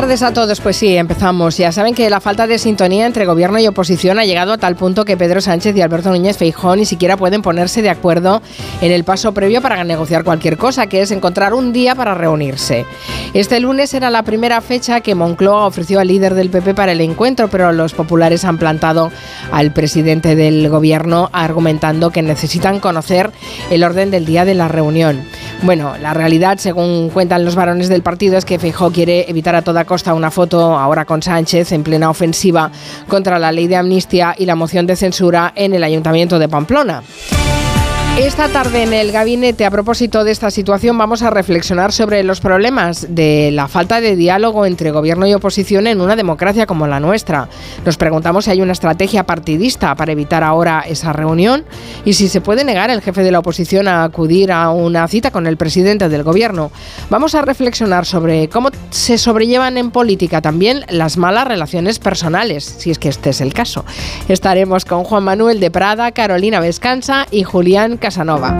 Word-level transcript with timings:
tardes 0.00 0.22
a 0.22 0.32
todos. 0.32 0.60
Pues 0.60 0.76
sí, 0.76 0.96
empezamos. 0.96 1.56
Ya 1.56 1.72
saben 1.72 1.92
que 1.92 2.08
la 2.08 2.20
falta 2.20 2.46
de 2.46 2.60
sintonía 2.60 3.04
entre 3.04 3.26
gobierno 3.26 3.58
y 3.58 3.66
oposición 3.66 4.20
ha 4.20 4.24
llegado 4.24 4.52
a 4.52 4.58
tal 4.58 4.76
punto 4.76 5.04
que 5.04 5.16
Pedro 5.16 5.40
Sánchez 5.40 5.74
y 5.74 5.80
Alberto 5.80 6.10
Núñez 6.10 6.36
Feijón 6.36 6.78
ni 6.78 6.84
siquiera 6.84 7.16
pueden 7.16 7.42
ponerse 7.42 7.82
de 7.82 7.90
acuerdo 7.90 8.40
en 8.80 8.92
el 8.92 9.02
paso 9.02 9.34
previo 9.34 9.60
para 9.60 9.82
negociar 9.82 10.22
cualquier 10.22 10.56
cosa, 10.56 10.86
que 10.86 11.00
es 11.00 11.10
encontrar 11.10 11.52
un 11.52 11.72
día 11.72 11.96
para 11.96 12.14
reunirse. 12.14 12.86
Este 13.34 13.58
lunes 13.58 13.92
era 13.92 14.08
la 14.08 14.22
primera 14.22 14.60
fecha 14.60 15.00
que 15.00 15.16
Moncloa 15.16 15.66
ofreció 15.66 15.98
al 15.98 16.06
líder 16.06 16.34
del 16.34 16.50
PP 16.50 16.74
para 16.74 16.92
el 16.92 17.00
encuentro, 17.00 17.48
pero 17.48 17.72
los 17.72 17.92
populares 17.92 18.44
han 18.44 18.56
plantado 18.56 19.10
al 19.50 19.72
presidente 19.72 20.36
del 20.36 20.68
gobierno 20.68 21.28
argumentando 21.32 22.10
que 22.10 22.22
necesitan 22.22 22.78
conocer 22.78 23.32
el 23.68 23.82
orden 23.82 24.12
del 24.12 24.26
día 24.26 24.44
de 24.44 24.54
la 24.54 24.68
reunión. 24.68 25.24
Bueno, 25.62 25.96
la 26.00 26.14
realidad, 26.14 26.58
según 26.58 27.10
cuentan 27.10 27.44
los 27.44 27.56
varones 27.56 27.88
del 27.88 28.02
partido, 28.02 28.38
es 28.38 28.44
que 28.44 28.60
Feijó 28.60 28.92
quiere 28.92 29.28
evitar 29.28 29.56
a 29.56 29.62
toda 29.62 29.87
costa 29.88 30.12
una 30.12 30.30
foto 30.30 30.78
ahora 30.78 31.06
con 31.06 31.22
Sánchez 31.22 31.72
en 31.72 31.82
plena 31.82 32.10
ofensiva 32.10 32.70
contra 33.08 33.38
la 33.38 33.50
ley 33.50 33.66
de 33.66 33.76
amnistía 33.76 34.34
y 34.38 34.44
la 34.44 34.54
moción 34.54 34.86
de 34.86 34.94
censura 34.94 35.52
en 35.56 35.72
el 35.72 35.82
Ayuntamiento 35.82 36.38
de 36.38 36.48
Pamplona. 36.48 37.02
Esta 38.18 38.48
tarde 38.48 38.82
en 38.82 38.92
el 38.92 39.12
gabinete, 39.12 39.64
a 39.64 39.70
propósito 39.70 40.24
de 40.24 40.32
esta 40.32 40.50
situación, 40.50 40.98
vamos 40.98 41.22
a 41.22 41.30
reflexionar 41.30 41.92
sobre 41.92 42.24
los 42.24 42.40
problemas 42.40 43.06
de 43.10 43.50
la 43.52 43.68
falta 43.68 44.00
de 44.00 44.16
diálogo 44.16 44.66
entre 44.66 44.90
gobierno 44.90 45.24
y 45.28 45.34
oposición 45.34 45.86
en 45.86 46.00
una 46.00 46.16
democracia 46.16 46.66
como 46.66 46.88
la 46.88 46.98
nuestra. 46.98 47.48
Nos 47.84 47.96
preguntamos 47.96 48.44
si 48.44 48.50
hay 48.50 48.60
una 48.60 48.72
estrategia 48.72 49.22
partidista 49.22 49.94
para 49.94 50.10
evitar 50.10 50.42
ahora 50.42 50.80
esa 50.80 51.12
reunión 51.12 51.64
y 52.04 52.14
si 52.14 52.28
se 52.28 52.40
puede 52.40 52.64
negar 52.64 52.90
el 52.90 53.02
jefe 53.02 53.22
de 53.22 53.30
la 53.30 53.38
oposición 53.38 53.86
a 53.86 54.02
acudir 54.02 54.50
a 54.50 54.70
una 54.70 55.06
cita 55.06 55.30
con 55.30 55.46
el 55.46 55.56
presidente 55.56 56.08
del 56.08 56.24
gobierno. 56.24 56.72
Vamos 57.10 57.36
a 57.36 57.42
reflexionar 57.42 58.04
sobre 58.04 58.48
cómo 58.48 58.70
se 58.90 59.16
sobrellevan 59.16 59.78
en 59.78 59.92
política 59.92 60.42
también 60.42 60.84
las 60.88 61.18
malas 61.18 61.46
relaciones 61.46 62.00
personales, 62.00 62.64
si 62.64 62.90
es 62.90 62.98
que 62.98 63.10
este 63.10 63.30
es 63.30 63.40
el 63.40 63.54
caso. 63.54 63.84
Estaremos 64.28 64.84
con 64.84 65.04
Juan 65.04 65.22
Manuel 65.22 65.60
de 65.60 65.70
Prada, 65.70 66.10
Carolina 66.10 66.58
Vescanza 66.58 67.28
y 67.30 67.44
Julián 67.44 67.96
Casanova. 68.08 68.56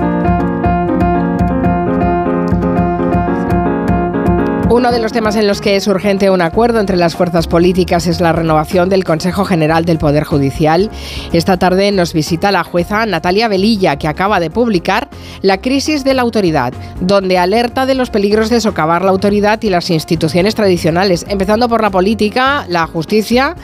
Uno 4.68 4.92
de 4.92 4.98
los 4.98 5.12
temas 5.12 5.36
en 5.36 5.46
los 5.46 5.62
que 5.62 5.74
es 5.76 5.86
urgente 5.86 6.28
un 6.28 6.42
acuerdo 6.42 6.80
entre 6.80 6.98
las 6.98 7.16
fuerzas 7.16 7.46
políticas 7.46 8.06
es 8.06 8.20
la 8.20 8.34
renovación 8.34 8.90
del 8.90 9.04
Consejo 9.04 9.46
General 9.46 9.86
del 9.86 9.96
Poder 9.96 10.24
Judicial. 10.24 10.90
Esta 11.32 11.56
tarde 11.56 11.90
nos 11.92 12.12
visita 12.12 12.52
la 12.52 12.62
jueza 12.62 13.06
Natalia 13.06 13.48
Velilla, 13.48 13.96
que 13.96 14.06
acaba 14.06 14.38
de 14.38 14.50
publicar 14.50 15.08
La 15.40 15.62
crisis 15.62 16.04
de 16.04 16.12
la 16.12 16.20
autoridad, 16.20 16.74
donde 17.00 17.38
alerta 17.38 17.86
de 17.86 17.94
los 17.94 18.10
peligros 18.10 18.50
de 18.50 18.60
socavar 18.60 19.00
la 19.00 19.12
autoridad 19.12 19.62
y 19.62 19.70
las 19.70 19.88
instituciones 19.88 20.54
tradicionales, 20.54 21.24
empezando 21.26 21.70
por 21.70 21.80
la 21.80 21.88
política, 21.88 22.66
la 22.68 22.86
justicia 22.86 23.56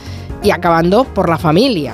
y 0.43 0.51
acabando 0.51 1.05
por 1.05 1.29
la 1.29 1.37
familia. 1.37 1.93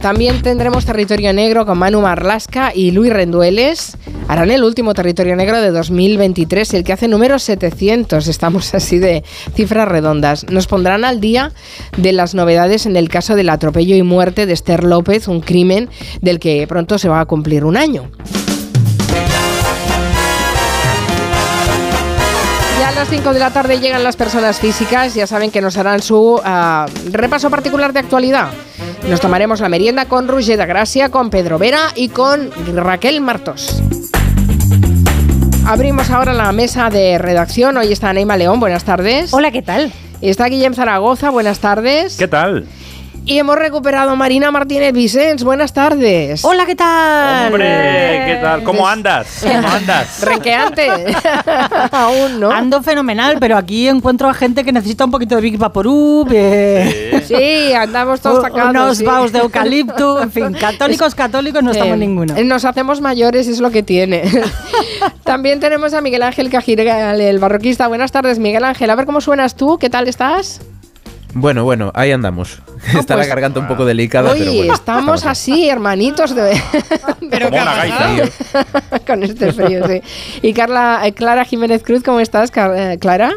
También 0.00 0.40
tendremos 0.40 0.86
Territorio 0.86 1.34
Negro 1.34 1.66
con 1.66 1.76
Manu 1.76 2.00
Marlasca 2.00 2.72
y 2.74 2.90
Luis 2.90 3.12
Rendueles. 3.12 3.98
Harán 4.28 4.50
el 4.50 4.64
último 4.64 4.94
Territorio 4.94 5.36
Negro 5.36 5.60
de 5.60 5.70
2023, 5.70 6.72
el 6.72 6.84
que 6.84 6.94
hace 6.94 7.06
número 7.06 7.38
700. 7.38 8.26
Estamos 8.26 8.74
así 8.74 8.98
de 8.98 9.22
cifras 9.54 9.86
redondas. 9.86 10.46
Nos 10.48 10.66
pondrán 10.66 11.04
al 11.04 11.20
día 11.20 11.52
de 11.98 12.14
las 12.14 12.34
novedades 12.34 12.86
en 12.86 12.96
el 12.96 13.10
caso 13.10 13.36
del 13.36 13.50
atropello 13.50 13.94
y 13.94 14.02
muerte 14.02 14.46
de 14.46 14.54
Esther 14.54 14.84
López, 14.84 15.28
un 15.28 15.42
crimen 15.42 15.90
del 16.22 16.38
que 16.38 16.66
pronto 16.66 16.96
se 16.98 17.10
va 17.10 17.20
a 17.20 17.26
cumplir 17.26 17.66
un 17.66 17.76
año. 17.76 18.10
Las 23.00 23.08
5 23.08 23.32
de 23.32 23.38
la 23.38 23.50
tarde 23.50 23.80
llegan 23.80 24.04
las 24.04 24.14
personas 24.14 24.60
físicas, 24.60 25.14
ya 25.14 25.26
saben 25.26 25.50
que 25.50 25.62
nos 25.62 25.78
harán 25.78 26.02
su 26.02 26.34
uh, 26.34 27.10
repaso 27.10 27.48
particular 27.48 27.94
de 27.94 28.00
actualidad. 28.00 28.50
Nos 29.08 29.22
tomaremos 29.22 29.60
la 29.60 29.70
merienda 29.70 30.04
con 30.04 30.28
Roger 30.28 30.58
de 30.58 30.66
Gracia, 30.66 31.08
con 31.08 31.30
Pedro 31.30 31.58
Vera 31.58 31.92
y 31.94 32.10
con 32.10 32.50
Raquel 32.76 33.22
Martos. 33.22 33.82
Abrimos 35.64 36.10
ahora 36.10 36.34
la 36.34 36.52
mesa 36.52 36.90
de 36.90 37.16
redacción. 37.16 37.78
Hoy 37.78 37.90
está 37.90 38.12
Neima 38.12 38.36
León, 38.36 38.60
buenas 38.60 38.84
tardes. 38.84 39.32
Hola, 39.32 39.50
¿qué 39.50 39.62
tal? 39.62 39.90
Está 40.20 40.48
Guillem 40.48 40.74
Zaragoza, 40.74 41.30
buenas 41.30 41.60
tardes. 41.60 42.18
¿Qué 42.18 42.28
tal? 42.28 42.66
Y 43.30 43.38
hemos 43.38 43.56
recuperado 43.56 44.10
a 44.10 44.16
Marina 44.16 44.50
Martínez 44.50 44.92
Vicens. 44.92 45.44
Buenas 45.44 45.72
tardes. 45.72 46.44
Hola, 46.44 46.66
¿qué 46.66 46.74
tal? 46.74 47.46
Hombre, 47.46 48.24
¿qué 48.26 48.38
tal? 48.42 48.64
¿Cómo 48.64 48.88
andas? 48.88 49.46
¿Cómo 49.54 49.68
andas? 49.68 50.20
Renqueante. 50.24 50.88
Aún 51.92 52.40
no. 52.40 52.50
Ando 52.50 52.82
fenomenal, 52.82 53.36
pero 53.38 53.56
aquí 53.56 53.86
encuentro 53.86 54.28
a 54.28 54.34
gente 54.34 54.64
que 54.64 54.72
necesita 54.72 55.04
un 55.04 55.12
poquito 55.12 55.36
de 55.36 55.42
Big 55.42 55.58
Vaporub. 55.58 56.26
Eh, 56.32 57.22
sí, 57.24 57.72
andamos 57.72 58.20
todos 58.20 58.42
sacados. 58.42 58.70
Unos 58.70 58.98
sí. 58.98 59.04
baos 59.04 59.30
de 59.30 59.38
eucalipto. 59.38 60.20
En 60.20 60.32
fin, 60.32 60.52
católicos, 60.52 61.14
católicos 61.14 61.62
no 61.62 61.70
estamos 61.70 61.94
Eh, 61.94 61.98
ninguno. 61.98 62.34
Nos 62.42 62.64
hacemos 62.64 63.00
mayores, 63.00 63.46
es 63.46 63.60
lo 63.60 63.70
que 63.70 63.84
tiene. 63.84 64.24
También 65.22 65.60
tenemos 65.60 65.94
a 65.94 66.00
Miguel 66.00 66.24
Ángel 66.24 66.50
Cajiral, 66.50 67.20
el 67.20 67.38
barroquista. 67.38 67.86
Buenas 67.86 68.10
tardes, 68.10 68.40
Miguel 68.40 68.64
Ángel. 68.64 68.90
A 68.90 68.96
ver 68.96 69.06
cómo 69.06 69.20
suenas 69.20 69.54
tú, 69.54 69.78
¿qué 69.78 69.88
tal 69.88 70.08
estás? 70.08 70.60
Bueno, 71.32 71.64
bueno, 71.64 71.92
ahí 71.94 72.10
andamos. 72.12 72.60
Está 72.86 73.14
pues- 73.14 73.18
la 73.18 73.26
garganta 73.26 73.60
un 73.60 73.68
poco 73.68 73.84
delicada, 73.84 74.32
Uy, 74.32 74.38
pero 74.40 74.52
bueno. 74.52 74.74
estamos 74.74 75.24
así, 75.26 75.68
hermanitos 75.68 76.34
de... 76.34 76.60
Pero 77.30 77.48
Como 77.50 77.62
una 77.62 77.74
gaita. 77.76 78.30
Con 79.06 79.22
este 79.22 79.52
frío, 79.52 79.86
sí. 79.86 80.02
Y 80.42 80.52
Carla, 80.52 81.00
eh, 81.04 81.12
Clara 81.12 81.44
Jiménez 81.44 81.82
Cruz, 81.84 82.02
¿cómo 82.02 82.18
estás, 82.20 82.50
Car- 82.50 82.74
eh, 82.76 82.98
Clara? 82.98 83.34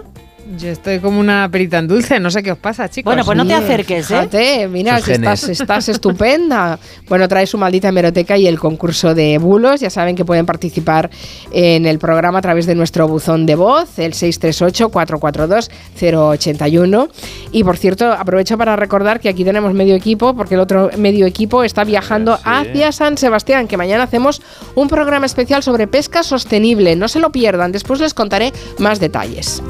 Yo 0.57 0.69
estoy 0.69 0.99
como 0.99 1.19
una 1.19 1.47
perita 1.49 1.77
en 1.79 1.87
dulce, 1.87 2.19
no 2.19 2.29
sé 2.29 2.43
qué 2.43 2.51
os 2.51 2.57
pasa, 2.57 2.89
chicos. 2.89 3.09
Bueno, 3.09 3.23
pues 3.23 3.37
no 3.37 3.47
te 3.47 3.53
acerques, 3.53 4.11
¿eh? 4.11 4.15
Fíjate, 4.15 4.67
mira, 4.67 4.97
Sus 4.97 5.05
que 5.05 5.13
estás, 5.13 5.47
estás 5.47 5.87
estupenda. 5.89 6.77
Bueno, 7.07 7.27
trae 7.29 7.47
su 7.47 7.57
maldita 7.57 7.87
hemeroteca 7.87 8.37
y 8.37 8.45
el 8.47 8.59
concurso 8.59 9.15
de 9.15 9.37
bulos. 9.37 9.79
Ya 9.79 9.89
saben 9.89 10.17
que 10.17 10.25
pueden 10.25 10.45
participar 10.45 11.09
en 11.51 11.85
el 11.85 11.97
programa 11.97 12.39
a 12.39 12.41
través 12.41 12.65
de 12.65 12.75
nuestro 12.75 13.07
buzón 13.07 13.45
de 13.45 13.55
voz, 13.55 13.97
el 13.99 14.11
638-442-081. 14.13 17.09
Y 17.51 17.63
por 17.63 17.77
cierto, 17.77 18.11
aprovecho 18.11 18.57
para 18.57 18.75
recordar 18.75 19.19
que 19.19 19.29
aquí 19.29 19.43
tenemos 19.45 19.73
medio 19.73 19.95
equipo, 19.95 20.35
porque 20.35 20.53
el 20.55 20.61
otro 20.61 20.89
medio 20.97 21.25
equipo 21.25 21.63
está 21.63 21.83
viajando 21.83 22.35
Sí. 22.37 22.43
hacia 22.45 22.91
San 22.91 23.17
Sebastián, 23.17 23.67
que 23.67 23.77
mañana 23.77 24.03
hacemos 24.03 24.41
un 24.75 24.87
programa 24.89 25.25
especial 25.25 25.63
sobre 25.63 25.87
pesca 25.87 26.21
sostenible. 26.23 26.95
No 26.95 27.07
se 27.07 27.19
lo 27.19 27.31
pierdan, 27.31 27.71
después 27.71 27.99
les 28.01 28.13
contaré 28.13 28.51
más 28.77 28.99
detalles. 28.99 29.61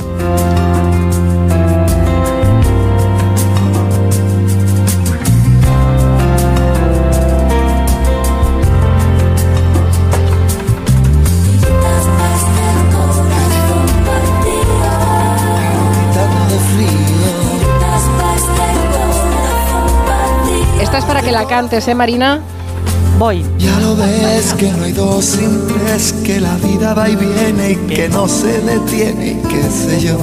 La 21.34 21.48
cantes, 21.48 21.88
¿eh, 21.88 21.96
Marina? 21.96 22.42
Voy. 23.18 23.44
Ya 23.58 23.80
lo 23.80 23.96
ves 23.96 24.54
que 24.54 24.72
no 24.72 24.84
hay 24.84 24.92
dos 24.92 25.26
sin 25.26 25.68
tres, 25.68 26.14
que 26.24 26.40
la 26.40 26.56
vida 26.58 26.94
va 26.94 27.10
y 27.10 27.16
viene 27.16 27.72
y 27.72 27.76
que 27.76 28.08
no 28.08 28.28
se 28.28 28.62
detiene 28.62 29.32
y 29.32 29.47
qué 29.47 29.64
sé 29.64 30.00
yo. 30.00 30.20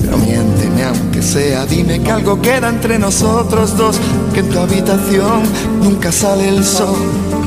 Pero 0.00 0.18
miénteme 0.18 0.82
aunque 0.82 1.22
sea, 1.22 1.66
dime 1.66 2.00
que 2.00 2.10
algo 2.10 2.42
queda 2.42 2.68
entre 2.68 2.98
nosotros 2.98 3.76
dos, 3.76 3.96
que 4.34 4.40
en 4.40 4.48
tu 4.48 4.58
habitación 4.58 5.42
nunca 5.80 6.10
sale 6.10 6.48
el 6.48 6.64
sol, 6.64 6.98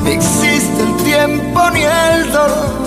ni 0.02 0.12
existe 0.12 0.80
el 0.80 0.96
tiempo 1.04 1.60
ni 1.74 1.82
el 1.82 2.32
dolor. 2.32 2.84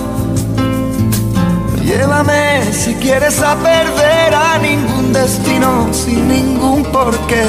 Llévame 1.84 2.72
si 2.72 2.92
quieres 2.94 3.40
a 3.40 3.54
perder 3.54 4.34
a 4.34 4.58
ningún 4.58 5.12
destino 5.12 5.88
sin 5.92 6.26
ningún 6.26 6.82
porqué. 6.82 7.44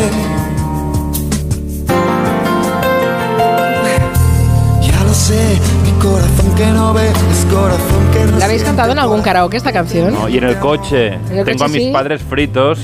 Sé, 5.29 5.59
mi 5.83 5.91
corazón 6.01 6.55
que 6.55 6.65
no 6.67 6.93
ve 6.93 7.07
es 7.07 7.45
corazón 7.45 8.11
que 8.11 8.25
no 8.25 8.37
¿La 8.37 8.45
habéis 8.45 8.63
cantado 8.63 8.91
en 8.91 8.99
algún 8.99 9.21
karaoke 9.21 9.57
esta 9.57 9.71
canción? 9.71 10.13
No, 10.13 10.27
y 10.27 10.37
en 10.37 10.43
el 10.45 10.57
coche. 10.57 11.13
el 11.31 11.45
Tengo 11.45 11.63
a 11.63 11.67
coche 11.67 11.69
mis 11.69 11.83
sí? 11.83 11.91
padres 11.91 12.21
fritos, 12.21 12.79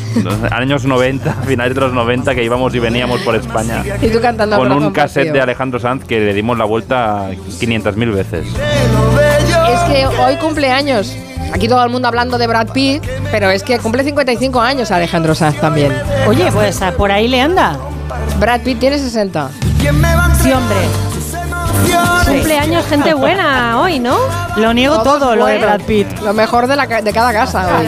años 0.51 0.85
90, 0.85 1.33
finales 1.47 1.73
de 1.73 1.81
los 1.81 1.93
90, 1.93 2.35
que 2.35 2.43
íbamos 2.43 2.73
y 2.75 2.79
veníamos 2.79 3.21
por 3.21 3.35
España. 3.35 3.83
Y 4.01 4.09
tú 4.09 4.19
cantando 4.21 4.55
a 4.55 4.59
Con 4.59 4.71
un 4.71 4.91
cassette 4.91 5.31
de 5.31 5.41
Alejandro 5.41 5.79
Sanz 5.79 6.05
que 6.05 6.19
le 6.19 6.33
dimos 6.33 6.57
la 6.57 6.65
vuelta 6.65 7.29
500.000 7.31 8.13
veces. 8.13 8.45
Es 8.47 9.79
que 9.91 10.05
hoy 10.05 10.35
cumpleaños. 10.37 11.15
Aquí 11.53 11.67
todo 11.67 11.83
el 11.83 11.89
mundo 11.89 12.07
hablando 12.07 12.37
de 12.37 12.47
Brad 12.47 12.69
Pitt, 12.69 13.03
pero 13.31 13.49
es 13.49 13.63
que 13.63 13.77
cumple 13.79 14.03
55 14.03 14.59
años 14.59 14.91
Alejandro 14.91 15.35
Sanz 15.35 15.59
también. 15.61 15.93
Oye, 16.27 16.51
pues 16.51 16.79
por 16.97 17.11
ahí 17.11 17.27
le 17.27 17.39
anda. 17.41 17.77
Brad 18.39 18.61
Pitt 18.61 18.79
tiene 18.79 18.97
60. 18.97 19.49
¿Quién 19.79 19.99
me 20.01 20.13
va 20.15 20.25
a 20.25 20.35
Sí, 20.35 20.51
hombre. 20.51 20.75
Cumpleaños 22.25 22.85
gente 22.87 23.13
buena 23.13 23.79
hoy, 23.81 23.99
¿no? 23.99 24.17
Lo 24.57 24.73
niego 24.73 25.01
todo, 25.03 25.35
lo 25.35 25.45
de. 25.45 25.59
Brad 25.59 25.81
Pitt. 25.81 26.07
Lo 26.21 26.33
mejor 26.33 26.67
de, 26.67 26.75
la 26.75 26.87
ca- 26.87 27.01
de 27.01 27.13
cada 27.13 27.31
casa. 27.31 27.67
hoy. 27.79 27.85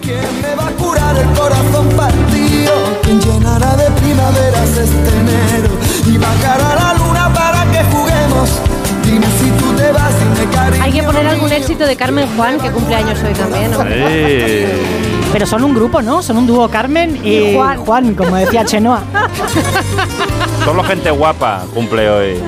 ¿Quién 0.00 0.18
me 0.42 0.54
va 0.54 0.68
a 0.68 0.70
curar 0.72 1.16
el 1.16 1.28
corazón 1.38 1.88
partido? 1.96 2.72
¿Quién 3.02 3.20
llenará 3.20 3.76
de 3.76 3.90
primaveras 3.90 4.68
este 4.70 5.18
enero? 5.18 5.68
Y 6.06 6.16
bajará 6.18 6.74
la 6.74 6.94
luna 6.94 7.30
para 7.34 7.64
que 7.70 7.82
juguemos. 7.92 8.50
Dime 9.04 9.26
si 9.40 9.50
tú 9.52 9.72
te 9.74 9.92
vas, 9.92 10.12
cariño. 10.54 10.84
Hay 10.84 10.92
que 10.92 11.02
poner 11.02 11.26
algún 11.26 11.52
éxito 11.52 11.86
de 11.86 11.96
Carmen 11.96 12.26
Juan, 12.36 12.58
que 12.60 12.70
cumpleaños 12.70 13.18
hoy 13.22 13.32
también, 13.34 13.70
¿no? 13.70 13.82
Sí. 13.82 14.64
Pero 15.32 15.46
son 15.46 15.62
un 15.64 15.74
grupo, 15.74 16.00
¿no? 16.02 16.22
Son 16.22 16.36
un 16.38 16.46
dúo 16.46 16.68
Carmen 16.70 17.20
y, 17.22 17.28
Y 17.36 17.54
Juan. 17.54 17.78
Juan. 17.84 18.14
como 18.14 18.36
decía 18.36 18.64
Chenoa. 18.64 19.02
Solo 20.64 20.82
gente 20.84 21.10
guapa 21.10 21.62
cumple 21.74 22.10
hoy. 22.10 22.42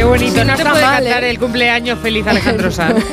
Qué 0.00 0.04
bonito. 0.06 0.32
Sí, 0.32 0.38
no 0.38 0.44
no 0.46 0.54
te 0.54 0.62
está 0.62 0.70
puede 0.70 0.84
mal, 0.86 1.04
cantar 1.04 1.24
¿eh? 1.24 1.30
el 1.30 1.38
cumpleaños 1.38 1.98
feliz 1.98 2.26
Alejandro 2.26 2.70
Sanz. 2.70 3.04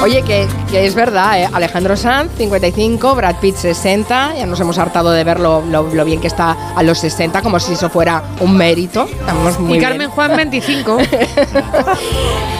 Oye, 0.00 0.22
que, 0.22 0.46
que 0.70 0.86
es 0.86 0.94
verdad, 0.94 1.40
¿eh? 1.42 1.48
Alejandro 1.52 1.96
Sanz, 1.96 2.30
55, 2.38 3.16
Brad 3.16 3.34
Pitt, 3.40 3.56
60. 3.56 4.34
Ya 4.38 4.46
nos 4.46 4.60
hemos 4.60 4.78
hartado 4.78 5.10
de 5.10 5.24
ver 5.24 5.40
lo, 5.40 5.60
lo- 5.62 5.92
lo 5.92 6.04
bien 6.04 6.20
que 6.20 6.28
está 6.28 6.56
a 6.76 6.82
los 6.84 6.98
60, 7.00 7.42
como 7.42 7.58
si 7.58 7.72
eso 7.72 7.90
fuera 7.90 8.22
un 8.38 8.56
mérito. 8.56 9.08
Estamos 9.10 9.58
muy 9.58 9.70
y 9.74 9.78
bien. 9.80 9.90
Carmen 9.90 10.10
Juan 10.10 10.36
25. 10.36 10.98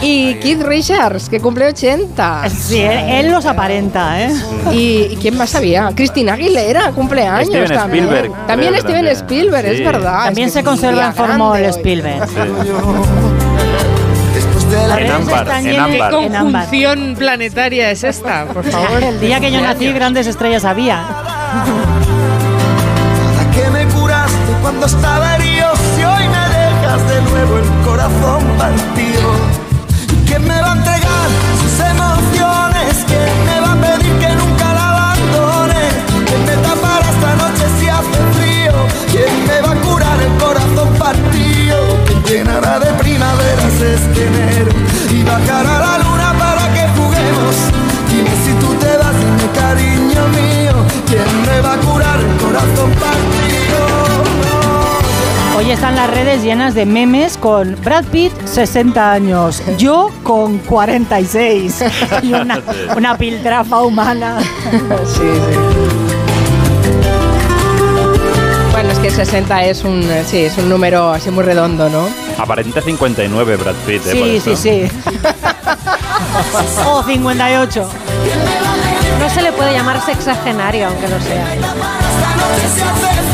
Y 0.05 0.33
Keith 0.35 0.61
Richards, 0.63 1.29
que 1.29 1.39
cumple 1.39 1.65
80. 1.67 2.49
Sí, 2.49 2.81
él, 2.81 3.25
él 3.25 3.31
los 3.31 3.45
aparenta, 3.45 4.21
¿eh? 4.21 4.33
¿Y, 4.73 5.07
y 5.13 5.17
quién 5.21 5.37
más 5.37 5.51
sabía? 5.51 5.91
Cristina 5.95 6.33
Aguilera, 6.33 6.91
cumpleaños 6.91 7.47
Steven 7.47 7.69
también. 7.73 8.03
Spielberg, 8.03 8.45
También 8.45 8.73
Steven 8.73 8.93
también. 8.95 9.15
Spielberg, 9.15 9.65
es 9.65 9.77
Sí. 9.77 9.83
verdad. 9.85 10.25
También 10.25 10.47
Es 10.49 10.53
que 10.55 10.59
se 10.59 10.65
conserva 10.65 11.05
en 11.05 11.13
formol 11.13 11.57
grande 11.57 11.69
hoy. 11.69 11.71
Spielberg. 13.13 14.33
Después 14.33 14.69
de 14.71 14.87
la 14.87 14.99
En 14.99 15.11
ámbar, 15.11 15.47
en 15.59 15.65
¿Qué 15.65 15.77
ámbar. 15.77 16.13
en 16.23 16.35
ámbar. 16.35 16.63
conjunción 16.65 17.15
planetaria 17.17 17.91
es 17.91 18.03
esta, 18.03 18.45
por 18.45 18.63
favor? 18.71 19.03
El 19.03 19.19
día 19.19 19.39
que 19.39 19.51
yo 19.51 19.61
nací, 19.61 19.91
grandes 19.93 20.25
estrellas 20.27 20.65
había. 20.65 20.97
nada 20.97 21.13
que 23.53 23.69
me 23.69 23.85
curaste 23.93 24.51
cuando 24.61 24.85
estaba 24.85 25.35
herido. 25.35 25.67
Si 25.95 26.03
hoy 26.03 26.27
me 26.27 26.49
dejas 26.49 27.07
de 27.09 27.21
nuevo 27.29 27.57
el 27.59 27.69
corazón 27.85 28.43
partido. 28.57 29.31
¿Quién 30.25 30.47
me 30.47 30.59
va 30.61 30.71
a 30.71 30.75
entregar 30.75 31.29
¿Quién 42.53 42.61
llenará 42.61 42.79
de 42.79 42.93
primaveras 42.93 43.81
este 43.81 44.27
enero? 44.27 44.71
Y 45.11 45.23
bajará 45.23 45.79
la 45.79 45.97
luna 45.97 46.35
para 46.37 46.71
que 46.71 46.87
juguemos. 46.95 47.55
Dime 48.09 48.29
si 48.45 48.53
tú 48.63 48.73
te 48.75 48.95
vas, 48.95 49.15
dime 49.17 49.49
cariño 49.55 50.27
mío. 50.27 50.73
¿Quién 51.07 51.41
me 51.47 51.61
va 51.61 51.73
a 51.73 51.77
curar 51.77 52.19
el 52.19 52.37
corazón 52.37 52.91
partido? 52.91 53.87
Hoy 55.57 55.71
están 55.71 55.95
las 55.95 56.11
redes 56.11 56.43
llenas 56.43 56.75
de 56.75 56.85
memes 56.85 57.37
con 57.37 57.75
Brad 57.83 58.05
Pitt, 58.05 58.33
60 58.45 59.11
años, 59.11 59.63
yo 59.77 60.11
con 60.21 60.59
46 60.59 61.83
y 62.21 62.33
una, 62.33 62.59
una 62.95 63.17
piltrafa 63.17 63.81
humana. 63.81 64.39
Sí, 65.05 65.21
sí. 65.21 65.57
Bueno, 68.71 68.91
es 68.91 68.99
que 68.99 69.09
60 69.09 69.63
es 69.65 69.83
un, 69.83 70.03
sí, 70.25 70.39
es 70.39 70.57
un 70.57 70.69
número 70.69 71.11
así 71.11 71.31
muy 71.31 71.43
redondo, 71.43 71.89
¿no? 71.89 72.22
Aparenta 72.37 72.81
59 72.81 73.55
Brad 73.57 73.75
Pitt, 73.85 74.01
¿eh? 74.07 74.15
por 74.15 74.27
Sí, 74.27 74.39
sí, 74.41 74.55
sí. 74.55 74.91
O 76.87 77.03
58. 77.03 77.89
No 79.19 79.29
se 79.29 79.41
le 79.41 79.51
puede 79.51 79.73
llamar 79.73 80.03
sexagenario, 80.05 80.87
aunque 80.87 81.07
lo 81.07 81.19
sea. 81.21 81.45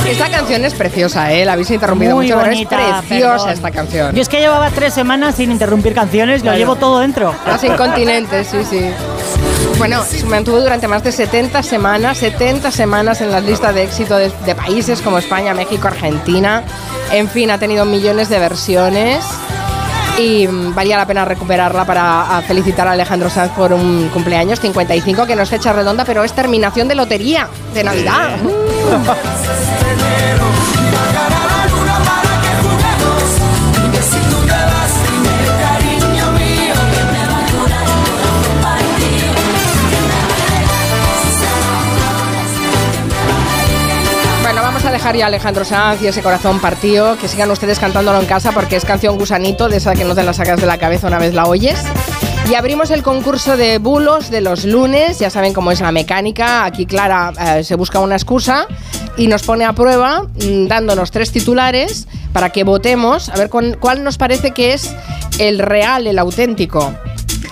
Esta 0.07 0.29
canción 0.29 0.65
es 0.65 0.73
preciosa, 0.73 1.31
¿eh? 1.31 1.45
La 1.45 1.53
habéis 1.53 1.69
interrumpido 1.71 2.15
Muy 2.15 2.25
mucho, 2.27 2.39
bonita, 2.39 2.69
pero 2.69 2.83
es 2.83 3.05
preciosa 3.05 3.31
perdón. 3.35 3.49
esta 3.49 3.71
canción. 3.71 4.15
Yo 4.15 4.21
es 4.21 4.29
que 4.29 4.39
llevaba 4.39 4.69
tres 4.71 4.93
semanas 4.93 5.35
sin 5.35 5.51
interrumpir 5.51 5.93
canciones, 5.93 6.43
lo 6.43 6.53
llevo 6.53 6.75
todo 6.75 6.99
dentro. 6.99 7.33
Las 7.45 7.63
incontinentes, 7.63 8.47
sí, 8.47 8.63
sí. 8.69 8.89
Bueno, 9.77 10.03
se 10.03 10.25
mantuvo 10.25 10.59
durante 10.59 10.87
más 10.87 11.03
de 11.03 11.11
70 11.11 11.63
semanas, 11.63 12.17
70 12.17 12.71
semanas 12.71 13.21
en 13.21 13.31
las 13.31 13.43
listas 13.43 13.73
de 13.73 13.83
éxito 13.83 14.17
de, 14.17 14.31
de 14.45 14.55
países 14.55 15.01
como 15.01 15.17
España, 15.19 15.53
México, 15.53 15.87
Argentina. 15.87 16.63
En 17.11 17.27
fin, 17.27 17.51
ha 17.51 17.57
tenido 17.57 17.85
millones 17.85 18.29
de 18.29 18.39
versiones 18.39 19.25
y 20.19 20.47
valía 20.47 20.97
la 20.97 21.07
pena 21.07 21.25
recuperarla 21.25 21.85
para 21.85 22.38
a 22.38 22.41
felicitar 22.41 22.88
a 22.88 22.91
Alejandro 22.91 23.29
Sanz 23.29 23.51
por 23.53 23.73
un 23.73 24.09
cumpleaños 24.09 24.59
55, 24.59 25.25
que 25.25 25.35
no 25.35 25.44
es 25.44 25.50
fecha 25.50 25.73
redonda, 25.73 26.06
pero 26.06 26.23
es 26.23 26.33
terminación 26.33 26.88
de 26.88 26.95
lotería 26.95 27.47
de 27.73 27.83
Navidad. 27.83 28.38
dejar 44.99 45.15
ya 45.15 45.27
Alejandro 45.27 45.63
Sanz 45.63 46.01
y 46.01 46.07
ese 46.07 46.21
corazón 46.21 46.59
partido, 46.59 47.17
que 47.17 47.29
sigan 47.29 47.49
ustedes 47.51 47.79
cantándolo 47.79 48.19
en 48.19 48.25
casa 48.25 48.51
porque 48.51 48.75
es 48.75 48.83
canción 48.83 49.17
gusanito, 49.17 49.69
de 49.69 49.77
esa 49.77 49.93
que 49.95 50.03
no 50.03 50.13
te 50.13 50.23
la 50.23 50.33
sacas 50.33 50.59
de 50.59 50.67
la 50.67 50.77
cabeza 50.77 51.07
una 51.07 51.17
vez 51.19 51.33
la 51.33 51.45
oyes. 51.45 51.79
Y 52.49 52.55
abrimos 52.55 52.91
el 52.91 53.01
concurso 53.01 53.55
de 53.55 53.77
bulos 53.77 54.29
de 54.29 54.41
los 54.41 54.65
lunes, 54.65 55.17
ya 55.19 55.29
saben 55.29 55.53
cómo 55.53 55.71
es 55.71 55.79
la 55.79 55.93
mecánica, 55.93 56.65
aquí 56.65 56.85
Clara 56.85 57.31
eh, 57.59 57.63
se 57.63 57.75
busca 57.75 57.99
una 58.01 58.15
excusa 58.15 58.67
y 59.15 59.27
nos 59.27 59.43
pone 59.43 59.63
a 59.63 59.71
prueba 59.71 60.23
mm, 60.23 60.67
dándonos 60.67 61.11
tres 61.11 61.31
titulares 61.31 62.05
para 62.33 62.49
que 62.49 62.65
votemos 62.65 63.29
a 63.29 63.37
ver 63.37 63.47
con- 63.47 63.77
cuál 63.79 64.03
nos 64.03 64.17
parece 64.17 64.51
que 64.51 64.73
es 64.73 64.93
el 65.39 65.59
real, 65.59 66.07
el 66.07 66.19
auténtico. 66.19 66.93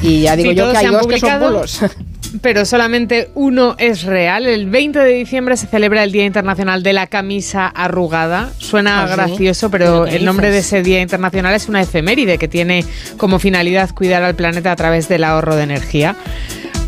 Y 0.01 0.23
ya 0.23 0.35
digo 0.35 0.51
yo 0.51 0.69
que 0.73 0.77
hay 0.79 0.88
dos 0.88 1.07
que 1.07 1.17
son 1.17 1.29
publicado. 1.29 1.45
bulos. 1.53 1.79
Pero 2.41 2.65
solamente 2.65 3.29
uno 3.35 3.75
es 3.79 4.03
real. 4.03 4.45
El 4.47 4.69
20 4.69 4.99
de 4.99 5.13
diciembre 5.13 5.57
se 5.57 5.67
celebra 5.67 6.03
el 6.03 6.11
Día 6.11 6.25
Internacional 6.25 6.83
de 6.83 6.94
la 6.94 7.07
Camisa 7.07 7.67
Arrugada. 7.67 8.51
Suena 8.57 9.03
¿Ah, 9.03 9.07
sí? 9.07 9.13
gracioso, 9.15 9.69
pero 9.71 10.06
¿Qué 10.06 10.17
el 10.17 10.25
nombre 10.25 10.49
de 10.51 10.57
dices? 10.57 10.73
ese 10.73 10.83
Día 10.83 11.01
Internacional 11.01 11.53
es 11.56 11.67
una 11.69 11.81
efeméride 11.81 12.37
que 12.37 12.47
tiene 12.47 12.85
como 13.17 13.39
finalidad 13.39 13.89
cuidar 13.94 14.23
al 14.23 14.35
planeta 14.35 14.71
a 14.71 14.75
través 14.75 15.07
del 15.07 15.23
ahorro 15.23 15.56
de 15.56 15.63
energía. 15.63 16.15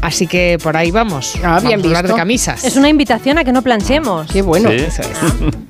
Así 0.02 0.28
que 0.28 0.58
por 0.64 0.78
ahí 0.78 0.92
vamos. 0.92 1.34
Ah, 1.44 1.60
bien 1.60 1.72
vamos 1.82 1.86
a 1.86 1.88
hablar 1.88 2.04
visto. 2.04 2.16
de 2.16 2.20
camisas. 2.22 2.64
Es 2.64 2.78
una 2.78 2.88
invitación 2.88 3.38
a 3.38 3.44
que 3.44 3.52
no 3.52 3.62
planchemos. 3.62 4.32
Qué 4.32 4.42
bueno. 4.42 4.70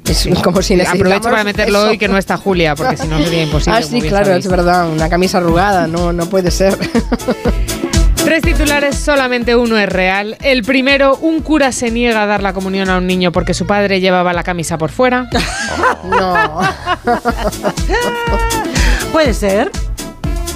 Sí. 0.10 0.30
Es 0.32 0.40
como 0.44 0.62
si 0.62 0.80
Aprovecho 0.80 1.22
para 1.22 1.44
meterlo 1.44 1.80
eso. 1.80 1.90
hoy 1.90 1.98
que 1.98 2.08
no 2.08 2.18
está 2.18 2.38
Julia, 2.38 2.76
porque 2.76 2.98
si 2.98 3.08
no 3.08 3.18
sería 3.20 3.44
imposible. 3.44 3.80
Ah, 3.80 3.82
sí, 3.82 4.02
claro, 4.02 4.26
sabéis. 4.28 4.46
es 4.46 4.52
verdad. 4.52 4.90
Una 4.90 5.10
camisa 5.10 5.38
arrugada, 5.40 5.88
no, 5.88 6.14
no 6.14 6.28
puede 6.28 6.52
ser. 6.52 6.78
Tres 8.24 8.42
titulares, 8.44 8.96
solamente 8.96 9.56
uno 9.56 9.78
es 9.78 9.90
real. 9.90 10.38
El 10.42 10.64
primero, 10.64 11.16
un 11.18 11.42
cura 11.42 11.72
se 11.72 11.90
niega 11.90 12.24
a 12.24 12.26
dar 12.26 12.44
la 12.44 12.54
comunión 12.54 12.90
a 12.90 12.98
un 12.98 13.08
niño 13.08 13.32
porque 13.32 13.54
su 13.54 13.66
padre 13.66 14.00
llevaba 14.00 14.34
la 14.34 14.44
camisa 14.44 14.78
por 14.78 14.92
fuera. 14.92 15.30
No. 16.04 16.60
Puede 19.12 19.34
ser. 19.34 19.72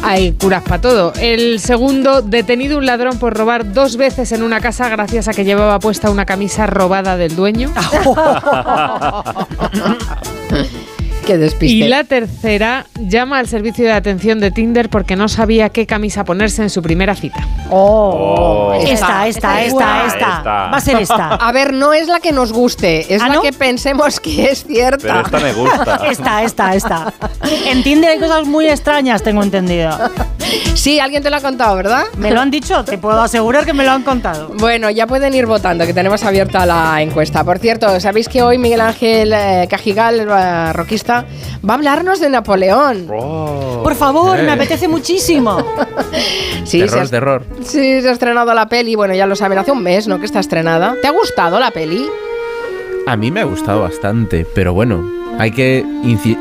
Hay 0.04 0.34
curas 0.34 0.64
para 0.64 0.82
todo. 0.82 1.14
El 1.20 1.60
segundo, 1.60 2.22
detenido 2.22 2.78
un 2.78 2.86
ladrón 2.86 3.20
por 3.20 3.38
robar 3.38 3.74
dos 3.74 3.98
veces 3.98 4.32
en 4.32 4.44
una 4.44 4.60
casa 4.60 4.90
gracias 4.90 5.28
a 5.28 5.34
que 5.34 5.46
llevaba 5.46 5.80
puesta 5.80 6.10
una 6.10 6.26
camisa 6.26 6.68
robada 6.68 7.18
del 7.18 7.36
dueño. 7.36 7.74
Qué 11.26 11.38
despiste. 11.38 11.74
Y 11.74 11.88
la 11.88 12.04
tercera, 12.04 12.86
llama 13.00 13.40
al 13.40 13.48
servicio 13.48 13.86
de 13.86 13.94
atención 13.94 14.40
de 14.40 14.52
Tinder 14.52 14.90
porque 14.90 15.16
no 15.16 15.28
sabía 15.28 15.70
qué 15.70 15.86
camisa 15.86 16.24
ponerse 16.26 16.62
en 16.64 16.70
su 16.70 16.82
primera 16.82 17.16
cita. 17.16 17.48
Oh. 17.70 18.74
Esta, 18.86 19.28
esta, 19.28 19.62
esta, 19.64 19.66
Esta, 19.66 20.06
esta. 20.08 20.38
esta. 20.38 20.44
Va 20.44 20.78
a 20.78 20.82
ser 20.82 20.98
esta. 21.02 21.28
A 21.36 21.52
ver, 21.52 21.74
no 21.74 21.94
es 21.94 22.08
la 22.08 22.20
que 22.20 22.32
nos 22.32 22.52
guste, 22.52 23.14
es 23.14 23.22
¿Ah, 23.22 23.30
la 23.30 23.36
no? 23.36 23.42
que 23.42 23.54
pensemos 23.54 24.20
que 24.20 24.46
es 24.50 24.64
Pero 24.64 24.98
cierta. 24.98 25.22
esta 25.22 25.40
me 25.40 25.54
gusta. 25.54 26.02
Esta, 26.14 26.44
esta, 26.44 26.76
esta. 26.76 27.14
En 27.66 27.84
Tinder 27.84 28.12
hay 28.12 28.20
cosas 28.20 28.46
muy 28.46 28.68
extrañas, 28.68 29.24
tengo 29.24 29.42
entendido. 29.42 29.98
Sí, 30.76 31.00
alguien 31.00 31.24
te 31.24 31.30
lo 31.30 31.38
ha 31.38 31.42
contado, 31.42 31.76
¿verdad? 31.76 32.04
Me 32.18 32.32
lo 32.32 32.42
han 32.42 32.52
dicho, 32.52 32.84
te 32.84 32.98
puedo 32.98 33.22
asegurar 33.22 33.66
que 33.66 33.74
me 33.74 33.84
lo 33.84 33.92
han 33.92 34.04
contado. 34.04 34.52
Bueno, 34.60 34.90
ya 34.90 35.08
pueden 35.08 35.34
ir 35.34 35.46
votando, 35.46 35.86
que 35.86 35.94
tenemos 35.94 36.24
abierta 36.24 36.66
la 36.66 37.02
encuesta. 37.02 37.44
Por 37.44 37.60
cierto, 37.60 38.00
¿sabéis 38.00 38.28
que 38.28 38.42
hoy 38.44 38.58
Miguel 38.58 38.82
Ángel 38.82 39.32
eh, 39.34 39.68
Cajigal, 39.70 40.20
eh, 40.20 40.74
va 41.22 41.74
a 41.74 41.78
hablarnos 41.78 42.20
de 42.20 42.30
Napoleón? 42.30 43.06
Por 43.08 43.96
favor, 43.96 44.40
Eh. 44.40 44.44
me 44.44 44.52
apetece 44.52 44.88
muchísimo. 44.88 45.58
Sí, 46.66 46.80
terror 46.80 46.94
se 46.94 47.00
ha, 47.00 47.04
es 47.04 47.12
terror. 47.12 47.44
sí, 47.64 48.02
se 48.02 48.10
ha 48.10 48.12
estrenado 48.14 48.54
la 48.54 48.68
peli. 48.70 48.96
Bueno, 48.96 49.14
ya 49.14 49.26
lo 49.28 49.36
saben, 49.36 49.58
hace 49.58 49.72
un 49.72 49.84
mes, 49.84 50.08
¿no? 50.08 50.20
Que 50.20 50.26
está 50.26 50.40
estrenada. 50.40 50.96
¿Te 51.02 51.08
ha 51.08 51.12
gustado 51.12 51.60
la 51.60 51.72
peli? 51.72 52.08
A 53.06 53.18
mí 53.18 53.32
me 53.32 53.42
ha 53.42 53.44
gustado 53.44 53.82
bastante, 53.82 54.46
pero 54.56 54.74
bueno, 54.74 55.04
hay 55.40 55.52
que 55.52 55.86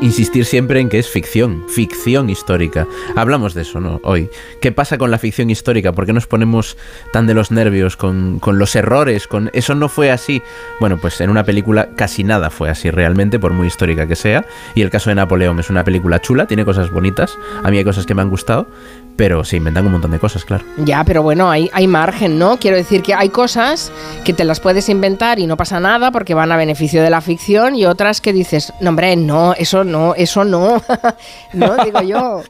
insistir 0.01 0.45
siempre 0.45 0.79
en 0.79 0.89
que 0.89 0.99
es 0.99 1.09
ficción, 1.09 1.65
ficción 1.67 2.29
histórica. 2.29 2.87
Hablamos 3.15 3.53
de 3.53 3.63
eso, 3.63 3.79
¿no? 3.79 3.99
Hoy. 4.03 4.29
¿Qué 4.61 4.71
pasa 4.71 4.97
con 4.97 5.11
la 5.11 5.17
ficción 5.17 5.49
histórica? 5.49 5.91
¿Por 5.91 6.05
qué 6.05 6.13
nos 6.13 6.27
ponemos 6.27 6.77
tan 7.11 7.27
de 7.27 7.33
los 7.33 7.51
nervios 7.51 7.97
con, 7.97 8.39
con 8.39 8.59
los 8.59 8.75
errores? 8.75 9.27
Con 9.27 9.49
eso 9.53 9.75
no 9.75 9.89
fue 9.89 10.11
así. 10.11 10.41
Bueno, 10.79 10.97
pues 10.97 11.19
en 11.21 11.29
una 11.29 11.43
película 11.43 11.89
casi 11.95 12.23
nada 12.23 12.49
fue 12.49 12.69
así 12.69 12.89
realmente, 12.91 13.39
por 13.39 13.53
muy 13.53 13.67
histórica 13.67 14.07
que 14.07 14.15
sea. 14.15 14.45
Y 14.75 14.81
el 14.81 14.89
caso 14.89 15.09
de 15.09 15.15
Napoleón 15.15 15.59
es 15.59 15.69
una 15.69 15.83
película 15.83 16.21
chula, 16.21 16.45
tiene 16.45 16.65
cosas 16.65 16.91
bonitas. 16.91 17.37
A 17.63 17.71
mí 17.71 17.77
hay 17.77 17.83
cosas 17.83 18.05
que 18.05 18.13
me 18.13 18.21
han 18.21 18.29
gustado, 18.29 18.67
pero 19.15 19.43
se 19.43 19.57
inventan 19.57 19.85
un 19.85 19.93
montón 19.93 20.11
de 20.11 20.19
cosas, 20.19 20.45
claro. 20.45 20.65
Ya, 20.77 21.03
pero 21.03 21.23
bueno, 21.23 21.49
hay, 21.49 21.69
hay 21.73 21.87
margen, 21.87 22.39
¿no? 22.39 22.57
Quiero 22.57 22.77
decir 22.77 23.01
que 23.01 23.13
hay 23.13 23.29
cosas 23.29 23.91
que 24.23 24.33
te 24.33 24.43
las 24.43 24.59
puedes 24.59 24.89
inventar 24.89 25.39
y 25.39 25.47
no 25.47 25.57
pasa 25.57 25.79
nada 25.79 26.11
porque 26.11 26.33
van 26.33 26.51
a 26.51 26.57
beneficio 26.57 27.03
de 27.03 27.09
la 27.09 27.21
ficción 27.21 27.75
y 27.75 27.85
otras 27.85 28.21
que 28.21 28.33
dices, 28.33 28.73
no, 28.81 28.89
hombre, 28.89 29.15
no, 29.15 29.53
eso 29.53 29.83
no, 29.83 30.15
eso 30.15 30.43
no. 30.43 30.81
no, 31.53 31.77
digo 31.83 32.01
yo. 32.01 32.43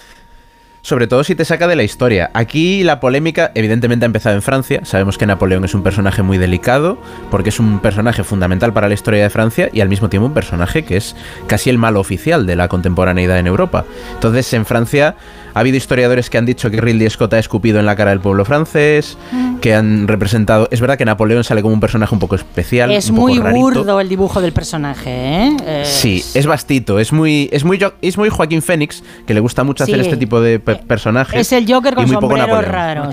Sobre 0.84 1.08
todo 1.08 1.24
si 1.24 1.34
te 1.34 1.46
saca 1.46 1.70
de 1.70 1.78
la 1.78 1.84
historia. 1.84 2.30
Aquí 2.34 2.84
la 2.84 3.00
polémica 3.00 3.52
evidentemente 3.56 4.04
ha 4.04 4.08
empezado 4.08 4.36
en 4.36 4.42
Francia. 4.42 4.82
Sabemos 4.84 5.18
que 5.18 5.26
Napoleón 5.26 5.64
es 5.64 5.74
un 5.74 5.82
personaje 5.82 6.24
muy 6.24 6.38
delicado 6.38 6.98
porque 7.32 7.50
es 7.50 7.60
un 7.62 7.80
personaje 7.80 8.26
fundamental 8.26 8.74
para 8.74 8.90
la 8.90 8.94
historia 8.94 9.24
de 9.24 9.30
Francia 9.30 9.70
y 9.72 9.80
al 9.80 9.88
mismo 9.88 10.10
tiempo 10.10 10.28
un 10.28 10.34
personaje 10.34 10.84
que 10.84 10.98
es 10.98 11.16
casi 11.48 11.70
el 11.70 11.78
malo 11.78 12.02
oficial 12.02 12.46
de 12.46 12.58
la 12.58 12.68
contemporaneidad 12.68 13.40
en 13.40 13.48
Europa. 13.48 13.86
Entonces 14.16 14.52
en 14.54 14.66
Francia 14.66 15.16
ha 15.54 15.60
habido 15.60 15.78
historiadores 15.78 16.30
que 16.30 16.38
han 16.38 16.46
dicho 16.46 16.70
que 16.72 16.80
Ridley 16.82 17.10
Scott 17.10 17.34
ha 17.34 17.40
escupido 17.40 17.80
en 17.80 17.86
la 17.86 17.96
cara 17.96 18.12
del 18.12 18.20
pueblo 18.20 18.46
francés, 18.46 19.18
que 19.62 19.74
han 19.74 20.08
representado... 20.08 20.68
Es 20.72 20.82
verdad 20.82 20.98
que 20.98 21.06
Napoleón 21.06 21.44
sale 21.44 21.62
como 21.62 21.74
un 21.74 21.80
personaje 21.80 22.14
un 22.14 22.20
poco 22.20 22.36
especial. 22.36 22.92
es 22.92 23.10
un 23.10 23.16
poco 23.16 23.28
muy 23.30 23.40
rarito. 23.40 23.60
burdo 23.62 24.00
el 24.00 24.10
dibujo 24.10 24.42
del 24.42 24.52
personaje, 24.54 25.10
¿eh? 25.12 25.58
Eh, 25.66 25.84
Sí, 25.86 26.24
es 26.34 26.46
bastito, 26.46 27.00
es 27.00 27.14
muy, 27.14 27.50
es 27.52 27.64
muy, 27.64 27.80
Jo- 27.80 27.94
es 28.02 28.18
muy 28.18 28.30
Joaquín 28.30 28.62
Phoenix, 28.62 29.04
que 29.26 29.34
le 29.34 29.40
gusta 29.40 29.64
mucho 29.64 29.84
hacer 29.84 30.00
este 30.00 30.18
tipo 30.18 30.42
de 30.42 30.60
pe- 30.60 30.76
personajes. 30.76 31.40
Es 31.40 31.52
el 31.54 31.72
Joker 31.72 31.94
con 31.96 32.04
y 32.04 32.08
muy 32.08 32.16
poco 32.16 32.28
sombrero 32.30 32.48
Napoleón. 32.48 32.72
raro. 32.74 33.12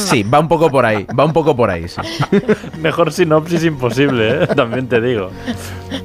Sí. 0.00 0.22
va 0.22 0.40
un 0.40 0.48
poco 0.48 0.70
por 0.70 0.84
ahí, 0.84 1.06
va 1.18 1.24
un 1.24 1.32
poco 1.32 1.54
por 1.56 1.70
ahí. 1.70 1.86
Sí, 1.88 2.00
Mejor 2.80 3.12
sinopsis 3.12 3.64
imposible, 3.64 4.44
¿eh? 4.44 4.46
también 4.54 4.86
te 4.88 5.00
digo. 5.00 5.30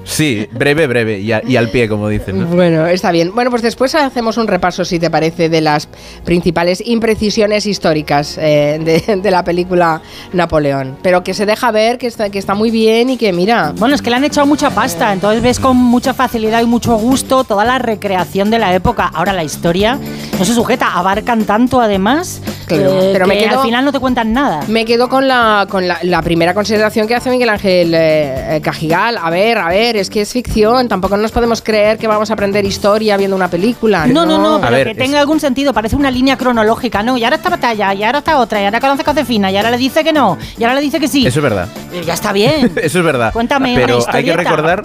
Sí, 0.03 0.48
breve, 0.51 0.88
breve 0.88 1.19
y, 1.19 1.31
a- 1.31 1.41
y 1.45 1.55
al 1.57 1.69
pie, 1.69 1.88
como 1.88 2.07
dicen. 2.10 2.39
¿no? 2.39 2.45
Bueno, 2.48 2.86
está 2.88 3.12
bien. 3.12 3.34
Bueno, 3.34 3.50
pues 3.50 3.62
después 3.62 3.93
hacemos 3.95 4.38
un 4.38 4.48
repaso, 4.48 4.86
si 4.86 5.00
te 5.00 5.10
parece, 5.10 5.50
de 5.55 5.62
las 5.62 5.88
principales 6.25 6.81
imprecisiones 6.85 7.65
históricas 7.65 8.38
eh, 8.39 8.79
de, 8.83 9.15
de 9.17 9.31
la 9.31 9.43
película 9.43 10.01
Napoleón. 10.33 10.97
Pero 11.01 11.24
que 11.24 11.33
se 11.33 11.45
deja 11.45 11.71
ver, 11.71 11.97
que 11.97 12.07
está, 12.07 12.29
que 12.29 12.39
está 12.39 12.53
muy 12.55 12.71
bien 12.71 13.09
y 13.09 13.17
que 13.17 13.31
mira. 13.33 13.74
Bueno, 13.77 13.95
es 13.95 14.01
que 14.01 14.09
le 14.09 14.17
han 14.17 14.24
echado 14.24 14.45
mucha 14.47 14.69
pasta, 14.69 15.13
entonces 15.13 15.41
ves 15.41 15.59
con 15.59 15.77
mucha 15.77 16.13
facilidad 16.13 16.62
y 16.62 16.65
mucho 16.65 16.95
gusto 16.97 17.43
toda 17.43 17.63
la 17.65 17.79
recreación 17.79 18.50
de 18.50 18.59
la 18.59 18.74
época. 18.74 19.09
Ahora 19.13 19.33
la 19.33 19.43
historia 19.43 19.97
no 20.38 20.45
se 20.45 20.53
sujeta, 20.53 20.88
abarcan 20.93 21.45
tanto 21.45 21.79
además, 21.81 22.41
Claro, 22.65 23.01
eh, 23.01 23.09
pero 23.13 23.27
me 23.27 23.38
que 23.38 23.45
quedo- 23.45 23.59
al 23.59 23.65
final 23.65 23.85
no 23.85 23.91
te 23.91 24.00
cuentan 24.00 24.33
nada. 24.33 24.62
Me 24.67 24.85
quedo 24.85 25.07
con 25.09 25.27
la, 25.27 25.67
con 25.69 25.88
la, 25.88 26.00
la 26.03 26.21
primera 26.21 26.53
consideración 26.53 27.07
que 27.07 27.15
hace 27.15 27.29
Miguel 27.29 27.50
Ángel 27.50 27.93
eh, 27.93 28.57
eh, 28.57 28.62
Cajigal. 28.62 29.17
A 29.21 29.29
ver, 29.29 29.57
a 29.57 29.69
ver, 29.69 29.95
es 29.97 30.09
que 30.09 30.21
es 30.21 30.31
ficción. 30.33 30.88
Tampoco 30.88 31.15
nos 31.17 31.31
podemos 31.31 31.62
creer 31.62 31.97
que 31.97 32.07
vamos 32.07 32.29
a 32.29 32.33
aprender 32.33 32.65
historia 32.65 33.17
viendo 33.17 33.35
una 33.35 33.50
película. 33.50 34.07
No, 34.07 34.25
no, 34.25 34.38
no, 34.38 34.55
A 34.55 34.62
pero 34.62 34.71
ver, 34.71 34.85
que 34.88 34.91
es- 34.93 34.97
tenga 34.97 35.19
algún 35.19 35.39
sentido, 35.45 35.73
parece 35.73 35.95
una 35.95 36.09
línea 36.11 36.37
cronológica, 36.37 37.03
¿no? 37.03 37.17
Y 37.17 37.23
ahora 37.23 37.35
esta 37.35 37.49
batalla, 37.49 37.93
y 37.93 38.03
ahora 38.03 38.19
esta 38.19 38.39
otra, 38.39 38.61
y 38.61 38.65
ahora 38.65 38.79
conoce 38.79 39.03
Josefina, 39.03 39.51
y 39.51 39.57
ahora 39.57 39.71
le 39.71 39.77
dice 39.77 40.03
que 40.03 40.11
no, 40.11 40.37
y 40.57 40.63
ahora 40.63 40.75
le 40.75 40.81
dice 40.81 40.99
que 40.99 41.07
sí. 41.07 41.25
Eso 41.25 41.39
es 41.39 41.43
verdad. 41.43 41.67
Eh, 41.93 42.03
Ya 42.05 42.13
está 42.13 42.31
bien. 42.33 42.71
Eso 42.81 42.99
es 42.99 43.05
verdad. 43.05 43.31
Cuéntame 43.31 43.75
Pero 43.75 43.99
hay 44.07 44.23
que 44.25 44.35
recordar. 44.35 44.83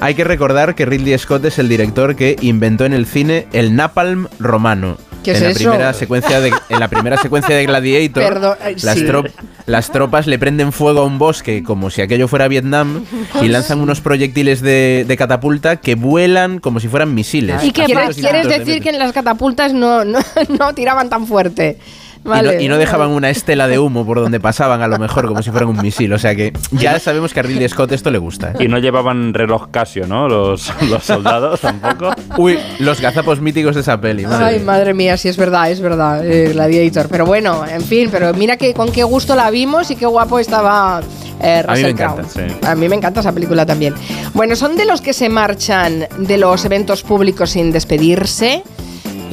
Hay 0.00 0.14
que 0.14 0.24
recordar 0.24 0.74
que 0.74 0.84
Ridley 0.84 1.16
Scott 1.18 1.44
es 1.46 1.58
el 1.58 1.68
director 1.68 2.14
que 2.14 2.36
inventó 2.42 2.84
en 2.84 2.92
el 2.92 3.06
cine 3.06 3.46
el 3.52 3.74
napalm 3.74 4.28
romano. 4.38 4.98
¿Qué 5.24 5.32
es 5.32 5.38
en 5.38 5.44
la 5.44 5.50
eso? 5.50 5.58
primera 5.58 5.92
secuencia 5.94 6.40
de 6.40 6.52
en 6.68 6.80
la 6.80 6.88
primera 6.88 7.16
secuencia 7.16 7.56
de 7.56 7.66
Gladiator, 7.66 8.22
Perdón, 8.22 8.56
eh, 8.64 8.76
las, 8.82 8.98
sí. 8.98 9.04
trop- 9.04 9.30
las 9.66 9.90
tropas 9.90 10.26
le 10.26 10.38
prenden 10.38 10.72
fuego 10.72 11.00
a 11.00 11.04
un 11.04 11.18
bosque 11.18 11.62
como 11.64 11.90
si 11.90 12.02
aquello 12.02 12.28
fuera 12.28 12.46
Vietnam 12.48 13.04
y 13.42 13.48
lanzan 13.48 13.80
unos 13.80 14.00
proyectiles 14.00 14.60
de, 14.60 15.04
de 15.08 15.16
catapulta 15.16 15.76
que 15.76 15.94
vuelan 15.94 16.58
como 16.60 16.78
si 16.80 16.88
fueran 16.88 17.14
misiles. 17.14 17.64
¿Y 17.64 17.72
qué 17.72 17.84
¿Quieres, 17.84 18.14
quieres 18.14 18.16
cientos 18.16 18.52
de 18.52 18.58
decir 18.58 18.82
que 18.82 18.90
en 18.90 18.98
las 18.98 19.12
catapultas 19.12 19.72
no, 19.72 20.04
no, 20.04 20.18
no 20.58 20.74
tiraban 20.74 21.08
tan 21.08 21.26
fuerte? 21.26 21.78
Y 22.24 22.28
no- 22.28 22.30
Vale. 22.30 22.62
y, 22.62 22.68
no, 22.68 22.78
dejaban 22.78 23.10
una 23.10 23.28
estela 23.28 23.68
de 23.68 23.78
humo 23.78 24.06
por 24.06 24.18
donde 24.18 24.40
pasaban, 24.40 24.80
a 24.80 24.88
lo 24.88 24.98
mejor, 24.98 25.26
como 25.28 25.42
si 25.42 25.50
fueran 25.50 25.68
un 25.68 25.80
misil. 25.82 26.10
O 26.14 26.18
sea 26.18 26.34
que 26.34 26.52
ya 26.70 26.98
sabemos 26.98 27.34
que 27.34 27.40
a 27.40 27.42
Ridley 27.42 27.68
Scott 27.68 27.92
esto 27.92 28.10
le 28.10 28.16
gusta. 28.18 28.52
¿eh? 28.52 28.64
Y 28.64 28.68
no 28.68 28.78
llevaban 28.78 29.34
reloj 29.34 29.68
Casio, 29.70 30.06
¿no? 30.06 30.26
Los, 30.26 30.72
los 30.88 31.04
soldados 31.04 31.60
tampoco. 31.60 32.12
Uy, 32.38 32.58
los 32.78 33.00
gazapos 33.00 33.40
míticos 33.40 33.74
de 33.74 33.82
esa 33.82 34.00
peli. 34.00 34.24
madre 34.26 34.44
Ay, 34.46 34.56
mía. 34.56 34.64
madre 34.64 34.94
mía, 34.94 35.16
sí 35.18 35.28
es 35.28 35.36
verdad, 35.36 35.70
es 35.70 35.80
verdad, 35.80 36.24
eh, 36.24 36.48
Gladiator. 36.52 37.08
Pero 37.10 37.26
bueno, 37.26 37.64
en 37.66 37.82
fin, 37.82 38.08
pero 38.10 38.32
mira 38.32 38.56
que 38.56 38.72
con 38.72 38.90
qué 38.90 39.02
gusto 39.04 39.34
la 39.36 39.50
vimos 39.50 39.90
y 39.90 39.96
qué 39.96 40.06
guapo 40.06 40.38
estaba 40.38 41.02
eh, 41.42 41.58
A 41.58 41.62
mí 41.62 41.68
Russell 41.68 41.84
me 41.84 41.90
encanta, 41.90 42.22
Crowe. 42.22 42.48
sí. 42.48 42.56
A 42.66 42.74
mí 42.74 42.88
me 42.88 42.96
encanta 42.96 43.20
esa 43.20 43.32
película 43.32 43.66
también. 43.66 43.94
Bueno, 44.32 44.56
¿son 44.56 44.76
de 44.76 44.86
los 44.86 45.02
que 45.02 45.12
se 45.12 45.28
marchan 45.28 46.06
de 46.18 46.38
los 46.38 46.64
eventos 46.64 47.02
públicos 47.02 47.50
sin 47.50 47.70
despedirse? 47.70 48.62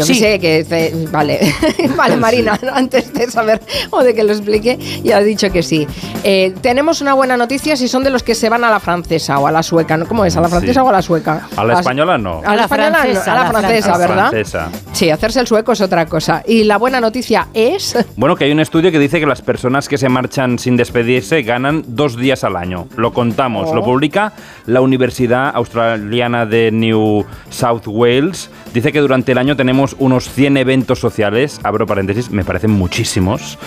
Yo 0.01 0.08
que 0.08 0.13
Sí. 0.13 0.20
sé, 0.20 0.39
que... 0.39 0.63
te- 0.63 0.93
vale, 1.12 1.39
vale, 1.96 2.17
Marina, 2.17 2.60
antes 2.74 3.13
de 3.13 3.29
saber 3.29 3.62
o 3.89 4.03
de 4.03 4.13
que 4.13 4.24
lo 4.24 4.31
explique, 4.34 4.77
ya 5.03 5.17
has 5.17 5.25
dicho 5.25 5.51
que 5.51 5.63
sí. 5.63 5.88
Eh, 6.24 6.53
tenemos 6.62 7.01
una 7.01 7.13
buena 7.13 7.38
noticia 7.38 7.75
si 7.75 7.88
son 7.88 8.03
de 8.03 8.10
los 8.10 8.24
que 8.24 8.36
se 8.36 8.50
van 8.50 8.63
a 8.63 8.70
la 8.70 8.79
francesa 8.79 9.39
o 9.39 9.48
a 9.48 9.51
la 9.51 9.63
sueca, 9.63 9.98
¿no? 9.98 10.08
¿Cómo 10.08 10.25
es? 10.25 10.36
¿A 10.38 10.41
la 10.41 10.50
francesa 10.50 10.81
Sí. 10.81 10.86
o 10.86 10.89
a 10.89 10.91
la 10.91 11.01
sueca? 11.01 11.48
A 11.55 11.63
la 11.63 11.74
española 11.79 12.17
no. 12.17 12.41
A 12.46 12.55
la, 12.55 12.63
española 12.63 12.89
no, 12.89 12.96
francesa, 12.98 13.31
a 13.31 13.36
la 13.36 13.41
a 13.41 13.43
la 13.46 13.50
francesa. 13.60 13.98
¿verdad? 13.98 14.29
Francesa. 14.29 14.70
Sí, 14.93 15.10
hacerse 15.10 15.39
el 15.39 15.48
sueco 15.48 15.72
es 15.72 15.81
otra 15.81 16.05
cosa. 16.05 16.43
Y 16.46 16.63
la 16.65 16.77
buena 16.77 17.00
noticia 17.01 17.48
es... 17.53 17.96
Bueno, 18.15 18.36
que 18.36 18.46
hay 18.46 18.51
un 18.51 18.60
estudio 18.60 18.91
que 18.91 19.00
dice 19.00 19.20
que 19.20 19.25
las 19.25 19.41
personas 19.41 19.88
que 19.89 19.98
se 19.98 20.10
marchan 20.10 20.60
sin 20.60 20.77
despedirse 20.77 21.41
ganan 21.41 21.84
dos 21.88 22.17
días 22.17 22.43
al 22.43 22.55
año. 22.55 22.88
Lo 22.98 23.13
contamos, 23.13 23.70
Oh. 23.72 23.75
lo 23.75 23.84
publica 23.84 24.34
la 24.67 24.81
Universidad 24.81 25.51
Australiana 25.55 26.46
de 26.46 26.72
New 26.72 27.25
South 27.50 27.84
Wales. 27.88 28.50
Dice 28.74 28.91
que 28.91 29.00
durante 29.00 29.31
el 29.31 29.38
año 29.38 29.55
tenemos 29.55 29.90
unos 30.00 30.29
100 30.29 30.57
eventos 30.57 31.00
sociales, 31.00 31.60
abro 31.63 31.86
paréntesis, 31.86 32.31
me 32.31 32.43
parecen 32.43 32.71
muchísimos, 32.71 33.57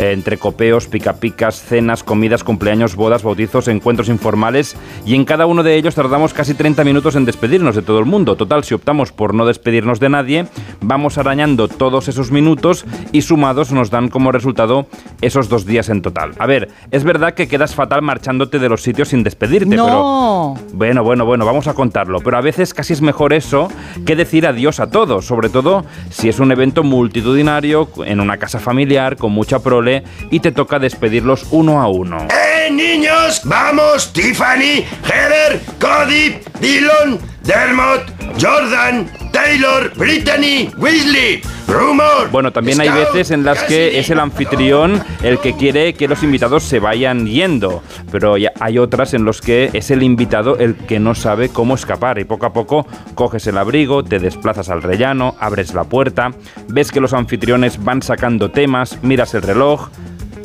eh, 0.00 0.12
entre 0.12 0.38
copeos, 0.38 0.86
pica 0.86 1.14
picas, 1.14 1.62
cenas, 1.62 2.02
comidas, 2.02 2.44
cumpleaños, 2.44 2.96
bodas, 2.96 3.22
bautizos, 3.22 3.68
encuentros 3.68 4.08
informales, 4.08 4.76
y 5.06 5.14
en 5.14 5.24
cada 5.24 5.46
uno 5.46 5.62
de 5.62 5.76
ellos 5.76 5.94
tardamos 5.94 6.34
casi 6.34 6.54
30 6.54 6.84
minutos 6.84 7.16
en 7.16 7.24
despedirnos 7.24 7.74
de 7.74 7.82
todo 7.82 7.98
el 7.98 8.06
mundo. 8.06 8.36
Total, 8.36 8.64
si 8.64 8.74
optamos 8.74 9.12
por 9.12 9.34
no 9.34 9.46
despedirnos 9.46 10.00
de 10.00 10.08
nadie, 10.08 10.46
vamos 10.80 11.18
arañando 11.18 11.68
todos 11.68 12.08
esos 12.08 12.30
minutos 12.30 12.84
y 13.12 13.22
sumados 13.22 13.72
nos 13.72 13.90
dan 13.90 14.08
como 14.08 14.32
resultado 14.32 14.86
esos 15.20 15.48
dos 15.48 15.66
días 15.66 15.88
en 15.88 16.02
total. 16.02 16.32
A 16.38 16.46
ver, 16.46 16.68
es 16.90 17.04
verdad 17.04 17.34
que 17.34 17.48
quedas 17.48 17.74
fatal 17.74 18.02
marchándote 18.02 18.58
de 18.58 18.68
los 18.68 18.82
sitios 18.82 19.08
sin 19.08 19.22
despedirte, 19.22 19.70
pero... 19.70 19.86
No. 19.86 20.54
Bueno, 20.72 21.04
bueno, 21.04 21.24
bueno, 21.24 21.46
vamos 21.46 21.66
a 21.68 21.74
contarlo. 21.74 22.20
Pero 22.20 22.36
a 22.36 22.40
veces 22.40 22.74
casi 22.74 22.92
es 22.92 23.02
mejor 23.02 23.32
eso 23.32 23.68
que 24.04 24.16
decir 24.16 24.46
adiós 24.46 24.80
a 24.80 24.90
todos, 24.90 25.26
sobre 25.26 25.48
todo 25.48 25.71
si 26.10 26.28
es 26.28 26.38
un 26.38 26.52
evento 26.52 26.82
multitudinario, 26.82 27.88
en 28.04 28.20
una 28.20 28.36
casa 28.36 28.58
familiar, 28.58 29.16
con 29.16 29.32
mucha 29.32 29.58
prole, 29.60 30.02
y 30.30 30.40
te 30.40 30.52
toca 30.52 30.78
despedirlos 30.78 31.46
uno 31.50 31.80
a 31.80 31.88
uno. 31.88 32.18
¡Eh, 32.28 32.70
niños! 32.70 33.42
¡Vamos! 33.44 34.12
Tiffany, 34.12 34.84
Heather, 35.04 35.60
Cody, 35.80 36.38
Dylan, 36.60 37.18
Dermot, 37.42 38.02
Jordan, 38.40 39.10
Taylor, 39.32 39.92
Brittany, 39.96 40.70
Weasley. 40.78 41.42
Bueno, 42.30 42.52
también 42.52 42.80
hay 42.80 42.88
veces 42.88 43.30
en 43.30 43.44
las 43.44 43.62
que 43.64 43.98
es 43.98 44.08
el 44.10 44.18
anfitrión 44.18 45.02
el 45.22 45.38
que 45.38 45.54
quiere 45.54 45.94
que 45.94 46.08
los 46.08 46.22
invitados 46.22 46.62
se 46.62 46.80
vayan 46.80 47.26
yendo, 47.26 47.82
pero 48.10 48.36
hay 48.60 48.78
otras 48.78 49.14
en 49.14 49.24
los 49.24 49.40
que 49.40 49.70
es 49.72 49.90
el 49.90 50.02
invitado 50.02 50.56
el 50.58 50.74
que 50.74 50.98
no 50.98 51.14
sabe 51.14 51.50
cómo 51.50 51.74
escapar 51.74 52.18
y 52.18 52.24
poco 52.24 52.46
a 52.46 52.52
poco 52.52 52.86
coges 53.14 53.46
el 53.46 53.58
abrigo, 53.58 54.02
te 54.02 54.18
desplazas 54.18 54.70
al 54.70 54.82
rellano, 54.82 55.34
abres 55.40 55.74
la 55.74 55.84
puerta, 55.84 56.30
ves 56.68 56.90
que 56.90 57.00
los 57.00 57.12
anfitriones 57.12 57.82
van 57.82 58.02
sacando 58.02 58.50
temas, 58.50 58.98
miras 59.02 59.34
el 59.34 59.42
reloj, 59.42 59.88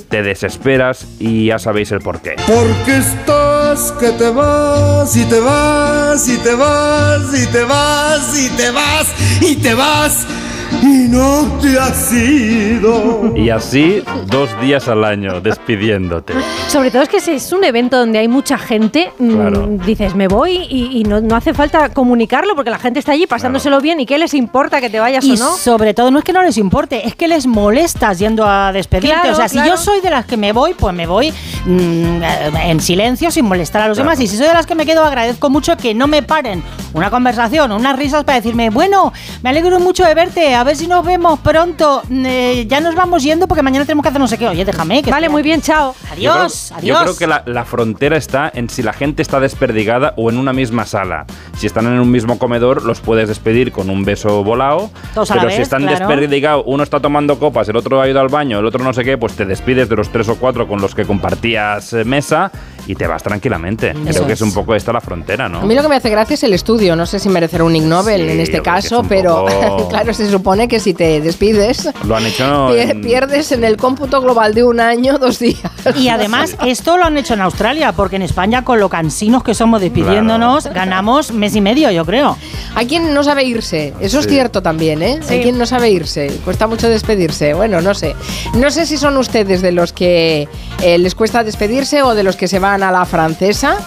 te 0.09 0.23
desesperas 0.23 1.07
y 1.19 1.47
ya 1.47 1.59
sabéis 1.59 1.91
el 1.91 1.99
porqué. 1.99 2.35
Porque 2.47 2.97
estás 2.97 3.91
que 3.93 4.11
te 4.11 4.29
vas 4.29 5.15
y 5.15 5.25
te 5.25 5.39
vas 5.39 6.27
y 6.27 6.37
te 6.37 6.55
vas 6.55 7.33
y 7.33 7.47
te 7.47 7.63
vas 7.63 8.39
y 8.39 8.49
te 8.49 8.71
vas 8.71 9.41
y 9.41 9.55
te 9.55 9.73
vas 9.73 10.27
y 10.53 10.56
no 10.81 11.43
te 11.61 11.79
has 11.79 12.11
ido. 12.13 13.33
Y 13.35 13.49
así, 13.49 14.03
dos 14.27 14.49
días 14.61 14.87
al 14.87 15.03
año, 15.03 15.39
despidiéndote. 15.41 16.33
Sobre 16.67 16.91
todo 16.91 17.01
es 17.03 17.09
que 17.09 17.19
si 17.21 17.31
es 17.31 17.51
un 17.51 17.63
evento 17.63 17.97
donde 17.97 18.19
hay 18.19 18.27
mucha 18.27 18.57
gente, 18.57 19.11
mm, 19.19 19.31
Claro. 19.35 19.67
dices, 19.85 20.15
me 20.15 20.27
voy 20.27 20.65
y, 20.69 20.99
y 20.99 21.03
no, 21.03 21.21
no 21.21 21.35
hace 21.35 21.53
falta 21.53 21.89
comunicarlo 21.89 22.55
porque 22.55 22.69
la 22.71 22.79
gente 22.79 22.99
está 22.99 23.13
allí 23.13 23.27
pasándoselo 23.27 23.79
bien 23.81 23.99
y 23.99 24.05
qué 24.05 24.17
les 24.17 24.33
importa 24.33 24.81
que 24.81 24.89
te 24.89 24.99
vayas 24.99 25.23
Y 25.25 25.33
o 25.33 25.35
no. 25.37 25.55
sobre 25.55 25.93
todo 25.93 26.11
no 26.11 26.19
es 26.19 26.25
que 26.25 26.33
no 26.33 26.41
les 26.43 26.57
importe, 26.57 27.07
es 27.07 27.15
que 27.15 27.27
les 27.27 27.47
molestas 27.47 28.19
yendo 28.19 28.45
a 28.45 28.71
despedirte. 28.73 29.15
Claro, 29.15 29.33
o 29.33 29.35
sea, 29.35 29.47
si 29.47 29.57
yo 29.65 29.77
soy 29.77 30.01
de 30.01 30.09
las 30.09 30.25
que 30.25 30.37
me 30.37 30.51
voy, 30.53 30.73
pues 30.73 30.93
me 30.93 31.07
voy 31.07 31.31
mm, 31.65 32.23
eh, 32.23 32.51
en 32.65 32.79
silencio 32.81 33.31
sin 33.31 33.45
molestar 33.45 33.81
a 33.83 33.87
los 33.87 33.97
Claro. 33.97 34.09
demás. 34.11 34.23
Y 34.23 34.27
si 34.27 34.37
soy 34.37 34.47
de 34.47 34.53
las 34.53 34.65
que 34.65 34.75
me 34.75 34.85
quedo, 34.85 35.03
agradezco 35.03 35.49
mucho 35.49 35.77
que 35.77 35.93
no 35.93 36.07
me 36.07 36.21
paren 36.23 36.63
una 36.93 37.09
conversación, 37.09 37.71
unas 37.71 37.97
risas 37.97 38.23
para 38.23 38.37
decirme, 38.37 38.69
bueno, 38.69 39.13
me 39.43 39.49
alegro 39.49 39.79
mucho 39.79 40.03
de 40.03 40.13
verte, 40.13 40.55
a 40.59 40.63
ver 40.63 40.75
si 40.75 40.87
nos 40.87 41.05
vemos 41.05 41.39
pronto. 41.39 42.01
Eh, 42.11 42.65
ya 42.67 42.79
nos 42.81 42.95
vamos 42.95 43.23
yendo 43.23 43.47
porque 43.47 43.61
mañana 43.63 43.85
tenemos 43.85 44.03
que 44.03 44.09
hacer 44.09 44.19
no 44.21 44.27
sé 44.27 44.37
qué. 44.37 44.47
Oye, 44.47 44.65
déjame. 44.65 45.03
Que 45.03 45.11
Vale, 45.11 45.29
muy 45.29 45.41
bien, 45.43 45.61
chao. 45.61 45.93
Yo 46.17 46.31
creo- 46.31 46.33
Adiós, 46.33 46.69
Yo 46.69 46.75
adiós. 46.77 47.01
creo 47.03 47.17
que 47.17 47.27
la, 47.27 47.43
la 47.45 47.65
frontera 47.65 48.17
está 48.17 48.51
en 48.53 48.69
si 48.69 48.81
la 48.83 48.93
gente 48.93 49.21
está 49.21 49.39
desperdigada 49.39 50.13
o 50.17 50.29
en 50.29 50.37
una 50.37 50.53
misma 50.53 50.85
sala. 50.85 51.25
Si 51.57 51.67
están 51.67 51.85
en 51.87 51.99
un 51.99 52.09
mismo 52.11 52.37
comedor, 52.39 52.83
los 52.83 52.99
puedes 53.01 53.27
despedir 53.27 53.71
con 53.71 53.89
un 53.89 54.03
beso 54.05 54.43
volado. 54.43 54.89
Todos 55.13 55.31
a 55.31 55.35
la 55.35 55.41
pero 55.41 55.51
si 55.51 55.57
vez, 55.59 55.63
están 55.67 55.83
claro. 55.83 55.97
desperdigados, 56.07 56.63
uno 56.67 56.83
está 56.83 56.99
tomando 56.99 57.39
copas, 57.39 57.67
el 57.69 57.75
otro 57.75 58.01
ha 58.01 58.07
ido 58.07 58.19
al 58.19 58.29
baño, 58.29 58.59
el 58.59 58.65
otro 58.65 58.83
no 58.83 58.93
sé 58.93 59.03
qué, 59.03 59.17
pues 59.17 59.33
te 59.33 59.45
despides 59.45 59.89
de 59.89 59.95
los 59.95 60.09
tres 60.09 60.27
o 60.29 60.35
cuatro 60.35 60.67
con 60.67 60.81
los 60.81 60.93
que 60.95 61.05
compartías 61.05 61.93
eh, 61.93 62.03
mesa 62.03 62.51
y 62.87 62.95
te 62.95 63.05
vas 63.05 63.21
tranquilamente. 63.21 63.93
Creo 63.93 64.25
que 64.25 64.33
es 64.33 64.41
un 64.41 64.53
poco 64.53 64.73
esta 64.73 64.93
la 64.93 65.01
frontera, 65.01 65.49
¿no? 65.49 65.59
A 65.59 65.65
mí 65.65 65.75
lo 65.75 65.81
que 65.81 65.89
me 65.89 65.97
hace 65.97 66.09
gracia 66.09 66.35
es 66.35 66.43
el 66.43 66.53
estudio. 66.53 66.95
No 66.95 67.05
sé 67.05 67.19
si 67.19 67.27
merecerá 67.29 67.63
un 67.65 67.75
Ig 67.75 67.83
Nobel 67.83 68.21
Sí, 68.25 68.31
en 68.31 68.39
este 68.39 68.57
es 68.57 68.63
caso, 68.63 69.01
un 69.01 69.07
pero 69.09 69.45
poco- 69.45 69.87
claro, 69.89 70.13
se 70.13 70.29
supone 70.29 70.46
que 70.47 70.79
si 70.79 70.93
te 70.93 71.19
despides, 71.19 71.89
Lo 72.05 72.15
han 72.15 72.25
hecho 72.25 72.73
en- 72.73 73.01
pierdes 73.01 73.51
en 73.51 73.63
el 73.65 73.75
cómputo 73.75 74.21
global 74.21 74.53
de 74.53 74.63
un 74.63 74.79
año 74.79 75.17
dos 75.19 75.39
días. 75.39 75.59
Y 75.97 76.07
además, 76.07 76.55
esto 76.65 76.97
lo 76.97 77.03
han 77.05 77.17
hecho 77.17 77.33
en 77.33 77.41
Australia, 77.41 77.91
porque 77.91 78.15
en 78.15 78.21
España, 78.21 78.63
con 78.63 78.79
lo 78.79 78.87
cansinos 78.87 79.43
que 79.43 79.53
somos 79.53 79.81
despidiéndonos, 79.81 80.67
ganamos 80.67 81.31
mes 81.33 81.53
y 81.55 81.61
medio, 81.61 81.91
yo 81.91 82.05
creo. 82.05 82.37
Hay 82.75 82.85
quien 82.87 83.13
no 83.13 83.23
sabe 83.23 83.43
irse, 83.43 83.93
eso 83.99 84.19
es 84.19 84.23
Sí. 84.25 84.31
cierto 84.31 84.61
también, 84.61 85.01
¿eh? 85.01 85.19
Hay 85.29 85.41
quien 85.41 85.57
no 85.57 85.65
sabe 85.65 85.89
irse, 85.89 86.39
cuesta 86.45 86.65
mucho 86.67 86.87
despedirse. 86.87 87.53
Bueno, 87.53 87.81
no 87.81 87.93
sé. 87.93 88.15
No 88.53 88.71
sé 88.71 88.85
si 88.85 88.97
son 88.97 89.17
ustedes 89.17 89.61
de 89.61 89.71
los 89.73 89.91
que 89.91 90.47
eh, 90.81 90.97
les 90.97 91.13
cuesta 91.13 91.43
despedirse 91.43 92.03
o 92.03 92.15
de 92.15 92.23
los 92.23 92.35
que 92.37 92.47
se 92.47 92.59
van 92.59 92.83
a 92.83 92.91
la 92.91 93.03
francesa. 93.05 93.77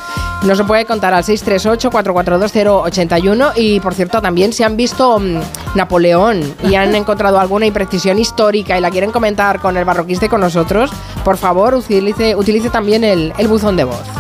Nos 0.45 0.59
lo 0.59 0.67
puede 0.67 0.87
contar 0.87 1.13
al 1.13 1.23
638-442-081 1.25 3.53
y 3.57 3.81
por 3.81 3.93
cierto 3.95 4.23
también 4.23 4.55
si 4.55 4.63
han 4.63 4.77
visto 4.77 5.19
mm, 5.19 5.41
Napoleón 5.75 6.55
y 6.65 6.77
han 6.77 6.95
encontrado 6.95 7.39
alguna 7.39 7.67
imprecisión 7.67 8.19
histórica 8.19 8.79
y 8.79 8.81
la 8.81 8.91
quieren 8.91 9.13
comentar 9.13 9.61
con 9.61 9.77
el 9.77 9.85
barroquiste 9.85 10.31
con 10.31 10.41
nosotros, 10.41 10.91
por 11.25 11.37
favor 11.37 11.75
utilice, 11.75 12.37
utilice 12.37 12.71
también 12.71 13.05
el 13.05 13.49
buzón 13.49 13.77
de 13.77 13.85
voz. 13.85 14.20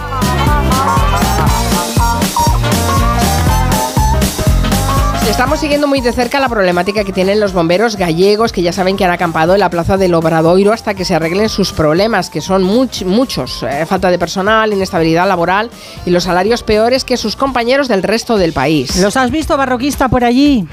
Estamos 5.30 5.60
siguiendo 5.60 5.87
muy 5.87 6.00
de 6.00 6.12
cerca 6.12 6.38
la 6.40 6.49
problemática 6.49 7.04
que 7.04 7.12
tienen 7.12 7.40
los 7.40 7.52
bomberos 7.52 7.96
gallegos, 7.96 8.52
que 8.52 8.62
ya 8.62 8.72
saben 8.72 8.96
que 8.96 9.04
han 9.04 9.10
acampado 9.12 9.54
en 9.54 9.60
la 9.60 9.70
plaza 9.70 9.96
del 9.96 10.12
Obradoiro 10.14 10.72
hasta 10.72 10.92
que 10.94 11.04
se 11.04 11.14
arreglen 11.14 11.49
sus 11.49 11.72
problemas, 11.72 12.28
que 12.28 12.40
son 12.42 12.62
much- 12.64 13.04
muchos. 13.06 13.62
Eh, 13.62 13.87
falta 13.87 14.10
de 14.10 14.18
personal, 14.18 14.72
inestabilidad 14.72 15.26
laboral 15.28 15.70
y 16.04 16.10
los 16.10 16.25
salarios 16.25 16.62
peores 16.62 17.04
que 17.04 17.16
sus 17.16 17.37
compañeros 17.37 17.88
del 17.88 18.02
resto 18.02 18.37
del 18.37 18.52
país. 18.52 18.96
¿Los 18.96 19.16
has 19.16 19.30
visto, 19.30 19.56
barroquista, 19.56 20.08
por 20.08 20.25
allí? 20.25 20.66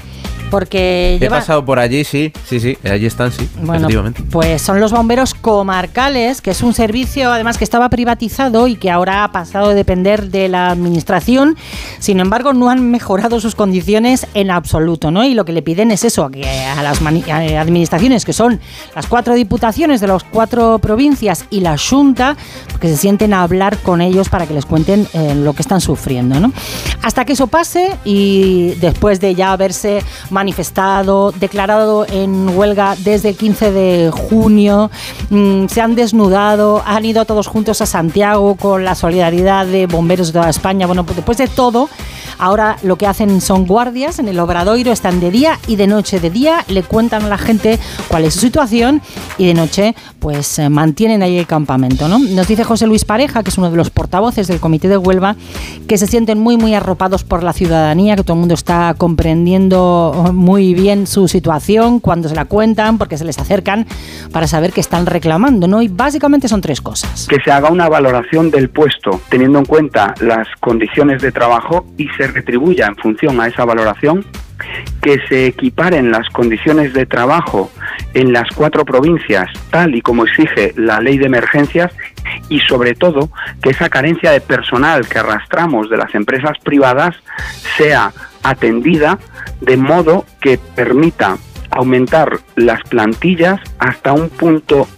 Porque 0.50 1.16
He 1.16 1.18
lleva... 1.18 1.38
pasado 1.38 1.64
por 1.64 1.78
allí, 1.78 2.04
sí, 2.04 2.32
sí, 2.46 2.60
sí, 2.60 2.78
allí 2.88 3.06
están, 3.06 3.32
sí, 3.32 3.48
Bueno, 3.56 3.86
efectivamente. 3.88 4.22
pues 4.30 4.62
son 4.62 4.80
los 4.80 4.92
bomberos 4.92 5.34
comarcales, 5.34 6.40
que 6.40 6.50
es 6.50 6.62
un 6.62 6.74
servicio 6.74 7.32
además 7.32 7.58
que 7.58 7.64
estaba 7.64 7.88
privatizado 7.88 8.66
y 8.68 8.76
que 8.76 8.90
ahora 8.90 9.24
ha 9.24 9.32
pasado 9.32 9.70
a 9.70 9.74
depender 9.74 10.30
de 10.30 10.48
la 10.48 10.70
administración. 10.70 11.56
Sin 11.98 12.20
embargo, 12.20 12.52
no 12.52 12.70
han 12.70 12.90
mejorado 12.90 13.40
sus 13.40 13.54
condiciones 13.54 14.26
en 14.34 14.50
absoluto, 14.50 15.10
¿no? 15.10 15.24
Y 15.24 15.34
lo 15.34 15.44
que 15.44 15.52
le 15.52 15.62
piden 15.62 15.90
es 15.90 16.04
eso, 16.04 16.30
que 16.30 16.48
a 16.48 16.82
las 16.82 17.00
administraciones, 17.02 18.24
que 18.24 18.32
son 18.32 18.60
las 18.94 19.06
cuatro 19.06 19.34
diputaciones 19.34 20.00
de 20.00 20.06
las 20.06 20.24
cuatro 20.24 20.78
provincias 20.78 21.44
y 21.50 21.60
la 21.60 21.76
Junta, 21.78 22.36
que 22.80 22.88
se 22.88 22.96
sienten 22.96 23.34
a 23.34 23.42
hablar 23.42 23.78
con 23.78 24.00
ellos 24.00 24.28
para 24.28 24.46
que 24.46 24.54
les 24.54 24.66
cuenten 24.66 25.06
eh, 25.12 25.34
lo 25.34 25.52
que 25.52 25.62
están 25.62 25.80
sufriendo, 25.80 26.40
¿no? 26.40 26.52
Hasta 27.02 27.24
que 27.24 27.32
eso 27.34 27.46
pase 27.46 27.96
y 28.04 28.74
después 28.80 29.20
de 29.20 29.34
ya 29.34 29.52
haberse 29.52 30.02
manifestado, 30.38 31.32
declarado 31.32 32.06
en 32.08 32.56
huelga 32.56 32.94
desde 33.02 33.30
el 33.30 33.36
15 33.36 33.72
de 33.72 34.10
junio, 34.12 34.88
mm, 35.30 35.66
se 35.66 35.80
han 35.80 35.96
desnudado, 35.96 36.80
han 36.86 37.04
ido 37.04 37.24
todos 37.24 37.48
juntos 37.48 37.80
a 37.80 37.86
Santiago 37.86 38.54
con 38.54 38.84
la 38.84 38.94
solidaridad 38.94 39.66
de 39.66 39.88
bomberos 39.88 40.28
de 40.28 40.34
toda 40.34 40.48
España. 40.48 40.86
Bueno, 40.86 41.02
pues 41.02 41.16
después 41.16 41.38
de 41.38 41.48
todo, 41.48 41.88
ahora 42.38 42.76
lo 42.84 42.94
que 42.94 43.08
hacen 43.08 43.40
son 43.40 43.66
guardias 43.66 44.20
en 44.20 44.28
el 44.28 44.38
Obradoiro, 44.38 44.92
están 44.92 45.18
de 45.18 45.32
día 45.32 45.58
y 45.66 45.74
de 45.74 45.88
noche. 45.88 46.20
De 46.20 46.30
día 46.30 46.64
le 46.68 46.84
cuentan 46.84 47.24
a 47.24 47.28
la 47.28 47.38
gente 47.38 47.80
cuál 48.06 48.24
es 48.24 48.34
su 48.34 48.40
situación 48.40 49.02
y 49.38 49.46
de 49.46 49.54
noche 49.54 49.96
pues 50.20 50.60
eh, 50.60 50.68
mantienen 50.68 51.22
ahí 51.24 51.36
el 51.36 51.48
campamento. 51.48 52.06
¿no? 52.06 52.20
Nos 52.20 52.46
dice 52.46 52.62
José 52.62 52.86
Luis 52.86 53.04
Pareja, 53.04 53.42
que 53.42 53.50
es 53.50 53.58
uno 53.58 53.72
de 53.72 53.76
los 53.76 53.90
portavoces 53.90 54.46
del 54.46 54.60
Comité 54.60 54.86
de 54.86 54.98
Huelva, 54.98 55.34
que 55.88 55.98
se 55.98 56.06
sienten 56.06 56.38
muy, 56.38 56.56
muy 56.56 56.74
arropados 56.74 57.24
por 57.24 57.42
la 57.42 57.52
ciudadanía, 57.52 58.14
que 58.14 58.22
todo 58.22 58.34
el 58.34 58.40
mundo 58.40 58.54
está 58.54 58.94
comprendiendo 58.96 60.27
muy 60.32 60.74
bien 60.74 61.06
su 61.06 61.28
situación 61.28 62.00
cuando 62.00 62.28
se 62.28 62.34
la 62.34 62.44
cuentan, 62.44 62.98
porque 62.98 63.18
se 63.18 63.24
les 63.24 63.38
acercan 63.38 63.86
para 64.32 64.46
saber 64.46 64.72
qué 64.72 64.80
están 64.80 65.06
reclamando. 65.06 65.66
¿no? 65.66 65.82
Y 65.82 65.88
básicamente 65.88 66.48
son 66.48 66.60
tres 66.60 66.80
cosas. 66.80 67.26
que 67.28 67.40
se 67.40 67.50
haga 67.50 67.70
una 67.70 67.88
valoración 67.88 68.50
del 68.50 68.70
puesto 68.70 69.20
teniendo 69.28 69.58
en 69.58 69.64
cuenta 69.64 70.14
las 70.20 70.48
condiciones 70.60 71.22
de 71.22 71.32
trabajo 71.32 71.86
y 71.96 72.08
se 72.16 72.26
retribuya 72.26 72.86
en 72.86 72.96
función 72.96 73.40
a 73.40 73.46
esa 73.46 73.64
valoración, 73.64 74.24
que 75.00 75.20
se 75.28 75.46
equiparen 75.46 76.10
las 76.10 76.28
condiciones 76.30 76.92
de 76.92 77.06
trabajo 77.06 77.70
en 78.14 78.32
las 78.32 78.48
cuatro 78.54 78.84
provincias 78.84 79.48
tal 79.70 79.94
y 79.94 80.00
como 80.00 80.24
exige 80.24 80.72
la 80.76 81.00
ley 81.00 81.18
de 81.18 81.26
emergencias 81.26 81.92
y 82.48 82.60
sobre 82.60 82.94
todo 82.94 83.30
que 83.62 83.70
esa 83.70 83.88
carencia 83.88 84.32
de 84.32 84.40
personal 84.40 85.06
que 85.08 85.18
arrastramos 85.18 85.88
de 85.90 85.96
las 85.96 86.14
empresas 86.14 86.58
privadas 86.62 87.14
sea 87.76 88.12
atendida 88.42 89.18
de 89.60 89.76
modo 89.76 90.24
que 90.40 90.58
permita 90.58 91.38
aumentar 91.70 92.38
las 92.56 92.82
plantillas 92.88 93.60
hasta 93.78 94.12
un 94.12 94.28
punto 94.30 94.88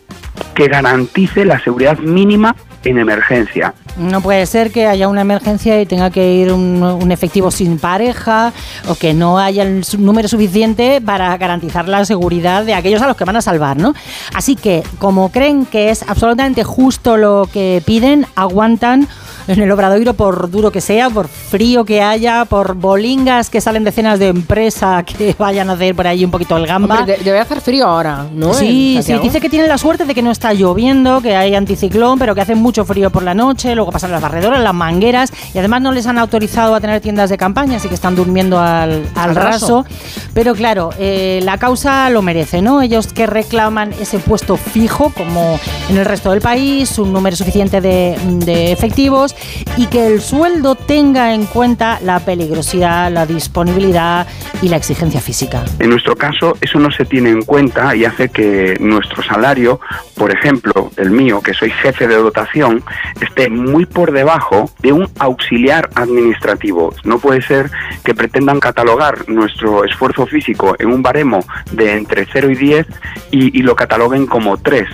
que 0.54 0.68
garantice 0.68 1.44
la 1.44 1.62
seguridad 1.62 1.98
mínima 1.98 2.56
en 2.84 2.98
emergencia. 2.98 3.74
No 3.96 4.20
puede 4.20 4.46
ser 4.46 4.70
que 4.70 4.86
haya 4.86 5.08
una 5.08 5.20
emergencia 5.22 5.80
y 5.80 5.86
tenga 5.86 6.10
que 6.10 6.34
ir 6.34 6.52
un, 6.52 6.82
un 6.82 7.12
efectivo 7.12 7.50
sin 7.50 7.78
pareja 7.78 8.52
o 8.88 8.94
que 8.94 9.14
no 9.14 9.38
haya 9.38 9.62
el 9.62 9.84
número 9.98 10.28
suficiente 10.28 11.00
para 11.00 11.36
garantizar 11.36 11.88
la 11.88 12.04
seguridad 12.04 12.64
de 12.64 12.74
aquellos 12.74 13.02
a 13.02 13.06
los 13.06 13.16
que 13.16 13.24
van 13.24 13.36
a 13.36 13.42
salvar, 13.42 13.76
¿no? 13.76 13.94
Así 14.34 14.56
que, 14.56 14.82
como 14.98 15.30
creen 15.30 15.66
que 15.66 15.90
es 15.90 16.02
absolutamente 16.08 16.64
justo 16.64 17.16
lo 17.16 17.48
que 17.52 17.82
piden, 17.84 18.26
aguantan 18.34 19.08
en 19.46 19.60
el 19.60 19.70
obradoiro 19.72 20.14
por 20.14 20.50
duro 20.50 20.70
que 20.70 20.80
sea, 20.80 21.10
por 21.10 21.28
frío 21.28 21.84
que 21.84 22.02
haya, 22.02 22.44
por 22.44 22.74
bolingas 22.74 23.50
que 23.50 23.60
salen 23.60 23.84
de 23.84 23.92
cenas 23.92 24.18
de 24.18 24.28
empresa 24.28 25.02
que 25.02 25.34
vayan 25.38 25.70
a 25.70 25.74
hacer 25.74 25.94
por 25.94 26.06
ahí 26.06 26.24
un 26.24 26.30
poquito 26.30 26.56
el 26.56 26.66
gamba. 26.66 27.00
Hombre, 27.00 27.18
debe 27.24 27.40
hacer 27.40 27.60
frío 27.60 27.86
ahora, 27.86 28.26
¿no? 28.32 28.54
Sí, 28.54 29.00
sí, 29.02 29.14
dice 29.22 29.40
que 29.40 29.48
tiene 29.48 29.66
la 29.66 29.78
suerte 29.78 30.04
de 30.04 30.14
que 30.14 30.22
no 30.22 30.30
está 30.30 30.52
lloviendo, 30.52 31.20
que 31.20 31.34
hay 31.34 31.54
anticiclón, 31.54 32.18
pero 32.18 32.34
que 32.34 32.40
hace 32.42 32.54
mucho 32.54 32.84
frío 32.84 33.10
por 33.10 33.22
la 33.22 33.34
noche, 33.34 33.74
luego 33.80 33.92
pasan 33.92 34.10
las 34.12 34.20
barredoras, 34.20 34.60
las 34.60 34.74
mangueras, 34.74 35.32
y 35.54 35.58
además 35.58 35.80
no 35.80 35.90
les 35.92 36.06
han 36.06 36.18
autorizado 36.18 36.74
a 36.74 36.80
tener 36.80 37.00
tiendas 37.00 37.30
de 37.30 37.38
campaña, 37.38 37.76
así 37.76 37.88
que 37.88 37.94
están 37.94 38.14
durmiendo 38.14 38.58
al, 38.60 39.06
al 39.14 39.30
Al 39.30 39.34
raso. 39.34 39.84
raso. 39.84 39.86
Pero 40.34 40.54
claro, 40.54 40.90
eh, 40.98 41.40
la 41.42 41.56
causa 41.58 42.10
lo 42.10 42.20
merece, 42.22 42.60
¿no? 42.60 42.82
Ellos 42.82 43.12
que 43.12 43.26
reclaman 43.26 43.92
ese 44.00 44.18
puesto 44.18 44.56
fijo, 44.56 45.12
como 45.16 45.58
en 45.88 45.96
el 45.96 46.04
resto 46.04 46.30
del 46.30 46.40
país, 46.42 46.98
un 46.98 47.12
número 47.12 47.36
suficiente 47.36 47.80
de, 47.80 48.18
de 48.44 48.72
efectivos, 48.72 49.34
y 49.76 49.86
que 49.86 50.06
el 50.06 50.20
sueldo 50.20 50.74
tenga 50.74 51.32
en 51.32 51.46
cuenta 51.46 51.98
la 52.02 52.20
peligrosidad, 52.20 53.10
la 53.10 53.24
disponibilidad 53.26 54.26
y 54.60 54.68
la 54.68 54.76
exigencia 54.76 55.20
física. 55.20 55.64
En 55.78 55.90
nuestro 55.90 56.16
caso, 56.16 56.56
eso 56.60 56.78
no 56.78 56.90
se 56.90 57.04
tiene 57.06 57.30
en 57.30 57.42
cuenta 57.42 57.96
y 57.96 58.04
hace 58.04 58.28
que 58.28 58.76
nuestro 58.80 59.22
salario, 59.22 59.80
por 60.16 60.30
ejemplo, 60.32 60.90
el 60.98 61.10
mío, 61.10 61.40
que 61.40 61.54
soy 61.54 61.70
jefe 61.70 62.06
de 62.06 62.16
dotación, 62.16 62.82
esté 63.20 63.48
muy 63.48 63.69
por 63.86 64.12
debajo 64.12 64.70
de 64.80 64.92
un 64.92 65.08
auxiliar 65.18 65.90
administrativo. 65.94 66.94
No 67.04 67.18
puede 67.18 67.42
ser 67.42 67.70
que 68.04 68.14
pretendan 68.14 68.60
catalogar 68.60 69.28
nuestro 69.28 69.84
esfuerzo 69.84 70.26
físico 70.26 70.76
en 70.78 70.92
un 70.92 71.02
baremo 71.02 71.40
de 71.72 71.92
entre 71.92 72.26
0 72.32 72.50
y 72.50 72.54
10 72.54 72.86
y, 73.30 73.58
y 73.58 73.62
lo 73.62 73.76
cataloguen 73.76 74.26
como 74.26 74.56
3. 74.58 74.88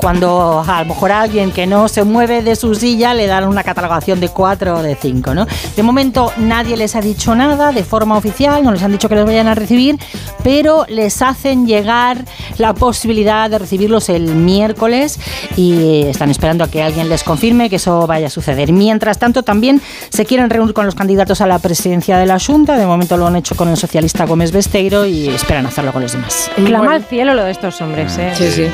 Cuando 0.00 0.64
a 0.66 0.80
lo 0.80 0.86
mejor 0.86 1.12
a 1.12 1.20
alguien 1.22 1.50
que 1.52 1.66
no 1.66 1.88
se 1.88 2.04
mueve 2.04 2.42
de 2.42 2.56
su 2.56 2.74
silla 2.74 3.14
le 3.14 3.26
dan 3.26 3.46
una 3.46 3.62
catalogación 3.62 4.20
de 4.20 4.28
4 4.28 4.78
o 4.78 4.82
de 4.82 4.96
5. 4.96 5.34
¿no? 5.34 5.46
De 5.76 5.82
momento 5.82 6.32
nadie 6.38 6.76
les 6.76 6.96
ha 6.96 7.00
dicho 7.00 7.34
nada 7.34 7.72
de 7.72 7.84
forma 7.84 8.16
oficial, 8.16 8.62
no 8.64 8.72
les 8.72 8.82
han 8.82 8.92
dicho 8.92 9.08
que 9.08 9.14
los 9.14 9.26
vayan 9.26 9.48
a 9.48 9.54
recibir, 9.54 9.98
pero 10.42 10.86
les 10.88 11.22
hacen 11.22 11.66
llegar 11.66 12.24
la 12.58 12.74
posibilidad 12.74 13.50
de 13.50 13.58
recibirlos 13.58 14.08
el 14.08 14.34
miércoles 14.34 15.18
y 15.56 16.02
están 16.02 16.30
esperando 16.30 16.64
a 16.64 16.68
que 16.68 16.82
alguien 16.82 17.08
les 17.08 17.22
confirme 17.22 17.70
que 17.70 17.76
eso 17.76 18.06
vaya 18.06 18.28
a 18.28 18.30
suceder. 18.30 18.72
Mientras 18.72 19.18
tanto, 19.18 19.42
también 19.42 19.80
se 20.10 20.24
quieren 20.24 20.50
reunir 20.50 20.74
con 20.74 20.86
los 20.86 20.94
candidatos 20.94 21.40
a 21.40 21.46
la 21.46 21.58
presidencia 21.58 22.18
de 22.18 22.26
la 22.26 22.38
Junta. 22.38 22.76
De 22.76 22.86
momento 22.86 23.16
lo 23.16 23.26
han 23.26 23.36
hecho 23.36 23.54
con 23.54 23.68
el 23.68 23.76
socialista 23.76 24.24
Gómez 24.24 24.52
Besteiro 24.52 25.04
y 25.04 25.28
esperan 25.28 25.66
hacerlo 25.66 25.92
con 25.92 26.02
los 26.02 26.12
demás. 26.12 26.50
Clama 26.56 26.94
al 26.94 27.04
cielo 27.04 27.34
lo 27.34 27.44
de 27.44 27.50
estos 27.50 27.80
hombres, 27.80 28.16
¿eh? 28.18 28.32
Sí, 28.34 28.50
sí. 28.50 28.66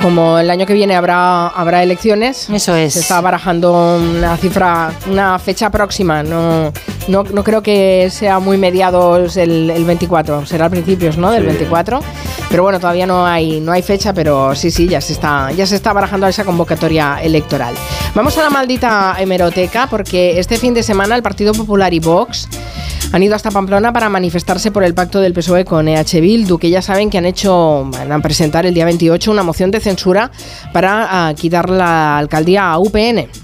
Como 0.00 0.38
el 0.38 0.50
año 0.50 0.63
que 0.66 0.74
viene 0.74 0.94
habrá, 0.96 1.48
habrá 1.48 1.82
elecciones, 1.82 2.48
Eso 2.50 2.74
es. 2.74 2.94
se 2.94 3.00
está 3.00 3.20
barajando 3.20 3.96
una 3.96 4.36
cifra, 4.36 4.92
una 5.10 5.38
fecha 5.38 5.70
próxima. 5.70 6.22
No, 6.22 6.72
no, 7.08 7.22
no 7.24 7.44
creo 7.44 7.62
que 7.62 8.08
sea 8.10 8.38
muy 8.38 8.56
mediados 8.58 9.36
el, 9.36 9.70
el 9.70 9.84
24, 9.84 10.46
será 10.46 10.66
a 10.66 10.70
principios 10.70 11.16
¿no? 11.18 11.30
del 11.30 11.42
Sí. 11.42 11.48
24. 11.48 12.00
Pero 12.50 12.62
bueno, 12.62 12.78
todavía 12.80 13.06
no 13.06 13.26
hay, 13.26 13.60
no 13.60 13.72
hay 13.72 13.82
fecha, 13.82 14.12
pero 14.12 14.54
sí, 14.54 14.70
sí, 14.70 14.86
ya 14.88 15.00
se, 15.00 15.12
está, 15.12 15.50
ya 15.52 15.66
se 15.66 15.74
está 15.76 15.92
barajando 15.92 16.26
esa 16.26 16.44
convocatoria 16.44 17.18
electoral. 17.22 17.74
Vamos 18.14 18.36
a 18.38 18.42
la 18.42 18.50
maldita 18.50 19.16
hemeroteca, 19.18 19.86
porque 19.88 20.38
este 20.38 20.56
fin 20.56 20.72
de 20.74 20.82
semana 20.82 21.16
el 21.16 21.22
Partido 21.22 21.52
Popular 21.52 21.92
y 21.92 22.00
Vox 22.00 22.48
han 23.14 23.22
ido 23.22 23.36
hasta 23.36 23.52
Pamplona 23.52 23.92
para 23.92 24.08
manifestarse 24.08 24.72
por 24.72 24.82
el 24.82 24.92
pacto 24.92 25.20
del 25.20 25.32
PSOE 25.32 25.64
con 25.64 25.86
EH 25.86 26.20
Bildu, 26.20 26.58
que 26.58 26.68
ya 26.68 26.82
saben 26.82 27.10
que 27.10 27.18
han 27.18 27.26
hecho, 27.26 27.88
van 27.88 28.10
a 28.10 28.18
presentar 28.18 28.66
el 28.66 28.74
día 28.74 28.84
28 28.84 29.30
una 29.30 29.44
moción 29.44 29.70
de 29.70 29.78
censura 29.78 30.32
para 30.72 31.28
ah, 31.28 31.34
quitar 31.34 31.70
la 31.70 32.18
alcaldía 32.18 32.72
a 32.72 32.78
UPN. 32.80 33.43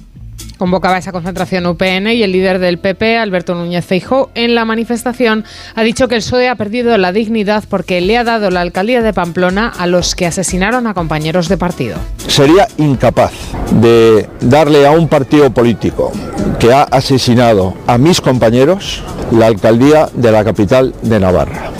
Convocaba 0.60 0.98
esa 0.98 1.10
concentración 1.10 1.64
UPN 1.64 2.08
y 2.08 2.22
el 2.22 2.32
líder 2.32 2.58
del 2.58 2.76
PP, 2.76 3.16
Alberto 3.16 3.54
Núñez 3.54 3.82
Feijóo, 3.82 4.30
en 4.34 4.54
la 4.54 4.66
manifestación 4.66 5.46
ha 5.74 5.82
dicho 5.82 6.06
que 6.06 6.16
el 6.16 6.20
PSOE 6.20 6.50
ha 6.50 6.54
perdido 6.56 6.98
la 6.98 7.12
dignidad 7.12 7.64
porque 7.66 8.02
le 8.02 8.18
ha 8.18 8.24
dado 8.24 8.50
la 8.50 8.60
alcaldía 8.60 9.00
de 9.00 9.14
Pamplona 9.14 9.68
a 9.68 9.86
los 9.86 10.14
que 10.14 10.26
asesinaron 10.26 10.86
a 10.86 10.92
compañeros 10.92 11.48
de 11.48 11.56
partido. 11.56 11.96
sería 12.26 12.68
incapaz 12.76 13.32
de 13.80 14.28
darle 14.42 14.86
a 14.86 14.90
un 14.90 15.08
partido 15.08 15.50
político 15.50 16.12
que 16.58 16.74
ha 16.74 16.82
asesinado 16.82 17.72
a 17.86 17.96
mis 17.96 18.20
compañeros 18.20 19.02
la 19.30 19.46
alcaldía 19.46 20.10
de 20.12 20.30
la 20.30 20.44
capital 20.44 20.94
de 21.00 21.20
Navarra. 21.20 21.70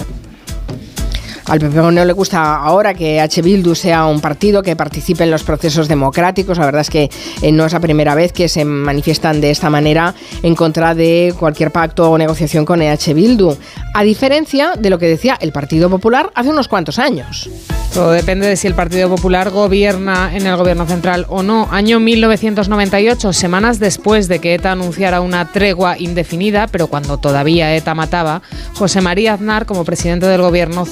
Al 1.51 1.59
PP 1.59 1.75
no 1.75 2.05
le 2.05 2.13
gusta 2.13 2.59
ahora 2.59 2.95
que 2.95 3.21
H. 3.21 3.43
Bildu 3.43 3.75
sea 3.75 4.07
un 4.07 4.21
partido 4.21 4.63
que 4.63 4.77
participe 4.77 5.25
en 5.25 5.33
los 5.33 5.43
procesos 5.43 5.89
democráticos. 5.89 6.59
La 6.59 6.65
verdad 6.65 6.83
es 6.83 6.91
que 6.91 7.11
eh, 7.43 7.51
no 7.51 7.67
es 7.67 7.73
la 7.73 7.81
primera 7.81 8.15
vez 8.15 8.33
que 8.33 8.49
se 8.49 8.65
manifiestan 8.65 9.41
de 9.41 9.51
esta 9.51 9.69
manera 9.69 10.15
en 10.45 10.55
contra 10.55 10.95
de 10.95 11.35
cualquier 11.37 11.73
pacto 11.73 12.09
o 12.09 12.17
negociación 12.17 12.65
con 12.65 12.81
EH 12.81 13.15
Bildu. 13.15 13.57
A 13.95 14.05
diferencia 14.05 14.75
de 14.79 14.91
lo 14.91 15.01
que 15.01 15.09
decía 15.09 15.37
el 15.41 15.51
Partido 15.51 15.91
Popular 15.91 16.31
hace 16.37 16.51
unos 16.51 16.69
cuantos 16.69 17.01
años. 17.01 17.51
Todo 17.93 18.13
depende 18.13 18.47
de 18.47 18.57
si 18.57 18.69
el 18.69 18.75
Partido 18.75 19.09
Popular 19.09 19.51
gobierna 19.51 20.31
en 20.33 20.47
el 20.47 20.57
gobierno 20.57 20.87
central 20.87 21.27
o 21.29 21.43
no. 21.43 21.67
Año 21.73 21.99
1998, 21.99 23.33
semanas 23.33 23.81
después 23.81 24.29
de 24.29 24.39
que 24.39 24.55
ETA 24.55 24.71
anunciara 24.71 25.21
una 25.21 25.51
tregua 25.51 25.99
indefinida, 25.99 26.69
pero 26.69 26.87
cuando 26.87 27.19
todavía 27.19 27.75
ETA 27.75 27.97
mataba, 27.97 28.43
José 28.75 29.01
María 29.01 29.35
Aznar, 29.35 29.67
como 29.67 29.85
presidente 29.85 30.27
del 30.27 30.41
gobierno, 30.41 30.87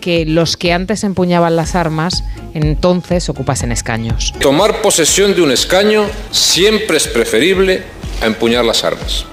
que 0.00 0.24
los 0.26 0.56
que 0.56 0.72
antes 0.72 1.04
empuñaban 1.04 1.56
las 1.56 1.74
armas 1.74 2.24
entonces 2.54 3.28
ocupasen 3.28 3.72
escaños. 3.72 4.34
Tomar 4.40 4.82
posesión 4.82 5.34
de 5.34 5.42
un 5.42 5.50
escaño 5.50 6.06
siempre 6.30 6.96
es 6.96 7.06
preferible 7.06 7.82
a 8.22 8.26
empuñar 8.26 8.64
las 8.64 8.84
armas. 8.84 9.26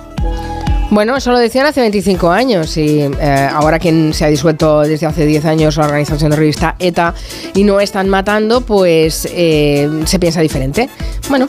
Bueno, 0.89 1.17
eso 1.17 1.31
lo 1.33 1.37
decían 1.37 1.65
hace 1.65 1.81
25 1.81 2.31
años 2.31 2.77
y 2.77 3.01
eh, 3.01 3.49
ahora 3.51 3.77
que 3.77 4.13
se 4.13 4.23
ha 4.23 4.29
disuelto 4.29 4.81
desde 4.81 5.05
hace 5.05 5.25
10 5.25 5.43
años 5.43 5.75
la 5.75 5.85
organización 5.85 6.31
terrorista 6.31 6.75
ETA 6.79 7.13
y 7.53 7.63
no 7.63 7.81
están 7.81 8.07
matando, 8.07 8.61
pues 8.61 9.27
eh, 9.31 9.89
se 10.05 10.17
piensa 10.17 10.39
diferente. 10.39 10.89
Bueno, 11.29 11.45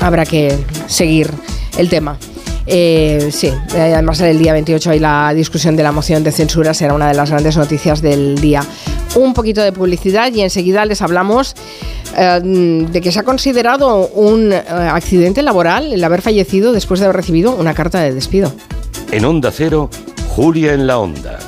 habrá 0.00 0.26
que 0.26 0.58
seguir 0.88 1.30
el 1.78 1.88
tema. 1.88 2.18
Eh, 2.72 3.30
sí, 3.32 3.48
eh, 3.48 3.92
además 3.94 4.20
el 4.20 4.38
día 4.38 4.52
28 4.52 4.90
hay 4.90 5.00
la 5.00 5.34
discusión 5.34 5.74
de 5.74 5.82
la 5.82 5.90
moción 5.90 6.22
de 6.22 6.30
censura, 6.30 6.72
será 6.72 6.94
una 6.94 7.08
de 7.08 7.14
las 7.14 7.28
grandes 7.28 7.56
noticias 7.56 8.00
del 8.00 8.40
día. 8.40 8.62
Un 9.16 9.34
poquito 9.34 9.60
de 9.60 9.72
publicidad 9.72 10.32
y 10.32 10.42
enseguida 10.42 10.84
les 10.84 11.02
hablamos 11.02 11.56
eh, 12.16 12.40
de 12.88 13.00
que 13.00 13.10
se 13.10 13.18
ha 13.18 13.24
considerado 13.24 14.06
un 14.14 14.52
accidente 14.52 15.42
laboral 15.42 15.92
el 15.92 16.04
haber 16.04 16.22
fallecido 16.22 16.72
después 16.72 17.00
de 17.00 17.06
haber 17.06 17.16
recibido 17.16 17.56
una 17.56 17.74
carta 17.74 18.00
de 18.00 18.14
despido. 18.14 18.52
En 19.10 19.24
Onda 19.24 19.50
Cero, 19.50 19.90
Julia 20.28 20.72
en 20.72 20.86
la 20.86 20.98
Onda, 20.98 21.40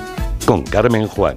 con 0.45 0.63
Carmen 0.63 1.07
Juan. 1.07 1.37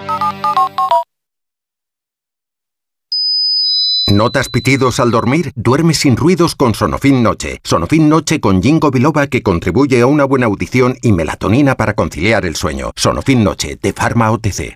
¿Notas 4.11 4.49
pitidos 4.49 4.99
al 4.99 5.09
dormir? 5.09 5.53
Duerme 5.55 5.93
sin 5.93 6.17
ruidos 6.17 6.55
con 6.55 6.75
Sonofin 6.75 7.23
Noche. 7.23 7.59
Sonofin 7.63 8.09
Noche 8.09 8.41
con 8.41 8.61
Ginkgo 8.61 8.91
biloba 8.91 9.27
que 9.27 9.41
contribuye 9.41 10.01
a 10.01 10.05
una 10.05 10.25
buena 10.25 10.47
audición 10.47 10.97
y 11.01 11.13
melatonina 11.13 11.75
para 11.75 11.93
conciliar 11.93 12.45
el 12.45 12.55
sueño. 12.55 12.91
Sonofin 12.95 13.43
Noche 13.43 13.79
de 13.81 13.93
Pharma 13.93 14.31
OTC. 14.31 14.75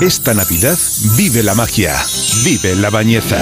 Esta 0.00 0.34
Navidad 0.34 0.76
vive 1.16 1.42
la 1.42 1.54
magia, 1.54 1.96
vive 2.44 2.74
la 2.76 2.90
bañeza, 2.90 3.38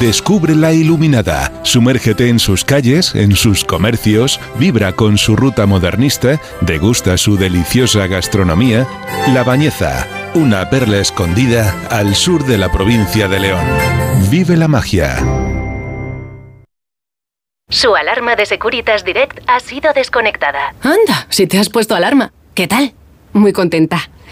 descubre 0.00 0.54
la 0.54 0.72
iluminada, 0.72 1.52
sumérgete 1.62 2.28
en 2.28 2.38
sus 2.38 2.64
calles, 2.64 3.14
en 3.14 3.34
sus 3.34 3.64
comercios, 3.64 4.40
vibra 4.58 4.92
con 4.92 5.18
su 5.18 5.36
ruta 5.36 5.66
modernista, 5.66 6.40
degusta 6.60 7.16
su 7.18 7.36
deliciosa 7.36 8.06
gastronomía. 8.06 8.86
La 9.34 9.42
bañeza, 9.42 10.06
una 10.34 10.70
perla 10.70 10.98
escondida 10.98 11.74
al 11.90 12.14
sur 12.14 12.44
de 12.44 12.58
la 12.58 12.70
provincia 12.70 13.28
de 13.28 13.40
León. 13.40 13.66
Vive 14.30 14.56
la 14.56 14.68
magia. 14.68 15.16
Su 17.68 17.96
alarma 17.96 18.36
de 18.36 18.46
Securitas 18.46 19.04
Direct 19.04 19.40
ha 19.48 19.58
sido 19.58 19.92
desconectada. 19.92 20.74
Anda, 20.82 21.26
si 21.30 21.46
te 21.46 21.58
has 21.58 21.68
puesto 21.68 21.96
alarma. 21.96 22.32
¿Qué 22.54 22.68
tal? 22.68 22.94
Muy 23.32 23.52
contenta. 23.52 24.08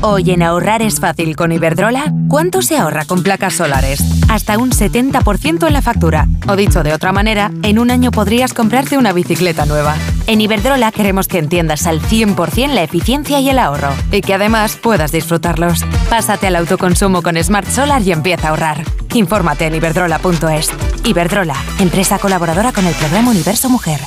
Hoy 0.00 0.30
en 0.30 0.44
ahorrar 0.44 0.80
es 0.80 1.00
fácil 1.00 1.34
con 1.34 1.50
Iberdrola. 1.50 2.12
¿Cuánto 2.28 2.62
se 2.62 2.78
ahorra 2.78 3.04
con 3.04 3.24
placas 3.24 3.54
solares? 3.54 4.00
Hasta 4.28 4.56
un 4.56 4.70
70% 4.70 5.66
en 5.66 5.72
la 5.72 5.82
factura. 5.82 6.28
O 6.46 6.54
dicho 6.54 6.84
de 6.84 6.92
otra 6.92 7.10
manera, 7.10 7.50
en 7.64 7.80
un 7.80 7.90
año 7.90 8.12
podrías 8.12 8.54
comprarte 8.54 8.96
una 8.96 9.12
bicicleta 9.12 9.66
nueva. 9.66 9.96
En 10.28 10.40
Iberdrola 10.40 10.92
queremos 10.92 11.26
que 11.26 11.38
entiendas 11.38 11.84
al 11.88 12.00
100% 12.00 12.74
la 12.74 12.84
eficiencia 12.84 13.40
y 13.40 13.50
el 13.50 13.58
ahorro. 13.58 13.90
Y 14.12 14.20
que 14.20 14.34
además 14.34 14.76
puedas 14.76 15.10
disfrutarlos. 15.10 15.84
Pásate 16.08 16.46
al 16.46 16.54
autoconsumo 16.54 17.20
con 17.20 17.42
Smart 17.42 17.68
Solar 17.68 18.00
y 18.02 18.12
empieza 18.12 18.46
a 18.46 18.50
ahorrar. 18.50 18.84
Infórmate 19.14 19.66
en 19.66 19.74
iberdrola.es. 19.74 20.70
Iberdrola, 21.04 21.56
empresa 21.80 22.20
colaboradora 22.20 22.70
con 22.70 22.86
el 22.86 22.94
programa 22.94 23.32
Universo 23.32 23.68
Mujer. 23.68 23.98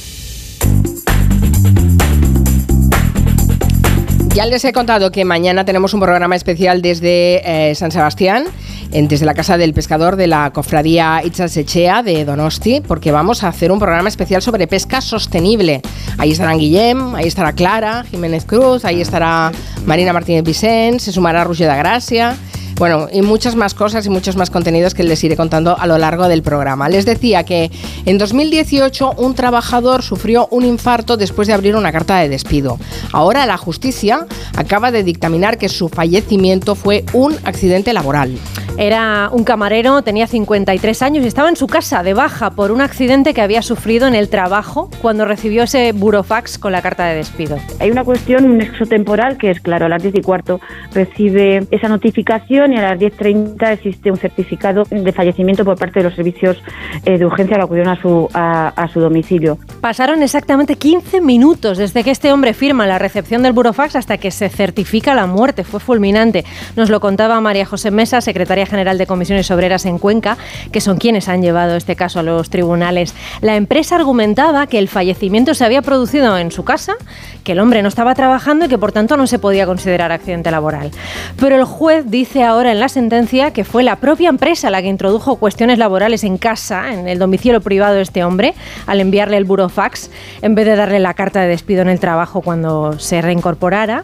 Ya 4.33 4.45
les 4.45 4.63
he 4.63 4.71
contado 4.71 5.11
que 5.11 5.25
mañana 5.25 5.65
tenemos 5.65 5.93
un 5.93 5.99
programa 5.99 6.37
especial 6.37 6.81
desde 6.81 7.41
eh, 7.43 7.75
San 7.75 7.91
Sebastián, 7.91 8.45
desde 8.89 9.25
la 9.25 9.33
Casa 9.33 9.57
del 9.57 9.73
Pescador 9.73 10.15
de 10.15 10.27
la 10.27 10.51
Cofradía 10.53 11.21
Itzasechea 11.21 12.01
de 12.01 12.23
Donosti, 12.23 12.79
porque 12.79 13.11
vamos 13.11 13.43
a 13.43 13.49
hacer 13.49 13.73
un 13.73 13.79
programa 13.79 14.07
especial 14.07 14.41
sobre 14.41 14.67
pesca 14.67 15.01
sostenible. 15.01 15.81
Ahí 16.17 16.31
estarán 16.31 16.59
Guillem, 16.59 17.13
ahí 17.15 17.27
estará 17.27 17.51
Clara 17.51 18.05
Jiménez 18.09 18.45
Cruz, 18.45 18.85
ahí 18.85 19.01
estará 19.01 19.51
Marina 19.85 20.13
Martínez 20.13 20.45
Vicens, 20.45 21.03
se 21.03 21.11
sumará 21.11 21.43
Roger 21.43 21.69
de 21.69 21.77
Gracia. 21.77 22.37
Bueno, 22.77 23.07
y 23.11 23.21
muchas 23.21 23.55
más 23.55 23.73
cosas 23.73 24.05
y 24.05 24.09
muchos 24.09 24.35
más 24.35 24.49
contenidos 24.49 24.93
que 24.93 25.03
les 25.03 25.23
iré 25.23 25.35
contando 25.35 25.77
a 25.77 25.87
lo 25.87 25.97
largo 25.97 26.27
del 26.27 26.41
programa. 26.41 26.89
Les 26.89 27.05
decía 27.05 27.43
que 27.43 27.71
en 28.05 28.17
2018 28.17 29.13
un 29.17 29.35
trabajador 29.35 30.01
sufrió 30.01 30.47
un 30.51 30.65
infarto 30.65 31.17
después 31.17 31.47
de 31.47 31.53
abrir 31.53 31.75
una 31.75 31.91
carta 31.91 32.19
de 32.19 32.29
despido. 32.29 32.79
Ahora 33.13 33.45
la 33.45 33.57
justicia 33.57 34.25
acaba 34.55 34.91
de 34.91 35.03
dictaminar 35.03 35.57
que 35.57 35.69
su 35.69 35.89
fallecimiento 35.89 36.75
fue 36.75 37.05
un 37.13 37.35
accidente 37.43 37.93
laboral. 37.93 38.37
Era 38.77 39.29
un 39.31 39.43
camarero, 39.43 40.01
tenía 40.01 40.27
53 40.27 41.01
años 41.01 41.23
y 41.23 41.27
estaba 41.27 41.49
en 41.49 41.55
su 41.55 41.67
casa 41.67 42.03
de 42.03 42.13
baja 42.13 42.51
por 42.51 42.71
un 42.71 42.81
accidente 42.81 43.33
que 43.33 43.41
había 43.41 43.61
sufrido 43.61 44.07
en 44.07 44.15
el 44.15 44.29
trabajo 44.29 44.89
cuando 45.01 45.25
recibió 45.25 45.63
ese 45.63 45.91
burofax 45.91 46.57
con 46.57 46.71
la 46.71 46.81
carta 46.81 47.05
de 47.05 47.15
despido. 47.15 47.57
Hay 47.79 47.91
una 47.91 48.03
cuestión, 48.03 48.45
un 48.45 48.57
nexo 48.57 48.85
temporal, 48.85 49.37
que 49.37 49.51
es 49.51 49.59
claro, 49.59 49.85
a 49.85 49.89
las 49.89 50.01
10 50.01 50.15
y 50.15 50.21
cuarto 50.21 50.61
recibe 50.93 51.67
esa 51.69 51.89
notificación 51.89 52.60
y 52.69 52.75
a 52.77 52.81
las 52.81 52.99
10.30 52.99 53.71
existe 53.71 54.11
un 54.11 54.17
certificado 54.17 54.83
de 54.89 55.11
fallecimiento 55.11 55.65
por 55.65 55.77
parte 55.77 55.99
de 55.99 56.03
los 56.05 56.15
servicios 56.15 56.61
eh, 57.05 57.17
de 57.17 57.25
urgencia 57.25 57.57
que 57.57 57.63
acudieron 57.63 57.93
a 57.93 58.01
su, 58.01 58.29
a, 58.33 58.69
a 58.69 58.87
su 58.87 58.99
domicilio. 58.99 59.57
Pasaron 59.81 60.21
exactamente 60.21 60.75
15 60.75 61.21
minutos 61.21 61.77
desde 61.77 62.03
que 62.03 62.11
este 62.11 62.31
hombre 62.31 62.53
firma 62.53 62.85
la 62.85 62.99
recepción 62.99 63.43
del 63.43 63.53
burofax 63.53 63.95
hasta 63.95 64.17
que 64.17 64.31
se 64.31 64.49
certifica 64.49 65.15
la 65.15 65.25
muerte. 65.25 65.63
Fue 65.63 65.79
fulminante. 65.79 66.45
Nos 66.75 66.89
lo 66.89 66.99
contaba 66.99 67.39
María 67.41 67.65
José 67.65 67.91
Mesa, 67.91 68.21
secretaria 68.21 68.65
general 68.65 68.97
de 68.97 69.07
Comisiones 69.07 69.49
Obreras 69.51 69.85
en 69.85 69.97
Cuenca, 69.97 70.37
que 70.71 70.81
son 70.81 70.97
quienes 70.97 71.27
han 71.27 71.41
llevado 71.41 71.75
este 71.75 71.95
caso 71.95 72.19
a 72.19 72.23
los 72.23 72.49
tribunales. 72.49 73.15
La 73.41 73.55
empresa 73.55 73.95
argumentaba 73.95 74.67
que 74.67 74.79
el 74.79 74.87
fallecimiento 74.87 75.53
se 75.53 75.65
había 75.65 75.81
producido 75.81 76.37
en 76.37 76.51
su 76.51 76.63
casa, 76.63 76.95
que 77.43 77.53
el 77.53 77.59
hombre 77.59 77.81
no 77.81 77.87
estaba 77.87 78.13
trabajando 78.15 78.65
y 78.65 78.67
que 78.67 78.77
por 78.77 78.91
tanto 78.91 79.17
no 79.17 79.27
se 79.27 79.39
podía 79.39 79.65
considerar 79.65 80.11
accidente 80.11 80.51
laboral. 80.51 80.91
Pero 81.39 81.55
el 81.55 81.63
juez 81.63 82.05
dice 82.07 82.43
ahora 82.51 82.71
en 82.71 82.79
la 82.79 82.89
sentencia 82.89 83.51
que 83.51 83.63
fue 83.63 83.81
la 83.81 83.95
propia 83.95 84.29
empresa 84.29 84.69
la 84.69 84.81
que 84.81 84.89
introdujo 84.89 85.37
cuestiones 85.37 85.77
laborales 85.77 86.23
en 86.23 86.37
casa, 86.37 86.93
en 86.93 87.07
el 87.07 87.17
domicilio 87.17 87.61
privado 87.61 87.95
de 87.95 88.01
este 88.01 88.23
hombre, 88.23 88.53
al 88.87 88.99
enviarle 88.99 89.37
el 89.37 89.45
burofax, 89.45 90.11
en 90.41 90.53
vez 90.53 90.65
de 90.65 90.75
darle 90.75 90.99
la 90.99 91.13
carta 91.13 91.41
de 91.41 91.47
despido 91.47 91.81
en 91.81 91.89
el 91.89 91.99
trabajo 91.99 92.41
cuando 92.41 92.99
se 92.99 93.21
reincorporara. 93.21 94.03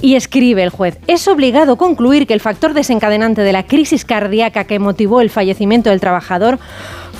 Y 0.00 0.14
escribe 0.14 0.62
el 0.62 0.70
juez, 0.70 0.98
es 1.06 1.26
obligado 1.26 1.76
concluir 1.76 2.26
que 2.26 2.34
el 2.34 2.40
factor 2.40 2.74
desencadenante 2.74 3.42
de 3.42 3.52
la 3.52 3.64
crisis 3.64 4.04
cardíaca 4.04 4.64
que 4.64 4.78
motivó 4.78 5.20
el 5.20 5.30
fallecimiento 5.30 5.90
del 5.90 6.00
trabajador 6.00 6.58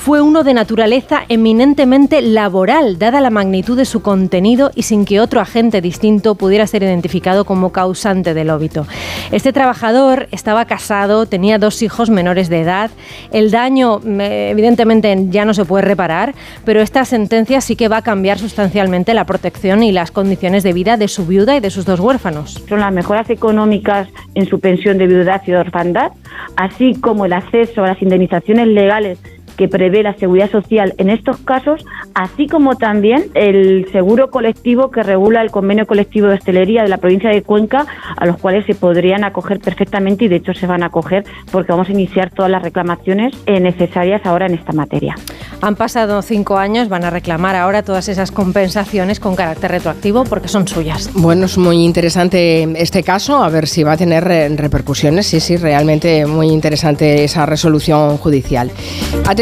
fue 0.07 0.21
uno 0.21 0.45
de 0.45 0.55
naturaleza 0.55 1.25
eminentemente 1.29 2.23
laboral, 2.23 2.97
dada 2.97 3.21
la 3.21 3.29
magnitud 3.29 3.77
de 3.77 3.85
su 3.85 4.03
contenido 4.03 4.71
y 4.77 4.85
sin 4.85 5.05
que 5.05 5.19
otro 5.19 5.41
agente 5.41 5.81
distinto 5.81 6.37
pudiera 6.37 6.65
ser 6.69 6.85
identificado 6.85 7.45
como 7.45 7.73
causante 7.73 8.33
del 8.33 8.51
óbito. 8.51 8.87
Este 9.33 9.53
trabajador 9.53 10.29
estaba 10.31 10.65
casado, 10.67 11.27
tenía 11.27 11.59
dos 11.59 11.83
hijos 11.83 12.09
menores 12.09 12.49
de 12.49 12.61
edad. 12.61 12.93
El 13.33 13.51
daño, 13.51 13.99
mm, 13.99 14.21
evidentemente, 14.21 15.13
ya 15.29 15.45
no 15.45 15.55
se 15.55 15.65
puede 15.65 15.83
reparar, 15.83 16.37
pero 16.65 16.81
esta 16.83 17.05
sentencia 17.05 17.61
sí 17.61 17.75
que 17.75 17.89
va 17.89 17.97
a 17.97 18.03
cambiar 18.03 18.39
sustancialmente 18.39 19.13
la 19.13 19.25
protección 19.25 19.83
y 19.83 19.91
las 19.91 20.13
condiciones 20.13 20.63
de 20.63 20.73
vida 20.73 20.97
de 20.97 21.09
su 21.09 21.27
viuda 21.27 21.57
y 21.57 21.61
de 21.61 21.71
sus 21.71 21.85
dos 21.85 21.99
huérfanos. 21.99 22.63
Son 22.69 22.79
las 22.79 22.93
mejoras 22.93 23.29
económicas 23.29 24.07
en 24.37 24.47
su 24.47 24.61
pensión 24.61 24.99
de 24.99 25.09
viudedad 25.09 25.43
y 25.49 25.51
de 25.51 25.57
orfandad, 25.57 26.13
así 26.55 26.95
como 26.95 27.27
el 27.27 27.33
acceso 27.33 27.83
a 27.83 27.89
las 27.89 28.01
indemnizaciones 28.01 28.69
legales 28.69 29.19
que 29.57 29.69
prevé 29.69 30.03
la 30.03 30.15
seguridad 30.15 30.51
social 30.51 30.95
en 30.99 31.11
estos 31.11 31.39
casos, 31.39 31.85
así 32.15 32.47
como 32.47 32.77
también 32.77 33.25
el 33.35 33.87
seguro 33.93 34.31
colectivo 34.31 34.91
que 34.91 35.03
regula 35.03 35.43
el 35.43 35.51
convenio 35.51 35.87
colectivo 35.87 36.29
de 36.29 36.35
hostelería 36.35 36.83
de 36.83 36.89
la 36.89 36.99
provincia 36.99 37.31
de 37.31 37.43
Cuenca, 37.43 37.87
a 38.17 38.27
los 38.27 38.39
cuales 38.39 38.67
se 38.67 38.75
podrían 38.75 39.25
acoger 39.25 39.61
perfectamente 39.61 40.25
y 40.25 40.29
de 40.29 40.37
hecho 40.37 40.55
se 40.55 40.67
van 40.67 40.83
a 40.83 40.87
acoger 40.87 41.25
porque 41.51 41.73
vamos 41.73 41.89
a 41.89 41.93
iniciar 41.93 42.31
todas 42.31 42.51
las 42.51 42.63
reclamaciones 42.63 43.35
eh, 43.47 43.61
necesarias 43.61 44.25
ahora 44.25 44.47
en 44.47 44.55
esta 44.55 44.73
materia. 44.73 45.15
Han 45.63 45.77
pasado 45.77 46.21
cinco 46.23 46.59
años, 46.59 46.89
van 46.89 47.05
a 47.05 47.11
reclamar 47.11 47.57
ahora 47.57 47.83
todas 47.83 48.09
esas 48.09 48.31
compensaciones 48.31 49.21
con 49.21 49.37
carácter 49.37 49.71
retroactivo 49.71 50.25
porque 50.25 50.49
son 50.49 50.69
suyas. 50.69 51.11
Bueno, 51.15 51.47
es 51.47 51.57
muy 51.57 51.85
interesante 51.85 52.69
este 52.77 53.03
caso, 53.03 53.43
a 53.43 53.49
ver 53.49 53.67
si 53.67 53.83
va 53.83 53.93
a 53.93 53.97
tener 53.97 54.31
eh, 54.31 54.49
repercusiones. 54.49 55.27
Sí, 55.27 55.41
sí, 55.41 55.57
realmente 55.57 56.27
muy 56.27 56.49
interesante 56.49 57.25
esa 57.25 57.47
resolución 57.47 58.19
judicial. 58.19 58.71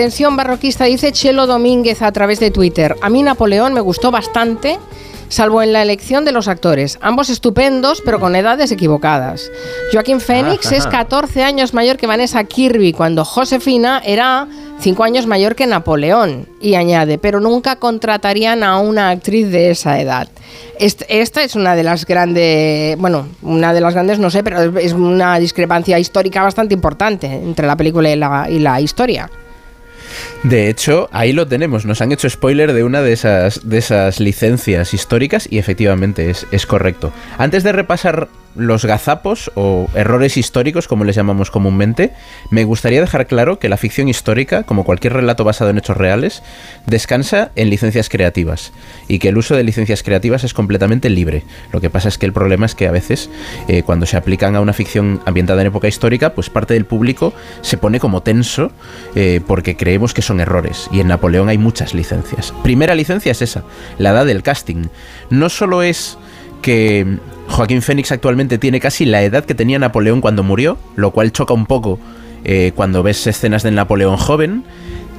Atención, 0.05 0.37
barroquista, 0.37 0.85
dice 0.85 1.13
Chelo 1.13 1.47
Domínguez 1.47 2.03
a 2.03 2.13
través 2.13 2.39
de 2.39 2.51
Twitter. 2.51 2.95
A 3.01 3.09
mí 3.09 3.23
Napoleón 3.23 3.73
me 3.73 3.81
gustó 3.81 4.11
bastante, 4.11 4.79
salvo 5.31 5.63
en 5.63 5.73
la 5.73 5.81
elección 5.81 6.27
de 6.27 6.33
los 6.33 6.47
actores. 6.47 6.99
Ambos 7.01 7.31
estupendos, 7.31 8.03
pero 8.05 8.21
con 8.21 8.37
edades 8.37 8.71
equivocadas. 8.71 9.51
Joaquín 9.95 10.21
Phoenix 10.21 10.73
es 10.73 10.85
14 10.91 11.43
años 11.43 11.73
mayor 11.73 11.97
que 11.97 12.07
Vanessa 12.07 12.45
Kirby, 12.45 12.93
cuando 12.93 13.25
Josefina 13.25 14.03
era 14.05 14.47
5 14.79 15.03
años 15.05 15.27
mayor 15.27 15.55
que 15.55 15.67
Napoleón. 15.67 16.49
Y 16.61 16.75
añade, 16.75 17.17
pero 17.17 17.41
nunca 17.41 17.77
contratarían 17.77 18.63
a 18.63 18.77
una 18.81 19.09
actriz 19.09 19.51
de 19.51 19.71
esa 19.71 19.99
edad. 20.03 20.29
Est- 20.79 21.05
Esta 21.09 21.43
es 21.43 21.55
una 21.55 21.75
de 21.75 21.83
las 21.83 22.05
grandes, 22.05 22.99
bueno, 22.99 23.27
una 23.41 23.73
de 23.73 23.81
las 23.81 23.95
grandes, 23.95 24.19
no 24.19 24.29
sé, 24.29 24.45
pero 24.45 24.77
es 24.79 24.93
una 24.93 25.39
discrepancia 25.39 25.99
histórica 25.99 26.43
bastante 26.43 26.75
importante 26.75 27.27
entre 27.27 27.67
la 27.67 27.75
película 27.75 28.11
y 28.11 28.17
la, 28.17 28.51
y 28.51 28.59
la 28.59 28.83
historia. 28.83 29.31
De 30.43 30.69
hecho, 30.69 31.09
ahí 31.13 31.33
lo 31.33 31.47
tenemos. 31.47 31.85
Nos 31.85 32.01
han 32.01 32.13
hecho 32.13 32.29
spoiler 32.29 32.73
de 32.73 32.85
una 32.85 33.03
de 33.03 33.13
esas, 33.13 33.69
de 33.69 33.79
esas 33.79 34.21
licencias 34.21 34.95
históricas 34.95 35.49
y 35.51 35.59
efectivamente 35.59 36.31
es, 36.31 36.47
es 36.51 36.67
correcto. 36.67 37.13
Antes 37.39 37.63
de 37.63 37.73
repasar 37.73 38.29
los 38.55 38.85
gazapos 38.85 39.51
o 39.55 39.89
errores 39.95 40.37
históricos, 40.37 40.89
como 40.89 41.05
les 41.05 41.17
llamamos 41.17 41.51
comúnmente, 41.51 42.13
me 42.51 42.65
gustaría 42.65 43.01
dejar 43.01 43.27
claro 43.27 43.59
que 43.59 43.69
la 43.69 43.77
ficción 43.77 44.09
histórica, 44.09 44.63
como 44.63 44.85
cualquier 44.85 45.15
relato 45.15 45.45
basado 45.45 45.71
en 45.71 45.79
hechos 45.79 45.97
reales, 45.97 46.43
descansa 46.87 47.51
en 47.57 47.71
licencias 47.71 48.09
creativas 48.09 48.73
y 49.09 49.19
que 49.19 49.29
el 49.29 49.39
uso 49.39 49.57
de 49.57 49.65
licencias 49.65 50.03
creativas 50.03 50.45
es 50.45 50.55
completamente 50.55 51.11
libre. 51.11 51.43
Lo 51.73 51.81
que 51.81 51.91
pasa 51.91 52.09
es 52.09 52.19
que 52.19 52.27
el 52.27 52.33
problema 52.33 52.67
es 52.67 52.75
que 52.75 52.87
a 52.87 52.93
veces, 52.93 53.31
eh, 53.69 53.83
cuando 53.83 54.07
se 54.07 54.17
aplican 54.17 54.57
a 54.57 54.61
una 54.61 54.73
ficción 54.73 55.21
ambientada 55.27 55.61
en 55.61 55.69
época 55.69 55.89
histórica, 55.89 56.35
pues 56.35 56.51
parte 56.51 56.75
del 56.75 56.87
público 56.87 57.33
se 57.63 57.77
pone 57.77 58.01
como 58.01 58.23
tenso 58.23 58.73
eh, 59.15 59.41
porque 59.47 59.77
creemos 59.77 60.15
que 60.15 60.23
son 60.23 60.41
errores. 60.41 60.89
Y 60.93 61.01
en 61.01 61.09
Napoleón 61.09 61.49
hay 61.49 61.59
muchas 61.59 61.95
licencias. 61.95 62.53
Primera 62.63 62.95
licencia 62.95 63.33
es 63.33 63.43
esa, 63.43 63.65
la 63.99 64.11
edad 64.11 64.27
del 64.27 64.43
casting. 64.43 64.87
No 65.31 65.49
solo 65.49 65.83
es 65.83 66.19
que 66.65 67.19
Joaquín 67.49 67.83
Fénix 67.83 68.11
actualmente 68.11 68.57
tiene 68.57 68.81
casi 68.81 69.05
la 69.05 69.23
edad 69.23 69.45
que 69.45 69.55
tenía 69.55 69.79
Napoleón 69.79 70.23
cuando 70.23 70.43
murió, 70.43 70.79
lo 70.97 71.11
cual 71.11 71.31
choca 71.31 71.53
un 71.53 71.67
poco 71.67 72.01
eh, 72.43 72.73
cuando 72.75 73.03
ves 73.03 73.27
escenas 73.27 73.63
del 73.63 73.75
Napoleón 73.75 74.17
joven. 74.17 74.65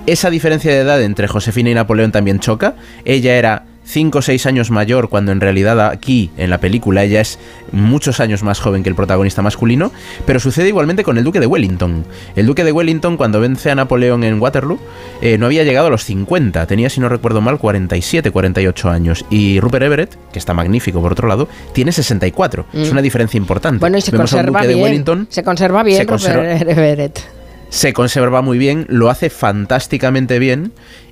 Esa 0.07 0.31
diferencia 0.31 0.71
de 0.71 0.79
edad 0.79 1.03
entre 1.03 1.27
Josefina 1.27 1.69
y 1.69 1.75
Napoleón 1.75 2.11
también 2.11 2.39
choca. 2.39 2.75
Ella 3.05 3.35
era 3.35 3.65
5 3.85 4.17
o 4.17 4.21
6 4.21 4.45
años 4.47 4.71
mayor, 4.71 5.09
cuando 5.09 5.31
en 5.31 5.39
realidad 5.41 5.79
aquí, 5.89 6.31
en 6.37 6.49
la 6.49 6.57
película, 6.59 7.03
ella 7.03 7.21
es 7.21 7.37
muchos 7.71 8.19
años 8.19 8.41
más 8.43 8.59
joven 8.59 8.81
que 8.83 8.89
el 8.89 8.95
protagonista 8.95 9.41
masculino, 9.41 9.91
pero 10.25 10.39
sucede 10.39 10.67
igualmente 10.69 11.03
con 11.03 11.17
el 11.17 11.23
duque 11.23 11.39
de 11.39 11.45
Wellington. 11.45 12.03
El 12.35 12.45
duque 12.47 12.63
de 12.63 12.71
Wellington, 12.71 13.15
cuando 13.15 13.39
vence 13.39 13.69
a 13.69 13.75
Napoleón 13.75 14.23
en 14.23 14.41
Waterloo, 14.41 14.79
eh, 15.21 15.37
no 15.37 15.45
había 15.45 15.63
llegado 15.63 15.87
a 15.87 15.89
los 15.91 16.03
50, 16.03 16.65
tenía, 16.65 16.89
si 16.89 16.99
no 16.99 17.09
recuerdo 17.09 17.41
mal, 17.41 17.59
47, 17.59 18.31
48 18.31 18.89
años. 18.89 19.25
Y 19.29 19.59
Rupert 19.59 19.85
Everett, 19.85 20.15
que 20.31 20.39
está 20.39 20.53
magnífico 20.53 21.01
por 21.01 21.11
otro 21.11 21.27
lado, 21.27 21.47
tiene 21.73 21.91
64. 21.91 22.65
Es 22.73 22.89
Mm. 22.89 22.91
una 22.93 23.01
diferencia 23.01 23.37
importante. 23.37 23.79
Bueno, 23.79 23.97
y 23.97 24.01
se 24.01 24.11
Vemos 24.11 24.31
conserva 24.31 24.59
duque 24.59 24.67
de 24.67 24.73
bien. 24.73 24.83
Wellington 24.83 25.27
se 25.29 25.43
conserva 25.43 25.83
bien 25.83 25.97
se 25.99 26.05
conserva- 26.07 26.41
Rupert 26.59 26.69
Everett. 26.69 27.19
se 27.69 27.93
conserva 27.93 28.41
muy 28.41 28.57
bien, 28.57 28.85
lo 28.89 29.09
hace 29.09 29.29
fantásticamente 29.29 30.39
bien 30.39 30.71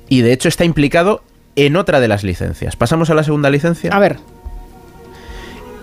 y 0.09 0.21
de 0.21 0.33
hecho 0.33 0.47
está 0.49 0.65
implicado 0.65 1.23
en 1.55 1.75
otra 1.75 1.99
de 1.99 2.07
las 2.07 2.23
licencias. 2.23 2.75
Pasamos 2.75 3.09
a 3.09 3.13
la 3.13 3.23
segunda 3.23 3.49
licencia. 3.49 3.91
A 3.91 3.99
ver. 3.99 4.17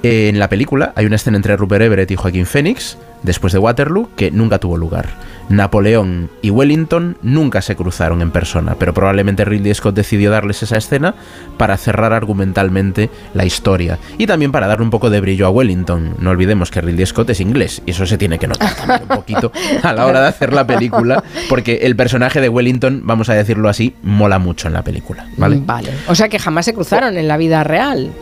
En 0.03 0.39
la 0.39 0.49
película 0.49 0.93
hay 0.97 1.05
una 1.05 1.17
escena 1.17 1.37
entre 1.37 1.57
Rupert 1.57 1.83
Everett 1.83 2.11
y 2.11 2.17
Joaquín 2.17 2.47
Phoenix, 2.47 2.97
después 3.23 3.53
de 3.53 3.59
Waterloo, 3.59 4.09
que 4.17 4.31
nunca 4.31 4.59
tuvo 4.59 4.79
lugar. 4.79 5.09
Napoleón 5.51 6.31
y 6.43 6.51
Wellington 6.51 7.19
nunca 7.23 7.61
se 7.61 7.77
cruzaron 7.77 8.23
en 8.23 8.31
persona, 8.31 8.77
pero 8.79 8.95
probablemente 8.95 9.45
Ridley 9.45 9.75
Scott 9.75 9.97
decidió 9.97 10.31
darles 10.31 10.63
esa 10.63 10.79
escena 10.79 11.17
para 11.59 11.77
cerrar 11.77 12.13
argumentalmente 12.13 13.11
la 13.35 13.45
historia 13.45 13.99
y 14.17 14.27
también 14.27 14.53
para 14.53 14.69
darle 14.69 14.85
un 14.85 14.91
poco 14.91 15.11
de 15.11 15.21
brillo 15.21 15.47
a 15.47 15.51
Wellington. 15.51 16.15
No 16.21 16.31
olvidemos 16.31 16.71
que 16.71 16.81
Ridley 16.81 17.05
Scott 17.05 17.31
es 17.31 17.41
inglés 17.41 17.83
y 17.85 17.91
eso 17.91 18.07
se 18.07 18.17
tiene 18.17 18.39
que 18.39 18.47
notar 18.47 18.75
también 18.75 19.03
un 19.03 19.17
poquito 19.17 19.53
a 19.83 19.93
la 19.93 20.07
hora 20.07 20.21
de 20.23 20.29
hacer 20.29 20.53
la 20.53 20.67
película, 20.67 21.23
porque 21.49 21.81
el 21.83 21.97
personaje 21.97 22.41
de 22.41 22.49
Wellington, 22.49 23.03
vamos 23.05 23.29
a 23.29 23.35
decirlo 23.35 23.69
así, 23.69 23.95
mola 24.03 24.39
mucho 24.39 24.69
en 24.69 24.75
la 24.75 24.83
película, 24.83 25.27
¿vale? 25.37 25.61
Vale. 25.63 25.91
O 26.07 26.15
sea 26.15 26.29
que 26.29 26.39
jamás 26.39 26.65
se 26.65 26.75
cruzaron 26.75 27.19
en 27.19 27.27
la 27.27 27.37
vida 27.37 27.65
real. 27.65 28.13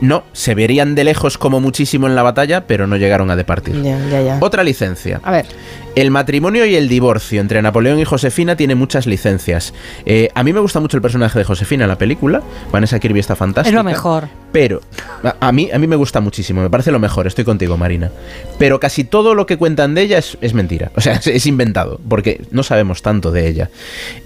No, 0.00 0.24
se 0.32 0.54
verían 0.54 0.94
de 0.94 1.04
lejos 1.04 1.38
como 1.38 1.60
muchísimo 1.60 2.06
en 2.06 2.14
la 2.14 2.22
batalla, 2.22 2.66
pero 2.66 2.86
no 2.86 2.96
llegaron 2.96 3.30
a 3.30 3.36
departir. 3.36 3.80
Ya, 3.82 3.98
ya, 4.10 4.20
ya. 4.20 4.38
Otra 4.40 4.62
licencia. 4.64 5.20
A 5.22 5.30
ver. 5.32 5.46
El 5.94 6.10
matrimonio 6.10 6.64
y 6.64 6.74
el 6.74 6.88
divorcio 6.88 7.38
entre 7.38 7.60
Napoleón 7.60 7.98
y 7.98 8.04
Josefina 8.06 8.56
tiene 8.56 8.74
muchas 8.74 9.06
licencias. 9.06 9.74
Eh, 10.06 10.30
a 10.34 10.42
mí 10.42 10.54
me 10.54 10.60
gusta 10.60 10.80
mucho 10.80 10.96
el 10.96 11.02
personaje 11.02 11.38
de 11.38 11.44
Josefina 11.44 11.84
en 11.84 11.88
la 11.88 11.98
película. 11.98 12.42
Vanessa 12.70 12.98
Kirby 12.98 13.20
está 13.20 13.36
fantástica. 13.36 13.68
Es 13.68 13.74
lo 13.74 13.84
mejor. 13.84 14.28
Pero 14.52 14.80
a, 15.22 15.36
a 15.48 15.52
mí, 15.52 15.70
a 15.70 15.78
mí 15.78 15.86
me 15.86 15.96
gusta 15.96 16.20
muchísimo, 16.20 16.62
me 16.62 16.70
parece 16.70 16.90
lo 16.92 16.98
mejor, 16.98 17.26
estoy 17.26 17.44
contigo, 17.44 17.76
Marina. 17.76 18.10
Pero 18.58 18.80
casi 18.80 19.04
todo 19.04 19.34
lo 19.34 19.44
que 19.46 19.58
cuentan 19.58 19.94
de 19.94 20.02
ella 20.02 20.16
es, 20.18 20.38
es 20.40 20.54
mentira. 20.54 20.90
O 20.94 21.02
sea, 21.02 21.14
es, 21.14 21.26
es 21.26 21.44
inventado, 21.46 22.00
porque 22.08 22.40
no 22.52 22.62
sabemos 22.62 23.02
tanto 23.02 23.30
de 23.30 23.48
ella. 23.48 23.68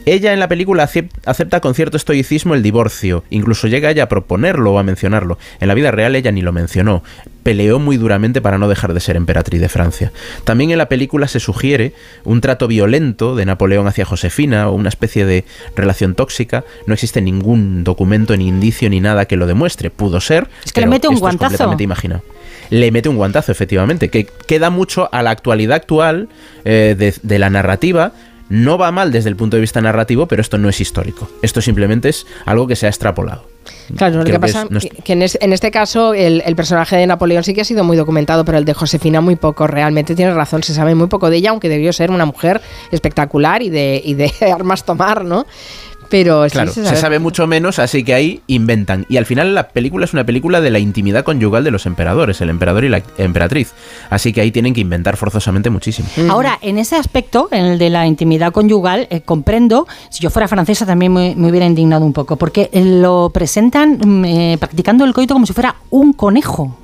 Ella 0.04 0.32
en 0.32 0.38
la 0.40 0.46
película 0.48 0.84
acep- 0.88 1.10
acepta 1.24 1.60
con 1.60 1.74
cierto 1.74 1.96
estoicismo 1.96 2.54
el 2.54 2.62
divorcio. 2.62 3.24
Incluso 3.30 3.66
llega 3.66 3.90
ella 3.90 4.04
a 4.04 4.08
proponerlo 4.08 4.72
o 4.74 4.78
a 4.78 4.84
mencionarlo. 4.84 5.35
En 5.60 5.68
la 5.68 5.74
vida 5.74 5.90
real 5.90 6.14
ella 6.16 6.32
ni 6.32 6.42
lo 6.42 6.52
mencionó. 6.52 7.02
Peleó 7.42 7.78
muy 7.78 7.96
duramente 7.96 8.40
para 8.40 8.58
no 8.58 8.68
dejar 8.68 8.92
de 8.92 9.00
ser 9.00 9.16
emperatriz 9.16 9.60
de 9.60 9.68
Francia. 9.68 10.12
También 10.44 10.70
en 10.70 10.78
la 10.78 10.88
película 10.88 11.28
se 11.28 11.38
sugiere 11.40 11.92
un 12.24 12.40
trato 12.40 12.66
violento 12.66 13.36
de 13.36 13.44
Napoleón 13.46 13.86
hacia 13.86 14.04
Josefina 14.04 14.68
o 14.68 14.74
una 14.74 14.88
especie 14.88 15.24
de 15.26 15.44
relación 15.76 16.14
tóxica. 16.14 16.64
No 16.86 16.94
existe 16.94 17.20
ningún 17.20 17.84
documento, 17.84 18.36
ni 18.36 18.48
indicio, 18.48 18.90
ni 18.90 19.00
nada 19.00 19.26
que 19.26 19.36
lo 19.36 19.46
demuestre. 19.46 19.90
Pudo 19.90 20.20
ser. 20.20 20.48
Es 20.64 20.72
que 20.72 20.80
le 20.80 20.86
mete 20.88 21.08
un 21.08 21.14
esto 21.14 21.18
es 21.18 21.20
guantazo. 21.20 21.50
completamente 21.50 21.84
imaginado. 21.84 22.22
Le 22.70 22.90
mete 22.90 23.08
un 23.08 23.16
guantazo, 23.16 23.52
efectivamente, 23.52 24.08
que 24.08 24.26
queda 24.46 24.70
mucho 24.70 25.08
a 25.12 25.22
la 25.22 25.30
actualidad 25.30 25.76
actual 25.76 26.28
eh, 26.64 26.96
de, 26.98 27.14
de 27.22 27.38
la 27.38 27.48
narrativa. 27.48 28.12
No 28.48 28.78
va 28.78 28.92
mal 28.92 29.10
desde 29.10 29.28
el 29.28 29.36
punto 29.36 29.56
de 29.56 29.60
vista 29.60 29.80
narrativo, 29.80 30.26
pero 30.26 30.40
esto 30.40 30.56
no 30.58 30.68
es 30.68 30.80
histórico. 30.80 31.28
Esto 31.42 31.60
simplemente 31.60 32.08
es 32.08 32.26
algo 32.44 32.66
que 32.66 32.76
se 32.76 32.86
ha 32.86 32.88
extrapolado. 32.88 33.44
Claro, 33.96 34.18
lo 34.18 34.22
Creo 34.24 34.40
que 34.40 34.46
que 34.46 34.52
pasa 34.52 34.66
es- 34.70 34.88
que 35.04 35.12
en, 35.14 35.22
es- 35.22 35.38
en 35.40 35.52
este 35.52 35.72
caso 35.72 36.14
el, 36.14 36.42
el 36.46 36.54
personaje 36.54 36.96
de 36.96 37.06
Napoleón 37.08 37.42
sí 37.42 37.54
que 37.54 37.62
ha 37.62 37.64
sido 37.64 37.82
muy 37.82 37.96
documentado, 37.96 38.44
pero 38.44 38.58
el 38.58 38.64
de 38.64 38.74
Josefina 38.74 39.20
muy 39.20 39.34
poco. 39.34 39.66
Realmente 39.66 40.14
tiene 40.14 40.32
razón, 40.32 40.62
se 40.62 40.74
sabe 40.74 40.94
muy 40.94 41.08
poco 41.08 41.28
de 41.30 41.38
ella, 41.38 41.50
aunque 41.50 41.68
debió 41.68 41.92
ser 41.92 42.10
una 42.12 42.24
mujer 42.24 42.60
espectacular 42.92 43.62
y 43.62 43.70
de, 43.70 44.00
y 44.04 44.14
de 44.14 44.32
armas 44.54 44.84
tomar, 44.84 45.24
¿no? 45.24 45.46
Pero 46.08 46.44
sí 46.48 46.52
Claro, 46.52 46.72
se 46.72 46.96
sabe 46.96 47.18
mucho 47.18 47.46
menos, 47.46 47.78
así 47.78 48.04
que 48.04 48.14
ahí 48.14 48.40
inventan. 48.46 49.06
Y 49.08 49.16
al 49.16 49.26
final 49.26 49.54
la 49.54 49.68
película 49.68 50.04
es 50.04 50.12
una 50.12 50.24
película 50.24 50.60
de 50.60 50.70
la 50.70 50.78
intimidad 50.78 51.24
conyugal 51.24 51.64
de 51.64 51.70
los 51.70 51.86
emperadores, 51.86 52.40
el 52.40 52.50
emperador 52.50 52.84
y 52.84 52.88
la 52.88 53.02
emperatriz. 53.18 53.72
Así 54.10 54.32
que 54.32 54.40
ahí 54.40 54.50
tienen 54.50 54.74
que 54.74 54.80
inventar 54.80 55.16
forzosamente 55.16 55.70
muchísimo. 55.70 56.08
Ahora, 56.30 56.58
en 56.62 56.78
ese 56.78 56.96
aspecto, 56.96 57.48
en 57.50 57.64
el 57.64 57.78
de 57.78 57.90
la 57.90 58.06
intimidad 58.06 58.52
conyugal, 58.52 59.06
eh, 59.10 59.20
comprendo, 59.20 59.86
si 60.10 60.20
yo 60.20 60.30
fuera 60.30 60.48
francesa 60.48 60.86
también 60.86 61.12
me, 61.12 61.34
me 61.36 61.50
hubiera 61.50 61.66
indignado 61.66 62.04
un 62.04 62.12
poco, 62.12 62.36
porque 62.36 62.70
lo 62.72 63.30
presentan 63.32 63.98
mm, 63.98 64.24
eh, 64.24 64.56
practicando 64.58 65.04
el 65.04 65.12
coito 65.12 65.34
como 65.34 65.46
si 65.46 65.52
fuera 65.52 65.76
un 65.90 66.12
conejo. 66.12 66.76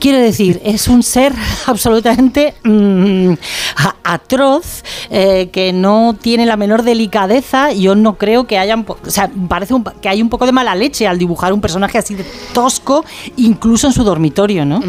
Quiero 0.00 0.18
decir, 0.18 0.60
es 0.64 0.88
un 0.88 1.02
ser 1.02 1.32
absolutamente 1.66 2.54
mm, 2.64 3.32
a- 3.76 3.96
atroz, 4.14 4.82
eh, 5.10 5.48
que 5.52 5.72
no 5.72 6.14
tiene 6.20 6.46
la 6.46 6.56
menor 6.56 6.82
delicadeza. 6.82 7.72
Yo 7.72 7.94
no 7.94 8.14
creo 8.16 8.46
que 8.46 8.58
hayan. 8.58 8.84
po- 8.84 8.98
O 9.06 9.10
sea, 9.10 9.30
parece 9.48 9.74
un- 9.74 9.84
que 10.00 10.08
hay 10.08 10.22
un 10.22 10.28
poco 10.28 10.46
de 10.46 10.52
mala 10.52 10.74
leche 10.74 11.06
al 11.06 11.18
dibujar 11.18 11.52
un 11.52 11.60
personaje 11.60 11.98
así 11.98 12.14
de 12.14 12.24
tosco, 12.52 13.04
incluso 13.36 13.86
en 13.86 13.92
su 13.92 14.04
dormitorio, 14.04 14.64
¿no? 14.64 14.80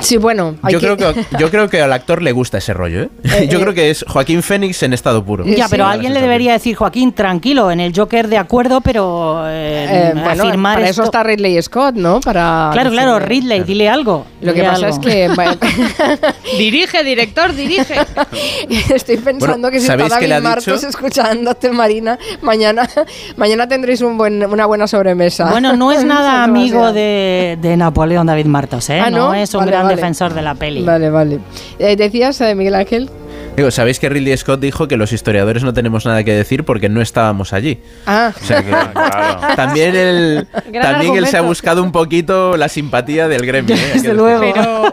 Sí, 0.00 0.16
bueno. 0.16 0.56
Yo 0.68 0.80
creo, 0.80 0.96
que, 0.96 1.14
yo 1.38 1.50
creo 1.50 1.68
que 1.68 1.80
al 1.80 1.92
actor 1.92 2.22
le 2.22 2.32
gusta 2.32 2.58
ese 2.58 2.72
rollo, 2.74 3.02
¿eh? 3.02 3.08
Yo 3.50 3.58
eh. 3.58 3.62
creo 3.62 3.74
que 3.74 3.90
es 3.90 4.04
Joaquín 4.08 4.42
Fénix 4.42 4.82
en 4.82 4.92
estado 4.92 5.24
puro. 5.24 5.44
Ya, 5.46 5.68
pero 5.68 5.86
alguien 5.86 6.14
le 6.14 6.20
debería 6.20 6.52
decir, 6.52 6.74
Joaquín, 6.76 7.12
tranquilo, 7.12 7.70
en 7.70 7.80
el 7.80 7.92
Joker 7.96 8.28
de 8.28 8.38
acuerdo, 8.38 8.80
pero 8.80 9.44
eh, 9.48 9.86
Eh, 9.88 10.10
bueno, 10.14 10.44
afirmar 10.44 10.76
para 10.76 10.86
eso 10.88 11.02
esto- 11.02 11.04
está 11.04 11.22
Ridley 11.22 11.60
Scott, 11.62 11.94
¿no? 11.94 12.20
Para 12.20 12.70
Claro, 12.72 12.90
claro, 12.90 13.18
Ridley, 13.18 13.62
dile 13.62 13.88
algo. 13.88 13.97
Lo 14.04 14.54
que 14.54 14.62
pasa 14.62 14.86
algo. 14.86 14.88
es 14.88 14.98
que 14.98 15.28
bueno, 15.34 15.52
Dirige, 16.58 17.04
director, 17.04 17.54
dirige. 17.54 17.94
estoy 18.94 19.16
pensando 19.16 19.46
Bueno, 19.46 19.70
que 19.70 19.80
si 19.80 19.86
¿sabéis 19.86 20.12
está 20.12 20.26
David 20.26 20.42
Martos 20.44 20.84
escuchándote, 20.84 21.70
Marina, 21.70 22.18
mañana, 22.42 22.88
mañana 23.36 23.68
tendréis 23.68 24.00
un 24.00 24.16
buen, 24.18 24.44
una 24.44 24.66
buena 24.66 24.86
sobremesa. 24.86 25.50
Bueno, 25.50 25.76
no 25.76 25.92
es 25.92 26.04
nada 26.04 26.44
amigo 26.44 26.92
de, 26.92 27.58
de 27.60 27.76
Napoleón 27.76 28.26
David 28.26 28.46
Martos, 28.46 28.88
¿eh? 28.90 29.00
Ah, 29.00 29.10
no? 29.10 29.28
¿no? 29.28 29.34
es 29.34 29.52
un 29.54 29.60
Vale, 29.60 29.70
gran 29.72 29.82
vale. 29.84 29.96
defensor 29.96 30.34
de 30.34 30.42
la 30.42 30.54
peli. 30.54 30.82
Vale, 30.82 31.10
vale. 31.10 31.38
Eh, 31.78 31.96
¿Decías, 31.96 32.40
eh, 32.40 32.54
Miguel 32.54 32.74
Ángel? 32.74 33.10
Digo, 33.58 33.72
¿sabéis 33.72 33.98
que 33.98 34.08
Ridley 34.08 34.36
Scott 34.36 34.60
dijo 34.60 34.86
que 34.86 34.96
los 34.96 35.12
historiadores 35.12 35.64
no 35.64 35.72
tenemos 35.72 36.06
nada 36.06 36.22
que 36.22 36.32
decir 36.32 36.62
porque 36.62 36.88
no 36.88 37.00
estábamos 37.00 37.52
allí? 37.52 37.80
Ah, 38.06 38.32
O 38.40 38.46
sea 38.46 38.62
que 38.62 38.70
también 39.56 39.96
él, 39.96 40.46
Gran 40.70 40.92
también 40.92 41.16
él 41.16 41.26
se 41.26 41.38
ha 41.38 41.40
buscado 41.40 41.82
un 41.82 41.90
poquito 41.90 42.56
la 42.56 42.68
simpatía 42.68 43.26
del 43.26 43.44
gremio. 43.44 43.74
¿eh? 43.74 43.90
Decirlo. 43.94 44.26
Pero, 44.38 44.92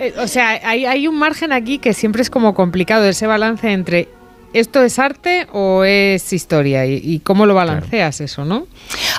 eh, 0.00 0.12
o 0.18 0.26
sea, 0.26 0.58
hay, 0.64 0.86
hay 0.86 1.06
un 1.06 1.20
margen 1.20 1.52
aquí 1.52 1.78
que 1.78 1.92
siempre 1.92 2.20
es 2.20 2.30
como 2.30 2.52
complicado, 2.52 3.04
ese 3.04 3.28
balance 3.28 3.70
entre 3.70 4.08
¿esto 4.52 4.82
es 4.82 4.98
arte 4.98 5.46
o 5.52 5.84
es 5.84 6.32
historia? 6.32 6.84
¿Y, 6.84 6.94
y 6.94 7.20
cómo 7.20 7.46
lo 7.46 7.54
balanceas 7.54 8.20
eso, 8.20 8.44
no? 8.44 8.66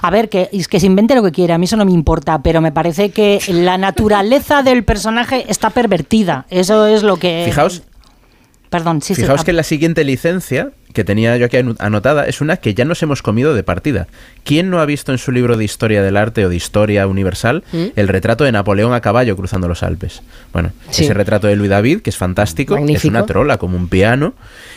A 0.02 0.12
ver, 0.12 0.28
que, 0.28 0.50
es 0.52 0.67
que 0.67 0.82
se 0.82 0.86
invente 0.86 1.15
lo 1.15 1.24
que 1.24 1.32
quiera, 1.32 1.56
a 1.56 1.58
mí 1.58 1.63
eso 1.63 1.78
no 1.78 1.86
me 1.86 1.93
importa, 1.93 2.41
pero 2.41 2.60
me 2.60 2.74
parece 2.74 3.12
que 3.12 3.39
la 3.48 3.78
naturaleza 3.78 4.63
del 4.63 4.84
personaje 4.84 5.45
está 5.48 5.69
pervertida. 5.69 6.45
Eso 6.50 6.88
es 6.88 7.04
lo 7.04 7.15
que... 7.15 7.43
Fijaos, 7.45 7.84
Perdón, 8.69 9.01
sí. 9.01 9.15
Fijaos 9.15 9.43
que 9.43 9.53
la 9.53 9.63
siguiente 9.63 10.03
licencia 10.03 10.71
que 10.93 11.04
tenía 11.04 11.38
yo 11.38 11.45
aquí 11.45 11.58
anotada 11.80 12.25
es 12.25 12.41
una 12.41 12.58
que 12.58 12.73
ya 12.73 12.84
nos 12.84 13.02
hemos 13.04 13.21
comido 13.21 13.54
de 13.54 13.62
partida. 13.63 14.08
¿Quién 14.43 14.69
no 14.71 14.80
ha 14.80 14.86
visto 14.86 15.12
en 15.12 15.19
su 15.19 15.32
libro 15.32 15.56
de 15.58 15.63
historia 15.63 16.02
del 16.02 16.17
arte 16.17 16.45
o 16.45 16.49
de 16.49 16.56
historia 16.56 17.06
universal 17.06 17.63
¿Mm? 17.71 17.84
el 17.95 18.08
retrato 18.08 18.43
de 18.43 18.52
Napoleón 18.52 18.93
a 18.93 19.02
caballo 19.02 19.36
cruzando 19.36 19.67
los 19.67 19.84
Alpes? 19.84 20.23
Bueno, 20.52 20.71
Sí. 20.89 21.04
ese 21.04 21.13
retrato 21.13 21.45
de 21.47 21.56
Louis 21.56 21.69
David, 21.69 22.02
que 22.02 22.10
es 22.10 22.17
fantástico, 22.17 22.73
es 22.75 22.82
Magnífico. 22.82 23.10
una 23.10 23.25
trola 23.28 23.58
como 23.58 23.78
un 23.78 23.88
piano, 23.88 24.34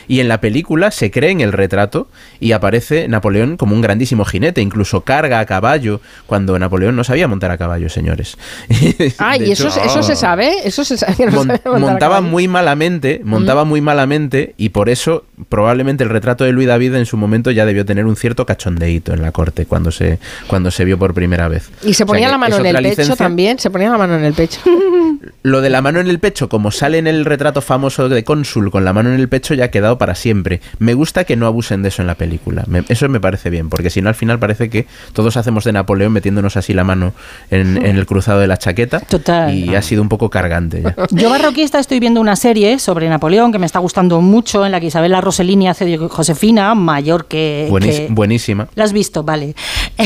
y 0.08 0.20
en 0.20 0.28
la 0.28 0.40
película 0.40 0.90
se 0.90 1.10
cree 1.10 1.30
en 1.30 1.40
el 1.40 1.52
retrato 1.52 2.08
y 2.40 2.52
aparece 2.52 3.08
Napoleón 3.08 3.56
como 3.56 3.74
un 3.74 3.80
grandísimo 3.80 4.24
jinete, 4.26 4.60
incluso 4.60 5.02
carga 5.02 5.38
a 5.40 5.46
caballo, 5.46 6.00
cuando 6.26 6.58
Napoleón 6.58 6.94
no 6.96 7.04
sabía 7.04 7.26
montar 7.28 7.50
a 7.52 7.56
caballo, 7.56 7.88
señores. 7.88 8.36
Ah, 9.18 9.36
y 9.36 9.52
eso, 9.52 9.68
hecho- 9.68 9.80
eso 9.82 10.02
se 10.02 10.16
sabe, 10.16 10.52
eso 10.64 10.84
se 10.84 10.96
sabe. 10.98 11.26
no 11.26 11.32
Mon- 11.32 11.46
sabe 11.48 11.78
montaba 11.78 12.20
muy 12.20 12.48
malamente, 12.48 13.20
montaba 13.24 13.64
muy 13.64 13.80
malamente 13.80 14.54
y 14.58 14.70
por 14.70 14.88
eso 14.88 15.24
probablemente 15.48 16.02
el 16.04 16.10
retrato 16.12 16.44
de 16.44 16.52
Luis 16.52 16.68
David 16.68 16.94
en 16.94 17.06
su 17.06 17.16
momento 17.16 17.50
ya 17.50 17.66
debió 17.66 17.84
tener 17.84 18.06
un 18.06 18.16
cierto 18.16 18.46
cachondeíto 18.46 19.12
en 19.12 19.22
la 19.22 19.32
corte 19.32 19.66
cuando 19.66 19.90
se 19.90 20.18
cuando 20.46 20.70
se 20.70 20.84
vio 20.84 20.98
por 20.98 21.14
primera 21.14 21.48
vez. 21.48 21.70
Y 21.82 21.94
se 21.94 22.04
O 22.04 22.06
sea 22.06 22.06
ponía 22.06 22.28
la 22.28 22.38
mano 22.38 22.56
en 22.56 22.66
el 22.66 22.76
pecho 22.76 22.88
licencia. 22.88 23.16
también, 23.16 23.58
se 23.58 23.70
ponía 23.70 23.90
la 23.90 23.98
mano 23.98 24.16
en 24.16 24.24
el 24.24 24.32
pecho. 24.34 24.60
Lo 25.42 25.60
de 25.60 25.70
la 25.70 25.82
mano 25.82 26.00
en 26.00 26.08
el 26.08 26.18
pecho, 26.18 26.48
como 26.48 26.70
sale 26.70 26.98
en 26.98 27.06
el 27.06 27.24
retrato 27.24 27.60
famoso 27.62 28.08
de 28.08 28.24
cónsul 28.24 28.70
con 28.70 28.84
la 28.84 28.92
mano 28.92 29.12
en 29.12 29.20
el 29.20 29.28
pecho, 29.28 29.54
ya 29.54 29.66
ha 29.66 29.70
quedado 29.70 29.98
para 29.98 30.14
siempre. 30.14 30.60
Me 30.78 30.94
gusta 30.94 31.24
que 31.24 31.36
no 31.36 31.46
abusen 31.46 31.82
de 31.82 31.88
eso 31.88 32.02
en 32.02 32.08
la 32.08 32.14
película. 32.16 32.64
Me- 32.66 32.84
eso 32.88 33.08
me 33.08 33.20
parece 33.20 33.50
bien, 33.50 33.68
porque 33.68 33.90
si 33.90 34.02
no 34.02 34.08
al 34.08 34.14
final 34.14 34.38
parece 34.38 34.68
que 34.70 34.86
todos 35.12 35.36
hacemos 35.36 35.64
de 35.64 35.72
Napoleón 35.72 36.12
metiéndonos 36.12 36.56
así 36.56 36.72
la 36.74 36.84
mano 36.84 37.12
en, 37.50 37.76
en 37.84 37.96
el 37.96 38.06
cruzado 38.06 38.40
de 38.40 38.46
la 38.46 38.56
chaqueta. 38.56 39.00
Total. 39.00 39.54
Y 39.54 39.74
ha 39.74 39.82
sido 39.82 40.02
un 40.02 40.08
poco 40.08 40.28
cargante 40.30 40.82
ya. 40.82 40.94
Yo 41.10 41.30
barroquista 41.30 41.78
estoy 41.78 42.00
viendo 42.00 42.20
una 42.20 42.36
serie 42.36 42.78
sobre 42.78 43.08
Napoleón 43.08 43.52
que 43.52 43.58
me 43.58 43.66
está 43.66 43.78
gustando 43.78 44.20
mucho, 44.20 44.64
en 44.66 44.72
la 44.72 44.80
que 44.80 44.86
Isabela 44.86 45.20
Rossellini 45.20 45.68
hace 45.68 45.84
de 45.84 45.98
Josefina, 45.98 46.74
mayor 46.74 47.26
que... 47.26 47.68
Buenis- 47.70 48.06
que- 48.06 48.08
Buenísima. 48.10 48.68
¿La 48.74 48.84
has 48.84 48.92
visto? 48.92 49.22
Vale. 49.22 49.54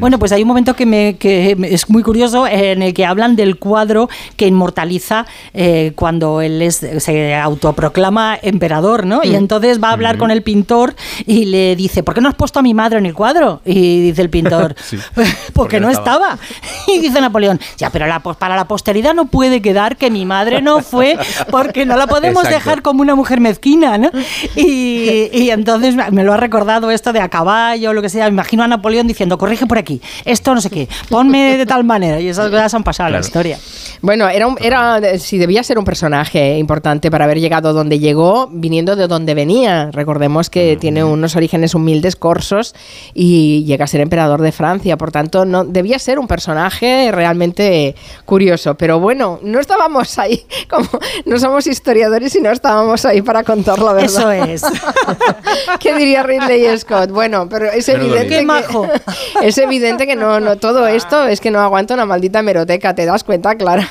Bueno, 0.00 0.18
pues 0.18 0.32
hay 0.32 0.42
un 0.42 0.48
momento 0.48 0.74
que, 0.74 0.84
me, 0.86 1.16
que 1.16 1.56
es 1.70 1.88
muy 1.88 2.02
curioso 2.02 2.46
en 2.46 2.82
el 2.82 2.92
que 2.92 3.04
hablan 3.06 3.36
del 3.36 3.56
cuadro 3.56 4.08
que 4.36 4.50
inmortaliza 4.56 5.26
eh, 5.54 5.92
cuando 5.94 6.40
él 6.40 6.62
es, 6.62 6.76
se 6.98 7.34
autoproclama 7.34 8.38
emperador, 8.42 9.06
¿no? 9.06 9.20
Y 9.22 9.30
Mm. 9.30 9.34
entonces 9.36 9.82
va 9.82 9.90
a 9.90 9.92
hablar 9.92 10.16
con 10.18 10.30
el 10.30 10.42
pintor 10.42 10.94
y 11.26 11.44
le 11.46 11.76
dice, 11.76 12.02
¿por 12.02 12.14
qué 12.14 12.20
no 12.20 12.28
has 12.28 12.34
puesto 12.34 12.58
a 12.58 12.62
mi 12.62 12.74
madre 12.74 12.98
en 12.98 13.06
el 13.06 13.14
cuadro? 13.14 13.60
Y 13.64 14.00
dice 14.02 14.22
el 14.22 14.30
pintor, 14.30 14.74
Sí. 14.84 14.96
porque 15.52 15.78
no 15.80 15.90
estaba. 15.90 16.38
Y 16.88 16.98
dice 17.00 17.20
Napoleón, 17.20 17.60
ya, 17.76 17.90
pero 17.90 18.06
la, 18.06 18.20
pos- 18.20 18.36
para 18.36 18.54
la 18.56 18.66
posteridad 18.68 19.12
no 19.14 19.26
puede 19.26 19.60
quedar 19.60 19.96
que 19.96 20.10
mi 20.10 20.24
madre 20.24 20.62
no 20.62 20.80
fue 20.80 21.18
porque 21.50 21.84
no 21.84 21.96
la 21.96 22.06
podemos 22.06 22.44
Exacto. 22.44 22.58
dejar 22.58 22.82
como 22.82 23.02
una 23.02 23.14
mujer 23.16 23.40
mezquina, 23.40 23.98
¿no? 23.98 24.10
Y, 24.54 25.28
y 25.32 25.50
entonces 25.50 25.94
me 26.12 26.22
lo 26.24 26.32
ha 26.32 26.36
recordado 26.36 26.90
esto 26.90 27.12
de 27.12 27.20
a 27.20 27.28
caballo, 27.28 27.92
lo 27.92 28.02
que 28.02 28.08
sea. 28.08 28.24
Me 28.26 28.30
imagino 28.30 28.62
a 28.62 28.68
Napoleón 28.68 29.06
diciendo, 29.06 29.36
corrige 29.38 29.66
por 29.66 29.78
aquí, 29.78 30.00
esto 30.24 30.54
no 30.54 30.60
sé 30.60 30.70
qué, 30.70 30.88
ponme 31.08 31.56
de 31.56 31.66
tal 31.66 31.84
manera. 31.84 32.20
Y 32.20 32.28
esas 32.28 32.48
cosas 32.50 32.72
han 32.74 32.84
pasado 32.84 33.08
en 33.08 33.14
la 33.14 33.20
historia. 33.20 33.58
Bueno, 34.00 34.28
era, 34.28 34.45
un- 34.46 34.56
era 34.60 35.00
si 35.18 35.38
debía 35.38 35.62
ser 35.62 35.78
un 35.78 35.84
personaje 35.84 36.58
importante 36.58 37.10
para 37.10 37.24
haber 37.24 37.40
llegado 37.40 37.72
donde 37.72 37.98
llegó, 37.98 38.48
viniendo 38.50 38.96
de 38.96 39.06
donde 39.08 39.34
venía. 39.34 39.90
Recordemos 39.92 40.50
que 40.50 40.76
tiene 40.76 41.04
unos 41.04 41.36
orígenes 41.36 41.74
humildes, 41.74 42.16
corsos, 42.16 42.74
y 43.14 43.64
llega 43.64 43.84
a 43.84 43.88
ser 43.88 44.00
emperador 44.00 44.42
de 44.42 44.52
Francia. 44.52 44.96
Por 44.96 45.12
tanto, 45.12 45.44
no 45.44 45.64
debía 45.64 45.98
ser 45.98 46.18
un 46.18 46.26
personaje 46.28 47.10
realmente 47.12 47.94
curioso. 48.24 48.74
Pero 48.76 49.00
bueno, 49.00 49.38
no 49.42 49.58
estábamos 49.60 50.18
ahí, 50.18 50.44
como 50.70 50.88
no 51.24 51.38
somos 51.38 51.66
historiadores 51.66 52.34
y 52.36 52.40
no 52.40 52.50
estábamos 52.50 53.04
ahí 53.04 53.22
para 53.22 53.42
contar 53.44 53.78
la 53.78 53.92
verdad. 53.92 54.04
Eso 54.06 54.30
es. 54.30 54.62
¿Qué 55.80 55.94
diría 55.96 56.22
Ridley 56.22 56.76
Scott? 56.78 57.10
Bueno, 57.10 57.48
pero 57.48 57.66
es 57.70 57.88
evidente 57.88 58.38
que, 58.38 58.42
majo. 58.42 58.86
es 59.42 59.58
evidente 59.58 60.06
que 60.06 60.16
no, 60.16 60.40
no 60.40 60.56
todo 60.56 60.86
esto 60.86 61.26
es 61.26 61.40
que 61.40 61.50
no 61.50 61.60
aguanta 61.60 61.94
una 61.94 62.06
maldita 62.06 62.40
hemeroteca, 62.40 62.94
¿te 62.94 63.04
das 63.04 63.24
cuenta, 63.24 63.54
Clara? 63.56 63.88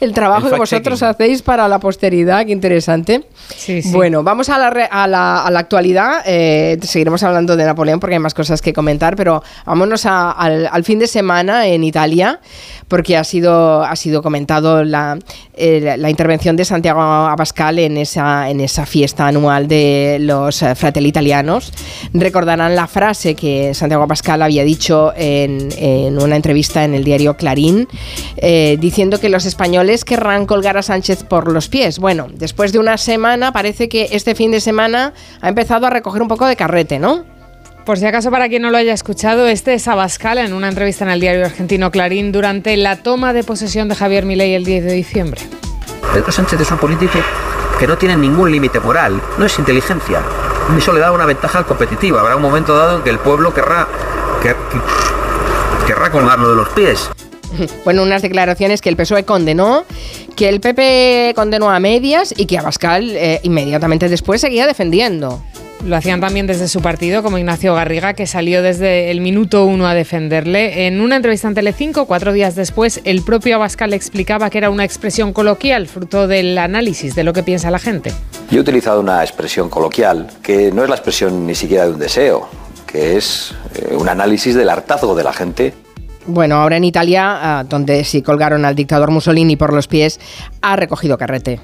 El 0.00 0.12
trabajo 0.12 0.46
El 0.46 0.52
que 0.52 0.58
vosotros 0.58 1.02
hacéis 1.02 1.42
para 1.42 1.68
la 1.68 1.78
posteridad, 1.80 2.44
qué 2.46 2.52
interesante. 2.52 3.24
Sí, 3.56 3.82
sí. 3.82 3.92
Bueno, 3.92 4.22
vamos 4.22 4.48
a 4.48 4.58
la, 4.58 4.70
re- 4.70 4.88
a 4.90 5.06
la, 5.06 5.44
a 5.44 5.50
la 5.50 5.58
actualidad. 5.60 6.22
eh, 6.26 6.78
seguiremos 6.82 7.22
hablando 7.22 7.56
de 7.56 7.64
Napoleón 7.64 8.00
porque 8.00 8.14
hay 8.14 8.20
más 8.20 8.34
cosas 8.34 8.60
que 8.62 8.72
comentar, 8.72 9.16
pero 9.16 9.42
vámonos 9.64 10.06
a- 10.06 10.30
al, 10.32 10.68
al 10.70 10.84
fin 10.84 10.98
de 10.98 11.06
semana 11.06 11.66
en 11.66 11.84
Italia, 11.84 12.40
porque 12.88 13.16
ha 13.16 13.24
sido, 13.24 13.82
ha 13.84 13.94
sido 13.96 14.22
comentado 14.22 14.84
la, 14.84 15.18
eh, 15.54 15.80
la- 15.82 15.96
la 15.96 16.10
intervención 16.10 16.56
de 16.56 16.64
Santiago 16.64 17.00
Abascal 17.00 17.78
en 17.78 17.96
esa, 17.96 18.48
en 18.50 18.60
esa 18.60 18.86
fiesta 18.86 19.26
anual 19.26 19.68
de 19.68 20.18
los 20.20 20.62
eh, 20.62 20.74
Fratelli 20.74 21.08
Italianos. 21.08 21.72
Recordarán 22.12 22.74
la 22.74 22.86
frase 22.86 23.34
que 23.34 23.74
Santiago 23.74 24.02
Abascal 24.04 24.42
había 24.42 24.64
dicho 24.64 25.12
en, 25.16 25.68
en 25.78 26.20
una 26.20 26.36
entrevista 26.36 26.84
en 26.84 26.94
el 26.94 27.04
diario 27.04 27.36
Clarín, 27.36 27.88
eh, 28.36 28.76
diciendo 28.80 29.18
que 29.20 29.28
los 29.28 29.44
españoles 29.44 29.75
querrán 30.04 30.46
colgar 30.46 30.76
a 30.76 30.82
Sánchez 30.82 31.22
por 31.24 31.50
los 31.52 31.68
pies. 31.68 31.98
Bueno, 31.98 32.26
después 32.30 32.72
de 32.72 32.78
una 32.78 32.96
semana, 32.98 33.52
parece 33.52 33.88
que 33.88 34.08
este 34.12 34.34
fin 34.34 34.50
de 34.50 34.60
semana 34.60 35.12
ha 35.40 35.48
empezado 35.48 35.86
a 35.86 35.90
recoger 35.90 36.22
un 36.22 36.28
poco 36.28 36.46
de 36.46 36.56
carrete, 36.56 36.98
¿no? 36.98 37.24
Por 37.84 37.98
si 37.98 38.04
acaso, 38.06 38.30
para 38.32 38.48
quien 38.48 38.62
no 38.62 38.70
lo 38.70 38.78
haya 38.78 38.92
escuchado, 38.92 39.46
este 39.46 39.74
es 39.74 39.86
Abascal 39.86 40.38
en 40.38 40.52
una 40.52 40.68
entrevista 40.68 41.04
en 41.04 41.10
el 41.10 41.20
diario 41.20 41.44
argentino 41.44 41.90
Clarín 41.92 42.32
durante 42.32 42.76
la 42.76 42.96
toma 42.96 43.32
de 43.32 43.44
posesión 43.44 43.88
de 43.88 43.94
Javier 43.94 44.24
Milei 44.24 44.54
el 44.54 44.64
10 44.64 44.84
de 44.84 44.92
diciembre. 44.92 45.40
Pedro 46.12 46.32
Sánchez 46.32 46.60
es 46.60 46.70
un 46.72 46.78
político 46.78 47.18
que 47.78 47.86
no 47.86 47.96
tiene 47.96 48.16
ningún 48.16 48.50
límite 48.50 48.80
moral, 48.80 49.20
no 49.38 49.44
es 49.46 49.56
inteligencia. 49.58 50.20
Eso 50.76 50.92
le 50.92 50.98
da 50.98 51.12
una 51.12 51.26
ventaja 51.26 51.62
competitiva. 51.62 52.20
Habrá 52.22 52.34
un 52.34 52.42
momento 52.42 52.76
dado 52.76 52.96
en 52.98 53.02
que 53.04 53.10
el 53.10 53.18
pueblo 53.20 53.54
querrá, 53.54 53.86
quer- 54.42 54.56
querrá 55.86 56.10
colgarlo 56.10 56.50
de 56.50 56.56
los 56.56 56.68
pies. 56.70 57.08
Bueno, 57.84 58.02
unas 58.02 58.22
declaraciones 58.22 58.80
que 58.80 58.88
el 58.88 58.96
PSOE 58.96 59.24
condenó, 59.24 59.84
que 60.34 60.48
el 60.48 60.60
PP 60.60 61.32
condenó 61.34 61.70
a 61.70 61.78
medias 61.80 62.34
y 62.36 62.46
que 62.46 62.58
Abascal 62.58 63.10
eh, 63.10 63.40
inmediatamente 63.42 64.08
después 64.08 64.40
seguía 64.40 64.66
defendiendo. 64.66 65.42
Lo 65.84 65.94
hacían 65.94 66.20
también 66.20 66.46
desde 66.46 66.68
su 66.68 66.80
partido, 66.80 67.22
como 67.22 67.38
Ignacio 67.38 67.74
Garriga, 67.74 68.14
que 68.14 68.26
salió 68.26 68.62
desde 68.62 69.10
el 69.10 69.20
minuto 69.20 69.66
uno 69.66 69.86
a 69.86 69.94
defenderle. 69.94 70.86
En 70.86 71.00
una 71.00 71.16
entrevista 71.16 71.48
en 71.48 71.54
Telecinco, 71.54 72.06
cuatro 72.06 72.32
días 72.32 72.56
después, 72.56 73.00
el 73.04 73.22
propio 73.22 73.56
Abascal 73.56 73.92
explicaba 73.92 74.50
que 74.50 74.58
era 74.58 74.70
una 74.70 74.84
expresión 74.84 75.32
coloquial, 75.32 75.86
fruto 75.86 76.26
del 76.26 76.56
análisis 76.58 77.14
de 77.14 77.24
lo 77.24 77.32
que 77.32 77.42
piensa 77.42 77.70
la 77.70 77.78
gente. 77.78 78.12
Yo 78.50 78.58
he 78.58 78.60
utilizado 78.60 79.00
una 79.00 79.22
expresión 79.22 79.68
coloquial 79.68 80.28
que 80.42 80.72
no 80.72 80.82
es 80.82 80.88
la 80.88 80.96
expresión 80.96 81.46
ni 81.46 81.54
siquiera 81.54 81.84
de 81.84 81.92
un 81.92 81.98
deseo, 81.98 82.48
que 82.86 83.16
es 83.16 83.54
eh, 83.74 83.94
un 83.94 84.08
análisis 84.08 84.54
del 84.54 84.70
hartazgo 84.70 85.14
de 85.14 85.24
la 85.24 85.32
gente. 85.32 85.74
Bueno, 86.26 86.56
ahora 86.56 86.76
en 86.76 86.84
Italia, 86.84 87.58
ah, 87.58 87.64
donde 87.64 88.04
sí 88.04 88.22
colgaron 88.22 88.64
al 88.64 88.74
dictador 88.74 89.10
Mussolini 89.10 89.56
por 89.56 89.72
los 89.72 89.86
pies, 89.86 90.20
ha 90.60 90.76
recogido 90.76 91.18
carrete. 91.18 91.60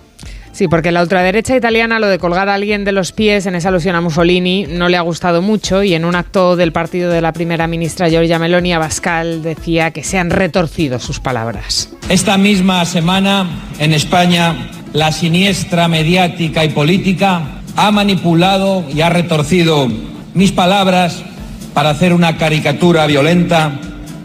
Sí, 0.53 0.69
porque 0.69 0.93
la 0.93 1.01
ultraderecha 1.01 1.57
italiana 1.57 1.99
lo 1.99 2.09
de 2.09 2.19
colgar 2.19 2.51
a 2.51 2.55
alguien 2.55 2.85
de 2.85 2.93
los 2.93 3.13
pies 3.13 3.47
en 3.47 3.55
esa 3.55 3.71
alusión 3.71 3.97
a 3.97 4.03
Mussolini 4.03 4.67
no 4.69 4.91
le 4.91 4.99
ha 4.99 5.01
gustado 5.01 5.41
mucho 5.41 5.83
y 5.83 5.95
en 5.95 6.05
un 6.05 6.15
acto 6.15 6.57
del 6.57 6.73
partido 6.73 7.11
de 7.11 7.23
la 7.23 7.33
primera 7.33 7.67
ministra 7.67 8.11
Giorgia 8.11 8.39
Meloni, 8.39 8.75
Abascal 8.75 9.43
decía 9.43 9.93
que 9.93 10.05
se 10.05 10.19
han 10.19 10.29
retorcido 10.29 10.99
sus 10.99 11.21
palabras. 11.21 11.89
Esta 12.11 12.37
misma 12.37 12.85
semana, 12.85 13.47
en 13.79 13.95
España, 13.95 14.69
la 14.93 15.11
siniestra 15.11 15.89
mediática 15.89 16.67
y 16.67 16.69
política 16.69 17.63
ha 17.75 17.91
manipulado 17.91 18.85
y 18.95 19.01
ha 19.01 19.09
retorcido 19.09 19.89
mis 20.35 20.53
palabras 20.53 21.25
para 21.73 21.91
hacer 21.91 22.13
una 22.13 22.37
caricatura 22.37 23.07
violenta 23.07 23.81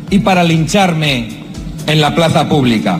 y 0.09 0.19
para 0.19 0.43
lincharme 0.43 1.29
en 1.85 2.01
la 2.01 2.15
plaza 2.15 2.47
pública. 2.47 2.99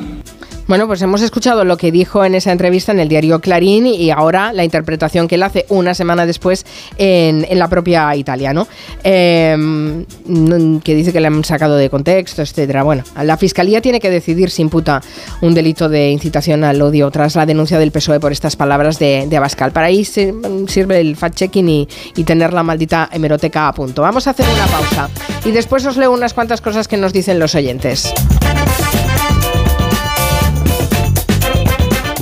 Bueno, 0.67 0.85
pues 0.85 1.01
hemos 1.01 1.21
escuchado 1.21 1.63
lo 1.63 1.77
que 1.77 1.93
dijo 1.93 2.25
en 2.25 2.35
esa 2.35 2.51
entrevista 2.51 2.91
en 2.91 2.99
el 2.99 3.07
diario 3.07 3.39
Clarín 3.39 3.85
y 3.87 4.11
ahora 4.11 4.51
la 4.51 4.65
interpretación 4.65 5.29
que 5.29 5.35
él 5.35 5.43
hace 5.43 5.65
una 5.69 5.93
semana 5.93 6.25
después 6.25 6.65
en, 6.97 7.45
la 7.57 7.69
propia 7.69 8.13
Italia, 8.17 8.51
¿no? 8.53 8.67
Mm, 9.03 10.77
que 10.79 10.93
dice 10.93 11.13
que 11.13 11.21
le 11.21 11.27
han 11.27 11.43
sacado 11.45 11.77
de 11.77 11.89
contexto, 11.89 12.41
etcétera. 12.41 12.83
Bueno, 12.83 13.03
la 13.23 13.37
fiscalía 13.37 13.81
tiene 13.81 14.01
que 14.01 14.09
decidir 14.09 14.49
si 14.49 14.61
imputa 14.61 15.01
un 15.41 15.53
delito 15.53 15.87
de 15.87 16.11
incitación 16.11 16.65
al 16.65 16.81
odio 16.81 17.09
tras 17.11 17.35
la 17.35 17.45
denuncia 17.45 17.79
del 17.79 17.91
PSOE 17.91 18.19
por 18.19 18.33
estas 18.33 18.57
palabras 18.57 18.99
de, 18.99 19.29
Abascal. 19.37 19.71
Para 19.71 19.87
ahí 19.87 20.03
se- 20.03 20.33
sirve 20.67 20.99
el 20.99 21.15
fact-checking 21.15 21.87
y 22.15 22.23
tener 22.25 22.51
la 22.51 22.63
maldita 22.63 23.07
hemeroteca 23.13 23.69
a 23.69 23.73
punto. 23.73 24.01
Vamos 24.01 24.27
a 24.27 24.31
hacer 24.31 24.45
una 24.53 24.65
pausa 24.67 25.09
y 25.45 25.51
después 25.51 25.85
os 25.85 25.95
leo 25.95 26.11
unas 26.11 26.33
cuantas 26.33 26.59
cosas 26.59 26.89
que 26.89 26.97
nos 26.97 27.13
dicen 27.13 27.39
los 27.39 27.55
oyentes. 27.55 28.13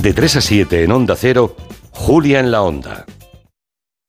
De 0.06 0.12
3 0.12 0.36
a 0.36 0.40
7 0.40 0.84
en 0.84 0.92
Onda 0.92 1.16
Cero, 1.16 1.56
Julia 1.90 2.38
en 2.38 2.52
la 2.52 2.62
Onda. 2.62 3.04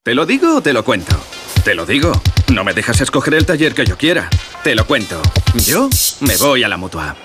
¿Te 0.04 0.14
lo 0.14 0.28
digo 0.28 0.58
o 0.58 0.62
te 0.62 0.72
lo 0.72 0.86
cuento? 0.86 1.16
Te 1.64 1.74
lo 1.74 1.88
digo. 1.88 2.12
No 2.54 2.64
me 2.64 2.74
dejas 2.74 3.02
escoger 3.02 3.34
el 3.34 3.46
taller 3.46 3.74
que 3.74 3.86
yo 3.86 3.98
quiera. 3.98 4.30
Te 4.64 4.76
lo 4.76 4.86
cuento. 4.86 5.22
Yo 5.66 5.90
me 6.22 6.36
voy 6.38 6.64
a 6.64 6.68
la 6.68 6.78
mutua. 6.78 7.16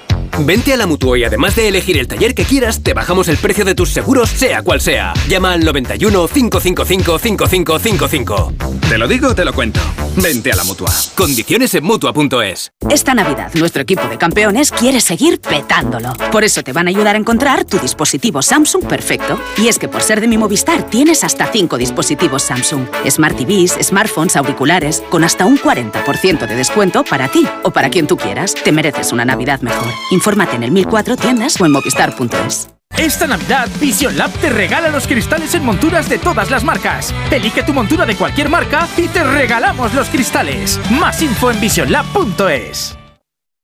Vente 0.41 0.73
a 0.73 0.77
la 0.77 0.87
Mutua 0.87 1.19
y 1.19 1.25
además 1.25 1.55
de 1.57 1.69
elegir 1.69 1.99
el 1.99 2.09
taller 2.09 2.35
que 2.35 2.45
quieras, 2.45 2.83
te 2.83 2.95
bajamos 2.95 3.29
el 3.29 3.37
precio 3.37 3.65
de 3.65 3.75
tus 3.75 3.91
seguros, 3.91 4.31
sea 4.31 4.63
cual 4.63 4.81
sea. 4.81 5.13
Llama 5.29 5.53
al 5.53 5.65
91 5.65 6.27
555 6.27 7.19
5555. 7.19 8.53
Te 8.89 8.99
lo 8.99 9.07
digo 9.07 9.29
o 9.29 9.35
te 9.35 9.45
lo 9.45 9.53
cuento. 9.53 9.81
Vente 10.17 10.51
a 10.51 10.57
la 10.57 10.65
mutua. 10.65 10.91
Condiciones 11.15 11.75
en 11.75 11.85
Mutua.es. 11.85 12.73
Esta 12.91 13.15
Navidad, 13.15 13.53
nuestro 13.55 13.83
equipo 13.83 14.07
de 14.09 14.19
campeones 14.19 14.71
quiere 14.71 15.01
seguir 15.01 15.41
petándolo. 15.41 16.13
Por 16.31 16.45
eso 16.45 16.63
te 16.63 16.73
van 16.73 16.89
a 16.89 16.91
ayudar 16.91 17.15
a 17.15 17.19
encontrar 17.19 17.65
tu 17.65 17.79
dispositivo 17.79 18.43
Samsung 18.43 18.87
perfecto. 18.87 19.41
Y 19.59 19.69
es 19.69 19.79
que 19.79 19.89
por 19.89 20.03
ser 20.03 20.21
de 20.21 20.29
mi 20.29 20.39
Movistar 20.39 20.89
tienes 20.89 21.25
hasta 21.25 21.47
5 21.47 21.79
dispositivos 21.79 22.43
Samsung. 22.43 22.87
Smart 23.09 23.37
TVs, 23.37 23.79
smartphones, 23.87 24.37
auriculares, 24.37 25.03
con 25.13 25.25
hasta 25.25 25.45
un 25.45 25.59
40% 25.59 26.47
de 26.47 26.57
descuento 26.57 27.05
para 27.05 27.29
ti 27.29 27.47
o 27.65 27.71
para 27.71 27.91
quien 27.91 28.07
tú 28.07 28.17
quieras. 28.17 28.55
Te 28.55 28.73
mereces 28.73 29.13
una 29.13 29.27
Navidad 29.27 29.61
mejor. 29.61 29.93
Infórmate 30.11 30.57
en 30.57 30.63
el 30.63 30.71
1004 30.71 31.19
tiendas 31.19 31.61
o 31.61 31.67
en 31.67 31.73
movistar.es. 31.73 32.71
Esta 32.97 33.27
Navidad, 33.27 33.69
Vision 33.79 34.17
Lab 34.17 34.31
te 34.33 34.49
regala 34.49 34.89
los 34.89 35.07
cristales 35.07 35.55
en 35.55 35.67
monturas 35.67 36.09
de 36.09 36.19
todas 36.19 36.51
las 36.51 36.65
marcas. 36.65 37.15
Elige 37.31 37.63
tu 37.63 37.75
montura 37.75 38.07
de 38.07 38.17
cualquier 38.17 38.49
marca 38.49 38.89
y 38.97 39.07
te 39.09 39.23
regalamos 39.23 39.93
los 39.93 40.09
cristales. 40.09 40.81
Más 40.91 41.21
info 41.21 41.51
en 41.51 41.61
visionlab.es. 41.61 42.97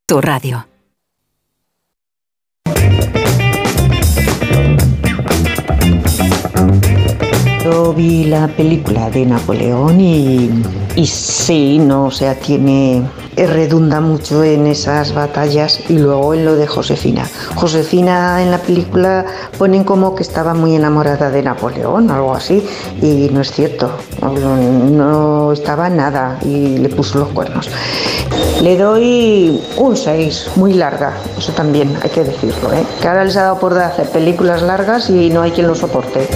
Tu 0.07 0.20
radio. 0.20 0.66
Yo 7.70 7.92
vi 7.92 8.24
la 8.24 8.48
película 8.48 9.10
de 9.10 9.26
Napoleón 9.26 10.00
y, 10.00 10.48
y 10.96 11.06
sí, 11.06 11.78
no, 11.78 12.06
o 12.06 12.10
sea, 12.10 12.34
tiene 12.34 13.02
redunda 13.47 14.01
mucho 14.01 14.43
en 14.43 14.66
esas 14.66 15.14
batallas 15.14 15.80
y 15.89 15.99
luego 15.99 16.34
en 16.34 16.45
lo 16.45 16.57
de 16.57 16.66
Josefina. 16.66 17.24
Josefina 17.55 18.43
en 18.43 18.51
la 18.51 18.59
película 18.59 19.24
ponen 19.59 19.84
como 19.84 20.14
que 20.14 20.22
estaba 20.22 20.55
muy 20.55 20.74
enamorada 20.74 21.30
de 21.30 21.43
Napoleón, 21.43 22.11
algo 22.11 22.34
así, 22.34 22.66
y 23.01 23.28
no 23.32 23.41
es 23.41 23.53
cierto, 23.53 23.91
no, 24.20 25.53
estaba 25.53 25.89
nada 25.89 26.39
y 26.43 26.78
le 26.78 26.89
puso 26.89 27.18
los 27.18 27.28
cuernos. 27.28 27.70
Le 28.62 28.76
doy 28.76 29.61
un 29.76 29.97
6, 29.97 30.53
muy 30.57 30.74
larga, 30.74 31.14
eso 31.36 31.53
también 31.53 31.97
hay 32.03 32.11
que 32.11 32.24
decirlo, 32.24 32.72
¿eh? 32.72 32.84
que 33.01 33.09
ahora 33.09 33.24
les 33.24 33.36
ha 33.36 33.43
dado 33.43 33.59
por 33.59 33.78
hacer 33.78 34.09
películas 34.11 34.62
largas 34.62 35.11
y 35.11 35.30
no 35.30 35.43
hay 35.43 35.53
quien 35.53 35.66
lo 35.66 35.74
soporte. 35.74 36.28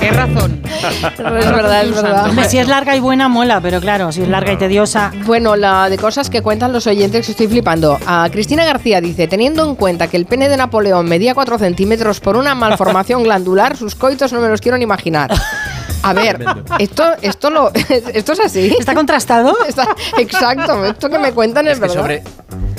¿Qué 0.00 0.10
razón? 0.10 0.60
es 0.64 1.18
verdad, 1.18 1.84
es 1.84 1.94
verdad. 1.94 2.30
Si 2.48 2.58
es 2.58 2.68
larga 2.68 2.94
y 2.96 3.00
buena, 3.00 3.28
mola, 3.28 3.60
pero 3.60 3.80
claro, 3.80 4.12
si 4.12 4.22
es 4.22 4.28
larga 4.28 4.52
y 4.52 4.56
tediosa. 4.58 5.12
Bueno, 5.24 5.56
la 5.56 5.88
de 5.88 5.96
cosas 5.96 6.28
que 6.34 6.42
cuentan 6.42 6.72
los 6.72 6.88
oyentes, 6.88 7.28
estoy 7.28 7.46
flipando. 7.46 7.96
A 8.06 8.28
Cristina 8.28 8.64
García 8.64 9.00
dice, 9.00 9.28
teniendo 9.28 9.64
en 9.68 9.76
cuenta 9.76 10.08
que 10.08 10.16
el 10.16 10.26
pene 10.26 10.48
de 10.48 10.56
Napoleón 10.56 11.06
medía 11.08 11.32
4 11.32 11.58
centímetros 11.58 12.18
por 12.18 12.36
una 12.36 12.56
malformación 12.56 13.22
glandular, 13.22 13.76
sus 13.76 13.94
coitos 13.94 14.32
no 14.32 14.40
me 14.40 14.48
los 14.48 14.60
quiero 14.60 14.76
ni 14.76 14.82
imaginar. 14.82 15.32
A 16.02 16.12
ver, 16.12 16.44
esto, 16.80 17.04
esto, 17.22 17.50
lo, 17.50 17.70
esto 18.12 18.32
es 18.32 18.40
así. 18.40 18.74
¿Está 18.76 18.94
contrastado? 18.96 19.56
Está- 19.68 19.94
exacto, 20.18 20.84
esto 20.84 21.08
que 21.08 21.20
me 21.20 21.30
cuentan 21.32 21.66
es, 21.68 21.74
Es 21.74 21.78
que 21.78 21.86
verdad. 21.86 21.94
sobre, 22.02 22.22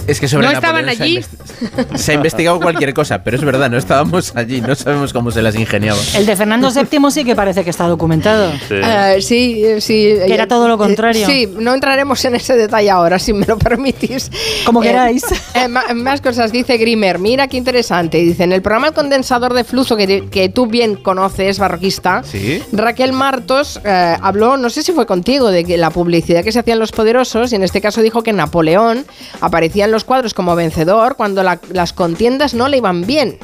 es 0.07 0.19
que 0.19 0.27
sobre 0.27 0.47
¿No 0.47 0.53
estaban 0.53 0.85
Napoleón 0.85 0.97
se 0.97 1.03
ha 1.03 1.05
allí? 1.05 1.95
Se 1.97 2.11
ha 2.11 2.15
investigado 2.15 2.59
cualquier 2.59 2.93
cosa, 2.93 3.23
pero 3.23 3.37
es 3.37 3.43
verdad, 3.43 3.69
no 3.69 3.77
estábamos 3.77 4.35
allí, 4.35 4.61
no 4.61 4.75
sabemos 4.75 5.13
cómo 5.13 5.31
se 5.31 5.41
las 5.41 5.55
ingeniaba. 5.55 5.99
El 6.15 6.25
de 6.25 6.35
Fernando 6.35 6.69
VII 6.69 7.11
sí 7.11 7.23
que 7.23 7.35
parece 7.35 7.63
que 7.63 7.69
está 7.69 7.87
documentado. 7.87 8.51
Eh, 8.69 9.17
sí, 9.21 9.63
eh, 9.63 9.81
sí. 9.81 10.13
Que 10.25 10.33
era 10.33 10.47
todo 10.47 10.67
lo 10.67 10.77
contrario. 10.77 11.23
Eh, 11.25 11.29
sí, 11.29 11.53
no 11.59 11.73
entraremos 11.73 12.23
en 12.25 12.35
ese 12.35 12.55
detalle 12.55 12.89
ahora, 12.89 13.19
si 13.19 13.33
me 13.33 13.45
lo 13.45 13.57
permitís. 13.57 14.29
Como 14.65 14.83
Eh, 14.83 14.87
queráis. 14.87 15.23
eh, 15.53 15.67
más 15.67 16.21
cosas, 16.21 16.51
dice 16.51 16.77
Grimer. 16.77 17.19
Mira 17.19 17.47
qué 17.47 17.57
interesante. 17.57 18.17
Dice, 18.17 18.43
en 18.43 18.51
el 18.51 18.61
programa 18.61 18.87
El 18.87 18.93
Condensador 18.93 19.53
de 19.53 19.63
Flujo, 19.63 19.95
que, 19.95 20.27
que 20.29 20.49
tú 20.49 20.67
bien 20.67 20.95
conoces, 20.95 21.57
barroquista, 21.59 22.23
Sí. 22.23 22.61
Raquel 22.71 23.13
Martos 23.13 23.79
eh, 23.83 24.17
habló, 24.21 24.57
no 24.57 24.69
sé 24.69 24.83
si 24.83 24.91
fue 24.91 25.05
contigo, 25.05 25.49
de 25.51 25.63
que 25.63 25.77
la 25.77 25.89
publicidad 25.89 26.43
que 26.43 26.51
se 26.51 26.59
hacían 26.59 26.79
los 26.79 26.91
poderosos, 26.91 27.51
y 27.51 27.55
en 27.55 27.63
este 27.63 27.81
caso 27.81 28.01
dijo 28.01 28.23
que 28.23 28.33
Napoleón 28.33 29.05
aparecía 29.41 29.85
en 29.85 29.91
los 29.95 30.03
cuadros 30.03 30.33
como 30.33 30.55
vencedor 30.55 31.15
cuando 31.15 31.41
la- 31.41 31.59
las 31.71 31.93
contiendas 31.93 32.53
no 32.53 32.67
le 32.67 32.77
iban 32.77 33.07
bien. 33.07 33.39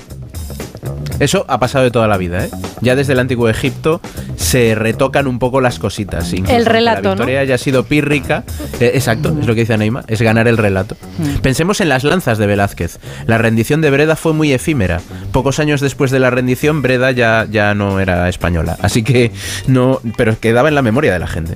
Eso 1.20 1.46
ha 1.48 1.60
pasado 1.60 1.84
de 1.84 1.92
toda 1.92 2.08
la 2.08 2.18
vida, 2.18 2.46
¿eh? 2.46 2.50
Ya 2.82 2.96
desde 2.96 3.14
el 3.14 3.20
antiguo 3.20 3.48
Egipto 3.50 4.02
se 4.36 4.76
retocan 4.76 5.28
un 5.28 5.40
poco 5.40 5.62
las 5.62 5.78
cositas. 5.80 6.34
El 6.34 6.66
relato, 6.66 7.10
La 7.10 7.10
victoria 7.12 7.40
haya 7.42 7.58
sido 7.58 7.84
pírrica. 7.84 8.44
eh, 8.80 8.92
exacto, 8.96 9.36
es 9.40 9.46
lo 9.46 9.54
que 9.54 9.62
dice 9.62 9.78
Neima, 9.78 10.04
es 10.08 10.22
ganar 10.22 10.48
el 10.48 10.58
relato. 10.58 10.96
Pensemos 11.42 11.80
en 11.82 11.90
las 11.90 12.04
lanzas 12.04 12.38
de 12.38 12.48
Velázquez. 12.48 13.00
La 13.28 13.38
rendición 13.38 13.82
de 13.82 13.92
Breda 13.92 14.16
fue 14.16 14.34
muy 14.34 14.52
efímera. 14.52 15.00
Pocos 15.32 15.60
años 15.60 15.82
después 15.82 16.12
de 16.12 16.20
la 16.20 16.30
rendición, 16.30 16.82
Breda 16.82 17.12
ya, 17.12 17.46
ya 17.50 17.74
no 17.76 18.00
era 18.00 18.28
española. 18.30 18.78
Así 18.82 19.04
que 19.04 19.32
no. 19.68 20.00
Pero 20.18 20.40
quedaba 20.40 20.70
en 20.70 20.76
la 20.76 20.82
memoria 20.82 21.14
de 21.14 21.20
la 21.20 21.28
gente. 21.28 21.56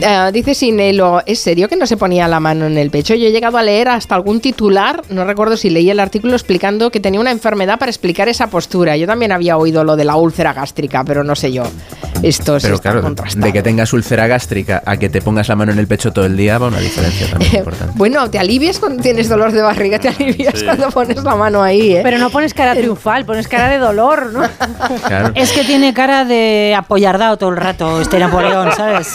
Eh, 0.00 0.30
dice 0.32 0.54
Sinelo, 0.54 1.22
¿es 1.26 1.38
serio 1.40 1.68
que 1.68 1.76
no 1.76 1.86
se 1.86 1.96
ponía 1.96 2.28
la 2.28 2.40
mano 2.40 2.66
en 2.66 2.76
el 2.78 2.90
pecho? 2.90 3.14
Yo 3.14 3.26
he 3.26 3.32
llegado 3.32 3.58
a 3.58 3.62
leer 3.62 3.88
hasta 3.88 4.14
algún 4.14 4.40
titular, 4.40 5.02
no 5.10 5.24
recuerdo 5.24 5.56
si 5.56 5.70
leí 5.70 5.90
el 5.90 6.00
artículo 6.00 6.34
explicando 6.34 6.90
que 6.90 7.00
tenía 7.00 7.20
una 7.20 7.30
enfermedad 7.30 7.78
para 7.78 7.90
explicar 7.90 8.27
esa 8.28 8.48
postura. 8.48 8.96
Yo 8.96 9.06
también 9.06 9.32
había 9.32 9.56
oído 9.56 9.84
lo 9.84 9.96
de 9.96 10.04
la 10.04 10.16
úlcera 10.16 10.52
gástrica, 10.52 11.04
pero 11.04 11.24
no 11.24 11.34
sé 11.34 11.52
yo. 11.52 11.64
Esto 12.22 12.58
sí 12.58 12.66
Pero 12.66 12.78
claro, 12.80 13.00
contrastado. 13.02 13.46
de 13.46 13.52
que 13.52 13.62
tengas 13.62 13.92
úlcera 13.92 14.26
gástrica 14.26 14.82
a 14.84 14.96
que 14.96 15.08
te 15.08 15.22
pongas 15.22 15.48
la 15.48 15.56
mano 15.56 15.72
en 15.72 15.78
el 15.78 15.86
pecho 15.86 16.12
todo 16.12 16.26
el 16.26 16.36
día 16.36 16.58
va 16.58 16.66
una 16.66 16.80
diferencia 16.80 17.30
también 17.30 17.54
importante. 17.56 17.94
Bueno, 17.96 18.28
te 18.28 18.38
alivias 18.38 18.78
cuando 18.78 19.02
tienes 19.02 19.28
dolor 19.28 19.52
de 19.52 19.62
barriga, 19.62 19.98
te 19.98 20.08
alivias 20.08 20.62
cuando 20.62 20.90
pones 20.90 21.22
la 21.22 21.36
mano 21.36 21.62
ahí, 21.62 21.96
¿eh? 21.96 22.00
Pero 22.02 22.18
no 22.18 22.30
pones 22.30 22.54
cara 22.54 22.74
triunfal, 22.74 23.24
pones 23.24 23.46
cara 23.46 23.68
de 23.68 23.78
dolor, 23.78 24.32
¿no? 24.32 24.42
Claro. 25.06 25.32
Es 25.34 25.52
que 25.52 25.64
tiene 25.64 25.94
cara 25.94 26.24
de 26.24 26.74
apoyardado 26.76 27.36
todo 27.36 27.50
el 27.50 27.56
rato 27.56 28.00
este 28.00 28.18
Napoleón, 28.18 28.70
¿sabes? 28.76 29.14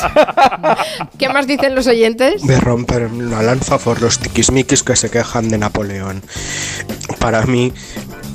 ¿Qué 1.18 1.30
más 1.30 1.47
dicen 1.47 1.76
los 1.76 1.88
oyentes? 1.88 2.41
de 2.45 2.59
romper 2.59 3.11
la 3.11 3.41
lanza 3.41 3.78
por 3.78 4.01
los 4.01 4.20
tiquismiquis 4.20 4.84
que 4.84 4.95
se 4.95 5.09
quejan 5.09 5.49
de 5.49 5.57
Napoleón. 5.57 6.22
Para 7.20 7.43
mí, 7.45 7.74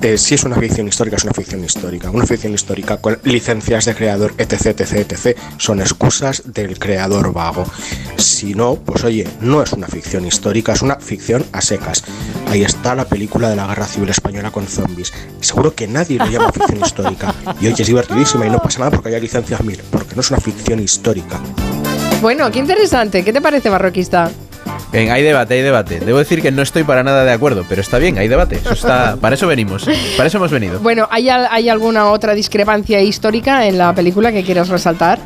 eh, 0.03 0.18
si 0.18 0.34
es 0.34 0.44
una 0.44 0.57
ficción 0.57 0.88
histórica, 0.88 1.16
es 1.16 1.24
una 1.24 1.32
ficción 1.32 1.64
histórica. 1.64 2.11
Una 2.11 2.26
ficción 2.26 2.55
histórica 2.55 2.99
con 2.99 3.18
licencias 3.24 3.84
de 3.84 3.94
creador, 3.94 4.34
etc, 4.38 4.66
etc, 4.66 4.92
etc, 5.11 5.38
son 5.57 5.80
excusas 5.80 6.42
del 6.46 6.78
creador 6.78 7.32
vago. 7.32 7.64
Si 8.16 8.55
no, 8.55 8.76
pues 8.76 9.05
oye, 9.05 9.26
no 9.40 9.62
es 9.62 9.72
una 9.72 9.86
ficción 9.86 10.26
histórica, 10.26 10.72
es 10.72 10.82
una 10.82 10.96
ficción 10.96 11.44
a 11.53 11.61
secas. 11.61 12.05
Ahí 12.49 12.62
está 12.62 12.94
la 12.94 13.07
película 13.07 13.51
de 13.51 13.57
la 13.57 13.66
Guerra 13.66 13.86
Civil 13.86 14.11
Española 14.11 14.51
con 14.51 14.66
zombies. 14.66 15.12
Seguro 15.40 15.74
que 15.74 15.86
nadie 15.86 16.18
lo 16.18 16.26
llama 16.26 16.53
ficción 16.53 16.80
histórica. 16.80 17.34
Y 17.61 17.66
oye, 17.66 17.82
es 17.82 17.88
divertidísima 17.88 18.46
y 18.46 18.51
no 18.51 18.59
pasa 18.59 18.80
nada 18.80 18.90
porque 18.92 19.09
haya 19.09 19.18
licencias 19.18 19.62
mil, 19.64 19.80
porque 19.90 20.14
no 20.14 20.20
es 20.20 20.30
una 20.30 20.40
ficción 20.40 20.80
histórica. 20.80 21.40
Bueno, 22.20 22.51
qué 22.51 22.59
interesante. 22.59 23.24
¿Qué 23.24 23.32
te 23.32 23.40
parece, 23.40 23.68
barroquista? 23.68 24.30
Bien, 24.93 25.11
hay 25.11 25.22
debate, 25.22 25.55
hay 25.55 25.62
debate. 25.62 26.01
Debo 26.01 26.18
decir 26.18 26.43
que 26.43 26.51
no 26.51 26.62
estoy 26.62 26.85
para 26.85 27.03
nada 27.03 27.24
de 27.24 27.33
acuerdo, 27.33 27.64
pero 27.68 27.81
está 27.81 27.99
bien, 27.99 28.18
hay 28.18 28.29
debate. 28.29 28.57
Eso 28.57 28.72
está, 28.72 29.16
para 29.16 29.35
eso 29.35 29.47
venimos. 29.47 29.89
Para 30.16 30.29
eso 30.29 30.39
hemos 30.39 30.51
venido. 30.51 30.81
Bueno, 30.81 31.09
¿hay, 31.11 31.29
¿hay 31.29 31.68
alguna 31.68 32.11
otra 32.11 32.35
discrepancia 32.35 33.01
histórica 33.01 33.66
en 33.66 33.79
la 33.79 33.95
película 33.95 34.33
que 34.33 34.43
quieras 34.43 34.68
resaltar? 34.68 35.18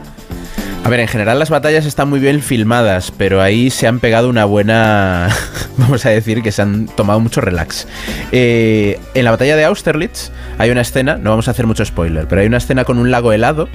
A 0.85 0.89
ver, 0.89 0.99
en 0.99 1.07
general 1.07 1.39
las 1.39 1.49
batallas 1.49 1.87
están 1.87 2.11
muy 2.11 2.19
bien 2.19 2.43
filmadas, 2.43 3.13
pero 3.17 3.41
ahí 3.41 3.71
se 3.71 3.87
han 3.87 4.01
pegado 4.01 4.29
una 4.29 4.45
buena... 4.45 5.29
Vamos 5.77 6.05
a 6.07 6.11
decir 6.11 6.43
que 6.43 6.51
se 6.51 6.61
han 6.61 6.87
tomado 6.87 7.21
mucho 7.21 7.41
relax. 7.41 7.87
Eh, 8.33 8.99
en 9.15 9.25
la 9.25 9.31
batalla 9.31 9.55
de 9.55 9.65
Austerlitz 9.65 10.31
hay 10.59 10.71
una 10.71 10.81
escena, 10.81 11.17
no 11.17 11.31
vamos 11.31 11.49
a 11.49 11.53
hacer 11.53 11.67
mucho 11.67 11.85
spoiler, 11.85 12.27
pero 12.29 12.41
hay 12.41 12.47
una 12.47 12.59
escena 12.59 12.85
con 12.85 12.99
un 12.99 13.11
lago 13.11 13.33
helado 13.33 13.69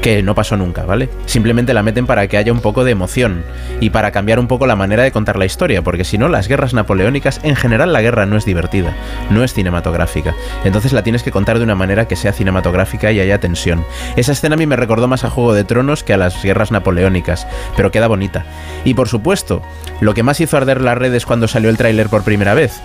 que 0.00 0.22
no 0.22 0.34
pasó 0.34 0.56
nunca, 0.56 0.84
¿vale? 0.84 1.08
Simplemente 1.26 1.74
la 1.74 1.82
meten 1.82 2.06
para 2.06 2.26
que 2.28 2.36
haya 2.36 2.52
un 2.52 2.60
poco 2.60 2.84
de 2.84 2.92
emoción 2.92 3.44
y 3.80 3.90
para 3.90 4.12
cambiar 4.12 4.38
un 4.38 4.46
poco 4.46 4.66
la 4.66 4.76
manera 4.76 5.02
de 5.02 5.12
contar 5.12 5.36
la 5.36 5.44
historia, 5.46 5.82
porque 5.82 6.04
si 6.04 6.18
no, 6.18 6.28
las 6.28 6.48
guerras 6.48 6.74
napoleónicas, 6.74 7.40
en 7.42 7.56
general 7.56 7.92
la 7.92 8.02
guerra 8.02 8.26
no 8.26 8.36
es 8.36 8.44
divertida, 8.44 8.94
no 9.30 9.42
es 9.42 9.54
cinematográfica. 9.54 10.34
Entonces 10.64 10.92
la 10.92 11.02
tienes 11.02 11.22
que 11.22 11.32
contar 11.32 11.58
de 11.58 11.64
una 11.64 11.74
manera 11.74 12.08
que 12.08 12.16
sea 12.16 12.32
cinematográfica 12.32 13.12
y 13.12 13.20
haya 13.20 13.40
tensión. 13.40 13.84
Esa 14.16 14.32
escena 14.32 14.54
a 14.54 14.58
mí 14.58 14.66
me 14.66 14.76
recordó 14.76 15.08
más 15.08 15.24
a 15.24 15.30
Juego 15.30 15.54
de 15.54 15.64
Tronos 15.64 16.04
que 16.04 16.14
a 16.14 16.18
las 16.18 16.42
guerras 16.42 16.70
napoleónicas, 16.70 17.46
pero 17.76 17.90
queda 17.90 18.08
bonita. 18.08 18.44
Y 18.84 18.94
por 18.94 19.08
supuesto, 19.08 19.62
lo 20.00 20.14
que 20.14 20.22
más 20.22 20.40
hizo 20.40 20.56
arder 20.56 20.80
las 20.80 20.98
redes 20.98 21.26
cuando 21.26 21.48
salió 21.48 21.70
el 21.70 21.76
tráiler 21.76 22.08
por 22.08 22.22
primera 22.22 22.54
vez, 22.54 22.80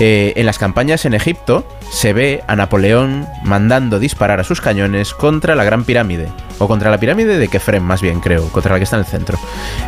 eh, 0.00 0.32
en 0.36 0.46
las 0.46 0.58
campañas 0.58 1.04
en 1.04 1.14
Egipto 1.14 1.66
se 1.90 2.12
ve 2.12 2.42
a 2.46 2.56
Napoleón 2.56 3.26
mandando 3.44 3.98
disparar 3.98 4.40
a 4.40 4.44
sus 4.44 4.60
cañones 4.60 5.12
contra 5.12 5.54
la 5.54 5.64
Gran 5.64 5.84
Pirámide. 5.84 6.28
O 6.62 6.68
contra 6.68 6.90
la 6.90 6.98
pirámide 6.98 7.38
de 7.38 7.48
Kefren, 7.48 7.82
más 7.82 8.00
bien, 8.00 8.20
creo, 8.20 8.46
contra 8.50 8.72
la 8.72 8.78
que 8.78 8.84
está 8.84 8.96
en 8.96 9.00
el 9.00 9.06
centro. 9.06 9.36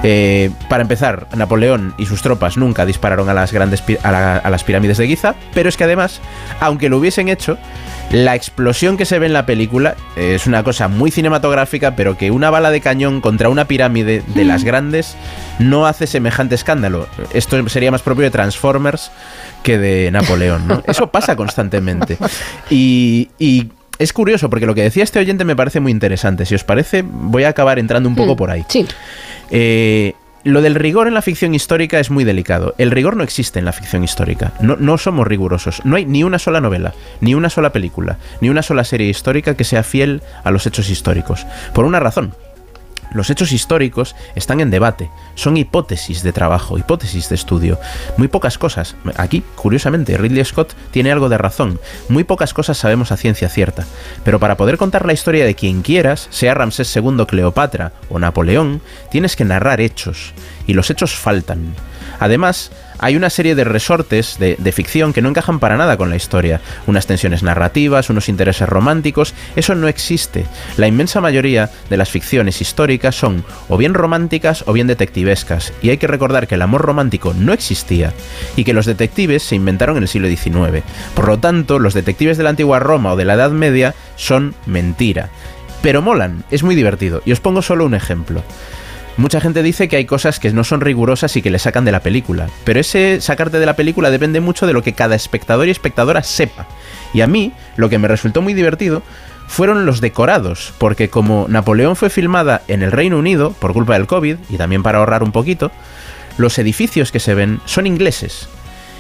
Eh, 0.03 0.51
para 0.69 0.83
empezar, 0.83 1.29
Napoleón 1.37 1.95
y 1.99 2.07
sus 2.07 2.21
tropas 2.21 2.57
nunca 2.57 2.85
dispararon 2.85 3.29
a 3.29 3.35
las, 3.35 3.53
grandes 3.53 3.83
a, 4.03 4.11
la- 4.11 4.37
a 4.39 4.51
las 4.51 4.65
pirámides 4.65 4.99
de 4.99 5.07
Giza, 5.07 5.35
pero 5.55 5.69
es 5.69 5.77
que 5.77 5.85
además, 5.85 6.21
aunque 6.61 6.89
lo 6.89 6.99
hubiesen 6.99 7.29
hecho, 7.29 7.57
la 8.11 8.35
explosión 8.35 8.97
que 8.97 9.05
se 9.07 9.19
ve 9.19 9.27
en 9.27 9.33
la 9.33 9.47
película 9.47 9.95
eh, 10.17 10.35
es 10.35 10.47
una 10.47 10.63
cosa 10.65 10.89
muy 10.89 11.11
cinematográfica, 11.11 11.97
pero 11.97 12.19
que 12.19 12.31
una 12.31 12.51
bala 12.51 12.71
de 12.71 12.81
cañón 12.81 13.21
contra 13.21 13.49
una 13.49 13.67
pirámide 13.67 14.23
de 14.27 14.45
las 14.45 14.65
grandes 14.65 15.17
no 15.59 15.87
hace 15.87 16.07
semejante 16.07 16.55
escándalo. 16.55 17.07
Esto 17.33 17.67
sería 17.69 17.91
más 17.91 18.03
propio 18.03 18.25
de 18.25 18.31
Transformers 18.31 19.11
que 19.63 19.79
de 19.79 20.11
Napoleón, 20.11 20.67
¿no? 20.67 20.83
Eso 20.87 21.07
pasa 21.11 21.37
constantemente. 21.37 22.19
Y, 22.69 23.31
y 23.39 23.69
es 23.99 24.13
curioso, 24.13 24.51
porque 24.51 24.67
lo 24.67 24.75
que 24.75 24.83
decía 24.83 25.05
este 25.05 25.19
oyente 25.19 25.45
me 25.45 25.57
parece 25.57 25.81
muy 25.81 25.93
interesante. 25.93 26.47
Si 26.47 26.55
os 26.55 26.65
parece, 26.65 27.03
voy 27.07 27.45
a 27.45 27.51
acabar 27.51 27.79
entrando 27.79 28.09
un 28.09 28.15
poco 28.17 28.35
Mm, 28.35 28.37
por 28.37 28.51
ahí. 28.51 28.65
Sí. 28.69 28.87
Eh, 29.51 30.15
lo 30.43 30.61
del 30.61 30.75
rigor 30.75 31.07
en 31.09 31.15
la 31.15 31.23
ficción 31.23 31.55
histórica 31.55 31.99
es 31.99 32.11
muy 32.11 32.23
delicado. 32.25 32.75
El 32.77 32.91
rigor 32.91 33.17
no 33.17 33.25
existe 33.25 33.59
en 33.59 33.65
la 33.65 33.73
ficción 33.73 34.05
histórica. 34.05 34.53
No, 34.61 34.77
no 34.77 34.99
somos 34.99 35.27
rigurosos. 35.27 35.81
No 35.85 35.97
hay 35.97 36.05
ni 36.05 36.23
una 36.23 36.39
sola 36.39 36.61
novela, 36.61 36.93
ni 37.21 37.35
una 37.35 37.49
sola 37.49 37.73
película, 37.73 38.19
ni 38.41 38.51
una 38.51 38.63
sola 38.63 38.85
serie 38.85 39.09
histórica 39.09 39.55
que 39.55 39.65
sea 39.65 39.83
fiel 39.83 40.23
a 40.43 40.51
los 40.51 40.67
hechos 40.67 40.91
históricos. 40.91 41.47
Por 41.73 41.87
una 41.87 41.99
razón. 42.01 42.35
Los 43.13 43.31
hechos 43.31 43.53
históricos 43.53 44.17
están 44.35 44.61
en 44.61 44.71
debate, 44.71 45.11
son 45.35 45.57
hipótesis 45.57 46.23
de 46.23 46.33
trabajo, 46.33 46.79
hipótesis 46.79 47.29
de 47.29 47.35
estudio. 47.35 47.79
Muy 48.17 48.29
pocas 48.29 48.59
cosas. 48.59 48.97
Aquí, 49.17 49.43
curiosamente, 49.55 50.17
Ridley 50.17 50.45
Scott 50.45 50.75
tiene 50.91 51.13
algo 51.13 51.29
de 51.29 51.39
razón. 51.39 51.81
Muy 52.09 52.25
pocas 52.25 52.55
cosas 52.55 52.79
sabemos 52.79 53.13
a 53.13 53.17
ciencia 53.17 53.49
cierta. 53.49 53.85
Pero 54.25 54.41
para 54.41 54.57
poder 54.57 54.79
contar 54.79 55.07
la 55.07 55.13
historia 55.13 55.45
de 55.45 55.55
quien 55.55 55.83
quieras, 55.83 56.29
sea 56.31 56.55
Ramsés 56.55 56.95
II, 56.97 57.25
Cleopatra 57.27 57.93
o 58.09 58.19
Napoleón, 58.19 58.81
tienes 59.11 59.37
que 59.37 59.45
narrar 59.45 59.81
hechos. 59.81 60.33
Y 60.67 60.75
los 60.75 60.91
hechos 60.91 61.15
faltan. 61.15 61.75
Además, 62.21 62.71
hay 62.99 63.17
una 63.17 63.31
serie 63.31 63.55
de 63.55 63.65
resortes 63.65 64.39
de, 64.39 64.73
ficción 64.73 65.13
que 65.13 65.23
no 65.23 65.29
encajan 65.29 65.59
para 65.59 65.77
nada 65.77 65.97
con 65.97 66.11
la 66.11 66.17
historia. 66.17 66.61
Unas 66.87 67.07
tensiones 67.07 67.43
narrativas, 67.43 68.11
unos 68.11 68.29
intereses 68.29 68.69
románticos, 68.69 69.35
eso 69.57 69.75
no 69.75 69.89
existe. 69.89 70.47
La 70.77 70.87
inmensa 70.87 71.21
mayoría 71.21 71.71
de 71.91 71.97
las 71.97 72.11
ficciones 72.11 72.61
históricas 72.61 73.15
son 73.15 73.45
o 73.69 73.77
bien 73.77 73.95
románticas 73.95 74.65
o 74.67 74.73
bien 74.73 74.87
detectivescas, 74.87 75.73
y 75.83 75.91
hay 75.91 75.99
que 75.99 76.07
recordar 76.07 76.47
que 76.47 76.55
el 76.55 76.63
amor 76.63 76.83
romántico 76.83 77.35
no 77.35 77.53
existía 77.53 78.13
y 78.57 78.65
que 78.65 78.73
los 78.73 78.87
detectives 78.87 79.43
se 79.43 79.57
inventaron 79.57 79.97
en 79.97 80.05
el 80.05 80.09
siglo 80.09 80.29
XIX. 80.29 80.83
Por 81.15 81.29
lo 81.29 81.39
tanto, 81.39 81.79
los 81.79 81.95
detectives 81.95 82.39
de 82.39 82.45
la 82.45 82.51
antigua 82.51 82.79
Roma 82.79 83.13
o 83.13 83.17
de 83.17 83.25
la 83.25 83.35
Edad 83.35 83.51
Media 83.51 83.95
son 84.17 84.55
mentira. 84.67 85.31
Pero 85.83 86.01
molan, 86.01 86.45
es 86.51 86.63
muy 86.63 86.75
divertido, 86.75 87.21
y 87.27 87.33
os 87.33 87.41
pongo 87.41 87.61
solo 87.61 87.85
un 87.85 87.95
ejemplo. 87.95 88.43
Mucha 89.17 89.41
gente 89.41 89.63
dice 89.63 89.87
que 89.87 89.97
hay 89.97 90.07
cosas 90.07 90.41
que 90.41 90.51
no 90.53 90.65
son 90.65 90.81
rigurosas 90.81 91.37
y 91.37 91.43
que 91.43 91.51
le 91.51 91.61
sacan 91.61 91.85
de 91.85 91.93
la 91.93 92.01
película, 92.01 92.49
pero 92.65 92.81
ese 92.81 93.21
sacarte 93.21 93.61
de 93.61 93.67
la 93.67 93.77
película 93.77 94.11
depende 94.11 94.41
mucho 94.41 94.67
de 94.67 94.73
lo 94.73 94.83
que 94.83 94.93
cada 94.93 95.15
espectador 95.15 95.69
y 95.69 95.71
espectadora 95.71 96.25
sepa. 96.25 96.67
Y 97.13 97.21
a 97.21 97.29
mí, 97.29 97.53
lo 97.77 97.89
que 97.89 97.99
me 97.99 98.09
resultó 98.09 98.43
muy 98.43 98.55
divertido 98.55 99.03
fueron 99.47 99.87
los 99.87 100.01
decorados, 100.01 100.75
porque 100.79 101.11
como 101.11 101.47
Napoleón 101.49 101.95
fue 101.95 102.11
filmada 102.11 102.63
en 102.67 102.83
el 102.83 102.91
Reino 102.91 103.17
Unido 103.17 103.53
por 103.53 103.73
culpa 103.73 103.93
del 103.95 104.09
COVID 104.09 104.37
y 104.51 104.57
también 104.57 104.83
para 104.83 104.99
ahorrar 104.99 105.23
un 105.23 105.31
poquito, 105.31 105.71
los 106.37 106.59
edificios 106.59 107.13
que 107.13 107.21
se 107.21 107.35
ven 107.35 107.61
son 107.67 107.87
ingleses. 107.87 108.49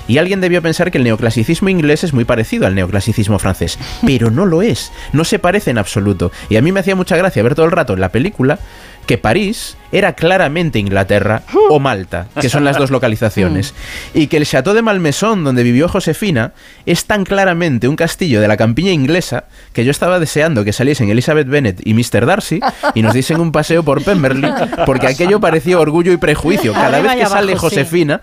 Y 0.06 0.18
alguien 0.18 0.40
debió 0.40 0.60
pensar 0.60 0.90
que 0.90 0.98
el 0.98 1.04
neoclasicismo 1.04 1.70
inglés 1.70 2.04
es 2.04 2.12
muy 2.12 2.24
parecido 2.24 2.66
al 2.66 2.74
neoclasicismo 2.74 3.38
francés, 3.38 3.78
pero 4.06 4.30
no 4.30 4.46
lo 4.46 4.62
es, 4.62 4.92
no 5.12 5.24
se 5.24 5.38
parece 5.38 5.70
en 5.70 5.78
absoluto. 5.78 6.30
Y 6.48 6.56
a 6.56 6.62
mí 6.62 6.72
me 6.72 6.80
hacía 6.80 6.94
mucha 6.94 7.16
gracia 7.16 7.42
ver 7.42 7.54
todo 7.54 7.66
el 7.66 7.72
rato 7.72 7.94
en 7.94 8.00
la 8.00 8.10
película 8.10 8.58
que 9.07 9.18
París 9.18 9.76
era 9.92 10.14
claramente 10.14 10.78
Inglaterra 10.78 11.42
o 11.70 11.78
Malta, 11.78 12.26
que 12.40 12.48
son 12.48 12.64
las 12.64 12.76
dos 12.76 12.90
localizaciones, 12.90 13.74
y 14.12 14.26
que 14.26 14.38
el 14.38 14.46
Chateau 14.46 14.74
de 14.74 14.82
Malmaison, 14.82 15.44
donde 15.44 15.62
vivió 15.62 15.88
Josefina, 15.88 16.52
es 16.84 17.05
tan 17.05 17.24
claramente 17.24 17.86
un 17.86 17.94
castillo 17.94 18.40
de 18.40 18.48
la 18.48 18.57
campiña 18.57 18.90
inglesa 18.90 19.44
que 19.72 19.84
yo 19.84 19.92
estaba 19.92 20.18
deseando 20.18 20.64
que 20.64 20.72
saliesen 20.72 21.11
Elizabeth 21.11 21.46
Bennet 21.46 21.80
y 21.84 21.94
Mr. 21.94 22.26
Darcy 22.26 22.61
y 22.94 23.02
nos 23.02 23.14
diesen 23.14 23.40
un 23.40 23.52
paseo 23.52 23.84
por 23.84 24.02
Pemberley, 24.02 24.52
porque 24.84 25.07
aquello 25.07 25.38
parecía 25.38 25.78
orgullo 25.78 26.12
y 26.12 26.16
prejuicio. 26.16 26.72
Cada 26.72 27.00
vez 27.00 27.14
que 27.14 27.26
sale 27.26 27.57
Josefina, 27.57 28.22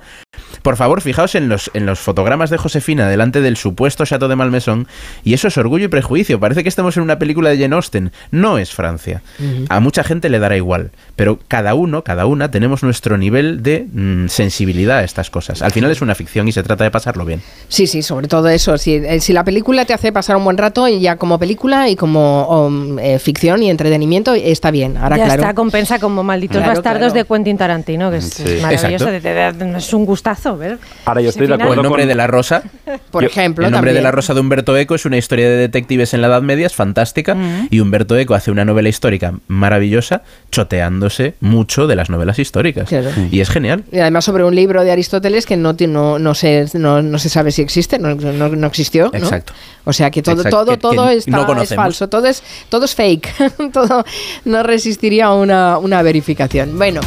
por 0.61 0.75
favor, 0.77 1.01
fijaos 1.01 1.35
en 1.35 1.49
los, 1.49 1.71
en 1.73 1.85
los 1.85 1.99
fotogramas 1.99 2.49
de 2.49 2.57
Josefina 2.57 3.07
delante 3.07 3.41
del 3.41 3.57
supuesto 3.57 4.05
Chateau 4.05 4.29
de 4.29 4.35
Malmaison, 4.35 4.87
y 5.23 5.33
eso 5.33 5.47
es 5.47 5.57
orgullo 5.57 5.85
y 5.85 5.87
prejuicio. 5.87 6.39
Parece 6.39 6.63
que 6.63 6.69
estamos 6.69 6.97
en 6.97 7.03
una 7.03 7.17
película 7.19 7.49
de 7.49 7.57
Jane 7.59 7.75
Austen. 7.75 8.11
No 8.31 8.57
es 8.57 8.71
Francia. 8.71 9.21
A 9.69 9.79
mucha 9.79 10.03
gente 10.03 10.29
le 10.29 10.39
dará 10.39 10.55
igual, 10.57 10.91
pero 11.15 11.39
cada 11.47 11.73
uno, 11.73 12.03
cada 12.03 12.25
una, 12.25 12.51
tenemos 12.51 12.83
nuestro 12.83 13.17
nivel 13.17 13.63
de 13.63 13.87
mm, 13.91 14.27
sensibilidad 14.27 14.99
a 14.99 15.03
estas 15.03 15.29
cosas. 15.29 15.61
Al 15.61 15.71
final 15.71 15.91
es 15.91 16.01
una 16.01 16.15
ficción 16.15 16.47
y 16.47 16.51
se 16.51 16.63
trata 16.63 16.83
de 16.83 16.91
pasarlo 16.91 17.25
bien. 17.25 17.41
Sí, 17.67 17.87
sí, 17.87 18.01
sobre 18.01 18.27
todo 18.27 18.47
eso. 18.49 18.77
Si, 18.77 18.95
eh, 18.95 19.19
si 19.19 19.33
la 19.33 19.43
película 19.43 19.85
te 19.85 19.93
hace 19.93 20.11
pasar 20.11 20.35
un 20.35 20.43
buen 20.43 20.57
rato, 20.57 20.87
y 20.87 20.99
ya 20.99 21.15
como 21.15 21.39
película 21.39 21.89
y 21.89 21.95
como 21.95 22.65
um, 22.67 22.99
eh, 22.99 23.19
ficción 23.19 23.63
y 23.63 23.69
entretenimiento, 23.69 24.33
está 24.33 24.71
bien. 24.71 24.97
Ahora, 24.97 25.17
ya 25.17 25.25
claro. 25.25 25.41
está, 25.41 25.53
compensa 25.53 25.99
como 25.99 26.23
malditos 26.23 26.57
Claro, 26.57 26.73
bastardos 26.73 27.13
claro. 27.13 27.27
de 27.29 27.35
Quentin 27.35 27.57
Tarantino, 27.57 28.11
que 28.11 28.17
es 28.17 28.25
Sí. 28.25 28.43
maravilloso. 28.61 29.09
Exacto. 29.09 29.11
de- 29.11 29.19
de- 29.21 29.53
de- 29.71 29.77
es 29.77 29.93
un 29.93 30.05
gustazo 30.05 30.50
ver. 30.57 30.77
Ahora 31.05 31.21
yo 31.21 31.29
Ese 31.29 31.39
estoy 31.39 31.47
de 31.47 31.53
final. 31.53 31.67
O 31.69 31.73
el 31.73 31.81
nombre 31.81 32.05
de 32.05 32.15
la 32.15 32.27
rosa. 32.27 32.63
Por 33.11 33.23
Yo- 33.23 33.29
ejemplo, 33.29 33.65
El 33.65 33.71
nombre 33.71 33.93
de 33.93 34.01
la 34.01 34.11
rosa 34.11 34.33
de 34.33 34.39
Humberto 34.39 34.75
Eco 34.77 34.95
es 34.95 35.05
una 35.05 35.17
historia 35.17 35.49
de 35.49 35.55
detectives 35.57 36.13
en 36.13 36.21
la 36.21 36.27
Edad 36.27 36.41
Media, 36.41 36.65
es 36.67 36.73
fantástica. 36.75 37.35
Y 37.69 37.79
Humberto 37.79 38.17
Eco 38.17 38.33
hace 38.35 38.51
una 38.51 38.65
novela 38.65 38.89
histórica 38.89 39.33
maravillosa, 39.47 40.23
choteándose 40.51 41.35
mucho 41.41 41.87
de 41.87 41.95
las 41.95 42.09
novelas 42.09 42.39
históricas. 42.39 42.87
Claro. 42.89 43.09
Y 43.31 43.39
es 43.41 43.49
genial. 43.49 43.83
Y 43.91 43.99
además 43.99 44.25
sobre 44.25 44.43
un 44.43 44.55
libro 44.55 44.83
de 44.83 44.91
Aristóteles 44.91 45.45
que 45.45 45.57
no, 45.57 45.75
no, 45.87 46.19
no, 46.19 46.35
se, 46.35 46.65
no, 46.73 47.01
no 47.01 47.19
se 47.19 47.29
sabe 47.29 47.51
si 47.51 47.61
existe, 47.61 47.99
no, 47.99 48.15
no, 48.15 48.49
no 48.49 48.67
existió. 48.67 49.09
¿no? 49.11 49.17
Exacto. 49.17 49.53
O 49.85 49.93
sea 49.93 50.11
que 50.11 50.21
todo, 50.21 50.35
Exacto, 50.41 50.57
todo, 50.57 50.65
que- 50.71 50.77
que 50.77 51.31
todo 51.31 51.55
no 51.55 51.61
está, 51.61 51.63
es 51.63 51.75
falso, 51.75 52.07
todo 52.07 52.27
es, 52.27 52.43
todo 52.69 52.85
es 52.85 52.93
fake, 52.95 53.33
todo 53.73 54.05
no 54.45 54.63
resistiría 54.63 55.25
a 55.27 55.33
una, 55.33 55.77
una 55.79 56.01
verificación. 56.03 56.77
Bueno. 56.77 57.01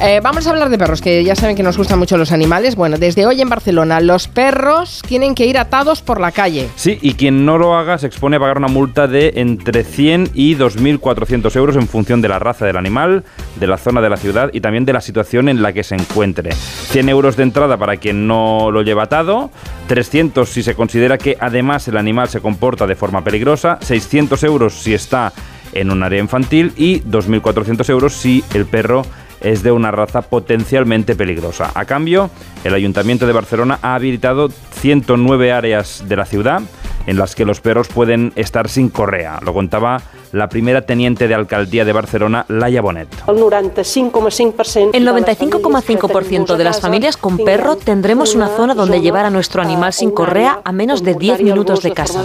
eh, 0.00 0.20
vamos 0.22 0.46
a 0.46 0.50
hablar 0.50 0.68
de 0.70 0.78
perros, 0.78 1.00
que 1.02 1.22
ya 1.24 1.34
saben 1.36 1.54
que 1.56 1.62
nos 1.62 1.76
gustan 1.76 1.98
mucho 1.98 2.16
los 2.16 2.32
animales. 2.32 2.67
Bueno, 2.76 2.98
desde 2.98 3.26
hoy 3.26 3.40
en 3.40 3.48
Barcelona, 3.48 4.00
los 4.00 4.28
perros 4.28 5.02
tienen 5.06 5.34
que 5.34 5.46
ir 5.46 5.58
atados 5.58 6.02
por 6.02 6.20
la 6.20 6.32
calle. 6.32 6.68
Sí, 6.76 6.98
y 7.00 7.14
quien 7.14 7.44
no 7.44 7.58
lo 7.58 7.76
haga 7.76 7.98
se 7.98 8.06
expone 8.06 8.36
a 8.36 8.40
pagar 8.40 8.58
una 8.58 8.68
multa 8.68 9.06
de 9.06 9.32
entre 9.36 9.84
100 9.84 10.30
y 10.34 10.56
2.400 10.56 11.56
euros 11.56 11.76
en 11.76 11.88
función 11.88 12.20
de 12.20 12.28
la 12.28 12.38
raza 12.38 12.66
del 12.66 12.76
animal, 12.76 13.24
de 13.56 13.66
la 13.66 13.78
zona 13.78 14.00
de 14.00 14.10
la 14.10 14.16
ciudad 14.16 14.50
y 14.52 14.60
también 14.60 14.84
de 14.84 14.92
la 14.92 15.00
situación 15.00 15.48
en 15.48 15.62
la 15.62 15.72
que 15.72 15.84
se 15.84 15.94
encuentre. 15.94 16.52
100 16.52 17.08
euros 17.08 17.36
de 17.36 17.44
entrada 17.44 17.76
para 17.76 17.96
quien 17.96 18.26
no 18.26 18.70
lo 18.70 18.82
lleva 18.82 19.04
atado, 19.04 19.50
300 19.86 20.48
si 20.48 20.62
se 20.62 20.74
considera 20.74 21.18
que 21.18 21.36
además 21.40 21.88
el 21.88 21.96
animal 21.96 22.28
se 22.28 22.40
comporta 22.40 22.86
de 22.86 22.94
forma 22.94 23.22
peligrosa, 23.24 23.78
600 23.80 24.42
euros 24.44 24.74
si 24.74 24.94
está 24.94 25.32
en 25.72 25.90
un 25.90 26.02
área 26.02 26.20
infantil 26.20 26.72
y 26.76 27.00
2.400 27.02 27.88
euros 27.90 28.14
si 28.14 28.42
el 28.54 28.66
perro 28.66 29.04
es 29.40 29.62
de 29.62 29.72
una 29.72 29.90
raza 29.90 30.22
potencialmente 30.22 31.16
peligrosa. 31.16 31.70
A 31.74 31.84
cambio, 31.84 32.30
el 32.64 32.74
Ayuntamiento 32.74 33.26
de 33.26 33.32
Barcelona 33.32 33.78
ha 33.82 33.94
habilitado 33.94 34.48
109 34.48 35.52
áreas 35.52 36.04
de 36.08 36.16
la 36.16 36.24
ciudad 36.24 36.62
en 37.06 37.16
las 37.16 37.34
que 37.34 37.44
los 37.44 37.60
perros 37.60 37.88
pueden 37.88 38.32
estar 38.36 38.68
sin 38.68 38.90
correa. 38.90 39.38
Lo 39.42 39.54
contaba 39.54 40.02
la 40.32 40.48
primera 40.48 40.82
teniente 40.82 41.28
de 41.28 41.34
alcaldía 41.34 41.84
de 41.84 41.92
Barcelona, 41.92 42.44
Laia 42.48 42.80
Bonet. 42.80 43.08
El 43.26 43.36
95,5% 43.36 44.90
El 44.92 45.06
95,5% 45.06 46.56
de 46.56 46.64
las 46.64 46.80
familias 46.80 47.16
con 47.16 47.38
perro 47.38 47.76
tendremos 47.76 48.34
una 48.34 48.48
zona 48.48 48.74
donde 48.74 49.00
llevar 49.00 49.24
a 49.24 49.30
nuestro 49.30 49.62
animal 49.62 49.92
sin 49.92 50.10
correa 50.10 50.60
a 50.64 50.72
menos 50.72 51.02
de 51.02 51.14
10 51.14 51.42
minutos 51.42 51.82
de 51.82 51.92
casa. 51.92 52.22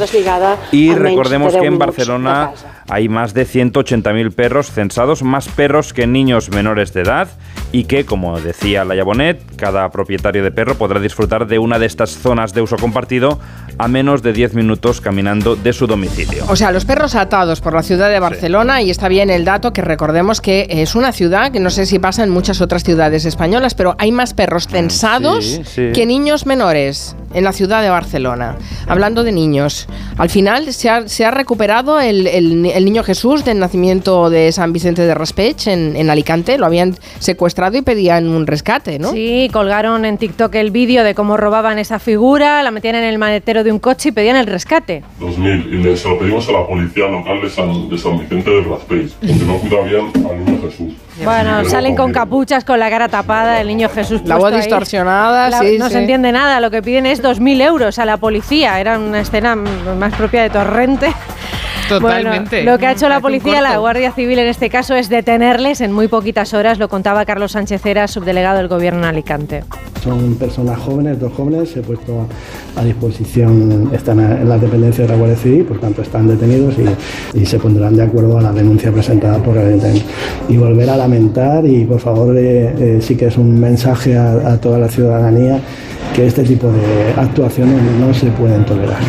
Y 0.72 0.93
recordemos 0.93 1.56
que 1.56 1.66
en 1.66 1.78
Barcelona 1.78 2.51
hay 2.89 3.08
más 3.10 3.34
de 3.34 3.45
180.000 3.45 4.34
perros 4.34 4.72
censados, 4.72 5.24
más 5.24 5.47
perros 5.47 5.93
que 5.93 6.08
niños 6.08 6.49
menores 6.49 6.93
de 6.93 7.01
edad 7.01 7.30
y 7.72 7.86
que, 7.86 8.06
como 8.06 8.39
decía 8.39 8.86
Laia 8.86 9.04
Bonet, 9.04 9.41
cada 9.56 9.89
propietario 9.89 10.43
de 10.43 10.51
perro 10.51 10.76
podrá 10.76 10.99
disfrutar 10.99 11.47
de 11.47 11.60
una 11.60 11.80
de 11.80 11.86
estas 11.86 12.12
zonas 12.12 12.54
de 12.54 12.62
uso 12.62 12.78
compartido 12.78 13.39
a 13.78 13.88
menos 13.88 14.22
de 14.22 14.34
10 14.34 14.54
minutos 14.54 15.01
caminando 15.01 15.56
de 15.56 15.74
su 15.74 15.88
domicilio. 15.88 16.45
O 16.49 16.56
sea, 16.56 16.72
los 16.72 16.86
perros 16.86 17.16
atados 17.16 17.62
por 17.62 17.74
la 17.74 17.82
ciudad 17.82 17.92
de 17.97 18.19
Barcelona 18.19 18.81
y 18.81 18.89
está 18.89 19.07
bien 19.07 19.29
el 19.29 19.45
dato 19.45 19.73
que 19.73 19.81
recordemos 19.81 20.41
que 20.41 20.67
es 20.69 20.95
una 20.95 21.11
ciudad 21.11 21.51
que 21.51 21.59
no 21.59 21.69
sé 21.69 21.85
si 21.85 21.99
pasa 21.99 22.23
en 22.23 22.29
muchas 22.29 22.61
otras 22.61 22.83
ciudades 22.83 23.25
españolas, 23.25 23.73
pero 23.75 23.95
hay 23.99 24.11
más 24.11 24.33
perros 24.33 24.67
censados 24.67 25.45
sí, 25.45 25.61
sí. 25.65 25.89
que 25.93 26.05
niños 26.05 26.45
menores 26.45 27.15
en 27.33 27.43
la 27.43 27.51
ciudad 27.51 27.81
de 27.81 27.89
Barcelona. 27.89 28.55
Hablando 28.87 29.23
de 29.23 29.31
niños, 29.31 29.87
al 30.17 30.29
final 30.29 30.71
se 30.73 30.89
ha, 30.89 31.07
se 31.07 31.25
ha 31.25 31.31
recuperado 31.31 31.99
el, 31.99 32.27
el- 32.27 32.65
el 32.67 32.85
niño 32.85 33.03
Jesús 33.03 33.43
del 33.43 33.59
nacimiento 33.59 34.29
de 34.29 34.51
San 34.51 34.71
Vicente 34.73 35.01
de 35.03 35.15
Raspech 35.15 35.67
en, 35.67 35.95
en 35.95 36.09
Alicante, 36.09 36.57
lo 36.57 36.65
habían 36.67 36.95
secuestrado 37.19 37.77
y 37.77 37.81
pedían 37.81 38.27
un 38.27 38.45
rescate, 38.45 38.99
¿no? 38.99 39.11
Sí, 39.11 39.49
colgaron 39.51 40.05
en 40.05 40.17
TikTok 40.17 40.53
el 40.55 40.69
vídeo 40.71 41.03
de 41.03 41.15
cómo 41.15 41.37
robaban 41.37 41.79
esa 41.79 41.97
figura, 41.99 42.61
la 42.61 42.69
metían 42.71 42.95
en 42.95 43.03
el 43.03 43.17
maletero 43.17 43.63
de 43.63 43.71
un 43.71 43.79
coche 43.79 44.09
y 44.09 44.11
pedían 44.11 44.35
el 44.35 44.45
rescate. 44.45 45.03
2000 45.19 45.73
y 45.73 45.77
le- 45.83 45.97
se 45.97 46.07
lo 46.07 46.19
pedimos 46.19 46.47
a 46.49 46.51
la 46.51 46.67
policía 46.67 47.07
local 47.07 47.41
de 47.41 47.49
San, 47.49 47.82
de 47.89 47.97
San 47.97 48.19
Vicente 48.19 48.49
de 48.49 48.61
Raspeix, 48.63 49.13
porque 49.13 49.34
no 49.45 49.57
cuida 49.57 49.81
bien 49.84 50.11
al 50.29 50.45
niño 50.45 50.61
Jesús. 50.61 50.93
Bueno, 51.23 51.63
salen 51.65 51.95
con 51.95 52.11
capuchas, 52.11 52.63
con 52.65 52.79
la 52.79 52.89
cara 52.89 53.07
tapada, 53.09 53.61
el 53.61 53.67
niño 53.67 53.89
Jesús 53.89 54.21
La 54.25 54.38
voz 54.38 54.53
distorsionada, 54.55 55.49
La- 55.49 55.59
sí, 55.59 55.77
No 55.77 55.88
sí. 55.88 55.93
se 55.93 55.99
entiende 55.99 56.31
nada, 56.31 56.59
lo 56.59 56.71
que 56.71 56.81
piden 56.81 57.05
es 57.05 57.21
2.000 57.21 57.61
euros 57.61 57.99
a 57.99 58.05
la 58.05 58.17
policía. 58.17 58.79
Era 58.79 58.97
una 58.97 59.19
escena 59.21 59.55
más 59.55 60.13
propia 60.15 60.41
de 60.43 60.49
Torrente. 60.49 61.13
Totalmente. 61.89 62.57
Bueno, 62.57 62.71
lo 62.71 62.77
que 62.77 62.88
ha 62.88 62.91
hecho 62.91 63.09
la 63.09 63.19
policía, 63.19 63.61
la. 63.61 63.77
Guardia 63.77 64.11
Civil 64.11 64.39
en 64.39 64.47
este 64.47 64.69
caso, 64.69 64.95
es 64.95 65.09
detenerles 65.09 65.81
en 65.81 65.91
muy 65.91 66.07
poquitas 66.07 66.53
horas, 66.53 66.79
lo 66.79 66.88
contaba 66.88 67.25
Carlos 67.25 67.51
Sánchez 67.51 67.86
Era, 67.86 68.07
subdelegado 68.07 68.57
del 68.57 68.67
Gobierno 68.67 68.99
en 68.99 69.05
Alicante. 69.05 69.63
Son 70.03 70.36
personas 70.36 70.79
jóvenes, 70.79 71.19
dos 71.19 71.34
jóvenes, 71.34 71.69
se 71.69 71.79
he 71.79 71.81
puesto 71.81 72.27
a 72.75 72.84
disposición, 72.84 73.89
están 73.93 74.19
en 74.19 74.47
las 74.49 74.59
dependencias 74.59 75.07
de 75.07 75.13
la 75.13 75.17
Guardia 75.17 75.38
Civil, 75.38 75.65
por 75.65 75.79
tanto 75.79 76.01
están 76.01 76.27
detenidos 76.27 76.75
y, 76.77 77.39
y 77.39 77.45
se 77.45 77.57
pondrán 77.57 77.95
de 77.95 78.03
acuerdo 78.03 78.38
a 78.38 78.41
la 78.41 78.51
denuncia 78.51 78.91
presentada 78.91 79.38
por 79.38 79.57
el 79.57 79.67
Ayuntamiento. 79.67 80.09
Y 80.49 80.57
volver 80.57 80.89
a 80.89 80.97
lamentar 80.97 81.65
y 81.65 81.86
por 81.86 81.99
favor 81.99 82.38
eh, 82.38 82.73
eh, 82.77 82.99
sí 83.01 83.15
que 83.15 83.27
es 83.27 83.38
un 83.38 83.59
mensaje 83.59 84.17
a, 84.17 84.53
a 84.53 84.57
toda 84.59 84.77
la 84.77 84.89
ciudadanía 84.89 85.59
que 86.13 86.27
este 86.27 86.43
tipo 86.43 86.67
de 86.67 87.13
actuaciones 87.19 87.81
no 87.99 88.13
se 88.13 88.27
pueden 88.27 88.65
tolerar. 88.65 88.99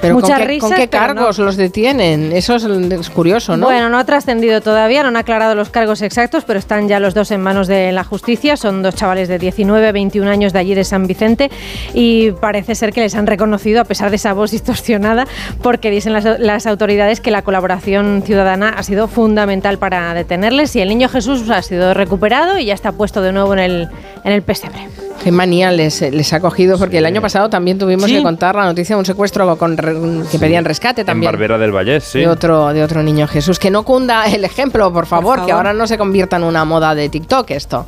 Pero 0.00 0.14
Muchas 0.14 0.30
¿con 0.30 0.38
qué, 0.38 0.44
risas, 0.46 0.68
¿con 0.70 0.78
qué 0.78 0.86
no. 0.86 0.90
cargos 0.90 1.38
los 1.38 1.56
detienen? 1.56 2.32
Eso 2.32 2.56
es, 2.56 2.64
es 2.64 3.10
curioso, 3.10 3.56
¿no? 3.56 3.66
Bueno, 3.66 3.88
no 3.88 3.98
ha 3.98 4.04
trascendido 4.04 4.60
todavía, 4.60 5.02
no 5.02 5.08
han 5.08 5.16
aclarado 5.16 5.54
los 5.54 5.70
cargos 5.70 6.00
exactos, 6.02 6.44
pero 6.44 6.58
están 6.58 6.88
ya 6.88 7.00
los 7.00 7.14
dos 7.14 7.30
en 7.30 7.40
manos 7.42 7.66
de 7.66 7.92
la 7.92 8.04
justicia. 8.04 8.56
Son 8.56 8.82
dos 8.82 8.94
chavales 8.94 9.28
de 9.28 9.38
19, 9.38 9.92
21 9.92 10.30
años 10.30 10.52
de 10.52 10.58
allí 10.58 10.74
de 10.74 10.84
San 10.84 11.06
Vicente 11.06 11.50
y 11.92 12.30
parece 12.32 12.74
ser 12.74 12.92
que 12.92 13.00
les 13.00 13.14
han 13.14 13.26
reconocido, 13.26 13.80
a 13.80 13.84
pesar 13.84 14.10
de 14.10 14.16
esa 14.16 14.32
voz 14.32 14.52
distorsionada, 14.52 15.26
porque 15.62 15.90
dicen 15.90 16.12
las, 16.12 16.24
las 16.40 16.66
autoridades 16.66 17.20
que 17.20 17.30
la 17.30 17.42
colaboración 17.42 18.22
ciudadana 18.24 18.70
ha 18.70 18.82
sido 18.82 19.08
fundamental 19.08 19.78
para 19.78 20.14
detenerles 20.14 20.74
y 20.76 20.80
el 20.80 20.88
niño 20.88 21.08
Jesús 21.08 21.48
ha 21.50 21.62
sido 21.62 21.94
recuperado 21.94 22.58
y 22.58 22.66
ya 22.66 22.74
está 22.74 22.92
puesto 22.92 23.20
de 23.22 23.32
nuevo 23.32 23.52
en 23.52 23.58
el, 23.58 23.88
en 24.24 24.32
el 24.32 24.42
pesebre. 24.42 24.88
Qué 25.22 25.30
manía 25.30 25.70
les, 25.70 26.00
les 26.00 26.32
ha 26.32 26.40
cogido, 26.40 26.78
porque 26.78 26.96
el 26.96 27.04
año 27.04 27.20
pasado 27.20 27.50
también 27.50 27.76
tuvimos 27.78 28.06
Sí. 28.06 28.16
que 28.16 28.22
contar 28.22 28.54
la 28.56 28.64
noticia 28.64 28.96
de 28.96 29.00
un 29.00 29.04
secuestro 29.04 29.58
con, 29.58 29.76
re- 29.76 29.94
que 30.32 30.38
pedían 30.38 30.64
rescate 30.64 31.02
En 31.02 31.06
también. 31.08 31.30
Barbera 31.30 31.58
del 31.58 31.72
Vallés, 31.72 32.04
sí. 32.04 32.20
De 32.20 32.26
otro, 32.28 32.72
de 32.72 32.82
otro 32.82 33.02
niño 33.02 33.26
Jesús. 33.28 33.58
Que 33.58 33.70
no 33.70 33.82
cunda 33.84 34.24
el 34.24 34.44
ejemplo, 34.46 34.90
por 34.90 35.04
favor, 35.04 35.36
favor. 35.36 35.46
que 35.46 35.52
ahora 35.52 35.74
no 35.74 35.86
se 35.86 35.98
convierta 35.98 36.36
en 36.36 36.44
una 36.44 36.64
moda 36.64 36.94
de 36.94 37.10
TikTok 37.10 37.50
esto. 37.50 37.84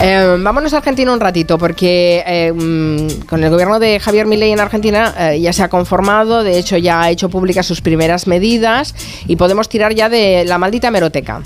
Eh, 0.00 0.38
vámonos 0.40 0.72
a 0.72 0.78
Argentina 0.78 1.12
un 1.12 1.20
ratito, 1.20 1.58
porque 1.58 2.24
eh, 2.26 2.52
mm, 2.54 3.26
con 3.28 3.44
el 3.44 3.50
gobierno 3.50 3.78
de 3.78 4.00
Javier 4.00 4.24
Milei 4.24 4.52
en 4.52 4.60
Argentina 4.60 5.14
eh, 5.18 5.40
ya 5.42 5.52
se 5.52 5.62
ha 5.62 5.68
conformado, 5.68 6.42
de 6.42 6.58
hecho 6.58 6.78
ya 6.78 7.02
ha 7.02 7.10
hecho 7.10 7.28
públicas 7.28 7.66
sus 7.66 7.82
primeras 7.82 8.26
medidas 8.26 8.94
y 9.26 9.36
podemos 9.36 9.68
tirar 9.68 9.94
ya 9.94 10.08
de 10.08 10.44
la 10.46 10.56
maldita 10.56 10.90
meroteca. 10.90 11.42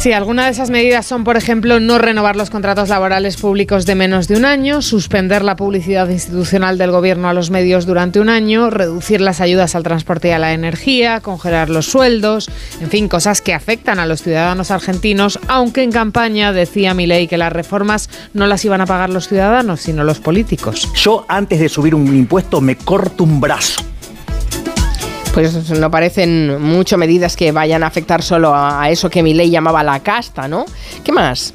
Sí, 0.00 0.14
algunas 0.14 0.46
de 0.46 0.52
esas 0.52 0.70
medidas 0.70 1.04
son, 1.04 1.24
por 1.24 1.36
ejemplo, 1.36 1.78
no 1.78 1.98
renovar 1.98 2.34
los 2.34 2.48
contratos 2.48 2.88
laborales 2.88 3.36
públicos 3.36 3.84
de 3.84 3.94
menos 3.94 4.28
de 4.28 4.36
un 4.36 4.46
año, 4.46 4.80
suspender 4.80 5.44
la 5.44 5.56
publicidad 5.56 6.08
institucional 6.08 6.78
del 6.78 6.90
gobierno 6.90 7.28
a 7.28 7.34
los 7.34 7.50
medios 7.50 7.84
durante 7.84 8.18
un 8.18 8.30
año, 8.30 8.70
reducir 8.70 9.20
las 9.20 9.42
ayudas 9.42 9.74
al 9.74 9.82
transporte 9.82 10.28
y 10.28 10.30
a 10.30 10.38
la 10.38 10.54
energía, 10.54 11.20
congelar 11.20 11.68
los 11.68 11.84
sueldos, 11.84 12.48
en 12.80 12.88
fin, 12.88 13.08
cosas 13.08 13.42
que 13.42 13.52
afectan 13.52 13.98
a 13.98 14.06
los 14.06 14.22
ciudadanos 14.22 14.70
argentinos, 14.70 15.38
aunque 15.48 15.82
en 15.82 15.92
campaña 15.92 16.54
decía 16.54 16.94
Milei 16.94 17.28
que 17.28 17.36
las 17.36 17.52
reformas 17.52 18.08
no 18.32 18.46
las 18.46 18.64
iban 18.64 18.80
a 18.80 18.86
pagar 18.86 19.10
los 19.10 19.28
ciudadanos, 19.28 19.82
sino 19.82 20.02
los 20.02 20.18
políticos. 20.18 20.90
Yo 20.94 21.26
antes 21.28 21.60
de 21.60 21.68
subir 21.68 21.94
un 21.94 22.06
impuesto 22.16 22.62
me 22.62 22.74
corto 22.74 23.24
un 23.24 23.38
brazo. 23.38 23.89
Pues 25.34 25.70
no 25.70 25.90
parecen 25.90 26.60
mucho 26.60 26.98
medidas 26.98 27.36
que 27.36 27.52
vayan 27.52 27.82
a 27.82 27.86
afectar 27.86 28.22
solo 28.22 28.54
a, 28.54 28.82
a 28.82 28.90
eso 28.90 29.08
que 29.10 29.22
Milei 29.22 29.50
llamaba 29.50 29.82
la 29.82 30.00
casta, 30.00 30.48
¿no? 30.48 30.64
¿Qué 31.04 31.12
más? 31.12 31.54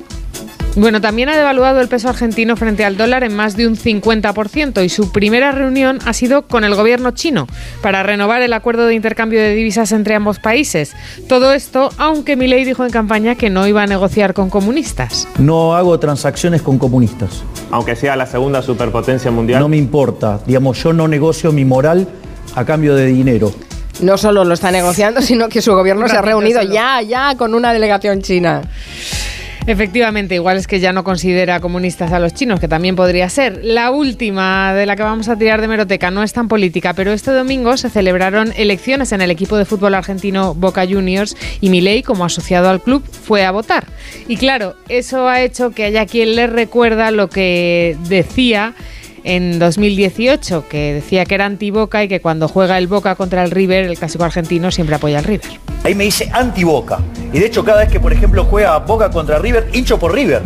Bueno, 0.78 1.00
también 1.00 1.30
ha 1.30 1.38
devaluado 1.38 1.80
el 1.80 1.88
peso 1.88 2.10
argentino 2.10 2.58
frente 2.58 2.84
al 2.84 2.98
dólar 2.98 3.24
en 3.24 3.34
más 3.34 3.56
de 3.56 3.66
un 3.66 3.78
50% 3.78 4.84
y 4.84 4.90
su 4.90 5.10
primera 5.10 5.54
reunión 5.54 6.00
ha 6.06 6.12
sido 6.12 6.42
con 6.42 6.66
el 6.66 6.76
gobierno 6.76 7.12
chino 7.12 7.48
para 7.82 8.04
renovar 8.04 8.42
el 8.42 8.52
acuerdo 8.52 8.86
de 8.86 8.94
intercambio 8.94 9.40
de 9.40 9.56
divisas 9.56 9.94
entre 9.94 10.16
ambos 10.16 10.40
países. 10.40 10.94
Todo 11.30 11.54
esto, 11.54 11.92
aunque 11.98 12.36
Milei 12.36 12.66
dijo 12.66 12.84
en 12.84 12.92
campaña 12.92 13.36
que 13.36 13.50
no 13.50 13.66
iba 13.68 13.84
a 13.84 13.88
negociar 13.88 14.34
con 14.34 14.50
comunistas. 14.50 15.30
No 15.38 15.76
hago 15.76 15.98
transacciones 15.98 16.62
con 16.62 16.78
comunistas. 16.78 17.44
Aunque 17.72 17.96
sea 17.96 18.18
la 18.18 18.26
segunda 18.26 18.62
superpotencia 18.62 19.32
mundial. 19.32 19.62
No 19.62 19.70
me 19.70 19.78
importa. 19.78 20.42
Digamos, 20.46 20.84
yo 20.84 20.92
no 20.92 21.08
negocio 21.08 21.54
mi 21.54 21.64
moral 21.64 22.06
a 22.54 22.66
cambio 22.66 22.96
de 22.96 23.06
dinero. 23.06 23.54
No 24.02 24.18
solo 24.18 24.44
lo 24.44 24.54
está 24.54 24.72
negociando, 24.72 25.22
sino 25.22 25.50
que 25.50 25.62
su 25.62 25.74
gobierno 25.74 26.08
se 26.08 26.18
ha 26.18 26.22
reunido 26.22 26.62
ya, 26.62 27.02
ya 27.02 27.36
con 27.38 27.54
una 27.54 27.74
delegación 27.74 28.22
china. 28.22 28.62
Efectivamente, 29.68 30.36
igual 30.36 30.58
es 30.58 30.68
que 30.68 30.80
ya 30.80 30.94
no 30.94 31.04
considera 31.04 31.60
comunistas 31.60 32.12
a 32.12 32.20
los 32.20 32.36
chinos, 32.36 32.60
que 32.60 32.68
también 32.68 32.96
podría 32.96 33.28
ser. 33.30 33.62
La 33.64 33.90
última 33.90 34.76
de 34.76 34.86
la 34.86 34.96
que 34.96 35.02
vamos 35.02 35.28
a 35.28 35.38
tirar 35.38 35.60
de 35.60 35.68
meroteca 35.68 36.12
no 36.12 36.22
es 36.22 36.34
tan 36.34 36.48
política, 36.48 36.94
pero 36.94 37.12
este 37.12 37.32
domingo 37.32 37.76
se 37.76 37.90
celebraron 37.90 38.54
elecciones 38.56 39.12
en 39.12 39.22
el 39.22 39.32
equipo 39.32 39.58
de 39.58 39.66
fútbol 39.66 39.96
argentino 39.96 40.54
Boca 40.54 40.86
Juniors 40.86 41.36
y 41.62 41.70
Milei, 41.70 42.04
como 42.04 42.26
asociado 42.26 42.70
al 42.70 42.80
club, 42.80 43.04
fue 43.10 43.44
a 43.44 43.50
votar. 43.50 43.86
Y 44.28 44.38
claro, 44.38 44.76
eso 44.88 45.28
ha 45.28 45.42
hecho 45.42 45.72
que 45.72 45.86
haya 45.86 46.06
quien 46.06 46.36
le 46.36 46.46
recuerda 46.46 47.10
lo 47.10 47.28
que 47.28 47.98
decía 48.08 48.76
en 49.26 49.58
2018, 49.58 50.68
que 50.70 50.94
decía 50.94 51.26
que 51.26 51.36
era 51.36 51.46
anti-Boca 51.46 52.04
y 52.04 52.08
que 52.08 52.22
cuando 52.22 52.48
juega 52.48 52.78
el 52.78 52.88
Boca 52.88 53.16
contra 53.16 53.44
el 53.44 53.52
River, 53.52 53.86
el 53.86 53.98
clásico 53.98 54.24
argentino 54.24 54.72
siempre 54.72 54.96
apoya 54.96 55.18
al 55.18 55.26
River. 55.26 55.60
Ahí 55.84 55.96
me 55.96 56.06
dice 56.06 56.30
anti-Boca. 56.32 57.00
Y 57.34 57.40
de 57.40 57.48
hecho, 57.48 57.66
cada 57.66 57.80
vez 57.80 57.90
que, 57.90 58.00
por 58.00 58.14
ejemplo, 58.14 58.46
juega 58.46 58.78
Boca 58.80 59.10
contra 59.10 59.40
River, 59.40 59.68
hincho 59.74 59.98
por 59.98 60.14
River. 60.14 60.44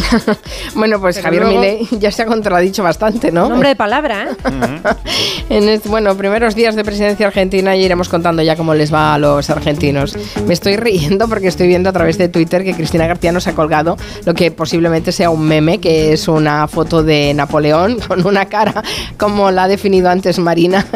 Bueno, 0.74 1.00
pues 1.00 1.16
Pero 1.16 1.24
Javier 1.26 1.42
luego- 1.44 1.60
Milei 1.60 1.88
ya 1.98 2.10
se 2.10 2.22
ha 2.22 2.26
contradicho 2.26 2.82
bastante, 2.82 3.30
¿no? 3.30 3.48
Nombre 3.48 3.70
de 3.70 3.76
palabra, 3.76 4.28
¿eh? 4.30 4.82
En 5.48 5.68
este, 5.68 5.88
bueno, 5.88 6.16
primeros 6.16 6.54
días 6.54 6.74
de 6.76 6.84
presidencia 6.84 7.26
argentina 7.26 7.76
y 7.76 7.84
iremos 7.84 8.08
contando 8.08 8.42
ya 8.42 8.56
cómo 8.56 8.74
les 8.74 8.92
va 8.92 9.14
a 9.14 9.18
los 9.18 9.50
argentinos. 9.50 10.16
Me 10.46 10.54
estoy 10.54 10.76
riendo 10.76 11.28
porque 11.28 11.48
estoy 11.48 11.66
viendo 11.68 11.90
a 11.90 11.92
través 11.92 12.16
de 12.18 12.28
Twitter 12.28 12.64
que 12.64 12.74
Cristina 12.74 13.06
García 13.06 13.32
nos 13.32 13.46
ha 13.46 13.54
colgado 13.54 13.96
lo 14.24 14.34
que 14.34 14.50
posiblemente 14.50 15.12
sea 15.12 15.28
un 15.30 15.44
meme, 15.46 15.78
que 15.78 16.12
es 16.14 16.26
una 16.28 16.66
foto 16.68 17.02
de 17.02 17.34
Napoleón 17.34 17.98
con 18.08 18.26
una 18.26 18.46
cara 18.46 18.82
como 19.18 19.50
la 19.50 19.64
ha 19.64 19.68
definido 19.68 20.08
antes 20.08 20.38
Marina. 20.38 20.86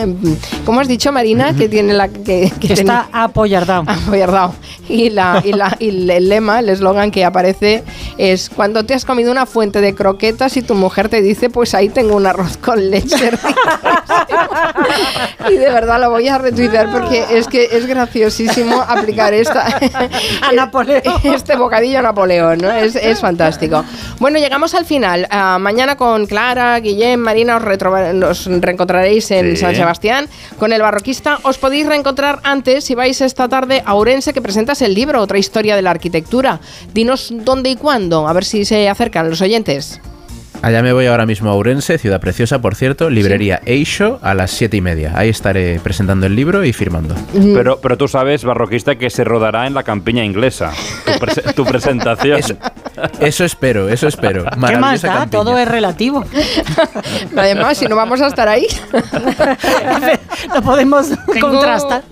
¿Cómo 0.65 0.81
has 0.81 0.89
dicho, 0.89 1.13
Marina? 1.13 1.55
Que 1.55 1.69
tiene 1.69 1.93
la 1.93 2.09
que, 2.09 2.51
Que 2.61 2.73
está 2.73 3.09
apoyardado. 3.13 3.85
apoyardado. 3.87 4.55
Y, 4.89 5.11
la, 5.11 5.43
y, 5.45 5.53
la, 5.53 5.77
y 5.81 5.89
el 6.11 6.29
lema, 6.29 6.61
el 6.61 6.69
eslogan 6.71 7.11
que 7.11 7.25
aparece 7.25 7.83
es 8.19 8.49
cuando 8.49 8.86
te 8.87 8.95
has 8.95 9.05
comido 9.05 9.31
una 9.33 9.47
fuente 9.47 9.81
de 9.81 9.95
croquetas 9.95 10.57
y 10.57 10.63
tu 10.63 10.75
mujer 10.75 11.09
te 11.09 11.21
dice, 11.21 11.51
pues 11.51 11.75
ahí 11.75 11.89
tengo 11.89 12.17
un 12.17 12.27
arroz 12.27 12.57
con 12.57 12.91
leche. 12.91 13.31
y 15.51 15.55
de 15.55 15.71
verdad 15.71 16.01
lo 16.01 16.11
voy 16.11 16.29
a 16.29 16.39
retuitear 16.39 16.91
porque 16.93 17.25
es 17.31 17.47
que 17.49 17.69
es 17.73 17.87
graciosísimo 17.87 18.81
aplicar 18.81 19.35
esta 19.35 19.67
A 20.43 20.53
Napoleón. 20.53 21.03
este 21.25 21.57
bocadillo 21.57 21.99
a 21.99 22.03
Napoleón, 22.03 22.59
¿no? 22.59 22.71
Es, 22.71 22.97
es 22.97 23.21
fantástico. 23.21 23.85
Bueno, 24.19 24.39
llegamos 24.39 24.75
al 24.75 24.85
final. 24.85 25.27
Ah, 25.31 25.59
mañana 25.61 25.97
con 25.97 26.27
Clara, 26.27 26.79
Guillem, 26.81 27.21
Marina 27.21 27.57
os 27.57 28.45
reencontraréis 28.47 29.31
en 29.31 29.47
Sí. 29.57 29.57
San 29.57 29.75
Sebastián 29.75 30.29
con 30.59 30.73
el 30.73 30.83
barroquista. 30.83 31.39
Os 31.43 31.59
podéis 31.59 31.87
reencontrar 31.87 32.41
antes 32.43 32.85
si 32.85 32.95
vais 32.95 33.21
esta 33.21 33.49
tarde 33.49 33.83
a 33.85 33.95
Ourense 33.95 34.33
que 34.33 34.43
presentas 34.43 34.83
el 34.83 34.95
libro, 34.95 35.21
otra 35.21 35.39
historia 35.39 35.77
de 35.77 35.83
la 35.83 35.91
arquitectura. 35.91 36.61
Dinos 36.93 37.29
dónde 37.33 37.71
y 37.71 37.77
cuándo, 37.77 38.29
a 38.29 38.33
ver 38.33 38.45
si 38.45 38.65
se 38.65 38.76
acercan 38.89 39.29
los 39.31 39.41
oyentes. 39.41 40.01
Allá 40.63 40.83
me 40.83 40.93
voy 40.95 41.05
ahora 41.07 41.27
mismo 41.27 41.51
a 41.51 41.53
Ourense, 41.55 41.99
ciudad 41.99 42.19
preciosa, 42.19 42.61
por 42.63 42.75
cierto, 42.75 43.11
librería 43.11 43.61
Eixo 43.67 44.19
a 44.23 44.33
las 44.33 44.51
siete 44.51 44.79
y 44.79 44.81
media. 44.81 45.13
Ahí 45.15 45.29
estaré 45.29 45.79
presentando 45.81 46.25
el 46.27 46.35
libro 46.35 46.65
y 46.65 46.73
firmando. 46.73 47.15
Pero, 47.55 47.79
pero 47.81 47.99
tú 47.99 48.09
sabes, 48.09 48.43
barroquista, 48.43 48.97
que 48.97 49.11
se 49.11 49.23
rodará 49.23 49.67
en 49.67 49.75
la 49.75 49.83
campiña 49.83 50.25
inglesa. 50.25 50.73
Tu, 51.05 51.13
prese- 51.13 51.55
tu 51.55 51.65
presentación. 51.67 52.41
Eso 53.21 53.45
espero, 53.45 53.91
eso 53.91 54.09
espero. 54.09 54.45
¿Qué 54.67 54.79
más 54.79 55.03
da? 55.03 55.09
campiña. 55.19 55.31
Todo 55.45 55.59
es 55.59 55.69
relativo. 55.69 56.25
Además, 57.37 57.77
si 57.77 57.85
no 57.87 57.95
vamos 57.95 58.23
a 58.23 58.29
estar 58.29 58.49
ahí. 58.49 58.67
Lo 60.55 60.63
podemos 60.63 61.11
Tengo- 61.33 61.51
contrastar. 61.51 62.03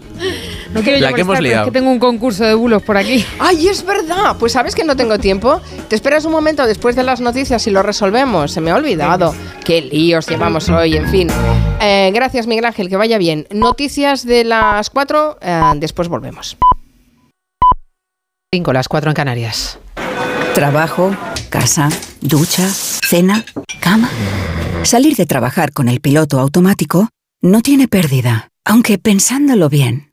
No 0.74 0.82
quiero 0.82 0.98
La 0.98 1.10
yo 1.10 1.14
que 1.14 1.20
hemos 1.20 1.36
pero 1.36 1.46
es 1.46 1.50
liado. 1.52 1.64
que 1.66 1.70
tengo 1.70 1.90
un 1.90 2.00
concurso 2.00 2.44
de 2.44 2.52
bulos 2.54 2.82
por 2.82 2.96
aquí. 2.96 3.24
¡Ay, 3.38 3.68
es 3.68 3.86
verdad! 3.86 4.36
Pues 4.40 4.52
sabes 4.52 4.74
que 4.74 4.82
no 4.82 4.96
tengo 4.96 5.18
tiempo. 5.18 5.60
Te 5.88 5.94
esperas 5.94 6.24
un 6.24 6.32
momento 6.32 6.66
después 6.66 6.96
de 6.96 7.04
las 7.04 7.20
noticias 7.20 7.64
y 7.68 7.70
lo 7.70 7.82
resolvemos. 7.84 8.50
Se 8.50 8.60
me 8.60 8.72
ha 8.72 8.74
olvidado. 8.74 9.32
Qué 9.64 9.80
líos 9.82 10.26
llevamos 10.26 10.68
hoy, 10.68 10.96
en 10.96 11.08
fin. 11.08 11.28
Eh, 11.80 12.10
gracias, 12.12 12.48
Miguel 12.48 12.64
Ángel, 12.64 12.88
que 12.88 12.96
vaya 12.96 13.18
bien. 13.18 13.46
Noticias 13.52 14.26
de 14.26 14.42
las 14.42 14.90
4, 14.90 15.38
después 15.76 16.08
volvemos. 16.08 16.56
5, 18.52 18.72
las 18.72 18.88
4 18.88 19.10
en 19.10 19.14
Canarias. 19.14 19.78
Trabajo, 20.54 21.16
casa, 21.50 21.88
ducha, 22.20 22.68
cena, 22.68 23.44
cama. 23.80 24.10
Salir 24.82 25.14
de 25.16 25.26
trabajar 25.26 25.72
con 25.72 25.88
el 25.88 26.00
piloto 26.00 26.40
automático 26.40 27.08
no 27.40 27.62
tiene 27.62 27.88
pérdida, 27.88 28.48
aunque 28.64 28.98
pensándolo 28.98 29.68
bien, 29.68 30.12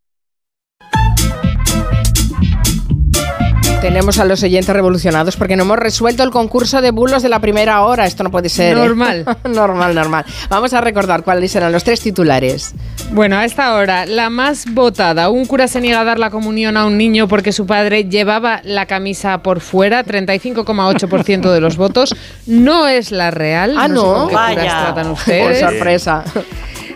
Tenemos 3.81 4.19
a 4.19 4.25
los 4.25 4.43
oyentes 4.43 4.73
revolucionados 4.75 5.35
porque 5.37 5.55
no 5.55 5.63
hemos 5.63 5.79
resuelto 5.79 6.21
el 6.21 6.29
concurso 6.29 6.81
de 6.81 6.91
bulos 6.91 7.23
de 7.23 7.29
la 7.29 7.39
primera 7.39 7.81
hora. 7.81 8.05
Esto 8.05 8.23
no 8.23 8.29
puede 8.29 8.47
ser. 8.47 8.77
¿eh? 8.77 8.79
Normal. 8.79 9.25
normal, 9.43 9.95
normal. 9.95 10.23
Vamos 10.49 10.73
a 10.75 10.81
recordar 10.81 11.23
cuáles 11.23 11.55
eran 11.55 11.71
los 11.71 11.83
tres 11.83 11.99
titulares. 11.99 12.75
Bueno, 13.11 13.37
a 13.37 13.43
esta 13.45 13.73
hora, 13.73 14.05
la 14.05 14.29
más 14.29 14.71
votada. 14.71 15.31
Un 15.31 15.45
cura 15.45 15.67
se 15.67 15.81
niega 15.81 16.01
a 16.01 16.03
dar 16.03 16.19
la 16.19 16.29
comunión 16.29 16.77
a 16.77 16.85
un 16.85 16.95
niño 16.95 17.27
porque 17.27 17.51
su 17.51 17.65
padre 17.65 18.05
llevaba 18.05 18.61
la 18.63 18.85
camisa 18.85 19.39
por 19.39 19.61
fuera, 19.61 20.05
35,8% 20.05 21.51
de 21.51 21.59
los 21.59 21.75
votos. 21.75 22.15
No 22.45 22.87
es 22.87 23.11
la 23.11 23.31
real. 23.31 23.75
Ah, 23.79 23.87
sé 23.87 23.93
no. 23.93 24.27
qué 24.27 24.33
curas 24.35 24.55
Vaya. 24.55 24.79
tratan 24.83 25.03
Por 25.05 25.13
ustedes. 25.13 25.59
sorpresa. 25.59 26.23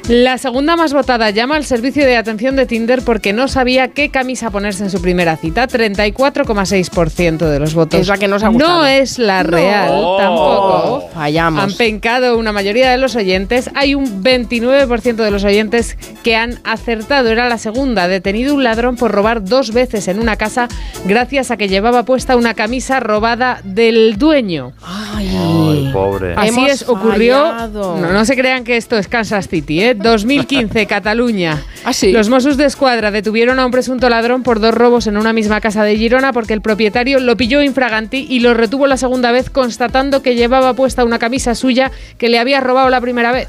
La 0.07 0.37
segunda 0.37 0.75
más 0.75 0.93
votada 0.93 1.31
llama 1.31 1.55
al 1.55 1.65
servicio 1.65 2.05
de 2.05 2.15
atención 2.15 2.55
de 2.55 2.67
Tinder 2.67 3.01
porque 3.01 3.33
no 3.33 3.47
sabía 3.47 3.87
qué 3.87 4.11
camisa 4.11 4.51
ponerse 4.51 4.83
en 4.83 4.91
su 4.91 5.01
primera 5.01 5.35
cita. 5.35 5.67
34,6% 5.67 7.37
de 7.49 7.59
los 7.59 7.73
votos. 7.73 8.01
Es 8.01 8.07
la 8.07 8.19
que 8.19 8.27
nos 8.27 8.43
ha 8.43 8.49
gustado. 8.49 8.81
No 8.81 8.85
es 8.85 9.17
la 9.17 9.41
real, 9.41 9.89
No. 9.89 10.17
tampoco. 10.17 11.09
Fallamos. 11.11 11.63
Han 11.63 11.73
pencado 11.75 12.37
una 12.37 12.51
mayoría 12.51 12.91
de 12.91 12.99
los 12.99 13.15
oyentes. 13.15 13.71
Hay 13.73 13.95
un 13.95 14.23
29% 14.23 15.23
de 15.23 15.31
los 15.31 15.43
oyentes 15.43 15.97
que 16.21 16.35
han 16.35 16.59
acertado. 16.65 17.29
Era 17.29 17.49
la 17.49 17.57
segunda. 17.57 18.07
Detenido 18.07 18.53
un 18.53 18.63
ladrón 18.63 18.97
por 18.97 19.11
robar 19.11 19.43
dos 19.43 19.73
veces 19.73 20.07
en 20.07 20.19
una 20.19 20.35
casa 20.35 20.67
gracias 21.05 21.49
a 21.49 21.57
que 21.57 21.67
llevaba 21.67 22.03
puesta 22.05 22.35
una 22.35 22.53
camisa 22.53 22.99
robada 22.99 23.59
del 23.63 24.19
dueño. 24.19 24.73
Ay, 24.83 25.89
pobre. 25.91 26.35
Así 26.35 26.49
Hemos 26.49 26.69
es, 26.69 26.87
ocurrió. 26.87 27.51
No, 27.69 27.97
no 27.97 28.23
se 28.23 28.35
crean 28.35 28.63
que 28.63 28.77
esto 28.77 28.99
es 28.99 29.07
Kansas 29.07 29.47
City, 29.47 29.81
¿eh? 29.81 29.94
2015, 29.97 30.85
Cataluña. 30.85 31.63
¿Ah, 31.83 31.93
sí? 31.93 32.11
Los 32.11 32.29
Mossos 32.29 32.57
de 32.57 32.65
Escuadra 32.65 33.11
detuvieron 33.11 33.59
a 33.59 33.65
un 33.65 33.71
presunto 33.71 34.09
ladrón 34.09 34.43
por 34.43 34.59
dos 34.59 34.73
robos 34.73 35.07
en 35.07 35.17
una 35.17 35.33
misma 35.33 35.61
casa 35.61 35.83
de 35.83 35.97
Girona 35.97 36.33
porque 36.33 36.53
el 36.53 36.61
propietario 36.61 37.19
lo 37.19 37.37
pilló 37.37 37.61
infraganti 37.61 38.25
y 38.29 38.39
lo 38.39 38.53
retuvo 38.53 38.87
la 38.87 38.97
segunda 38.97 39.31
vez 39.31 39.49
constatando 39.49 40.21
que 40.21 40.35
llevaba 40.35 40.73
puesta 40.73 41.03
una 41.03 41.19
camisa 41.19 41.55
suya 41.55 41.91
que 42.17 42.29
le 42.29 42.39
había 42.39 42.59
robado 42.59 42.89
la 42.89 43.01
primera 43.01 43.31
vez. 43.31 43.47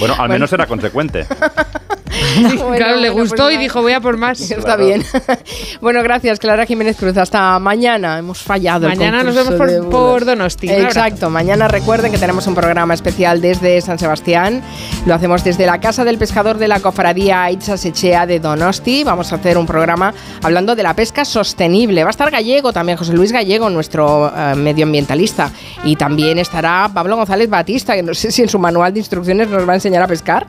Bueno, 0.00 0.14
al 0.18 0.28
menos 0.28 0.52
era 0.52 0.66
consecuente. 0.66 1.26
claro, 2.76 2.96
le 2.96 3.10
bueno, 3.10 3.12
gustó 3.14 3.44
pues 3.44 3.54
y 3.56 3.58
dijo, 3.58 3.82
voy 3.82 3.92
a 3.92 4.00
por 4.00 4.16
más. 4.16 4.50
Está 4.50 4.76
bien. 4.76 5.04
bueno, 5.80 6.02
gracias, 6.02 6.38
Clara 6.38 6.66
Jiménez 6.66 6.96
Cruz. 6.96 7.16
Hasta 7.16 7.58
mañana. 7.58 8.18
Hemos 8.18 8.42
fallado. 8.42 8.86
el 8.86 8.96
Mañana 8.96 9.22
nos 9.22 9.34
vemos 9.34 9.54
por- 9.90 10.24
Donosti. 10.24 10.70
Exacto. 10.70 11.30
Mañana 11.30 11.68
recuerden 11.68 12.12
que 12.12 12.18
tenemos 12.18 12.46
un 12.46 12.54
programa 12.54 12.94
especial 12.94 13.40
desde 13.40 13.80
San 13.80 13.98
Sebastián. 13.98 14.62
Lo 15.06 15.14
hacemos 15.14 15.44
desde 15.44 15.66
la 15.66 15.80
Casa 15.80 16.04
del 16.04 16.18
Pescador 16.18 16.58
de 16.58 16.68
la 16.68 16.80
Cofradía 16.80 17.50
Itzasechea 17.50 18.26
de 18.26 18.40
Donosti. 18.40 19.04
Vamos 19.04 19.32
a 19.32 19.36
hacer 19.36 19.58
un 19.58 19.66
programa 19.66 20.14
hablando 20.42 20.74
de 20.74 20.82
la 20.82 20.94
pesca 20.94 21.24
sostenible. 21.24 22.02
Va 22.02 22.10
a 22.10 22.10
estar 22.10 22.30
Gallego 22.30 22.72
también, 22.72 22.96
José 22.98 23.12
Luis 23.12 23.32
Gallego, 23.32 23.70
nuestro 23.70 24.32
eh, 24.34 24.54
medioambientalista. 24.54 25.50
Y 25.84 25.96
también 25.96 26.38
estará 26.38 26.90
Pablo 26.92 27.16
González 27.16 27.48
Batista, 27.50 27.94
que 27.94 28.02
no 28.02 28.14
sé 28.14 28.30
si 28.30 28.42
en 28.42 28.48
su 28.48 28.58
manual 28.58 28.92
de 28.92 29.00
instrucciones 29.00 29.48
nos 29.48 29.68
va 29.68 29.72
a 29.72 29.76
enseñar 29.76 30.02
a 30.02 30.06
pescar 30.06 30.46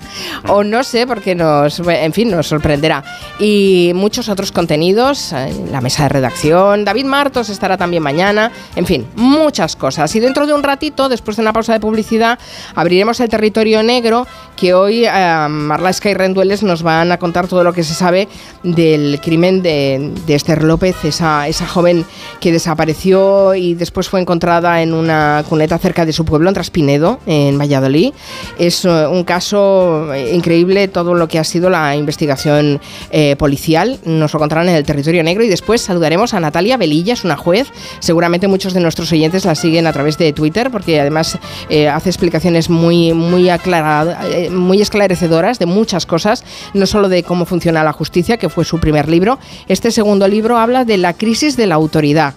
o 0.47 0.63
no 0.63 0.83
sé, 0.83 1.07
porque 1.07 1.35
en 1.63 2.13
fin, 2.13 2.31
nos 2.31 2.47
sorprenderá. 2.47 3.03
Y 3.39 3.91
muchos 3.95 4.29
otros 4.29 4.51
contenidos, 4.51 5.33
eh, 5.33 5.53
la 5.71 5.81
mesa 5.81 6.03
de 6.03 6.09
redacción, 6.09 6.85
David 6.85 7.05
Martos 7.05 7.49
estará 7.49 7.77
también 7.77 8.03
mañana, 8.03 8.51
en 8.75 8.85
fin, 8.85 9.07
muchas 9.15 9.75
cosas. 9.75 10.15
Y 10.15 10.19
dentro 10.19 10.47
de 10.47 10.53
un 10.53 10.63
ratito, 10.63 11.09
después 11.09 11.37
de 11.37 11.41
una 11.41 11.53
pausa 11.53 11.73
de 11.73 11.79
publicidad, 11.79 12.39
abriremos 12.75 13.19
el 13.19 13.29
territorio 13.29 13.83
negro, 13.83 14.27
que 14.55 14.73
hoy 14.73 15.05
eh, 15.05 15.47
Marlaska 15.49 16.09
y 16.09 16.13
Rendueles 16.13 16.63
nos 16.63 16.83
van 16.83 17.11
a 17.11 17.17
contar 17.17 17.47
todo 17.47 17.63
lo 17.63 17.73
que 17.73 17.83
se 17.83 17.93
sabe 17.93 18.27
del 18.63 19.19
crimen 19.21 19.61
de, 19.61 20.13
de 20.25 20.35
Esther 20.35 20.63
López, 20.63 20.95
esa, 21.03 21.47
esa 21.47 21.67
joven 21.67 22.05
que 22.39 22.51
desapareció 22.51 23.55
y 23.55 23.73
después 23.73 24.09
fue 24.09 24.21
encontrada 24.21 24.81
en 24.81 24.93
una 24.93 25.43
cuneta 25.47 25.77
cerca 25.77 26.05
de 26.05 26.13
su 26.13 26.25
pueblo, 26.25 26.49
en 26.49 26.53
Traspinedo, 26.53 27.19
en 27.25 27.57
Valladolid. 27.57 28.13
Es 28.57 28.85
eh, 28.85 29.07
un 29.07 29.23
caso 29.23 30.13
eh, 30.13 30.33
increíble 30.33 30.87
todo 30.87 31.13
lo 31.13 31.27
que 31.27 31.34
ha 31.37 31.43
sido 31.43 31.69
la 31.69 31.95
investigación 31.95 32.81
eh, 33.11 33.35
policial. 33.37 33.99
Nos 34.05 34.33
lo 34.33 34.39
contarán 34.39 34.69
en 34.69 34.75
el 34.75 34.83
territorio 34.83 35.23
negro 35.23 35.43
y 35.43 35.47
después 35.47 35.81
saludaremos 35.81 36.33
a 36.33 36.39
Natalia 36.39 36.77
Velilla, 36.77 37.13
es 37.13 37.23
una 37.23 37.37
juez. 37.37 37.67
Seguramente 37.99 38.47
muchos 38.47 38.73
de 38.73 38.79
nuestros 38.79 39.11
oyentes 39.11 39.45
la 39.45 39.55
siguen 39.55 39.87
a 39.87 39.93
través 39.93 40.17
de 40.17 40.33
Twitter 40.33 40.71
porque 40.71 40.99
además 40.99 41.37
eh, 41.69 41.89
hace 41.89 42.09
explicaciones 42.09 42.69
muy, 42.69 43.13
muy, 43.13 43.49
eh, 43.49 44.49
muy 44.51 44.81
esclarecedoras 44.81 45.59
de 45.59 45.65
muchas 45.65 46.05
cosas, 46.05 46.43
no 46.73 46.85
solo 46.85 47.09
de 47.09 47.23
cómo 47.23 47.45
funciona 47.45 47.83
la 47.83 47.93
justicia, 47.93 48.37
que 48.37 48.49
fue 48.49 48.65
su 48.65 48.79
primer 48.79 49.09
libro. 49.09 49.39
Este 49.67 49.91
segundo 49.91 50.27
libro 50.27 50.57
habla 50.57 50.85
de 50.85 50.97
la 50.97 51.13
crisis 51.13 51.57
de 51.57 51.67
la 51.67 51.75
autoridad 51.75 52.33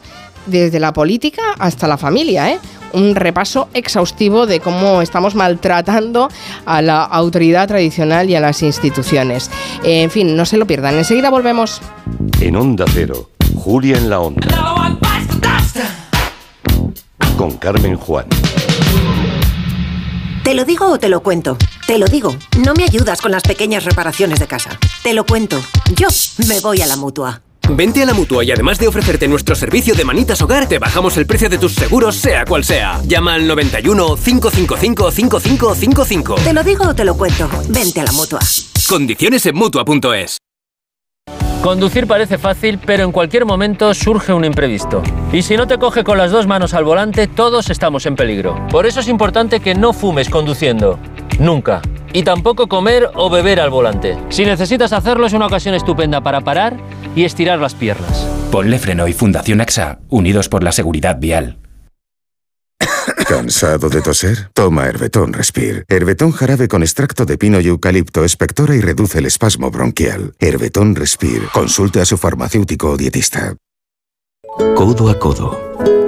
desde 0.47 0.81
la 0.81 0.93
política 0.93 1.43
hasta 1.59 1.87
la 1.87 1.99
familia, 1.99 2.51
¿eh? 2.51 2.59
Un 2.93 3.15
repaso 3.15 3.69
exhaustivo 3.75 4.47
de 4.47 4.61
cómo 4.61 5.03
estamos 5.03 5.35
maltratando 5.35 6.29
a 6.65 6.83
la 6.83 7.05
autoridad 7.05 7.69
tradicional 7.69 8.31
y 8.31 8.35
a 8.35 8.41
las 8.41 8.63
instituciones. 8.63 9.51
En 9.85 10.11
fin, 10.11 10.37
no 10.37 10.45
se 10.45 10.57
lo 10.57 10.67
pierdan. 10.67 10.97
Enseguida 10.97 11.31
volvemos. 11.31 11.81
En 12.41 12.57
Onda 12.57 12.85
Cero, 12.93 13.31
Julia 13.57 13.99
en 13.99 14.11
la 14.11 14.21
Onda. 14.21 14.47
Con 17.37 17.57
Carmen 17.59 17.97
Juan. 17.97 18.27
¿Te 20.43 20.55
lo 20.55 20.65
digo 20.65 20.91
o 20.91 20.99
te 20.99 21.11
lo 21.11 21.23
cuento? 21.23 21.59
Te 21.87 21.99
lo 21.99 22.07
digo. 22.07 22.35
No 22.65 22.73
me 22.73 22.85
ayudas 22.85 23.21
con 23.21 23.31
las 23.31 23.43
pequeñas 23.43 23.85
reparaciones 23.85 24.41
de 24.41 24.47
casa. 24.47 24.71
Te 25.03 25.13
lo 25.13 25.27
cuento. 25.27 25.61
Yo 25.95 26.09
me 26.49 26.61
voy 26.61 26.81
a 26.81 26.87
la 26.87 26.97
mutua. 26.97 27.43
Vente 27.71 28.03
a 28.03 28.07
la 28.07 28.15
mutua 28.15 28.45
y 28.45 28.51
además 28.51 28.79
de 28.79 28.89
ofrecerte 28.89 29.29
nuestro 29.29 29.55
servicio 29.55 29.95
de 29.95 30.05
manitas 30.05 30.41
hogar, 30.41 30.67
te 30.67 30.79
bajamos 30.79 31.17
el 31.19 31.27
precio 31.27 31.51
de 31.51 31.59
tus 31.59 31.75
seguros, 31.75 32.17
sea 32.17 32.45
cual 32.47 32.65
sea. 32.65 33.01
Llama 33.05 33.35
al 33.35 33.47
91 33.47 34.17
555 34.17 35.11
5555. 35.11 36.35
¿Te 36.37 36.53
lo 36.53 36.65
digo 36.65 36.89
o 36.89 36.95
te 36.95 37.05
lo 37.05 37.15
cuento? 37.17 37.49
Vente 37.69 38.01
a 38.01 38.05
la 38.05 38.13
mutua. 38.13 38.41
Condiciones 38.89 39.45
en 39.45 39.55
mutua.es. 39.57 40.39
Conducir 41.63 42.07
parece 42.07 42.39
fácil, 42.39 42.79
pero 42.79 43.05
en 43.05 43.13
cualquier 43.13 43.45
momento 43.45 43.93
surge 43.93 44.33
un 44.33 44.45
imprevisto. 44.45 45.03
Y 45.33 45.43
si 45.43 45.57
no 45.57 45.67
te 45.67 45.77
coge 45.77 46.05
con 46.05 46.17
las 46.17 46.31
dos 46.31 46.47
manos 46.47 46.73
al 46.73 46.85
volante, 46.85 47.27
todos 47.27 47.69
estamos 47.69 48.07
en 48.07 48.17
peligro. 48.17 48.57
Por 48.71 48.87
eso 48.87 49.01
es 49.01 49.09
importante 49.09 49.61
que 49.61 49.75
no 49.75 49.93
fumes 49.93 50.31
conduciendo. 50.31 50.99
Nunca. 51.39 51.83
Y 52.13 52.23
tampoco 52.23 52.69
comer 52.69 53.11
o 53.15 53.29
beber 53.29 53.61
al 53.61 53.71
volante. 53.71 54.17
Si 54.31 54.45
necesitas 54.45 54.93
hacerlo, 54.93 55.27
es 55.27 55.35
una 55.35 55.47
ocasión 55.47 55.75
estupenda 55.75 56.23
para 56.23 56.41
parar 56.41 56.77
y 57.15 57.25
estirar 57.25 57.59
las 57.59 57.75
piernas. 57.75 58.27
Ponle 58.51 58.79
freno 58.79 59.09
y 59.09 59.13
Fundación 59.13 59.61
AXA, 59.61 60.01
unidos 60.09 60.49
por 60.49 60.63
la 60.63 60.73
seguridad 60.73 61.19
vial. 61.19 61.59
¿Cansado 63.27 63.91
de 63.91 64.01
toser? 64.01 64.51
Toma 64.55 64.87
Herbetón 64.87 65.33
Respire. 65.33 65.85
Herbetón 65.89 66.33
jarabe 66.33 66.67
con 66.67 66.83
extracto 66.83 67.27
de 67.27 67.37
pino 67.37 67.61
y 67.61 67.67
eucalipto 67.67 68.25
espectora 68.25 68.75
y 68.75 68.81
reduce 68.81 69.19
el 69.19 69.27
espasmo 69.27 69.71
bronquial. 69.71 70.35
Herbetón 70.39 70.95
Respire. 70.95 71.47
Consulte 71.53 72.01
a 72.01 72.07
su 72.07 72.17
farmacéutico 72.17 72.91
o 72.91 72.97
dietista. 72.97 73.55
Codo 74.75 75.11
a 75.11 75.19
codo. 75.19 76.08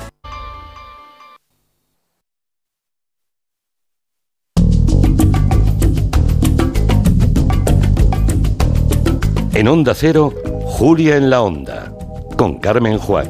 En 9.61 9.67
Onda 9.67 9.93
Cero, 9.93 10.33
Julia 10.65 11.17
en 11.17 11.29
la 11.29 11.43
Onda. 11.43 11.93
Con 12.35 12.57
Carmen 12.57 12.97
Juan. 12.97 13.27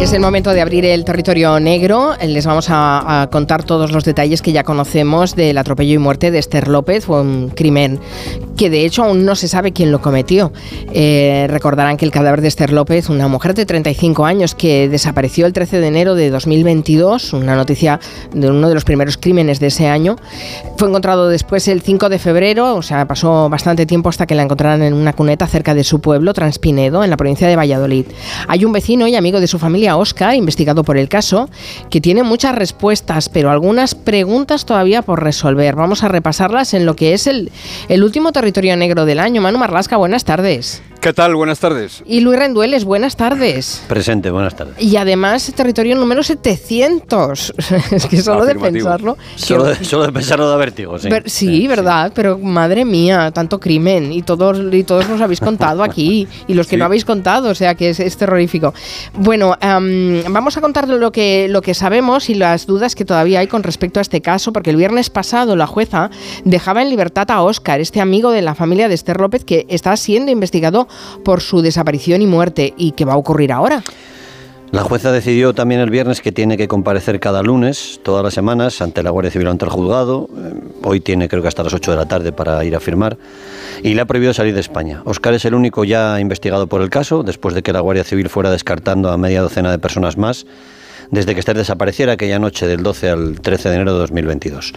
Es 0.00 0.14
el 0.14 0.20
momento 0.20 0.54
de 0.54 0.62
abrir 0.62 0.86
el 0.86 1.04
territorio 1.04 1.60
negro. 1.60 2.14
Les 2.26 2.46
vamos 2.46 2.70
a, 2.70 3.20
a, 3.20 3.28
contar 3.28 3.64
todos 3.64 3.92
los 3.92 4.04
detalles 4.04 4.40
que 4.40 4.52
ya 4.52 4.64
conocemos 4.64 5.36
del 5.36 5.58
atropello 5.58 5.92
y 5.92 5.98
muerte 5.98 6.30
de 6.30 6.38
Esther 6.38 6.68
López. 6.68 7.04
Fue 7.04 7.20
un 7.20 7.50
crimen 7.50 8.00
que 8.56 8.70
de 8.70 8.84
hecho 8.84 9.04
aún 9.04 9.24
no 9.24 9.34
se 9.36 9.48
sabe 9.48 9.72
quién 9.72 9.90
lo 9.90 10.00
cometió. 10.00 10.52
Eh, 10.92 11.46
recordarán 11.48 11.96
que 11.96 12.04
el 12.04 12.10
cadáver 12.10 12.40
de 12.40 12.48
Esther 12.48 12.72
López, 12.72 13.08
una 13.08 13.28
mujer 13.28 13.54
de 13.54 13.66
35 13.66 14.24
años 14.24 14.54
que 14.54 14.88
desapareció 14.88 15.46
el 15.46 15.52
13 15.52 15.80
de 15.80 15.86
enero 15.86 16.14
de 16.14 16.30
2022, 16.30 17.32
una 17.32 17.56
noticia 17.56 18.00
de 18.32 18.50
uno 18.50 18.68
de 18.68 18.74
los 18.74 18.84
primeros 18.84 19.16
crímenes 19.16 19.60
de 19.60 19.68
ese 19.68 19.88
año, 19.88 20.16
fue 20.76 20.88
encontrado 20.88 21.28
después 21.28 21.66
el 21.68 21.82
5 21.82 22.08
de 22.08 22.18
febrero, 22.18 22.76
o 22.76 22.82
sea, 22.82 23.06
pasó 23.06 23.48
bastante 23.48 23.86
tiempo 23.86 24.08
hasta 24.08 24.26
que 24.26 24.34
la 24.34 24.42
encontraran 24.42 24.82
en 24.82 24.94
una 24.94 25.12
cuneta 25.12 25.46
cerca 25.46 25.74
de 25.74 25.84
su 25.84 26.00
pueblo, 26.00 26.32
Transpinedo, 26.32 27.02
en 27.04 27.10
la 27.10 27.16
provincia 27.16 27.48
de 27.48 27.56
Valladolid. 27.56 28.06
Hay 28.48 28.64
un 28.64 28.72
vecino 28.72 29.06
y 29.08 29.16
amigo 29.16 29.40
de 29.40 29.46
su 29.46 29.58
familia 29.58 29.96
Oscar, 29.96 30.34
investigado 30.34 30.84
por 30.84 30.96
el 30.96 31.08
caso, 31.08 31.48
que 31.90 32.00
tiene 32.00 32.22
muchas 32.22 32.54
respuestas, 32.54 33.28
pero 33.28 33.50
algunas 33.50 33.94
preguntas 33.94 34.64
todavía 34.64 35.02
por 35.02 35.22
resolver. 35.22 35.74
Vamos 35.74 36.04
a 36.04 36.08
repasarlas 36.08 36.74
en 36.74 36.86
lo 36.86 36.96
que 36.96 37.14
es 37.14 37.26
el, 37.26 37.50
el 37.88 38.04
último 38.04 38.32
territorio 38.32 38.43
negro 38.76 39.04
del 39.04 39.20
año. 39.20 39.40
Manu 39.40 39.58
Marlasca, 39.58 39.96
buenas 39.96 40.24
tardes. 40.24 40.82
¿Qué 41.04 41.12
tal? 41.12 41.34
Buenas 41.36 41.60
tardes. 41.60 42.02
Y 42.06 42.20
Luis 42.20 42.38
Rendueles, 42.38 42.86
buenas 42.86 43.14
tardes. 43.14 43.82
Presente, 43.88 44.30
buenas 44.30 44.56
tardes. 44.56 44.82
Y 44.82 44.96
además, 44.96 45.52
territorio 45.54 45.96
número 45.96 46.22
700. 46.22 47.52
es 47.90 48.06
que 48.06 48.22
solo 48.22 48.46
de 48.46 48.54
pensarlo. 48.54 49.18
Solo 49.36 49.64
de, 49.64 49.84
solo 49.84 50.06
de 50.06 50.12
pensarlo 50.12 50.48
da 50.48 50.56
vértigo, 50.56 50.98
sí. 50.98 51.10
Sí, 51.10 51.20
sí, 51.26 51.66
verdad, 51.68 52.06
sí. 52.06 52.12
pero 52.14 52.38
madre 52.38 52.86
mía, 52.86 53.30
tanto 53.32 53.60
crimen. 53.60 54.14
Y 54.14 54.22
todos, 54.22 54.72
y 54.72 54.82
todos 54.84 55.06
los 55.06 55.20
habéis 55.20 55.40
contado 55.40 55.82
aquí. 55.82 56.26
Y 56.48 56.54
los 56.54 56.68
que 56.68 56.76
sí. 56.76 56.78
no 56.78 56.86
habéis 56.86 57.04
contado, 57.04 57.50
o 57.50 57.54
sea 57.54 57.74
que 57.74 57.90
es, 57.90 58.00
es 58.00 58.16
terrorífico. 58.16 58.72
Bueno, 59.12 59.58
um, 59.62 60.32
vamos 60.32 60.56
a 60.56 60.62
contar 60.62 60.88
lo 60.88 61.12
que, 61.12 61.48
lo 61.50 61.60
que 61.60 61.74
sabemos 61.74 62.30
y 62.30 62.34
las 62.34 62.64
dudas 62.66 62.94
que 62.94 63.04
todavía 63.04 63.40
hay 63.40 63.46
con 63.46 63.62
respecto 63.62 63.98
a 63.98 64.02
este 64.02 64.22
caso, 64.22 64.54
porque 64.54 64.70
el 64.70 64.76
viernes 64.76 65.10
pasado 65.10 65.54
la 65.54 65.66
jueza 65.66 66.08
dejaba 66.46 66.80
en 66.80 66.88
libertad 66.88 67.30
a 67.30 67.42
Óscar, 67.42 67.80
este 67.80 68.00
amigo 68.00 68.30
de 68.30 68.40
la 68.40 68.54
familia 68.54 68.88
de 68.88 68.94
Esther 68.94 69.20
López, 69.20 69.44
que 69.44 69.66
está 69.68 69.94
siendo 69.98 70.30
investigado 70.30 70.88
por 71.24 71.40
su 71.40 71.62
desaparición 71.62 72.22
y 72.22 72.26
muerte. 72.26 72.74
¿Y 72.76 72.92
qué 72.92 73.04
va 73.04 73.14
a 73.14 73.16
ocurrir 73.16 73.52
ahora? 73.52 73.82
La 74.74 74.82
jueza 74.82 75.12
decidió 75.12 75.54
también 75.54 75.80
el 75.80 75.88
viernes 75.88 76.20
que 76.20 76.32
tiene 76.32 76.56
que 76.56 76.66
comparecer 76.66 77.20
cada 77.20 77.44
lunes, 77.44 78.00
todas 78.02 78.24
las 78.24 78.34
semanas, 78.34 78.82
ante 78.82 79.04
la 79.04 79.10
Guardia 79.10 79.30
Civil 79.30 79.46
o 79.46 79.50
ante 79.52 79.64
el 79.64 79.70
juzgado. 79.70 80.28
Hoy 80.82 80.98
tiene 80.98 81.28
creo 81.28 81.42
que 81.42 81.48
hasta 81.48 81.62
las 81.62 81.74
8 81.74 81.92
de 81.92 81.96
la 81.96 82.06
tarde 82.06 82.32
para 82.32 82.64
ir 82.64 82.74
a 82.74 82.80
firmar. 82.80 83.16
Y 83.84 83.94
le 83.94 84.00
ha 84.00 84.04
prohibido 84.04 84.34
salir 84.34 84.52
de 84.52 84.60
España. 84.60 85.00
Oscar 85.04 85.32
es 85.34 85.44
el 85.44 85.54
único 85.54 85.84
ya 85.84 86.18
investigado 86.18 86.66
por 86.66 86.82
el 86.82 86.90
caso, 86.90 87.22
después 87.22 87.54
de 87.54 87.62
que 87.62 87.72
la 87.72 87.78
Guardia 87.78 88.02
Civil 88.02 88.28
fuera 88.28 88.50
descartando 88.50 89.12
a 89.12 89.16
media 89.16 89.42
docena 89.42 89.70
de 89.70 89.78
personas 89.78 90.16
más 90.16 90.44
desde 91.10 91.34
que 91.34 91.40
Esther 91.40 91.56
desapareciera 91.56 92.14
aquella 92.14 92.38
noche 92.38 92.66
del 92.66 92.82
12 92.82 93.10
al 93.10 93.40
13 93.40 93.68
de 93.68 93.74
enero 93.76 93.92
de 93.92 93.98
2022. 94.00 94.72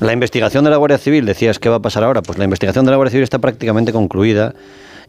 La 0.00 0.12
investigación 0.12 0.64
de 0.64 0.70
la 0.70 0.76
Guardia 0.76 0.96
Civil, 0.96 1.26
decías, 1.26 1.58
¿qué 1.58 1.68
va 1.68 1.76
a 1.76 1.82
pasar 1.82 2.04
ahora? 2.04 2.22
Pues 2.22 2.38
la 2.38 2.44
investigación 2.44 2.84
de 2.84 2.92
la 2.92 2.96
Guardia 2.96 3.10
Civil 3.10 3.24
está 3.24 3.38
prácticamente 3.38 3.92
concluida 3.92 4.54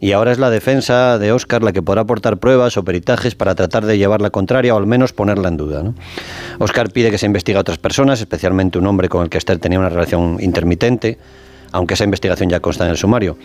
y 0.00 0.12
ahora 0.12 0.32
es 0.32 0.38
la 0.38 0.50
defensa 0.50 1.18
de 1.18 1.32
Óscar 1.32 1.62
la 1.62 1.72
que 1.72 1.82
podrá 1.82 2.02
aportar 2.02 2.38
pruebas 2.38 2.76
o 2.76 2.84
peritajes 2.84 3.34
para 3.34 3.54
tratar 3.54 3.84
de 3.86 3.98
llevar 3.98 4.20
la 4.20 4.30
contraria 4.30 4.74
o 4.74 4.78
al 4.78 4.86
menos 4.86 5.12
ponerla 5.12 5.48
en 5.48 5.56
duda. 5.56 5.82
¿no? 5.82 5.94
Óscar 6.58 6.90
pide 6.90 7.10
que 7.10 7.18
se 7.18 7.26
investigue 7.26 7.58
a 7.58 7.60
otras 7.60 7.78
personas, 7.78 8.20
especialmente 8.20 8.78
un 8.78 8.86
hombre 8.86 9.08
con 9.08 9.22
el 9.22 9.30
que 9.30 9.38
Esther 9.38 9.58
tenía 9.58 9.78
una 9.78 9.88
relación 9.88 10.38
intermitente, 10.40 11.18
aunque 11.72 11.94
esa 11.94 12.04
investigación 12.04 12.48
ya 12.48 12.60
consta 12.60 12.84
en 12.84 12.90
el 12.90 12.96
sumario. 12.96 13.36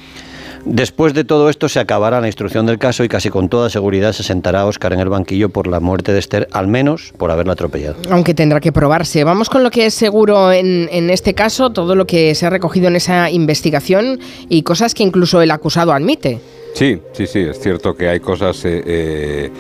Después 0.66 1.14
de 1.14 1.26
todo 1.26 1.50
esto 1.50 1.68
se 1.68 1.80
acabará 1.80 2.22
la 2.22 2.28
instrucción 2.28 2.66
del 2.66 2.80
caso 2.80 3.04
y 3.04 3.10
casi 3.10 3.30
con 3.30 3.50
toda 3.50 3.70
seguridad 3.70 4.14
se 4.14 4.24
sentará 4.24 4.66
Óscar 4.66 4.94
en 4.94 5.02
el 5.02 5.10
banquillo 5.10 5.50
por 5.50 5.68
la 5.68 5.82
muerte 5.82 6.14
de 6.14 6.20
Esther, 6.20 6.48
al 6.52 6.68
menos 6.68 7.14
por 7.18 7.32
haberla 7.32 7.54
atropellado. 7.54 7.98
Aunque 8.10 8.34
tendrá 8.34 8.62
que 8.62 8.72
probarse. 8.72 9.26
Vamos 9.26 9.50
con 9.50 9.64
lo 9.64 9.72
que 9.72 9.88
es 9.88 9.94
seguro 9.94 10.54
en, 10.54 10.88
en 10.92 11.10
este 11.10 11.34
caso, 11.34 11.72
todo 11.72 11.96
lo 11.96 12.08
que 12.08 12.34
se 12.34 12.46
ha 12.46 12.50
recogido 12.50 12.88
en 12.88 12.96
esa 12.96 13.30
investigación 13.30 14.20
y 14.48 14.64
cosas 14.64 14.94
que 14.94 15.04
incluso 15.04 15.42
el 15.42 15.52
acusado 15.52 15.92
admite. 15.92 16.40
Sí, 16.76 17.00
sí, 17.12 17.28
sí, 17.28 17.40
es 17.40 17.60
cierto 17.60 17.94
que 17.96 18.08
hay 18.08 18.20
cosas... 18.20 18.64
Eh, 18.66 18.84
eh 18.86 19.52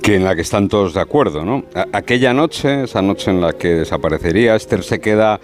que 0.00 0.14
en 0.14 0.24
la 0.24 0.34
que 0.34 0.40
están 0.40 0.68
todos 0.68 0.94
de 0.94 1.00
acuerdo, 1.00 1.44
¿no? 1.44 1.64
Aquella 1.92 2.32
noche, 2.32 2.84
esa 2.84 3.02
noche 3.02 3.30
en 3.30 3.42
la 3.42 3.52
que 3.52 3.68
desaparecería, 3.68 4.54
Esther 4.54 4.82
se 4.82 5.00
queda 5.00 5.38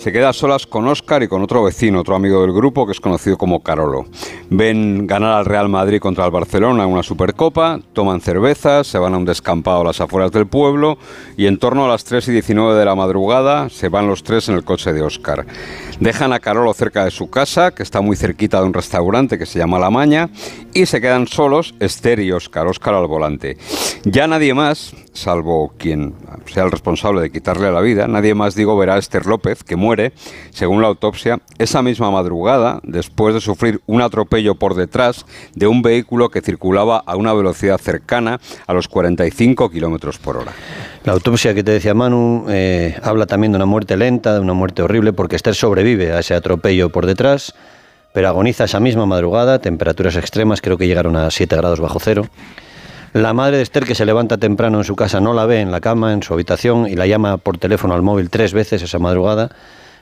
se 0.00 0.12
queda 0.12 0.30
a 0.30 0.32
solas 0.32 0.66
con 0.66 0.88
Óscar 0.88 1.22
y 1.22 1.28
con 1.28 1.42
otro 1.42 1.62
vecino, 1.62 2.00
otro 2.00 2.16
amigo 2.16 2.40
del 2.40 2.54
grupo 2.54 2.86
que 2.86 2.92
es 2.92 3.00
conocido 3.00 3.36
como 3.36 3.62
Carolo. 3.62 4.06
Ven 4.48 5.06
ganar 5.06 5.34
al 5.34 5.44
Real 5.44 5.68
Madrid 5.68 6.00
contra 6.00 6.24
el 6.24 6.30
Barcelona 6.30 6.84
en 6.84 6.88
una 6.90 7.02
Supercopa, 7.02 7.78
toman 7.92 8.22
cervezas, 8.22 8.86
se 8.86 8.96
van 8.96 9.12
a 9.12 9.18
un 9.18 9.26
descampado 9.26 9.82
a 9.82 9.84
las 9.84 10.00
afueras 10.00 10.32
del 10.32 10.46
pueblo 10.46 10.96
y 11.36 11.46
en 11.46 11.58
torno 11.58 11.84
a 11.84 11.88
las 11.88 12.04
3 12.04 12.28
y 12.28 12.32
19 12.32 12.78
de 12.78 12.84
la 12.86 12.94
madrugada 12.94 13.68
se 13.68 13.90
van 13.90 14.08
los 14.08 14.22
tres 14.22 14.48
en 14.48 14.54
el 14.54 14.64
coche 14.64 14.94
de 14.94 15.02
Óscar. 15.02 15.44
Dejan 16.00 16.32
a 16.32 16.40
Carolo 16.40 16.72
cerca 16.72 17.04
de 17.04 17.10
su 17.10 17.28
casa, 17.28 17.72
que 17.72 17.82
está 17.82 18.00
muy 18.00 18.16
cerquita 18.16 18.58
de 18.58 18.66
un 18.66 18.72
restaurante 18.72 19.36
que 19.36 19.44
se 19.44 19.58
llama 19.58 19.78
La 19.78 19.90
Maña, 19.90 20.30
y 20.72 20.86
se 20.86 21.02
quedan 21.02 21.26
solos 21.26 21.74
Esther 21.78 22.20
y 22.20 22.32
Óscar, 22.32 22.66
Óscar 22.66 22.94
al 22.94 23.06
volante. 23.06 23.58
Ya 24.04 24.26
nadie 24.26 24.54
más, 24.54 24.94
salvo 25.12 25.72
quien 25.76 26.14
sea 26.46 26.64
el 26.64 26.70
responsable 26.70 27.20
de 27.20 27.30
quitarle 27.30 27.70
la 27.70 27.80
vida, 27.80 28.06
nadie 28.06 28.34
más, 28.34 28.54
digo, 28.54 28.76
verá 28.76 28.94
a 28.94 28.98
Esther 28.98 29.26
López, 29.26 29.64
que 29.64 29.76
muere, 29.76 30.12
según 30.50 30.82
la 30.82 30.88
autopsia, 30.88 31.40
esa 31.58 31.82
misma 31.82 32.10
madrugada, 32.10 32.80
después 32.82 33.34
de 33.34 33.40
sufrir 33.40 33.80
un 33.86 34.02
atropello 34.02 34.54
por 34.54 34.74
detrás 34.74 35.26
de 35.54 35.66
un 35.66 35.82
vehículo 35.82 36.30
que 36.30 36.40
circulaba 36.40 37.02
a 37.04 37.16
una 37.16 37.32
velocidad 37.32 37.78
cercana 37.78 38.40
a 38.66 38.72
los 38.72 38.88
45 38.88 39.70
kilómetros 39.70 40.18
por 40.18 40.36
hora. 40.36 40.52
La 41.04 41.12
autopsia 41.12 41.54
que 41.54 41.64
te 41.64 41.72
decía 41.72 41.94
Manu 41.94 42.46
eh, 42.48 42.96
habla 43.02 43.26
también 43.26 43.52
de 43.52 43.56
una 43.56 43.66
muerte 43.66 43.96
lenta, 43.96 44.34
de 44.34 44.40
una 44.40 44.54
muerte 44.54 44.82
horrible, 44.82 45.12
porque 45.12 45.36
Esther 45.36 45.54
sobrevive 45.54 46.12
a 46.12 46.20
ese 46.20 46.34
atropello 46.34 46.90
por 46.90 47.06
detrás, 47.06 47.54
pero 48.12 48.28
agoniza 48.28 48.64
esa 48.64 48.80
misma 48.80 49.06
madrugada, 49.06 49.60
temperaturas 49.60 50.16
extremas, 50.16 50.60
creo 50.60 50.76
que 50.76 50.86
llegaron 50.86 51.16
a 51.16 51.30
7 51.30 51.56
grados 51.56 51.80
bajo 51.80 52.00
cero. 52.00 52.26
La 53.12 53.32
madre 53.32 53.56
de 53.56 53.64
Esther, 53.64 53.86
que 53.86 53.96
se 53.96 54.06
levanta 54.06 54.38
temprano 54.38 54.78
en 54.78 54.84
su 54.84 54.94
casa, 54.94 55.20
no 55.20 55.32
la 55.32 55.44
ve 55.44 55.60
en 55.60 55.72
la 55.72 55.80
cama, 55.80 56.12
en 56.12 56.22
su 56.22 56.32
habitación, 56.32 56.86
y 56.86 56.94
la 56.94 57.08
llama 57.08 57.38
por 57.38 57.58
teléfono 57.58 57.94
al 57.94 58.02
móvil 58.02 58.30
tres 58.30 58.52
veces 58.52 58.82
esa 58.82 59.00
madrugada. 59.00 59.50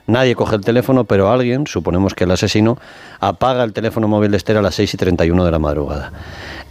Nadie 0.09 0.33
coge 0.33 0.55
el 0.55 0.61
teléfono, 0.61 1.03
pero 1.03 1.31
alguien, 1.31 1.67
suponemos 1.67 2.15
que 2.15 2.23
el 2.23 2.31
asesino, 2.31 2.79
apaga 3.19 3.63
el 3.63 3.73
teléfono 3.73 4.07
móvil 4.07 4.31
de 4.31 4.37
Esther 4.37 4.57
a 4.57 4.61
las 4.63 4.73
6 4.73 4.95
y 4.95 4.97
31 4.97 5.45
de 5.45 5.51
la 5.51 5.59
madrugada. 5.59 6.11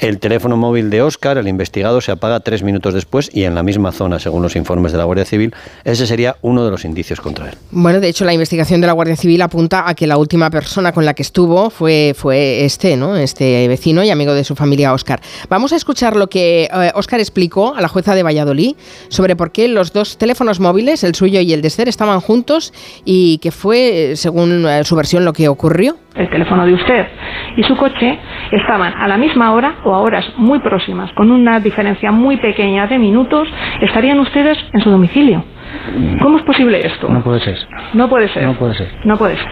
El 0.00 0.18
teléfono 0.18 0.56
móvil 0.56 0.90
de 0.90 1.02
Óscar, 1.02 1.38
el 1.38 1.46
investigado, 1.46 2.00
se 2.00 2.10
apaga 2.10 2.40
tres 2.40 2.64
minutos 2.64 2.94
después 2.94 3.30
y 3.32 3.44
en 3.44 3.54
la 3.54 3.62
misma 3.62 3.92
zona, 3.92 4.18
según 4.18 4.42
los 4.42 4.56
informes 4.56 4.90
de 4.90 4.98
la 4.98 5.04
Guardia 5.04 5.24
Civil. 5.24 5.54
Ese 5.84 6.08
sería 6.08 6.36
uno 6.42 6.64
de 6.64 6.72
los 6.72 6.84
indicios 6.84 7.20
contra 7.20 7.48
él. 7.48 7.54
Bueno, 7.70 8.00
de 8.00 8.08
hecho, 8.08 8.24
la 8.24 8.32
investigación 8.32 8.80
de 8.80 8.88
la 8.88 8.92
Guardia 8.92 9.16
Civil 9.16 9.40
apunta 9.40 9.88
a 9.88 9.94
que 9.94 10.08
la 10.08 10.16
última 10.16 10.50
persona 10.50 10.90
con 10.90 11.04
la 11.04 11.14
que 11.14 11.22
estuvo 11.22 11.70
fue, 11.70 12.14
fue 12.16 12.64
este, 12.64 12.96
¿no? 12.96 13.16
Este 13.16 13.68
vecino 13.68 14.02
y 14.02 14.10
amigo 14.10 14.34
de 14.34 14.42
su 14.42 14.56
familia, 14.56 14.92
Óscar. 14.92 15.20
Vamos 15.48 15.72
a 15.72 15.76
escuchar 15.76 16.16
lo 16.16 16.28
que 16.28 16.68
eh, 16.72 16.92
Óscar 16.94 17.20
explicó 17.20 17.76
a 17.76 17.80
la 17.80 17.88
jueza 17.88 18.16
de 18.16 18.24
Valladolid 18.24 18.74
sobre 19.08 19.36
por 19.36 19.52
qué 19.52 19.68
los 19.68 19.92
dos 19.92 20.18
teléfonos 20.18 20.58
móviles, 20.58 21.04
el 21.04 21.14
suyo 21.14 21.40
y 21.40 21.52
el 21.52 21.62
de 21.62 21.68
Esther, 21.68 21.88
estaban 21.88 22.20
juntos 22.20 22.72
y 23.04 23.27
que 23.36 23.50
fue, 23.50 24.16
según 24.16 24.66
eh, 24.66 24.82
su 24.84 24.96
versión, 24.96 25.26
lo 25.26 25.34
que 25.34 25.46
ocurrió 25.48 25.96
el 26.18 26.28
teléfono 26.28 26.66
de 26.66 26.74
usted 26.74 27.06
y 27.56 27.62
su 27.62 27.76
coche 27.76 28.18
estaban 28.50 28.92
a 28.94 29.08
la 29.08 29.16
misma 29.16 29.52
hora 29.52 29.76
o 29.84 29.94
a 29.94 29.98
horas 29.98 30.24
muy 30.36 30.58
próximas, 30.58 31.10
con 31.12 31.30
una 31.30 31.60
diferencia 31.60 32.10
muy 32.10 32.36
pequeña 32.38 32.86
de 32.86 32.98
minutos, 32.98 33.48
estarían 33.80 34.18
ustedes 34.20 34.58
en 34.72 34.80
su 34.80 34.90
domicilio. 34.90 35.44
¿Cómo 36.20 36.38
es 36.38 36.44
posible 36.44 36.84
esto? 36.84 37.08
No 37.08 37.22
puede 37.22 37.40
ser. 37.40 37.56
No 37.94 38.08
puede 38.08 38.28
ser. 38.28 38.44
No 38.44 38.54
puede 38.54 38.74
ser. 38.74 38.88
No 39.04 39.16
puede 39.16 39.36
ser. 39.36 39.48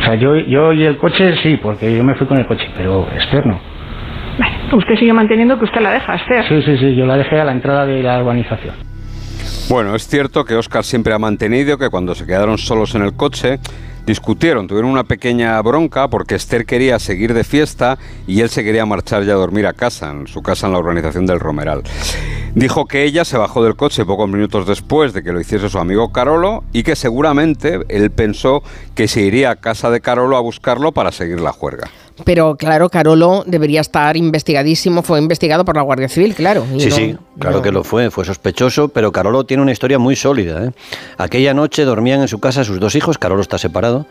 O 0.00 0.04
sea, 0.04 0.14
yo, 0.14 0.36
yo 0.36 0.72
y 0.72 0.84
el 0.84 0.96
coche 0.96 1.34
sí, 1.42 1.58
porque 1.62 1.94
yo 1.96 2.02
me 2.04 2.14
fui 2.14 2.26
con 2.26 2.38
el 2.38 2.46
coche, 2.46 2.68
pero 2.76 3.06
externo. 3.14 3.58
Vale. 4.38 4.52
Usted 4.72 4.96
sigue 4.96 5.12
manteniendo 5.12 5.58
que 5.58 5.64
usted 5.64 5.80
la 5.80 5.92
deja, 5.92 6.14
Esther. 6.14 6.44
Sí, 6.44 6.62
sí, 6.62 6.78
sí, 6.78 6.94
yo 6.94 7.06
la 7.06 7.16
dejé 7.16 7.38
a 7.40 7.44
la 7.44 7.52
entrada 7.52 7.86
de 7.86 8.02
la 8.02 8.20
urbanización. 8.20 8.89
Bueno, 9.70 9.94
es 9.94 10.08
cierto 10.08 10.44
que 10.44 10.56
Oscar 10.56 10.84
siempre 10.84 11.14
ha 11.14 11.20
mantenido 11.20 11.78
que 11.78 11.90
cuando 11.90 12.16
se 12.16 12.26
quedaron 12.26 12.58
solos 12.58 12.96
en 12.96 13.02
el 13.02 13.14
coche, 13.14 13.60
discutieron, 14.04 14.66
tuvieron 14.66 14.90
una 14.90 15.04
pequeña 15.04 15.62
bronca 15.62 16.08
porque 16.08 16.34
Esther 16.34 16.66
quería 16.66 16.98
seguir 16.98 17.34
de 17.34 17.44
fiesta 17.44 17.96
y 18.26 18.40
él 18.40 18.50
se 18.50 18.64
quería 18.64 18.84
marchar 18.84 19.22
ya 19.22 19.34
a 19.34 19.36
dormir 19.36 19.68
a 19.68 19.72
casa, 19.72 20.10
en 20.10 20.26
su 20.26 20.42
casa 20.42 20.66
en 20.66 20.72
la 20.72 20.80
urbanización 20.80 21.24
del 21.24 21.38
Romeral. 21.38 21.84
Dijo 22.56 22.86
que 22.86 23.04
ella 23.04 23.24
se 23.24 23.38
bajó 23.38 23.62
del 23.62 23.76
coche 23.76 24.04
pocos 24.04 24.28
minutos 24.28 24.66
después 24.66 25.12
de 25.12 25.22
que 25.22 25.30
lo 25.30 25.40
hiciese 25.40 25.68
su 25.68 25.78
amigo 25.78 26.10
Carolo 26.10 26.64
y 26.72 26.82
que 26.82 26.96
seguramente 26.96 27.78
él 27.88 28.10
pensó 28.10 28.64
que 28.96 29.06
se 29.06 29.20
iría 29.20 29.52
a 29.52 29.56
casa 29.56 29.88
de 29.88 30.00
Carolo 30.00 30.36
a 30.36 30.40
buscarlo 30.40 30.90
para 30.90 31.12
seguir 31.12 31.38
la 31.38 31.52
juerga. 31.52 31.88
Pero 32.24 32.56
claro, 32.56 32.88
Carolo 32.88 33.42
debería 33.46 33.80
estar 33.80 34.16
investigadísimo, 34.16 35.02
fue 35.02 35.18
investigado 35.18 35.64
por 35.64 35.76
la 35.76 35.82
Guardia 35.82 36.08
Civil, 36.08 36.34
claro. 36.34 36.64
Sí, 36.78 36.88
no- 36.88 36.94
sí, 36.96 37.16
claro 37.38 37.62
que 37.62 37.72
lo 37.72 37.84
fue, 37.84 38.10
fue 38.10 38.24
sospechoso, 38.24 38.88
pero 38.88 39.12
Carolo 39.12 39.44
tiene 39.44 39.62
una 39.62 39.72
historia 39.72 39.98
muy 39.98 40.16
sólida. 40.16 40.64
¿eh? 40.66 40.70
Aquella 41.18 41.54
noche 41.54 41.84
dormían 41.84 42.20
en 42.20 42.28
su 42.28 42.38
casa 42.40 42.64
sus 42.64 42.80
dos 42.80 42.94
hijos, 42.94 43.18
Carolo 43.18 43.42
está 43.42 43.58
separado. 43.58 44.06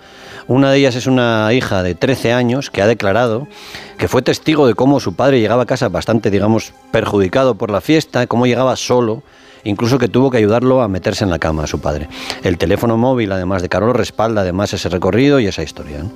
Una 0.47 0.71
de 0.71 0.79
ellas 0.79 0.95
es 0.95 1.05
una 1.05 1.53
hija 1.53 1.83
de 1.83 1.93
13 1.95 2.33
años 2.33 2.69
que 2.71 2.81
ha 2.81 2.87
declarado 2.87 3.47
que 3.97 4.07
fue 4.07 4.21
testigo 4.21 4.65
de 4.65 4.73
cómo 4.73 4.99
su 4.99 5.13
padre 5.13 5.39
llegaba 5.39 5.63
a 5.63 5.65
casa 5.67 5.89
bastante, 5.89 6.31
digamos, 6.31 6.73
perjudicado 6.91 7.55
por 7.55 7.69
la 7.69 7.81
fiesta, 7.81 8.25
cómo 8.25 8.47
llegaba 8.47 8.75
solo, 8.75 9.21
incluso 9.63 9.99
que 9.99 10.07
tuvo 10.07 10.31
que 10.31 10.37
ayudarlo 10.37 10.81
a 10.81 10.87
meterse 10.87 11.23
en 11.23 11.29
la 11.29 11.37
cama 11.37 11.65
a 11.65 11.67
su 11.67 11.79
padre. 11.81 12.07
El 12.43 12.57
teléfono 12.57 12.97
móvil, 12.97 13.31
además 13.31 13.61
de 13.61 13.69
Carolo, 13.69 13.93
respalda 13.93 14.41
además 14.41 14.73
ese 14.73 14.89
recorrido 14.89 15.39
y 15.39 15.45
esa 15.47 15.61
historia. 15.61 15.99
¿no? 15.99 16.09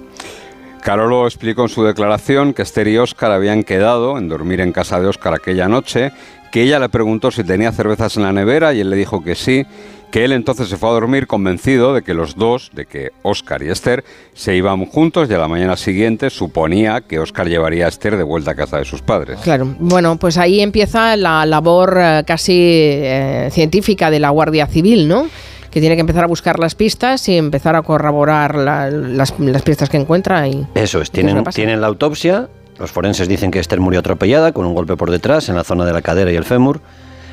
Carolo 0.84 1.26
explicó 1.26 1.64
en 1.64 1.70
su 1.70 1.84
declaración 1.84 2.54
que 2.54 2.62
Esther 2.62 2.90
y 2.90 2.98
Óscar 2.98 3.32
habían 3.32 3.64
quedado 3.64 4.18
en 4.18 4.28
dormir 4.28 4.60
en 4.60 4.74
casa 4.74 5.00
de 5.00 5.08
Óscar 5.08 5.34
aquella 5.34 5.70
noche, 5.70 6.12
que 6.52 6.62
ella 6.62 6.78
le 6.78 6.90
preguntó 6.90 7.32
si 7.32 7.46
tenía 7.46 7.72
cervezas 7.72 8.18
en 8.18 8.24
la 8.24 8.34
nevera 8.34 8.74
y 8.74 8.82
él 8.82 8.90
le 8.90 8.98
dijo 8.98 9.24
que 9.24 9.36
sí, 9.36 9.66
que 10.12 10.26
él 10.26 10.34
entonces 10.34 10.68
se 10.68 10.76
fue 10.76 10.90
a 10.90 10.92
dormir 10.92 11.26
convencido 11.26 11.94
de 11.94 12.02
que 12.02 12.14
los 12.14 12.36
dos, 12.36 12.70
de 12.74 12.86
que 12.86 13.12
Óscar 13.22 13.64
y 13.64 13.70
Esther, 13.70 14.04
se 14.34 14.58
iban 14.58 14.86
juntos 14.86 15.30
y 15.30 15.34
a 15.34 15.38
la 15.38 15.48
mañana 15.48 15.78
siguiente 15.78 16.30
suponía 16.30 17.00
que 17.00 17.18
Óscar 17.18 17.48
llevaría 17.48 17.86
a 17.86 17.90
Esther 17.90 18.18
de 18.18 18.24
vuelta 18.24 18.52
a 18.52 18.56
casa 18.56 18.78
de 18.78 18.86
sus 18.86 19.02
padres. 19.02 19.40
Claro, 19.40 19.74
bueno, 19.80 20.18
pues 20.18 20.38
ahí 20.38 20.60
empieza 20.60 21.16
la 21.16 21.46
labor 21.46 21.98
eh, 21.98 22.24
casi 22.28 22.54
eh, 22.58 23.50
científica 23.54 24.12
de 24.12 24.20
la 24.20 24.32
Guardia 24.32 24.68
Civil, 24.68 25.08
¿no? 25.08 25.28
Que 25.74 25.80
tiene 25.80 25.96
que 25.96 26.02
empezar 26.02 26.24
a 26.24 26.28
buscar 26.28 26.60
las 26.60 26.76
pistas 26.76 27.28
y 27.28 27.36
empezar 27.36 27.76
a 27.76 27.82
corroborar 27.82 28.54
la- 28.56 28.90
las, 28.92 29.34
las 29.40 29.62
pistas 29.64 29.90
que 29.90 29.98
encuentra. 29.98 30.48
Y, 30.48 30.68
Eso 30.76 31.02
es, 31.02 31.10
¿Y 31.10 31.12
qué 31.12 31.22
es 31.22 31.26
lo 31.26 31.32
tienen, 31.34 31.44
tienen 31.54 31.82
la 31.82 31.88
autopsia, 31.88 32.48
los 32.80 32.92
forenses 32.92 33.28
dicen 33.28 33.50
que 33.50 33.58
Esther 33.60 33.80
murió 33.80 34.00
atropellada 34.02 34.52
con 34.52 34.66
un 34.68 34.76
golpe 34.76 34.96
por 34.96 35.10
detrás 35.10 35.50
en 35.50 35.56
la 35.56 35.64
zona 35.64 35.84
de 35.86 35.94
la 35.94 36.02
cadera 36.04 36.32
y 36.32 36.36
el 36.36 36.44
fémur, 36.44 36.80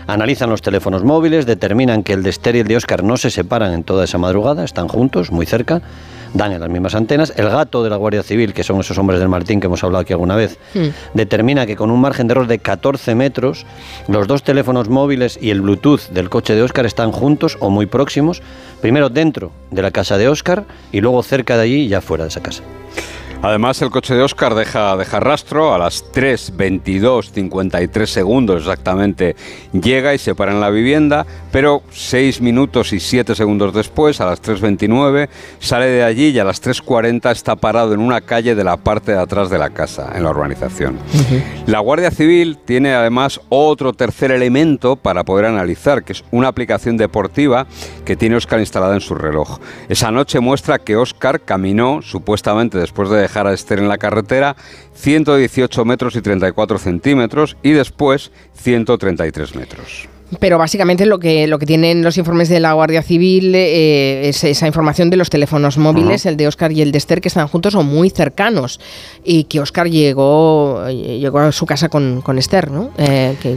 analizan 0.06 0.48
los 0.48 0.62
teléfonos 0.62 1.04
móviles, 1.04 1.44
determinan 1.44 2.02
que 2.02 2.14
el 2.14 2.22
de 2.22 2.30
Esther 2.30 2.56
y 2.56 2.60
el 2.60 2.66
de 2.66 2.76
Oscar 2.76 3.04
no 3.04 3.16
se 3.18 3.30
separan 3.30 3.72
en 3.74 3.84
toda 3.84 4.04
esa 4.04 4.16
madrugada, 4.18 4.64
están 4.64 4.88
juntos, 4.88 5.30
muy 5.30 5.44
cerca, 5.46 5.82
dan 6.34 6.52
en 6.52 6.60
las 6.60 6.68
mismas 6.68 6.94
antenas. 6.94 7.32
El 7.36 7.48
gato 7.48 7.82
de 7.82 7.90
la 7.90 7.96
Guardia 7.96 8.22
Civil, 8.22 8.52
que 8.52 8.64
son 8.64 8.80
esos 8.80 8.96
hombres 8.98 9.20
del 9.20 9.28
Martín 9.28 9.60
que 9.60 9.66
hemos 9.66 9.82
hablado 9.84 10.02
aquí 10.02 10.12
alguna 10.12 10.36
vez, 10.36 10.58
determina 11.14 11.66
que 11.66 11.76
con 11.76 11.90
un 11.90 12.00
margen 12.00 12.28
de 12.28 12.32
error 12.32 12.46
de 12.46 12.58
14 12.58 13.14
metros, 13.14 13.66
los 14.08 14.26
dos 14.26 14.42
teléfonos 14.42 14.88
móviles 14.88 15.38
y 15.40 15.50
el 15.50 15.60
Bluetooth 15.60 16.08
del 16.10 16.30
coche 16.30 16.54
de 16.54 16.62
Oscar 16.62 16.86
están 16.86 17.12
juntos 17.12 17.56
o 17.60 17.70
muy 17.70 17.86
próximos, 17.86 18.42
primero 18.80 19.08
dentro 19.08 19.52
de 19.70 19.82
la 19.82 19.90
casa 19.90 20.18
de 20.18 20.28
Oscar 20.28 20.64
y 20.92 21.00
luego 21.00 21.22
cerca 21.22 21.56
de 21.56 21.62
allí 21.62 21.82
y 21.82 21.88
ya 21.88 22.00
fuera 22.00 22.24
de 22.24 22.28
esa 22.28 22.42
casa. 22.42 22.62
Además, 23.42 23.80
el 23.80 23.88
coche 23.88 24.14
de 24.14 24.22
Oscar 24.22 24.54
deja, 24.54 24.94
deja 24.98 25.18
rastro, 25.18 25.72
a 25.72 25.78
las 25.78 26.04
3.22.53 26.12 28.04
segundos 28.04 28.60
exactamente 28.60 29.34
llega 29.72 30.12
y 30.12 30.18
se 30.18 30.34
para 30.34 30.52
en 30.52 30.60
la 30.60 30.68
vivienda, 30.68 31.24
pero 31.50 31.82
6 31.90 32.42
minutos 32.42 32.92
y 32.92 33.00
7 33.00 33.34
segundos 33.34 33.72
después, 33.72 34.20
a 34.20 34.26
las 34.26 34.42
3.29, 34.42 35.30
sale 35.58 35.86
de 35.86 36.02
allí 36.04 36.26
y 36.28 36.38
a 36.38 36.44
las 36.44 36.62
3.40 36.62 37.32
está 37.32 37.56
parado 37.56 37.94
en 37.94 38.00
una 38.00 38.20
calle 38.20 38.54
de 38.54 38.62
la 38.62 38.76
parte 38.76 39.12
de 39.12 39.18
atrás 39.18 39.48
de 39.48 39.56
la 39.56 39.70
casa, 39.70 40.12
en 40.14 40.22
la 40.24 40.30
urbanización. 40.30 40.98
La 41.66 41.78
Guardia 41.78 42.10
Civil 42.10 42.58
tiene 42.62 42.92
además 42.92 43.40
otro 43.48 43.94
tercer 43.94 44.32
elemento 44.32 44.96
para 44.96 45.24
poder 45.24 45.46
analizar, 45.46 46.04
que 46.04 46.12
es 46.12 46.24
una 46.30 46.48
aplicación 46.48 46.98
deportiva 46.98 47.66
que 48.04 48.16
tiene 48.16 48.36
Oscar 48.36 48.60
instalada 48.60 48.92
en 48.92 49.00
su 49.00 49.14
reloj. 49.14 49.60
Esa 49.88 50.10
noche 50.10 50.40
muestra 50.40 50.78
que 50.78 50.96
Oscar 50.96 51.40
caminó, 51.40 52.02
supuestamente 52.02 52.76
después 52.76 53.08
de 53.08 53.29
dejar 53.30 53.46
a 53.46 53.52
Esther 53.52 53.78
en 53.78 53.88
la 53.88 53.98
carretera, 53.98 54.56
118 54.94 55.84
metros 55.84 56.16
y 56.16 56.20
34 56.20 56.78
centímetros 56.78 57.56
y 57.62 57.70
después 57.70 58.32
133 58.54 59.54
metros. 59.54 60.08
Pero 60.38 60.58
básicamente 60.58 61.06
lo 61.06 61.18
que, 61.18 61.46
lo 61.48 61.58
que 61.58 61.66
tienen 61.66 62.04
los 62.04 62.16
informes 62.16 62.48
de 62.48 62.60
la 62.60 62.72
Guardia 62.72 63.02
Civil 63.02 63.52
eh, 63.54 64.28
es 64.28 64.44
esa 64.44 64.66
información 64.66 65.10
de 65.10 65.16
los 65.16 65.28
teléfonos 65.28 65.76
móviles, 65.76 66.24
el 66.26 66.36
de 66.36 66.46
Oscar 66.46 66.70
y 66.70 66.82
el 66.82 66.92
de 66.92 66.98
Esther, 66.98 67.20
que 67.20 67.28
están 67.28 67.48
juntos 67.48 67.74
o 67.74 67.82
muy 67.82 68.10
cercanos. 68.10 68.78
Y 69.24 69.44
que 69.44 69.60
Oscar 69.60 69.88
llegó, 69.90 70.86
llegó 70.88 71.38
a 71.40 71.52
su 71.52 71.66
casa 71.66 71.88
con, 71.88 72.20
con 72.20 72.38
Esther, 72.38 72.70
¿no? 72.70 72.90
Eh, 72.96 73.34
que- 73.42 73.56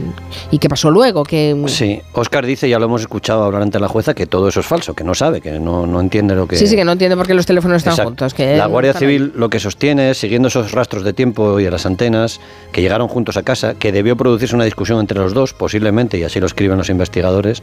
¿Y 0.50 0.58
qué 0.58 0.68
pasó 0.68 0.90
luego? 0.90 1.22
Que, 1.22 1.54
Sí, 1.66 2.00
Oscar 2.12 2.44
dice, 2.44 2.68
ya 2.68 2.78
lo 2.78 2.86
hemos 2.86 3.02
escuchado 3.02 3.44
hablar 3.44 3.62
ante 3.62 3.78
la 3.78 3.88
jueza, 3.88 4.14
que 4.14 4.26
todo 4.26 4.48
eso 4.48 4.60
es 4.60 4.66
falso, 4.66 4.94
que 4.94 5.04
no 5.04 5.14
sabe, 5.14 5.40
que 5.40 5.52
no, 5.60 5.86
no 5.86 6.00
entiende 6.00 6.34
lo 6.34 6.46
que... 6.48 6.56
sí, 6.56 6.66
sí, 6.66 6.74
que 6.76 6.84
no 6.84 6.92
entiende 6.92 7.16
por 7.16 7.26
qué 7.26 7.34
los 7.34 7.46
teléfonos 7.46 7.76
están 7.78 7.92
Exacto. 7.92 8.08
juntos. 8.10 8.34
Que 8.34 8.56
la 8.56 8.66
Guardia. 8.66 8.94
Civil 8.94 9.32
lo 9.36 9.48
que 9.48 9.60
sostiene 9.60 10.10
es, 10.10 10.18
siguiendo 10.18 10.48
esos 10.48 10.72
rastros 10.72 11.04
de 11.04 11.12
tiempo 11.12 11.58
y 11.60 11.66
a 11.66 11.70
las 11.70 11.86
antenas, 11.86 12.40
que 12.72 12.80
llegaron 12.82 13.08
juntos 13.08 13.36
a 13.36 13.42
casa, 13.42 13.74
que 13.74 13.92
debió 13.92 14.16
producirse 14.16 14.54
una 14.54 14.64
discusión 14.64 15.00
entre 15.00 15.18
los 15.18 15.34
dos, 15.34 15.52
posiblemente, 15.54 16.18
y 16.18 16.22
así 16.24 16.38
lo 16.40 16.46
escriben 16.64 16.78
los 16.78 16.88
investigadores, 16.88 17.62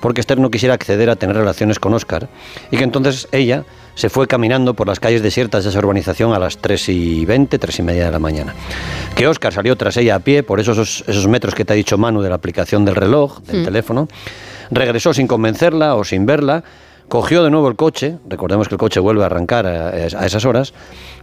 porque 0.00 0.20
Esther 0.20 0.38
no 0.38 0.50
quisiera 0.50 0.74
acceder 0.74 1.08
a 1.08 1.16
tener 1.16 1.34
relaciones 1.36 1.78
con 1.78 1.94
Oscar, 1.94 2.28
y 2.70 2.76
que 2.76 2.84
entonces 2.84 3.28
ella 3.32 3.64
se 3.94 4.10
fue 4.10 4.26
caminando 4.26 4.74
por 4.74 4.86
las 4.88 5.00
calles 5.00 5.22
desiertas 5.22 5.64
de 5.64 5.70
esa 5.70 5.78
urbanización 5.78 6.34
a 6.34 6.38
las 6.38 6.58
3 6.58 6.88
y 6.90 7.24
20, 7.24 7.58
3 7.58 7.78
y 7.78 7.82
media 7.82 8.04
de 8.06 8.10
la 8.10 8.18
mañana. 8.18 8.54
Que 9.16 9.26
Oscar 9.26 9.54
salió 9.54 9.74
tras 9.76 9.96
ella 9.96 10.16
a 10.16 10.18
pie, 10.18 10.42
por 10.42 10.60
esos, 10.60 11.02
esos 11.06 11.28
metros 11.28 11.54
que 11.54 11.64
te 11.64 11.72
ha 11.72 11.76
dicho 11.76 11.96
Manu 11.96 12.20
de 12.20 12.28
la 12.28 12.34
aplicación 12.34 12.84
del 12.84 12.94
reloj, 12.94 13.40
del 13.42 13.62
Mm. 13.62 13.64
teléfono, 13.64 14.08
regresó 14.70 15.14
sin 15.14 15.26
convencerla 15.26 15.94
o 15.94 16.04
sin 16.04 16.26
verla, 16.26 16.62
cogió 17.08 17.42
de 17.42 17.50
nuevo 17.50 17.68
el 17.68 17.76
coche, 17.76 18.18
recordemos 18.28 18.68
que 18.68 18.74
el 18.74 18.78
coche 18.78 19.00
vuelve 19.00 19.22
a 19.22 19.26
arrancar 19.26 19.66
a, 19.66 19.88
a 19.88 20.26
esas 20.26 20.44
horas, 20.44 20.74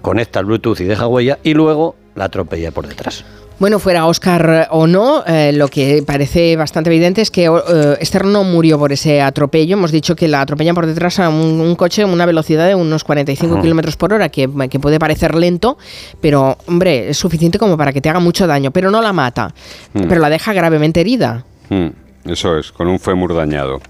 conecta 0.02 0.40
el 0.40 0.46
Bluetooth 0.46 0.80
y 0.80 0.86
deja 0.86 1.06
huella, 1.08 1.38
y 1.44 1.54
luego 1.54 1.96
la 2.16 2.26
atropella 2.26 2.72
por 2.72 2.88
detrás. 2.88 3.24
Bueno, 3.60 3.78
fuera 3.80 4.06
Oscar 4.06 4.70
o 4.72 4.88
no, 4.88 5.22
eh, 5.28 5.52
lo 5.54 5.68
que 5.68 6.02
parece 6.08 6.56
bastante 6.56 6.90
evidente 6.90 7.22
es 7.22 7.30
que 7.30 7.46
eh, 7.48 7.98
Esther 8.00 8.24
no 8.24 8.46
murió 8.46 8.80
por 8.80 8.94
ese 8.94 9.22
atropello. 9.22 9.74
Hemos 9.74 9.92
dicho 9.92 10.16
que 10.16 10.30
la 10.30 10.40
atropellan 10.40 10.74
por 10.76 10.86
detrás 10.86 11.20
a 11.20 11.28
un, 11.28 11.60
un 11.60 11.76
coche 11.76 12.04
a 12.04 12.06
una 12.06 12.26
velocidad 12.26 12.68
de 12.68 12.76
unos 12.76 13.04
45 13.04 13.54
Ajá. 13.56 13.62
kilómetros 13.62 13.98
por 13.98 14.14
hora, 14.14 14.30
que, 14.30 14.50
que 14.70 14.80
puede 14.80 14.98
parecer 14.98 15.36
lento, 15.36 15.78
pero, 16.22 16.58
hombre, 16.68 17.10
es 17.10 17.18
suficiente 17.18 17.60
como 17.60 17.76
para 17.76 17.92
que 17.92 18.00
te 18.00 18.10
haga 18.10 18.22
mucho 18.22 18.48
daño. 18.48 18.72
Pero 18.72 18.92
no 18.92 19.02
la 19.02 19.12
mata, 19.12 19.54
Mm. 19.94 20.04
pero 20.08 20.22
la 20.22 20.30
deja 20.30 20.54
gravemente 20.54 21.02
herida. 21.02 21.44
Mm, 21.70 21.88
Eso 22.32 22.58
es, 22.58 22.72
con 22.72 22.88
un 22.88 23.00
fémur 23.00 23.36
dañado. 23.36 23.82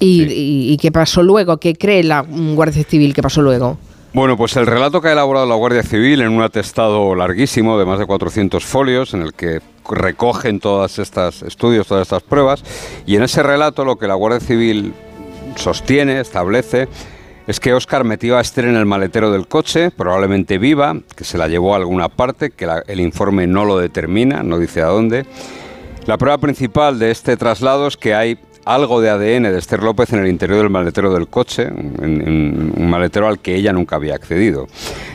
¿Y, 0.00 0.22
y- 0.24 0.72
y 0.72 0.76
qué 0.78 0.90
pasó 0.90 1.22
luego? 1.22 1.58
¿Qué 1.58 1.74
cree 1.76 2.02
la 2.02 2.22
Guardia 2.28 2.82
Civil 2.82 3.14
que 3.14 3.22
pasó 3.22 3.40
luego? 3.40 3.78
Bueno, 4.14 4.36
pues 4.36 4.56
el 4.56 4.66
relato 4.66 5.00
que 5.00 5.08
ha 5.08 5.12
elaborado 5.12 5.46
la 5.46 5.54
Guardia 5.54 5.82
Civil 5.82 6.20
en 6.20 6.32
un 6.32 6.42
atestado 6.42 7.14
larguísimo 7.14 7.78
de 7.78 7.86
más 7.86 7.98
de 7.98 8.04
400 8.04 8.62
folios 8.62 9.14
en 9.14 9.22
el 9.22 9.32
que 9.32 9.60
recogen 9.88 10.60
todas 10.60 10.98
estas 10.98 11.40
estudios, 11.42 11.86
todas 11.86 12.02
estas 12.02 12.22
pruebas 12.22 12.62
y 13.06 13.16
en 13.16 13.22
ese 13.22 13.42
relato 13.42 13.86
lo 13.86 13.96
que 13.96 14.06
la 14.06 14.14
Guardia 14.14 14.40
Civil 14.40 14.92
sostiene, 15.56 16.20
establece 16.20 16.88
es 17.46 17.58
que 17.58 17.72
Oscar 17.72 18.04
metió 18.04 18.36
a 18.36 18.42
Esther 18.42 18.66
en 18.66 18.76
el 18.76 18.84
maletero 18.84 19.32
del 19.32 19.48
coche, 19.48 19.90
probablemente 19.90 20.58
viva, 20.58 20.94
que 21.16 21.24
se 21.24 21.38
la 21.38 21.48
llevó 21.48 21.72
a 21.72 21.78
alguna 21.78 22.10
parte, 22.10 22.50
que 22.50 22.68
el 22.86 23.00
informe 23.00 23.46
no 23.46 23.64
lo 23.64 23.78
determina, 23.78 24.42
no 24.42 24.58
dice 24.58 24.82
a 24.82 24.86
dónde. 24.86 25.26
La 26.06 26.18
prueba 26.18 26.38
principal 26.38 26.98
de 26.98 27.10
este 27.10 27.36
traslado 27.36 27.86
es 27.86 27.96
que 27.96 28.14
hay 28.14 28.38
algo 28.64 29.00
de 29.00 29.10
ADN 29.10 29.44
de 29.44 29.58
Esther 29.58 29.82
López 29.82 30.12
en 30.12 30.20
el 30.20 30.28
interior 30.28 30.58
del 30.58 30.70
maletero 30.70 31.12
del 31.12 31.28
coche, 31.28 31.64
en 31.64 32.72
un 32.76 32.90
maletero 32.90 33.28
al 33.28 33.40
que 33.40 33.54
ella 33.54 33.72
nunca 33.72 33.96
había 33.96 34.14
accedido. 34.14 34.66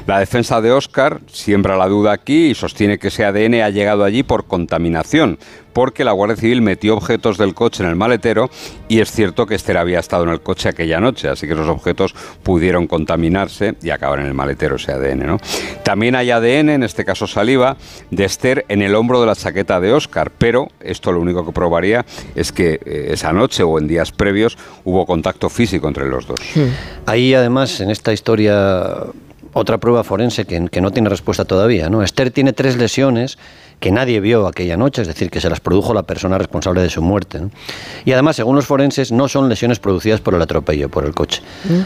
La 0.06 0.20
defensa 0.20 0.62
de 0.62 0.72
Oscar 0.72 1.20
siembra 1.28 1.78
la 1.78 1.88
duda 1.88 2.12
aquí 2.12 2.48
y 2.48 2.56
sostiene 2.56 2.98
que 2.98 3.10
ese 3.10 3.26
ADN 3.26 3.62
ha 3.62 3.70
llegado 3.70 4.04
allí 4.04 4.24
por 4.24 4.46
contaminación, 4.46 5.38
porque 5.74 6.04
la 6.04 6.12
Guardia 6.12 6.38
Civil 6.38 6.62
metió 6.62 6.96
objetos 6.96 7.38
del 7.38 7.54
coche 7.54 7.84
en 7.84 7.90
el 7.90 7.96
maletero 7.96 8.50
y 8.88 9.00
es 9.00 9.12
cierto 9.12 9.46
que 9.46 9.56
Esther 9.56 9.78
había 9.78 10.00
estado 10.00 10.24
en 10.24 10.30
el 10.30 10.42
coche 10.42 10.70
aquella 10.70 11.00
noche, 11.00 11.30
así 11.30 11.48
que 11.48 11.54
esos 11.54 11.68
objetos 11.68 12.16
pudieron 12.44 12.88
contaminarse 12.88 13.76
y 13.82 13.90
acabar 13.90 14.20
en 14.20 14.28
el 14.28 14.34
maletero 14.34 14.78
ese 14.78 14.92
ADN. 14.92 15.26
¿no? 15.26 15.38
También 15.84 16.16
hay 16.16 16.32
ADN, 16.32 16.70
en 16.70 16.84
este 16.84 17.06
caso 17.06 17.28
saliva, 17.28 17.78
de 18.12 18.26
Esther 18.26 18.66
en 18.70 18.82
el 18.82 18.96
hombro 18.96 19.22
de 19.22 19.28
la 19.28 19.36
chaqueta 19.36 19.80
de 19.80 19.94
Oscar, 19.94 20.32
pero 20.38 20.70
esto 20.80 21.12
lo 21.12 21.20
único 21.20 21.46
que 21.46 21.52
probaría 21.52 22.06
es 22.36 22.52
que 22.52 22.80
eh, 22.86 23.10
esa 23.12 23.34
noche 23.34 23.64
o 23.64 23.78
en 23.78 23.88
días 23.88 24.12
previos 24.12 24.58
hubo 24.84 25.06
contacto 25.06 25.50
físico 25.50 25.88
entre 25.88 26.08
los 26.08 26.28
dos. 26.28 26.40
Ahí 27.06 27.34
además 27.34 27.80
en 27.80 27.92
esta 27.92 28.14
historia 28.14 29.08
otra 29.54 29.78
prueba 29.80 30.04
forense 30.04 30.46
que, 30.46 30.68
que 30.70 30.82
no 30.82 30.92
tiene 30.92 31.10
respuesta 31.10 31.46
todavía. 31.46 31.90
¿no? 31.90 32.04
Esther 32.04 32.32
tiene 32.32 32.54
tres 32.54 32.78
lesiones 32.78 33.38
que 33.80 33.92
nadie 33.92 34.20
vio 34.20 34.48
aquella 34.48 34.76
noche, 34.78 35.04
es 35.04 35.08
decir, 35.08 35.30
que 35.30 35.40
se 35.40 35.50
las 35.50 35.60
produjo 35.60 35.94
la 35.94 36.04
persona 36.04 36.38
responsable 36.38 36.82
de 36.82 36.90
su 36.90 37.02
muerte. 37.02 37.40
¿no? 37.40 37.52
Y 38.06 38.12
además, 38.12 38.36
según 38.36 38.56
los 38.56 38.66
forenses, 38.66 39.12
no 39.12 39.28
son 39.28 39.50
lesiones 39.50 39.80
producidas 39.80 40.20
por 40.20 40.34
el 40.34 40.42
atropello, 40.42 40.90
por 40.90 41.06
el 41.06 41.14
coche. 41.14 41.42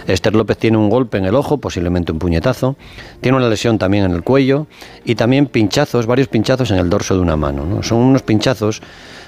Esther 0.07 0.35
López 0.35 0.57
tiene 0.57 0.77
un 0.77 0.89
golpe 0.89 1.17
en 1.17 1.25
el 1.25 1.35
ojo, 1.35 1.57
posiblemente 1.57 2.11
un 2.11 2.19
puñetazo, 2.19 2.75
tiene 3.19 3.37
una 3.37 3.49
lesión 3.49 3.77
también 3.77 4.05
en 4.05 4.11
el 4.11 4.23
cuello 4.23 4.67
y 5.03 5.15
también 5.15 5.47
pinchazos, 5.47 6.05
varios 6.05 6.27
pinchazos 6.27 6.71
en 6.71 6.77
el 6.77 6.89
dorso 6.89 7.15
de 7.15 7.21
una 7.21 7.35
mano. 7.35 7.65
¿no? 7.65 7.83
Son 7.83 7.97
unos 7.97 8.23
pinchazos 8.23 8.81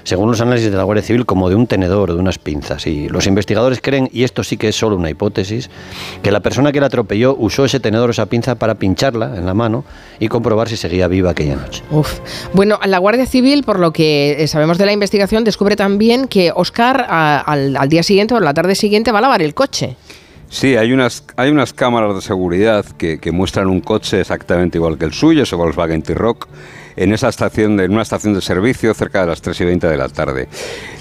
según 0.04 0.30
los 0.30 0.40
análisis 0.40 0.70
de 0.70 0.76
la 0.76 0.84
Guardia 0.84 1.02
Civil, 1.02 1.26
como 1.26 1.48
de 1.48 1.56
un 1.56 1.66
tenedor 1.66 2.10
o 2.10 2.14
de 2.14 2.20
unas 2.20 2.38
pinzas. 2.38 2.86
Y 2.86 3.08
los 3.08 3.26
investigadores 3.26 3.80
creen, 3.82 4.08
y 4.12 4.22
esto 4.24 4.44
sí 4.44 4.56
que 4.56 4.68
es 4.68 4.76
solo 4.76 4.96
una 4.96 5.10
hipótesis, 5.10 5.70
que 6.22 6.30
la 6.30 6.40
persona 6.40 6.70
que 6.72 6.80
la 6.80 6.86
atropelló 6.86 7.34
usó 7.38 7.64
ese 7.64 7.80
tenedor 7.80 8.10
o 8.10 8.12
esa 8.12 8.26
pinza 8.26 8.54
para 8.54 8.76
pincharla 8.76 9.36
en 9.36 9.44
la 9.46 9.54
mano 9.54 9.84
y 10.20 10.28
comprobar 10.28 10.68
si 10.68 10.76
seguía 10.76 11.08
viva 11.08 11.30
aquella 11.30 11.56
noche. 11.56 11.82
Uf. 11.90 12.20
Bueno, 12.52 12.78
la 12.86 12.98
Guardia 12.98 13.26
Civil, 13.26 13.64
por 13.64 13.80
lo 13.80 13.92
que 13.92 14.36
eh, 14.38 14.46
sabemos 14.46 14.78
de 14.78 14.86
la 14.86 14.92
investigación, 14.92 15.42
descubre 15.44 15.74
también 15.76 16.28
que 16.28 16.52
Oscar 16.54 17.06
a- 17.08 17.40
al, 17.40 17.76
al 17.76 17.88
día 17.88 18.02
siguiente 18.02 18.34
o 18.34 18.40
la 18.40 18.54
tarde 18.54 18.74
siguiente 18.74 19.10
va 19.10 19.18
a 19.18 19.22
lavar 19.22 19.42
el 19.42 19.54
coche. 19.54 19.96
Sí, 20.50 20.76
hay 20.76 20.92
unas, 20.92 21.24
hay 21.36 21.50
unas 21.50 21.72
cámaras 21.72 22.14
de 22.14 22.20
seguridad 22.20 22.84
que, 22.96 23.18
que 23.18 23.32
muestran 23.32 23.66
un 23.68 23.80
coche 23.80 24.20
exactamente 24.20 24.78
igual 24.78 24.98
que 24.98 25.06
el 25.06 25.12
suyo, 25.12 25.42
ese 25.42 25.56
Volkswagen 25.56 26.02
T-Rock, 26.02 26.46
en, 26.96 27.12
esa 27.12 27.28
estación 27.28 27.78
en 27.80 27.92
una 27.92 28.02
estación 28.02 28.34
de 28.34 28.40
servicio 28.40 28.94
cerca 28.94 29.20
de 29.20 29.26
las 29.26 29.42
3 29.42 29.60
y 29.60 29.64
20 29.64 29.86
de 29.86 29.96
la 29.96 30.08
tarde. 30.08 30.48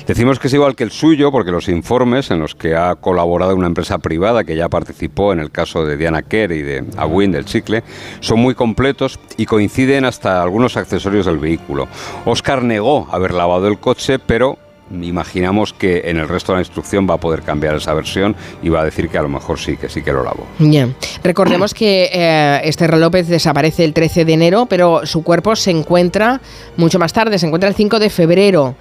Decimos 0.08 0.40
que 0.40 0.48
es 0.48 0.54
igual 0.54 0.76
que 0.76 0.84
el 0.84 0.92
suyo 0.92 1.32
porque 1.32 1.52
los 1.52 1.70
informes 1.70 2.32
en 2.32 2.40
los 2.40 2.56
que 2.56 2.76
ha 2.76 2.96
colaborado 2.96 3.56
una 3.56 3.68
empresa 3.68 4.00
privada 4.00 4.44
que 4.44 4.56
ya 4.56 4.70
participó 4.70 5.34
en 5.34 5.40
el 5.40 5.52
caso 5.52 5.86
de 5.86 5.98
Diana 5.98 6.22
Kerr 6.22 6.52
y 6.52 6.62
de 6.62 6.84
Awin 6.98 7.32
del 7.32 7.46
Chicle 7.46 7.84
son 8.20 8.40
muy 8.40 8.56
completos 8.56 9.20
y 9.38 9.46
coinciden 9.46 10.06
hasta 10.06 10.42
algunos 10.42 10.78
accesorios 10.78 11.26
del 11.26 11.38
vehículo. 11.38 11.88
Oscar 12.26 12.64
negó 12.64 13.08
haber 13.12 13.34
lavado 13.34 13.68
el 13.68 13.80
coche, 13.80 14.20
pero 14.20 14.58
imaginamos 14.92 15.74
que 15.74 16.02
en 16.06 16.18
el 16.18 16.28
resto 16.28 16.52
de 16.52 16.58
la 16.58 16.62
instrucción 16.62 17.08
va 17.10 17.16
a 17.16 17.18
poder 17.18 17.42
cambiar 17.42 17.76
esa 17.76 17.94
versión 17.94 18.36
y 18.62 18.70
va 18.70 18.82
a 18.82 18.86
decir 18.86 19.10
que 19.10 19.18
a 19.18 19.22
lo 19.22 19.30
mejor 19.30 19.60
sí, 19.60 19.78
que 19.78 19.90
sí 19.90 20.02
que 20.04 20.12
lo 20.12 20.24
lavó. 20.24 20.46
Ya. 20.60 20.88
Recordemos 21.24 21.74
que 21.74 22.10
eh, 22.14 22.62
Esther 22.64 22.96
López 22.98 23.28
desaparece 23.28 23.84
el 23.86 23.94
13 23.94 24.26
de 24.26 24.34
enero, 24.34 24.66
pero 24.68 25.06
su 25.06 25.24
cuerpo 25.24 25.56
se 25.56 25.72
encuentra 25.72 26.42
mucho 26.78 27.00
más 27.00 27.14
tarde, 27.14 27.40
se 27.40 27.46
encuentra 27.48 27.70
el 27.70 27.76
5 27.76 28.00
de 28.00 28.10
febrero. 28.10 28.76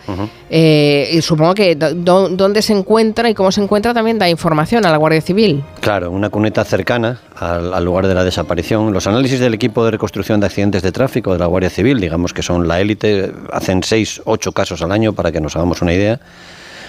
Eh, 0.50 1.10
y 1.12 1.22
supongo 1.22 1.54
que 1.54 1.74
do- 1.76 2.28
dónde 2.28 2.62
se 2.62 2.72
encuentra 2.72 3.30
y 3.30 3.34
cómo 3.34 3.50
se 3.52 3.62
encuentra 3.62 3.94
también 3.94 4.18
da 4.18 4.28
información 4.28 4.84
a 4.84 4.90
la 4.90 4.96
Guardia 4.96 5.20
Civil. 5.20 5.62
Claro, 5.80 6.10
una 6.10 6.28
cuneta 6.30 6.64
cercana 6.64 7.20
al, 7.36 7.72
al 7.72 7.84
lugar 7.84 8.06
de 8.06 8.14
la 8.14 8.24
desaparición. 8.24 8.92
Los 8.92 9.06
análisis 9.06 9.40
del 9.40 9.54
equipo 9.54 9.84
de 9.84 9.92
reconstrucción 9.92 10.40
de 10.40 10.46
accidentes 10.46 10.82
de 10.82 10.92
tráfico 10.92 11.32
de 11.32 11.38
la 11.38 11.46
Guardia 11.46 11.70
Civil, 11.70 12.00
digamos 12.00 12.32
que 12.34 12.42
son 12.42 12.68
la 12.68 12.80
élite, 12.80 13.32
hacen 13.52 13.82
seis, 13.82 14.20
ocho 14.24 14.52
casos 14.52 14.82
al 14.82 14.92
año 14.92 15.12
para 15.12 15.32
que 15.32 15.40
nos 15.40 15.56
hagamos 15.56 15.80
una 15.82 15.91
idea, 15.92 16.20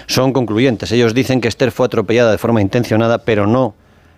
son 0.06 0.32
concluyentes. 0.32 0.90
Ellos 0.92 1.14
dicen 1.14 1.40
que 1.40 1.48
Esther 1.48 1.70
fue 1.70 1.86
atropellada 1.86 2.30
de 2.30 2.38
forma 2.38 2.60
intencionada, 2.60 3.18
pero 3.18 3.46
no 3.46 3.74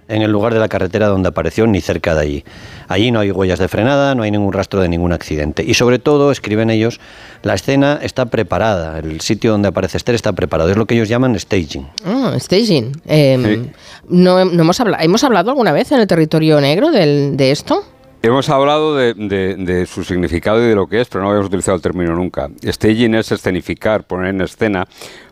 en 0.08 0.22
el 0.22 0.30
lugar 0.30 0.54
de 0.54 0.60
la 0.60 0.68
carretera 0.68 1.08
donde 1.08 1.28
apareció 1.30 1.66
ni 1.66 1.80
cerca 1.80 2.14
de 2.14 2.20
allí. 2.20 2.44
Allí 2.86 3.10
no 3.10 3.18
hay 3.18 3.32
huellas 3.32 3.58
de 3.58 3.66
frenada, 3.66 4.14
no 4.14 4.22
hay 4.22 4.30
ningún 4.30 4.52
rastro 4.52 4.80
de 4.80 4.88
ningún 4.88 5.12
accidente. 5.12 5.64
Y 5.66 5.74
sobre 5.74 5.98
todo, 5.98 6.30
escriben 6.30 6.70
ellos, 6.70 7.00
la 7.42 7.54
escena 7.54 7.98
está 8.00 8.26
preparada, 8.26 9.00
el 9.00 9.20
sitio 9.20 9.50
donde 9.50 9.66
aparece 9.66 9.96
Esther 9.96 10.14
está 10.14 10.32
preparado. 10.32 10.70
Es 10.70 10.76
lo 10.76 10.86
que 10.86 10.94
ellos 10.94 11.08
llaman 11.08 11.36
staging. 11.38 11.88
Ah, 12.04 12.34
staging. 12.38 12.92
Eh, 13.04 13.66
no, 14.08 14.44
no 14.44 14.62
hemos, 14.62 14.78
hablado, 14.78 15.02
¿Hemos 15.02 15.24
hablado 15.24 15.50
alguna 15.50 15.72
vez 15.72 15.90
en 15.90 15.98
el 15.98 16.06
territorio 16.06 16.60
negro 16.60 16.92
del- 16.92 17.36
de 17.36 17.50
esto? 17.50 17.82
Hemos 18.26 18.48
hablado 18.48 18.96
de, 18.96 19.86
su 19.86 20.02
significado 20.02 20.60
y 20.60 20.66
de 20.66 20.74
lo 20.74 20.88
que 20.88 21.00
es, 21.00 21.08
pero 21.08 21.22
no 21.22 21.28
habíamos 21.28 21.46
utilizado 21.46 21.76
el 21.76 21.80
término 21.80 22.12
nunca. 22.16 22.50
Staging 22.60 23.14
es 23.14 23.30
escenificar, 23.30 24.02
poner 24.02 24.30
en 24.30 24.40
escena, 24.40 24.84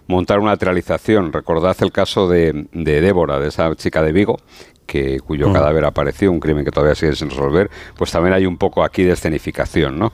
montar 0.06 0.38
una 0.38 0.56
teatralización. 0.56 1.32
Recordad 1.32 1.76
el 1.80 1.90
caso 1.90 2.28
de, 2.28 2.68
de 2.70 3.00
Débora, 3.00 3.40
de 3.40 3.48
esa 3.48 3.74
chica 3.74 4.00
de 4.00 4.12
Vigo, 4.12 4.38
que, 4.86 5.20
cuyo 5.20 5.48
Mm. 5.48 5.52
cadáver 5.52 5.84
apareció, 5.84 6.30
un 6.30 6.40
crimen 6.40 6.64
que 6.64 6.70
todavía 6.70 6.94
sigue 6.94 7.14
sin 7.14 7.30
resolver, 7.30 7.70
pues 7.96 8.10
también 8.10 8.34
hay 8.34 8.46
un 8.46 8.56
poco 8.58 8.84
aquí 8.84 9.02
de 9.02 9.12
escenificación. 9.12 9.98
¿no? 9.98 10.12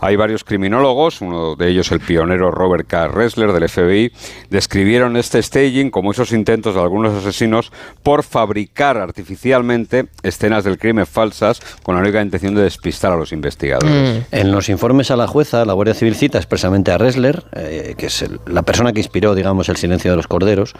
Hay 0.00 0.16
varios 0.16 0.44
criminólogos, 0.44 1.20
uno 1.20 1.56
de 1.56 1.68
ellos 1.68 1.90
el 1.92 2.00
pionero 2.00 2.50
Robert 2.50 2.86
K. 2.86 3.08
Ressler 3.08 3.52
del 3.52 3.68
FBI, 3.68 4.12
describieron 4.50 5.16
este 5.16 5.42
staging 5.42 5.90
como 5.90 6.10
esos 6.12 6.32
intentos 6.32 6.74
de 6.74 6.80
algunos 6.80 7.14
asesinos 7.14 7.72
por 8.02 8.22
fabricar 8.22 8.96
artificialmente 8.98 10.06
escenas 10.22 10.64
del 10.64 10.78
crimen 10.78 11.06
falsas 11.06 11.60
con 11.82 11.94
la 11.94 12.00
única 12.02 12.20
intención 12.22 12.54
de 12.54 12.62
despistar 12.62 13.12
a 13.12 13.16
los 13.16 13.32
investigadores. 13.32 14.24
En 14.32 14.52
los 14.52 14.68
informes 14.68 15.10
a 15.10 15.16
la 15.16 15.26
jueza, 15.26 15.64
la 15.64 15.72
Guardia 15.72 15.94
Civil 15.94 16.14
cita 16.14 16.38
expresamente 16.38 16.90
a 16.90 16.98
Ressler, 16.98 17.44
eh, 17.54 17.94
que 17.96 18.06
es 18.06 18.22
el- 18.22 18.40
la 18.46 18.62
persona 18.62 18.92
que 18.92 19.00
inspiró, 19.00 19.34
digamos, 19.34 19.68
el 19.68 19.76
silencio 19.76 20.10
de 20.10 20.16
los 20.16 20.26
corderos. 20.26 20.74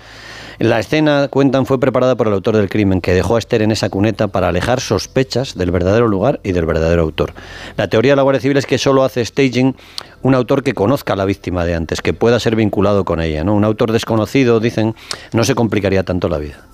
La 0.59 0.79
escena, 0.79 1.29
cuentan, 1.29 1.65
fue 1.65 1.81
preparada 1.81 2.17
por 2.17 2.27
el 2.27 2.35
autor 2.35 2.57
del 2.57 2.69
crimen, 2.69 3.01
que 3.01 3.15
dejó 3.15 3.30
a 3.37 3.39
Esther 3.39 3.63
en 3.63 3.71
esa 3.71 3.89
cuneta 3.89 4.29
para 4.29 4.49
alejar 4.49 4.81
sospechas 4.81 5.57
del 5.57 5.71
verdadero 5.71 6.09
lugar 6.09 6.41
y 6.43 6.53
del 6.53 6.67
verdadero 6.67 7.03
autor. 7.03 7.33
La 7.77 7.89
teoría 7.89 8.13
de 8.13 8.17
la 8.17 8.23
Guardia 8.23 8.41
Civil 8.41 8.57
es 8.57 8.67
que 8.67 8.79
solo 8.79 9.05
hace 9.05 9.25
staging 9.25 9.77
un 10.23 10.35
autor 10.35 10.63
que 10.63 10.75
conozca 10.75 11.15
a 11.15 11.17
la 11.17 11.25
víctima 11.25 11.65
de 11.65 11.75
antes, 11.75 12.01
que 12.03 12.13
pueda 12.13 12.41
ser 12.41 12.57
vinculado 12.57 13.05
con 13.05 13.21
ella. 13.21 13.45
¿no? 13.45 13.55
Un 13.55 13.65
autor 13.65 13.93
desconocido, 13.93 14.61
dicen, 14.61 14.95
no 15.33 15.45
se 15.45 15.55
complicaría 15.55 16.03
tanto 16.03 16.29
la 16.29 16.39
vida. 16.39 16.65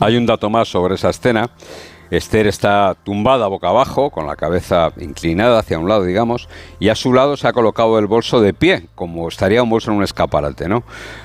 Hay 0.00 0.16
un 0.16 0.26
dato 0.26 0.50
más 0.50 0.68
sobre 0.68 0.94
esa 0.96 1.10
escena. 1.10 1.50
Esther 2.10 2.46
está 2.46 2.96
tumbada 3.04 3.46
boca 3.48 3.68
abajo, 3.68 4.10
con 4.10 4.26
la 4.26 4.36
cabeza 4.36 4.92
inclinada 4.98 5.58
hacia 5.58 5.78
un 5.78 5.88
lado, 5.88 6.04
digamos, 6.04 6.48
y 6.78 6.88
a 6.88 6.94
su 6.94 7.12
lado 7.12 7.36
se 7.36 7.48
ha 7.48 7.52
colocado 7.52 7.98
el 7.98 8.06
bolso 8.06 8.40
de 8.40 8.54
pie, 8.54 8.86
como 8.94 9.28
estaría 9.28 9.62
un 9.62 9.70
bolso 9.70 9.90
en 9.90 9.98
un 9.98 10.04
escaparate, 10.04 10.68
¿no? 10.68 10.84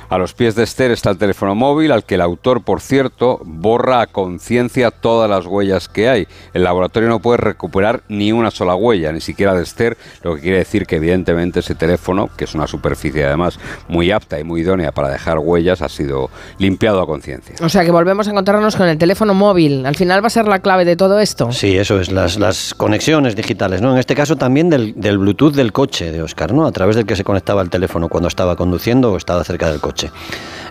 A 0.09 0.17
los 0.17 0.33
pies 0.33 0.55
de 0.55 0.63
Esther 0.63 0.91
está 0.91 1.09
el 1.09 1.17
teléfono 1.17 1.55
móvil, 1.55 1.89
al 1.93 2.03
que 2.03 2.15
el 2.15 2.21
autor, 2.21 2.63
por 2.63 2.81
cierto, 2.81 3.39
borra 3.45 4.01
a 4.01 4.07
conciencia 4.07 4.91
todas 4.91 5.29
las 5.29 5.45
huellas 5.45 5.87
que 5.87 6.09
hay. 6.09 6.27
El 6.53 6.65
laboratorio 6.65 7.07
no 7.07 7.21
puede 7.21 7.37
recuperar 7.37 8.03
ni 8.09 8.33
una 8.33 8.51
sola 8.51 8.75
huella, 8.75 9.13
ni 9.13 9.21
siquiera 9.21 9.55
de 9.55 9.63
Esther, 9.63 9.97
lo 10.21 10.35
que 10.35 10.41
quiere 10.41 10.57
decir 10.57 10.85
que 10.85 10.97
evidentemente 10.97 11.61
ese 11.61 11.75
teléfono, 11.75 12.29
que 12.35 12.43
es 12.43 12.53
una 12.53 12.67
superficie 12.67 13.23
además 13.23 13.57
muy 13.87 14.11
apta 14.11 14.37
y 14.37 14.43
muy 14.43 14.61
idónea 14.61 14.91
para 14.91 15.07
dejar 15.07 15.39
huellas, 15.39 15.81
ha 15.81 15.87
sido 15.87 16.29
limpiado 16.57 17.01
a 17.01 17.07
conciencia. 17.07 17.55
O 17.61 17.69
sea 17.69 17.85
que 17.85 17.91
volvemos 17.91 18.27
a 18.27 18.31
encontrarnos 18.31 18.75
con 18.75 18.89
el 18.89 18.97
teléfono 18.97 19.33
móvil. 19.33 19.85
Al 19.85 19.95
final 19.95 20.21
va 20.21 20.27
a 20.27 20.31
ser 20.31 20.45
la 20.45 20.59
clave 20.59 20.70
de 20.77 20.95
todo 20.95 21.19
esto. 21.19 21.51
Sí, 21.51 21.77
eso 21.77 21.99
es, 21.99 22.11
las, 22.11 22.39
las 22.39 22.73
conexiones 22.73 23.35
digitales, 23.35 23.81
¿no? 23.81 23.91
En 23.93 23.99
este 23.99 24.15
caso 24.15 24.35
también 24.35 24.69
del, 24.69 24.93
del 24.95 25.17
Bluetooth 25.17 25.53
del 25.53 25.71
coche 25.71 26.11
de 26.11 26.21
Oscar, 26.21 26.53
¿no? 26.53 26.65
A 26.65 26.71
través 26.71 26.95
del 26.95 27.05
que 27.05 27.15
se 27.15 27.23
conectaba 27.23 27.61
el 27.61 27.69
teléfono 27.69 28.09
cuando 28.09 28.27
estaba 28.27 28.55
conduciendo 28.55 29.11
o 29.11 29.17
estaba 29.17 29.43
cerca 29.43 29.69
del 29.69 29.79
coche. 29.79 30.11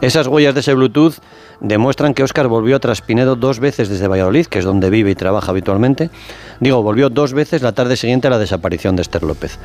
Esas 0.00 0.26
huellas 0.26 0.54
de 0.54 0.60
ese 0.60 0.74
Bluetooth 0.74 1.14
demuestran 1.60 2.14
que 2.14 2.22
Oscar 2.22 2.48
volvió 2.48 2.80
tras 2.80 3.02
Pinedo 3.02 3.36
dos 3.36 3.60
veces 3.60 3.88
desde 3.88 4.08
Valladolid, 4.08 4.46
que 4.46 4.58
es 4.58 4.64
donde 4.64 4.90
vive 4.90 5.10
y 5.10 5.14
trabaja 5.14 5.50
habitualmente. 5.50 6.10
Digo, 6.58 6.82
volvió 6.82 7.10
dos 7.10 7.32
veces 7.32 7.62
la 7.62 7.72
tarde 7.72 7.96
siguiente 7.96 8.28
a 8.28 8.30
la 8.30 8.38
desaparición 8.38 8.96
de 8.96 9.02
Esther 9.02 9.22
López. 9.22 9.58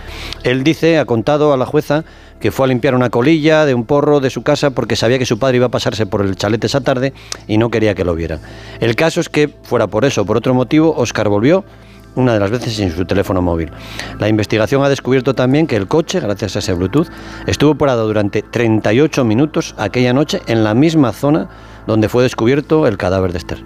Él 0.43 0.63
dice, 0.63 0.99
ha 0.99 1.05
contado 1.05 1.53
a 1.53 1.57
la 1.57 1.65
jueza, 1.65 2.03
que 2.45 2.51
fue 2.51 2.67
a 2.67 2.67
limpiar 2.67 2.93
una 2.93 3.09
colilla 3.09 3.65
de 3.65 3.73
un 3.73 3.85
porro 3.85 4.19
de 4.19 4.29
su 4.29 4.43
casa 4.43 4.69
porque 4.69 4.95
sabía 4.95 5.17
que 5.17 5.25
su 5.25 5.39
padre 5.39 5.57
iba 5.57 5.65
a 5.65 5.69
pasarse 5.69 6.05
por 6.05 6.21
el 6.21 6.35
chalet 6.35 6.63
esa 6.63 6.79
tarde 6.79 7.11
y 7.47 7.57
no 7.57 7.71
quería 7.71 7.95
que 7.95 8.03
lo 8.03 8.13
vieran. 8.13 8.39
El 8.79 8.95
caso 8.95 9.19
es 9.19 9.29
que, 9.29 9.49
fuera 9.63 9.87
por 9.87 10.05
eso 10.05 10.21
o 10.21 10.25
por 10.25 10.37
otro 10.37 10.53
motivo, 10.53 10.93
Oscar 10.95 11.27
volvió 11.27 11.65
una 12.13 12.35
de 12.35 12.39
las 12.39 12.51
veces 12.51 12.75
sin 12.75 12.91
su 12.91 13.03
teléfono 13.05 13.41
móvil. 13.41 13.71
La 14.19 14.27
investigación 14.29 14.83
ha 14.83 14.89
descubierto 14.89 15.33
también 15.33 15.65
que 15.65 15.75
el 15.75 15.87
coche, 15.87 16.19
gracias 16.19 16.55
a 16.55 16.59
ese 16.59 16.73
Bluetooth, 16.73 17.07
estuvo 17.47 17.73
parado 17.73 18.05
durante 18.05 18.43
38 18.43 19.25
minutos 19.25 19.73
aquella 19.79 20.13
noche 20.13 20.39
en 20.45 20.63
la 20.63 20.75
misma 20.75 21.13
zona 21.13 21.49
donde 21.87 22.09
fue 22.09 22.21
descubierto 22.21 22.85
el 22.85 22.97
cadáver 22.97 23.31
de 23.31 23.39
Esther. 23.39 23.63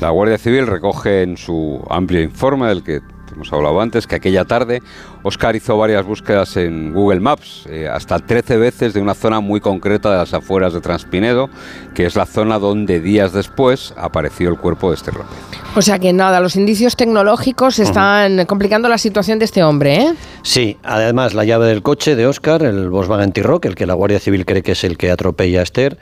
La 0.00 0.10
Guardia 0.10 0.38
Civil 0.38 0.68
recoge 0.68 1.24
en 1.24 1.36
su 1.36 1.84
amplio 1.90 2.22
informe 2.22 2.68
del 2.68 2.84
que 2.84 3.00
hemos 3.32 3.52
hablado 3.52 3.80
antes 3.80 4.06
que 4.06 4.16
aquella 4.16 4.44
tarde 4.44 4.82
Oscar 5.22 5.56
hizo 5.56 5.76
varias 5.76 6.04
búsquedas 6.04 6.56
en 6.56 6.92
Google 6.92 7.20
Maps, 7.20 7.66
eh, 7.68 7.88
hasta 7.88 8.18
13 8.18 8.56
veces 8.56 8.94
de 8.94 9.00
una 9.00 9.14
zona 9.14 9.40
muy 9.40 9.60
concreta 9.60 10.10
de 10.10 10.16
las 10.18 10.34
afueras 10.34 10.72
de 10.72 10.80
Transpinedo, 10.80 11.50
que 11.94 12.06
es 12.06 12.16
la 12.16 12.26
zona 12.26 12.58
donde 12.58 13.00
días 13.00 13.32
después 13.32 13.94
apareció 13.96 14.48
el 14.48 14.56
cuerpo 14.56 14.90
de 14.90 14.96
Esther 14.96 15.14
López. 15.14 15.38
O 15.76 15.82
sea 15.82 15.98
que 15.98 16.12
nada, 16.12 16.40
los 16.40 16.56
indicios 16.56 16.96
tecnológicos 16.96 17.78
están 17.78 18.44
complicando 18.46 18.88
la 18.88 18.98
situación 18.98 19.38
de 19.38 19.44
este 19.44 19.62
hombre, 19.62 19.96
¿eh? 19.96 20.14
Sí, 20.42 20.76
además 20.82 21.34
la 21.34 21.44
llave 21.44 21.66
del 21.66 21.82
coche 21.82 22.16
de 22.16 22.26
Oscar, 22.26 22.62
el 22.62 22.90
Volkswagen 22.90 23.32
T-Rock, 23.32 23.66
el 23.66 23.74
que 23.74 23.86
la 23.86 23.94
Guardia 23.94 24.18
Civil 24.18 24.44
cree 24.46 24.62
que 24.62 24.72
es 24.72 24.84
el 24.84 24.96
que 24.96 25.10
atropella 25.10 25.60
a 25.60 25.62
Esther, 25.62 25.98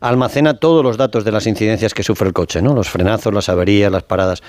almacena 0.00 0.54
todos 0.54 0.82
los 0.82 0.96
datos 0.96 1.24
de 1.24 1.32
las 1.32 1.46
incidencias 1.46 1.94
que 1.94 2.02
sufre 2.02 2.28
el 2.28 2.34
coche, 2.34 2.62
¿no? 2.62 2.74
Los 2.74 2.88
frenazos, 2.88 3.32
las 3.32 3.48
averías, 3.48 3.90
las 3.90 4.02
paradas. 4.02 4.42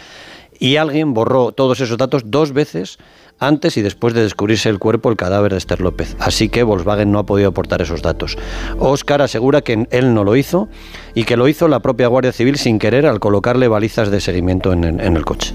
Y 0.59 0.77
alguien 0.77 1.13
borró 1.13 1.51
todos 1.51 1.79
esos 1.79 1.97
datos 1.97 2.23
dos 2.25 2.53
veces 2.53 2.97
antes 3.39 3.77
y 3.77 3.81
después 3.81 4.13
de 4.13 4.23
descubrirse 4.23 4.69
el 4.69 4.79
cuerpo, 4.79 5.09
el 5.09 5.17
cadáver 5.17 5.51
de 5.51 5.57
Esther 5.59 5.81
López. 5.81 6.15
Así 6.19 6.49
que 6.49 6.63
Volkswagen 6.63 7.11
no 7.11 7.19
ha 7.19 7.25
podido 7.25 7.49
aportar 7.49 7.81
esos 7.81 8.01
datos. 8.01 8.37
Oscar 8.79 9.21
asegura 9.21 9.61
que 9.61 9.87
él 9.91 10.13
no 10.13 10.23
lo 10.23 10.35
hizo 10.35 10.69
y 11.13 11.23
que 11.25 11.37
lo 11.37 11.47
hizo 11.47 11.67
la 11.67 11.81
propia 11.81 12.07
Guardia 12.07 12.31
Civil 12.31 12.57
sin 12.57 12.79
querer 12.79 13.05
al 13.05 13.19
colocarle 13.19 13.67
balizas 13.67 14.09
de 14.09 14.21
seguimiento 14.21 14.73
en 14.73 14.83
en 14.83 15.17
el 15.17 15.25
coche. 15.25 15.53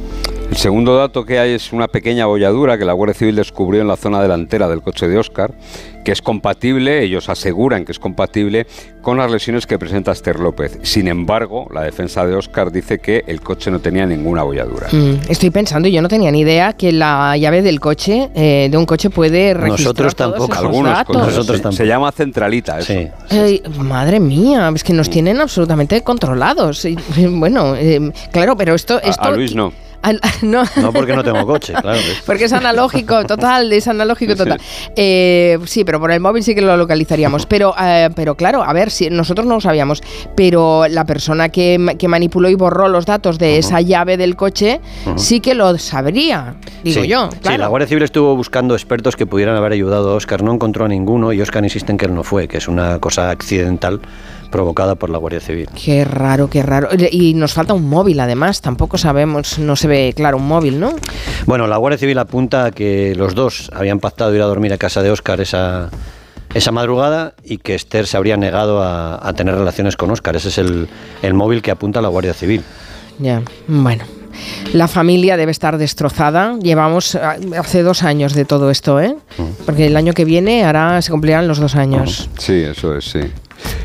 El 0.53 0.59
segundo 0.59 0.95
dato 0.99 1.25
que 1.25 1.39
hay 1.39 1.53
es 1.53 1.73
una 1.73 1.89
pequeña 1.89 2.27
bolladura 2.27 2.77
que 2.77 2.85
la 2.85 2.93
Guardia 2.93 3.15
Civil 3.15 3.35
descubrió 3.37 3.81
en 3.81 3.89
la 3.89 3.97
zona 3.97 4.21
delantera 4.21 4.69
del 4.69 4.83
coche 4.83 5.09
de 5.09 5.17
Oscar, 5.17 5.55
que 6.05 6.13
es 6.13 6.21
compatible, 6.21 7.03
ellos 7.03 7.31
aseguran 7.31 7.87
que 7.87 7.93
es 7.93 7.99
compatible 7.99 8.67
con 9.01 9.17
las 9.17 9.31
lesiones 9.31 9.67
que 9.67 9.79
presenta 9.79 10.13
Esther 10.13 10.39
López. 10.39 10.79
Sin 10.83 11.09
embargo, 11.09 11.69
la 11.73 11.81
defensa 11.81 12.27
de 12.27 12.35
Oscar 12.37 12.71
dice 12.71 12.99
que 12.99 13.25
el 13.27 13.41
coche 13.41 13.71
no 13.71 13.79
tenía 13.81 14.05
ninguna 14.05 14.43
bolladura. 14.43 14.89
Mm, 14.93 15.21
estoy 15.31 15.49
pensando, 15.49 15.89
yo 15.89 16.03
no 16.03 16.09
tenía 16.09 16.31
ni 16.31 16.41
idea 16.41 16.75
que 16.75 16.93
la 16.93 17.35
llave 17.39 17.63
del 17.63 17.81
coche, 17.81 18.29
eh, 18.35 18.69
de 18.71 18.77
un 18.77 18.85
coche, 18.85 19.09
puede 19.09 19.55
registrar 19.55 19.71
Nosotros 19.81 20.15
todos 20.15 20.33
tampoco. 20.33 20.53
esos 20.53 20.67
Algunos 20.67 20.93
datos. 20.93 21.17
coches, 21.17 21.29
Nosotros 21.35 21.57
sí. 21.57 21.63
tampoco. 21.63 21.77
Se 21.83 21.87
llama 21.87 22.13
centralita 22.13 22.79
eso. 22.79 22.93
Ay, 23.31 23.63
madre 23.79 24.21
mía, 24.21 24.71
es 24.75 24.85
que 24.85 24.93
nos 24.93 25.09
tienen 25.09 25.41
absolutamente 25.41 26.03
controlados. 26.03 26.85
Y, 26.85 26.95
Bueno, 27.27 27.75
eh, 27.75 28.13
claro, 28.31 28.55
pero 28.55 28.75
esto... 28.75 28.97
A- 28.97 29.09
esto 29.09 29.23
a 29.23 29.31
Luis 29.31 29.55
no. 29.55 29.73
No. 30.43 30.65
No 30.77 30.93
porque 30.93 31.15
no 31.15 31.23
tengo 31.23 31.47
coche, 31.47 31.73
claro. 31.81 31.99
Porque 32.27 32.45
es 32.45 32.53
analógico, 32.53 33.25
total, 33.25 33.73
es 33.73 33.87
analógico 33.89 34.35
total. 34.35 34.61
Eh, 34.97 35.59
sí, 35.67 35.85
pero 35.85 36.01
por 36.01 36.11
el 36.11 36.21
móvil 36.21 36.43
sí 36.43 36.55
que 36.55 36.61
lo 36.63 36.77
localizaríamos. 36.77 37.47
Pero, 37.47 37.75
eh, 37.81 38.11
pero 38.15 38.35
claro, 38.35 38.63
a 38.63 38.73
ver, 38.73 38.91
si 38.91 39.09
nosotros 39.11 39.47
no 39.47 39.55
lo 39.55 39.61
sabíamos, 39.61 40.03
pero 40.35 40.87
la 40.89 41.05
persona 41.05 41.49
que, 41.51 41.95
que 41.99 42.09
manipuló 42.09 42.49
y 42.49 42.55
borró 42.55 42.89
los 42.89 43.07
datos 43.07 43.39
de 43.39 43.59
esa 43.59 43.81
llave 43.81 44.17
del 44.17 44.37
coche 44.37 44.81
sí 45.17 45.41
que 45.41 45.55
lo 45.55 45.77
sabría, 45.79 46.55
digo 46.83 47.03
Sí. 47.03 47.09
yo. 47.09 47.29
Sí, 47.43 47.57
la 47.57 47.69
Guardia 47.69 47.87
Civil 47.89 48.03
estuvo 48.05 48.35
buscando 48.37 48.75
expertos 48.75 49.17
que 49.17 49.27
pudieran 49.27 49.57
haber 49.57 49.73
ayudado 49.73 50.11
a 50.13 50.15
Oscar. 50.15 50.43
No 50.43 50.53
encontró 50.53 50.85
a 50.85 50.89
ninguno 50.89 51.33
y 51.33 51.41
Oscar 51.41 51.63
insiste 51.65 51.93
en 51.93 51.99
que 51.99 52.07
él 52.07 52.15
no 52.15 52.25
fue, 52.25 52.49
que 52.49 52.59
es 52.59 52.69
una 52.69 52.99
cosa 52.99 53.31
accidental 53.31 54.01
provocada 54.53 54.95
por 54.95 55.11
la 55.11 55.19
Guardia 55.19 55.41
Civil. 55.41 55.69
Qué 55.75 56.05
raro, 56.05 56.49
qué 56.49 56.63
raro. 56.63 56.91
Y 57.11 57.35
nos 57.35 57.55
falta 57.55 57.75
un 57.75 57.89
móvil, 57.89 58.21
además. 58.21 58.61
Tampoco 58.61 58.97
sabemos, 58.99 59.59
no 59.59 59.75
se 59.75 59.89
ve 59.89 60.13
claro 60.15 60.37
un 60.37 60.47
móvil, 60.47 60.79
¿no? 60.79 60.93
Bueno, 61.47 61.67
la 61.67 61.77
Guardia 61.79 61.99
Civil 61.99 62.19
apunta 62.19 62.67
a 62.67 62.71
que 62.71 63.17
los 63.17 63.35
dos 63.35 63.71
habían 63.75 63.99
pactado 63.99 64.33
ir 64.33 64.43
a 64.43 64.47
dormir 64.47 64.73
a 64.73 64.79
casa 64.79 65.03
de 65.03 65.11
Oscar 65.11 65.41
esa, 65.41 65.91
esa 66.55 66.71
madrugada 66.71 67.35
y 67.43 67.59
que 67.59 67.75
Esther 67.75 68.07
se 68.07 68.17
habría 68.17 68.37
negado 68.37 68.81
a, 68.81 69.27
a 69.27 69.33
tener 69.33 69.57
relaciones 69.57 69.97
con 69.97 70.11
Oscar. 70.13 70.37
Ese 70.37 70.51
es 70.51 70.59
el, 70.59 70.87
el 71.23 71.35
móvil 71.35 71.63
que 71.63 71.73
apunta 71.73 72.01
la 72.01 72.09
Guardia 72.09 72.35
Civil. 72.35 72.63
Ya, 73.19 73.43
bueno. 73.67 74.05
La 74.73 74.89
familia 74.89 75.37
debe 75.37 75.53
estar 75.53 75.77
destrozada. 75.77 76.57
Llevamos 76.59 77.15
ah, 77.17 77.37
hace 77.59 77.83
dos 77.83 78.03
años 78.03 78.33
de 78.33 78.47
todo 78.47 78.71
esto, 78.71 78.99
¿eh? 78.99 79.15
Porque 79.67 79.89
el 79.89 79.97
año 79.97 80.15
que 80.15 80.25
viene 80.25 80.65
hará, 80.65 81.03
se 81.03 81.11
cumplirán 81.11 81.47
los 81.47 81.59
dos 81.59 81.75
años. 81.75 82.31
Sí, 82.39 82.55
eso 82.55 82.97
es, 82.97 83.05
sí. 83.05 83.21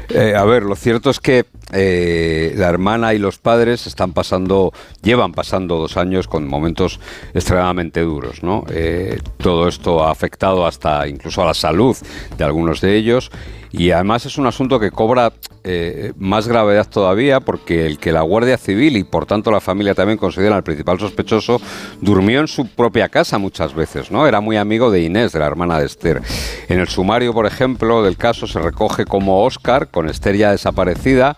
Eh, 0.09 0.33
a 0.35 0.43
ver, 0.45 0.63
lo 0.63 0.75
cierto 0.75 1.09
es 1.09 1.19
que 1.19 1.45
eh, 1.73 2.53
la 2.55 2.69
hermana 2.69 3.13
y 3.13 3.19
los 3.19 3.37
padres 3.37 3.87
están 3.87 4.13
pasando, 4.13 4.71
llevan 5.01 5.33
pasando 5.33 5.77
dos 5.77 5.97
años 5.97 6.27
con 6.27 6.47
momentos 6.47 6.99
extremadamente 7.33 8.01
duros, 8.01 8.41
¿no? 8.41 8.63
Eh, 8.69 9.19
todo 9.37 9.67
esto 9.67 10.03
ha 10.05 10.11
afectado 10.11 10.65
hasta 10.65 11.07
incluso 11.07 11.41
a 11.41 11.45
la 11.45 11.53
salud 11.53 11.97
de 12.37 12.43
algunos 12.43 12.79
de 12.79 12.95
ellos 12.95 13.31
y 13.71 13.91
además 13.91 14.25
es 14.25 14.37
un 14.37 14.47
asunto 14.47 14.79
que 14.79 14.91
cobra 14.91 15.33
eh, 15.63 16.13
más 16.17 16.47
gravedad 16.47 16.87
todavía 16.87 17.39
porque 17.39 17.85
el 17.85 17.99
que 17.99 18.11
la 18.11 18.21
Guardia 18.21 18.57
Civil 18.57 18.97
y 18.97 19.03
por 19.03 19.25
tanto 19.25 19.51
la 19.51 19.59
familia 19.59 19.93
también 19.93 20.17
consideran 20.17 20.57
al 20.57 20.63
principal 20.63 20.99
sospechoso 20.99 21.59
durmió 22.01 22.39
en 22.39 22.47
su 22.47 22.67
propia 22.67 23.09
casa 23.09 23.37
muchas 23.37 23.73
veces, 23.73 24.11
¿no? 24.11 24.27
Era 24.27 24.39
muy 24.39 24.57
amigo 24.57 24.91
de 24.91 25.01
Inés, 25.01 25.33
de 25.33 25.39
la 25.39 25.47
hermana 25.47 25.79
de 25.79 25.85
Esther. 25.85 26.21
En 26.69 26.79
el 26.79 26.87
sumario, 26.87 27.33
por 27.33 27.45
ejemplo, 27.45 28.03
del 28.03 28.17
caso 28.17 28.47
se 28.47 28.59
recoge 28.59 29.05
como 29.05 29.43
Oscar, 29.43 29.89
con 29.89 30.09
Esther 30.09 30.37
ya 30.37 30.51
desaparecida, 30.51 31.35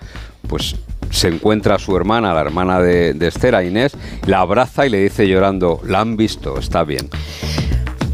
pues 0.47 0.76
se 1.10 1.27
encuentra 1.27 1.76
a 1.76 1.80
su 1.80 1.95
hermana, 1.95 2.34
la 2.34 2.41
hermana 2.41 2.80
de, 2.80 3.14
de 3.14 3.27
Esther, 3.27 3.56
a 3.56 3.64
Inés, 3.64 3.93
la 4.26 4.41
abraza 4.41 4.85
y 4.85 4.89
le 4.89 4.99
dice 4.99 5.27
llorando, 5.27 5.81
la 5.85 6.01
han 6.01 6.18
visto, 6.18 6.60
está 6.60 6.84
bien. 6.84 7.10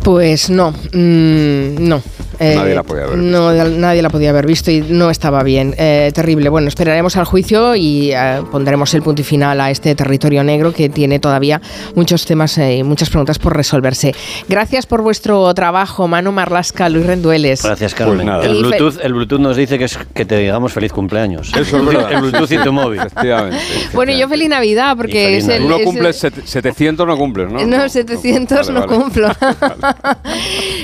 Pues 0.06 0.49
no, 0.52 0.72
mm, 0.72 1.76
no. 1.88 2.02
Nadie 2.38 2.76
la 2.76 2.84
podía 2.84 3.06
haber 3.06 3.18
No, 3.18 3.53
nadie 3.53 4.02
la 4.02 4.10
podía 4.10 4.30
haber 4.32 4.45
visto 4.45 4.69
y 4.69 4.82
no 4.82 5.10
estaba 5.10 5.41
bien. 5.41 5.73
Eh, 5.77 6.11
terrible. 6.14 6.49
Bueno, 6.49 6.68
esperaremos 6.68 7.15
al 7.15 7.23
juicio 7.26 7.76
y 7.76 8.11
eh, 8.11 8.41
pondremos 8.52 8.94
el 8.94 9.02
punto 9.02 9.22
y 9.22 9.26
final 9.26 9.60
a 9.61 9.72
este 9.72 9.95
territorio 9.95 10.44
negro 10.44 10.73
que 10.73 10.90
tiene 10.90 11.19
todavía 11.19 11.61
muchos 11.95 12.26
temas 12.26 12.57
y 12.57 12.84
muchas 12.84 13.10
preguntas 13.10 13.40
por 13.40 13.56
resolverse. 13.56 14.14
Gracias 14.49 14.86
por 14.86 15.02
vuestro 15.02 15.52
trabajo, 15.53 16.07
Manu 16.10 16.34
Marlasca, 16.34 16.90
Luis 16.90 17.06
Rendueles. 17.06 17.64
Gracias, 17.64 17.95
Carmen. 17.95 18.18
Pues 18.18 18.27
nada. 18.27 18.45
el, 18.45 18.57
Bluetooth, 18.60 18.99
el 19.02 19.14
Bluetooth 19.14 19.40
nos 19.40 19.56
dice 19.56 19.77
que, 19.80 19.86
es, 19.86 19.98
que 20.14 20.26
te 20.26 20.38
digamos 20.38 20.73
feliz 20.73 20.91
cumpleaños. 20.91 21.52
Eso 21.57 21.77
es 21.77 21.86
verdad. 21.86 22.11
El 22.11 22.19
Bluetooth 22.22 22.52
y 22.52 22.57
tu 22.57 22.73
móvil. 22.73 22.99
Efectivamente. 23.06 23.57
Bueno, 23.94 24.11
y 24.11 24.19
yo 24.19 24.27
feliz 24.27 24.49
Navidad 24.49 24.98
porque 24.98 25.38
es 25.38 25.48
el, 25.48 25.64
Tú 25.64 25.69
no 25.69 25.76
es 25.76 25.80
el- 25.80 25.86
cumples 25.86 26.15
set- 26.19 26.44
700, 26.45 27.07
no 27.07 27.18
cumples, 27.18 27.49
¿no? 27.49 27.65
No, 27.65 27.88
700 27.90 28.68
Vale, 28.68 28.73
no 28.80 28.86
vale. 28.86 29.02
cumplo. 29.02 29.30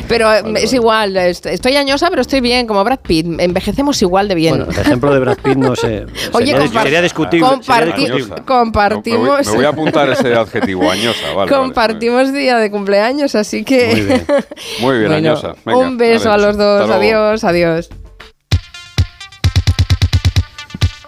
Pero 0.08 0.32
es 0.34 0.74
igual, 0.74 1.16
est- 1.18 1.46
estoy 1.46 1.76
añosa, 1.76 2.10
pero 2.10 2.22
estoy 2.22 2.42
bien, 2.42 2.68
como 2.68 2.84
Brad 2.84 3.00
Pitt. 3.00 3.26
Envejecemos 3.40 4.02
igual 4.02 4.28
de 4.28 4.36
bien. 4.36 4.58
Bueno, 4.58 4.72
el 4.72 4.80
ejemplo 4.80 5.14
de 5.14 5.20
Brad 5.20 5.38
Pitt 5.38 5.56
no 5.58 5.76
sé. 5.76 6.06
Oye, 6.34 6.48
sería, 6.54 6.66
compar- 6.68 6.84
sería 6.84 7.02
discutible. 7.02 7.48
sería 7.48 7.62
comparti- 7.62 7.96
discutible. 7.98 8.36
compartimos. 8.46 9.22
Me 9.22 9.30
voy, 9.30 9.46
me 9.46 9.52
voy 9.52 9.66
a 9.66 9.70
apuntar 9.70 10.10
ese 10.10 10.34
adjetivo, 10.36 10.90
añosa, 10.90 11.20
vale. 11.36 11.36
vale. 11.36 11.52
compartimos 11.52 12.34
día 12.34 12.58
de 12.58 12.72
cumpleaños, 12.72 13.36
así 13.36 13.64
que. 13.64 13.88
Muy 13.88 14.02
bien. 14.02 14.26
Muy 14.82 14.98
bien, 14.98 15.12
Bueno, 15.12 15.30
añosa. 15.30 15.56
Venga, 15.66 15.78
un 15.80 15.98
beso 15.98 16.30
vale, 16.30 16.44
a 16.44 16.48
los 16.48 16.58
dos. 16.58 16.90
Adiós, 16.90 17.44
adiós. 17.44 17.90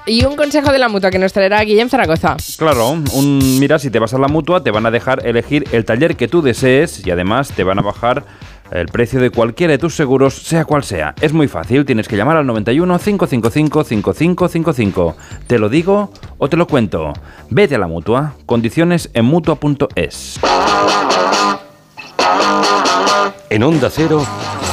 Y 0.05 0.25
un 0.25 0.35
consejo 0.35 0.71
de 0.71 0.79
la 0.79 0.89
mutua 0.89 1.11
que 1.11 1.19
nos 1.19 1.31
traerá 1.31 1.61
Guillem 1.61 1.87
Zaragoza. 1.89 2.35
Claro, 2.57 2.89
un, 2.89 3.59
mira, 3.59 3.79
si 3.79 3.89
te 3.89 3.99
vas 3.99 4.13
a 4.13 4.17
la 4.17 4.27
mutua, 4.27 4.61
te 4.61 4.69
van 4.69 4.85
a 4.85 4.91
dejar 4.91 5.25
elegir 5.25 5.65
el 5.71 5.85
taller 5.85 6.17
que 6.17 6.27
tú 6.27 6.41
desees 6.41 7.05
y 7.05 7.11
además 7.11 7.51
te 7.53 7.63
van 7.63 7.79
a 7.79 7.81
bajar 7.81 8.25
el 8.71 8.87
precio 8.87 9.21
de 9.21 9.29
cualquiera 9.29 9.71
de 9.71 9.77
tus 9.77 9.95
seguros, 9.95 10.33
sea 10.33 10.65
cual 10.65 10.83
sea. 10.83 11.13
Es 11.21 11.31
muy 11.31 11.47
fácil, 11.47 11.85
tienes 11.85 12.07
que 12.07 12.17
llamar 12.17 12.37
al 12.37 12.45
91 12.45 12.99
555 12.99 13.83
5555. 13.83 15.15
¿Te 15.47 15.57
lo 15.57 15.69
digo 15.69 16.11
o 16.37 16.49
te 16.49 16.57
lo 16.57 16.67
cuento? 16.67 17.13
Vete 17.49 17.75
a 17.75 17.79
la 17.79 17.87
mutua. 17.87 18.33
Condiciones 18.45 19.09
en 19.13 19.25
mutua.es. 19.25 20.39
En 23.49 23.63
Onda 23.63 23.89
Cero, 23.89 24.25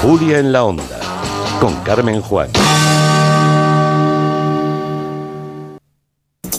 Julia 0.02 0.38
en 0.38 0.52
la 0.52 0.64
Onda, 0.64 0.98
con 1.60 1.74
Carmen 1.82 2.20
Juan. 2.20 2.48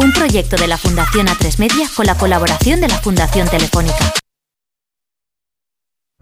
Un 0.00 0.12
proyecto 0.12 0.56
de 0.56 0.68
la 0.68 0.78
Fundación 0.78 1.26
A3 1.26 1.58
Media 1.58 1.88
con 1.96 2.06
la 2.06 2.14
colaboración 2.14 2.80
de 2.80 2.86
la 2.86 2.98
Fundación 2.98 3.48
Telefónica. 3.48 4.12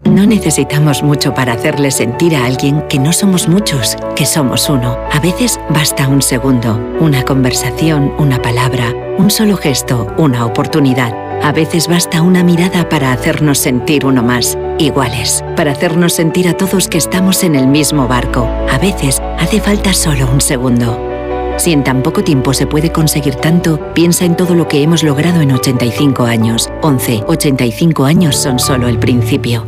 No 0.03 0.25
necesitamos 0.25 1.03
mucho 1.03 1.35
para 1.35 1.53
hacerle 1.53 1.91
sentir 1.91 2.35
a 2.35 2.45
alguien 2.45 2.81
que 2.89 2.97
no 2.97 3.13
somos 3.13 3.47
muchos, 3.47 3.95
que 4.15 4.25
somos 4.25 4.67
uno. 4.69 4.97
A 5.11 5.19
veces 5.19 5.59
basta 5.69 6.07
un 6.07 6.23
segundo, 6.23 6.75
una 6.99 7.23
conversación, 7.23 8.13
una 8.17 8.41
palabra, 8.41 8.93
un 9.19 9.29
solo 9.29 9.57
gesto, 9.57 10.11
una 10.17 10.45
oportunidad. 10.45 11.13
A 11.43 11.51
veces 11.51 11.87
basta 11.87 12.23
una 12.23 12.43
mirada 12.43 12.89
para 12.89 13.11
hacernos 13.11 13.59
sentir 13.59 14.05
uno 14.05 14.23
más, 14.23 14.57
iguales, 14.79 15.43
para 15.55 15.71
hacernos 15.71 16.13
sentir 16.13 16.47
a 16.47 16.57
todos 16.57 16.87
que 16.87 16.97
estamos 16.97 17.43
en 17.43 17.55
el 17.55 17.67
mismo 17.67 18.07
barco. 18.07 18.49
A 18.71 18.79
veces 18.79 19.21
hace 19.37 19.61
falta 19.61 19.93
solo 19.93 20.27
un 20.31 20.41
segundo. 20.41 21.06
Si 21.57 21.71
en 21.71 21.83
tan 21.83 22.03
poco 22.03 22.23
tiempo 22.23 22.53
se 22.53 22.67
puede 22.67 22.91
conseguir 22.91 23.35
tanto, 23.35 23.93
piensa 23.93 24.25
en 24.25 24.37
todo 24.37 24.53
lo 24.53 24.67
que 24.67 24.83
hemos 24.83 25.03
logrado 25.03 25.41
en 25.41 25.51
85 25.51 26.23
años. 26.23 26.69
11, 26.81 27.23
85 27.27 28.05
años 28.05 28.35
son 28.35 28.59
solo 28.59 28.87
el 28.87 28.99
principio. 28.99 29.65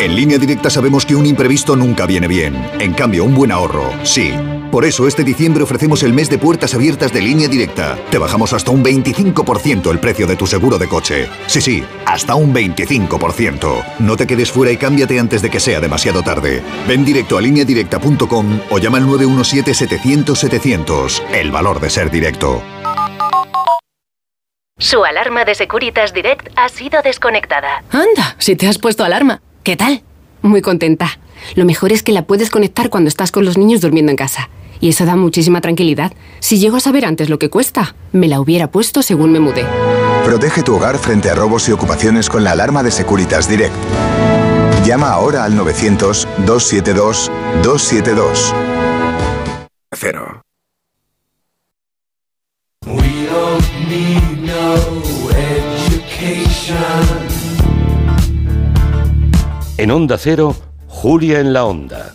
En 0.00 0.16
línea 0.16 0.38
directa 0.38 0.70
sabemos 0.70 1.04
que 1.04 1.14
un 1.14 1.26
imprevisto 1.26 1.76
nunca 1.76 2.06
viene 2.06 2.26
bien. 2.26 2.56
En 2.78 2.94
cambio, 2.94 3.22
un 3.22 3.34
buen 3.34 3.52
ahorro, 3.52 3.84
sí. 4.02 4.32
Por 4.70 4.84
eso 4.84 5.08
este 5.08 5.24
diciembre 5.24 5.64
ofrecemos 5.64 6.04
el 6.04 6.12
mes 6.12 6.30
de 6.30 6.38
puertas 6.38 6.74
abiertas 6.74 7.12
de 7.12 7.20
línea 7.20 7.48
directa. 7.48 7.98
Te 8.10 8.18
bajamos 8.18 8.52
hasta 8.52 8.70
un 8.70 8.84
25% 8.84 9.90
el 9.90 9.98
precio 9.98 10.28
de 10.28 10.36
tu 10.36 10.46
seguro 10.46 10.78
de 10.78 10.86
coche. 10.86 11.28
Sí, 11.48 11.60
sí, 11.60 11.82
hasta 12.06 12.36
un 12.36 12.54
25%. 12.54 13.84
No 13.98 14.16
te 14.16 14.28
quedes 14.28 14.52
fuera 14.52 14.70
y 14.70 14.76
cámbiate 14.76 15.18
antes 15.18 15.42
de 15.42 15.50
que 15.50 15.58
sea 15.58 15.80
demasiado 15.80 16.22
tarde. 16.22 16.62
Ven 16.86 17.04
directo 17.04 17.36
a 17.36 17.40
lineadirecta.com 17.40 18.60
o 18.70 18.78
llama 18.78 18.98
al 18.98 19.06
917-700-700. 19.06 21.22
El 21.32 21.50
valor 21.50 21.80
de 21.80 21.90
ser 21.90 22.08
directo. 22.10 22.62
Su 24.78 25.04
alarma 25.04 25.44
de 25.44 25.56
Securitas 25.56 26.14
Direct 26.14 26.48
ha 26.56 26.68
sido 26.68 27.02
desconectada. 27.02 27.82
Anda, 27.90 28.36
si 28.38 28.54
te 28.56 28.68
has 28.68 28.78
puesto 28.78 29.04
alarma. 29.04 29.42
¿Qué 29.62 29.76
tal? 29.76 30.02
Muy 30.42 30.62
contenta. 30.62 31.18
Lo 31.54 31.64
mejor 31.64 31.92
es 31.92 32.02
que 32.02 32.12
la 32.12 32.22
puedes 32.22 32.50
conectar 32.50 32.88
cuando 32.88 33.08
estás 33.08 33.32
con 33.32 33.44
los 33.44 33.58
niños 33.58 33.80
durmiendo 33.80 34.10
en 34.10 34.16
casa. 34.16 34.48
Y 34.80 34.88
eso 34.88 35.04
da 35.04 35.16
muchísima 35.16 35.60
tranquilidad. 35.60 36.12
Si 36.40 36.58
llego 36.58 36.76
a 36.76 36.80
saber 36.80 37.04
antes 37.04 37.28
lo 37.28 37.38
que 37.38 37.50
cuesta, 37.50 37.94
me 38.12 38.28
la 38.28 38.40
hubiera 38.40 38.70
puesto 38.70 39.02
según 39.02 39.32
me 39.32 39.40
mudé. 39.40 39.66
Protege 40.24 40.62
tu 40.62 40.76
hogar 40.76 40.98
frente 40.98 41.30
a 41.30 41.34
robos 41.34 41.68
y 41.68 41.72
ocupaciones 41.72 42.28
con 42.28 42.44
la 42.44 42.52
alarma 42.52 42.82
de 42.82 42.90
Securitas 42.90 43.48
Direct. 43.48 43.74
Llama 44.84 45.10
ahora 45.10 45.44
al 45.44 45.58
900-272-272. 45.58 48.54
Cero. 49.92 50.42
En 59.76 59.90
Onda 59.90 60.16
Cero, 60.18 60.54
Julia 60.88 61.40
en 61.40 61.52
la 61.54 61.64
Onda, 61.64 62.14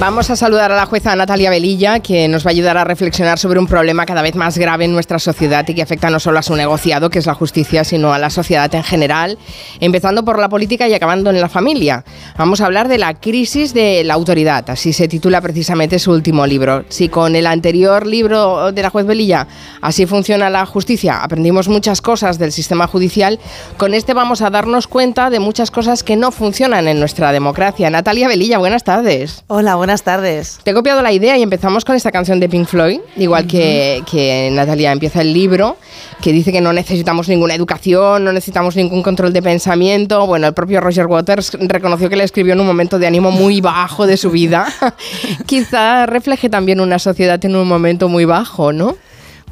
Vamos 0.00 0.30
a 0.30 0.36
saludar 0.36 0.72
a 0.72 0.76
la 0.76 0.86
jueza 0.86 1.14
Natalia 1.14 1.50
Velilla, 1.50 2.00
que 2.00 2.26
nos 2.26 2.46
va 2.46 2.48
a 2.48 2.52
ayudar 2.52 2.78
a 2.78 2.84
reflexionar 2.84 3.38
sobre 3.38 3.58
un 3.58 3.66
problema 3.66 4.06
cada 4.06 4.22
vez 4.22 4.34
más 4.34 4.56
grave 4.56 4.86
en 4.86 4.94
nuestra 4.94 5.18
sociedad 5.18 5.68
y 5.68 5.74
que 5.74 5.82
afecta 5.82 6.08
no 6.08 6.18
solo 6.18 6.38
a 6.38 6.42
su 6.42 6.56
negociado, 6.56 7.10
que 7.10 7.18
es 7.18 7.26
la 7.26 7.34
justicia, 7.34 7.84
sino 7.84 8.14
a 8.14 8.18
la 8.18 8.30
sociedad 8.30 8.74
en 8.74 8.82
general, 8.82 9.36
empezando 9.78 10.24
por 10.24 10.38
la 10.38 10.48
política 10.48 10.88
y 10.88 10.94
acabando 10.94 11.28
en 11.28 11.38
la 11.38 11.50
familia. 11.50 12.02
Vamos 12.38 12.62
a 12.62 12.64
hablar 12.64 12.88
de 12.88 12.96
la 12.96 13.12
crisis 13.12 13.74
de 13.74 14.02
la 14.02 14.14
autoridad, 14.14 14.70
así 14.70 14.94
se 14.94 15.06
titula 15.06 15.42
precisamente 15.42 15.98
su 15.98 16.12
último 16.12 16.46
libro. 16.46 16.86
Si 16.88 17.10
con 17.10 17.36
el 17.36 17.46
anterior 17.46 18.06
libro 18.06 18.72
de 18.72 18.80
la 18.80 18.88
juez 18.88 19.04
Velilla, 19.04 19.48
así 19.82 20.06
funciona 20.06 20.48
la 20.48 20.64
justicia, 20.64 21.22
aprendimos 21.22 21.68
muchas 21.68 22.00
cosas 22.00 22.38
del 22.38 22.52
sistema 22.52 22.86
judicial, 22.86 23.38
con 23.76 23.92
este 23.92 24.14
vamos 24.14 24.40
a 24.40 24.48
darnos 24.48 24.86
cuenta 24.86 25.28
de 25.28 25.40
muchas 25.40 25.70
cosas 25.70 26.02
que 26.02 26.16
no 26.16 26.32
funcionan 26.32 26.88
en 26.88 26.98
nuestra 26.98 27.32
democracia. 27.32 27.90
Natalia 27.90 28.28
Velilla, 28.28 28.56
buenas 28.56 28.82
tardes. 28.82 29.44
Hola, 29.48 29.74
buenas 29.74 29.89
tardes. 29.98 30.58
Te 30.62 30.70
he 30.70 30.74
copiado 30.74 31.02
la 31.02 31.12
idea 31.12 31.36
y 31.36 31.42
empezamos 31.42 31.84
con 31.84 31.96
esta 31.96 32.10
canción 32.10 32.40
de 32.40 32.48
Pink 32.48 32.66
Floyd, 32.66 33.00
igual 33.16 33.46
que, 33.46 34.02
que 34.10 34.48
Natalia 34.52 34.92
empieza 34.92 35.20
el 35.20 35.32
libro, 35.32 35.76
que 36.20 36.32
dice 36.32 36.52
que 36.52 36.60
no 36.60 36.72
necesitamos 36.72 37.28
ninguna 37.28 37.54
educación, 37.54 38.24
no 38.24 38.32
necesitamos 38.32 38.76
ningún 38.76 39.02
control 39.02 39.32
de 39.32 39.42
pensamiento. 39.42 40.26
Bueno, 40.26 40.46
el 40.46 40.54
propio 40.54 40.80
Roger 40.80 41.06
Waters 41.06 41.56
reconoció 41.60 42.08
que 42.08 42.16
le 42.16 42.24
escribió 42.24 42.52
en 42.52 42.60
un 42.60 42.66
momento 42.66 42.98
de 42.98 43.06
ánimo 43.06 43.30
muy 43.30 43.60
bajo 43.60 44.06
de 44.06 44.16
su 44.16 44.30
vida. 44.30 44.66
Quizá 45.46 46.06
refleje 46.06 46.48
también 46.48 46.80
una 46.80 46.98
sociedad 46.98 47.44
en 47.44 47.56
un 47.56 47.66
momento 47.66 48.08
muy 48.08 48.24
bajo, 48.24 48.72
¿no? 48.72 48.96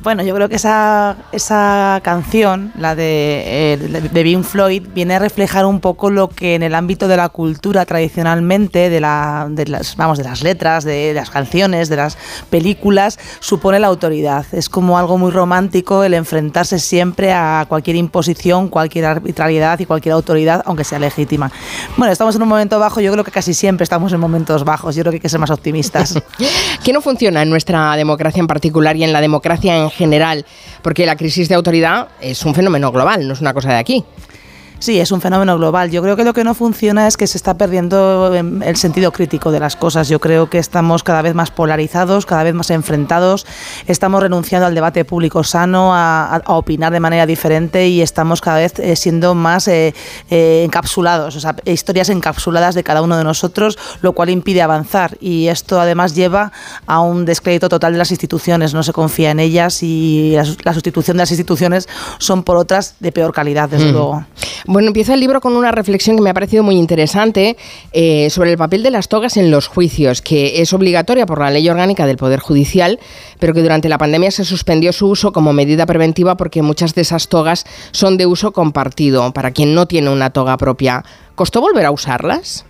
Bueno, 0.01 0.23
yo 0.23 0.33
creo 0.33 0.49
que 0.49 0.55
esa, 0.55 1.17
esa 1.33 2.01
canción, 2.05 2.73
la 2.79 2.95
de, 2.95 3.73
eh, 3.73 3.77
de 3.77 4.23
Pink 4.23 4.45
Floyd, 4.45 4.87
viene 4.95 5.17
a 5.17 5.19
reflejar 5.19 5.67
un 5.67 5.81
poco 5.81 6.09
lo 6.09 6.29
que 6.29 6.55
en 6.55 6.63
el 6.63 6.77
ámbito 6.77 7.09
de 7.09 7.17
la 7.17 7.29
cultura 7.31 7.85
tradicionalmente, 7.85 8.91
de, 8.91 9.01
la, 9.01 9.49
de 9.51 9.67
las, 9.67 9.97
vamos, 9.97 10.17
de 10.17 10.25
las 10.25 10.43
letras, 10.43 10.85
de 10.85 11.13
las 11.15 11.31
canciones, 11.31 11.89
de 11.89 11.97
las 11.97 12.17
películas, 12.49 13.19
supone 13.41 13.81
la 13.81 13.89
autoridad. 13.89 14.47
Es 14.53 14.69
como 14.69 14.99
algo 14.99 15.19
muy 15.19 15.33
romántico 15.33 16.05
el 16.05 16.15
enfrentarse 16.15 16.79
siempre 16.79 17.33
a 17.33 17.67
cualquier 17.69 17.97
imposición, 17.97 18.69
cualquier 18.69 19.05
arbitrariedad 19.07 19.81
y 19.81 19.87
cualquier 19.87 20.13
autoridad, 20.13 20.63
aunque 20.65 20.85
sea 20.85 21.01
legítima. 21.01 21.51
Bueno, 21.97 22.13
estamos 22.13 22.37
en 22.37 22.43
un 22.43 22.49
momento 22.49 22.79
bajo, 22.79 23.01
yo 23.01 23.11
creo 23.11 23.25
que 23.25 23.33
casi 23.33 23.53
siempre 23.53 23.83
estamos 23.83 24.13
en 24.13 24.21
momentos 24.21 24.65
bajos, 24.65 24.95
yo 24.95 25.03
creo 25.03 25.11
que 25.11 25.17
hay 25.17 25.23
que 25.23 25.29
ser 25.29 25.41
más 25.41 25.51
optimistas. 25.51 26.15
¿Qué 26.85 26.93
no 26.93 27.01
funciona 27.01 27.43
en 27.43 27.51
nuestra 27.51 27.97
democracia 27.97 28.39
en 28.39 28.47
particular 28.47 28.97
y 28.97 29.03
en 29.03 29.13
la 29.13 29.21
democracia 29.21 29.77
en 29.77 29.88
general, 29.91 30.45
porque 30.83 31.07
la 31.07 31.17
crisis 31.17 31.49
de 31.49 31.55
autoridad 31.55 32.09
es 32.21 32.45
un 32.45 32.55
fenómeno 32.55 32.93
global, 32.93 33.27
no 33.27 33.35
es 33.35 33.41
una 33.41 33.55
cosa 33.55 33.71
de 33.71 33.77
aquí. 33.79 34.05
Sí, 34.81 35.01
es 35.01 35.11
un 35.11 35.21
fenómeno 35.21 35.59
global. 35.59 35.91
Yo 35.91 36.03
creo 36.03 36.17
que 36.17 36.23
lo 36.23 36.33
que 36.33 36.45
no 36.45 36.55
funciona 36.55 37.09
es 37.09 37.17
que 37.17 37.27
se 37.27 37.37
está 37.37 37.55
perdiendo 37.59 38.33
em, 38.33 38.63
el 38.63 38.77
sentido 38.77 39.11
crítico 39.11 39.51
de 39.51 39.59
las 39.59 39.75
cosas. 39.75 40.09
Yo 40.09 40.21
creo 40.21 40.49
que 40.49 40.59
estamos 40.59 41.03
cada 41.03 41.21
vez 41.21 41.35
más 41.35 41.51
polarizados, 41.51 42.27
cada 42.27 42.45
vez 42.45 42.55
más 42.55 42.71
enfrentados, 42.71 43.45
estamos 43.89 44.23
renunciando 44.23 44.67
al 44.67 44.77
debate 44.77 45.05
público 45.05 45.43
sano, 45.43 45.93
a, 45.95 46.37
a 46.37 46.53
opinar 46.55 46.93
de 46.93 47.01
manera 47.01 47.27
diferente 47.27 47.89
y 47.89 48.03
estamos 48.03 48.41
cada 48.41 48.59
vez 48.59 48.79
eh, 48.79 48.95
siendo 48.95 49.35
más 49.35 49.67
eh, 49.67 49.95
eh, 50.31 50.63
encapsulados, 50.65 51.35
o 51.35 51.41
sea, 51.41 51.57
historias 51.65 52.09
encapsuladas 52.09 52.77
de 52.77 52.85
cada 52.85 53.03
uno 53.03 53.17
de 53.19 53.25
nosotros, 53.25 53.77
lo 54.01 54.13
cual 54.13 54.31
impide 54.31 54.63
avanzar. 54.63 55.19
Y 55.21 55.49
esto 55.49 55.81
además 55.81 56.15
lleva 56.15 56.53
a 56.87 57.01
un 57.01 57.25
descrédito 57.25 57.69
total 57.69 57.93
de 57.93 57.99
las 57.99 58.13
instituciones, 58.13 58.75
no 58.75 58.85
se 58.85 58.93
confía 58.93 59.33
en 59.33 59.41
ellas 59.41 59.83
y 59.83 60.35
la, 60.37 60.47
la 60.63 60.73
sustitución 60.73 61.17
de 61.17 61.23
las 61.23 61.33
instituciones 61.33 61.89
son 62.19 62.45
por 62.45 62.57
otras 62.57 62.95
de 63.01 63.11
peor 63.11 63.33
calidad, 63.33 63.69
desde 63.69 63.89
Mm. 63.89 63.93
luego. 63.93 64.25
Bueno, 64.71 64.89
empieza 64.89 65.15
el 65.15 65.21
libro 65.21 65.41
con 65.41 65.57
una 65.57 65.73
reflexión 65.73 66.17
que 66.17 66.23
me 66.23 66.29
ha 66.29 66.35
parecido 66.35 66.63
muy 66.63 66.77
interesante 66.77 67.57
eh, 67.93 68.29
sobre 68.29 68.51
el 68.51 68.59
papel 68.59 68.83
de 68.83 68.91
las 68.91 69.09
togas 69.09 69.39
en 69.39 69.51
los 69.51 69.67
juicios, 69.67 70.21
que 70.21 70.61
es 70.61 70.75
obligatoria 70.75 71.25
por 71.25 71.41
la 71.41 71.51
ley 71.51 71.67
orgánica 71.71 72.05
del 72.05 72.19
Poder 72.19 72.39
Judicial, 72.39 73.01
pero 73.39 73.55
que 73.55 73.63
durante 73.63 73.89
la 73.89 73.97
pandemia 73.97 74.31
se 74.31 74.45
suspendió 74.45 74.93
su 74.93 75.09
uso 75.09 75.33
como 75.33 75.55
medida 75.55 75.87
preventiva 75.87 76.37
porque 76.37 76.61
muchas 76.61 76.95
de 76.95 77.01
esas 77.01 77.29
togas 77.29 77.65
son 77.93 78.19
de 78.19 78.27
uso 78.27 78.53
compartido 78.53 79.33
para 79.33 79.53
quien 79.53 79.75
no 79.75 79.87
tiene 79.87 80.11
una 80.11 80.35
toga 80.35 80.59
propia. 80.59 81.03
¿Costó 81.35 81.63
volver 81.63 81.87
a 81.87 81.91
usarlas? 81.91 82.67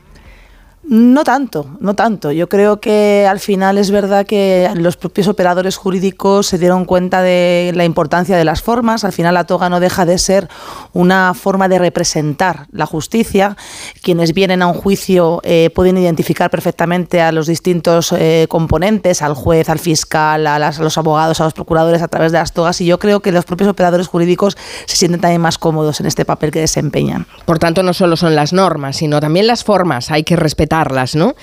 No 0.90 1.23
tanto, 1.23 1.66
no 1.81 1.93
tanto. 1.94 2.32
Yo 2.32 2.48
creo 2.48 2.81
que 2.81 3.27
al 3.28 3.40
final 3.40 3.77
es 3.77 3.90
verdad 3.90 4.24
que 4.24 4.70
los 4.77 4.97
propios 4.97 5.28
operadores 5.28 5.77
jurídicos 5.77 6.47
se 6.47 6.56
dieron 6.56 6.86
cuenta 6.86 7.20
de 7.20 7.73
la 7.74 7.85
importancia 7.85 8.39
de 8.39 8.44
las 8.47 8.62
formas. 8.62 9.05
Al 9.05 9.12
final 9.12 9.35
la 9.35 9.44
toga 9.44 9.69
no 9.69 9.81
deja 9.81 10.06
de 10.06 10.16
ser 10.16 10.48
una 10.94 11.35
forma 11.35 11.69
de 11.69 11.78
representar 11.78 12.69
la 12.73 12.86
justicia. 12.86 13.55
Quienes 14.02 14.32
vienen 14.32 14.62
a 14.62 14.66
un 14.66 14.73
juicio 14.73 15.43
eh, 15.44 15.69
pueden 15.74 15.98
identificar 15.98 16.48
perfectamente 16.48 17.20
a 17.20 17.32
los 17.32 17.48
distintos 17.48 18.10
eh, 18.12 18.47
componentes, 18.48 19.20
al 19.20 19.35
juez, 19.35 19.69
al 19.69 19.81
fiscal, 19.81 20.47
a, 20.47 20.56
a 20.56 20.73
los 20.78 20.97
abogados, 20.97 21.43
a 21.43 21.44
los 21.44 21.52
procuradores 21.52 22.01
a 22.01 22.09
través 22.09 22.32
de 22.32 22.39
las 22.39 22.55
togas. 22.55 22.81
Y 22.81 22.86
yo 22.86 22.98
creo 22.98 23.20
que 23.20 23.31
los 23.31 23.44
propios 23.44 23.69
operadores 23.69 24.09
jurídicos 24.09 24.56
se 24.86 24.97
sienten 24.97 25.20
también 25.20 25.43
más 25.43 25.59
cómodos 25.59 26.01
en 26.01 26.06
este 26.06 26.24
papel 26.24 26.51
que 26.51 26.60
desempeñan. 26.60 27.27
Por 27.44 27.59
tanto, 27.59 27.82
no 27.82 27.93
solo 27.93 28.16
son 28.16 28.35
las 28.35 28.55
normas, 28.55 28.97
sino 28.97 29.20
también 29.20 29.47
las 29.47 29.65
formas, 29.65 30.10
hay 30.10 30.23
que 30.23 30.36
¿no? 31.14 31.34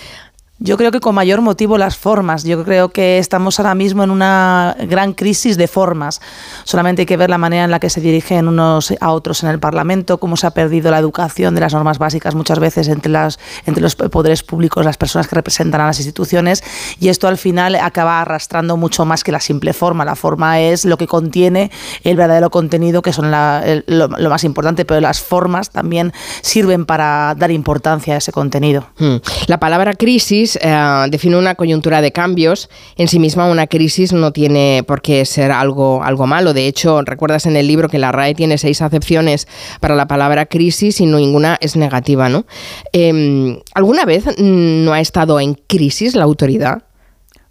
Yo 0.57 0.77
creo 0.77 0.89
que 0.91 1.01
con 1.01 1.13
mayor 1.15 1.41
motivo 1.41 1.77
las 1.77 1.97
formas. 1.97 2.45
Yo 2.45 2.63
creo 2.63 2.87
que 2.89 3.17
estamos 3.17 3.59
ahora 3.59 3.75
mismo 3.75 4.05
en 4.05 4.09
una 4.09 4.73
gran 4.87 5.11
crisis 5.13 5.57
de 5.57 5.67
formas. 5.67 6.21
Solamente 6.63 7.01
hay 7.01 7.05
que 7.05 7.17
ver 7.17 7.29
la 7.29 7.37
manera 7.37 7.65
en 7.65 7.71
la 7.71 7.81
que 7.81 7.89
se 7.89 7.99
dirigen 7.99 8.47
unos 8.47 8.93
a 9.01 9.11
otros 9.11 9.43
en 9.43 9.49
el 9.49 9.59
Parlamento, 9.59 10.17
cómo 10.17 10.37
se 10.37 10.47
ha 10.47 10.51
perdido 10.51 10.91
la 10.91 10.99
educación 10.99 11.55
de 11.55 11.61
las 11.61 11.73
normas 11.73 11.97
básicas 11.99 12.35
muchas 12.35 12.59
veces 12.59 12.87
entre, 12.87 13.11
las, 13.11 13.37
entre 13.65 13.81
los 13.81 13.97
poderes 13.97 14.43
públicos, 14.43 14.85
las 14.85 14.95
personas 14.95 15.27
que 15.27 15.35
representan 15.35 15.81
a 15.81 15.87
las 15.87 15.99
instituciones. 15.99 16.63
Y 17.01 17.09
esto 17.09 17.27
al 17.27 17.37
final 17.37 17.75
acaba 17.75 18.21
arrastrando 18.21 18.77
mucho 18.77 19.03
más 19.03 19.25
que 19.25 19.33
la 19.33 19.41
simple 19.41 19.73
forma. 19.73 20.05
La 20.05 20.15
forma 20.15 20.61
es 20.61 20.85
lo 20.85 20.97
que 20.97 21.05
contiene 21.05 21.69
el 22.05 22.15
verdadero 22.15 22.49
contenido, 22.49 23.01
que 23.01 23.11
son 23.11 23.29
la- 23.29 23.61
el- 23.65 23.83
lo, 23.87 24.07
lo 24.07 24.29
más 24.29 24.45
importante, 24.45 24.85
pero 24.85 25.01
las 25.01 25.19
formas 25.19 25.69
también 25.71 26.13
sirven 26.41 26.85
para 26.85 27.35
dar 27.37 27.51
importancia 27.51 28.13
a 28.13 28.17
ese 28.19 28.31
contenido. 28.31 28.87
Hmm. 28.97 29.17
La 29.47 29.59
palabra 29.59 29.95
crisis 29.95 30.44
eh, 30.61 31.05
define 31.09 31.37
una 31.37 31.55
coyuntura 31.55 32.01
de 32.01 32.11
cambios. 32.11 32.69
En 32.97 33.07
sí 33.07 33.19
misma 33.19 33.47
una 33.47 33.67
crisis 33.67 34.13
no 34.13 34.31
tiene 34.31 34.83
por 34.87 35.01
qué 35.01 35.25
ser 35.25 35.51
algo, 35.51 36.03
algo 36.03 36.27
malo. 36.27 36.53
De 36.53 36.67
hecho, 36.67 37.01
recuerdas 37.01 37.45
en 37.45 37.55
el 37.55 37.67
libro 37.67 37.89
que 37.89 37.99
la 37.99 38.11
RAE 38.11 38.35
tiene 38.35 38.57
seis 38.57 38.81
acepciones 38.81 39.47
para 39.79 39.95
la 39.95 40.07
palabra 40.07 40.45
crisis 40.45 41.01
y 41.01 41.05
ninguna 41.05 41.57
es 41.61 41.75
negativa, 41.75 42.29
¿no? 42.29 42.45
Eh, 42.93 43.61
¿Alguna 43.73 44.05
vez 44.05 44.25
mm, 44.25 44.85
no 44.85 44.93
ha 44.93 44.99
estado 44.99 45.39
en 45.39 45.55
crisis 45.67 46.15
la 46.15 46.23
autoridad? 46.23 46.83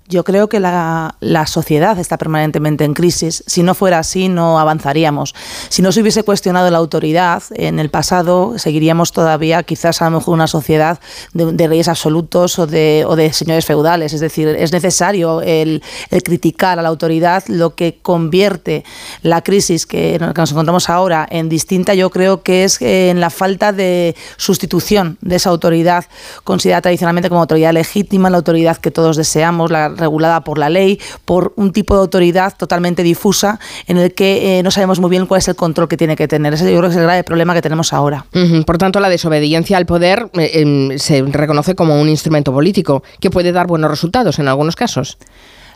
Yo 0.06 0.22
creo 0.22 0.50
que 0.50 0.60
la, 0.60 1.16
la, 1.20 1.46
sociedad 1.46 1.98
está 1.98 2.18
permanentemente 2.18 2.84
en 2.84 2.92
crisis. 2.92 3.42
Si 3.46 3.62
no 3.62 3.74
fuera 3.74 4.00
así, 4.00 4.28
no 4.28 4.58
avanzaríamos. 4.58 5.34
Si 5.70 5.80
no 5.80 5.92
se 5.92 6.02
hubiese 6.02 6.24
cuestionado 6.24 6.70
la 6.70 6.76
autoridad 6.76 7.42
en 7.54 7.78
el 7.78 7.88
pasado, 7.88 8.58
seguiríamos 8.58 9.12
todavía 9.12 9.62
quizás 9.62 10.02
a 10.02 10.10
lo 10.10 10.18
mejor 10.18 10.34
una 10.34 10.46
sociedad 10.46 11.00
de, 11.32 11.66
reyes 11.66 11.88
absolutos 11.88 12.58
o 12.58 12.66
de, 12.66 13.04
o 13.08 13.16
de, 13.16 13.32
señores 13.32 13.64
feudales. 13.64 14.12
Es 14.12 14.20
decir, 14.20 14.46
es 14.48 14.72
necesario 14.72 15.40
el, 15.40 15.82
el, 16.10 16.22
criticar 16.22 16.78
a 16.78 16.82
la 16.82 16.90
autoridad. 16.90 17.42
Lo 17.48 17.74
que 17.74 17.98
convierte 18.02 18.84
la 19.22 19.40
crisis 19.40 19.86
que, 19.86 20.18
que 20.18 20.40
nos 20.40 20.52
encontramos 20.52 20.90
ahora 20.90 21.26
en 21.30 21.48
distinta, 21.48 21.94
yo 21.94 22.10
creo 22.10 22.42
que 22.42 22.64
es 22.64 22.76
en 22.82 23.20
la 23.20 23.30
falta 23.30 23.72
de 23.72 24.14
sustitución 24.36 25.16
de 25.22 25.36
esa 25.36 25.48
autoridad 25.48 26.04
considerada 26.44 26.82
tradicionalmente 26.82 27.30
como 27.30 27.40
autoridad 27.40 27.72
legítima, 27.72 28.28
la 28.28 28.36
autoridad 28.36 28.76
que 28.76 28.90
todos 28.90 29.16
deseamos, 29.16 29.70
la 29.70 29.93
regulada 29.96 30.42
por 30.42 30.58
la 30.58 30.70
ley, 30.70 31.00
por 31.24 31.52
un 31.56 31.72
tipo 31.72 31.94
de 31.94 32.00
autoridad 32.00 32.54
totalmente 32.56 33.02
difusa 33.02 33.58
en 33.86 33.98
el 33.98 34.14
que 34.14 34.58
eh, 34.58 34.62
no 34.62 34.70
sabemos 34.70 35.00
muy 35.00 35.10
bien 35.10 35.26
cuál 35.26 35.38
es 35.38 35.48
el 35.48 35.56
control 35.56 35.88
que 35.88 35.96
tiene 35.96 36.16
que 36.16 36.28
tener. 36.28 36.54
Ese 36.54 36.64
yo 36.70 36.78
creo 36.78 36.90
que 36.90 36.94
es 36.94 36.96
el 36.96 37.04
grave 37.04 37.24
problema 37.24 37.54
que 37.54 37.62
tenemos 37.62 37.92
ahora. 37.92 38.26
Por 38.66 38.78
tanto, 38.78 39.00
la 39.00 39.08
desobediencia 39.08 39.76
al 39.76 39.86
poder 39.86 40.30
eh, 40.34 40.50
eh, 40.54 40.98
se 40.98 41.22
reconoce 41.22 41.74
como 41.74 42.00
un 42.00 42.08
instrumento 42.08 42.52
político 42.52 43.02
que 43.20 43.30
puede 43.30 43.52
dar 43.52 43.66
buenos 43.66 43.90
resultados 43.90 44.38
en 44.38 44.48
algunos 44.48 44.76
casos. 44.76 45.18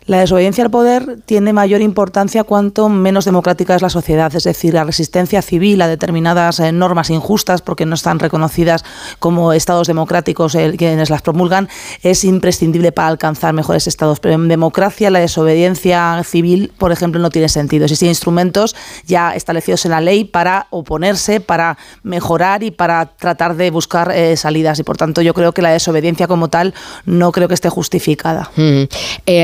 La 0.08 0.20
desobediencia 0.20 0.64
al 0.64 0.70
poder 0.70 1.18
tiene 1.26 1.52
mayor 1.52 1.82
importancia 1.82 2.42
cuanto 2.42 2.88
menos 2.88 3.26
democrática 3.26 3.76
es 3.76 3.82
la 3.82 3.90
sociedad, 3.90 4.34
es 4.34 4.44
decir, 4.44 4.72
la 4.72 4.84
resistencia 4.84 5.42
civil 5.42 5.82
a 5.82 5.86
determinadas 5.86 6.60
eh, 6.60 6.72
normas 6.72 7.10
injustas 7.10 7.60
porque 7.60 7.84
no 7.84 7.94
están 7.94 8.18
reconocidas 8.18 8.86
como 9.18 9.52
estados 9.52 9.86
democráticos 9.86 10.54
eh, 10.54 10.72
quienes 10.78 11.10
las 11.10 11.20
promulgan 11.20 11.68
es 12.02 12.24
imprescindible 12.24 12.90
para 12.90 13.08
alcanzar 13.08 13.52
mejores 13.52 13.86
estados. 13.86 14.18
Pero 14.18 14.36
en 14.36 14.48
democracia 14.48 15.10
la 15.10 15.18
desobediencia 15.18 16.22
civil, 16.24 16.72
por 16.78 16.90
ejemplo, 16.90 17.20
no 17.20 17.28
tiene 17.28 17.50
sentido. 17.50 17.84
Existen 17.84 18.08
instrumentos 18.08 18.74
ya 19.06 19.34
establecidos 19.34 19.84
en 19.84 19.90
la 19.90 20.00
ley 20.00 20.24
para 20.24 20.68
oponerse, 20.70 21.40
para 21.40 21.76
mejorar 22.02 22.62
y 22.62 22.70
para 22.70 23.04
tratar 23.04 23.56
de 23.56 23.70
buscar 23.70 24.10
eh, 24.12 24.38
salidas 24.38 24.78
y 24.78 24.84
por 24.84 24.96
tanto 24.96 25.20
yo 25.20 25.34
creo 25.34 25.52
que 25.52 25.60
la 25.60 25.70
desobediencia 25.70 26.26
como 26.28 26.48
tal 26.48 26.72
no 27.04 27.30
creo 27.30 27.46
que 27.46 27.52
esté 27.52 27.68
justificada. 27.68 28.50
Mm. 28.56 28.84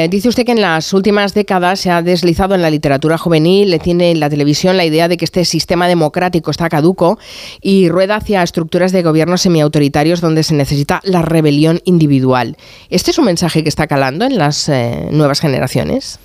dice 0.09 0.31
usted 0.31 0.47
que 0.47 0.54
en 0.55 0.61
las 0.61 0.93
últimas 0.93 1.35
décadas 1.35 1.81
se 1.81 1.91
ha 1.91 2.01
deslizado 2.01 2.55
en 2.55 2.63
la 2.63 2.71
literatura 2.71 3.19
juvenil, 3.19 3.71
le 3.71 3.81
tiene 3.81 4.13
en 4.13 4.21
la 4.21 4.31
televisión 4.31 4.77
la 4.77 4.85
idea 4.85 5.09
de 5.09 5.17
que 5.17 5.25
este 5.25 5.45
sistema 5.45 5.89
democrático 5.89 6.53
está 6.53 6.69
caduco 6.69 7.19
y 7.61 7.89
rueda 7.89 8.17
hacia 8.17 8.43
estructuras 8.43 8.93
de 8.93 9.03
gobierno 9.03 9.37
semiautoritarios 9.37 10.21
donde 10.21 10.45
se 10.45 10.55
necesita 10.55 11.01
la 11.03 11.23
rebelión 11.23 11.81
individual. 11.85 12.57
¿Este 12.89 13.11
es 13.11 13.19
un 13.19 13.25
mensaje 13.25 13.65
que 13.65 13.69
está 13.69 13.89
calando 13.89 14.25
en 14.25 14.39
las 14.39 14.69
eh, 14.69 15.09
nuevas 15.11 15.41
generaciones? 15.41 16.21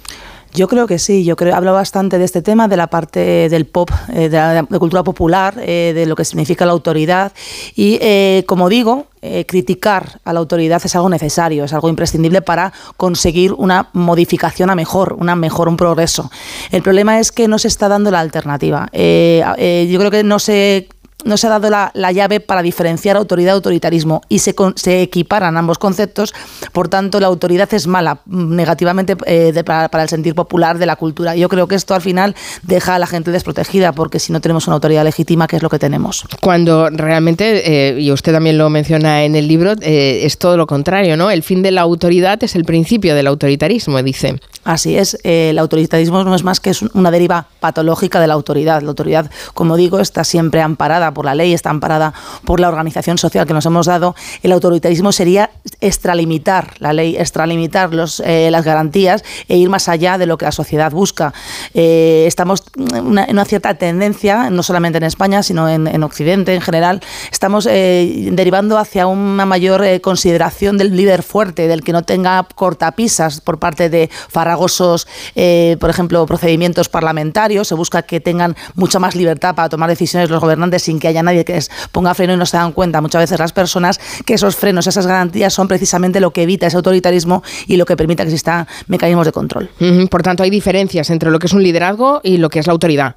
Yo 0.53 0.67
creo 0.67 0.87
que 0.87 0.99
sí, 0.99 1.23
yo 1.23 1.35
creo 1.35 1.55
hablo 1.55 1.73
bastante 1.73 2.17
de 2.17 2.25
este 2.25 2.41
tema, 2.41 2.67
de 2.67 2.77
la 2.77 2.87
parte 2.87 3.49
del 3.49 3.65
pop, 3.65 3.89
eh, 4.13 4.29
de 4.29 4.37
la 4.37 4.63
de 4.63 4.79
cultura 4.79 5.03
popular, 5.03 5.55
eh, 5.59 5.93
de 5.93 6.05
lo 6.05 6.15
que 6.15 6.25
significa 6.25 6.65
la 6.65 6.71
autoridad 6.71 7.31
y, 7.75 7.99
eh, 8.01 8.43
como 8.47 8.69
digo, 8.69 9.07
eh, 9.21 9.45
criticar 9.45 10.21
a 10.23 10.31
la 10.31 10.39
autoridad 10.39 10.81
es 10.85 10.95
algo 10.95 11.09
necesario, 11.09 11.65
es 11.65 11.73
algo 11.73 11.89
imprescindible 11.89 12.41
para 12.41 12.71
conseguir 12.95 13.51
una 13.51 13.89
modificación 13.91 14.69
a 14.69 14.75
mejor, 14.75 15.17
una 15.19 15.35
mejor, 15.35 15.67
un 15.67 15.75
progreso. 15.75 16.31
El 16.71 16.81
problema 16.83 17.19
es 17.19 17.33
que 17.33 17.49
no 17.49 17.59
se 17.59 17.67
está 17.67 17.89
dando 17.89 18.11
la 18.11 18.21
alternativa. 18.21 18.87
Eh, 18.93 19.43
eh, 19.57 19.89
yo 19.91 19.99
creo 19.99 20.09
que 20.09 20.23
no 20.23 20.39
se 20.39 20.87
no 21.25 21.37
se 21.37 21.47
ha 21.47 21.49
dado 21.49 21.69
la, 21.69 21.91
la, 21.93 22.11
llave 22.11 22.39
para 22.39 22.61
diferenciar 22.61 23.17
autoridad 23.17 23.53
y 23.53 23.55
autoritarismo 23.55 24.21
y 24.29 24.39
se, 24.39 24.55
se, 24.75 25.01
equiparan 25.01 25.57
ambos 25.57 25.77
conceptos, 25.77 26.33
por 26.71 26.87
tanto 26.87 27.19
la 27.19 27.27
autoridad 27.27 27.71
es 27.73 27.87
mala 27.87 28.21
negativamente 28.25 29.17
eh, 29.25 29.51
de, 29.51 29.63
para, 29.63 29.89
para, 29.89 30.03
el 30.03 30.09
sentir 30.09 30.33
popular 30.33 30.77
de 30.77 30.85
la 30.85 30.95
cultura. 30.95 31.35
Yo 31.35 31.49
creo 31.49 31.67
que 31.67 31.75
esto 31.75 31.93
al 31.93 32.01
final 32.01 32.35
deja 32.63 32.95
a 32.95 32.99
la 32.99 33.07
gente 33.07 33.31
desprotegida 33.31 33.91
porque 33.91 34.19
si 34.19 34.31
no 34.31 34.39
tenemos 34.39 34.67
una 34.67 34.75
autoridad 34.75 35.03
legítima, 35.03 35.47
¿qué 35.47 35.57
es 35.57 35.63
lo 35.63 35.69
que 35.69 35.79
tenemos? 35.79 36.25
Cuando 36.41 36.89
realmente, 36.89 37.89
eh, 37.89 37.99
y 37.99 38.11
usted 38.11 38.31
también 38.31 38.57
lo 38.57 38.69
menciona 38.69 39.23
en 39.23 39.35
el 39.35 39.47
libro, 39.47 39.73
eh, 39.81 40.21
es 40.23 40.37
todo 40.37 40.55
lo 40.55 40.67
contrario, 40.67 41.17
¿no? 41.17 41.31
El 41.31 41.43
fin 41.43 41.61
de 41.61 41.71
la 41.71 41.81
autoridad 41.81 42.41
es 42.43 42.55
el 42.55 42.63
principio 42.63 43.13
del 43.15 43.27
autoritarismo, 43.27 44.01
dice. 44.01 44.39
Así 44.63 44.97
es, 44.97 45.17
el 45.23 45.57
autoritarismo 45.57 46.23
no 46.23 46.35
es 46.35 46.43
más 46.43 46.59
que 46.59 46.69
es 46.69 46.81
una 46.81 47.11
deriva 47.11 47.47
patológica 47.59 48.19
de 48.19 48.27
la 48.27 48.33
autoridad. 48.33 48.81
La 48.81 48.89
autoridad, 48.89 49.29
como 49.53 49.75
digo, 49.77 49.99
está 49.99 50.23
siempre 50.23 50.61
amparada 50.61 51.08
por 51.13 51.25
la 51.25 51.35
ley, 51.35 51.53
está 51.53 51.69
amparada 51.69 52.13
por 52.45 52.59
la 52.59 52.67
organización 52.67 53.17
social 53.17 53.45
que 53.45 53.53
nos 53.53 53.65
hemos 53.65 53.85
dado, 53.85 54.15
el 54.43 54.51
autoritarismo 54.51 55.11
sería 55.11 55.51
extralimitar 55.81 56.73
la 56.79 56.93
ley, 56.93 57.15
extralimitar 57.17 57.93
los, 57.93 58.19
eh, 58.21 58.49
las 58.51 58.65
garantías 58.65 59.23
e 59.47 59.57
ir 59.57 59.69
más 59.69 59.89
allá 59.89 60.17
de 60.17 60.25
lo 60.25 60.37
que 60.37 60.45
la 60.45 60.51
sociedad 60.51 60.91
busca. 60.91 61.33
Eh, 61.73 62.25
estamos 62.27 62.63
en 62.77 63.05
una, 63.05 63.27
una, 63.29 63.45
cierta 63.45 63.73
tendencia, 63.75 64.49
no 64.49 64.63
solamente 64.63 64.97
en 64.97 65.03
España, 65.03 65.43
sino 65.43 65.69
en, 65.69 65.87
en 65.87 66.03
Occidente 66.03 66.53
en 66.53 66.61
general, 66.61 67.01
estamos 67.31 67.67
eh, 67.69 68.29
derivando 68.31 68.77
hacia 68.77 69.07
una 69.07 69.45
mayor 69.45 69.83
eh, 69.83 70.01
consideración 70.01 70.77
del 70.77 70.95
líder 70.95 71.23
fuerte, 71.23 71.67
del 71.67 71.83
que 71.83 71.93
no 71.93 72.03
tenga 72.03 72.45
cortapisas 72.55 73.41
por 73.41 73.59
parte 73.59 73.89
de 73.89 74.09
farragosos, 74.29 75.07
eh, 75.35 75.77
por 75.79 75.89
ejemplo, 75.89 76.25
procedimientos 76.25 76.89
parlamentarios, 76.89 77.67
se 77.67 77.75
busca 77.75 78.03
que 78.03 78.19
tengan 78.19 78.55
mucha 78.75 78.99
más 78.99 79.15
libertad 79.15 79.55
para 79.55 79.69
tomar 79.69 79.89
decisiones 79.89 80.29
los 80.29 80.41
gobernantes 80.41 80.83
sin 80.83 80.98
que 80.99 81.07
haya 81.07 81.23
nadie 81.23 81.45
que 81.45 81.53
les 81.53 81.71
ponga 81.91 82.13
freno 82.13 82.33
y 82.33 82.37
no 82.37 82.45
se 82.45 82.57
dan 82.57 82.71
cuenta 82.71 83.01
muchas 83.01 83.21
veces 83.21 83.39
las 83.39 83.53
personas 83.53 83.99
que 84.25 84.33
esos 84.33 84.55
frenos, 84.55 84.87
esas 84.87 85.07
garantías 85.07 85.53
son 85.53 85.67
precisamente 85.67 86.19
lo 86.19 86.31
que 86.31 86.43
evita 86.43 86.67
ese 86.67 86.77
autoritarismo 86.77 87.43
y 87.67 87.77
lo 87.77 87.85
que 87.85 87.95
permite 87.95 88.23
que 88.23 88.29
existan 88.29 88.67
mecanismos 88.87 89.25
de 89.25 89.31
control. 89.31 89.69
Por 90.09 90.23
tanto, 90.23 90.43
hay 90.43 90.49
diferencias 90.49 91.09
entre 91.09 91.31
lo 91.31 91.39
que 91.39 91.47
es 91.47 91.53
un 91.53 91.63
liderazgo 91.63 92.21
y 92.23 92.37
lo 92.37 92.49
que 92.49 92.59
es 92.59 92.67
la 92.67 92.73
autoridad. 92.73 93.15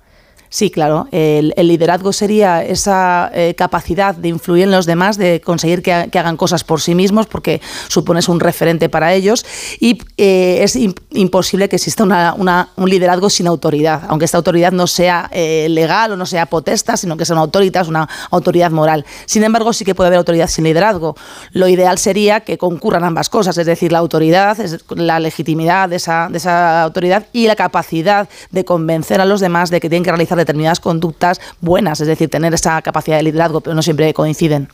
Sí, 0.52 0.70
claro. 0.70 1.08
El, 1.12 1.54
liderazgo 1.56 2.12
sería 2.12 2.62
esa 2.62 3.30
eh, 3.32 3.54
capacidad 3.54 4.14
de 4.14 4.28
influir 4.28 4.64
en 4.64 4.70
los 4.70 4.84
demás, 4.84 5.16
de 5.16 5.40
conseguir 5.40 5.80
que, 5.82 5.94
hagan 5.94 6.36
cosas 6.36 6.62
por 6.62 6.82
sí 6.82 6.94
mismos, 6.94 7.26
porque 7.26 7.62
supones 7.88 8.28
un 8.28 8.38
referente 8.38 8.90
para 8.90 9.14
ellos. 9.14 9.46
Y 9.80 10.02
eh, 10.18 10.58
es 10.62 10.76
imp 10.76 10.98
imposible 11.14 11.70
que 11.70 11.76
exista 11.76 12.04
un 12.04 12.90
liderazgo 12.90 13.30
sin 13.30 13.46
autoridad, 13.46 14.02
aunque 14.08 14.26
esta 14.26 14.36
autoridad 14.36 14.72
no 14.72 14.86
sea 14.86 15.30
eh, 15.32 15.68
legal 15.70 16.12
o 16.12 16.16
no 16.16 16.26
sea 16.26 16.44
potesta, 16.44 16.98
sino 16.98 17.16
que 17.16 17.24
sea 17.24 17.34
una 17.34 17.42
autoridad, 17.42 17.88
una 17.88 18.06
autoridad 18.30 18.70
moral. 18.70 19.06
Sin 19.24 19.44
embargo, 19.44 19.72
sí 19.72 19.86
que 19.86 19.94
puede 19.94 20.08
haber 20.08 20.18
autoridad 20.18 20.48
sin 20.48 20.64
liderazgo. 20.64 21.16
Lo 21.52 21.66
ideal 21.66 21.96
sería 21.96 22.40
que 22.40 22.58
concurran 22.58 23.04
ambas 23.04 23.30
cosas, 23.30 23.56
es 23.56 23.66
decir, 23.66 23.90
la 23.90 23.98
autoridad, 24.00 24.58
la 24.90 25.18
legitimidad 25.18 25.88
de 25.88 25.96
esa, 25.96 26.28
de 26.30 26.36
esa 26.36 26.82
autoridad 26.82 27.26
y 27.32 27.46
la 27.46 27.56
capacidad 27.56 28.28
de 28.50 28.66
convencer 28.66 29.22
a 29.22 29.24
los 29.24 29.40
demás 29.40 29.70
de 29.70 29.80
que 29.80 29.88
tienen 29.88 30.04
que 30.04 30.10
realizar 30.10 30.41
determinadas 30.42 30.80
conductas 30.80 31.40
buenas, 31.60 32.00
es 32.00 32.06
decir, 32.06 32.28
tener 32.28 32.54
esa 32.54 32.80
capacidad 32.82 33.16
de 33.16 33.24
liderazgo, 33.24 33.60
pero 33.60 33.74
no 33.74 33.82
siempre 33.82 34.12
coinciden. 34.14 34.68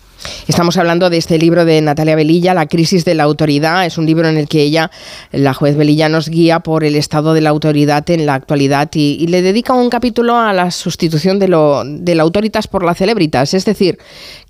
Estamos 0.48 0.76
hablando 0.76 1.10
de 1.10 1.16
este 1.16 1.38
libro 1.38 1.64
de 1.64 1.80
Natalia 1.80 2.16
Velilla, 2.16 2.52
La 2.52 2.66
crisis 2.66 3.04
de 3.04 3.14
la 3.14 3.22
autoridad. 3.22 3.86
Es 3.86 3.98
un 3.98 4.06
libro 4.06 4.28
en 4.28 4.36
el 4.36 4.48
que 4.48 4.62
ella, 4.62 4.90
la 5.30 5.54
juez 5.54 5.76
Velilla, 5.76 6.08
nos 6.08 6.28
guía 6.28 6.60
por 6.60 6.82
el 6.82 6.96
estado 6.96 7.34
de 7.34 7.40
la 7.40 7.50
autoridad 7.50 8.08
en 8.10 8.26
la 8.26 8.34
actualidad 8.34 8.90
y, 8.94 9.16
y 9.20 9.28
le 9.28 9.42
dedica 9.42 9.74
un 9.74 9.90
capítulo 9.90 10.36
a 10.36 10.52
la 10.52 10.72
sustitución 10.72 11.38
de, 11.38 11.48
lo, 11.48 11.84
de 11.84 12.16
la 12.16 12.24
autoritas 12.28 12.68
por 12.68 12.84
la 12.84 12.94
celebritas. 12.94 13.54
Es 13.54 13.64
decir, 13.64 13.98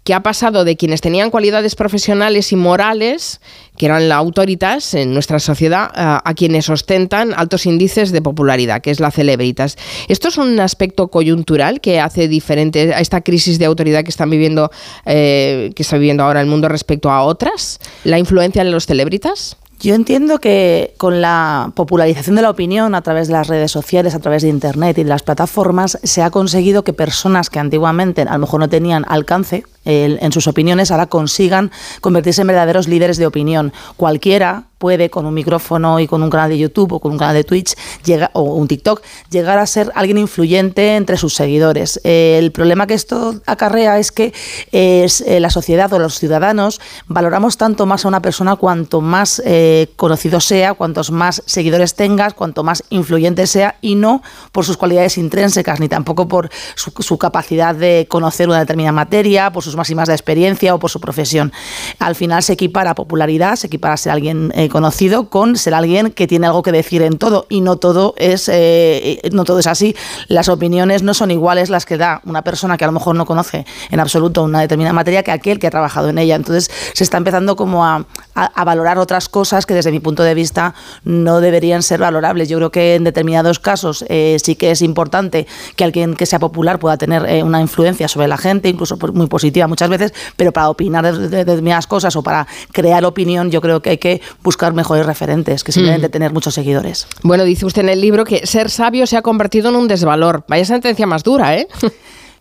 que 0.09 0.14
ha 0.14 0.22
pasado 0.22 0.64
de 0.64 0.78
quienes 0.78 1.02
tenían 1.02 1.30
cualidades 1.30 1.74
profesionales 1.74 2.51
y 2.52 2.56
morales, 2.56 3.43
que 3.76 3.85
eran 3.85 4.09
la 4.09 4.16
autoritas 4.16 4.94
en 4.94 5.12
nuestra 5.12 5.39
sociedad, 5.39 5.90
a, 5.93 6.32
quienes 6.32 6.70
ostentan 6.70 7.35
altos 7.36 7.66
índices 7.66 8.10
de 8.10 8.22
popularidad, 8.22 8.80
que 8.80 8.90
es 8.90 9.01
la 9.01 9.10
celebritas. 9.10 9.76
¿Esto 10.09 10.28
es 10.28 10.39
un 10.39 10.60
aspecto 10.60 11.09
coyuntural 11.09 11.82
que 11.82 12.01
hace 12.01 12.26
diferente 12.26 12.94
a 12.94 13.01
esta 13.01 13.20
crisis 13.20 13.59
de 13.59 13.66
autoridad 13.66 14.02
que 14.02 14.09
están 14.09 14.30
viviendo, 14.30 14.70
eh, 15.05 15.72
que 15.76 15.82
está 15.82 15.98
viviendo 15.98 16.22
ahora 16.22 16.40
el 16.40 16.47
mundo 16.47 16.70
respecto 16.70 17.10
a 17.10 17.20
otras? 17.24 17.78
¿La 18.05 18.18
influencia 18.18 18.62
en 18.62 18.70
los 18.70 18.86
celebritas? 18.86 19.59
Yo 19.80 19.94
entiendo 19.94 20.40
que 20.40 20.94
con 20.97 21.20
la 21.20 21.70
popularización 21.76 22.35
de 22.35 22.43
la 22.43 22.51
opinión 22.51 22.97
a 22.97 23.02
través 23.02 23.28
de 23.28 23.35
las 23.35 23.47
redes 23.47 23.70
sociales, 23.70 24.14
a 24.14 24.18
través 24.18 24.43
de 24.43 24.48
Internet 24.48 24.98
y 24.98 25.05
de 25.05 25.09
las 25.09 25.22
plataformas, 25.22 25.98
se 26.02 26.22
ha 26.22 26.30
conseguido 26.30 26.82
que 26.82 26.93
personas 26.93 27.48
que 27.48 27.60
antiguamente 27.60 28.22
a 28.22 28.32
lo 28.32 28.39
mejor 28.40 28.59
no 28.59 28.68
tenían 28.68 29.05
alcance 29.06 29.64
en 29.89 30.32
sus 30.32 30.47
opiniones 30.47 30.90
ahora 30.90 31.06
consigan 31.06 31.70
convertirse 32.01 32.43
en 32.43 32.48
verdaderos 32.48 32.89
líderes 32.89 33.16
de 33.16 33.27
opinión. 33.27 33.73
Cualquiera 33.97 34.65
puede 34.78 35.10
con 35.10 35.27
un 35.27 35.35
micrófono 35.35 36.01
y 36.01 36.06
con 36.06 36.23
un 36.23 36.31
canal 36.31 36.51
de 36.51 36.59
YouTube 36.59 36.93
o 36.93 37.01
con 37.01 37.12
un 37.12 37.19
canal 37.19 37.35
de 37.35 37.44
Twitch 37.44 37.74
llega, 38.05 38.31
o 38.32 38.43
un 38.43 38.69
TikTok 38.69 39.02
llegar 39.31 39.59
a 39.59 39.66
ser 39.66 39.90
alguien 39.94 40.19
influyente 40.19 40.97
entre 40.97 41.16
sus 41.16 41.35
seguidores. 41.35 42.01
El 42.05 42.52
problema 42.52 42.86
que 42.86 42.94
esto 42.94 43.35
acarrea 43.47 43.98
es 43.98 44.12
que 44.12 44.32
es, 44.73 45.20
eh, 45.23 45.40
la 45.40 45.51
sociedad 45.51 45.93
o 45.93 45.98
los 45.98 46.19
ciudadanos 46.19 46.81
valoramos 47.06 47.56
tanto 47.56 47.86
más 47.86 48.05
a 48.05 48.09
una 48.09 48.23
persona 48.23 48.56
cuanto 48.56 49.01
más 49.01 49.43
eh, 49.44 49.89
conocido 49.97 50.40
sea, 50.40 50.74
cuantos 50.74 51.10
más 51.10 51.43
seguidores 51.47 51.94
tengas, 51.94 52.35
cuanto 52.35 52.62
más 52.62 52.85
influyente 52.90 53.47
sea 53.47 53.77
y 53.81 53.97
no 53.97 54.23
por 54.52 54.65
sus 54.65 54.77
cualidades 54.77 55.19
intrínsecas 55.19 55.81
ni 55.81 55.89
tampoco 55.89 56.28
por 56.28 56.51
su, 56.77 56.93
su 57.02 57.19
capacidad 57.19 57.74
de 57.74 58.06
conocer 58.09 58.48
una 58.48 58.60
determinada 58.60 58.93
materia, 58.93 59.51
por 59.51 59.65
sus 59.65 59.74
más 59.78 59.88
y 59.90 59.94
más 59.94 60.09
de 60.09 60.14
experiencia 60.14 60.74
o 60.74 60.78
por 60.78 60.90
su 60.90 61.00
profesión. 61.00 61.52
Al 61.98 62.14
final 62.14 62.42
se 62.42 62.52
equipara 62.52 62.94
popularidad, 62.94 63.56
se 63.56 63.68
equipara 63.68 63.96
ser 63.96 64.12
alguien 64.12 64.52
eh, 64.55 64.68
conocido 64.68 65.30
con 65.30 65.56
ser 65.56 65.72
alguien 65.74 66.10
que 66.10 66.26
tiene 66.26 66.46
algo 66.46 66.62
que 66.62 66.72
decir 66.72 67.00
en 67.02 67.16
todo 67.18 67.46
y 67.48 67.60
no 67.62 67.76
todo 67.76 68.14
es 68.18 68.48
eh, 68.52 69.20
no 69.32 69.44
todo 69.44 69.59
es 69.60 69.66
así. 69.66 69.96
Las 70.28 70.48
opiniones 70.48 71.02
no 71.02 71.14
son 71.14 71.30
iguales 71.30 71.70
las 71.70 71.86
que 71.86 71.96
da 71.96 72.20
una 72.24 72.42
persona 72.42 72.76
que 72.76 72.84
a 72.84 72.88
lo 72.88 72.92
mejor 72.92 73.14
no 73.16 73.24
conoce 73.24 73.64
en 73.90 74.00
absoluto 74.00 74.42
una 74.42 74.60
determinada 74.60 74.92
materia 74.92 75.22
que 75.22 75.30
aquel 75.30 75.59
que 75.59 75.66
ha 75.66 75.70
trabajado 75.70 76.09
en 76.09 76.18
ella. 76.18 76.34
Entonces 76.34 76.70
se 76.92 77.05
está 77.05 77.16
empezando 77.16 77.56
como 77.56 77.84
a, 77.84 78.05
a- 78.34 78.44
a 78.55 78.64
valorar 78.64 78.98
otras 78.98 79.28
cosas 79.28 79.64
que 79.66 79.74
desde 79.74 79.90
mi 79.90 80.00
punto 80.00 80.22
de 80.22 80.34
vista 80.34 80.74
no 81.05 81.40
deberían 81.40 81.82
ser 81.82 82.00
valorables. 82.00 82.48
Yo 82.48 82.59
creo 82.59 82.70
que 82.70 82.96
en 82.96 83.05
determinados 83.05 83.59
casos 83.59 84.05
eh, 84.09 84.36
sí 84.42 84.56
que 84.56 84.70
es 84.70 84.82
importante 84.82 85.46
que 85.76 85.84
alguien 85.84 86.14
que 86.14 86.26
sea 86.26 86.38
popular 86.38 86.78
pueda 86.78 86.96
tener 86.96 87.24
eh, 87.28 87.42
una 87.42 87.60
influencia 87.60 88.09
sobre 88.09 88.28
la 88.28 88.36
gente, 88.36 88.68
incluso 88.68 88.96
muy 89.12 89.26
positiva 89.26 89.57
muchas 89.66 89.89
veces, 89.89 90.12
pero 90.36 90.52
para 90.52 90.68
opinar 90.68 91.05
de, 91.05 91.28
de 91.28 91.44
determinadas 91.44 91.86
cosas 91.86 92.14
o 92.16 92.22
para 92.22 92.47
crear 92.72 93.05
opinión, 93.05 93.51
yo 93.51 93.60
creo 93.60 93.82
que 93.82 93.90
hay 93.90 93.98
que 93.98 94.20
buscar 94.43 94.72
mejores 94.72 95.06
referentes 95.06 95.64
que 95.64 95.72
simplemente 95.72 96.09
tener 96.09 96.32
muchos 96.32 96.55
seguidores. 96.55 97.06
Bueno, 97.22 97.44
dice 97.44 97.66
usted 97.66 97.82
en 97.82 97.89
el 97.89 98.01
libro 98.01 98.24
que 98.24 98.47
ser 98.47 98.70
sabio 98.70 99.06
se 99.06 99.16
ha 99.16 99.22
convertido 99.22 99.70
en 99.70 99.76
un 99.76 99.89
desvalor. 99.89 100.44
Vaya 100.48 100.64
sentencia 100.64 101.06
más 101.06 101.22
dura, 101.24 101.56
¿eh? 101.56 101.66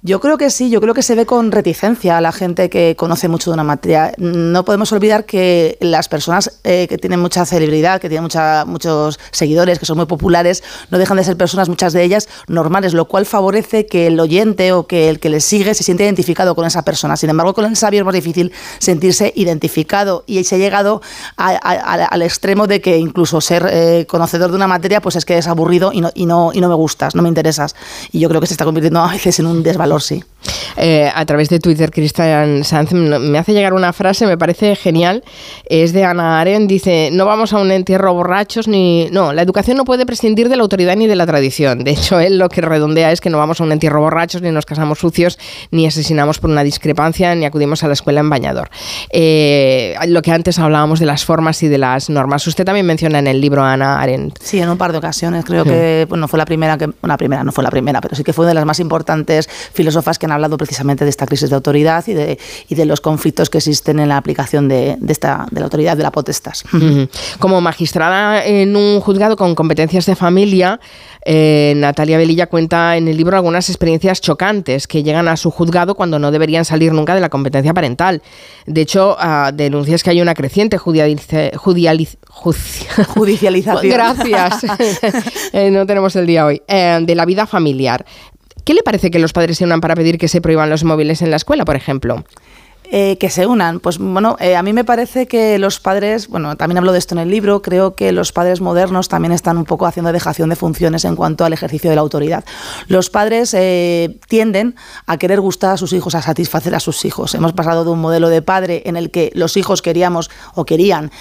Yo 0.03 0.19
creo 0.19 0.37
que 0.37 0.49
sí, 0.51 0.69
yo 0.69 0.79
creo 0.79 0.93
que 0.93 1.01
se 1.01 1.15
ve 1.15 1.25
con 1.25 1.51
reticencia 1.51 2.17
a 2.17 2.21
la 2.21 2.31
gente 2.31 2.69
que 2.69 2.95
conoce 2.95 3.27
mucho 3.27 3.49
de 3.49 3.55
una 3.55 3.63
materia. 3.63 4.13
No 4.17 4.63
podemos 4.63 4.91
olvidar 4.91 5.25
que 5.25 5.77
las 5.81 6.07
personas 6.07 6.59
eh, 6.63 6.85
que 6.87 6.97
tienen 6.97 7.19
mucha 7.19 7.45
celebridad, 7.45 7.99
que 7.99 8.07
tienen 8.07 8.23
mucha, 8.23 8.63
muchos 8.65 9.19
seguidores, 9.31 9.79
que 9.79 9.85
son 9.85 9.97
muy 9.97 10.05
populares, 10.05 10.63
no 10.91 10.97
dejan 10.99 11.17
de 11.17 11.23
ser 11.23 11.35
personas, 11.35 11.67
muchas 11.67 11.93
de 11.93 12.03
ellas, 12.03 12.29
normales, 12.47 12.93
lo 12.93 13.05
cual 13.05 13.25
favorece 13.25 13.87
que 13.87 14.07
el 14.07 14.19
oyente 14.19 14.71
o 14.71 14.85
que 14.87 15.09
el 15.09 15.19
que 15.19 15.29
les 15.29 15.43
sigue 15.43 15.73
se 15.73 15.83
siente 15.83 16.03
identificado 16.03 16.53
con 16.55 16.65
esa 16.65 16.83
persona. 16.83 17.17
Sin 17.17 17.29
embargo, 17.31 17.53
con 17.55 17.65
el 17.65 17.75
sabio 17.75 18.01
es 18.01 18.05
más 18.05 18.13
difícil 18.13 18.51
sentirse 18.79 19.33
identificado 19.35 20.23
y 20.27 20.43
se 20.43 20.55
ha 20.55 20.57
llegado 20.59 21.01
a- 21.37 21.49
a- 21.51 21.93
a- 22.03 22.05
al 22.05 22.21
extremo 22.21 22.67
de 22.67 22.81
que 22.81 22.97
incluso 22.97 23.41
ser 23.41 23.67
eh, 23.71 24.05
conocedor 24.07 24.51
de 24.51 24.55
una 24.57 24.67
materia 24.67 25.01
pues 25.01 25.15
es 25.15 25.25
que 25.25 25.37
es 25.39 25.47
aburrido 25.47 25.91
y 25.91 26.01
no, 26.01 26.11
y, 26.13 26.25
no, 26.27 26.51
y 26.53 26.61
no 26.61 26.69
me 26.69 26.75
gustas, 26.75 27.15
no 27.15 27.23
me 27.23 27.29
interesas. 27.29 27.75
Y 28.11 28.19
yo 28.19 28.29
creo 28.29 28.39
que 28.41 28.47
se 28.47 28.53
está 28.53 28.63
convirtiendo 28.65 28.99
a 29.01 29.11
veces 29.11 29.39
en 29.39 29.47
un 29.47 29.63
desvalor, 29.87 30.01
sí. 30.01 30.23
Eh, 30.77 31.11
a 31.13 31.25
través 31.25 31.49
de 31.49 31.59
Twitter, 31.59 31.89
Cristian 31.91 32.63
Sanz 32.63 32.93
me 32.93 33.37
hace 33.39 33.53
llegar 33.53 33.73
una 33.73 33.91
frase, 33.91 34.27
me 34.27 34.37
parece 34.37 34.75
genial. 34.75 35.23
Es 35.67 35.91
de 35.91 36.03
Ana 36.05 36.39
Aren, 36.39 36.67
dice, 36.67 37.09
no 37.11 37.25
vamos 37.25 37.51
a 37.53 37.57
un 37.57 37.71
entierro 37.71 38.13
borrachos 38.13 38.67
ni... 38.67 39.09
No, 39.11 39.33
la 39.33 39.41
educación 39.41 39.75
no 39.75 39.83
puede 39.83 40.05
prescindir 40.05 40.47
de 40.49 40.55
la 40.55 40.61
autoridad 40.61 40.95
ni 40.95 41.07
de 41.07 41.15
la 41.15 41.25
tradición. 41.25 41.83
De 41.83 41.91
hecho, 41.91 42.19
él 42.19 42.37
lo 42.37 42.47
que 42.49 42.61
redondea 42.61 43.11
es 43.11 43.19
que 43.19 43.29
no 43.31 43.39
vamos 43.39 43.59
a 43.59 43.63
un 43.63 43.71
entierro 43.71 43.99
borrachos, 44.01 44.41
ni 44.43 44.51
nos 44.51 44.65
casamos 44.65 44.99
sucios, 44.99 45.39
ni 45.71 45.87
asesinamos 45.87 46.37
por 46.39 46.51
una 46.51 46.63
discrepancia, 46.63 47.33
ni 47.35 47.45
acudimos 47.45 47.83
a 47.83 47.87
la 47.87 47.93
escuela 47.93 48.19
en 48.19 48.29
bañador. 48.29 48.69
Eh, 49.11 49.95
lo 50.07 50.21
que 50.21 50.31
antes 50.31 50.59
hablábamos 50.59 50.99
de 50.99 51.07
las 51.07 51.25
formas 51.25 51.61
y 51.63 51.67
de 51.67 51.79
las 51.79 52.09
normas. 52.09 52.45
Usted 52.45 52.63
también 52.63 52.85
menciona 52.85 53.19
en 53.19 53.27
el 53.27 53.41
libro 53.41 53.63
Ana 53.63 53.99
Arendt. 53.99 54.37
Sí, 54.41 54.59
en 54.59 54.69
un 54.69 54.77
par 54.77 54.91
de 54.91 54.99
ocasiones. 54.99 55.43
Creo 55.43 55.63
Sí. 55.63 55.69
que 55.71 56.05
bueno, 56.07 56.21
no 56.21 56.27
fue 56.27 56.37
la 56.37 56.45
primera, 56.45 56.77
que, 56.77 56.87
la 57.01 57.17
primera 57.17 57.43
no 57.43 57.51
fue 57.51 57.63
la 57.63 57.71
primera, 57.71 57.99
pero 57.99 58.15
sí 58.15 58.23
que 58.23 58.31
fue 58.31 58.45
una 58.45 58.49
de 58.49 58.55
las 58.55 58.65
más 58.65 58.79
importantes 58.79 59.49
filósofas 59.77 60.19
que 60.19 60.25
han 60.25 60.33
hablado 60.33 60.57
precisamente 60.57 61.05
de 61.05 61.09
esta 61.09 61.25
crisis 61.25 61.49
de 61.49 61.55
autoridad 61.55 62.03
y 62.07 62.13
de, 62.13 62.37
y 62.67 62.75
de 62.75 62.85
los 62.85 62.99
conflictos 62.99 63.49
que 63.49 63.59
existen 63.59 63.99
en 63.99 64.09
la 64.09 64.17
aplicación 64.17 64.67
de, 64.67 64.97
de 64.99 65.13
esta, 65.13 65.45
de 65.51 65.59
la 65.61 65.65
autoridad, 65.65 65.95
de 65.95 66.03
la 66.03 66.11
potestas. 66.11 66.63
Como 67.39 67.61
magistrada 67.61 68.43
en 68.43 68.75
un 68.75 68.99
juzgado 68.99 69.35
con 69.37 69.55
competencias 69.55 70.05
de 70.05 70.15
familia, 70.15 70.79
eh, 71.23 71.73
Natalia 71.75 72.17
Velilla 72.17 72.47
cuenta 72.47 72.97
en 72.97 73.07
el 73.07 73.17
libro 73.17 73.35
algunas 73.35 73.69
experiencias 73.69 74.21
chocantes 74.21 74.87
que 74.87 75.03
llegan 75.03 75.27
a 75.27 75.37
su 75.37 75.51
juzgado 75.51 75.93
cuando 75.93 76.19
no 76.19 76.31
deberían 76.31 76.65
salir 76.65 76.93
nunca 76.93 77.13
de 77.13 77.21
la 77.21 77.29
competencia 77.29 77.73
parental. 77.73 78.21
De 78.65 78.81
hecho, 78.81 79.15
ah, 79.19 79.51
denuncias 79.53 80.03
que 80.03 80.09
hay 80.09 80.21
una 80.21 80.33
creciente 80.33 80.77
Judicialización. 83.13 83.93
Gracias. 83.93 84.65
Eh, 85.53 85.71
no 85.71 85.85
tenemos 85.85 86.15
el 86.15 86.25
día 86.25 86.45
hoy. 86.45 86.61
Eh, 86.67 86.99
de 87.01 87.15
la 87.15 87.25
vida 87.25 87.45
familiar. 87.45 88.05
¿Qué 88.67 88.73
le 88.73 88.83
parece 88.83 89.11
que 89.11 89.19
los 89.19 89.31
padres 89.31 89.59
se 89.59 89.63
unan 89.63 89.79
para 89.79 89.95
pedir 89.95 90.17
que 90.17 90.27
se 90.27 90.41
prohíban 90.41 90.69
los 90.69 90.83
móviles 90.83 91.21
en 91.21 91.29
la 91.29 91.37
escuela, 91.37 91.63
por 91.63 91.77
ejemplo? 91.77 92.25
Eh, 92.89 93.17
que 93.17 93.29
se 93.29 93.45
unan. 93.45 93.81
Pues 93.81 93.97
bueno, 93.97 94.37
eh, 94.39 94.55
a 94.55 94.63
mí 94.63 94.71
me 94.71 94.85
parece 94.85 95.27
que 95.27 95.59
los 95.59 95.81
padres, 95.81 96.29
bueno, 96.29 96.55
también 96.55 96.77
hablo 96.77 96.93
de 96.93 96.99
esto 96.99 97.15
en 97.15 97.19
el 97.19 97.29
libro, 97.29 97.61
creo 97.61 97.95
que 97.95 98.13
los 98.13 98.31
padres 98.31 98.61
modernos 98.61 99.09
también 99.09 99.33
están 99.33 99.57
un 99.57 99.65
poco 99.65 99.85
haciendo 99.85 100.13
dejación 100.13 100.47
de 100.47 100.55
funciones 100.55 101.03
en 101.03 101.17
cuanto 101.17 101.43
al 101.43 101.51
ejercicio 101.51 101.89
de 101.89 101.97
la 101.97 102.01
autoridad. 102.01 102.45
Los 102.87 103.09
padres 103.09 103.53
eh, 103.53 104.17
tienden 104.29 104.75
a 105.05 105.17
querer 105.17 105.41
gustar 105.41 105.73
a 105.73 105.77
sus 105.77 105.91
hijos, 105.91 106.15
a 106.15 106.21
satisfacer 106.21 106.75
a 106.75 106.79
sus 106.79 107.03
hijos. 107.03 107.35
Hemos 107.35 107.51
pasado 107.51 107.83
de 107.83 107.89
un 107.89 107.99
modelo 107.99 108.29
de 108.29 108.41
padre 108.41 108.83
en 108.85 108.95
el 108.95 109.11
que 109.11 109.31
los 109.33 109.57
hijos 109.57 109.81
queríamos 109.81 110.29
o 110.55 110.63
querían 110.63 111.11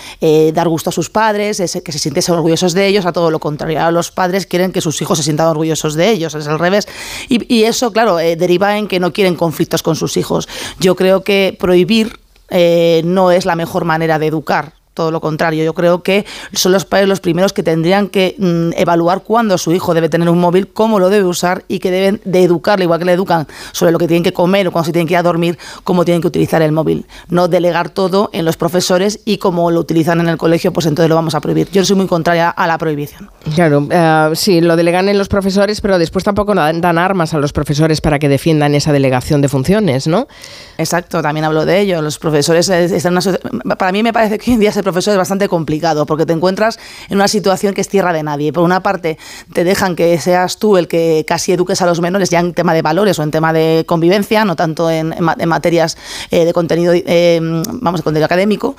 dar 0.52 0.68
gusto 0.68 0.90
a 0.90 0.93
sus 0.93 1.10
padres, 1.10 1.59
que 1.59 1.93
se 1.93 1.98
sintiesen 1.98 2.34
orgullosos 2.36 2.74
de 2.74 2.86
ellos, 2.86 3.06
a 3.06 3.12
todo 3.12 3.30
lo 3.30 3.40
contrario. 3.40 3.80
Ahora 3.80 3.90
los 3.90 4.12
padres 4.12 4.47
quieren 4.47 4.70
que 4.70 4.80
sus 4.80 5.02
hijos 5.02 5.18
se 5.18 5.24
sientan 5.24 5.48
orgullosos 5.48 5.94
de 5.94 6.10
ellos, 6.10 6.34
es 6.34 6.47
al 6.47 6.59
revés. 6.59 6.86
Y, 7.28 7.64
eso, 7.64 7.93
claro, 7.93 8.16
deriva 8.16 8.78
en 8.78 8.86
que 8.86 9.01
no 9.01 9.12
quieren 9.12 9.34
conflictos 9.34 9.82
con 9.82 9.97
sus 9.97 10.16
hijos. 10.16 10.48
Yo 10.78 10.94
creo 10.94 11.22
que 11.22 11.55
prohibir 11.56 12.18
eh, 12.50 13.02
no 13.04 13.30
es 13.30 13.44
la 13.44 13.56
mejor 13.56 13.84
manera 13.84 14.18
de 14.18 14.26
educar. 14.28 14.76
Todo 14.97 15.10
lo 15.10 15.20
contrario, 15.20 15.62
yo 15.62 15.74
creo 15.74 16.02
que 16.02 16.24
son 16.55 16.73
los 16.73 16.86
padres 16.86 17.06
los 17.06 17.20
primeros 17.20 17.52
que 17.52 17.62
tendrían 17.62 18.09
que 18.09 18.35
mm, 18.39 18.70
evaluar 18.81 19.24
cuándo 19.24 19.59
su 19.59 19.73
hijo 19.73 19.93
debe 19.93 20.09
tener 20.09 20.31
un 20.31 20.39
móvil, 20.39 20.68
cómo 20.68 20.98
lo 20.98 21.10
debe 21.10 21.27
usar 21.27 21.66
y 21.68 21.81
que 21.81 21.90
deben 21.90 22.23
de 22.24 22.43
educarle, 22.43 22.86
igual 22.86 22.98
que 22.98 23.05
le 23.05 23.12
educan 23.12 23.47
sobre 23.73 23.93
lo 23.93 23.98
que 23.98 24.09
tienen 24.09 24.23
que 24.23 24.32
comer 24.32 24.66
o 24.66 24.73
cuando 24.73 24.86
se 24.86 24.93
tienen 24.93 25.06
que 25.06 25.12
ir 25.12 25.18
a 25.18 25.23
dormir, 25.23 25.59
cómo 25.85 26.06
tienen 26.06 26.23
que 26.23 26.28
utilizar 26.28 26.62
el 26.62 26.73
móvil. 26.73 27.05
No 27.28 27.47
delegar 27.47 27.90
todo 27.90 28.31
en 28.32 28.47
los 28.47 28.56
profesores 28.56 29.20
y 29.27 29.36
como 29.36 29.70
lo 29.70 29.81
utilizan 29.81 30.18
en 30.20 30.31
el 30.31 30.39
colegio, 30.39 30.73
pues 30.73 30.86
entonces 30.86 31.10
lo 31.10 31.14
vamos 31.14 31.35
a 31.35 31.43
prohibir. 31.43 31.68
Yo 31.70 31.85
soy 31.85 31.97
muy 31.97 32.06
contraria 32.06 32.48
a 32.48 32.66
la 32.66 32.78
prohibición. 32.78 33.31
Claro, 33.55 33.86
eh, 33.90 34.31
sí, 34.32 34.62
lo 34.62 34.77
delegan 34.77 35.10
en 35.10 35.18
los 35.18 35.28
profesores, 35.28 35.82
pero 35.82 35.98
después 35.98 36.24
tampoco 36.24 36.55
dan, 36.55 36.97
armas 36.97 37.35
a 37.35 37.39
los 37.39 37.52
profesores 37.52 38.01
para 38.01 38.18
que 38.18 38.31
defiendan 38.31 38.74
esa 38.74 38.94
delegación 38.94 39.43
de 39.43 39.48
funciones, 39.48 40.06
¿no? 40.06 40.27
Exacto, 40.78 41.20
también 41.20 41.44
hablo 41.44 41.66
de 41.66 41.81
ello. 41.81 42.01
Los 42.01 42.18
profesores 42.18 42.70
eh, 42.70 42.85
están 42.85 43.12
en 43.12 43.18
una 43.18 43.77
para 43.77 43.93
mí 43.93 44.02
me 44.02 44.12
parece 44.12 44.39
que 44.39 44.51
hoy 44.51 44.55
en 44.55 44.60
día 44.60 44.73
ser 44.73 44.85
profesor 44.86 45.12
es 45.12 45.18
bastante 45.18 45.48
complicado 45.48 46.06
porque 46.06 46.24
te 46.26 46.32
encuentras 46.32 46.78
en 47.08 47.16
una 47.16 47.28
situación 47.28 47.74
que 47.74 47.80
es 47.80 47.88
tierra 47.88 48.12
de 48.12 48.22
nadie. 48.22 48.52
Por 48.52 48.62
una 48.62 48.80
parte, 48.82 49.18
te 49.52 49.64
dejan 49.64 49.96
que 49.96 50.18
seas 50.18 50.58
tú 50.58 50.76
el 50.76 50.86
que 50.86 51.24
casi 51.26 51.52
eduques 51.52 51.82
a 51.82 51.86
los 51.86 52.00
menores 52.00 52.30
ya 52.30 52.38
en 52.38 52.54
tema 52.54 52.72
de 52.72 52.82
valores 52.82 53.18
o 53.18 53.22
en 53.22 53.30
tema 53.30 53.52
de 53.52 53.84
convivencia, 53.86 54.44
no 54.44 54.54
tanto 54.54 54.88
en, 54.88 55.12
en 55.12 55.24
ma- 55.24 55.36
en 55.36 55.48
materias 55.48 55.96
eh, 56.30 56.44
de 56.44 56.52
contenido, 56.52 56.92
eh, 56.94 57.40
vamos, 57.42 58.00
de 58.00 58.04
contenido 58.04 58.26
académico. 58.26 58.76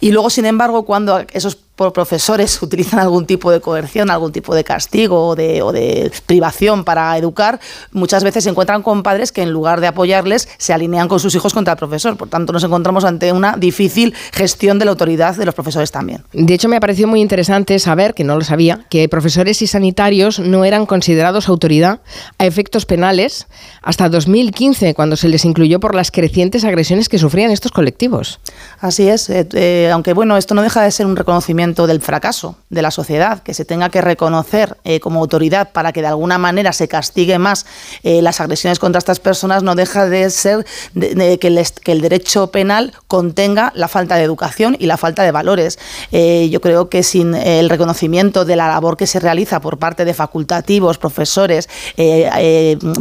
Y 0.00 0.12
luego, 0.12 0.30
sin 0.30 0.46
embargo, 0.46 0.84
cuando 0.84 1.24
esos 1.32 1.58
por 1.78 1.92
profesores 1.92 2.60
utilizan 2.62 2.98
algún 2.98 3.24
tipo 3.24 3.50
de 3.52 3.60
coerción, 3.60 4.10
algún 4.10 4.32
tipo 4.32 4.54
de 4.54 4.64
castigo 4.64 5.28
o 5.28 5.36
de, 5.36 5.62
o 5.62 5.72
de 5.72 6.10
privación 6.26 6.84
para 6.84 7.16
educar, 7.16 7.60
muchas 7.92 8.24
veces 8.24 8.44
se 8.44 8.50
encuentran 8.50 8.82
con 8.82 9.04
padres 9.04 9.30
que 9.30 9.42
en 9.42 9.52
lugar 9.52 9.80
de 9.80 9.86
apoyarles 9.86 10.48
se 10.58 10.72
alinean 10.74 11.06
con 11.06 11.20
sus 11.20 11.34
hijos 11.36 11.54
contra 11.54 11.74
el 11.74 11.78
profesor. 11.78 12.16
Por 12.16 12.28
tanto, 12.28 12.52
nos 12.52 12.64
encontramos 12.64 13.04
ante 13.04 13.30
una 13.30 13.56
difícil 13.56 14.12
gestión 14.32 14.80
de 14.80 14.86
la 14.86 14.90
autoridad 14.90 15.36
de 15.36 15.46
los 15.46 15.54
profesores 15.54 15.92
también. 15.92 16.24
De 16.32 16.52
hecho, 16.52 16.68
me 16.68 16.76
ha 16.76 16.80
parecido 16.80 17.06
muy 17.06 17.20
interesante 17.20 17.78
saber, 17.78 18.12
que 18.12 18.24
no 18.24 18.34
lo 18.34 18.42
sabía, 18.42 18.80
que 18.90 19.08
profesores 19.08 19.62
y 19.62 19.68
sanitarios 19.68 20.40
no 20.40 20.64
eran 20.64 20.84
considerados 20.84 21.48
autoridad 21.48 22.00
a 22.38 22.44
efectos 22.44 22.86
penales 22.86 23.46
hasta 23.82 24.08
2015, 24.08 24.94
cuando 24.94 25.14
se 25.14 25.28
les 25.28 25.44
incluyó 25.44 25.78
por 25.78 25.94
las 25.94 26.10
crecientes 26.10 26.64
agresiones 26.64 27.08
que 27.08 27.18
sufrían 27.18 27.52
estos 27.52 27.70
colectivos. 27.70 28.40
Así 28.80 29.08
es, 29.08 29.30
eh, 29.30 29.46
eh, 29.52 29.90
aunque 29.92 30.12
bueno, 30.12 30.36
esto 30.36 30.54
no 30.54 30.62
deja 30.62 30.82
de 30.82 30.90
ser 30.90 31.06
un 31.06 31.14
reconocimiento 31.14 31.67
del 31.74 32.00
fracaso 32.00 32.56
de 32.70 32.82
la 32.82 32.90
sociedad, 32.90 33.42
que 33.42 33.54
se 33.54 33.64
tenga 33.64 33.88
que 33.90 34.00
reconocer 34.00 34.76
eh, 34.84 35.00
como 35.00 35.20
autoridad 35.20 35.70
para 35.72 35.92
que 35.92 36.00
de 36.00 36.08
alguna 36.08 36.38
manera 36.38 36.72
se 36.72 36.88
castigue 36.88 37.38
más 37.38 37.66
eh, 38.02 38.22
las 38.22 38.40
agresiones 38.40 38.78
contra 38.78 38.98
estas 38.98 39.20
personas, 39.20 39.62
no 39.62 39.74
deja 39.74 40.06
de 40.06 40.30
ser 40.30 40.66
que, 40.94 41.66
el, 41.84 42.00
derecho 42.00 42.50
penal 42.50 42.92
contenga 43.06 43.72
la 43.74 43.88
falta 43.88 44.16
de 44.16 44.22
educación 44.22 44.76
y 44.78 44.86
la 44.86 44.96
falta 44.96 45.22
de 45.22 45.30
valores. 45.30 45.78
Eh, 46.12 46.48
yo 46.50 46.60
creo 46.60 46.88
que 46.88 47.02
sin 47.02 47.34
el 47.34 47.68
reconocimiento 47.68 48.44
de 48.44 48.56
la 48.56 48.68
labor 48.68 48.96
que 48.96 49.06
se 49.06 49.20
realiza 49.20 49.60
por 49.60 49.78
parte 49.78 50.04
de 50.04 50.14
facultativos, 50.14 50.98
profesores, 50.98 51.68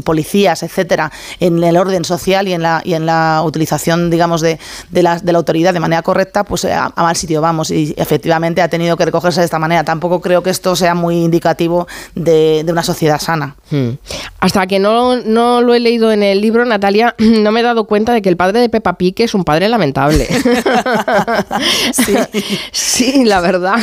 policías, 0.04 0.64
etcétera, 0.64 1.12
en 1.40 1.64
el 1.64 1.78
orden 1.78 2.06
social 2.06 2.48
y 2.48 2.54
en 2.54 2.62
la, 2.62 2.82
y 2.84 2.94
en 2.94 3.06
la 3.06 3.42
utilización, 3.46 4.10
digamos, 4.10 4.42
de, 4.42 4.60
de 4.90 5.04
la, 5.04 5.20
de 5.20 5.32
la 5.32 5.38
autoridad 5.38 5.74
de 5.74 5.80
manera 5.80 6.02
correcta, 6.02 6.44
pues 6.44 6.66
a 6.66 6.92
mal 6.96 7.16
sitio 7.16 7.42
vamos. 7.42 7.72
Y 7.72 7.94
efectivamente 7.98 8.57
ha 8.62 8.68
tenido 8.70 8.98
que 8.98 9.06
recogerse 9.06 9.40
de 9.42 9.46
esta 9.46 9.60
manera. 9.60 9.84
Tampoco 9.84 10.22
creo 10.22 10.44
que 10.44 10.50
esto 10.50 10.76
sea 10.76 10.96
muy 10.96 11.24
indicativo 11.24 11.88
de, 12.16 12.64
de 12.66 12.72
una 12.72 12.84
sociedad 12.84 13.20
sana. 13.20 13.56
Hmm. 13.72 13.92
Hasta 14.40 14.68
que 14.68 14.80
no, 14.80 15.18
no 15.18 15.62
lo 15.62 15.74
he 15.74 15.80
leído 15.80 16.12
en 16.12 16.24
el 16.24 16.42
libro, 16.42 16.66
Natalia, 16.66 17.16
no 17.18 17.52
me 17.52 17.60
he 17.60 17.64
dado 17.64 17.86
cuenta 17.86 18.14
de 18.14 18.22
que 18.22 18.30
el 18.30 18.38
padre 18.38 18.60
de 18.60 18.70
Peppa 18.70 18.98
Pig 18.98 19.16
es 19.22 19.34
un 19.34 19.44
padre 19.44 19.70
lamentable. 19.70 20.28
sí. 22.72 23.26
la 23.26 23.40
verdad. 23.42 23.76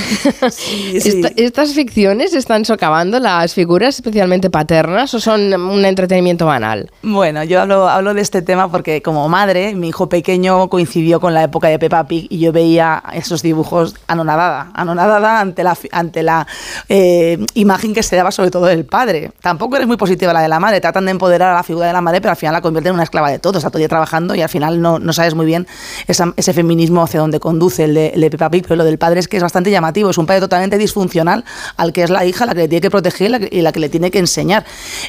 Esta- 0.94 1.30
¿Estas 1.36 1.72
ficciones 1.72 2.34
están 2.34 2.64
socavando 2.64 3.18
las 3.20 3.54
figuras 3.54 3.96
especialmente 3.96 4.50
paternas 4.50 5.12
o 5.14 5.20
son 5.20 5.52
un 5.54 5.84
entretenimiento 5.84 6.46
banal? 6.46 6.90
Bueno, 7.02 7.44
yo 7.44 7.60
hablo, 7.60 7.88
hablo 7.88 8.14
de 8.14 8.20
este 8.20 8.42
tema 8.42 8.70
porque 8.70 9.02
como 9.02 9.28
madre, 9.28 9.74
mi 9.74 9.88
hijo 9.88 10.08
pequeño 10.08 10.68
coincidió 10.68 11.20
con 11.20 11.34
la 11.34 11.42
época 11.44 11.68
de 11.68 11.78
Peppa 11.78 12.06
Pig 12.06 12.26
y 12.30 12.38
yo 12.38 12.52
veía 12.52 13.02
esos 13.12 13.42
dibujos 13.42 13.94
anonadada, 14.06 14.63
anonadada 14.74 15.40
ante 15.40 15.62
la, 15.62 15.76
ante 15.92 16.22
la 16.22 16.46
eh, 16.88 17.44
imagen 17.54 17.94
que 17.94 18.02
se 18.02 18.16
daba 18.16 18.30
sobre 18.30 18.50
todo 18.50 18.66
del 18.66 18.84
padre. 18.84 19.32
Tampoco 19.40 19.76
es 19.76 19.86
muy 19.86 19.96
positiva 19.96 20.32
la 20.32 20.40
de 20.40 20.48
la 20.48 20.60
madre, 20.60 20.80
tratan 20.80 21.04
de 21.04 21.10
empoderar 21.10 21.50
a 21.50 21.54
la 21.54 21.62
figura 21.62 21.86
de 21.86 21.92
la 21.92 22.00
madre, 22.00 22.20
pero 22.20 22.30
al 22.30 22.36
final 22.36 22.52
la 22.52 22.60
convierten 22.60 22.90
en 22.90 22.94
una 22.94 23.04
esclava 23.04 23.30
de 23.30 23.38
todo, 23.38 23.58
está 23.58 23.70
todo 23.70 23.78
el 23.78 23.82
día 23.82 23.88
trabajando 23.88 24.34
y 24.34 24.42
al 24.42 24.48
final 24.48 24.80
no, 24.80 24.98
no 24.98 25.12
sabes 25.12 25.34
muy 25.34 25.46
bien 25.46 25.66
ese 26.06 26.52
feminismo 26.52 27.02
hacia 27.02 27.20
dónde 27.20 27.40
conduce 27.40 27.84
el 27.84 27.94
de, 27.94 28.08
el 28.08 28.20
de 28.20 28.30
Peppa 28.30 28.50
Pig, 28.50 28.64
pero 28.64 28.76
lo 28.76 28.84
del 28.84 28.98
padre 28.98 29.20
es 29.20 29.28
que 29.28 29.36
es 29.36 29.42
bastante 29.42 29.70
llamativo, 29.70 30.10
es 30.10 30.18
un 30.18 30.26
padre 30.26 30.40
totalmente 30.40 30.78
disfuncional 30.78 31.44
al 31.76 31.92
que 31.92 32.02
es 32.02 32.10
la 32.10 32.24
hija, 32.24 32.46
la 32.46 32.54
que 32.54 32.60
le 32.60 32.68
tiene 32.68 32.80
que 32.80 32.90
proteger 32.90 33.48
y 33.50 33.60
la 33.62 33.72
que, 33.72 33.80
le 33.80 33.88
tiene 33.88 34.10
que 34.10 34.18
enseñar. 34.18 34.64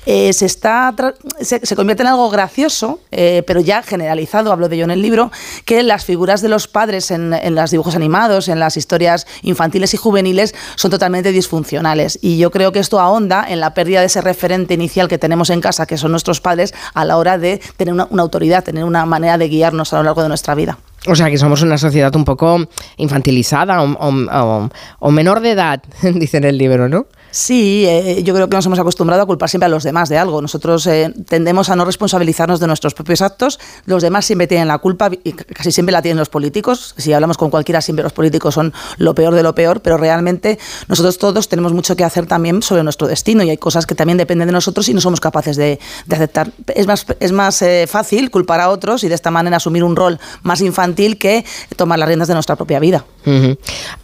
Eh, 0.06 0.34
se, 0.34 0.46
está 0.46 0.94
se 1.42 1.76
convierte 1.76 2.04
en 2.04 2.08
algo 2.08 2.30
gracioso, 2.30 3.00
eh, 3.12 3.44
pero 3.46 3.60
ya 3.60 3.84
generalizado, 3.84 4.52
hablo 4.52 4.70
de 4.70 4.76
ello 4.76 4.86
en 4.86 4.92
el 4.92 5.02
libro, 5.02 5.32
que 5.66 5.84
las 5.84 6.06
figuras 6.06 6.42
de 6.42 6.50
los 6.50 6.68
padres 6.68 7.12
en, 7.12 7.34
en 7.34 7.56
los 7.56 7.72
dibujos 7.72 7.96
animados, 7.96 8.48
en 8.48 8.60
las 8.60 8.78
historias 8.78 9.28
infantiles 9.46 9.94
y 9.94 9.98
juveniles, 9.98 10.54
son 10.76 10.92
totalmente 10.92 11.32
disfuncionales. 11.32 12.20
Y 12.22 12.38
yo 12.38 12.52
creo 12.52 12.72
que 12.72 12.80
esto 12.80 13.00
ahonda 13.00 13.46
en 13.48 13.60
la 13.62 13.74
pérdida 13.74 14.02
de 14.02 14.08
ese 14.08 14.20
referente 14.22 14.74
inicial 14.74 15.08
que 15.08 15.18
tenemos 15.18 15.50
en 15.50 15.62
casa, 15.62 15.86
que 15.86 15.98
son 15.98 16.12
nuestros 16.12 16.42
padres, 16.42 16.74
a 16.94 17.06
la 17.06 17.18
hora 17.18 17.38
de 17.38 17.62
tener 17.78 17.94
una, 17.94 18.08
autoridad, 18.22 18.64
tener 18.64 18.84
una 18.84 19.06
manera 19.06 19.38
de 19.38 19.48
guiarnos 19.48 19.94
a 19.94 19.98
lo 19.98 20.04
largo 20.04 20.22
de 20.22 20.28
nuestra 20.28 20.56
vida. 20.56 20.78
O 21.08 21.16
sea, 21.16 21.30
que 21.30 21.38
somos 21.38 21.62
una 21.62 21.78
sociedad 21.78 22.16
un 22.16 22.26
poco 22.26 22.66
infantilizada 22.98 23.82
o, 23.84 24.70
o- 25.00 25.12
menor 25.12 25.40
de 25.40 25.52
edad, 25.52 25.82
dice 26.02 26.38
en 26.38 26.44
el 26.46 26.58
libro, 26.58 26.90
¿no? 26.90 27.06
Sí, 27.36 27.84
eh, 27.86 28.24
yo 28.24 28.34
creo 28.34 28.48
que 28.48 28.56
nos 28.56 28.66
hemos 28.66 28.80
acostumbrado 28.80 29.22
a 29.22 29.26
culpar 29.26 29.50
siempre 29.50 29.66
a 29.66 29.68
los 29.68 29.84
demás 29.84 30.08
de 30.08 30.18
algo. 30.18 30.42
Nosotros 30.42 30.88
eh, 30.88 31.14
tendemos 31.28 31.70
a 31.70 31.76
no 31.76 31.84
responsabilizarnos 31.84 32.62
de 32.62 32.68
nuestros 32.68 32.94
propios 32.94 33.22
actos. 33.22 33.60
Los 33.86 34.04
demás 34.04 34.24
siempre 34.24 34.48
tienen 34.48 34.70
la 34.70 34.78
culpa 34.78 35.12
y 35.22 35.34
casi 35.34 35.74
siempre 35.74 35.92
la 35.92 36.02
tienen 36.02 36.18
los 36.18 36.30
políticos. 36.30 36.96
Si 36.96 37.12
hablamos 37.12 37.38
con 37.38 37.50
cualquiera, 37.50 37.82
siempre 37.82 38.04
los 38.04 38.14
políticos 38.14 38.54
son 38.54 38.74
lo 39.00 39.14
peor 39.16 39.36
de 39.36 39.44
lo 39.44 39.54
peor, 39.54 39.82
pero 39.82 39.98
realmente 39.98 40.58
nosotros 40.88 41.18
todos 41.18 41.50
tenemos 41.50 41.74
mucho 41.74 41.98
que 41.98 42.06
hacer 42.06 42.26
también 42.26 42.62
sobre 42.62 42.84
nuestro 42.84 43.06
destino 43.06 43.44
y 43.44 43.50
hay 43.50 43.58
cosas 43.58 43.86
que 43.86 43.96
también 43.96 44.18
dependen 44.18 44.48
de 44.48 44.54
nosotros 44.54 44.88
y 44.88 44.94
no 44.94 45.02
somos 45.02 45.20
capaces 45.20 45.58
de, 45.58 45.78
de 46.06 46.16
aceptar. 46.16 46.54
Es 46.74 46.88
más, 46.88 47.06
es 47.20 47.34
más 47.34 47.62
eh, 47.62 47.86
fácil 47.86 48.32
culpar 48.32 48.62
a 48.62 48.70
otros 48.70 49.04
y 49.04 49.10
de 49.10 49.16
esta 49.16 49.30
manera 49.30 49.58
asumir 49.58 49.84
un 49.84 49.98
rol 49.98 50.22
más 50.44 50.62
infantil 50.62 51.18
que 51.18 51.44
tomar 51.76 52.00
las 52.00 52.08
riendas 52.08 52.30
de 52.30 52.34
nuestra 52.34 52.56
propia 52.56 52.80
vida. 52.80 53.04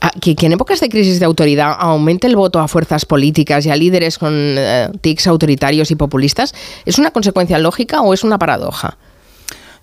Ah, 0.01 0.11
que, 0.19 0.35
que 0.35 0.47
en 0.47 0.51
épocas 0.51 0.81
de 0.81 0.89
crisis 0.89 1.19
de 1.21 1.25
autoridad 1.25 1.77
aumente 1.79 2.27
el 2.27 2.35
voto 2.35 2.59
a 2.59 2.67
fuerzas 2.67 3.05
políticas 3.05 3.20
y 3.65 3.69
a 3.69 3.75
líderes 3.75 4.17
con 4.17 4.33
eh, 4.35 4.89
tics 5.01 5.27
autoritarios 5.27 5.91
y 5.91 5.95
populistas, 5.95 6.53
¿es 6.85 6.99
una 6.99 7.11
consecuencia 7.11 7.59
lógica 7.59 8.01
o 8.01 8.13
es 8.13 8.23
una 8.23 8.37
paradoja? 8.37 8.97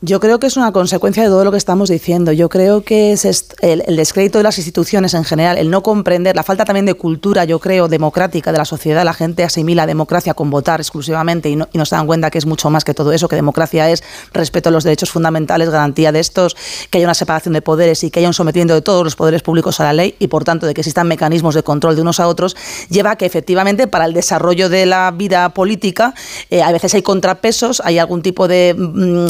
Yo 0.00 0.20
creo 0.20 0.38
que 0.38 0.46
es 0.46 0.56
una 0.56 0.70
consecuencia 0.70 1.24
de 1.24 1.28
todo 1.28 1.42
lo 1.42 1.50
que 1.50 1.56
estamos 1.56 1.88
diciendo. 1.88 2.30
Yo 2.30 2.48
creo 2.48 2.84
que 2.84 3.10
es 3.10 3.24
el, 3.60 3.96
descrédito 3.96 4.38
de 4.38 4.44
las 4.44 4.56
instituciones 4.56 5.12
en 5.12 5.24
general, 5.24 5.58
el 5.58 5.70
no 5.70 5.82
comprender, 5.82 6.36
la 6.36 6.44
falta 6.44 6.64
también 6.64 6.86
de 6.86 6.94
cultura, 6.94 7.44
yo 7.44 7.58
creo, 7.58 7.88
democrática 7.88 8.52
de 8.52 8.58
la 8.58 8.64
sociedad. 8.64 9.04
La 9.04 9.12
gente 9.12 9.42
asimila 9.42 9.86
democracia 9.86 10.34
con 10.34 10.50
votar 10.50 10.78
exclusivamente 10.80 11.50
y 11.50 11.56
no, 11.56 11.68
y 11.72 11.78
no 11.78 11.84
se 11.84 11.96
dan 11.96 12.06
cuenta 12.06 12.30
que 12.30 12.38
es 12.38 12.46
mucho 12.46 12.70
más 12.70 12.84
que 12.84 12.94
todo 12.94 13.10
eso, 13.12 13.26
que 13.26 13.34
democracia 13.34 13.90
es 13.90 14.04
respeto 14.32 14.68
a 14.68 14.72
los 14.72 14.84
derechos 14.84 15.10
fundamentales, 15.10 15.68
garantía 15.68 16.12
de 16.12 16.20
estos, 16.20 16.56
que 16.90 16.98
haya 16.98 17.06
una 17.08 17.14
separación 17.14 17.54
de 17.54 17.62
poderes 17.62 18.04
y 18.04 18.12
que 18.12 18.20
haya 18.20 18.28
un 18.28 18.34
sometimiento 18.34 18.74
de 18.74 18.82
todos 18.82 19.02
los 19.02 19.16
poderes 19.16 19.42
públicos 19.42 19.80
a 19.80 19.82
la 19.82 19.94
ley 19.94 20.14
y, 20.20 20.28
por 20.28 20.44
tanto, 20.44 20.68
de 20.68 20.74
que 20.74 20.82
existan 20.82 21.08
mecanismos 21.08 21.56
de 21.56 21.64
control 21.64 21.96
de 21.96 22.02
unos 22.02 22.20
a 22.20 22.28
otros, 22.28 22.56
lleva 22.88 23.10
a 23.10 23.16
que 23.16 23.26
efectivamente 23.26 23.88
para 23.88 24.04
el 24.04 24.12
desarrollo 24.12 24.68
de 24.68 24.86
la 24.86 25.10
vida 25.10 25.48
política 25.48 26.14
eh, 26.50 26.62
a 26.62 26.70
veces 26.70 26.94
hay 26.94 27.02
contrapesos, 27.02 27.82
hay 27.84 27.98
algún 27.98 28.22
tipo 28.22 28.46
de, 28.46 28.76
mm, 28.78 29.26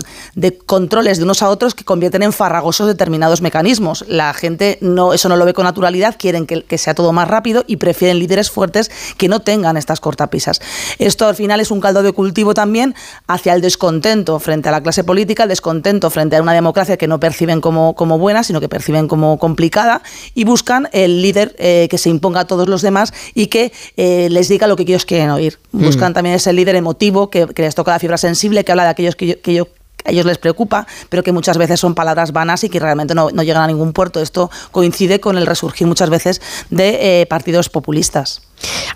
de 0.58 0.64
controles 0.66 1.18
de 1.18 1.24
unos 1.24 1.42
a 1.42 1.48
otros 1.48 1.74
que 1.74 1.84
convierten 1.84 2.22
en 2.22 2.32
farragosos 2.32 2.86
determinados 2.86 3.40
mecanismos. 3.42 4.04
La 4.08 4.32
gente 4.34 4.78
no, 4.80 5.12
eso 5.12 5.28
no 5.28 5.36
lo 5.36 5.44
ve 5.44 5.54
con 5.54 5.64
naturalidad, 5.64 6.16
quieren 6.18 6.46
que, 6.46 6.62
que 6.62 6.78
sea 6.78 6.94
todo 6.94 7.12
más 7.12 7.28
rápido 7.28 7.64
y 7.66 7.76
prefieren 7.76 8.18
líderes 8.18 8.50
fuertes 8.50 8.90
que 9.16 9.28
no 9.28 9.40
tengan 9.40 9.76
estas 9.76 10.00
cortapisas. 10.00 10.60
Esto 10.98 11.26
al 11.26 11.34
final 11.34 11.60
es 11.60 11.70
un 11.70 11.80
caldo 11.80 12.02
de 12.02 12.12
cultivo 12.12 12.54
también 12.54 12.94
hacia 13.26 13.54
el 13.54 13.60
descontento 13.60 14.38
frente 14.40 14.68
a 14.68 14.72
la 14.72 14.82
clase 14.82 15.04
política, 15.04 15.44
el 15.44 15.48
descontento 15.48 16.10
frente 16.10 16.36
a 16.36 16.42
una 16.42 16.52
democracia 16.52 16.96
que 16.96 17.06
no 17.08 17.20
perciben 17.20 17.60
como, 17.60 17.94
como 17.94 18.18
buena, 18.18 18.42
sino 18.42 18.60
que 18.60 18.68
perciben 18.68 19.08
como 19.08 19.38
complicada 19.38 20.02
y 20.34 20.44
buscan 20.44 20.88
el 20.92 21.22
líder 21.22 21.54
eh, 21.58 21.88
que 21.90 21.98
se 21.98 22.08
imponga 22.10 22.40
a 22.40 22.46
todos 22.46 22.68
los 22.68 22.82
demás 22.82 23.12
y 23.34 23.46
que 23.46 23.72
eh, 23.96 24.28
les 24.30 24.48
diga 24.48 24.66
lo 24.66 24.76
que 24.76 24.82
ellos 24.82 25.04
quieren 25.04 25.30
oír. 25.30 25.58
Mm. 25.72 25.84
Buscan 25.84 26.14
también 26.14 26.34
ese 26.36 26.52
líder 26.52 26.76
emotivo 26.76 27.30
que, 27.30 27.46
que 27.48 27.62
les 27.62 27.74
toca 27.74 27.92
la 27.92 27.98
fibra 27.98 28.16
sensible, 28.18 28.64
que 28.64 28.72
habla 28.72 28.84
de 28.84 28.90
aquellos 28.90 29.16
que, 29.16 29.26
yo- 29.26 29.40
que 29.42 29.54
yo- 29.54 29.68
a 30.08 30.10
ellos 30.10 30.26
les 30.26 30.38
preocupa, 30.38 30.86
pero 31.08 31.22
que 31.22 31.32
muchas 31.32 31.58
veces 31.58 31.78
son 31.80 31.94
palabras 31.94 32.32
vanas 32.32 32.64
y 32.64 32.68
que 32.68 32.80
realmente 32.80 33.14
no, 33.14 33.30
no 33.30 33.42
llegan 33.42 33.62
a 33.62 33.66
ningún 33.66 33.92
puerto. 33.92 34.20
Esto 34.20 34.50
coincide 34.72 35.20
con 35.20 35.38
el 35.38 35.46
resurgir 35.46 35.86
muchas 35.86 36.10
veces 36.10 36.40
de 36.70 37.20
eh, 37.20 37.26
partidos 37.26 37.68
populistas. 37.68 38.42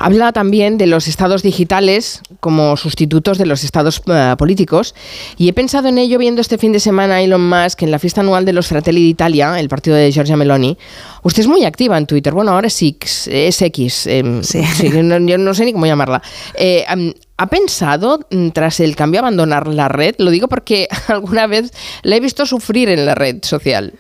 Habla 0.01 0.33
también 0.33 0.77
de 0.77 0.89
los 0.89 1.07
estados 1.07 1.45
digitales 1.45 2.21
como 2.41 2.77
sustitutos 2.77 3.39
de 3.39 3.47
los 3.47 3.63
estados 3.63 4.03
eh, 4.07 4.35
políticos 4.37 4.93
y 5.37 5.49
he 5.49 5.53
pensado 5.53 5.87
en 5.89 5.99
ello 5.99 6.19
viendo 6.19 6.41
este 6.41 6.59
fin 6.59 6.73
de 6.73 6.81
semana 6.81 7.17
a 7.17 7.23
Elon 7.23 7.49
Musk 7.49 7.83
en 7.83 7.93
la 7.93 8.01
fiesta 8.01 8.23
anual 8.23 8.45
de 8.45 8.53
los 8.55 8.67
Fratelli 8.67 9.05
d'Italia, 9.05 9.61
el 9.61 9.69
partido 9.69 9.95
de 9.95 10.11
Giorgia 10.11 10.37
Meloni. 10.37 10.77
Usted 11.23 11.43
es 11.43 11.47
muy 11.47 11.65
activa 11.65 11.97
en 11.97 12.07
Twitter, 12.07 12.33
bueno, 12.35 12.51
ahora 12.51 12.67
es 12.67 12.83
X, 12.83 13.29
es 13.31 13.63
X, 13.63 14.07
em, 14.09 14.43
sí, 14.43 14.61
no- 15.01 15.19
yo 15.21 15.39
no 15.39 15.55
sé 15.55 15.65
ni 15.65 15.73
cómo 15.73 15.87
llamarla. 15.87 16.21
Eh, 16.55 16.85
¿Ha 17.43 17.47
pensado, 17.47 18.21
mm, 18.31 18.51
tras 18.51 18.79
el 18.79 18.95
cambio, 18.95 19.19
abandonar 19.19 19.67
la 19.67 19.89
red? 19.89 20.15
Lo 20.19 20.31
digo 20.31 20.47
porque 20.47 20.87
alguna 21.09 21.49
vez 21.49 21.73
la 22.05 22.15
he 22.15 22.21
visto 22.21 22.47
sufrir 22.47 22.89
en 22.89 23.05
la 23.05 23.17
red 23.17 23.39
social. 23.43 23.95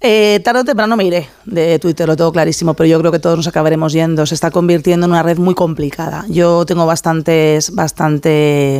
Eh, 0.00 0.38
tarde 0.44 0.60
o 0.60 0.64
temprano 0.64 0.96
me 0.96 1.04
iré 1.04 1.26
de 1.46 1.80
Twitter, 1.80 2.06
lo 2.06 2.14
tengo 2.14 2.30
clarísimo, 2.30 2.74
pero 2.74 2.86
yo 2.86 3.00
creo 3.00 3.10
que 3.10 3.18
todos 3.18 3.36
nos 3.36 3.48
acabaremos 3.48 3.92
yendo. 3.92 4.24
Se 4.24 4.36
está 4.36 4.52
convirtiendo 4.52 5.06
en 5.06 5.10
una 5.10 5.24
red 5.24 5.38
muy 5.38 5.56
complicada. 5.56 6.26
Yo 6.28 6.64
tengo 6.64 6.86
bastante 6.86 7.58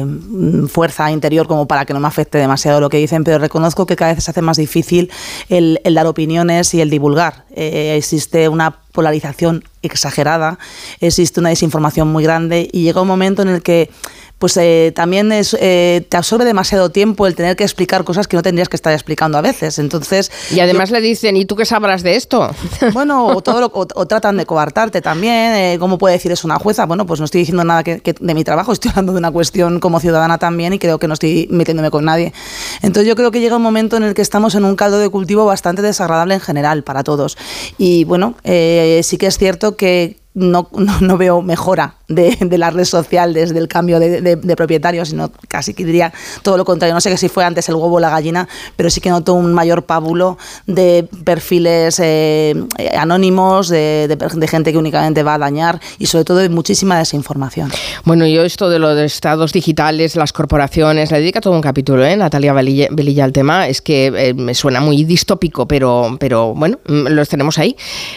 mm, 0.05 0.67
fuerza 0.67 1.11
interior 1.11 1.49
como 1.49 1.67
para 1.67 1.85
que 1.85 1.95
no 1.95 1.99
me 1.99 2.07
afecte 2.07 2.39
demasiado 2.39 2.81
lo 2.81 2.89
que 2.89 2.99
dicen, 2.99 3.25
pero 3.25 3.39
reconozco 3.39 3.87
que 3.87 3.97
cada 3.97 4.15
vez 4.15 4.23
se 4.23 4.31
hace 4.31 4.41
más 4.41 4.57
difícil 4.57 5.11
el, 5.49 5.81
el 5.83 5.95
dar 5.95 6.07
opiniones 6.07 6.73
y 6.75 6.81
el 6.81 6.91
divulgar. 6.91 7.45
Eh, 7.57 7.97
existe 7.97 8.49
una 8.49 8.79
polarización 8.93 9.65
exagerada, 9.86 10.59
existe 11.01 11.40
una 11.40 11.48
desinformación 11.51 12.09
muy 12.09 12.24
grande 12.24 12.69
y 12.73 12.82
llega 12.82 13.01
un 13.01 13.09
momento 13.09 13.43
en 13.43 13.48
el 13.48 13.62
que 13.62 13.90
pues 14.39 14.56
eh, 14.59 14.93
también 14.94 15.31
es, 15.32 15.56
eh, 15.59 16.05
te 16.09 16.16
absorbe 16.19 16.44
demasiado 16.44 16.90
tiempo 16.90 17.27
el 17.27 17.35
tener 17.35 17.56
que 17.56 17.62
explicar 17.62 18.05
cosas 18.05 18.27
que 18.28 18.36
no 18.36 18.43
tendrías 18.43 18.69
que 18.69 18.77
estar 18.77 18.93
explicando 18.93 19.39
a 19.39 19.40
veces. 19.40 19.78
Entonces, 19.78 20.31
Y 20.51 20.61
además 20.61 20.90
le 20.90 21.01
dicen, 21.01 21.36
¿y 21.36 21.47
tú 21.47 21.56
qué 21.56 21.65
sabrás 21.65 22.02
de 22.02 22.16
esto? 22.16 22.51
bueno, 22.93 23.27
o, 23.28 23.40
todo 23.43 23.61
lo- 23.61 23.66
o, 23.73 23.86
o 23.94 24.06
tratan 24.06 24.36
de 24.36 24.44
coartarte 24.44 25.01
también. 25.01 25.55
eh, 25.55 25.77
¿Cómo 25.78 25.97
puede 25.98 26.16
decir 26.16 26.31
eso 26.32 26.47
una 26.47 26.59
jueza? 26.59 26.85
Bueno, 26.85 27.06
pues 27.06 27.20
no 27.20 27.24
estoy 27.27 27.43
diciendo 27.43 27.65
nada 27.65 27.85
que, 27.85 28.01
que 28.01 28.12
de 28.20 28.35
mi 28.35 28.44
trabajo, 28.44 28.73
estoy 28.73 28.90
hablando 28.90 29.12
de 29.12 29.19
una 29.19 29.31
cuestión 29.31 29.81
como 29.81 29.98
ciudadana 30.01 30.36
también 30.36 30.73
y 30.74 30.78
creo 30.78 30.98
que 30.98 31.06
no 31.09 31.15
estoy 31.15 31.47
metiéndome 31.51 31.90
con 31.90 32.05
nadie. 32.05 32.35
Entonces 32.82 33.09
yo 33.09 33.15
creo 33.16 33.31
que 33.31 33.40
llega 33.40 33.56
un 33.56 33.62
momento 33.62 33.97
en 33.97 34.02
el 34.02 34.12
que 34.15 34.20
estamos 34.23 34.55
en 34.56 34.65
un 34.66 34.74
caldo 34.77 34.98
de 34.98 35.09
cultivo 35.09 35.47
bastante 35.47 35.81
desagradable 35.81 36.35
en 36.35 36.40
general 36.40 36.82
para 36.82 37.02
todos. 37.02 37.39
Y 37.78 38.05
bueno, 38.05 38.35
eh, 38.43 39.01
sí 39.05 39.16
que 39.16 39.28
es 39.28 39.39
cierto 39.39 39.74
que 39.77 40.17
no, 40.35 40.69
no, 40.73 41.01
no 41.01 41.16
veo 41.16 41.43
mejora 41.43 41.94
de, 42.09 42.36
de 42.40 42.59
la 42.59 42.70
red 42.70 42.85
social 42.85 43.32
desde 43.32 43.59
el 43.59 43.69
cambio 43.69 44.01
de, 44.01 44.20
de- 44.20 44.56
propietarios, 44.56 45.09
sino 45.09 45.31
casi 45.48 45.74
que 45.74 45.85
diría 45.85 46.12
todo 46.43 46.56
lo 46.56 46.65
contrario. 46.65 46.94
No 46.94 47.01
sé 47.01 47.16
si 47.16 47.28
fue 47.28 47.44
antes 47.44 47.69
el 47.69 47.74
huevo 47.77 47.97
o 47.97 48.01
la 48.01 48.11
gallina, 48.11 48.48
pero 48.77 48.90
sí 48.90 49.01
que 49.01 49.11
noto 49.11 49.35
un 49.35 49.52
mayor 49.55 49.85
pábulo 49.85 50.39
de 50.66 51.09
perfiles 51.24 52.01
eh, 52.02 52.55
anónimos, 52.97 53.69
de, 53.69 54.16
gente 54.48 54.73
que 54.73 54.78
únicamente 54.78 55.23
va 55.23 55.35
a 55.35 55.39
dañar 55.39 55.81
y 55.98 56.06
sobre 56.06 56.24
todo 56.24 56.39
de 56.39 56.48
muchísima 56.48 56.98
desinformación. 56.98 57.70
Bueno, 58.05 58.27
yo 58.27 58.43
esto 58.43 58.69
de 58.69 58.78
los 58.78 58.98
estados 58.98 59.52
digitales, 59.52 60.16
las 60.16 60.32
corporaciones, 60.32 61.11
le 61.11 61.20
dedica 61.20 61.40
todo 61.40 61.52
un 61.55 61.62
capítulo, 61.62 62.05
¿eh? 62.05 62.16
Natalia 62.16 62.52
Velilla, 62.52 62.89
Velilla 62.90 63.24
al 63.24 63.32
tema. 63.32 63.69
Es 63.69 63.81
que 63.81 64.06
eh, 64.06 64.35
me 64.35 64.55
suena 64.55 64.81
muy 64.81 65.05
distópico, 65.05 65.66
pero, 65.66 66.16
pero 66.19 66.55
bueno, 66.55 66.78
mm, 66.86 67.09
los 67.09 67.28
tenemos 67.28 67.59
ahí. 67.59 67.77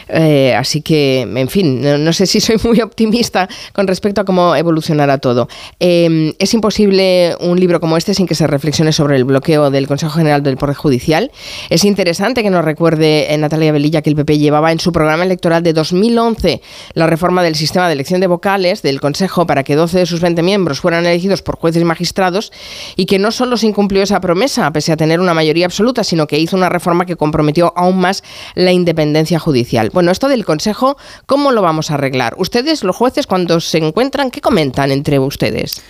Eh, 0.09 0.53
así 0.55 0.81
que, 0.81 1.21
en 1.21 1.49
fin, 1.49 1.81
no, 1.81 2.06
no 2.07 2.13
sé 2.13 2.25
si 2.25 2.39
soy 2.39 2.55
muy 2.63 2.79
optimista 2.79 3.49
con 3.73 3.85
respecto 3.85 4.21
a 4.21 4.23
cómo 4.25 4.55
evolucionará 4.55 5.17
todo. 5.17 5.49
Eh, 5.81 6.33
es 6.39 6.53
imposible 6.53 7.35
un 7.41 7.59
libro 7.59 7.81
como 7.81 7.97
este 7.97 8.13
sin 8.13 8.25
que 8.25 8.33
se 8.33 8.47
reflexione 8.47 8.93
sobre 8.93 9.17
el 9.17 9.25
bloqueo 9.25 9.69
del 9.69 9.87
Consejo 9.87 10.13
General 10.13 10.41
del 10.41 10.55
Poder 10.55 10.75
Judicial. 10.75 11.31
Es 11.69 11.83
interesante 11.83 12.43
que 12.43 12.49
nos 12.49 12.63
recuerde 12.63 13.33
eh, 13.33 13.37
Natalia 13.37 13.73
Velilla 13.73 14.01
que 14.01 14.09
el 14.09 14.15
PP 14.15 14.37
llevaba 14.37 14.71
en 14.71 14.79
su 14.79 14.93
programa 14.93 15.25
electoral 15.25 15.63
de 15.63 15.73
2011 15.73 16.61
la 16.93 17.07
reforma 17.07 17.43
del 17.43 17.55
sistema 17.55 17.87
de 17.87 17.93
elección 17.93 18.21
de 18.21 18.27
vocales 18.27 18.81
del 18.81 19.01
Consejo 19.01 19.45
para 19.45 19.63
que 19.63 19.75
12 19.75 19.99
de 19.99 20.05
sus 20.05 20.21
20 20.21 20.41
miembros 20.43 20.79
fueran 20.79 21.05
elegidos 21.05 21.41
por 21.41 21.57
jueces 21.57 21.81
y 21.81 21.85
magistrados 21.85 22.53
y 22.95 23.05
que 23.05 23.19
no 23.19 23.31
solo 23.31 23.57
se 23.57 23.67
incumplió 23.67 24.01
esa 24.01 24.21
promesa, 24.21 24.71
pese 24.71 24.93
a 24.93 24.97
tener 24.97 25.19
una 25.19 25.33
mayoría 25.33 25.65
absoluta, 25.65 26.05
sino 26.05 26.25
que 26.25 26.39
hizo 26.39 26.55
una 26.55 26.69
reforma 26.69 27.05
que 27.05 27.17
comprometió 27.17 27.73
aún 27.75 27.99
más 27.99 28.23
la 28.55 28.71
independencia 28.71 29.39
judicial. 29.39 29.89
Bueno, 29.91 30.11
esto 30.11 30.29
del 30.29 30.45
Consejo, 30.45 30.95
¿cómo 31.25 31.51
lo 31.51 31.61
vamos 31.61 31.91
a 31.91 31.96
arreglar? 31.97 32.35
Ustedes, 32.37 32.83
los 32.83 32.95
jueces, 32.95 33.27
cuando 33.27 33.59
se 33.59 33.77
encuentran, 33.79 34.31
¿qué 34.31 34.41
comentan 34.41 34.91
entre 34.91 35.19
ustedes? 35.19 35.81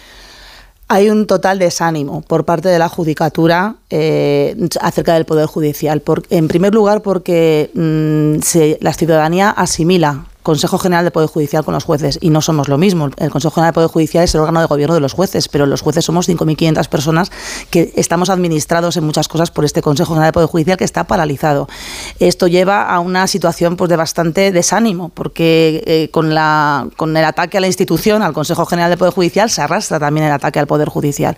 Hay 0.90 1.10
un 1.10 1.28
total 1.28 1.60
desánimo 1.60 2.22
por 2.22 2.46
parte 2.46 2.70
de 2.70 2.80
la 2.80 2.88
judicatura 2.88 3.76
eh, 3.90 4.56
acerca 4.80 5.16
del 5.16 5.26
Poder 5.26 5.46
Judicial. 5.46 6.00
Por- 6.00 6.24
en 6.30 6.48
primer 6.48 6.74
lugar, 6.74 7.02
porque 7.02 7.70
mm, 7.74 8.42
se- 8.42 8.78
la 8.80 8.94
ciudadanía 8.94 9.50
asimila 9.50 10.26
Consejo 10.48 10.78
General 10.78 11.04
del 11.04 11.12
Poder 11.12 11.28
Judicial 11.28 11.66
con 11.66 11.74
los 11.74 11.84
jueces 11.84 12.18
y 12.22 12.30
no 12.30 12.42
somos 12.42 12.70
lo 12.70 12.78
mismo. 12.78 13.10
El 13.18 13.30
Consejo 13.32 13.56
General 13.56 13.72
del 13.72 13.74
Poder 13.74 13.90
Judicial 13.90 14.24
es 14.24 14.34
el 14.34 14.40
órgano 14.40 14.62
de 14.62 14.68
gobierno 14.68 14.96
de 14.96 15.02
los 15.02 15.12
jueces, 15.12 15.50
pero 15.50 15.66
los 15.66 15.82
jueces 15.82 16.06
somos 16.06 16.30
5.500 16.30 16.88
personas 16.88 17.34
que 17.70 17.92
estamos 17.98 18.30
administrados 18.30 18.96
en 18.96 19.04
muchas 19.04 19.28
cosas 19.28 19.52
por 19.52 19.66
este 19.66 19.82
Consejo 19.82 20.14
General 20.14 20.28
del 20.28 20.34
Poder 20.36 20.48
Judicial 20.48 20.78
que 20.78 20.86
está 20.86 21.04
paralizado. 21.04 21.68
Esto 22.20 22.48
lleva 22.48 22.84
a 22.84 23.02
una 23.02 23.28
situación 23.28 23.76
pues, 23.76 23.90
de 23.90 23.98
bastante 23.98 24.54
desánimo, 24.54 25.10
porque 25.10 25.84
eh, 25.86 26.10
con, 26.12 26.34
la, 26.34 26.88
con 26.96 27.18
el 27.18 27.26
ataque 27.26 27.58
a 27.58 27.60
la 27.60 27.68
institución, 27.68 28.22
al 28.22 28.32
Consejo 28.32 28.66
General 28.66 28.90
del 28.90 29.00
Poder 29.00 29.14
Judicial, 29.14 29.50
se 29.50 29.62
arrastra 29.62 30.00
también 30.00 30.28
el 30.28 30.32
ataque 30.32 30.60
al 30.60 30.68
Poder 30.68 30.88
Judicial. 30.88 31.36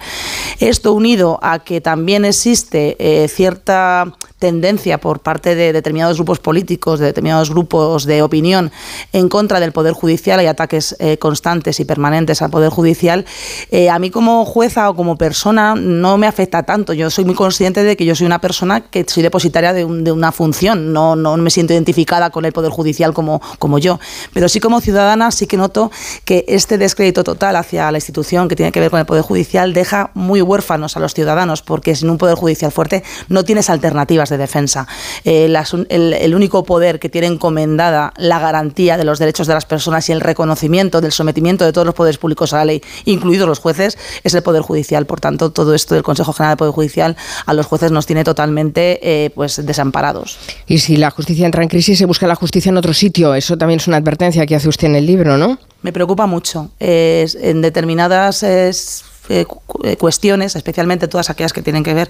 Esto 0.60 0.94
unido 0.94 1.40
a 1.41 1.57
que 1.57 1.81
también 1.81 2.26
existe 2.26 2.95
eh, 2.99 3.27
cierta 3.27 4.14
tendencia 4.38 4.99
por 4.99 5.19
parte 5.19 5.56
de 5.56 5.73
determinados 5.73 6.18
grupos 6.18 6.40
políticos, 6.40 6.99
de 6.99 7.07
determinados 7.07 7.49
grupos 7.49 8.06
de 8.06 8.22
opinión 8.22 8.72
en 9.14 9.30
contra 9.30 9.60
del 9.60 9.72
Poder 9.72 9.94
Judicial, 9.94 10.40
hay 10.40 10.48
ataques 10.48 10.96
eh, 11.00 11.18
constantes 11.18 11.80
y 11.80 11.86
permanentes 11.86 12.42
al 12.42 12.50
Poder 12.50 12.70
Judicial. 12.70 13.26
Eh, 13.72 13.90
a 13.90 14.00
mí 14.00 14.10
como 14.10 14.46
jueza 14.46 14.90
o 14.90 14.96
como 14.96 15.18
persona 15.18 15.76
no 15.76 16.18
me 16.18 16.28
afecta 16.28 16.64
tanto. 16.64 16.94
Yo 16.94 17.10
soy 17.10 17.26
muy 17.26 17.36
consciente 17.36 17.84
de 17.84 17.96
que 17.96 18.06
yo 18.06 18.16
soy 18.16 18.26
una 18.26 18.40
persona 18.42 18.82
que 18.82 19.06
soy 19.08 19.24
depositaria 19.24 19.74
de, 19.74 19.86
un- 19.86 20.04
de 20.04 20.12
una 20.12 20.32
función, 20.32 20.94
no, 20.94 21.16
no 21.16 21.38
me 21.38 21.50
siento 21.50 21.74
identificada 21.74 22.30
con 22.30 22.46
el 22.46 22.54
Poder 22.54 22.72
Judicial 22.72 23.14
como, 23.14 23.42
como 23.60 23.80
yo. 23.80 24.00
Pero 24.34 24.50
sí 24.50 24.60
como 24.60 24.82
ciudadana 24.82 25.32
sí 25.32 25.48
que 25.48 25.58
noto 25.58 25.92
que 26.26 26.46
este 26.48 26.78
descrédito 26.78 27.24
total 27.24 27.56
hacia 27.56 27.92
la 27.92 27.98
institución 27.98 28.48
que 28.48 28.56
tiene 28.56 28.72
que 28.72 28.80
ver 28.80 28.90
con 28.92 29.00
el 29.00 29.06
Poder 29.06 29.24
Judicial 29.24 29.74
deja 29.74 30.12
muy 30.14 30.42
huérfanos 30.42 30.98
a 30.98 31.00
los 31.00 31.14
ciudadanos, 31.14 31.62
porque 31.62 31.96
sin 31.96 32.10
un 32.10 32.18
Poder 32.18 32.36
Judicial 32.36 32.72
fuerte 32.72 33.04
no 33.28 33.44
tienes 33.44 33.70
alternativas 33.70 34.30
de 34.30 34.38
defensa. 34.38 34.88
Eh, 35.26 35.54
el, 35.90 36.14
el 36.14 36.36
único 36.36 36.64
poder 36.64 37.00
que 37.00 37.10
tiene 37.10 37.28
encomendada 37.28 38.14
la 38.18 38.40
garantía 38.40 38.89
de 38.98 39.03
los 39.03 39.20
derechos 39.20 39.48
de 39.48 39.53
las 39.53 39.66
personas 39.66 40.10
y 40.10 40.11
el 40.11 40.22
reconocimiento 40.22 41.02
del 41.02 41.11
sometimiento 41.11 41.66
de 41.66 41.74
todos 41.74 41.86
los 41.86 41.95
poderes 41.95 42.18
públicos 42.18 42.53
a 42.53 42.57
la 42.57 42.66
ley, 42.66 42.82
incluidos 43.06 43.48
los 43.48 43.60
jueces, 43.60 43.98
es 44.24 44.34
el 44.34 44.44
Poder 44.44 44.61
Judicial. 44.61 45.06
Por 45.06 45.20
tanto, 45.20 45.52
todo 45.52 45.74
esto 45.74 45.95
del 45.95 46.03
Consejo 46.03 46.34
General 46.34 46.52
del 46.52 46.57
Poder 46.57 46.74
Judicial 46.74 47.18
a 47.45 47.53
los 47.53 47.66
jueces 47.66 47.91
nos 47.91 48.06
tiene 48.06 48.24
totalmente 48.24 48.99
eh, 49.02 49.30
pues 49.32 49.66
desamparados. 49.66 50.38
Y 50.68 50.80
si 50.80 50.98
la 50.98 51.10
justicia 51.10 51.45
entra 51.45 51.64
en 51.64 51.70
crisis, 51.70 51.98
se 51.98 52.06
busca 52.06 52.28
la 52.28 52.36
justicia 52.36 52.70
en 52.70 52.78
otro 52.78 52.94
sitio. 52.94 53.36
Eso 53.36 53.57
también 53.57 53.80
es 53.80 53.88
una 53.88 53.98
advertencia 53.98 54.45
que 54.45 54.56
hace 54.56 54.70
usted 54.70 54.88
en 54.88 54.95
el 54.95 55.06
libro, 55.06 55.38
¿no? 55.38 55.57
Me 55.82 55.94
preocupa 55.94 56.26
mucho. 56.26 56.72
En 56.80 57.61
determinadas 57.61 58.44
es, 58.44 59.03
eh, 59.30 59.46
eh, 59.84 59.98
cuestiones, 59.98 60.56
especialmente 60.56 61.08
todas 61.08 61.30
aquellas 61.30 61.54
que 61.54 61.62
tienen 61.62 61.84
que 61.84 61.94
ver 61.94 62.10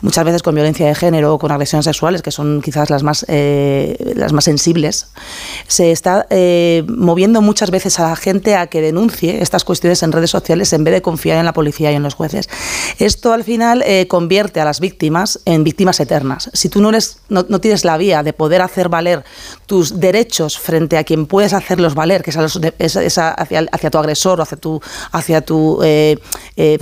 muchas 0.00 0.24
veces 0.24 0.42
con 0.42 0.54
violencia 0.54 0.86
de 0.86 0.94
género 0.94 1.34
o 1.34 1.38
con 1.38 1.52
agresiones 1.52 1.84
sexuales, 1.84 2.22
que 2.22 2.30
son 2.30 2.60
quizás 2.62 2.90
las 2.90 3.02
más, 3.02 3.24
eh, 3.28 4.14
las 4.16 4.32
más 4.32 4.44
sensibles, 4.44 5.08
se 5.68 5.92
está 5.92 6.26
moviendo 6.88 7.40
muchas 7.42 7.70
veces 7.70 7.98
a 8.00 8.08
la 8.08 8.16
gente 8.16 8.56
a 8.56 8.66
que 8.66 8.80
denuncie 8.80 9.42
estas 9.42 9.64
cuestiones 9.64 10.02
en 10.02 10.12
redes 10.12 10.30
sociales 10.30 10.72
en 10.72 10.84
vez 10.84 10.94
de 10.94 11.02
confiar 11.02 11.38
en 11.38 11.44
la 11.44 11.52
policía 11.52 11.92
y 11.92 11.94
en 11.94 12.02
los 12.02 12.14
jueces. 12.14 12.48
Esto 12.98 13.32
al 13.32 13.44
final 13.44 13.84
convierte 14.08 14.60
a 14.60 14.64
las 14.64 14.80
víctimas 14.80 15.40
en 15.44 15.64
víctimas 15.64 16.00
eternas. 16.00 16.50
Si 16.52 16.68
tú 16.68 16.80
no, 16.80 16.90
eres, 16.90 17.18
no, 17.28 17.44
no 17.48 17.60
tienes 17.60 17.84
la 17.84 17.96
vía 17.96 18.22
de 18.22 18.32
poder 18.32 18.62
hacer 18.62 18.88
valer 18.88 19.24
tus 19.66 20.00
derechos 20.00 20.58
frente 20.58 20.96
a 20.98 21.04
quien 21.04 21.26
puedes 21.26 21.52
hacerlos 21.52 21.94
valer, 21.94 22.22
que 22.22 22.30
es, 22.30 22.36
los 22.36 22.60
es- 22.78 23.18
hacia, 23.18 23.66
hacia 23.72 23.90
tu 23.90 23.98
agresor 23.98 24.40
o 24.40 24.42
hacia 24.42 24.56
tu, 24.58 24.80
hacia 25.12 25.40
tu, 25.40 25.80
eh, 26.56 26.78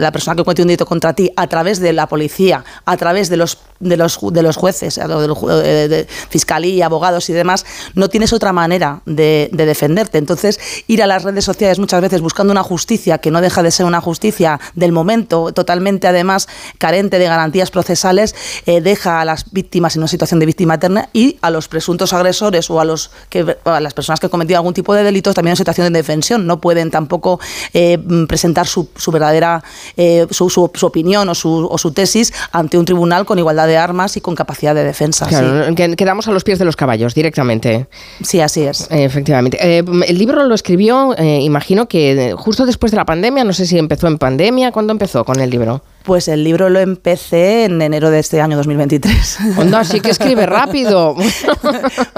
la 0.00 0.12
persona 0.12 0.36
que 0.36 0.44
comete 0.44 0.62
un 0.62 0.68
delito 0.68 0.86
contra 0.86 1.14
ti, 1.14 1.30
a 1.36 1.46
través 1.46 1.80
de 1.80 1.92
la 1.92 2.06
policía, 2.06 2.64
a 2.84 2.96
través 2.96 3.28
de 3.28 3.36
los, 3.36 3.58
de 3.80 3.96
los, 3.96 4.18
de 4.32 4.42
los 4.42 4.56
jueces, 4.56 4.98
lo 4.98 5.20
de, 5.20 5.84
eh, 5.84 5.88
de 5.88 6.06
fiscalía, 6.30 6.86
abogados 6.86 7.28
y 7.30 7.32
demás, 7.32 7.64
no 7.94 8.08
tienes 8.08 8.32
otra 8.32 8.52
manera 8.52 9.02
de, 9.06 9.48
de 9.52 9.66
defenderte. 9.66 10.18
Entonces, 10.18 10.58
ir 10.86 11.02
a 11.02 11.06
las 11.06 11.22
redes 11.24 11.44
sociales 11.44 11.78
muchas 11.78 12.00
veces 12.00 12.20
buscando 12.20 12.52
una 12.52 12.62
justicia 12.62 13.18
que 13.18 13.30
no 13.30 13.40
deja 13.40 13.62
de 13.62 13.70
ser 13.70 13.86
una 13.86 14.00
justicia 14.00 14.60
del 14.74 14.92
momento, 14.92 15.52
totalmente 15.52 16.06
además 16.06 16.48
carente 16.78 17.18
de 17.18 17.26
garantías 17.26 17.70
procesales, 17.70 18.34
eh, 18.66 18.80
deja 18.80 19.20
a 19.20 19.24
las 19.24 19.50
víctimas 19.52 19.96
en 19.96 20.02
una 20.02 20.08
situación 20.08 20.40
de 20.40 20.46
víctima 20.46 20.74
eterna 20.74 21.08
y 21.12 21.38
a 21.42 21.50
los 21.50 21.68
presuntos 21.68 22.12
agresores 22.12 22.70
o 22.70 22.80
a, 22.80 22.84
los 22.84 23.10
que, 23.28 23.56
a 23.64 23.80
las 23.80 23.94
personas 23.94 24.20
que 24.20 24.26
han 24.26 24.30
cometido 24.30 24.58
algún 24.58 24.74
tipo 24.74 24.94
de 24.94 25.02
delitos 25.02 25.34
también 25.34 25.52
en 25.52 25.56
situación 25.56 25.92
de 25.92 25.98
defensión. 25.98 26.46
No 26.46 26.60
pueden 26.60 26.90
tampoco 26.90 27.40
eh, 27.72 27.98
presentar 28.28 28.66
su, 28.66 28.88
su 28.96 29.10
verdadera 29.10 29.62
eh, 29.96 30.26
su, 30.30 30.50
su- 30.50 30.70
su 30.74 30.86
opinión 30.86 31.28
o 31.28 31.34
su, 31.34 31.66
o 31.70 31.78
su 31.78 31.92
tesis 31.92 32.32
ante 32.52 32.78
un 32.78 32.84
tribunal 32.84 33.24
con 33.26 33.38
igualdad 33.38 33.65
de 33.66 33.76
armas 33.76 34.16
y 34.16 34.20
con 34.20 34.34
capacidad 34.34 34.74
de 34.74 34.84
defensa. 34.84 35.26
Claro, 35.26 35.74
quedamos 35.96 36.28
a 36.28 36.32
los 36.32 36.44
pies 36.44 36.58
de 36.58 36.64
los 36.64 36.76
caballos 36.76 37.14
directamente. 37.14 37.86
Sí, 38.22 38.40
así 38.40 38.62
es. 38.62 38.86
efectivamente. 38.90 39.58
Eh, 39.60 39.84
el 40.06 40.18
libro 40.18 40.44
lo 40.44 40.54
escribió, 40.54 41.14
eh, 41.16 41.40
imagino 41.40 41.88
que 41.88 42.34
justo 42.36 42.66
después 42.66 42.92
de 42.92 42.96
la 42.96 43.04
pandemia, 43.04 43.44
no 43.44 43.52
sé 43.52 43.66
si 43.66 43.78
empezó 43.78 44.08
en 44.08 44.18
pandemia, 44.18 44.72
¿cuándo 44.72 44.92
empezó 44.92 45.24
con 45.24 45.40
el 45.40 45.50
libro? 45.50 45.82
Pues 46.06 46.28
el 46.28 46.44
libro 46.44 46.70
lo 46.70 46.78
empecé 46.78 47.64
en 47.64 47.82
enero 47.82 48.10
de 48.10 48.20
este 48.20 48.40
año 48.40 48.56
2023. 48.56 49.38
Onda, 49.56 49.82
sí 49.82 50.00
que 50.00 50.10
escribe 50.10 50.46
rápido. 50.46 51.16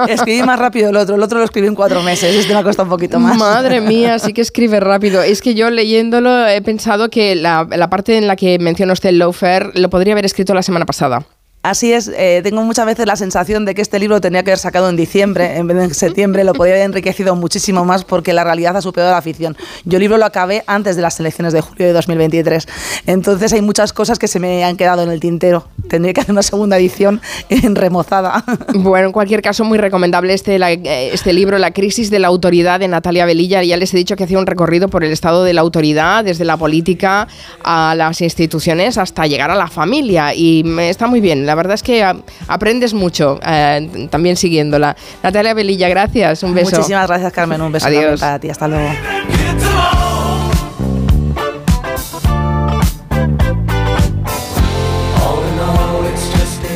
escribí 0.06 0.42
más 0.42 0.58
rápido 0.58 0.90
el 0.90 0.96
otro, 0.96 1.14
el 1.14 1.22
otro 1.22 1.38
lo 1.38 1.46
escribí 1.46 1.68
en 1.68 1.74
cuatro 1.74 2.02
meses, 2.02 2.34
este 2.34 2.52
me 2.52 2.60
ha 2.60 2.62
costado 2.62 2.84
un 2.84 2.90
poquito 2.90 3.18
más. 3.18 3.38
Madre 3.38 3.80
mía, 3.88 4.18
sí 4.18 4.34
que 4.34 4.42
escribe 4.42 4.78
rápido. 4.80 5.22
Es 5.22 5.40
que 5.40 5.54
yo 5.54 5.70
leyéndolo 5.70 6.46
he 6.46 6.60
pensado 6.60 7.08
que 7.08 7.34
la, 7.34 7.66
la 7.70 7.88
parte 7.88 8.18
en 8.18 8.26
la 8.26 8.36
que 8.36 8.58
menciona 8.58 8.92
usted 8.92 9.08
el 9.08 9.18
lawfare 9.18 9.70
lo 9.74 9.88
podría 9.88 10.12
haber 10.12 10.26
escrito 10.26 10.52
la 10.52 10.62
semana 10.62 10.84
pasada. 10.84 11.24
Así 11.60 11.92
es, 11.92 12.08
eh, 12.16 12.40
tengo 12.44 12.62
muchas 12.62 12.86
veces 12.86 13.04
la 13.04 13.16
sensación 13.16 13.64
de 13.64 13.74
que 13.74 13.82
este 13.82 13.98
libro 13.98 14.20
tenía 14.20 14.44
que 14.44 14.52
haber 14.52 14.60
sacado 14.60 14.88
en 14.88 14.96
diciembre 14.96 15.56
en 15.56 15.66
vez 15.66 15.76
de 15.76 15.84
en 15.84 15.94
septiembre, 15.94 16.44
lo 16.44 16.54
podría 16.54 16.76
haber 16.76 16.86
enriquecido 16.86 17.34
muchísimo 17.34 17.84
más 17.84 18.04
porque 18.04 18.32
la 18.32 18.44
realidad 18.44 18.76
ha 18.76 18.80
superado 18.80 19.12
la 19.12 19.20
ficción. 19.22 19.56
Yo 19.84 19.96
el 19.96 20.02
libro 20.02 20.18
lo 20.18 20.24
acabé 20.24 20.62
antes 20.68 20.94
de 20.94 21.02
las 21.02 21.18
elecciones 21.18 21.52
de 21.52 21.60
julio 21.60 21.88
de 21.88 21.92
2023, 21.92 22.68
entonces 23.06 23.52
hay 23.52 23.60
muchas 23.60 23.92
cosas 23.92 24.20
que 24.20 24.28
se 24.28 24.38
me 24.38 24.64
han 24.64 24.76
quedado 24.76 25.02
en 25.02 25.10
el 25.10 25.18
tintero. 25.18 25.66
Tendría 25.88 26.14
que 26.14 26.20
hacer 26.20 26.32
una 26.32 26.42
segunda 26.42 26.78
edición 26.78 27.20
en 27.48 27.74
remozada. 27.74 28.44
Bueno, 28.74 29.06
en 29.08 29.12
cualquier 29.12 29.42
caso, 29.42 29.64
muy 29.64 29.78
recomendable 29.78 30.32
este, 30.34 30.58
la- 30.58 30.70
eh, 30.72 31.10
este 31.12 31.32
libro, 31.32 31.58
La 31.58 31.72
crisis 31.72 32.10
de 32.10 32.18
la 32.20 32.28
autoridad 32.28 32.78
de 32.80 32.86
Natalia 32.88 33.26
Velilla. 33.26 33.62
Ya 33.64 33.76
les 33.76 33.92
he 33.92 33.96
dicho 33.96 34.14
que 34.14 34.24
hacía 34.24 34.38
un 34.38 34.46
recorrido 34.46 34.88
por 34.88 35.02
el 35.04 35.10
estado 35.10 35.42
de 35.42 35.52
la 35.54 35.62
autoridad, 35.62 36.22
desde 36.24 36.44
la 36.44 36.56
política 36.56 37.26
a 37.64 37.94
las 37.96 38.20
instituciones 38.20 38.96
hasta 38.98 39.26
llegar 39.26 39.50
a 39.50 39.54
la 39.56 39.66
familia. 39.68 40.32
Y 40.34 40.64
está 40.80 41.06
muy 41.08 41.20
bien. 41.20 41.47
La 41.48 41.54
verdad 41.54 41.76
es 41.76 41.82
que 41.82 42.04
ah, 42.04 42.14
aprendes 42.46 42.92
mucho 42.92 43.40
eh, 43.42 44.06
también 44.10 44.36
siguiéndola. 44.36 44.94
Natalia 45.22 45.54
Velilla, 45.54 45.88
gracias. 45.88 46.42
Un 46.42 46.52
beso. 46.52 46.76
Muchísimas 46.76 47.08
gracias, 47.08 47.32
Carmen. 47.32 47.62
Un 47.62 47.72
beso 47.72 47.86
Adiós. 47.86 48.20
para 48.20 48.38
ti. 48.38 48.50
Hasta 48.50 48.68
luego. 48.68 48.90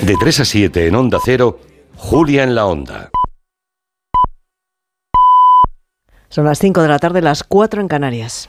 De 0.00 0.16
3 0.18 0.40
a 0.40 0.44
7 0.46 0.86
en 0.86 0.94
Onda 0.94 1.18
Cero, 1.22 1.60
Julia 1.96 2.42
en 2.42 2.54
la 2.54 2.64
Onda. 2.64 3.10
Son 6.30 6.46
las 6.46 6.58
5 6.58 6.80
de 6.80 6.88
la 6.88 6.98
tarde, 6.98 7.20
las 7.20 7.44
4 7.44 7.82
en 7.82 7.88
Canarias. 7.88 8.48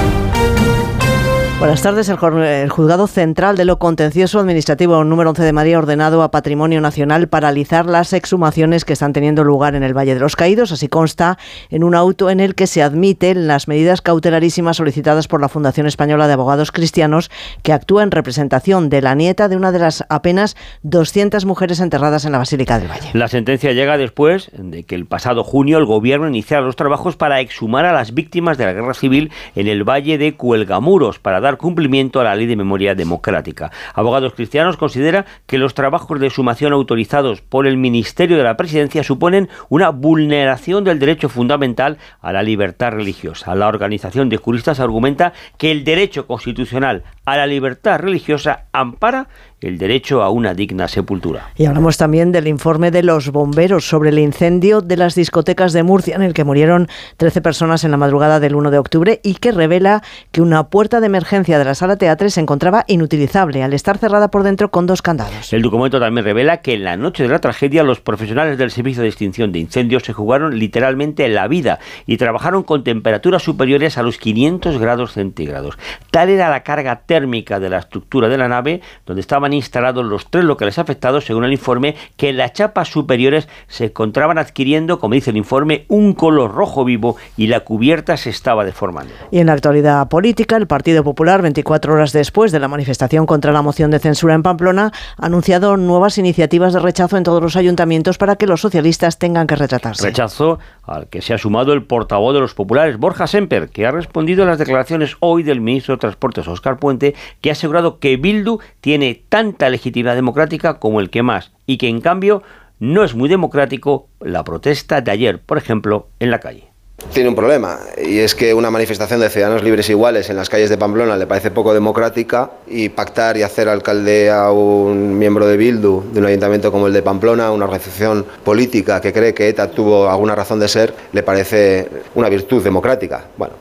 Buenas 1.61 1.83
tardes. 1.83 2.09
El, 2.09 2.69
Juzgado 2.69 3.05
Central 3.05 3.55
de 3.55 3.65
lo 3.65 3.77
Contencioso 3.77 4.39
Administrativo 4.39 5.03
número 5.03 5.29
11 5.29 5.43
de 5.43 5.53
Madrid 5.53 5.75
ha 5.75 5.77
ordenado 5.77 6.23
a 6.23 6.31
Patrimonio 6.31 6.81
Nacional 6.81 7.27
paralizar 7.27 7.85
las 7.85 8.13
exhumaciones 8.13 8.83
que 8.83 8.93
están 8.93 9.13
teniendo 9.13 9.43
lugar 9.43 9.75
en 9.75 9.83
el 9.83 9.95
Valle 9.95 10.15
de 10.15 10.19
los 10.19 10.35
Caídos. 10.35 10.71
Así 10.71 10.87
consta 10.87 11.37
en 11.69 11.83
un 11.83 11.93
auto 11.93 12.31
en 12.31 12.39
el 12.39 12.55
que 12.55 12.65
se 12.65 12.81
admiten 12.81 13.45
las 13.45 13.67
medidas 13.67 14.01
cautelarísimas 14.01 14.77
solicitadas 14.77 15.27
por 15.27 15.39
la 15.39 15.49
Fundación 15.49 15.85
Española 15.85 16.25
de 16.25 16.33
Abogados 16.33 16.71
Cristianos, 16.71 17.29
que 17.61 17.73
actúa 17.73 18.01
en 18.01 18.09
representación 18.09 18.89
de 18.89 19.03
la 19.03 19.13
nieta 19.13 19.47
de 19.47 19.55
una 19.55 19.71
de 19.71 19.79
las 19.79 20.03
apenas 20.09 20.57
200 20.81 21.45
mujeres 21.45 21.79
enterradas 21.79 22.25
en 22.25 22.31
la 22.31 22.39
Basílica 22.39 22.79
del 22.79 22.89
Valle. 22.89 23.11
La 23.13 23.27
sentencia 23.27 23.71
llega 23.71 23.99
después 23.99 24.49
de 24.57 24.81
que 24.81 24.95
el 24.95 25.05
pasado 25.05 25.43
junio 25.43 25.77
el 25.77 25.85
gobierno 25.85 26.27
iniciara 26.27 26.65
los 26.65 26.75
trabajos 26.75 27.17
para 27.17 27.39
exhumar 27.39 27.85
a 27.85 27.93
las 27.93 28.15
víctimas 28.15 28.57
de 28.57 28.65
la 28.65 28.73
guerra 28.73 28.95
civil 28.95 29.31
en 29.55 29.67
el 29.67 29.87
valle 29.87 30.17
de 30.17 30.33
Cuelgamuros 30.33 31.19
para 31.19 31.39
dar 31.39 31.50
cumplimiento 31.57 32.19
a 32.19 32.23
la 32.23 32.35
ley 32.35 32.45
de 32.45 32.55
memoria 32.55 32.95
democrática. 32.95 33.71
Abogados 33.93 34.33
Cristianos 34.33 34.77
considera 34.77 35.25
que 35.45 35.57
los 35.57 35.73
trabajos 35.73 36.19
de 36.19 36.27
exhumación 36.27 36.73
autorizados 36.73 37.41
por 37.41 37.67
el 37.67 37.77
Ministerio 37.77 38.37
de 38.37 38.43
la 38.43 38.57
Presidencia 38.57 39.03
suponen 39.03 39.49
una 39.69 39.89
vulneración 39.89 40.83
del 40.83 40.99
derecho 40.99 41.29
fundamental 41.29 41.97
a 42.21 42.31
la 42.31 42.43
libertad 42.43 42.91
religiosa. 42.91 43.55
La 43.55 43.67
organización 43.67 44.29
de 44.29 44.37
juristas 44.37 44.79
argumenta 44.79 45.33
que 45.57 45.71
el 45.71 45.83
derecho 45.83 46.27
constitucional 46.27 47.03
a 47.25 47.37
la 47.37 47.47
libertad 47.47 47.99
religiosa 47.99 48.65
ampara 48.71 49.27
el 49.61 49.77
derecho 49.77 50.23
a 50.23 50.29
una 50.29 50.53
digna 50.53 50.87
sepultura. 50.87 51.51
Y 51.55 51.65
hablamos 51.65 51.97
también 51.97 52.31
del 52.31 52.47
informe 52.47 52.89
de 52.89 53.03
los 53.03 53.31
bomberos 53.31 53.87
sobre 53.87 54.09
el 54.09 54.17
incendio 54.17 54.81
de 54.81 54.97
las 54.97 55.13
discotecas 55.13 55.71
de 55.71 55.83
Murcia, 55.83 56.15
en 56.15 56.23
el 56.23 56.33
que 56.33 56.43
murieron 56.43 56.87
13 57.17 57.41
personas 57.41 57.83
en 57.83 57.91
la 57.91 57.97
madrugada 57.97 58.39
del 58.39 58.55
1 58.55 58.71
de 58.71 58.79
octubre 58.79 59.19
y 59.23 59.35
que 59.35 59.51
revela 59.51 60.01
que 60.31 60.41
una 60.41 60.69
puerta 60.69 60.99
de 60.99 61.05
emergencia 61.05 61.59
de 61.59 61.65
la 61.65 61.75
sala 61.75 61.95
teatre 61.95 62.31
se 62.31 62.41
encontraba 62.41 62.85
inutilizable 62.87 63.61
al 63.61 63.73
estar 63.73 63.99
cerrada 63.99 64.31
por 64.31 64.43
dentro 64.43 64.71
con 64.71 64.87
dos 64.87 65.01
candados. 65.03 65.53
El 65.53 65.61
documento 65.61 65.99
también 65.99 66.25
revela 66.25 66.61
que 66.61 66.73
en 66.73 66.83
la 66.83 66.97
noche 66.97 67.23
de 67.23 67.29
la 67.29 67.39
tragedia 67.39 67.83
los 67.83 68.01
profesionales 68.01 68.57
del 68.57 68.71
Servicio 68.71 69.03
de 69.03 69.09
Extinción 69.09 69.51
de 69.51 69.59
Incendios 69.59 70.03
se 70.03 70.13
jugaron 70.13 70.57
literalmente 70.57 71.27
la 71.29 71.47
vida 71.47 71.79
y 72.07 72.17
trabajaron 72.17 72.63
con 72.63 72.83
temperaturas 72.83 73.43
superiores 73.43 73.97
a 73.99 74.03
los 74.03 74.17
500 74.17 74.79
grados 74.79 75.13
centígrados. 75.13 75.77
Tal 76.09 76.29
era 76.29 76.49
la 76.49 76.63
carga 76.63 77.01
térmica 77.05 77.59
de 77.59 77.69
la 77.69 77.77
estructura 77.77 78.27
de 78.27 78.37
la 78.37 78.47
nave 78.47 78.81
donde 79.05 79.21
estaban 79.21 79.50
instalados 79.53 80.05
los 80.05 80.29
tres 80.29 80.43
locales 80.43 80.79
afectados, 80.79 81.25
según 81.25 81.45
el 81.45 81.51
informe, 81.51 81.95
que 82.17 82.29
en 82.29 82.37
las 82.37 82.53
chapas 82.53 82.89
superiores 82.89 83.47
se 83.67 83.85
encontraban 83.85 84.37
adquiriendo, 84.37 84.99
como 84.99 85.15
dice 85.15 85.31
el 85.31 85.37
informe, 85.37 85.85
un 85.87 86.13
color 86.13 86.53
rojo 86.53 86.85
vivo 86.85 87.15
y 87.37 87.47
la 87.47 87.61
cubierta 87.61 88.17
se 88.17 88.29
estaba 88.29 88.65
deformando. 88.65 89.13
Y 89.31 89.39
en 89.39 89.47
la 89.47 89.53
actualidad 89.53 90.07
política, 90.07 90.57
el 90.57 90.67
Partido 90.67 91.03
Popular, 91.03 91.41
24 91.41 91.93
horas 91.93 92.11
después 92.11 92.51
de 92.51 92.59
la 92.59 92.67
manifestación 92.67 93.25
contra 93.25 93.51
la 93.51 93.61
moción 93.61 93.91
de 93.91 93.99
censura 93.99 94.33
en 94.33 94.43
Pamplona, 94.43 94.91
ha 95.17 95.25
anunciado 95.25 95.77
nuevas 95.77 96.17
iniciativas 96.17 96.73
de 96.73 96.79
rechazo 96.79 97.17
en 97.17 97.23
todos 97.23 97.41
los 97.41 97.55
ayuntamientos 97.55 98.17
para 98.17 98.35
que 98.35 98.47
los 98.47 98.61
socialistas 98.61 99.17
tengan 99.17 99.47
que 99.47 99.55
retratarse. 99.55 100.03
Rechazo 100.03 100.59
al 100.91 101.07
que 101.07 101.21
se 101.21 101.33
ha 101.33 101.37
sumado 101.37 101.73
el 101.73 101.83
portavoz 101.83 102.33
de 102.33 102.39
los 102.39 102.53
populares, 102.53 102.97
Borja 102.97 103.27
Semper, 103.27 103.69
que 103.69 103.85
ha 103.85 103.91
respondido 103.91 104.43
a 104.43 104.47
las 104.47 104.57
declaraciones 104.57 105.17
hoy 105.19 105.43
del 105.43 105.61
ministro 105.61 105.95
de 105.95 105.99
Transportes, 105.99 106.47
Óscar 106.47 106.77
Puente, 106.77 107.15
que 107.41 107.49
ha 107.49 107.53
asegurado 107.53 107.99
que 107.99 108.17
Bildu 108.17 108.59
tiene 108.81 109.23
tanta 109.29 109.69
legitimidad 109.69 110.15
democrática 110.15 110.79
como 110.79 110.99
el 110.99 111.09
que 111.09 111.23
más 111.23 111.51
y 111.65 111.77
que 111.77 111.87
en 111.87 112.01
cambio 112.01 112.43
no 112.79 113.03
es 113.03 113.13
muy 113.13 113.29
democrático 113.29 114.07
la 114.19 114.43
protesta 114.43 115.01
de 115.01 115.11
ayer, 115.11 115.39
por 115.39 115.57
ejemplo, 115.57 116.07
en 116.19 116.31
la 116.31 116.39
calle. 116.39 116.70
Tiene 117.13 117.27
un 117.27 117.35
problema 117.35 117.79
y 118.01 118.19
es 118.19 118.35
que 118.35 118.53
una 118.53 118.71
manifestación 118.71 119.19
de 119.19 119.29
ciudadanos 119.29 119.63
libres 119.63 119.89
iguales 119.89 120.29
en 120.29 120.37
las 120.37 120.49
calles 120.49 120.69
de 120.69 120.77
Pamplona 120.77 121.17
le 121.17 121.27
parece 121.27 121.51
poco 121.51 121.73
democrática 121.73 122.51
y 122.67 122.87
pactar 122.89 123.35
y 123.35 123.43
hacer 123.43 123.67
alcalde 123.67 124.29
a 124.29 124.51
un 124.51 125.17
miembro 125.17 125.45
de 125.45 125.57
Bildu 125.57 126.03
de 126.13 126.19
un 126.19 126.25
ayuntamiento 126.25 126.71
como 126.71 126.87
el 126.87 126.93
de 126.93 127.01
Pamplona, 127.01 127.51
una 127.51 127.65
organización 127.65 128.25
política 128.45 129.01
que 129.01 129.11
cree 129.11 129.33
que 129.33 129.49
ETA 129.49 129.69
tuvo 129.71 130.09
alguna 130.09 130.35
razón 130.35 130.59
de 130.59 130.69
ser, 130.69 130.93
le 131.11 131.21
parece 131.21 131.89
una 132.15 132.29
virtud 132.29 132.63
democrática. 132.63 133.25
Bueno, 133.37 133.55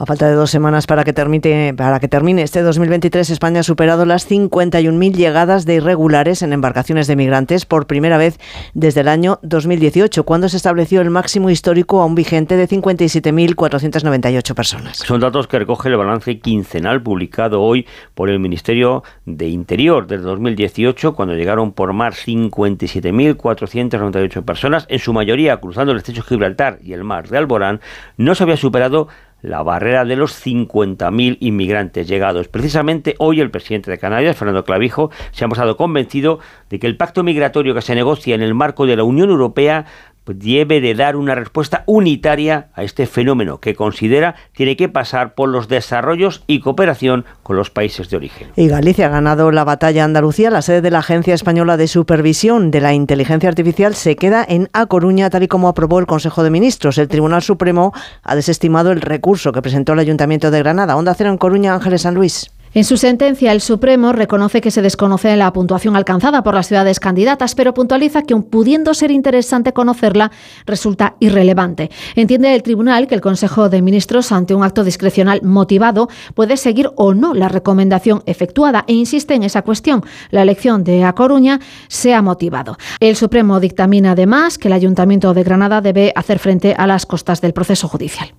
A 0.00 0.06
falta 0.06 0.28
de 0.28 0.34
dos 0.34 0.52
semanas 0.52 0.86
para 0.86 1.02
que, 1.02 1.12
termine, 1.12 1.74
para 1.76 1.98
que 1.98 2.06
termine 2.06 2.42
este 2.42 2.62
2023, 2.62 3.30
España 3.30 3.58
ha 3.60 3.64
superado 3.64 4.04
las 4.04 4.30
51.000 4.30 5.12
llegadas 5.12 5.66
de 5.66 5.74
irregulares 5.74 6.42
en 6.42 6.52
embarcaciones 6.52 7.08
de 7.08 7.16
migrantes 7.16 7.66
por 7.66 7.88
primera 7.88 8.16
vez 8.16 8.38
desde 8.74 9.00
el 9.00 9.08
año 9.08 9.40
2018, 9.42 10.22
cuando 10.22 10.48
se 10.48 10.56
estableció 10.56 11.00
el 11.00 11.10
máximo 11.10 11.50
histórico 11.50 12.00
aún 12.00 12.14
vigente 12.14 12.56
de 12.56 12.68
57.498 12.68 14.54
personas. 14.54 14.98
Son 14.98 15.18
datos 15.18 15.48
que 15.48 15.58
recoge 15.58 15.88
el 15.88 15.96
balance 15.96 16.38
quincenal 16.38 17.02
publicado 17.02 17.60
hoy 17.60 17.84
por 18.14 18.30
el 18.30 18.38
Ministerio 18.38 19.02
de 19.26 19.48
Interior 19.48 20.06
desde 20.06 20.22
2018, 20.22 21.16
cuando 21.16 21.34
llegaron 21.34 21.72
por 21.72 21.92
mar 21.92 22.14
57.498 22.14 24.44
personas, 24.44 24.86
en 24.88 25.00
su 25.00 25.12
mayoría 25.12 25.56
cruzando 25.56 25.90
el 25.90 25.98
estrecho 25.98 26.22
Gibraltar 26.22 26.78
y 26.84 26.92
el 26.92 27.02
mar 27.02 27.28
de 27.28 27.38
Alborán, 27.38 27.80
no 28.16 28.36
se 28.36 28.44
había 28.44 28.56
superado 28.56 29.08
la 29.42 29.62
barrera 29.62 30.04
de 30.04 30.16
los 30.16 30.44
50.000 30.44 31.38
inmigrantes 31.40 32.08
llegados. 32.08 32.48
Precisamente 32.48 33.14
hoy 33.18 33.40
el 33.40 33.50
presidente 33.50 33.90
de 33.90 33.98
Canarias, 33.98 34.36
Fernando 34.36 34.64
Clavijo, 34.64 35.10
se 35.30 35.44
ha 35.44 35.48
mostrado 35.48 35.76
convencido 35.76 36.40
de 36.70 36.78
que 36.78 36.86
el 36.86 36.96
pacto 36.96 37.22
migratorio 37.22 37.74
que 37.74 37.82
se 37.82 37.94
negocia 37.94 38.34
en 38.34 38.42
el 38.42 38.54
marco 38.54 38.86
de 38.86 38.96
la 38.96 39.04
Unión 39.04 39.30
Europea 39.30 39.86
debe 40.34 40.80
de 40.80 40.94
dar 40.94 41.16
una 41.16 41.34
respuesta 41.34 41.84
unitaria 41.86 42.68
a 42.74 42.82
este 42.82 43.06
fenómeno 43.06 43.58
que 43.58 43.74
considera 43.74 44.34
tiene 44.52 44.76
que 44.76 44.88
pasar 44.88 45.34
por 45.34 45.48
los 45.48 45.68
desarrollos 45.68 46.42
y 46.46 46.60
cooperación 46.60 47.24
con 47.42 47.56
los 47.56 47.70
países 47.70 48.10
de 48.10 48.16
origen. 48.16 48.48
Y 48.56 48.68
Galicia 48.68 49.06
ha 49.06 49.10
ganado 49.10 49.50
la 49.50 49.64
batalla 49.64 50.04
Andalucía. 50.04 50.50
La 50.50 50.62
sede 50.62 50.80
de 50.80 50.90
la 50.90 50.98
Agencia 50.98 51.34
Española 51.34 51.76
de 51.76 51.88
Supervisión 51.88 52.70
de 52.70 52.80
la 52.80 52.94
Inteligencia 52.94 53.48
Artificial 53.48 53.94
se 53.94 54.16
queda 54.16 54.44
en 54.48 54.68
A 54.72 54.86
Coruña, 54.86 55.30
tal 55.30 55.42
y 55.42 55.48
como 55.48 55.68
aprobó 55.68 55.98
el 55.98 56.06
Consejo 56.06 56.42
de 56.42 56.50
Ministros. 56.50 56.98
El 56.98 57.08
Tribunal 57.08 57.42
Supremo 57.42 57.92
ha 58.22 58.34
desestimado 58.34 58.92
el 58.92 59.00
recurso 59.00 59.52
que 59.52 59.62
presentó 59.62 59.92
el 59.92 60.00
Ayuntamiento 60.00 60.50
de 60.50 60.58
Granada. 60.58 60.96
Onda 60.96 61.14
Cero 61.14 61.30
en 61.30 61.38
Coruña, 61.38 61.74
Ángeles 61.74 62.02
San 62.02 62.14
Luis. 62.14 62.50
En 62.74 62.84
su 62.84 62.96
sentencia, 62.96 63.52
el 63.52 63.60
Supremo 63.60 64.12
reconoce 64.12 64.60
que 64.60 64.70
se 64.70 64.82
desconoce 64.82 65.34
la 65.36 65.52
puntuación 65.52 65.96
alcanzada 65.96 66.42
por 66.42 66.54
las 66.54 66.68
ciudades 66.68 67.00
candidatas, 67.00 67.54
pero 67.54 67.74
puntualiza 67.74 68.22
que, 68.22 68.36
pudiendo 68.36 68.92
ser 68.94 69.10
interesante 69.10 69.72
conocerla, 69.72 70.30
resulta 70.66 71.16
irrelevante. 71.18 71.90
Entiende 72.14 72.54
el 72.54 72.62
tribunal 72.62 73.06
que 73.06 73.14
el 73.14 73.20
Consejo 73.20 73.68
de 73.68 73.80
Ministros, 73.80 74.32
ante 74.32 74.54
un 74.54 74.64
acto 74.64 74.84
discrecional 74.84 75.40
motivado, 75.42 76.08
puede 76.34 76.56
seguir 76.56 76.90
o 76.96 77.14
no 77.14 77.34
la 77.34 77.48
recomendación 77.48 78.22
efectuada 78.26 78.84
e 78.86 78.92
insiste 78.92 79.34
en 79.34 79.44
esa 79.44 79.62
cuestión. 79.62 80.04
La 80.30 80.42
elección 80.42 80.84
de 80.84 81.04
A 81.04 81.14
Coruña 81.14 81.60
se 81.88 82.14
ha 82.14 82.22
motivado. 82.22 82.76
El 83.00 83.16
Supremo 83.16 83.60
dictamina 83.60 84.12
además 84.12 84.58
que 84.58 84.68
el 84.68 84.74
Ayuntamiento 84.74 85.32
de 85.32 85.42
Granada 85.42 85.80
debe 85.80 86.12
hacer 86.14 86.38
frente 86.38 86.74
a 86.76 86.86
las 86.86 87.06
costas 87.06 87.40
del 87.40 87.52
proceso 87.54 87.88
judicial. 87.88 88.34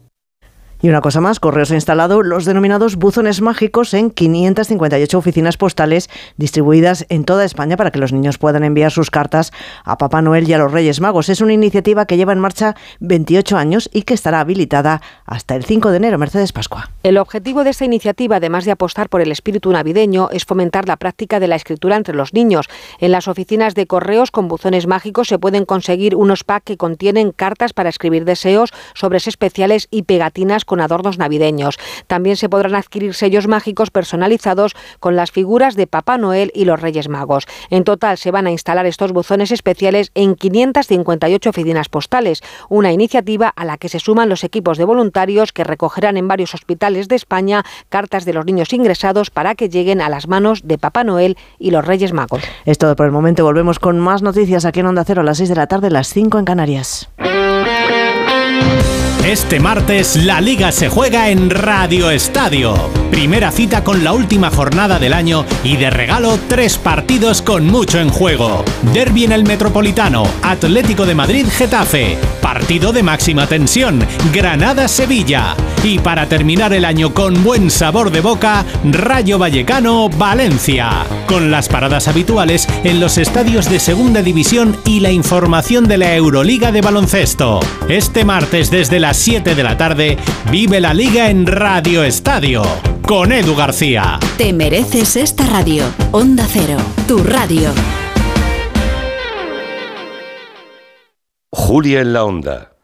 Y 0.81 0.87
una 0.87 1.01
cosa 1.01 1.19
más, 1.19 1.41
Correos 1.41 1.71
ha 1.71 1.75
instalado 1.75 2.23
los 2.23 2.45
denominados 2.45 2.95
buzones 2.95 3.41
mágicos 3.41 3.93
en 3.93 4.11
558 4.11 5.17
oficinas 5.17 5.57
postales 5.57 6.09
distribuidas 6.37 7.05
en 7.09 7.25
toda 7.25 7.43
España 7.43 7.75
para 7.75 7.91
que 7.91 7.99
los 7.99 8.13
niños 8.13 8.37
puedan 8.37 8.63
enviar 8.63 8.89
sus 8.89 9.11
cartas 9.11 9.51
a 9.83 9.97
Papá 9.97 10.21
Noel 10.21 10.47
y 10.47 10.53
a 10.53 10.57
los 10.57 10.71
Reyes 10.71 11.01
Magos. 11.01 11.27
Es 11.27 11.41
una 11.41 11.51
iniciativa 11.51 12.05
que 12.05 12.15
lleva 12.15 12.31
en 12.31 12.39
marcha 12.39 12.77
28 13.01 13.57
años 13.57 13.89
y 13.91 14.03
que 14.03 14.13
estará 14.13 14.39
habilitada 14.39 15.01
hasta 15.25 15.55
el 15.55 15.65
5 15.65 15.91
de 15.91 15.97
enero. 15.97 16.17
Mercedes 16.17 16.53
Pascua. 16.53 16.89
El 17.03 17.17
objetivo 17.17 17.65
de 17.65 17.71
esta 17.71 17.83
iniciativa, 17.83 18.37
además 18.37 18.63
de 18.63 18.71
apostar 18.71 19.09
por 19.09 19.19
el 19.19 19.33
espíritu 19.33 19.73
navideño, 19.73 20.29
es 20.31 20.45
fomentar 20.45 20.87
la 20.87 20.95
práctica 20.95 21.41
de 21.41 21.49
la 21.49 21.57
escritura 21.57 21.97
entre 21.97 22.15
los 22.15 22.33
niños. 22.33 22.67
En 22.99 23.11
las 23.11 23.27
oficinas 23.27 23.75
de 23.75 23.85
correos 23.85 24.31
con 24.31 24.47
buzones 24.47 24.87
mágicos 24.87 25.27
se 25.27 25.39
pueden 25.39 25.65
conseguir 25.65 26.15
unos 26.15 26.45
packs 26.45 26.63
que 26.63 26.77
contienen 26.77 27.33
cartas 27.33 27.73
para 27.73 27.89
escribir 27.89 28.23
deseos, 28.23 28.71
sobres 28.93 29.27
especiales 29.27 29.89
y 29.91 30.03
pegatinas 30.03 30.63
con 30.69 30.79
adornos 30.79 31.17
navideños. 31.17 31.77
También 32.07 32.37
se 32.37 32.47
podrán 32.47 32.75
adquirir 32.75 33.15
sellos 33.15 33.47
mágicos 33.47 33.89
personalizados 33.89 34.75
con 34.99 35.15
las 35.15 35.31
figuras 35.31 35.75
de 35.75 35.87
Papá 35.87 36.17
Noel 36.17 36.51
y 36.53 36.65
los 36.65 36.79
Reyes 36.79 37.09
Magos. 37.09 37.47
En 37.71 37.83
total 37.83 38.17
se 38.17 38.31
van 38.31 38.45
a 38.47 38.51
instalar 38.51 38.85
estos 38.85 39.11
buzones 39.11 39.51
especiales 39.51 40.11
en 40.13 40.35
558 40.35 41.49
oficinas 41.49 41.89
postales, 41.89 42.41
una 42.69 42.93
iniciativa 42.93 43.49
a 43.49 43.65
la 43.65 43.77
que 43.77 43.89
se 43.89 43.99
suman 43.99 44.29
los 44.29 44.43
equipos 44.43 44.77
de 44.77 44.85
voluntarios 44.85 45.51
que 45.51 45.63
recogerán 45.63 46.17
en 46.17 46.27
varios 46.27 46.53
hospitales 46.53 47.07
de 47.07 47.15
España 47.15 47.65
cartas 47.89 48.25
de 48.25 48.33
los 48.33 48.45
niños 48.45 48.71
ingresados 48.71 49.31
para 49.31 49.55
que 49.55 49.69
lleguen 49.69 50.01
a 50.01 50.09
las 50.09 50.27
manos 50.27 50.61
de 50.67 50.77
Papá 50.77 51.03
Noel 51.03 51.35
y 51.57 51.71
los 51.71 51.83
Reyes 51.83 52.13
Magos. 52.13 52.43
Es 52.65 52.77
todo 52.77 52.95
por 52.95 53.07
el 53.07 53.11
momento. 53.11 53.43
Volvemos 53.43 53.79
con 53.79 53.99
más 53.99 54.21
noticias 54.21 54.65
aquí 54.65 54.81
en 54.81 54.85
Onda 54.85 55.03
Cero 55.03 55.21
a 55.21 55.23
las 55.23 55.37
6 55.37 55.49
de 55.49 55.55
la 55.55 55.65
tarde, 55.65 55.89
las 55.89 56.09
5 56.09 56.37
en 56.37 56.45
Canarias. 56.45 57.09
Este 59.25 59.59
martes 59.59 60.15
la 60.15 60.39
liga 60.39 60.71
se 60.71 60.87
juega 60.87 61.29
en 61.29 61.49
Radio 61.49 62.09
Estadio. 62.09 62.73
Primera 63.11 63.51
cita 63.51 63.83
con 63.83 64.03
la 64.03 64.13
última 64.13 64.49
jornada 64.49 64.97
del 64.97 65.13
año 65.13 65.45
y 65.63 65.75
de 65.75 65.89
regalo 65.89 66.39
tres 66.47 66.77
partidos 66.77 67.41
con 67.41 67.65
mucho 67.65 67.99
en 67.99 68.09
juego. 68.09 68.63
Derby 68.93 69.25
en 69.25 69.33
el 69.33 69.43
Metropolitano, 69.43 70.23
Atlético 70.41 71.05
de 71.05 71.15
Madrid 71.15 71.45
Getafe, 71.49 72.17
partido 72.41 72.93
de 72.93 73.03
máxima 73.03 73.45
tensión, 73.45 74.05
Granada 74.33 74.87
Sevilla 74.87 75.55
y 75.83 75.99
para 75.99 76.27
terminar 76.27 76.73
el 76.73 76.85
año 76.85 77.13
con 77.13 77.43
buen 77.43 77.69
sabor 77.69 78.11
de 78.11 78.21
boca, 78.21 78.65
Rayo 78.83 79.37
Vallecano 79.37 80.09
Valencia. 80.09 81.05
Con 81.27 81.51
las 81.51 81.69
paradas 81.69 82.07
habituales 82.07 82.67
en 82.83 82.99
los 82.99 83.17
estadios 83.17 83.69
de 83.69 83.79
Segunda 83.79 84.21
División 84.21 84.75
y 84.85 84.99
la 84.99 85.11
información 85.11 85.87
de 85.87 85.97
la 85.97 86.15
Euroliga 86.15 86.71
de 86.71 86.81
baloncesto. 86.81 87.59
Este 87.87 88.25
martes 88.25 88.71
desde 88.71 88.99
las 89.09 89.17
7 89.17 89.55
de 89.55 89.63
la 89.63 89.75
tarde, 89.75 90.17
vive 90.51 90.79
la 90.79 90.93
liga 90.93 91.31
en 91.31 91.47
Radio 91.47 92.03
Estadio 92.03 92.61
con 93.07 93.31
Edu 93.31 93.55
García. 93.55 94.19
Te 94.37 94.53
mereces 94.53 95.15
esta 95.15 95.47
radio. 95.47 95.83
Onda 96.11 96.45
Cero, 96.47 96.77
tu 97.07 97.23
radio. 97.23 97.71
Julia 101.49 102.01
en 102.01 102.13
la 102.13 102.23
Onda. 102.23 102.75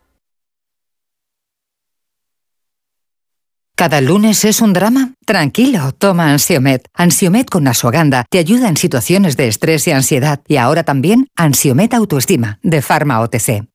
¿Cada 3.75 4.01
lunes 4.01 4.45
es 4.45 4.61
un 4.61 4.73
drama? 4.73 5.13
Tranquilo, 5.27 5.91
toma 5.91 6.31
Ansiomet. 6.31 6.87
Ansiomet 6.95 7.51
con 7.51 7.67
Asuaganda 7.67 8.25
te 8.31 8.39
ayuda 8.39 8.67
en 8.67 8.77
situaciones 8.77 9.37
de 9.37 9.47
estrés 9.47 9.87
y 9.87 9.91
ansiedad. 9.91 10.41
Y 10.47 10.57
ahora 10.57 10.81
también 10.81 11.27
Ansiomet 11.35 11.93
Autoestima, 11.93 12.57
de 12.63 12.81
Pharma 12.81 13.21
OTC. 13.21 13.74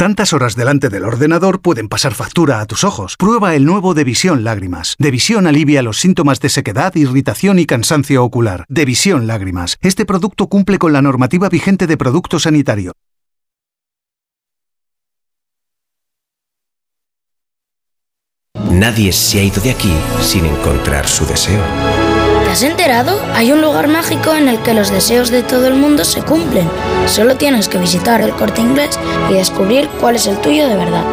Tantas 0.00 0.32
horas 0.32 0.56
delante 0.56 0.88
del 0.88 1.04
ordenador 1.04 1.60
pueden 1.60 1.86
pasar 1.86 2.14
factura 2.14 2.62
a 2.62 2.66
tus 2.66 2.84
ojos. 2.84 3.16
Prueba 3.18 3.54
el 3.54 3.66
nuevo 3.66 3.92
Devisión 3.92 4.44
Lágrimas. 4.44 4.96
Devisión 4.98 5.46
alivia 5.46 5.82
los 5.82 5.98
síntomas 5.98 6.40
de 6.40 6.48
sequedad, 6.48 6.94
irritación 6.94 7.58
y 7.58 7.66
cansancio 7.66 8.24
ocular. 8.24 8.64
Devisión 8.70 9.26
Lágrimas. 9.26 9.76
Este 9.82 10.06
producto 10.06 10.46
cumple 10.46 10.78
con 10.78 10.94
la 10.94 11.02
normativa 11.02 11.50
vigente 11.50 11.86
de 11.86 11.98
producto 11.98 12.38
sanitario. 12.38 12.92
Nadie 18.54 19.12
se 19.12 19.40
ha 19.40 19.42
ido 19.42 19.60
de 19.60 19.72
aquí 19.72 19.92
sin 20.22 20.46
encontrar 20.46 21.06
su 21.06 21.26
deseo. 21.26 21.62
¿Te 22.50 22.54
has 22.54 22.62
enterado? 22.64 23.16
Hay 23.36 23.52
un 23.52 23.60
lugar 23.60 23.86
mágico 23.86 24.34
en 24.34 24.48
el 24.48 24.60
que 24.60 24.74
los 24.74 24.90
deseos 24.90 25.30
de 25.30 25.44
todo 25.44 25.68
el 25.68 25.74
mundo 25.74 26.04
se 26.04 26.20
cumplen. 26.20 26.68
Solo 27.06 27.36
tienes 27.36 27.68
que 27.68 27.78
visitar 27.78 28.20
el 28.22 28.32
corte 28.32 28.60
inglés 28.60 28.98
y 29.30 29.34
descubrir 29.34 29.88
cuál 30.00 30.16
es 30.16 30.26
el 30.26 30.36
tuyo 30.40 30.66
de 30.66 30.74
verdad. 30.74 31.04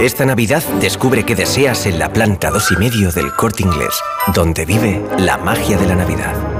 Esta 0.00 0.24
Navidad 0.24 0.62
descubre 0.80 1.24
qué 1.24 1.34
deseas 1.34 1.86
en 1.86 1.98
la 1.98 2.12
planta 2.12 2.50
2 2.50 2.70
y 2.70 2.76
medio 2.76 3.10
del 3.10 3.34
corte 3.34 3.64
inglés, 3.64 3.94
donde 4.32 4.64
vive 4.64 5.04
la 5.18 5.38
magia 5.38 5.76
de 5.76 5.88
la 5.88 5.96
Navidad. 5.96 6.59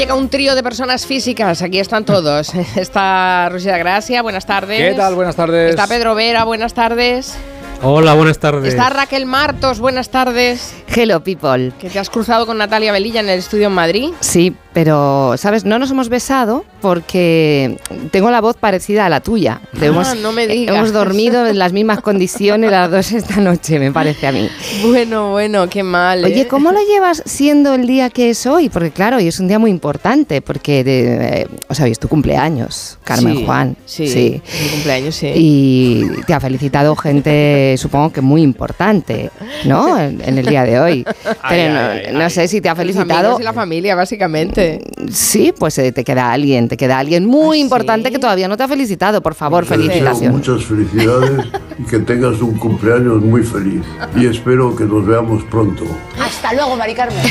Llega 0.00 0.14
un 0.14 0.30
trío 0.30 0.54
de 0.54 0.62
personas 0.62 1.04
físicas, 1.04 1.60
aquí 1.60 1.78
están 1.78 2.06
todos. 2.06 2.54
Está 2.76 3.50
Rosita 3.50 3.76
Gracia, 3.76 4.22
buenas 4.22 4.46
tardes. 4.46 4.78
¿Qué 4.78 4.94
tal? 4.94 5.14
Buenas 5.14 5.36
tardes. 5.36 5.68
Está 5.70 5.86
Pedro 5.86 6.14
Vera, 6.14 6.44
buenas 6.44 6.72
tardes. 6.72 7.36
Hola, 7.82 8.14
buenas 8.14 8.38
tardes. 8.38 8.72
Está 8.72 8.88
Raquel 8.88 9.26
Martos, 9.26 9.78
buenas 9.78 10.08
tardes. 10.08 10.74
Hello, 10.88 11.22
people. 11.22 11.72
Que 11.78 11.90
te 11.90 11.98
has 11.98 12.08
cruzado 12.08 12.46
con 12.46 12.56
Natalia 12.56 12.92
Velilla 12.92 13.20
en 13.20 13.28
el 13.28 13.40
estudio 13.40 13.66
en 13.66 13.74
Madrid. 13.74 14.10
Sí, 14.20 14.56
pero, 14.84 15.34
¿sabes? 15.36 15.66
No 15.66 15.78
nos 15.78 15.90
hemos 15.90 16.08
besado 16.08 16.64
porque 16.80 17.76
tengo 18.12 18.30
la 18.30 18.40
voz 18.40 18.56
parecida 18.56 19.04
a 19.04 19.08
la 19.10 19.20
tuya. 19.20 19.60
Ah, 19.74 19.78
hemos, 19.82 20.16
no 20.16 20.32
me 20.32 20.46
digas. 20.46 20.74
hemos 20.74 20.90
dormido 20.94 21.46
en 21.46 21.58
las 21.58 21.74
mismas 21.74 22.00
condiciones 22.00 22.70
las 22.70 22.90
dos 22.90 23.12
esta 23.12 23.36
noche, 23.42 23.78
me 23.78 23.92
parece 23.92 24.26
a 24.26 24.32
mí. 24.32 24.48
Bueno, 24.86 25.32
bueno, 25.32 25.68
qué 25.68 25.82
mal. 25.82 26.24
Oye, 26.24 26.40
¿eh? 26.42 26.48
¿cómo 26.48 26.72
lo 26.72 26.78
llevas 26.80 27.22
siendo 27.26 27.74
el 27.74 27.86
día 27.86 28.08
que 28.08 28.30
es 28.30 28.46
hoy? 28.46 28.70
Porque 28.70 28.90
claro, 28.90 29.18
hoy 29.18 29.28
es 29.28 29.38
un 29.38 29.48
día 29.48 29.58
muy 29.58 29.70
importante, 29.70 30.40
porque, 30.40 30.82
de- 30.82 31.40
eh, 31.42 31.46
o 31.68 31.74
sea, 31.74 31.84
hoy 31.84 31.90
es 31.92 31.98
tu 31.98 32.08
cumpleaños, 32.08 32.98
Carmen 33.04 33.36
Sí, 33.36 33.44
Juan. 33.44 33.76
Sí, 33.84 34.42
mi 34.62 34.68
cumpleaños, 34.70 35.14
sí. 35.14 35.30
Y 35.34 36.06
te 36.26 36.32
ha 36.32 36.40
felicitado 36.40 36.96
gente, 36.96 37.74
supongo 37.76 38.12
que 38.14 38.22
muy 38.22 38.40
importante, 38.40 39.30
¿no? 39.66 39.98
En, 40.00 40.22
en 40.24 40.38
el 40.38 40.46
día 40.46 40.64
de 40.64 40.80
hoy. 40.80 41.04
Pero 41.22 41.34
Ay, 41.42 41.68
no, 41.68 41.80
ay, 41.80 42.02
no 42.14 42.30
sé 42.30 42.48
si 42.48 42.62
te 42.62 42.70
ha 42.70 42.72
Los 42.72 42.78
felicitado. 42.78 43.18
amigos 43.18 43.40
y 43.40 43.44
la 43.44 43.52
familia, 43.52 43.94
básicamente. 43.94 44.69
Sí, 45.10 45.52
pues 45.56 45.78
eh, 45.78 45.92
te 45.92 46.04
queda 46.04 46.32
alguien, 46.32 46.68
te 46.68 46.76
queda 46.76 46.98
alguien 46.98 47.26
muy 47.26 47.60
importante 47.60 48.10
que 48.10 48.18
todavía 48.18 48.48
no 48.48 48.56
te 48.56 48.62
ha 48.62 48.68
felicitado. 48.68 49.22
Por 49.22 49.34
favor, 49.34 49.64
felicitación. 49.64 50.32
Muchas 50.32 50.64
felicidades 50.64 51.46
y 51.78 51.82
que 51.84 51.98
tengas 52.00 52.40
un 52.40 52.56
cumpleaños 52.58 53.22
muy 53.22 53.42
feliz. 53.42 53.82
Y 54.16 54.26
espero 54.26 54.74
que 54.76 54.84
nos 54.84 55.06
veamos 55.06 55.42
pronto. 55.44 55.84
Hasta 56.20 56.52
luego, 56.52 56.76
Mari 56.76 56.94
Carmen. 56.94 57.22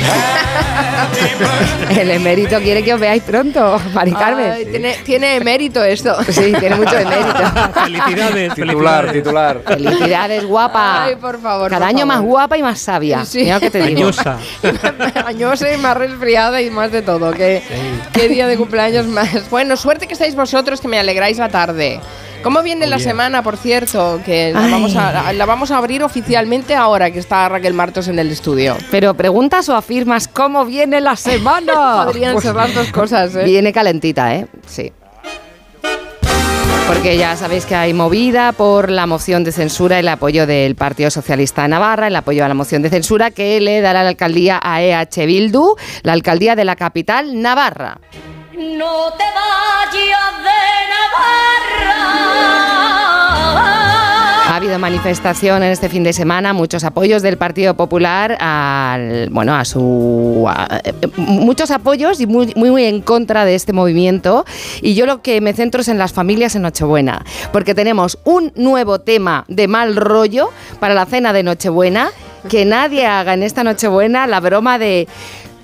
El 1.89 2.11
emérito 2.11 2.59
quiere 2.59 2.83
que 2.83 2.93
os 2.93 2.99
veáis 2.99 3.23
pronto, 3.23 3.79
Mari 3.93 4.11
Carmen. 4.13 4.51
Ay, 4.51 4.65
tiene, 4.65 4.95
tiene 5.05 5.35
emérito 5.37 5.83
esto. 5.83 6.15
Sí, 6.29 6.53
tiene 6.59 6.75
mucho 6.75 6.97
emérito. 6.97 7.39
Felicidades, 7.83 8.55
titular, 8.55 9.11
titular. 9.11 9.61
Felicidades, 9.65 10.45
guapa. 10.45 11.05
Ay, 11.05 11.15
por 11.15 11.39
favor. 11.41 11.69
Cada 11.69 11.87
por 11.87 11.95
año 11.95 12.05
más 12.05 12.21
guapa 12.21 12.57
y 12.57 12.63
más 12.63 12.79
sabia. 12.79 13.25
Sí. 13.25 13.39
Mira 13.43 13.55
lo 13.55 13.61
que 13.61 13.69
te 13.69 13.81
digo. 13.83 13.99
Añosa. 13.99 14.37
Añosa 15.25 15.73
y 15.73 15.77
más 15.77 15.97
resfriada 15.97 16.61
y 16.61 16.69
más 16.69 16.91
de 16.91 17.01
todo. 17.01 17.18
¿Qué, 17.35 17.61
qué 18.13 18.27
día 18.27 18.47
de 18.47 18.57
cumpleaños 18.57 19.07
más. 19.07 19.49
Bueno, 19.49 19.77
suerte 19.77 20.07
que 20.07 20.13
estáis 20.13 20.35
vosotros, 20.35 20.81
que 20.81 20.87
me 20.87 20.99
alegráis 20.99 21.37
la 21.37 21.49
tarde. 21.49 21.99
¿Cómo 22.43 22.63
viene 22.63 22.87
la 22.87 22.99
semana, 22.99 23.43
por 23.43 23.57
cierto? 23.57 24.21
Que 24.25 24.53
la 24.53 24.61
vamos, 24.61 24.95
a, 24.95 25.33
la 25.33 25.45
vamos 25.45 25.71
a 25.71 25.77
abrir 25.77 26.03
oficialmente 26.03 26.73
ahora 26.73 27.11
que 27.11 27.19
está 27.19 27.49
Raquel 27.49 27.73
Martos 27.73 28.07
en 28.07 28.17
el 28.17 28.31
estudio. 28.31 28.77
Pero 28.91 29.13
preguntas 29.13 29.67
o 29.67 29.75
afirmas 29.75 30.29
cómo 30.29 30.63
viene 30.65 31.01
la 31.01 31.17
semana. 31.17 32.03
Podrían 32.05 32.39
ser 32.41 32.55
las 32.55 32.73
dos 32.73 32.91
cosas, 32.91 33.35
¿eh? 33.35 33.43
Viene 33.43 33.73
calentita, 33.73 34.35
¿eh? 34.35 34.47
Sí. 34.65 34.91
Porque 36.87 37.17
ya 37.17 37.35
sabéis 37.35 37.65
que 37.65 37.75
hay 37.75 37.93
movida 37.93 38.51
por 38.51 38.89
la 38.89 39.05
moción 39.05 39.43
de 39.43 39.51
censura, 39.51 39.99
el 39.99 40.07
apoyo 40.07 40.47
del 40.47 40.75
Partido 40.75 41.11
Socialista 41.11 41.61
de 41.61 41.67
Navarra, 41.69 42.07
el 42.07 42.15
apoyo 42.15 42.43
a 42.43 42.47
la 42.47 42.55
moción 42.55 42.81
de 42.81 42.89
censura 42.89 43.31
que 43.31 43.61
le 43.61 43.81
dará 43.81 44.03
la 44.03 44.09
alcaldía 44.09 44.59
a 44.61 44.81
EH 44.81 45.25
Bildu, 45.25 45.75
la 46.03 46.13
alcaldía 46.13 46.55
de 46.55 46.65
la 46.65 46.75
capital 46.75 47.41
Navarra. 47.41 47.99
No 48.53 49.13
te 49.13 49.23
vayas 49.23 50.43
de 50.43 50.59
Navarra. 50.91 53.08
Ha 54.59 54.61
habido 54.61 54.77
manifestación 54.77 55.63
en 55.63 55.71
este 55.71 55.87
fin 55.87 56.03
de 56.03 56.11
semana, 56.11 56.51
muchos 56.51 56.83
apoyos 56.83 57.21
del 57.21 57.37
Partido 57.37 57.75
Popular 57.75 58.35
al, 58.41 59.29
bueno, 59.29 59.55
a 59.55 59.63
su 59.63 60.51
eh, 60.83 60.91
muchos 61.15 61.71
apoyos 61.71 62.19
y 62.19 62.27
muy, 62.27 62.51
muy 62.57 62.69
muy 62.69 62.83
en 62.83 62.99
contra 62.99 63.45
de 63.45 63.55
este 63.55 63.71
movimiento. 63.71 64.43
Y 64.81 64.95
yo 64.95 65.05
lo 65.05 65.21
que 65.21 65.39
me 65.39 65.53
centro 65.53 65.79
es 65.79 65.87
en 65.87 65.97
las 65.97 66.11
familias 66.11 66.57
en 66.57 66.63
Nochebuena, 66.63 67.23
porque 67.53 67.73
tenemos 67.73 68.19
un 68.25 68.51
nuevo 68.57 68.99
tema 68.99 69.45
de 69.47 69.69
mal 69.69 69.95
rollo 69.95 70.49
para 70.81 70.93
la 70.93 71.05
cena 71.05 71.31
de 71.31 71.43
Nochebuena, 71.43 72.09
que 72.49 72.65
nadie 72.65 73.05
haga 73.05 73.35
en 73.35 73.43
esta 73.43 73.63
Nochebuena 73.63 74.27
la 74.27 74.41
broma 74.41 74.77
de 74.77 75.07